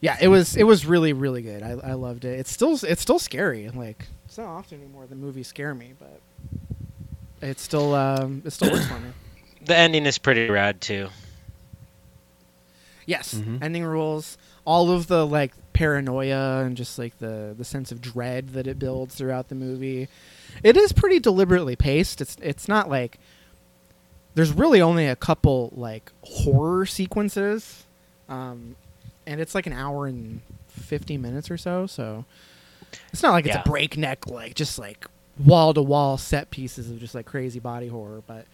Yeah, 0.00 0.16
it 0.20 0.28
was 0.28 0.56
it 0.56 0.64
was 0.64 0.84
really 0.86 1.12
really 1.12 1.42
good. 1.42 1.62
I, 1.62 1.70
I 1.70 1.92
loved 1.94 2.24
it. 2.24 2.38
It's 2.40 2.50
still 2.52 2.78
it's 2.82 3.00
still 3.02 3.18
scary. 3.18 3.68
Like 3.70 4.00
it's 4.00 4.19
not 4.40 4.48
often 4.48 4.80
anymore 4.80 5.06
the 5.06 5.14
movies 5.16 5.46
scare 5.48 5.74
me, 5.74 5.92
but 5.98 6.20
it's 7.42 7.62
still 7.62 7.94
um 7.94 8.42
it 8.44 8.50
still 8.50 8.70
works 8.72 8.86
for 8.86 8.98
me. 8.98 9.10
The 9.66 9.76
ending 9.76 10.06
is 10.06 10.16
pretty 10.16 10.48
rad 10.48 10.80
too. 10.80 11.10
Yes, 13.06 13.34
Mhm. 13.34 13.62
ending 13.62 13.84
rules. 13.84 14.38
All 14.64 14.90
of 14.90 15.06
the 15.06 15.26
like 15.26 15.52
paranoia 15.72 16.62
and 16.64 16.76
just 16.76 16.98
like 16.98 17.18
the 17.18 17.54
the 17.56 17.64
sense 17.64 17.90
of 17.92 18.00
dread 18.00 18.50
that 18.50 18.66
it 18.66 18.78
builds 18.78 19.14
throughout 19.14 19.48
the 19.48 19.54
movie. 19.54 20.08
It 20.62 20.76
is 20.76 20.92
pretty 20.92 21.18
deliberately 21.20 21.76
paced. 21.76 22.20
It's 22.20 22.36
it's 22.40 22.68
not 22.68 22.88
like 22.88 23.18
there's 24.34 24.52
really 24.52 24.80
only 24.80 25.06
a 25.06 25.16
couple 25.16 25.72
like 25.74 26.12
horror 26.22 26.86
sequences, 26.86 27.84
um, 28.28 28.76
and 29.26 29.40
it's 29.40 29.54
like 29.54 29.66
an 29.66 29.72
hour 29.72 30.06
and 30.06 30.40
fifty 30.68 31.16
minutes 31.18 31.50
or 31.50 31.56
so. 31.58 31.86
So 31.86 32.24
it's 33.12 33.22
not 33.22 33.32
like 33.32 33.46
it's 33.46 33.54
Yeah. 33.54 33.62
a 33.62 33.68
breakneck 33.68 34.26
like 34.26 34.54
just 34.54 34.78
like 34.78 35.06
wall 35.38 35.72
to 35.74 35.82
wall 35.82 36.18
set 36.18 36.50
pieces 36.50 36.90
of 36.90 36.98
just 36.98 37.14
like 37.14 37.26
crazy 37.26 37.60
body 37.60 37.88
horror, 37.88 38.22
but 38.26 38.46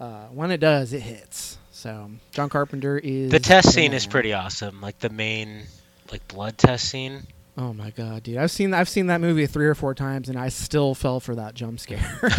uh, 0.00 0.26
when 0.26 0.50
it 0.50 0.58
does, 0.58 0.92
it 0.92 1.02
hits. 1.02 1.58
So 1.72 2.10
John 2.32 2.48
Carpenter 2.48 2.98
is 2.98 3.30
The 3.30 3.38
test 3.38 3.72
scene 3.72 3.92
is 3.92 4.06
pretty 4.06 4.32
awesome. 4.32 4.80
Like 4.80 4.98
the 4.98 5.10
main 5.10 5.64
like 6.10 6.26
blood 6.28 6.58
test 6.58 6.88
scene. 6.88 7.26
Oh 7.58 7.72
my 7.72 7.88
god, 7.90 8.22
dude! 8.22 8.36
I've 8.36 8.50
seen 8.50 8.74
I've 8.74 8.88
seen 8.88 9.06
that 9.06 9.20
movie 9.22 9.46
three 9.46 9.66
or 9.66 9.74
four 9.74 9.94
times, 9.94 10.28
and 10.28 10.38
I 10.38 10.50
still 10.50 10.94
fell 10.94 11.20
for 11.20 11.36
that 11.36 11.54
jump 11.54 11.80
scare. 11.80 12.18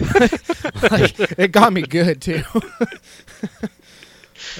like, 0.90 1.20
it 1.38 1.52
got 1.52 1.72
me 1.72 1.82
good 1.82 2.20
too. 2.20 2.42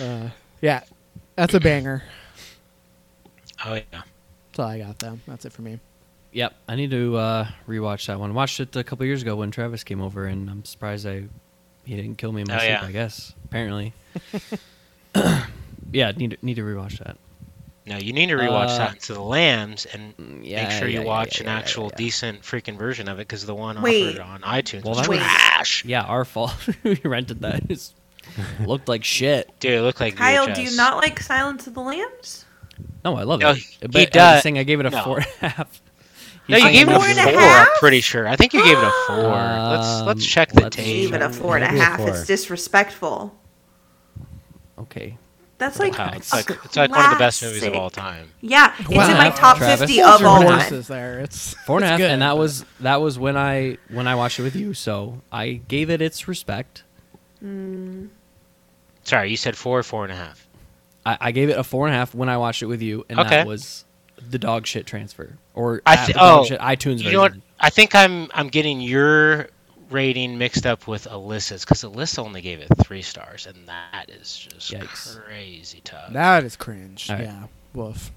uh, 0.01 0.29
yeah, 0.61 0.83
that's 1.35 1.55
a 1.55 1.61
banger. 1.61 2.05
Oh 3.65 3.75
yeah. 3.75 3.83
That's 3.93 4.59
all 4.59 4.67
I 4.67 4.79
got 4.79 4.99
though. 5.01 5.19
That's 5.27 5.45
it 5.47 5.53
for 5.53 5.63
me. 5.63 5.81
Yep. 6.35 6.53
I 6.69 6.77
need 6.77 6.91
to 6.91 7.17
uh, 7.17 7.49
rewatch 7.67 8.07
that 8.07 8.21
one. 8.21 8.35
Watched 8.35 8.61
it 8.61 8.77
a 8.77 8.85
couple 8.85 9.07
years 9.07 9.23
ago 9.23 9.37
when 9.37 9.51
Travis 9.51 9.83
came 9.85 10.03
over, 10.03 10.27
and 10.27 10.51
I'm 10.51 10.65
surprised 10.65 11.07
I 11.07 11.25
he 11.87 11.97
didn't 11.97 12.17
kill 12.19 12.33
me 12.33 12.43
in 12.43 12.49
my 12.49 12.57
Oh, 12.57 12.59
sleep. 12.59 12.71
yeah. 12.71 12.85
I 12.85 12.93
guess 12.93 13.35
apparently. 13.47 13.93
yeah, 15.93 16.11
need 16.13 16.33
to, 16.33 16.37
need 16.43 16.55
to 16.55 16.63
rewatch 16.63 16.99
that. 16.99 17.17
No, 17.87 17.99
you 17.99 18.13
need 18.15 18.29
to 18.29 18.35
rewatch 18.35 18.67
Uh, 18.67 18.77
Silence 18.79 19.11
of 19.11 19.17
the 19.17 19.23
Lambs 19.23 19.85
and 19.87 20.17
Mm, 20.17 20.41
Yeah, 20.43 20.63
make 20.65 20.73
sure 20.73 20.89
yeah, 20.89 21.01
you 21.01 21.07
watch 21.07 21.37
yeah, 21.37 21.43
an 21.43 21.47
yeah, 21.49 21.53
yeah, 21.53 21.59
actual 21.59 21.85
yeah. 21.91 21.97
decent 21.97 22.43
freaking 22.43 22.79
version 22.79 23.09
of 23.09 23.19
it 23.19 23.29
because 23.29 23.45
the 23.45 23.55
one 23.55 23.81
Wait. 23.83 24.09
offered 24.19 24.21
on 24.23 24.41
iTunes 24.41 24.85
Well, 24.85 24.95
was 24.95 25.03
that 25.03 25.09
was- 25.09 25.19
trash. 25.19 25.85
Yeah, 25.85 26.03
our 26.03 26.25
fault. 26.25 26.55
we 26.83 26.95
rented 27.05 27.43
that. 27.43 27.71
It 27.71 27.93
looked 28.67 28.89
like 28.89 29.05
shit. 29.05 29.51
Dude, 29.61 29.73
it 29.75 29.83
looked 29.83 30.01
like 30.01 30.17
Kyle, 30.17 30.47
VHS. 30.49 30.55
do 30.55 30.63
you 30.63 30.77
not 30.77 30.97
like 30.97 31.21
Silence 31.21 31.67
of 31.67 31.75
the 31.75 31.81
Lambs? 31.83 32.47
No, 33.05 33.17
I 33.17 33.23
love 33.25 33.41
No, 33.41 33.51
it. 33.51 33.59
he 33.59 33.77
But 33.87 33.97
I 33.97 34.05
does- 34.07 34.35
was 34.37 34.43
saying 34.43 34.59
I 34.59 34.63
gave 34.65 34.81
it 34.81 34.87
a 34.87 34.91
no. 34.91 35.03
four 35.05 35.19
and 35.19 35.27
a 35.43 35.49
half. 35.49 35.83
No, 36.49 36.57
you 36.59 36.71
gave 36.73 36.89
it 36.89 36.93
a 36.93 36.95
Four 36.95 37.01
four. 37.01 37.09
and 37.09 37.19
a 37.19 37.39
I'm 37.39 37.67
pretty 37.79 38.01
sure. 38.01 38.29
I 38.29 38.37
think 38.37 38.53
you 38.53 38.63
gave 38.63 38.77
it 38.79 38.85
a 38.85 38.93
four. 39.07 39.17
let's 39.17 39.87
Um, 39.89 40.07
let's 40.07 40.27
check 40.27 40.53
the 40.53 40.63
let's 40.65 40.77
tape. 40.77 40.85
Gave 41.11 41.15
it 41.15 41.23
a 41.23 41.31
four 41.31 41.57
and 41.57 41.65
a 41.65 41.69
half. 41.69 41.75
a 41.75 41.75
Maybe 41.75 41.81
a 41.81 41.85
half. 41.85 41.99
four. 42.01 42.09
It's 42.11 42.27
disrespectful. 42.27 43.35
Okay. 44.79 45.17
That's 45.57 45.79
like 45.79 45.97
Wow, 45.97 46.11
it's 46.15 46.33
like 46.33 46.51
it's 46.51 46.77
like 46.77 46.91
one 46.91 47.05
of 47.05 47.11
the 47.13 47.17
best 47.17 47.41
movies 47.43 47.63
of 47.63 47.75
all 47.75 47.89
time. 47.89 48.29
Yeah, 48.41 48.75
it's 48.79 48.89
Wow. 48.91 49.09
in 49.11 49.17
my 49.17 49.31
top 49.31 49.57
Travis. 49.57 49.81
fifty 49.81 50.03
of 50.03 50.23
all 50.25 50.43
horses 50.43 50.89
time. 50.89 50.97
there. 50.97 51.21
It's 51.21 51.55
Four 51.65 51.77
and 51.79 51.85
a 51.85 51.87
it's 51.87 51.91
half, 51.93 51.99
good, 51.99 52.11
and 52.11 52.23
that 52.23 52.31
but- 52.31 52.37
was 52.39 52.65
that 52.81 53.01
was 53.01 53.19
when 53.19 53.37
I 53.37 53.79
when 53.89 54.09
I 54.09 54.17
watched 54.17 54.39
it 54.41 54.43
with 54.43 54.57
you. 54.57 54.75
So 54.75 55.23
I 55.33 55.61
gave 55.69 55.91
it 55.91 56.03
its 56.03 56.27
respect. 56.29 56.83
Sorry, 59.05 59.31
you 59.31 59.37
said 59.37 59.57
four, 59.57 59.83
four 59.83 60.05
and 60.05 60.13
a 60.13 60.17
half. 60.17 60.47
I, 61.07 61.19
I 61.21 61.33
gave 61.33 61.51
it 61.51 61.59
a 61.59 61.65
four 61.65 61.87
and 61.87 61.95
a 61.95 61.99
half 61.99 62.15
when 62.15 62.29
I 62.29 62.37
watched 62.37 62.63
it 62.63 62.67
with 62.67 62.83
you, 62.83 63.05
and 63.09 63.21
Okay. 63.21 63.31
that 63.31 63.47
was 63.47 63.84
the 64.31 64.39
dog 64.39 64.67
shit 64.67 64.87
transfer 64.87 65.37
or 65.55 65.83
I 65.87 65.97
thi- 65.97 66.13
the 66.13 66.19
dog 66.19 66.41
oh, 66.41 66.45
shit 66.47 66.61
iTunes 66.61 66.99
You 66.99 67.05
version. 67.05 67.13
know 67.13 67.21
what? 67.21 67.33
I 67.61 67.71
think 67.71 67.95
I'm 67.95 68.29
I'm 68.35 68.49
getting 68.49 68.81
your 68.81 69.49
rating 69.91 70.39
mixed 70.39 70.67
up 70.67 70.87
with 70.89 71.07
Alyssa's 71.07 71.65
because 71.65 71.83
Alyssa 71.85 72.19
only 72.21 72.41
gave 72.41 72.61
it 72.61 72.69
three 72.83 73.03
stars, 73.03 73.47
and 73.47 73.69
that 73.69 74.09
is 74.11 74.37
just 74.37 74.73
Yikes. 74.73 75.21
crazy 75.25 75.81
tough. 75.85 76.13
that 76.13 76.45
is 76.45 76.57
cringe. 76.57 77.09
All 77.11 77.17
right. 77.17 77.25
Yeah, 77.27 77.45
woof. 77.75 78.11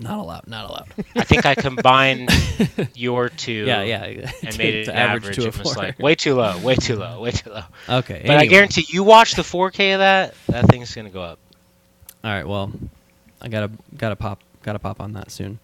Not 0.00 0.18
allowed. 0.18 0.46
Not 0.48 0.68
allowed. 0.70 0.88
I 1.14 1.22
think 1.24 1.46
I 1.46 1.54
combined 1.54 2.28
your 2.94 3.28
two. 3.28 3.64
yeah, 3.64 3.82
yeah. 3.82 4.02
And 4.04 4.28
to- 4.52 4.58
made 4.58 4.74
it 4.74 4.84
to 4.86 4.90
an 4.92 4.96
average 4.98 5.22
average. 5.24 5.36
to 5.36 5.42
a 5.44 5.46
It 5.48 5.58
was 5.58 5.72
four. 5.72 5.82
like 5.82 5.98
way 6.00 6.14
too 6.16 6.34
low, 6.34 6.58
way 6.58 6.74
too 6.74 6.96
low, 6.96 7.20
way 7.20 7.30
too 7.30 7.50
low. 7.50 7.62
okay, 8.00 8.22
But 8.26 8.36
I 8.38 8.46
guarantee 8.46 8.84
you 8.88 9.02
watch 9.04 9.34
the 9.34 9.42
4K 9.42 9.94
of 9.94 9.98
that, 10.00 10.34
that 10.48 10.66
thing's 10.68 10.94
gonna 10.94 11.10
go 11.10 11.22
up. 11.22 11.38
All 12.24 12.30
right, 12.30 12.46
well, 12.46 12.72
I 13.40 13.48
gotta 13.48 13.70
gotta 13.96 14.16
pop 14.16 14.40
gotta 14.64 14.78
pop 14.78 15.00
on 15.00 15.12
that 15.12 15.30
soon. 15.30 15.60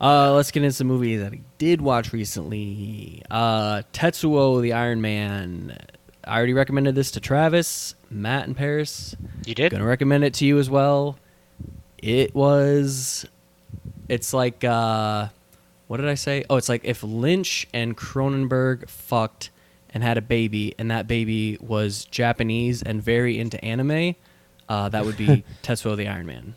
Uh, 0.00 0.32
let's 0.32 0.50
get 0.50 0.62
into 0.62 0.74
some 0.74 0.86
movies 0.86 1.20
that 1.20 1.32
I 1.32 1.40
did 1.58 1.80
watch 1.80 2.12
recently. 2.12 3.22
Uh, 3.30 3.82
Tetsuo 3.92 4.60
the 4.62 4.72
Iron 4.72 5.00
Man. 5.00 5.76
I 6.24 6.36
already 6.36 6.54
recommended 6.54 6.94
this 6.94 7.10
to 7.12 7.20
Travis, 7.20 7.94
Matt, 8.10 8.46
and 8.46 8.56
Paris. 8.56 9.14
You 9.44 9.54
did? 9.54 9.70
Gonna 9.70 9.84
recommend 9.84 10.24
it 10.24 10.34
to 10.34 10.46
you 10.46 10.58
as 10.58 10.70
well. 10.70 11.18
It 11.98 12.34
was. 12.34 13.26
It's 14.08 14.32
like. 14.32 14.64
Uh, 14.64 15.28
what 15.92 15.98
did 15.98 16.08
I 16.08 16.14
say? 16.14 16.42
Oh, 16.48 16.56
it's 16.56 16.70
like 16.70 16.86
if 16.86 17.02
Lynch 17.02 17.68
and 17.74 17.94
Cronenberg 17.94 18.88
fucked 18.88 19.50
and 19.92 20.02
had 20.02 20.16
a 20.16 20.22
baby, 20.22 20.74
and 20.78 20.90
that 20.90 21.06
baby 21.06 21.58
was 21.60 22.06
Japanese 22.06 22.82
and 22.82 23.02
very 23.02 23.38
into 23.38 23.62
anime. 23.62 24.14
Uh, 24.68 24.88
that 24.88 25.04
would 25.04 25.18
be 25.18 25.44
Tetsuo 25.62 25.96
the 25.96 26.08
Iron 26.08 26.26
Man. 26.26 26.54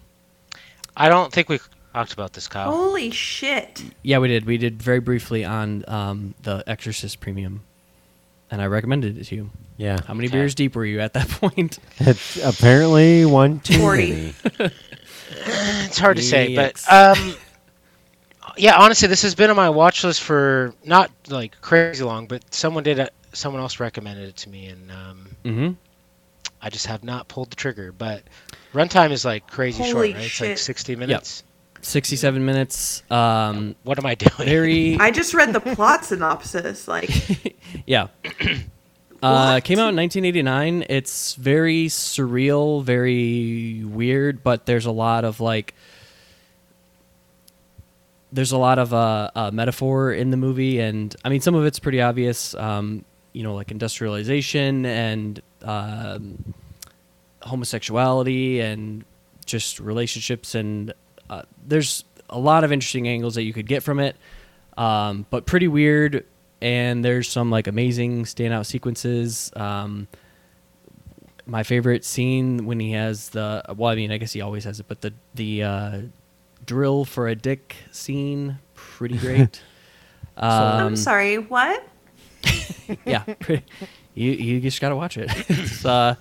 I 0.98 1.10
don't 1.10 1.32
think 1.32 1.50
we 1.50 1.60
talked 1.94 2.14
about 2.14 2.34
this, 2.34 2.48
Kyle. 2.48 2.72
Holy 2.72 3.12
shit! 3.12 3.84
Yeah, 4.02 4.20
we 4.20 4.28
did. 4.28 4.46
We 4.46 4.58
did 4.58 4.82
very 4.82 5.00
briefly 5.00 5.44
on 5.46 5.84
um, 5.88 6.36
the 6.44 6.64
Exorcist 6.68 7.20
Premium, 7.20 7.62
and 8.52 8.62
I 8.62 8.66
recommended 8.68 9.18
it 9.18 9.26
to 9.26 9.36
you. 9.36 9.50
Yeah. 9.78 10.00
How 10.08 10.14
many 10.14 10.28
Okay. 10.28 10.38
beers 10.38 10.56
deep 10.56 10.76
were 10.76 10.86
you 10.86 11.02
at 11.02 11.14
that 11.14 11.28
point? 11.42 11.80
It's 12.00 12.38
apparently 12.44 13.26
one 13.26 13.60
too 13.60 13.80
40. 13.80 14.34
many. 14.60 14.72
It's 15.48 16.00
hard 16.00 16.18
to 16.18 16.24
say, 16.24 16.56
but 16.56 16.82
um, 16.92 17.36
yeah, 18.58 18.78
honestly, 18.78 19.08
this 19.08 19.22
has 19.24 19.36
been 19.36 19.50
on 19.50 19.56
my 19.56 19.70
watch 19.70 20.04
list 20.04 20.22
for 20.22 20.74
not 20.84 21.12
like 21.30 21.60
crazy 21.62 22.04
long, 22.04 22.28
but 22.28 22.54
someone 22.54 22.84
did, 22.84 23.00
a, 23.00 23.10
someone 23.34 23.62
else 23.62 23.80
recommended 23.80 24.30
it 24.30 24.36
to 24.38 24.50
me, 24.50 24.68
and 24.68 24.92
um, 24.92 25.28
mm-hmm. 25.44 25.72
I 26.66 26.70
just 26.70 26.88
have 26.88 27.04
not 27.04 27.28
pulled 27.28 27.52
the 27.52 27.56
trigger. 27.56 27.92
But 27.92 28.24
runtime 28.74 29.12
is 29.12 29.24
like 29.24 29.48
crazy 29.48 29.84
Holy 29.84 30.12
short, 30.12 30.16
right? 30.16 30.26
It's 30.26 30.42
like 30.42 30.58
60 30.58 30.96
minutes. 30.96 31.44
Sixty-seven 31.82 32.44
minutes. 32.44 33.04
Um, 33.12 33.76
What 33.84 34.00
am 34.00 34.08
I 34.08 34.16
doing? 34.16 34.50
very. 34.50 34.98
I 35.00 35.12
just 35.12 35.36
read 35.36 35.54
the 35.54 35.60
plot 35.60 36.04
synopsis. 36.04 36.88
Like, 36.88 37.56
yeah. 37.86 38.08
Uh, 39.22 39.60
came 39.60 39.78
out 39.78 39.90
in 39.90 39.96
1989. 39.96 40.86
It's 40.90 41.36
very 41.36 41.86
surreal, 41.86 42.84
very 42.84 43.84
weird, 43.86 44.44
but 44.44 44.66
there's 44.66 44.88
a 44.88 44.92
lot 44.92 45.26
of 45.26 45.40
like, 45.40 45.76
there's 48.32 48.52
a 48.52 48.58
lot 48.58 48.80
of 48.80 48.92
uh, 48.92 49.30
uh, 49.36 49.52
metaphor 49.54 50.12
in 50.12 50.32
the 50.32 50.38
movie, 50.38 50.80
and 50.80 51.16
I 51.24 51.30
mean, 51.30 51.42
some 51.42 51.54
of 51.54 51.66
it's 51.66 51.78
pretty 51.78 52.02
obvious. 52.02 52.56
Um, 52.56 53.06
you 53.36 53.44
know, 53.44 53.54
like 53.54 53.70
industrialization 53.70 54.86
and 54.86 55.42
um, 55.62 56.54
homosexuality 57.42 58.62
and 58.62 59.04
just 59.46 59.80
relationships, 59.82 60.56
and 60.56 60.94
uh, 61.30 61.42
there's 61.68 62.06
a 62.30 62.40
lot 62.40 62.64
of 62.64 62.72
interesting 62.72 63.10
angles 63.10 63.36
that 63.36 63.44
you 63.44 63.52
could 63.52 63.68
get 63.68 63.84
from 63.84 64.00
it, 64.00 64.16
um, 64.78 65.26
but 65.30 65.46
pretty 65.46 65.68
weird. 65.68 66.26
And 66.62 67.04
there's 67.04 67.28
some 67.28 67.52
like 67.52 67.68
amazing 67.68 68.24
standout 68.24 68.66
sequences. 68.66 69.52
Um, 69.56 70.08
my 71.46 71.64
favorite 71.64 72.06
scene 72.06 72.66
when 72.66 72.80
he 72.80 72.94
has 72.94 73.30
the 73.30 73.64
well, 73.76 73.92
I 73.92 73.96
mean, 73.96 74.12
I 74.12 74.18
guess 74.18 74.32
he 74.32 74.40
always 74.40 74.64
has 74.64 74.80
it, 74.80 74.88
but 74.88 75.02
the 75.02 75.14
the 75.36 75.64
uh, 75.64 76.02
drill 76.66 77.04
for 77.04 77.28
a 77.28 77.36
dick 77.36 77.76
scene, 77.92 78.60
pretty 78.74 79.18
great. 79.18 79.62
um, 80.38 80.52
I'm 80.52 80.96
sorry, 80.96 81.38
what? 81.38 81.86
yeah, 83.06 83.24
pretty, 83.40 83.64
you 84.14 84.32
you 84.32 84.62
just 84.62 84.82
gotta 84.82 84.96
watch 84.96 85.18
it. 85.18 85.30
it's, 85.50 85.86
uh, 85.86 86.16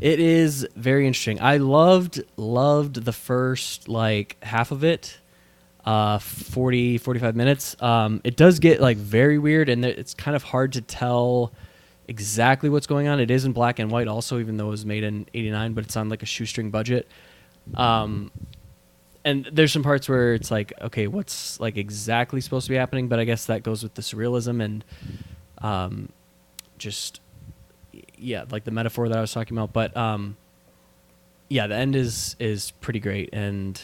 it 0.00 0.20
is 0.20 0.66
very 0.76 1.06
interesting. 1.06 1.40
I 1.40 1.56
loved 1.58 2.22
loved 2.36 3.04
the 3.04 3.12
first 3.12 3.88
like 3.88 4.36
half 4.42 4.70
of 4.70 4.84
it, 4.84 5.18
uh, 5.84 6.18
40, 6.18 6.98
45 6.98 7.36
minutes. 7.36 7.76
Um, 7.82 8.20
it 8.24 8.36
does 8.36 8.58
get 8.58 8.80
like 8.80 8.96
very 8.96 9.38
weird, 9.38 9.68
and 9.68 9.84
it's 9.84 10.14
kind 10.14 10.36
of 10.36 10.42
hard 10.42 10.72
to 10.74 10.80
tell 10.80 11.52
exactly 12.08 12.68
what's 12.68 12.86
going 12.86 13.08
on. 13.08 13.20
It 13.20 13.30
is 13.30 13.44
in 13.44 13.52
black 13.52 13.78
and 13.78 13.90
white 13.90 14.08
also, 14.08 14.38
even 14.38 14.56
though 14.56 14.68
it 14.68 14.70
was 14.70 14.86
made 14.86 15.04
in 15.04 15.26
'89, 15.34 15.72
but 15.74 15.84
it's 15.84 15.96
on 15.96 16.08
like 16.08 16.22
a 16.22 16.26
shoestring 16.26 16.70
budget. 16.70 17.08
Um, 17.74 18.30
and 19.24 19.48
there's 19.52 19.72
some 19.72 19.82
parts 19.82 20.08
where 20.08 20.34
it's 20.34 20.50
like, 20.50 20.72
okay, 20.80 21.06
what's 21.06 21.60
like 21.60 21.76
exactly 21.76 22.40
supposed 22.40 22.66
to 22.66 22.70
be 22.70 22.76
happening? 22.76 23.08
But 23.08 23.18
I 23.18 23.24
guess 23.24 23.46
that 23.46 23.62
goes 23.62 23.82
with 23.82 23.94
the 23.94 24.02
surrealism 24.02 24.62
and 24.62 24.84
um, 25.58 26.08
just 26.78 27.20
yeah, 28.16 28.44
like 28.50 28.64
the 28.64 28.70
metaphor 28.70 29.08
that 29.08 29.16
I 29.18 29.20
was 29.20 29.32
talking 29.32 29.56
about. 29.56 29.72
But 29.72 29.96
um, 29.96 30.36
yeah, 31.48 31.66
the 31.66 31.74
end 31.76 31.96
is 31.96 32.36
is 32.38 32.70
pretty 32.80 33.00
great, 33.00 33.30
and 33.32 33.80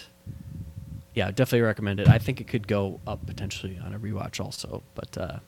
yeah, 1.14 1.30
definitely 1.30 1.62
recommend 1.62 2.00
it. 2.00 2.08
I 2.08 2.18
think 2.18 2.40
it 2.40 2.46
could 2.48 2.66
go 2.68 3.00
up 3.06 3.26
potentially 3.26 3.78
on 3.84 3.94
a 3.94 3.98
rewatch 3.98 4.40
also. 4.40 4.82
But 4.94 5.16
uh, 5.18 5.38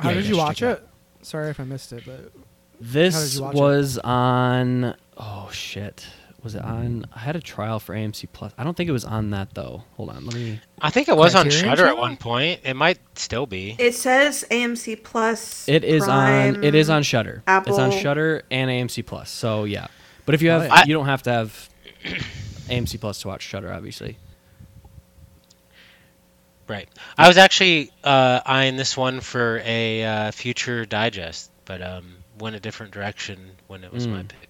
How 0.00 0.10
yeah, 0.10 0.14
did 0.16 0.26
you 0.26 0.36
watch 0.36 0.62
it? 0.62 0.86
Sorry 1.22 1.50
if 1.50 1.60
I 1.60 1.64
missed 1.64 1.92
it, 1.92 2.04
but 2.06 2.32
This 2.80 3.38
watch 3.38 3.54
it? 3.54 3.58
was 3.58 3.98
on. 3.98 4.94
Oh 5.16 5.48
shit. 5.52 6.06
Was 6.42 6.54
it 6.54 6.62
on? 6.62 7.04
I 7.14 7.18
had 7.18 7.36
a 7.36 7.40
trial 7.40 7.78
for 7.80 7.94
AMC 7.94 8.28
Plus. 8.32 8.52
I 8.56 8.64
don't 8.64 8.76
think 8.76 8.88
it 8.88 8.92
was 8.92 9.04
on 9.04 9.30
that 9.30 9.54
though. 9.54 9.84
Hold 9.96 10.10
on, 10.10 10.24
let 10.24 10.34
me. 10.34 10.60
I 10.80 10.90
think 10.90 11.08
it 11.08 11.16
was 11.16 11.34
on 11.34 11.50
Shudder 11.50 11.86
at 11.86 11.96
one 11.98 12.16
point. 12.16 12.60
It 12.64 12.74
might 12.74 12.98
still 13.18 13.46
be. 13.46 13.76
It 13.78 13.94
says 13.94 14.44
AMC 14.50 15.04
Plus. 15.04 15.68
It 15.68 15.84
is 15.84 16.08
on. 16.08 16.64
It 16.64 16.74
is 16.74 16.88
on 16.88 17.02
Shudder. 17.02 17.42
Apple. 17.46 17.72
It's 17.72 17.78
on 17.78 17.90
Shudder 17.90 18.42
and 18.50 18.70
AMC 18.70 19.04
Plus. 19.04 19.30
So 19.30 19.64
yeah, 19.64 19.88
but 20.24 20.34
if 20.34 20.42
you 20.42 20.50
have, 20.50 20.64
yeah. 20.64 20.84
you 20.86 20.94
don't 20.94 21.06
have 21.06 21.22
to 21.24 21.30
have 21.30 21.68
AMC 22.68 23.00
Plus 23.00 23.20
to 23.22 23.28
watch 23.28 23.42
Shudder, 23.42 23.72
obviously. 23.72 24.16
Right. 26.68 26.88
I 27.18 27.26
was 27.26 27.36
actually 27.36 27.90
uh, 28.04 28.40
eyeing 28.46 28.76
this 28.76 28.96
one 28.96 29.20
for 29.20 29.60
a 29.64 30.04
uh, 30.04 30.30
future 30.30 30.86
digest, 30.86 31.50
but 31.64 31.82
um, 31.82 32.14
went 32.38 32.54
a 32.54 32.60
different 32.60 32.92
direction 32.92 33.50
when 33.66 33.82
it 33.82 33.92
was 33.92 34.06
my 34.06 34.22
Mm. 34.22 34.28
pick. 34.28 34.49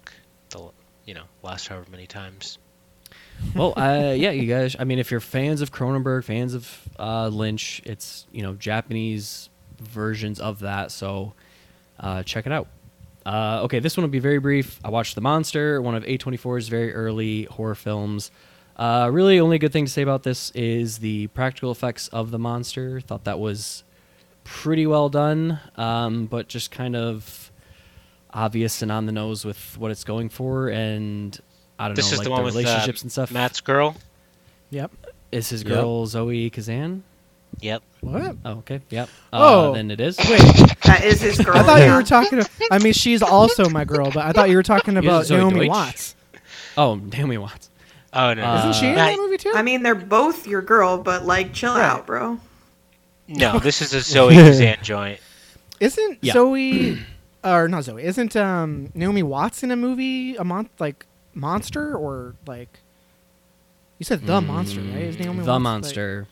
You 1.10 1.14
know 1.14 1.24
last 1.42 1.66
however 1.66 1.86
many 1.90 2.06
times. 2.06 2.58
Well, 3.56 3.74
uh, 3.76 4.14
yeah, 4.16 4.30
you 4.30 4.46
guys. 4.46 4.76
I 4.78 4.84
mean, 4.84 5.00
if 5.00 5.10
you're 5.10 5.18
fans 5.18 5.60
of 5.60 5.72
Cronenberg, 5.72 6.22
fans 6.22 6.54
of 6.54 6.88
uh, 7.00 7.26
Lynch, 7.26 7.82
it's 7.84 8.28
you 8.30 8.42
know 8.42 8.54
Japanese 8.54 9.50
versions 9.80 10.38
of 10.38 10.60
that. 10.60 10.92
So 10.92 11.32
uh, 11.98 12.22
check 12.22 12.46
it 12.46 12.52
out. 12.52 12.68
Uh, 13.26 13.62
okay, 13.64 13.80
this 13.80 13.96
one 13.96 14.02
will 14.04 14.10
be 14.10 14.20
very 14.20 14.38
brief. 14.38 14.78
I 14.84 14.90
watched 14.90 15.16
The 15.16 15.20
Monster, 15.20 15.82
one 15.82 15.96
of 15.96 16.04
A24's 16.04 16.68
very 16.68 16.94
early 16.94 17.42
horror 17.46 17.74
films. 17.74 18.30
Uh, 18.76 19.10
really, 19.12 19.40
only 19.40 19.58
good 19.58 19.72
thing 19.72 19.86
to 19.86 19.90
say 19.90 20.02
about 20.02 20.22
this 20.22 20.52
is 20.52 20.98
the 20.98 21.26
practical 21.26 21.72
effects 21.72 22.06
of 22.06 22.30
the 22.30 22.38
monster. 22.38 23.00
Thought 23.00 23.24
that 23.24 23.40
was 23.40 23.82
pretty 24.44 24.86
well 24.86 25.08
done, 25.08 25.58
um, 25.74 26.26
but 26.26 26.46
just 26.46 26.70
kind 26.70 26.94
of 26.94 27.49
obvious 28.32 28.82
and 28.82 28.90
on 28.92 29.06
the 29.06 29.12
nose 29.12 29.44
with 29.44 29.76
what 29.78 29.90
it's 29.90 30.04
going 30.04 30.28
for. 30.28 30.68
And 30.68 31.38
I 31.78 31.86
don't 31.88 31.94
This 31.96 32.10
know, 32.10 32.12
is 32.14 32.18
like 32.18 32.24
the 32.26 32.30
one 32.30 32.44
with 32.44 32.54
relationships 32.54 33.02
uh, 33.02 33.04
and 33.04 33.12
stuff. 33.12 33.30
Matt's 33.32 33.60
girl. 33.60 33.96
yep. 34.70 34.90
Is 35.32 35.48
his 35.48 35.62
Yep. 35.62 35.72
girl 35.72 36.06
Zoe 36.06 36.50
Kazan? 36.50 37.04
Yep. 37.60 37.82
What? 38.00 38.36
Oh, 38.44 38.50
okay. 38.58 38.80
Yep. 38.90 39.08
Oh. 39.32 39.70
Uh, 39.70 39.74
then 39.74 39.90
it 39.90 40.00
is. 40.00 40.16
Wait, 40.18 40.28
That 40.84 41.02
is 41.04 41.20
his 41.20 41.38
girl. 41.38 41.56
I 41.56 41.62
thought 41.62 41.82
you 41.86 41.92
were 41.92 42.02
talking. 42.02 42.42
I 42.70 42.78
mean, 42.78 42.92
she's 42.92 43.22
also 43.22 43.68
my 43.68 43.84
girl, 43.84 44.10
but 44.10 44.24
I 44.24 44.32
thought 44.32 44.50
you 44.50 44.56
were 44.56 44.62
talking 44.62 44.96
about 44.96 45.26
Zoe 45.26 45.38
Naomi 45.38 45.60
Deutch? 45.60 45.68
Watts. 45.68 46.14
Oh, 46.76 46.94
Naomi 46.96 47.38
Watts. 47.38 47.68
Oh 48.12 48.34
no. 48.34 48.42
Uh, 48.42 48.58
Isn't 48.70 48.72
she 48.80 48.86
in 48.88 48.94
Matt- 48.96 49.16
that 49.16 49.18
movie 49.22 49.36
too? 49.36 49.52
I 49.54 49.62
mean, 49.62 49.82
they're 49.84 49.94
both 49.94 50.46
your 50.48 50.62
girl, 50.62 50.98
but 50.98 51.24
like, 51.26 51.52
chill 51.52 51.74
Right. 51.74 51.84
out, 51.84 52.06
bro. 52.06 52.38
no, 53.28 53.58
this 53.60 53.82
is 53.82 53.92
a 53.94 54.00
Zoe 54.00 54.34
Kazan 54.34 54.78
joint. 54.82 55.20
Isn't 55.78 56.18
Yeah. 56.22 56.32
Zoe, 56.32 56.98
or 57.44 57.68
not 57.68 57.84
Zoe? 57.84 58.02
Isn't 58.02 58.36
um, 58.36 58.90
Naomi 58.94 59.22
Watts 59.22 59.62
in 59.62 59.70
a 59.70 59.76
movie 59.76 60.36
a 60.36 60.44
month 60.44 60.70
like 60.78 61.06
monster 61.34 61.96
or 61.96 62.34
like? 62.46 62.80
You 63.98 64.04
said 64.04 64.26
the 64.26 64.40
monster, 64.40 64.80
right? 64.80 65.02
Is 65.02 65.18
Naomi 65.18 65.44
the 65.44 65.44
Watts, 65.44 65.48
like- 65.48 65.60
monster. 65.60 66.28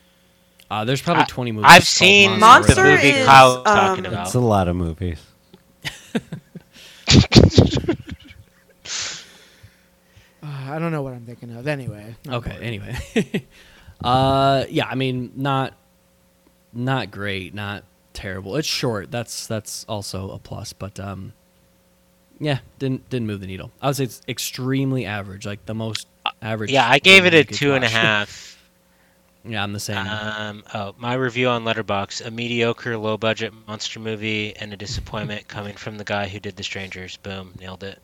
Uh, 0.70 0.85
there's 0.85 1.01
probably 1.01 1.23
I- 1.23 1.27
20 1.27 1.53
movies. 1.53 1.70
I've 1.70 1.85
seen 1.87 2.39
Monster 2.41 2.75
the 2.75 2.83
movie 2.83 3.09
is, 3.09 3.27
Kyle 3.27 3.55
was 3.55 3.65
talking 3.65 4.05
um, 4.07 4.12
about. 4.12 4.27
It's 4.27 4.35
a 4.35 4.41
lot 4.41 4.69
of 4.69 4.77
movies. 4.77 5.19
Uh, 6.05 6.20
I 10.43 10.78
don't 10.78 10.93
know 10.93 11.01
what 11.03 11.15
I'm 11.15 11.25
thinking 11.25 11.57
of. 11.57 11.67
Anyway. 11.67 12.15
Okay. 12.27 12.35
important. 12.35 12.62
Anyway, 12.62 13.47
uh, 14.05 14.65
yeah. 14.69 14.87
I 14.87 14.95
mean, 14.95 15.33
not 15.37 15.73
not 16.73 17.11
great, 17.11 17.55
not 17.55 17.85
terrible. 18.19 18.57
It's 18.57 18.67
short. 18.69 19.11
That's 19.13 19.47
that's 19.47 19.85
also 19.89 20.31
a 20.33 20.39
plus. 20.39 20.73
But 20.73 20.99
um, 20.99 21.33
yeah, 22.41 22.59
didn't 22.81 23.09
didn't 23.09 23.29
move 23.29 23.41
the 23.41 23.47
needle. 23.47 23.71
I 23.81 23.87
would 23.87 23.97
say 23.97 24.05
it's 24.05 24.21
extremely 24.29 25.07
average, 25.07 25.47
like 25.47 25.65
the 25.67 25.75
most 25.75 26.09
average. 26.43 26.71
yeah, 26.73 26.89
I 26.89 26.99
gave 26.99 27.25
it 27.27 27.35
a 27.35 27.45
two 27.45 27.75
and 27.75 27.85
a 27.85 27.89
half. 28.03 28.61
yeah, 29.45 29.63
I'm 29.63 29.73
the 29.73 29.81
same. 29.81 30.05
Um, 30.05 30.65
oh, 30.75 30.95
my 30.99 31.15
review 31.15 31.49
on 31.49 31.65
Letterboxd: 31.65 32.27
a 32.27 32.31
mediocre, 32.33 32.97
low-budget 32.99 33.53
monster 33.69 34.01
movie 34.01 34.55
and 34.57 34.73
a 34.73 34.77
disappointment 34.77 35.47
coming 35.57 35.77
from 35.77 35.97
the 35.97 36.05
guy 36.05 36.27
who 36.27 36.41
did 36.41 36.57
The 36.57 36.65
Strangers. 36.65 37.17
Boom, 37.19 37.55
nailed 37.61 37.85
it. 37.85 38.01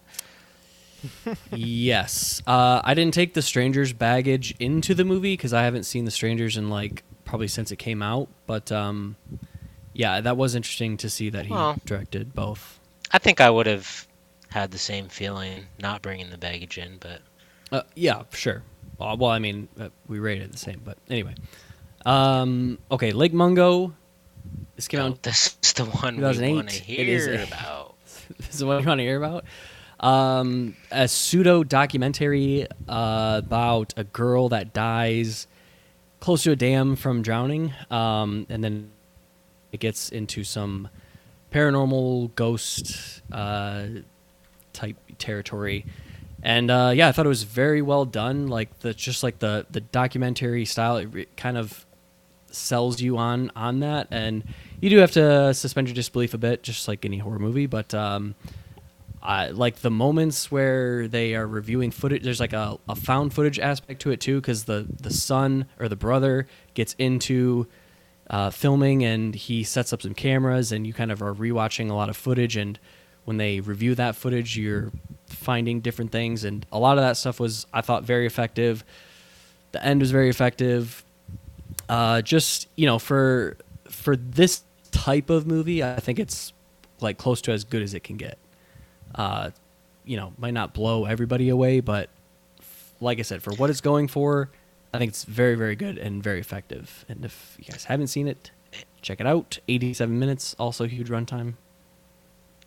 Yes. 1.53 2.41
Uh, 2.47 2.81
I 2.83 2.95
didn't 2.95 3.13
take 3.15 3.35
the 3.35 3.43
Strangers 3.43 3.93
baggage 3.93 4.55
into 4.59 4.95
the 4.95 5.05
movie 5.05 5.35
because 5.35 5.53
I 5.53 5.65
haven't 5.65 5.85
seen 5.85 6.05
the 6.05 6.11
Strangers 6.11 6.57
in 6.57 6.71
like 6.71 7.03
probably 7.25 7.49
since 7.49 7.71
it 7.73 7.77
came 7.77 8.01
out. 8.03 8.29
But 8.47 8.73
um, 8.73 9.17
yeah, 9.95 10.21
that 10.21 10.37
was 10.37 10.55
interesting 10.55 10.97
to 10.99 11.09
see 11.09 11.31
that 11.31 11.47
he 11.47 11.53
Well. 11.53 11.77
directed 11.87 12.35
both. 12.35 12.79
I 13.11 13.19
think 13.19 13.41
I 13.41 13.49
would 13.49 13.67
have 13.67 14.07
had 14.51 14.71
the 14.71 14.79
same 14.79 15.09
feeling 15.09 15.65
not 15.81 16.03
bringing 16.03 16.31
the 16.31 16.39
baggage 16.39 16.77
in, 16.79 16.99
but 17.01 17.23
Uh, 17.73 17.83
yeah, 17.97 18.23
sure. 18.33 18.63
Uh, 19.01 19.17
well, 19.19 19.31
I 19.31 19.39
mean, 19.39 19.69
uh, 19.81 19.89
we 20.07 20.19
rated 20.19 20.53
the 20.53 20.59
same, 20.59 20.81
but 20.85 20.99
anyway. 21.09 21.35
Um, 22.07 22.79
okay, 22.91 23.13
Lake 23.13 23.33
Mungo. 23.33 23.95
This 24.77 24.89
came 24.89 25.01
oh, 25.01 25.07
out. 25.07 25.23
this 25.23 25.57
is 25.63 25.73
the 25.73 25.85
one 25.87 26.17
we 26.17 26.21
2008. 26.23 26.55
want 26.55 26.69
to 26.71 26.77
It 26.93 27.09
is 27.09 27.25
hear 27.27 27.35
a- 27.41 27.45
about. 27.45 27.95
this 28.39 28.55
is 28.57 28.65
what 28.65 28.81
you 28.83 28.87
want 28.87 28.99
to 28.99 29.05
hear 29.05 29.17
about. 29.23 29.45
Um, 30.01 30.77
a 30.91 31.09
pseudo 31.09 31.65
documentary 31.65 32.67
uh, 32.89 33.41
about 33.45 33.95
a 33.97 34.05
girl 34.05 34.49
that 34.51 34.73
dies 34.75 35.47
close 36.21 36.43
to 36.45 36.51
a 36.51 36.57
dam 36.57 36.97
from 36.97 37.23
drowning, 37.23 37.73
um, 37.91 38.47
and 38.51 38.63
then 38.63 38.91
it 39.75 39.81
gets 39.81 40.09
into 40.09 40.45
some 40.45 40.89
paranormal 41.53 42.35
ghost 42.37 43.21
uh, 43.33 43.87
type 44.73 44.97
territory. 45.19 45.85
And 46.43 46.71
uh, 46.71 46.93
yeah, 46.95 47.09
I 47.09 47.13
thought 47.13 47.27
it 47.27 47.31
was 47.31 47.43
very 47.43 47.83
well 47.83 48.05
done. 48.05 48.47
Like 48.47 48.79
the 48.81 48.95
just 48.95 49.23
like 49.23 49.41
the 49.41 49.67
the 49.71 49.81
documentary 49.81 50.65
style, 50.65 50.99
it 50.99 51.07
re- 51.07 51.27
kind 51.37 51.59
of 51.59 51.85
sells 52.51 53.01
you 53.01 53.19
on 53.19 53.51
on 53.57 53.81
that, 53.81 54.07
and 54.11 54.45
you 54.81 54.91
do 54.91 54.99
have 54.99 55.11
to 55.13 55.53
suspend 55.55 55.89
your 55.89 55.95
disbelief 55.95 56.35
a 56.35 56.39
bit, 56.39 56.63
just 56.63 56.87
like 56.87 57.05
any 57.05 57.19
horror 57.19 57.39
movie. 57.39 57.67
But 57.67 57.95
um, 57.95 58.35
I 59.23 59.49
like 59.49 59.77
the 59.77 59.91
moments 59.91 60.53
where 60.53 61.09
they 61.09 61.35
are 61.35 61.47
reviewing 61.47 61.91
footage. 61.91 62.23
There's 62.23 62.41
like 62.41 62.53
a, 62.53 62.79
a 62.89 62.95
found 62.95 63.33
footage 63.33 63.59
aspect 63.59 64.03
to 64.03 64.11
it 64.11 64.21
too, 64.21 64.41
because 64.41 64.65
the 64.65 64.87
the 65.01 65.11
son 65.11 65.67
or 65.81 65.89
the 65.89 65.97
brother 65.97 66.47
gets 66.75 66.95
into 66.99 67.67
uh, 68.35 68.51
filming, 68.51 69.05
and 69.05 69.33
he 69.33 69.63
sets 69.63 69.93
up 69.93 70.03
some 70.03 70.13
cameras, 70.13 70.73
and 70.73 70.85
you 70.89 70.93
kind 70.93 71.13
of 71.13 71.23
are 71.23 71.33
rewatching 71.33 71.89
a 71.89 71.95
lot 71.95 72.09
of 72.09 72.17
footage. 72.17 72.57
And 72.57 72.77
when 73.27 73.37
they 73.37 73.61
review 73.61 73.95
that 73.95 74.17
footage, 74.17 74.59
you're 74.59 74.91
finding 75.29 75.79
different 75.81 76.11
things, 76.11 76.43
and 76.43 76.67
a 76.73 76.79
lot 76.81 76.99
of 76.99 77.05
that 77.05 77.17
stuff 77.17 77.39
was 77.39 77.65
I 77.73 77.81
thought 77.81 78.03
very 78.03 78.27
effective. 78.27 78.85
The 79.71 79.85
end 79.85 80.01
was 80.01 80.11
very 80.11 80.29
effective. 80.29 81.05
Uh, 81.89 82.23
just 82.23 82.67
you 82.75 82.87
know, 82.87 82.99
for 82.99 83.57
for 83.89 84.17
this 84.17 84.65
type 84.91 85.31
of 85.31 85.47
movie, 85.47 85.85
I 85.85 86.01
think 86.01 86.19
it's 86.19 86.53
like 87.01 87.19
close 87.19 87.41
to 87.43 87.53
as 87.53 87.63
good 87.63 87.83
as 87.83 87.95
it 87.95 88.03
can 88.03 88.17
get. 88.17 88.37
Uh, 89.15 89.51
you 90.05 90.17
know, 90.17 90.33
might 90.39 90.55
not 90.55 90.75
blow 90.75 91.05
everybody 91.05 91.51
away, 91.51 91.79
but 91.79 92.11
like 93.01 93.21
I 93.21 93.23
said, 93.23 93.45
for 93.45 93.55
what 93.55 93.71
it's 93.71 93.81
going 93.81 94.09
for, 94.09 94.51
I 94.95 94.99
think 94.99 95.09
it's 95.09 95.25
very, 95.25 95.57
very 95.57 95.75
good 95.75 95.99
and 95.99 96.23
very 96.23 96.39
effective. 96.39 97.05
And 97.09 97.25
if 97.25 97.57
you 97.59 97.65
guys 97.65 97.85
haven't 97.85 98.07
seen 98.07 98.29
it, 98.29 98.53
check 99.03 99.21
it 99.21 99.27
out. 99.27 99.59
87 99.67 100.17
minutes, 100.17 100.55
also 100.57 100.87
huge 100.87 101.09
runtime. 101.09 101.55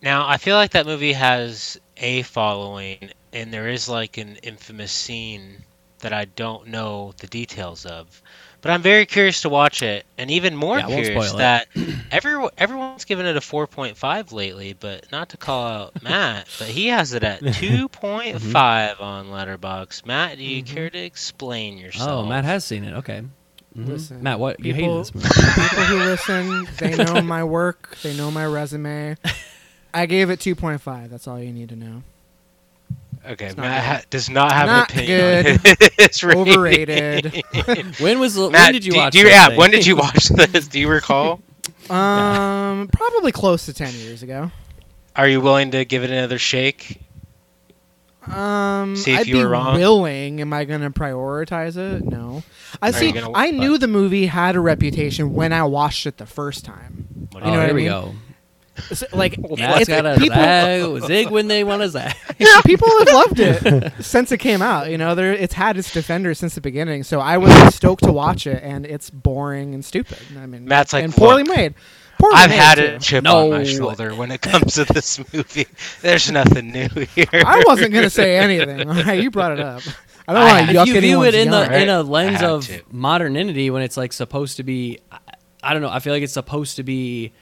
Now, 0.02 0.28
I 0.28 0.36
feel 0.36 0.56
like 0.56 0.72
that 0.72 0.84
movie 0.84 1.14
has 1.14 1.80
a 1.96 2.22
following, 2.22 3.10
and 3.32 3.52
there 3.52 3.68
is 3.68 3.88
like 3.88 4.18
an 4.18 4.36
infamous 4.42 4.92
scene 4.92 5.64
that 6.00 6.12
I 6.12 6.26
don't 6.26 6.68
know 6.68 7.14
the 7.16 7.26
details 7.26 7.86
of. 7.86 8.22
But 8.60 8.72
I'm 8.72 8.82
very 8.82 9.06
curious 9.06 9.42
to 9.42 9.48
watch 9.48 9.82
it, 9.82 10.04
and 10.18 10.30
even 10.32 10.56
more 10.56 10.78
Yeah, 10.78 10.86
curious 10.86 11.08
spoil 11.08 11.34
it. 11.34 11.38
that 11.38 11.68
every, 12.10 12.48
everyone's 12.58 13.04
given 13.04 13.24
it 13.26 13.36
a 13.36 13.40
4.5 13.40 14.32
lately, 14.32 14.72
but 14.72 15.10
not 15.12 15.28
to 15.28 15.36
call 15.36 15.64
out 15.64 16.02
Matt, 16.02 16.48
but 16.58 16.66
he 16.68 16.88
has 16.88 17.12
it 17.12 17.22
at 17.22 17.40
2.5 17.42 19.00
on 19.00 19.26
Letterboxd. 19.28 20.06
Matt, 20.06 20.38
do 20.38 20.44
you 20.44 20.62
care 20.64 20.90
to 20.90 20.98
explain 20.98 21.78
yourself? 21.78 22.10
Oh, 22.10 22.26
Matt 22.26 22.44
has 22.44 22.64
seen 22.64 22.82
it. 22.84 22.94
Okay. 22.98 23.22
Mhm. 23.76 23.86
Listen, 23.88 24.22
Matt, 24.24 24.40
what 24.40 24.58
you 24.64 24.74
people- 24.74 25.04
hated 25.04 25.14
this 25.14 25.14
movie? 25.14 25.28
People 25.68 25.84
who 25.84 25.96
listen, 25.98 26.68
they 26.78 26.96
know 27.04 27.22
my 27.22 27.44
work. 27.44 27.96
They 28.02 28.16
know 28.16 28.30
my 28.30 28.44
resume. 28.46 29.16
I 29.94 30.06
gave 30.06 30.30
it 30.30 30.40
2.5. 30.40 31.10
That's 31.10 31.28
all 31.28 31.38
you 31.40 31.52
need 31.52 31.68
to 31.68 31.76
know. 31.76 32.02
Okay, 33.28 33.48
not 33.48 33.58
Matt 33.58 33.84
ha- 33.84 34.02
does 34.10 34.30
not 34.30 34.52
have 34.52 34.66
Not 34.66 34.90
an 34.92 34.98
opinion. 34.98 35.46
on 35.46 35.76
his 35.98 36.24
rating. 36.24 36.48
Overrated. 36.48 37.44
when 38.00 38.18
was 38.20 38.34
the, 38.34 38.42
when 38.44 38.52
Matt, 38.52 38.72
did 38.72 38.84
you 38.86 38.92
do, 38.92 38.98
watch? 38.98 39.12
do 39.12 39.18
you, 39.18 39.24
this 39.24 39.32
yeah, 39.34 39.48
thing? 39.48 39.56
when 39.58 39.70
did 39.70 39.84
you 39.86 39.96
watch 39.96 40.28
this? 40.28 40.66
Do 40.68 40.80
you 40.80 40.88
recall? 40.88 41.40
Um, 41.90 42.88
probably 42.92 43.32
close 43.32 43.66
to 43.66 43.74
10 43.74 43.92
years 43.94 44.22
ago. 44.22 44.50
Are 45.16 45.28
you 45.28 45.40
willing 45.40 45.72
to 45.72 45.84
give 45.84 46.04
it 46.04 46.10
another 46.10 46.38
shake? 46.38 47.00
Um, 48.26 48.94
See 48.96 49.12
if 49.12 49.20
I'd 49.20 49.26
you 49.26 49.34
be 49.36 49.42
were 49.42 49.48
wrong. 49.48 49.76
willing. 49.76 50.40
Am 50.40 50.52
I 50.52 50.64
going 50.64 50.82
to 50.82 50.90
prioritize 50.90 51.76
it? 51.76 52.04
No. 52.04 52.42
I 52.82 52.90
Are 52.90 52.92
see. 52.92 53.12
gonna- 53.12 53.32
I 53.34 53.50
knew 53.50 53.72
but- 53.72 53.80
the 53.80 53.88
movie 53.88 54.26
had 54.26 54.54
a 54.54 54.60
reputation 54.60 55.32
when 55.34 55.52
I 55.52 55.62
watched 55.64 56.06
it 56.06 56.18
the 56.18 56.26
first 56.26 56.64
time. 56.64 57.28
What 57.32 57.42
Oh, 57.42 57.46
You 57.46 57.52
know 57.52 57.58
what 57.58 57.66
here 57.66 57.70
I 57.70 57.74
we 57.74 57.84
go. 57.84 58.14
So, 58.92 59.06
like, 59.12 59.38
Matt's 59.58 59.80
it's, 59.82 59.88
got 59.88 60.06
a 60.06 60.16
people, 60.18 61.00
zag, 61.00 61.06
zig 61.06 61.30
when 61.30 61.48
they 61.48 61.64
want 61.64 61.82
to 61.82 61.88
zag. 61.90 62.14
yeah, 62.38 62.60
people 62.62 62.88
have 62.98 63.08
loved 63.12 63.40
it 63.40 63.92
since 64.04 64.32
it 64.32 64.38
came 64.38 64.62
out. 64.62 64.90
You 64.90 64.98
know, 64.98 65.14
there 65.14 65.32
it's 65.32 65.54
had 65.54 65.76
its 65.76 65.92
defenders 65.92 66.38
since 66.38 66.54
the 66.54 66.60
beginning. 66.60 67.02
So 67.04 67.20
I 67.20 67.38
was 67.38 67.52
stoked 67.74 68.04
to 68.04 68.12
watch 68.12 68.46
it, 68.46 68.62
and 68.62 68.86
it's 68.86 69.10
boring 69.10 69.74
and 69.74 69.84
stupid. 69.84 70.18
I 70.40 70.46
mean, 70.46 70.64
Matt's 70.66 70.92
like, 70.92 71.04
and 71.04 71.12
poorly 71.14 71.42
"Look, 71.44 71.56
made. 71.56 71.74
Poorly 72.20 72.34
I've 72.36 72.50
made, 72.50 72.56
had 72.56 72.74
too. 72.76 72.84
a 72.84 72.98
chip 72.98 73.24
No. 73.24 73.44
on 73.44 73.50
my 73.58 73.64
shoulder 73.64 74.12
when 74.14 74.32
it 74.32 74.40
comes 74.40 74.74
to 74.74 74.84
this 74.86 75.20
movie. 75.32 75.66
There's 76.02 76.30
nothing 76.30 76.72
new 76.72 76.88
here. 77.14 77.26
I 77.32 77.62
wasn't 77.66 77.94
gonna 77.94 78.10
say 78.10 78.36
anything. 78.38 78.88
All 78.88 79.02
right, 79.04 79.22
you 79.22 79.30
brought 79.30 79.52
it 79.52 79.60
up. 79.60 79.82
I 80.26 80.32
don't 80.34 80.42
I 80.42 80.46
want 80.46 80.66
had- 80.66 80.72
to 80.72 80.78
yuck 80.78 80.88
if 80.88 80.94
you 80.94 81.00
view 81.00 81.22
it 81.24 81.34
in 81.34 81.50
yarn. 81.52 81.68
the 81.70 81.80
in 81.82 81.88
a 81.88 82.02
lens 82.02 82.42
of 82.42 82.66
to. 82.66 82.82
modernity 82.90 83.70
when 83.70 83.82
it's 83.82 83.96
like 83.96 84.12
supposed 84.12 84.56
to 84.58 84.62
be 84.62 84.98
I, 85.10 85.18
I 85.62 85.72
don't 85.72 85.80
know 85.80 85.88
i 85.88 86.00
feel 86.00 86.12
like 86.12 86.22
it's 86.22 86.34
supposed 86.34 86.76
to 86.76 86.82
be 86.82 87.32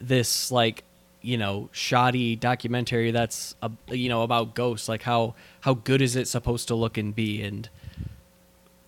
this 0.00 0.50
like 0.50 0.84
you 1.22 1.36
know 1.36 1.68
shoddy 1.72 2.36
documentary 2.36 3.10
that's 3.10 3.56
uh, 3.62 3.68
you 3.88 4.08
know 4.08 4.22
about 4.22 4.54
ghosts 4.54 4.88
like 4.88 5.02
how 5.02 5.34
how 5.60 5.74
good 5.74 6.02
is 6.02 6.16
it 6.16 6.28
supposed 6.28 6.68
to 6.68 6.74
look 6.74 6.96
and 6.98 7.14
be? 7.14 7.42
And 7.42 7.68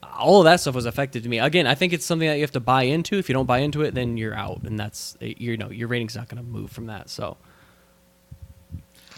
all 0.02 0.40
of 0.40 0.44
that 0.44 0.60
stuff 0.60 0.74
was 0.74 0.86
affected 0.86 1.22
to 1.22 1.28
me. 1.28 1.38
Again 1.38 1.66
i 1.66 1.74
think 1.74 1.92
it's 1.92 2.04
something 2.04 2.28
that 2.28 2.36
you 2.36 2.42
have 2.42 2.52
to 2.52 2.60
buy 2.60 2.84
into. 2.84 3.18
If 3.18 3.28
you 3.28 3.32
don't 3.32 3.46
buy 3.46 3.58
into 3.58 3.82
it 3.82 3.94
then 3.94 4.16
you're 4.16 4.34
out. 4.34 4.62
And 4.62 4.78
that's 4.78 5.16
you 5.20 5.56
know 5.56 5.70
your 5.70 5.88
rating's 5.88 6.16
not 6.16 6.28
going 6.28 6.42
to 6.42 6.48
move 6.48 6.70
from 6.70 6.86
that. 6.86 7.08
So 7.10 7.36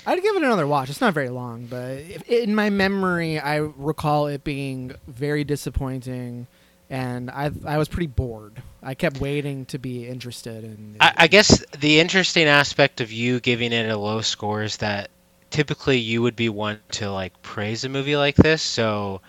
I'd 0.06 0.22
give 0.22 0.34
it 0.34 0.42
another 0.42 0.66
watch. 0.66 0.88
It's 0.88 1.00
not 1.00 1.12
very 1.12 1.28
long, 1.28 1.66
but 1.66 1.98
in 2.26 2.54
my 2.54 2.70
memory, 2.70 3.38
I 3.38 3.56
recall 3.56 4.28
it 4.28 4.44
being 4.44 4.94
very 5.06 5.44
disappointing, 5.44 6.46
and 6.90 7.30
I 7.30 7.50
I 7.64 7.78
was 7.78 7.88
pretty 7.88 8.08
bored. 8.08 8.60
I 8.82 8.94
kept 8.94 9.20
waiting 9.20 9.64
to 9.66 9.78
be 9.78 10.06
interested 10.06 10.64
in. 10.64 10.96
I, 11.00 11.12
I 11.16 11.26
guess 11.28 11.64
the 11.78 12.00
interesting 12.00 12.46
aspect 12.46 13.00
of 13.00 13.12
you 13.12 13.40
giving 13.40 13.72
it 13.72 13.88
a 13.88 13.96
low 13.96 14.20
score 14.20 14.62
is 14.62 14.78
that 14.78 15.10
typically 15.50 15.98
you 15.98 16.22
would 16.22 16.36
be 16.36 16.48
one 16.48 16.80
to 16.92 17.10
like 17.10 17.40
praise 17.42 17.84
a 17.84 17.88
movie 17.88 18.16
like 18.16 18.36
this. 18.36 18.62
So 18.62 19.20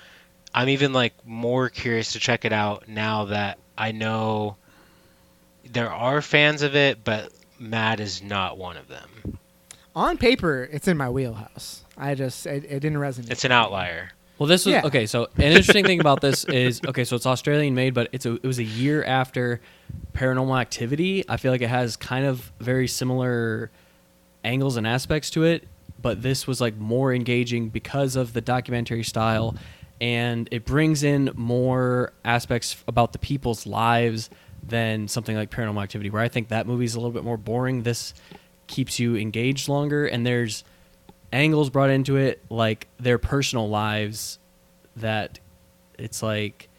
I'm 0.53 0.69
even 0.69 0.91
like 0.93 1.14
more 1.25 1.69
curious 1.69 2.14
to 2.14 2.19
check 2.19 2.45
it 2.45 2.53
out 2.53 2.88
now 2.88 3.25
that 3.25 3.57
I 3.77 3.91
know 3.91 4.57
there 5.72 5.91
are 5.91 6.22
fans 6.22 6.61
of 6.64 6.75
it, 6.75 7.03
but 7.03 7.31
Matt 7.59 7.99
is 7.99 8.23
not 8.23 8.57
one 8.57 8.77
of 8.77 8.88
them. 8.88 9.38
on 9.95 10.17
paper, 10.17 10.67
it's 10.72 10.88
in 10.88 10.98
my 10.98 11.09
wheelhouse. 11.09 11.83
I 11.98 12.15
just 12.15 12.48
it, 12.48 12.64
it 12.65 12.80
didn't 12.80 12.98
resonate. 12.98 13.30
It's 13.31 13.45
an 13.45 13.51
outlier. 13.51 14.11
Well, 14.41 14.47
this 14.47 14.65
was 14.65 14.73
Yeah. 14.73 14.81
okay. 14.85 15.05
So 15.05 15.27
an 15.35 15.43
interesting 15.43 15.85
thing 15.85 15.99
about 15.99 16.19
this 16.19 16.45
is 16.45 16.81
okay. 16.87 17.03
So 17.03 17.15
it's 17.15 17.27
Australian 17.27 17.75
made, 17.75 17.93
but 17.93 18.09
it's 18.11 18.25
a, 18.25 18.33
it 18.33 18.43
was 18.43 18.57
a 18.57 18.63
year 18.63 19.03
after 19.03 19.61
Paranormal 20.13 20.59
Activity. 20.59 21.23
I 21.29 21.37
feel 21.37 21.51
like 21.51 21.61
it 21.61 21.69
has 21.69 21.95
kind 21.95 22.25
of 22.25 22.51
very 22.59 22.87
similar 22.87 23.69
angles 24.43 24.77
and 24.77 24.87
aspects 24.87 25.29
to 25.29 25.43
it, 25.43 25.67
but 26.01 26.23
this 26.23 26.47
was 26.47 26.59
like 26.59 26.75
more 26.75 27.13
engaging 27.13 27.69
because 27.69 28.15
of 28.15 28.33
the 28.33 28.41
documentary 28.41 29.03
style, 29.03 29.55
and 30.01 30.49
it 30.51 30.65
brings 30.65 31.03
in 31.03 31.29
more 31.35 32.11
aspects 32.25 32.83
about 32.87 33.13
the 33.13 33.19
people's 33.19 33.67
lives 33.67 34.31
than 34.67 35.07
something 35.07 35.35
like 35.35 35.51
Paranormal 35.51 35.83
Activity, 35.83 36.09
where 36.09 36.23
I 36.23 36.29
think 36.29 36.47
that 36.47 36.65
movie's 36.65 36.95
a 36.95 36.99
little 36.99 37.11
bit 37.11 37.23
more 37.23 37.37
boring. 37.37 37.83
This 37.83 38.15
keeps 38.65 38.99
you 38.99 39.15
engaged 39.17 39.69
longer, 39.69 40.07
and 40.07 40.25
there's 40.25 40.63
angles 41.31 41.69
brought 41.69 41.89
into 41.89 42.17
it 42.17 42.41
like 42.49 42.87
their 42.99 43.17
personal 43.17 43.69
lives 43.69 44.39
that 44.97 45.39
it's 45.97 46.21
like 46.21 46.69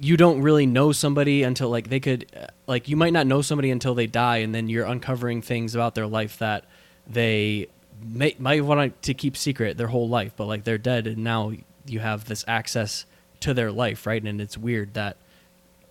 you 0.00 0.16
don't 0.16 0.42
really 0.42 0.66
know 0.66 0.92
somebody 0.92 1.42
until 1.42 1.70
like 1.70 1.88
they 1.88 2.00
could 2.00 2.26
uh, 2.36 2.46
like 2.66 2.88
you 2.88 2.96
might 2.96 3.12
not 3.12 3.26
know 3.26 3.42
somebody 3.42 3.70
until 3.70 3.94
they 3.94 4.06
die 4.06 4.38
and 4.38 4.54
then 4.54 4.68
you're 4.68 4.86
uncovering 4.86 5.40
things 5.40 5.74
about 5.74 5.94
their 5.94 6.06
life 6.06 6.38
that 6.38 6.64
they 7.06 7.68
may, 8.02 8.34
might 8.38 8.64
want 8.64 9.00
to 9.02 9.14
keep 9.14 9.36
secret 9.36 9.76
their 9.76 9.88
whole 9.88 10.08
life 10.08 10.32
but 10.36 10.46
like 10.46 10.64
they're 10.64 10.78
dead 10.78 11.06
and 11.06 11.18
now 11.18 11.52
you 11.86 12.00
have 12.00 12.24
this 12.24 12.44
access 12.48 13.06
to 13.40 13.54
their 13.54 13.70
life 13.70 14.06
right? 14.06 14.22
And 14.22 14.40
it's 14.40 14.58
weird 14.58 14.94
that 14.94 15.16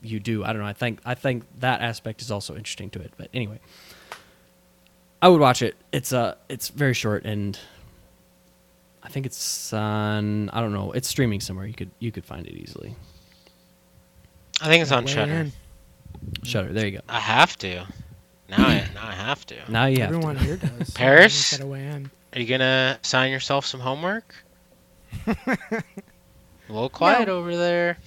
you 0.01 0.19
do. 0.19 0.43
I 0.43 0.51
don't 0.51 0.61
know. 0.61 0.67
I 0.67 0.73
think 0.73 0.99
i 1.05 1.15
think 1.15 1.43
that 1.59 1.81
aspect 1.81 2.21
is 2.21 2.29
also 2.29 2.55
interesting 2.55 2.89
to 2.91 2.99
it 2.99 3.13
but 3.17 3.29
anyway 3.33 3.59
I 5.23 5.29
would 5.29 5.39
watch 5.39 5.61
it. 5.61 5.77
It's 5.93 6.11
uh 6.11 6.35
it's 6.49 6.67
very 6.67 6.93
short 6.93 7.23
and 7.23 7.57
I 9.01 9.07
think 9.07 9.25
it's 9.25 9.71
on 9.71 10.49
I 10.49 10.59
don't 10.59 10.73
know, 10.73 10.91
it's 10.91 11.07
streaming 11.07 11.39
somewhere. 11.39 11.65
You 11.65 11.73
could 11.73 11.91
you 11.99 12.11
could 12.11 12.25
find 12.25 12.45
it 12.45 12.53
easily. 12.53 12.93
I 14.59 14.67
think 14.67 14.81
it's 14.81 14.91
on 14.91 15.05
Shudder. 15.07 15.47
Shudder. 16.43 16.73
There 16.73 16.85
you 16.85 16.97
go. 16.97 16.99
I 17.07 17.21
have 17.21 17.57
to. 17.59 17.87
Now 18.49 18.67
I 18.67 18.85
now 18.93 19.07
I 19.07 19.13
have 19.13 19.45
to. 19.45 19.55
Now 19.71 19.85
you 19.85 20.01
have 20.01 20.11
to. 20.11 20.33
Here 20.39 20.57
does. 20.57 20.89
Paris? 20.93 21.51
Gotta 21.51 21.67
weigh 21.67 21.87
in. 21.87 22.11
Are 22.33 22.41
you 22.41 22.45
gonna 22.45 22.99
assign 23.01 23.31
yourself 23.31 23.65
some 23.65 23.79
homework? 23.79 24.35
A 25.37 25.47
little 26.67 26.89
quiet 26.89 27.29
over 27.29 27.55
there. 27.55 27.97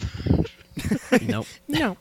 nope. 1.23 1.47
No. 1.67 1.97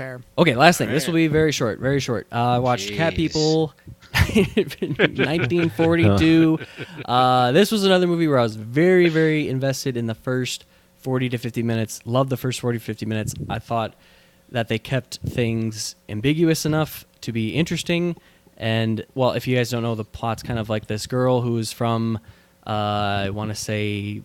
Fair. 0.00 0.20
Okay, 0.38 0.56
last 0.56 0.78
thing. 0.78 0.88
This 0.88 1.06
will 1.06 1.12
be 1.12 1.26
very 1.26 1.52
short. 1.52 1.78
Very 1.78 2.00
short. 2.00 2.26
Uh, 2.32 2.36
I 2.36 2.58
watched 2.58 2.90
Cat 2.94 3.12
Jeez. 3.12 3.16
People, 3.16 3.74
1942. 4.14 6.58
uh, 7.04 7.52
this 7.52 7.70
was 7.70 7.84
another 7.84 8.06
movie 8.06 8.26
where 8.26 8.38
I 8.38 8.42
was 8.42 8.56
very, 8.56 9.10
very 9.10 9.46
invested 9.46 9.98
in 9.98 10.06
the 10.06 10.14
first 10.14 10.64
40 11.00 11.28
to 11.28 11.36
50 11.36 11.62
minutes. 11.62 12.00
Loved 12.06 12.30
the 12.30 12.38
first 12.38 12.62
40 12.62 12.78
to 12.78 12.84
50 12.84 13.04
minutes. 13.04 13.34
I 13.50 13.58
thought 13.58 13.94
that 14.48 14.68
they 14.68 14.78
kept 14.78 15.18
things 15.18 15.96
ambiguous 16.08 16.64
enough 16.64 17.04
to 17.20 17.30
be 17.30 17.50
interesting. 17.50 18.16
And 18.56 19.04
well, 19.14 19.32
if 19.32 19.46
you 19.46 19.54
guys 19.54 19.68
don't 19.68 19.82
know, 19.82 19.96
the 19.96 20.06
plot's 20.06 20.42
kind 20.42 20.58
of 20.58 20.70
like 20.70 20.86
this 20.86 21.06
girl 21.06 21.42
who's 21.42 21.72
from, 21.72 22.18
uh, 22.66 22.70
I 22.70 23.30
want 23.34 23.50
to 23.50 23.54
say, 23.54 24.22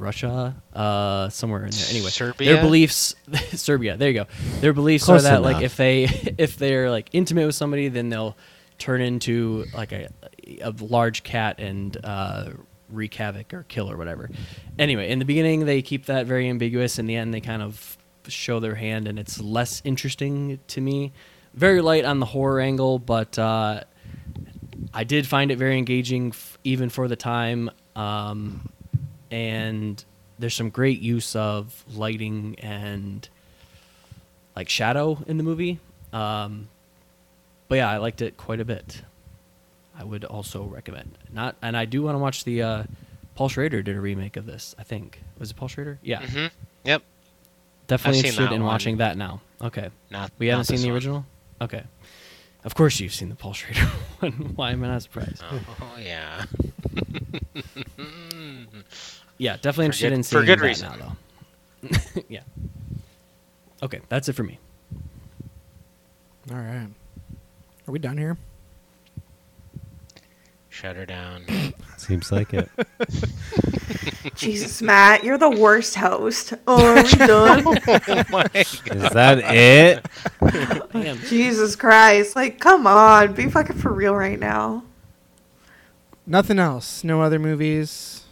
Russia, 0.00 0.54
uh, 0.74 1.28
somewhere 1.28 1.64
in 1.64 1.70
there. 1.70 1.86
Anyway, 1.90 2.10
Serbia? 2.10 2.52
their 2.54 2.62
beliefs, 2.62 3.14
Serbia. 3.54 3.96
There 3.96 4.08
you 4.10 4.14
go. 4.14 4.26
Their 4.60 4.72
beliefs 4.72 5.04
Close 5.04 5.20
are 5.24 5.30
that 5.30 5.38
enough. 5.40 5.52
like 5.54 5.62
if 5.62 5.76
they 5.76 6.04
if 6.38 6.56
they're 6.56 6.90
like 6.90 7.08
intimate 7.12 7.46
with 7.46 7.54
somebody, 7.54 7.88
then 7.88 8.08
they'll 8.08 8.36
turn 8.78 9.00
into 9.00 9.64
like 9.74 9.92
a 9.92 10.08
a 10.62 10.72
large 10.80 11.22
cat 11.22 11.58
and 11.58 11.96
uh, 12.04 12.50
wreak 12.90 13.14
havoc 13.14 13.54
or 13.54 13.64
kill 13.68 13.90
or 13.90 13.96
whatever. 13.96 14.30
Anyway, 14.78 15.10
in 15.10 15.18
the 15.18 15.24
beginning 15.24 15.64
they 15.66 15.80
keep 15.82 16.06
that 16.06 16.26
very 16.26 16.48
ambiguous. 16.48 16.98
In 16.98 17.06
the 17.06 17.16
end, 17.16 17.32
they 17.32 17.40
kind 17.40 17.62
of 17.62 17.96
show 18.28 18.60
their 18.60 18.74
hand, 18.74 19.06
and 19.08 19.18
it's 19.18 19.40
less 19.40 19.80
interesting 19.84 20.58
to 20.68 20.80
me. 20.80 21.12
Very 21.54 21.80
light 21.80 22.04
on 22.04 22.18
the 22.20 22.26
horror 22.26 22.60
angle, 22.60 22.98
but 22.98 23.38
uh, 23.38 23.82
I 24.92 25.04
did 25.04 25.26
find 25.26 25.50
it 25.50 25.56
very 25.56 25.78
engaging, 25.78 26.28
f- 26.30 26.58
even 26.64 26.88
for 26.88 27.06
the 27.06 27.16
time. 27.16 27.70
Um, 27.94 28.68
and 29.30 30.04
there's 30.38 30.54
some 30.54 30.70
great 30.70 31.00
use 31.00 31.34
of 31.36 31.84
lighting 31.94 32.56
and 32.58 33.28
like 34.56 34.68
shadow 34.68 35.18
in 35.26 35.36
the 35.36 35.42
movie. 35.44 35.78
Um, 36.12 36.68
but 37.68 37.76
yeah, 37.76 37.90
I 37.90 37.96
liked 37.98 38.22
it 38.22 38.36
quite 38.36 38.60
a 38.60 38.64
bit. 38.64 39.02
I 39.98 40.04
would 40.04 40.24
also 40.24 40.64
recommend. 40.64 41.16
Not, 41.32 41.56
and 41.62 41.76
I 41.76 41.84
do 41.84 42.02
want 42.02 42.14
to 42.14 42.18
watch 42.18 42.44
the. 42.44 42.62
Uh, 42.62 42.82
Paul 43.36 43.48
Schrader 43.48 43.82
did 43.82 43.96
a 43.96 44.00
remake 44.00 44.36
of 44.36 44.46
this. 44.46 44.74
I 44.78 44.82
think 44.84 45.20
was 45.38 45.50
it 45.50 45.54
Paul 45.56 45.68
Schrader? 45.68 45.98
Yeah, 46.02 46.20
hmm 46.24 46.46
Yep. 46.84 47.02
definitely 47.88 48.20
interested 48.20 48.52
in 48.52 48.62
one. 48.62 48.72
watching 48.72 48.96
that 48.98 49.16
now. 49.16 49.40
Okay, 49.60 49.90
Not. 50.10 50.30
we 50.38 50.48
haven't 50.48 50.64
seen 50.66 50.80
the 50.80 50.86
one. 50.88 50.94
original. 50.94 51.26
Okay, 51.60 51.82
of 52.64 52.74
course 52.74 52.98
you've 53.00 53.14
seen 53.14 53.28
the 53.28 53.34
Paul 53.34 53.52
Schrader 53.52 53.80
one. 54.20 54.32
Why 54.56 54.72
am 54.72 54.82
I 54.84 54.88
not 54.88 55.02
surprised? 55.02 55.42
Oh 55.50 55.96
yeah. 55.98 56.44
Yeah, 59.36 59.56
definitely 59.56 59.86
interested 59.86 60.10
good- 60.10 60.14
in 60.14 60.22
for 60.22 60.28
seeing 60.28 60.44
good 60.46 60.58
that 60.60 60.64
reason. 60.64 60.88
now, 61.00 61.16
though. 61.82 62.22
yeah. 62.28 62.40
Okay, 63.82 64.00
that's 64.08 64.28
it 64.28 64.34
for 64.34 64.44
me. 64.44 64.60
All 66.52 66.56
right. 66.56 66.86
Are 67.88 67.90
we 67.90 67.98
done 67.98 68.16
here? 68.16 68.36
Shut 70.74 70.96
her 70.96 71.06
down. 71.06 71.44
Seems 71.96 72.32
like 72.32 72.52
it. 72.52 72.68
Jesus, 74.34 74.82
Matt, 74.82 75.22
you're 75.22 75.38
the 75.38 75.48
worst 75.48 75.94
host. 75.94 76.52
Oh, 76.66 76.84
are 76.84 76.96
we 76.96 77.10
done? 77.12 77.62
oh 78.08 78.24
my 78.28 78.44
Is 78.54 78.80
that 79.12 79.38
it? 79.38 80.04
Damn. 80.92 81.18
Jesus 81.18 81.76
Christ. 81.76 82.34
Like, 82.34 82.58
come 82.58 82.88
on. 82.88 83.34
Be 83.34 83.48
fucking 83.48 83.76
for 83.76 83.92
real 83.92 84.16
right 84.16 84.38
now. 84.38 84.82
Nothing 86.26 86.58
else. 86.58 87.04
No 87.04 87.22
other 87.22 87.38
movies. 87.38 88.24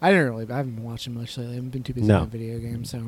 I 0.00 0.10
didn't 0.12 0.30
really. 0.30 0.46
I 0.48 0.58
haven't 0.58 0.76
been 0.76 0.84
watching 0.84 1.14
much 1.14 1.36
lately. 1.36 1.54
I 1.54 1.56
haven't 1.56 1.70
been 1.70 1.82
too 1.82 1.94
busy 1.94 2.06
No. 2.06 2.18
playing 2.26 2.30
video 2.30 2.58
games, 2.60 2.90
so. 2.90 3.02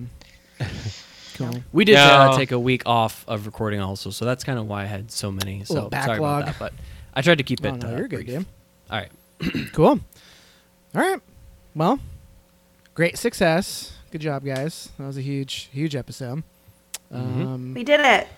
Cool. 1.34 1.62
We 1.72 1.84
did 1.84 1.94
uh, 1.94 2.32
No. 2.32 2.36
take 2.36 2.50
a 2.50 2.58
week 2.58 2.82
off 2.86 3.24
of 3.28 3.46
recording 3.46 3.78
also, 3.80 4.10
so 4.10 4.24
that's 4.24 4.42
kind 4.42 4.58
of 4.58 4.66
why 4.66 4.82
I 4.82 4.86
had 4.86 5.12
so 5.12 5.30
many. 5.30 5.62
So 5.64 5.74
little 5.74 5.90
sorry 5.90 6.18
about 6.18 6.40
backlog. 6.40 6.44
that, 6.46 6.56
but 6.58 6.72
I 7.14 7.22
tried 7.22 7.38
to 7.38 7.44
keep 7.44 7.60
Oh, 7.64 7.68
it. 7.68 7.82
no, 7.82 7.88
uh, 7.88 7.96
you're 7.98 8.08
good, 8.08 8.24
brief. 8.24 8.38
dude. 8.38 8.46
All 8.90 8.98
right. 8.98 9.10
Cool. 9.72 10.00
All 10.94 11.00
right. 11.00 11.20
Well, 11.74 11.98
great 12.94 13.16
success. 13.18 13.92
Good 14.10 14.20
job, 14.20 14.44
guys. 14.44 14.90
That 14.98 15.06
was 15.06 15.16
a 15.16 15.22
huge, 15.22 15.68
huge 15.72 15.94
episode. 15.96 16.42
Mhm. 17.12 17.16
Um, 17.46 17.74
We 17.74 17.84
did 17.84 18.00
it. 18.00 18.28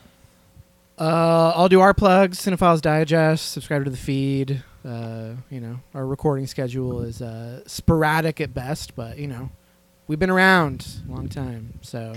uh, 0.99 1.53
I'll 1.57 1.69
do 1.69 1.81
our 1.81 1.95
plugs. 1.95 2.39
Cinephiles 2.39 2.81
Digest. 2.81 3.51
Subscribe 3.51 3.85
to 3.85 3.91
the 3.91 3.97
feed. 3.97 4.63
Uh, 4.85 5.31
you 5.51 5.61
know, 5.61 5.81
our 5.95 6.05
recording 6.07 6.47
schedule 6.47 7.03
is 7.03 7.23
uh, 7.23 7.63
sporadic 7.67 8.41
at 8.41 8.53
best, 8.53 8.95
but 8.97 9.17
you 9.19 9.27
know, 9.29 9.51
we've 10.09 10.19
been 10.19 10.31
around 10.31 10.87
a 11.09 11.13
long 11.13 11.29
time, 11.29 11.79
so 11.83 12.15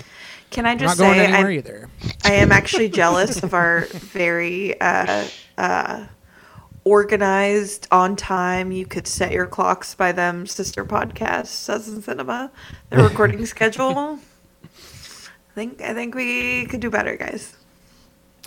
Can 0.49 0.65
I 0.65 0.75
just 0.75 0.97
not 0.99 1.03
going 1.03 1.19
say 1.19 1.25
anywhere 1.25 1.47
I, 1.51 1.53
either. 1.55 1.89
I 2.23 2.33
am 2.33 2.51
actually 2.51 2.89
jealous 3.01 3.41
of 3.43 3.53
our 3.53 3.81
very 3.91 4.79
uh, 4.81 5.25
uh, 5.57 6.05
organized, 6.85 7.87
on 7.91 8.15
time. 8.15 8.71
You 8.71 8.85
could 8.85 9.07
set 9.07 9.31
your 9.33 9.45
clocks 9.47 9.93
by 9.95 10.13
them 10.13 10.47
sister 10.47 10.85
podcast, 10.85 11.47
Suds 11.47 11.89
and 11.89 12.01
Cinema. 12.03 12.51
The 12.89 13.03
recording 13.03 13.45
schedule. 13.53 14.19
I 14.63 15.53
think 15.55 15.81
I 15.81 15.93
think 15.93 16.15
we 16.15 16.65
could 16.67 16.79
do 16.79 16.89
better, 16.89 17.15
guys. 17.17 17.55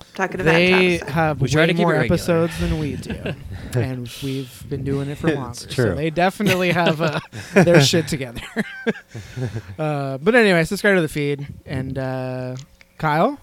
I'm 0.01 0.07
talking 0.15 0.41
about 0.41 0.53
They 0.53 0.99
Thompson. 0.99 1.09
have 1.15 1.41
We 1.41 1.49
try 1.49 1.63
way 1.63 1.67
to 1.69 1.75
more 1.75 1.95
episodes 1.95 2.59
than 2.61 2.79
we 2.79 2.97
do, 2.97 3.35
and 3.75 4.09
we've 4.23 4.65
been 4.69 4.85
doing 4.85 5.09
it 5.11 5.19
for 5.19 5.33
longer. 5.33 5.51
It's 5.51 5.75
So 5.75 5.87
true. 5.87 5.95
they 5.95 6.11
definitely 6.11 6.71
have 6.71 7.01
uh, 7.01 7.19
their 7.55 7.81
shit 7.81 8.07
together. 8.09 8.41
uh, 9.79 10.19
but 10.19 10.35
anyway, 10.35 10.65
subscribe 10.65 10.97
to 10.97 11.03
the 11.03 11.09
feed, 11.09 11.47
and 11.67 11.99
uh, 11.99 12.57
Kyle, 12.99 13.39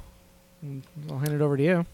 I'll 1.10 1.18
hand 1.20 1.34
it 1.34 1.42
over 1.42 1.58
to 1.58 1.64
you. 1.64 1.86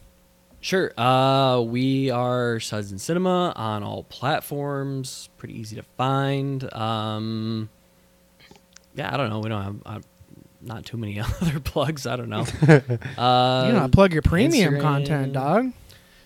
Sure. 0.61 0.91
Uh, 0.99 1.59
we 1.61 2.11
are 2.11 2.59
Suds 2.59 2.91
and 2.91 3.01
Cinema 3.01 3.51
on 3.55 3.81
all 3.83 4.03
platforms. 4.03 5.29
Pretty 5.37 5.59
easy 5.59 5.75
to 5.75 5.83
find. 5.97 6.71
Um, 6.73 7.69
yeah, 8.95 9.11
I 9.11 9.17
don't 9.17 9.29
know. 9.29 9.39
We 9.39 9.49
don't 9.49 9.63
have 9.63 9.75
uh, 9.85 9.99
not 10.61 10.85
too 10.85 10.97
many 10.97 11.19
other 11.41 11.59
plugs. 11.59 12.05
I 12.05 12.15
don't 12.15 12.29
know. 12.29 12.45
Uh, 13.17 13.65
you 13.67 13.73
know, 13.73 13.89
plug 13.91 14.13
your 14.13 14.21
premium 14.21 14.75
Instagram. 14.75 14.81
content, 14.81 15.33
dog. 15.33 15.71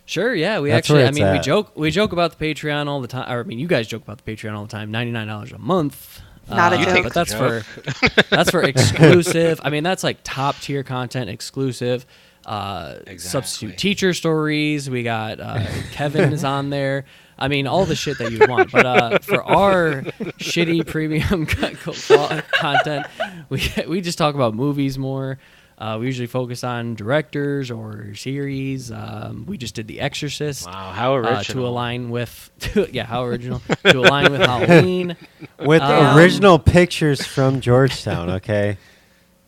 Sure, 0.08 0.36
yeah, 0.36 0.60
we 0.60 0.70
That's 0.70 0.80
actually. 0.90 1.04
I 1.04 1.08
it's 1.08 1.20
mean, 1.20 1.32
we 1.32 1.40
joke 1.40 1.72
we 1.76 1.90
joke 1.90 2.12
about 2.12 2.38
the 2.38 2.54
Patreon 2.54 2.88
all 2.88 3.02
the 3.02 3.08
time. 3.08 3.32
Or 3.32 3.40
I 3.40 3.44
mean, 3.44 3.58
you 3.58 3.68
guys 3.68 3.88
joke 3.88 4.04
about 4.04 4.24
the 4.24 4.36
Patreon 4.36 4.54
all 4.56 4.64
the 4.66 4.72
time. 4.72 4.92
Ninety 4.92 5.12
nine 5.12 5.28
dollars 5.28 5.52
a 5.52 5.58
month. 5.58 6.22
Not 6.48 6.74
a 6.74 6.76
Uh, 6.76 6.80
You 6.80 6.86
think 6.86 7.06
but 7.06 7.14
that's 7.16 7.34
a 7.34 7.38
for 7.64 8.26
that's 8.30 8.52
for 8.52 8.62
exclusive. 8.68 9.60
I 9.64 9.70
mean, 9.72 9.84
that's 9.84 10.04
like 10.04 10.18
top 10.24 10.58
tier 10.60 10.84
content, 10.84 11.30
exclusive. 11.30 12.06
Uh, 12.46 12.96
Exactly. 13.08 13.18
Substitute 13.20 13.78
teacher 13.78 14.14
stories. 14.14 14.90
We 14.90 15.04
got 15.04 15.40
uh, 15.40 15.66
Kevin 15.92 16.32
is 16.34 16.44
on 16.44 16.70
there. 16.70 17.06
I 17.38 17.48
mean, 17.50 17.68
all 17.68 17.86
the 17.86 17.96
shit 17.96 18.18
that 18.20 18.32
you 18.32 18.40
want. 18.48 18.72
But 18.72 18.86
uh, 18.86 19.20
for 19.20 19.44
our 19.44 20.04
shitty 20.40 20.88
premium 20.88 21.46
co- 21.48 21.74
co- 21.94 22.42
content, 22.54 23.08
we 23.50 23.62
we 23.88 24.02
just 24.02 24.18
talk 24.18 24.36
about 24.36 24.54
movies 24.54 24.98
more. 24.98 25.38
Uh, 25.78 25.98
we 26.00 26.06
usually 26.06 26.28
focus 26.28 26.64
on 26.64 26.96
directors 26.96 27.70
or 27.70 28.16
series. 28.16 28.94
Um, 28.94 29.46
we 29.46 29.58
just 29.58 29.76
did 29.76 29.88
The 29.90 30.00
Exorcist 30.00 30.66
Wow, 30.66 30.92
how 30.92 31.16
uh, 31.16 31.18
original. 31.18 31.64
to 31.64 31.68
align 31.68 32.10
with 32.12 32.50
yeah, 32.94 33.06
how 33.06 33.26
original 33.26 33.62
to 33.84 34.00
align 34.00 34.32
with 34.32 34.40
Halloween. 34.40 35.18
With 35.60 35.82
Um, 35.82 36.18
original 36.18 36.60
pictures 36.60 37.26
from 37.26 37.60
Georgetown, 37.60 38.30
okay? 38.30 38.78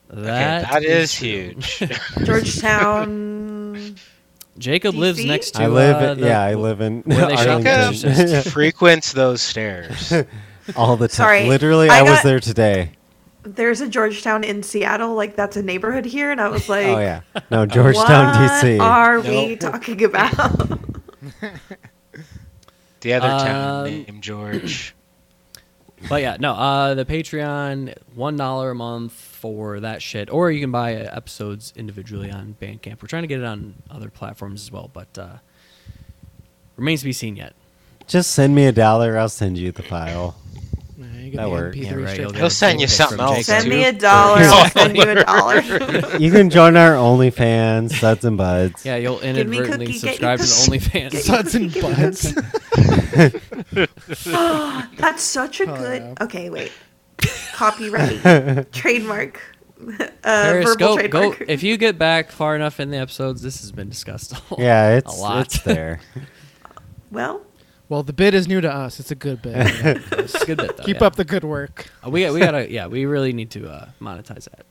That, 0.10 0.70
that 0.72 0.84
is 0.84 1.14
true. 1.14 1.28
huge. 1.28 1.80
Georgetown. 2.26 3.96
Jacob 4.58 4.96
lives 4.96 5.24
next 5.24 5.52
to. 5.52 5.64
I 5.64 5.68
live 5.68 5.98
uh, 6.02 6.06
in, 6.14 6.22
the- 6.22 6.28
yeah, 6.28 6.42
I 6.42 6.54
live 6.56 6.82
in 6.82 7.02
where 7.04 7.28
they 7.28 7.36
Arlington. 7.36 7.68
Exorcist. 7.68 8.50
Frequents 8.54 9.12
those 9.14 9.42
stairs. 9.42 10.12
all 10.76 10.98
the 10.98 11.08
time. 11.08 11.16
Sorry, 11.16 11.48
Literally, 11.48 11.90
I 11.90 12.00
I, 12.00 12.02
was 12.04 12.24
there 12.24 12.40
today. 12.40 12.92
There's 13.44 13.80
a 13.82 13.88
Georgetown 13.88 14.44
in 14.44 14.64
Seattle, 14.64 15.14
like 15.16 15.36
that's 15.36 15.56
a 15.58 15.62
neighborhood 15.64 16.06
here, 16.06 16.32
and 16.32 16.42
I 16.42 16.50
was 16.50 16.68
like, 16.68 16.88
Oh 16.88 17.00
yeah, 17.00 17.22
no 17.52 17.66
Georgetown, 17.66 18.28
what 18.42 18.52
DC. 18.52 18.80
are 18.80 19.20
we 19.22 19.56
talking 19.56 20.04
about? 20.04 20.80
The 23.02 23.14
other 23.14 23.28
town 23.46 23.80
Um, 23.80 23.84
named 23.86 24.24
George. 24.24 24.96
But 26.10 26.22
yeah, 26.22 26.38
no. 26.40 26.54
Uh, 26.54 26.94
the 26.96 27.06
Patreon 27.06 27.96
one 28.16 28.36
dollar 28.38 28.72
a 28.72 28.76
month 28.76 29.27
for 29.38 29.80
that 29.80 30.02
shit, 30.02 30.30
or 30.30 30.52
you 30.52 30.60
can 30.60 30.72
buy 30.72 30.96
uh, 30.96 31.16
episodes 31.16 31.72
individually 31.76 32.32
on 32.32 32.56
Bandcamp. 32.62 33.02
We're 33.02 33.08
trying 33.08 33.24
to 33.24 33.28
get 33.28 33.40
it 33.40 33.46
on 33.46 33.76
other 33.90 34.10
platforms 34.10 34.62
as 34.64 34.72
well, 34.72 34.90
but 34.92 35.18
uh, 35.18 35.38
remains 36.76 37.02
to 37.02 37.06
be 37.06 37.14
seen 37.14 37.36
yet. 37.36 37.54
Just 38.08 38.32
send 38.32 38.56
me 38.56 38.66
a 38.66 38.72
dollar. 38.72 39.18
I'll 39.18 39.30
send 39.30 39.58
you 39.58 39.72
the 39.72 39.84
file. 39.84 40.36
Nah, 40.98 41.06
you 41.20 41.32
That 41.32 41.52
works. 41.52 41.78
Yeah, 41.78 41.94
right, 41.94 42.08
straight 42.10 42.20
you'll 42.22 42.32
He'll 42.34 42.50
send 42.50 42.82
you 42.82 42.88
something 42.88 43.20
else, 43.20 43.46
Send 43.46 43.66
too. 43.66 43.70
me 43.70 43.84
a 43.86 43.92
dollar, 43.94 44.42
I'll 44.42 44.70
send 44.70 44.98
you 44.98 45.04
a 45.04 45.24
dollar. 45.24 45.62
You 46.20 46.32
can 46.32 46.50
join 46.50 46.76
our 46.76 46.94
OnlyFans, 46.94 47.92
Suds 48.00 48.26
and 48.26 48.36
Buds. 48.38 48.84
Yeah, 48.84 48.96
you'll 48.96 49.20
inadvertently 49.20 49.86
cookie, 49.88 49.98
subscribe 50.00 50.40
to 50.40 50.46
the. 50.46 50.50
OnlyFans. 50.50 51.14
Suds 51.18 51.54
and 51.56 51.72
buds. 51.74 52.34
That's 54.98 55.22
such 55.22 55.60
a 55.62 55.72
Oh, 55.72 55.78
good. 55.78 56.02
yeah. 56.02 56.24
Okay, 56.24 56.50
wait. 56.50 56.72
Copyright, 57.54 58.72
trademark, 58.72 59.42
uh, 59.80 59.84
verbal 59.84 60.12
Periscope, 60.24 60.80
go 60.80 60.96
trademark. 61.34 61.50
if 61.50 61.64
you 61.64 61.78
get 61.78 61.98
back 61.98 62.32
far 62.32 62.56
enough 62.56 62.80
in 62.80 62.92
the 62.92 62.98
episodes. 62.98 63.42
This 63.42 63.62
has 63.62 63.72
been 63.72 63.90
discussed. 63.90 64.34
A 64.34 64.36
lot. 64.52 64.60
Yeah, 64.60 64.90
it's 64.98 65.18
a 65.18 65.22
lot. 65.22 65.46
it's 65.48 65.62
there. 65.64 66.00
well, 67.12 67.42
Well, 67.90 68.04
the 68.04 68.14
bit 68.14 68.34
is 68.34 68.48
new 68.48 68.62
to 68.62 68.72
us. 68.72 69.00
It's 69.00 69.12
a 69.12 69.16
good 69.16 69.42
bit. 69.42 69.56
It's 69.58 70.36
a 70.36 70.46
good 70.46 70.58
bit 70.58 70.78
though. 70.78 70.84
Keep 70.84 71.00
yeah. 71.02 71.08
up 71.08 71.16
the 71.16 71.26
good 71.26 71.44
work. 71.44 71.90
Uh, 72.06 72.10
we 72.12 72.30
we 72.30 72.40
gotta 72.40 72.70
yeah 72.72 72.88
we 72.88 73.06
really 73.06 73.34
need 73.34 73.50
to 73.52 73.68
uh, 73.70 73.90
monetize 74.00 74.44
that. 74.50 74.66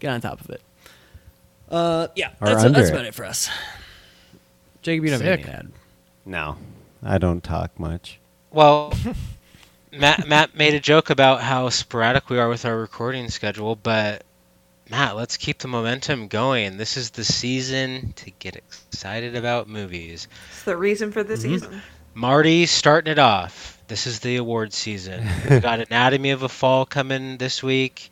Get 0.00 0.10
on 0.10 0.20
top 0.20 0.40
of 0.40 0.50
it. 0.50 0.62
Uh 1.70 2.08
yeah 2.16 2.30
Or 2.40 2.48
that's, 2.48 2.64
under 2.64 2.78
that's 2.80 2.90
about 2.90 3.04
it 3.04 3.14
for 3.14 3.24
us. 3.24 3.48
Jacob, 4.82 5.04
you 5.04 5.10
don't 5.10 5.20
have 5.20 5.38
Sick. 5.38 5.46
anything 5.46 5.52
to 5.52 5.58
add. 5.58 5.72
No, 6.26 6.56
I 7.04 7.18
don't 7.18 7.42
talk 7.42 7.78
much. 7.78 8.18
Well, 8.50 8.92
Matt 9.92 10.26
Matt 10.26 10.56
made 10.56 10.74
a 10.74 10.80
joke 10.80 11.10
about 11.10 11.42
how 11.42 11.68
sporadic 11.68 12.30
we 12.30 12.38
are 12.38 12.48
with 12.48 12.64
our 12.64 12.76
recording 12.76 13.28
schedule, 13.28 13.76
but 13.76 14.24
Matt, 14.90 15.16
let's 15.16 15.36
keep 15.36 15.58
the 15.58 15.68
momentum 15.68 16.28
going. 16.28 16.76
This 16.76 16.96
is 16.96 17.10
the 17.10 17.24
season 17.24 18.12
to 18.16 18.30
get 18.30 18.56
excited 18.56 19.36
about 19.36 19.68
movies. 19.68 20.28
it's 20.52 20.62
the 20.64 20.76
reason 20.76 21.12
for 21.12 21.22
the 21.22 21.34
Mhm. 21.34 21.38
season. 21.42 21.82
Marty 22.14 22.66
starting 22.66 23.10
it 23.12 23.18
off. 23.18 23.78
This 23.88 24.06
is 24.06 24.20
the 24.20 24.36
award 24.36 24.72
season. 24.72 25.26
we 25.48 25.60
got 25.60 25.80
Anatomy 25.88 26.30
of 26.30 26.42
a 26.42 26.48
Fall 26.48 26.84
coming 26.86 27.36
this 27.38 27.62
week. 27.62 28.10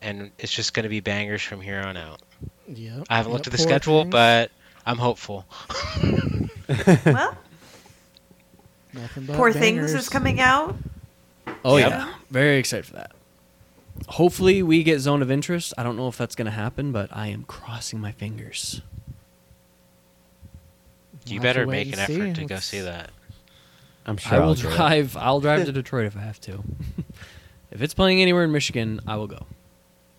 and 0.00 0.32
it's 0.38 0.52
just 0.52 0.74
going 0.74 0.82
to 0.82 0.88
be 0.88 0.98
bangers 0.98 1.42
from 1.42 1.60
here 1.60 1.78
on 1.80 1.96
out. 1.96 2.20
Yep. 2.66 3.06
I 3.08 3.16
haven't 3.18 3.32
looked 3.32 3.46
at 3.46 3.52
the 3.52 3.58
schedule, 3.58 4.02
Things. 4.02 4.10
but 4.10 4.50
I'm 4.86 4.98
hopeful. 4.98 5.46
Well, 6.68 7.36
Nothing 8.94 9.26
but 9.26 9.36
Poor 9.36 9.52
Things 9.52 9.94
is 9.94 10.08
coming 10.08 10.40
out. 10.40 10.74
Oh 11.64 11.76
Yep. 11.76 11.90
yeah, 11.90 12.14
very 12.30 12.56
excited 12.58 12.86
for 12.86 12.94
that. 12.94 13.12
Hopefully, 14.08 14.62
we 14.62 14.82
get 14.82 14.98
Zone 15.00 15.22
of 15.22 15.30
Interest. 15.30 15.72
I 15.76 15.82
don't 15.82 15.96
know 15.96 16.08
if 16.08 16.16
that's 16.16 16.34
going 16.34 16.46
to 16.46 16.50
happen, 16.52 16.92
but 16.92 17.10
I 17.12 17.28
am 17.28 17.44
crossing 17.44 18.00
my 18.00 18.10
fingers. 18.12 18.80
You 21.26 21.34
We'll 21.36 21.42
better 21.42 21.66
make 21.66 21.86
an 21.88 21.92
and 21.94 22.00
effort 22.00 22.34
see. 22.36 22.40
to 22.42 22.44
go 22.46 22.56
see 22.56 22.80
that. 22.80 23.10
I'm 24.06 24.16
sure 24.16 24.34
I 24.34 24.38
will 24.40 24.48
I'll 24.48 24.54
do 24.54 24.68
it. 24.68 24.74
drive. 24.74 25.16
I'll 25.16 25.40
drive 25.40 25.66
to 25.66 25.72
Detroit 25.80 26.06
if 26.06 26.16
I 26.16 26.20
have 26.20 26.40
to. 26.42 26.62
if 27.70 27.80
it's 27.82 27.94
playing 27.94 28.20
anywhere 28.20 28.42
in 28.44 28.50
Michigan, 28.50 29.00
I 29.06 29.16
will 29.16 29.28
go. 29.28 29.46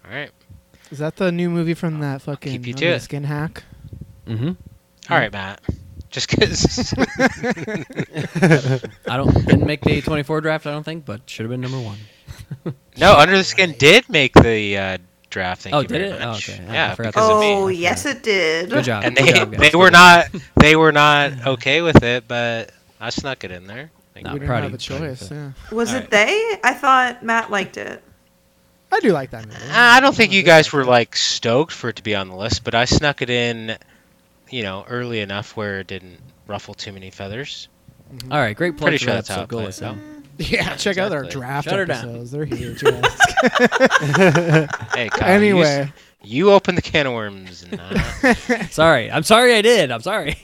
All 0.05 0.11
right. 0.11 0.31
Is 0.91 0.99
that 0.99 1.15
the 1.17 1.31
new 1.31 1.49
movie 1.49 1.73
from 1.73 1.99
that 1.99 2.21
fucking 2.21 2.51
keep 2.53 2.67
you 2.67 2.73
to 2.75 2.85
it. 2.85 3.01
Skin 3.01 3.23
hack? 3.25 3.63
Mm-hmm. 4.27 4.49
All 5.11 5.17
right, 5.17 5.31
Matt. 5.33 5.59
Just 6.13 6.29
because. 6.29 6.93
I 9.07 9.17
don't 9.17 9.33
didn't 9.45 9.65
make 9.65 9.81
the 9.81 10.01
24 10.01 10.41
draft. 10.41 10.65
I 10.67 10.71
don't 10.71 10.83
think, 10.83 11.05
but 11.05 11.21
should 11.29 11.43
have 11.43 11.49
been 11.51 11.61
number 11.61 11.79
one. 11.79 11.97
no, 12.97 13.15
Under 13.17 13.35
the 13.37 13.43
Skin 13.43 13.73
did 13.77 14.07
make 14.09 14.33
the 14.33 14.77
uh, 14.77 14.97
draft. 15.29 15.63
Thank 15.63 15.75
Oh, 15.75 15.79
you 15.81 15.87
did 15.87 16.01
very 16.01 16.11
it? 16.13 16.21
Oh, 16.21 16.31
much. 16.33 16.49
okay. 16.49 16.63
I- 16.69 16.73
Yeah, 16.73 16.91
I 16.91 16.95
forgot 16.95 17.13
because 17.13 17.29
of 17.29 17.35
Oh, 17.37 17.67
yes, 17.67 18.05
it 18.05 18.23
did. 18.23 18.69
Good 18.69 18.83
job. 18.85 19.03
And 19.03 19.15
Good 19.15 19.25
they 19.25 19.31
job, 19.33 19.51
guys. 19.51 19.71
they 19.71 19.77
were 19.77 19.91
not 19.91 20.27
they 20.61 20.75
were 20.75 20.91
not 20.91 21.47
okay 21.47 21.81
with 21.81 22.03
it, 22.03 22.27
but 22.27 22.71
I 23.01 23.09
snuck 23.09 23.43
it 23.43 23.51
in 23.51 23.65
there. 23.67 23.89
Thank 24.13 24.25
No, 24.27 24.33
we 24.33 24.35
you. 24.35 24.39
didn't 24.41 24.47
proud 24.49 24.63
have 24.63 24.71
a 24.71 24.75
of 24.75 24.81
you, 24.81 24.87
proud 24.97 25.03
of 25.03 25.09
you 25.09 25.15
choice. 25.17 25.31
Yeah. 25.31 25.51
Was 25.75 25.89
All 25.89 25.95
it 25.97 25.99
right. 26.01 26.09
they? 26.11 26.59
I 26.63 26.73
thought 26.75 27.23
Matt 27.23 27.49
liked 27.49 27.77
it. 27.77 28.03
I 28.91 28.99
do 28.99 29.11
like 29.11 29.31
that 29.31 29.47
movie. 29.47 29.57
I 29.71 29.99
don't 30.01 30.15
think 30.15 30.31
you 30.33 30.43
guys 30.43 30.71
were 30.71 30.85
like 30.85 31.15
stoked 31.15 31.71
for 31.71 31.89
it 31.89 31.95
to 31.95 32.03
be 32.03 32.13
on 32.13 32.27
the 32.29 32.35
list, 32.35 32.63
but 32.63 32.75
I 32.75 32.85
snuck 32.85 33.23
it 33.23 33.31
in, 33.31 33.75
you 34.53 34.61
know, 34.63 34.85
early 34.87 35.19
enough 35.21 35.57
where 35.57 35.79
it 35.79 35.87
didn't 35.87 36.19
ruffle 36.47 36.73
too 36.75 36.91
many 36.91 37.09
feathers. 37.09 37.67
All 38.29 38.37
right, 38.37 38.55
great 38.55 38.77
plug 38.77 38.89
Pretty 38.89 38.97
for 38.97 39.03
sure 39.05 39.13
that 39.15 39.25
that's 39.25 39.29
how 39.29 39.41
episode. 39.41 39.43
it 39.43 39.49
Go 39.49 39.57
plays 39.57 39.81
listen. 39.81 39.85
out. 39.87 39.97
Yeah, 40.39 40.75
check 40.77 40.97
out 40.97 41.11
our 41.11 41.23
draft 41.25 41.69
Shut 41.69 41.77
her 41.77 41.83
episodes. 41.91 42.31
They're 42.31 42.43
huge. 42.45 42.81
Hey, 44.93 45.09
Kyle, 45.09 45.29
anyway, 45.29 45.91
you, 46.23 46.47
you 46.47 46.51
opened 46.51 46.77
the 46.77 46.81
can 46.81 47.05
of 47.07 47.13
worms. 47.13 47.65
Nah. 47.71 48.33
Sorry, 48.69 49.11
I'm 49.11 49.21
sorry 49.23 49.53
I 49.55 49.61
did. 49.61 49.91
I'm 49.91 50.01
sorry. 50.01 50.35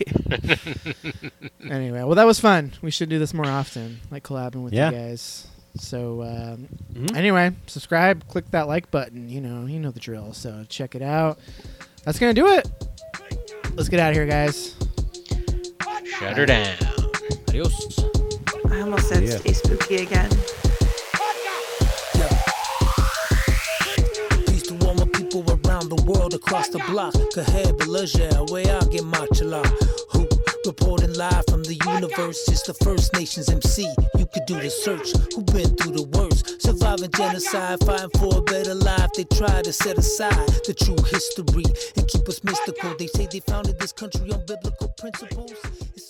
anyway, 1.64 2.04
well, 2.04 2.16
that 2.16 2.26
was 2.28 2.40
fun. 2.40 2.74
We 2.82 2.92
should 2.92 3.10
do 3.10 3.18
this 3.20 3.34
more 3.34 3.48
often, 3.48 4.00
like 4.12 4.24
collabing 4.24 4.64
with 4.64 4.74
Yeah. 4.74 4.92
you 4.92 4.98
guys. 4.98 5.48
So 5.78 6.22
um, 6.24 6.68
Mhm. 6.94 7.16
anyway, 7.16 7.52
subscribe, 7.68 8.28
click 8.28 8.50
that 8.52 8.68
like 8.68 8.92
button. 8.92 9.30
You 9.30 9.42
know, 9.42 9.66
you 9.66 9.80
know 9.80 9.92
the 9.92 10.00
drill. 10.00 10.34
So 10.34 10.66
check 10.70 10.94
it 10.96 11.02
out. 11.02 11.40
That's 12.04 12.20
gonna 12.20 12.34
do 12.34 12.48
it. 12.48 12.68
Let's 13.80 13.88
get 13.88 14.02
out 14.02 14.10
of 14.10 14.16
here, 14.18 14.26
guys. 14.26 14.76
Shut 16.04 16.36
her 16.36 16.46
down. 16.46 16.76
Adios. 17.48 18.04
I 18.70 18.82
almost 18.82 19.08
said 19.08 19.24
Yeah. 19.24 19.38
stay 19.38 19.54
spooky 19.54 19.96
again. 20.04 20.30
Peace 24.48 24.64
to 24.64 24.78
all 24.86 24.96
my 24.96 25.06
people 25.14 25.46
around 25.48 25.88
the 25.88 26.04
world 26.06 26.34
across 26.34 26.68
the 26.68 26.80
block. 26.90 27.14
Kahed 27.34 27.78
Belaja, 27.78 28.52
where 28.52 28.68
I 28.68 28.84
get 28.92 29.06
my 29.06 29.26
chala. 29.28 29.64
Reporting 30.66 31.14
live 31.14 31.46
from 31.50 31.64
the 31.64 31.76
universe? 31.86 32.48
It's 32.50 32.64
the 32.64 32.74
First 32.74 33.14
Nations 33.14 33.50
MC. 33.50 33.88
You 34.18 34.26
could 34.26 34.46
do 34.46 34.60
the 34.60 34.70
search. 34.70 35.08
Who 35.34 35.44
been 35.44 35.76
through 35.78 35.94
the 35.94 36.08
worst? 36.18 36.62
Surviving 36.62 37.12
genocide, 37.16 37.80
fighting 37.86 38.10
for 38.20 38.40
a 38.40 38.42
better 38.42 38.76
life. 38.76 39.10
They 39.16 39.24
try 39.24 39.62
to 39.62 39.72
set 39.72 39.98
aside 39.98 40.48
the 40.68 40.74
true 40.74 41.00
history 41.08 41.64
and 41.96 42.08
keep 42.08 42.28
us 42.28 42.44
mystical. 42.44 42.94
They 42.98 43.08
say 43.08 43.28
they 43.32 43.40
founded 43.40 43.80
this 43.80 43.94
country 43.94 44.32
on 44.32 44.46
biblical 44.46 44.90
principles. 45.00 45.54
It's 45.96 46.09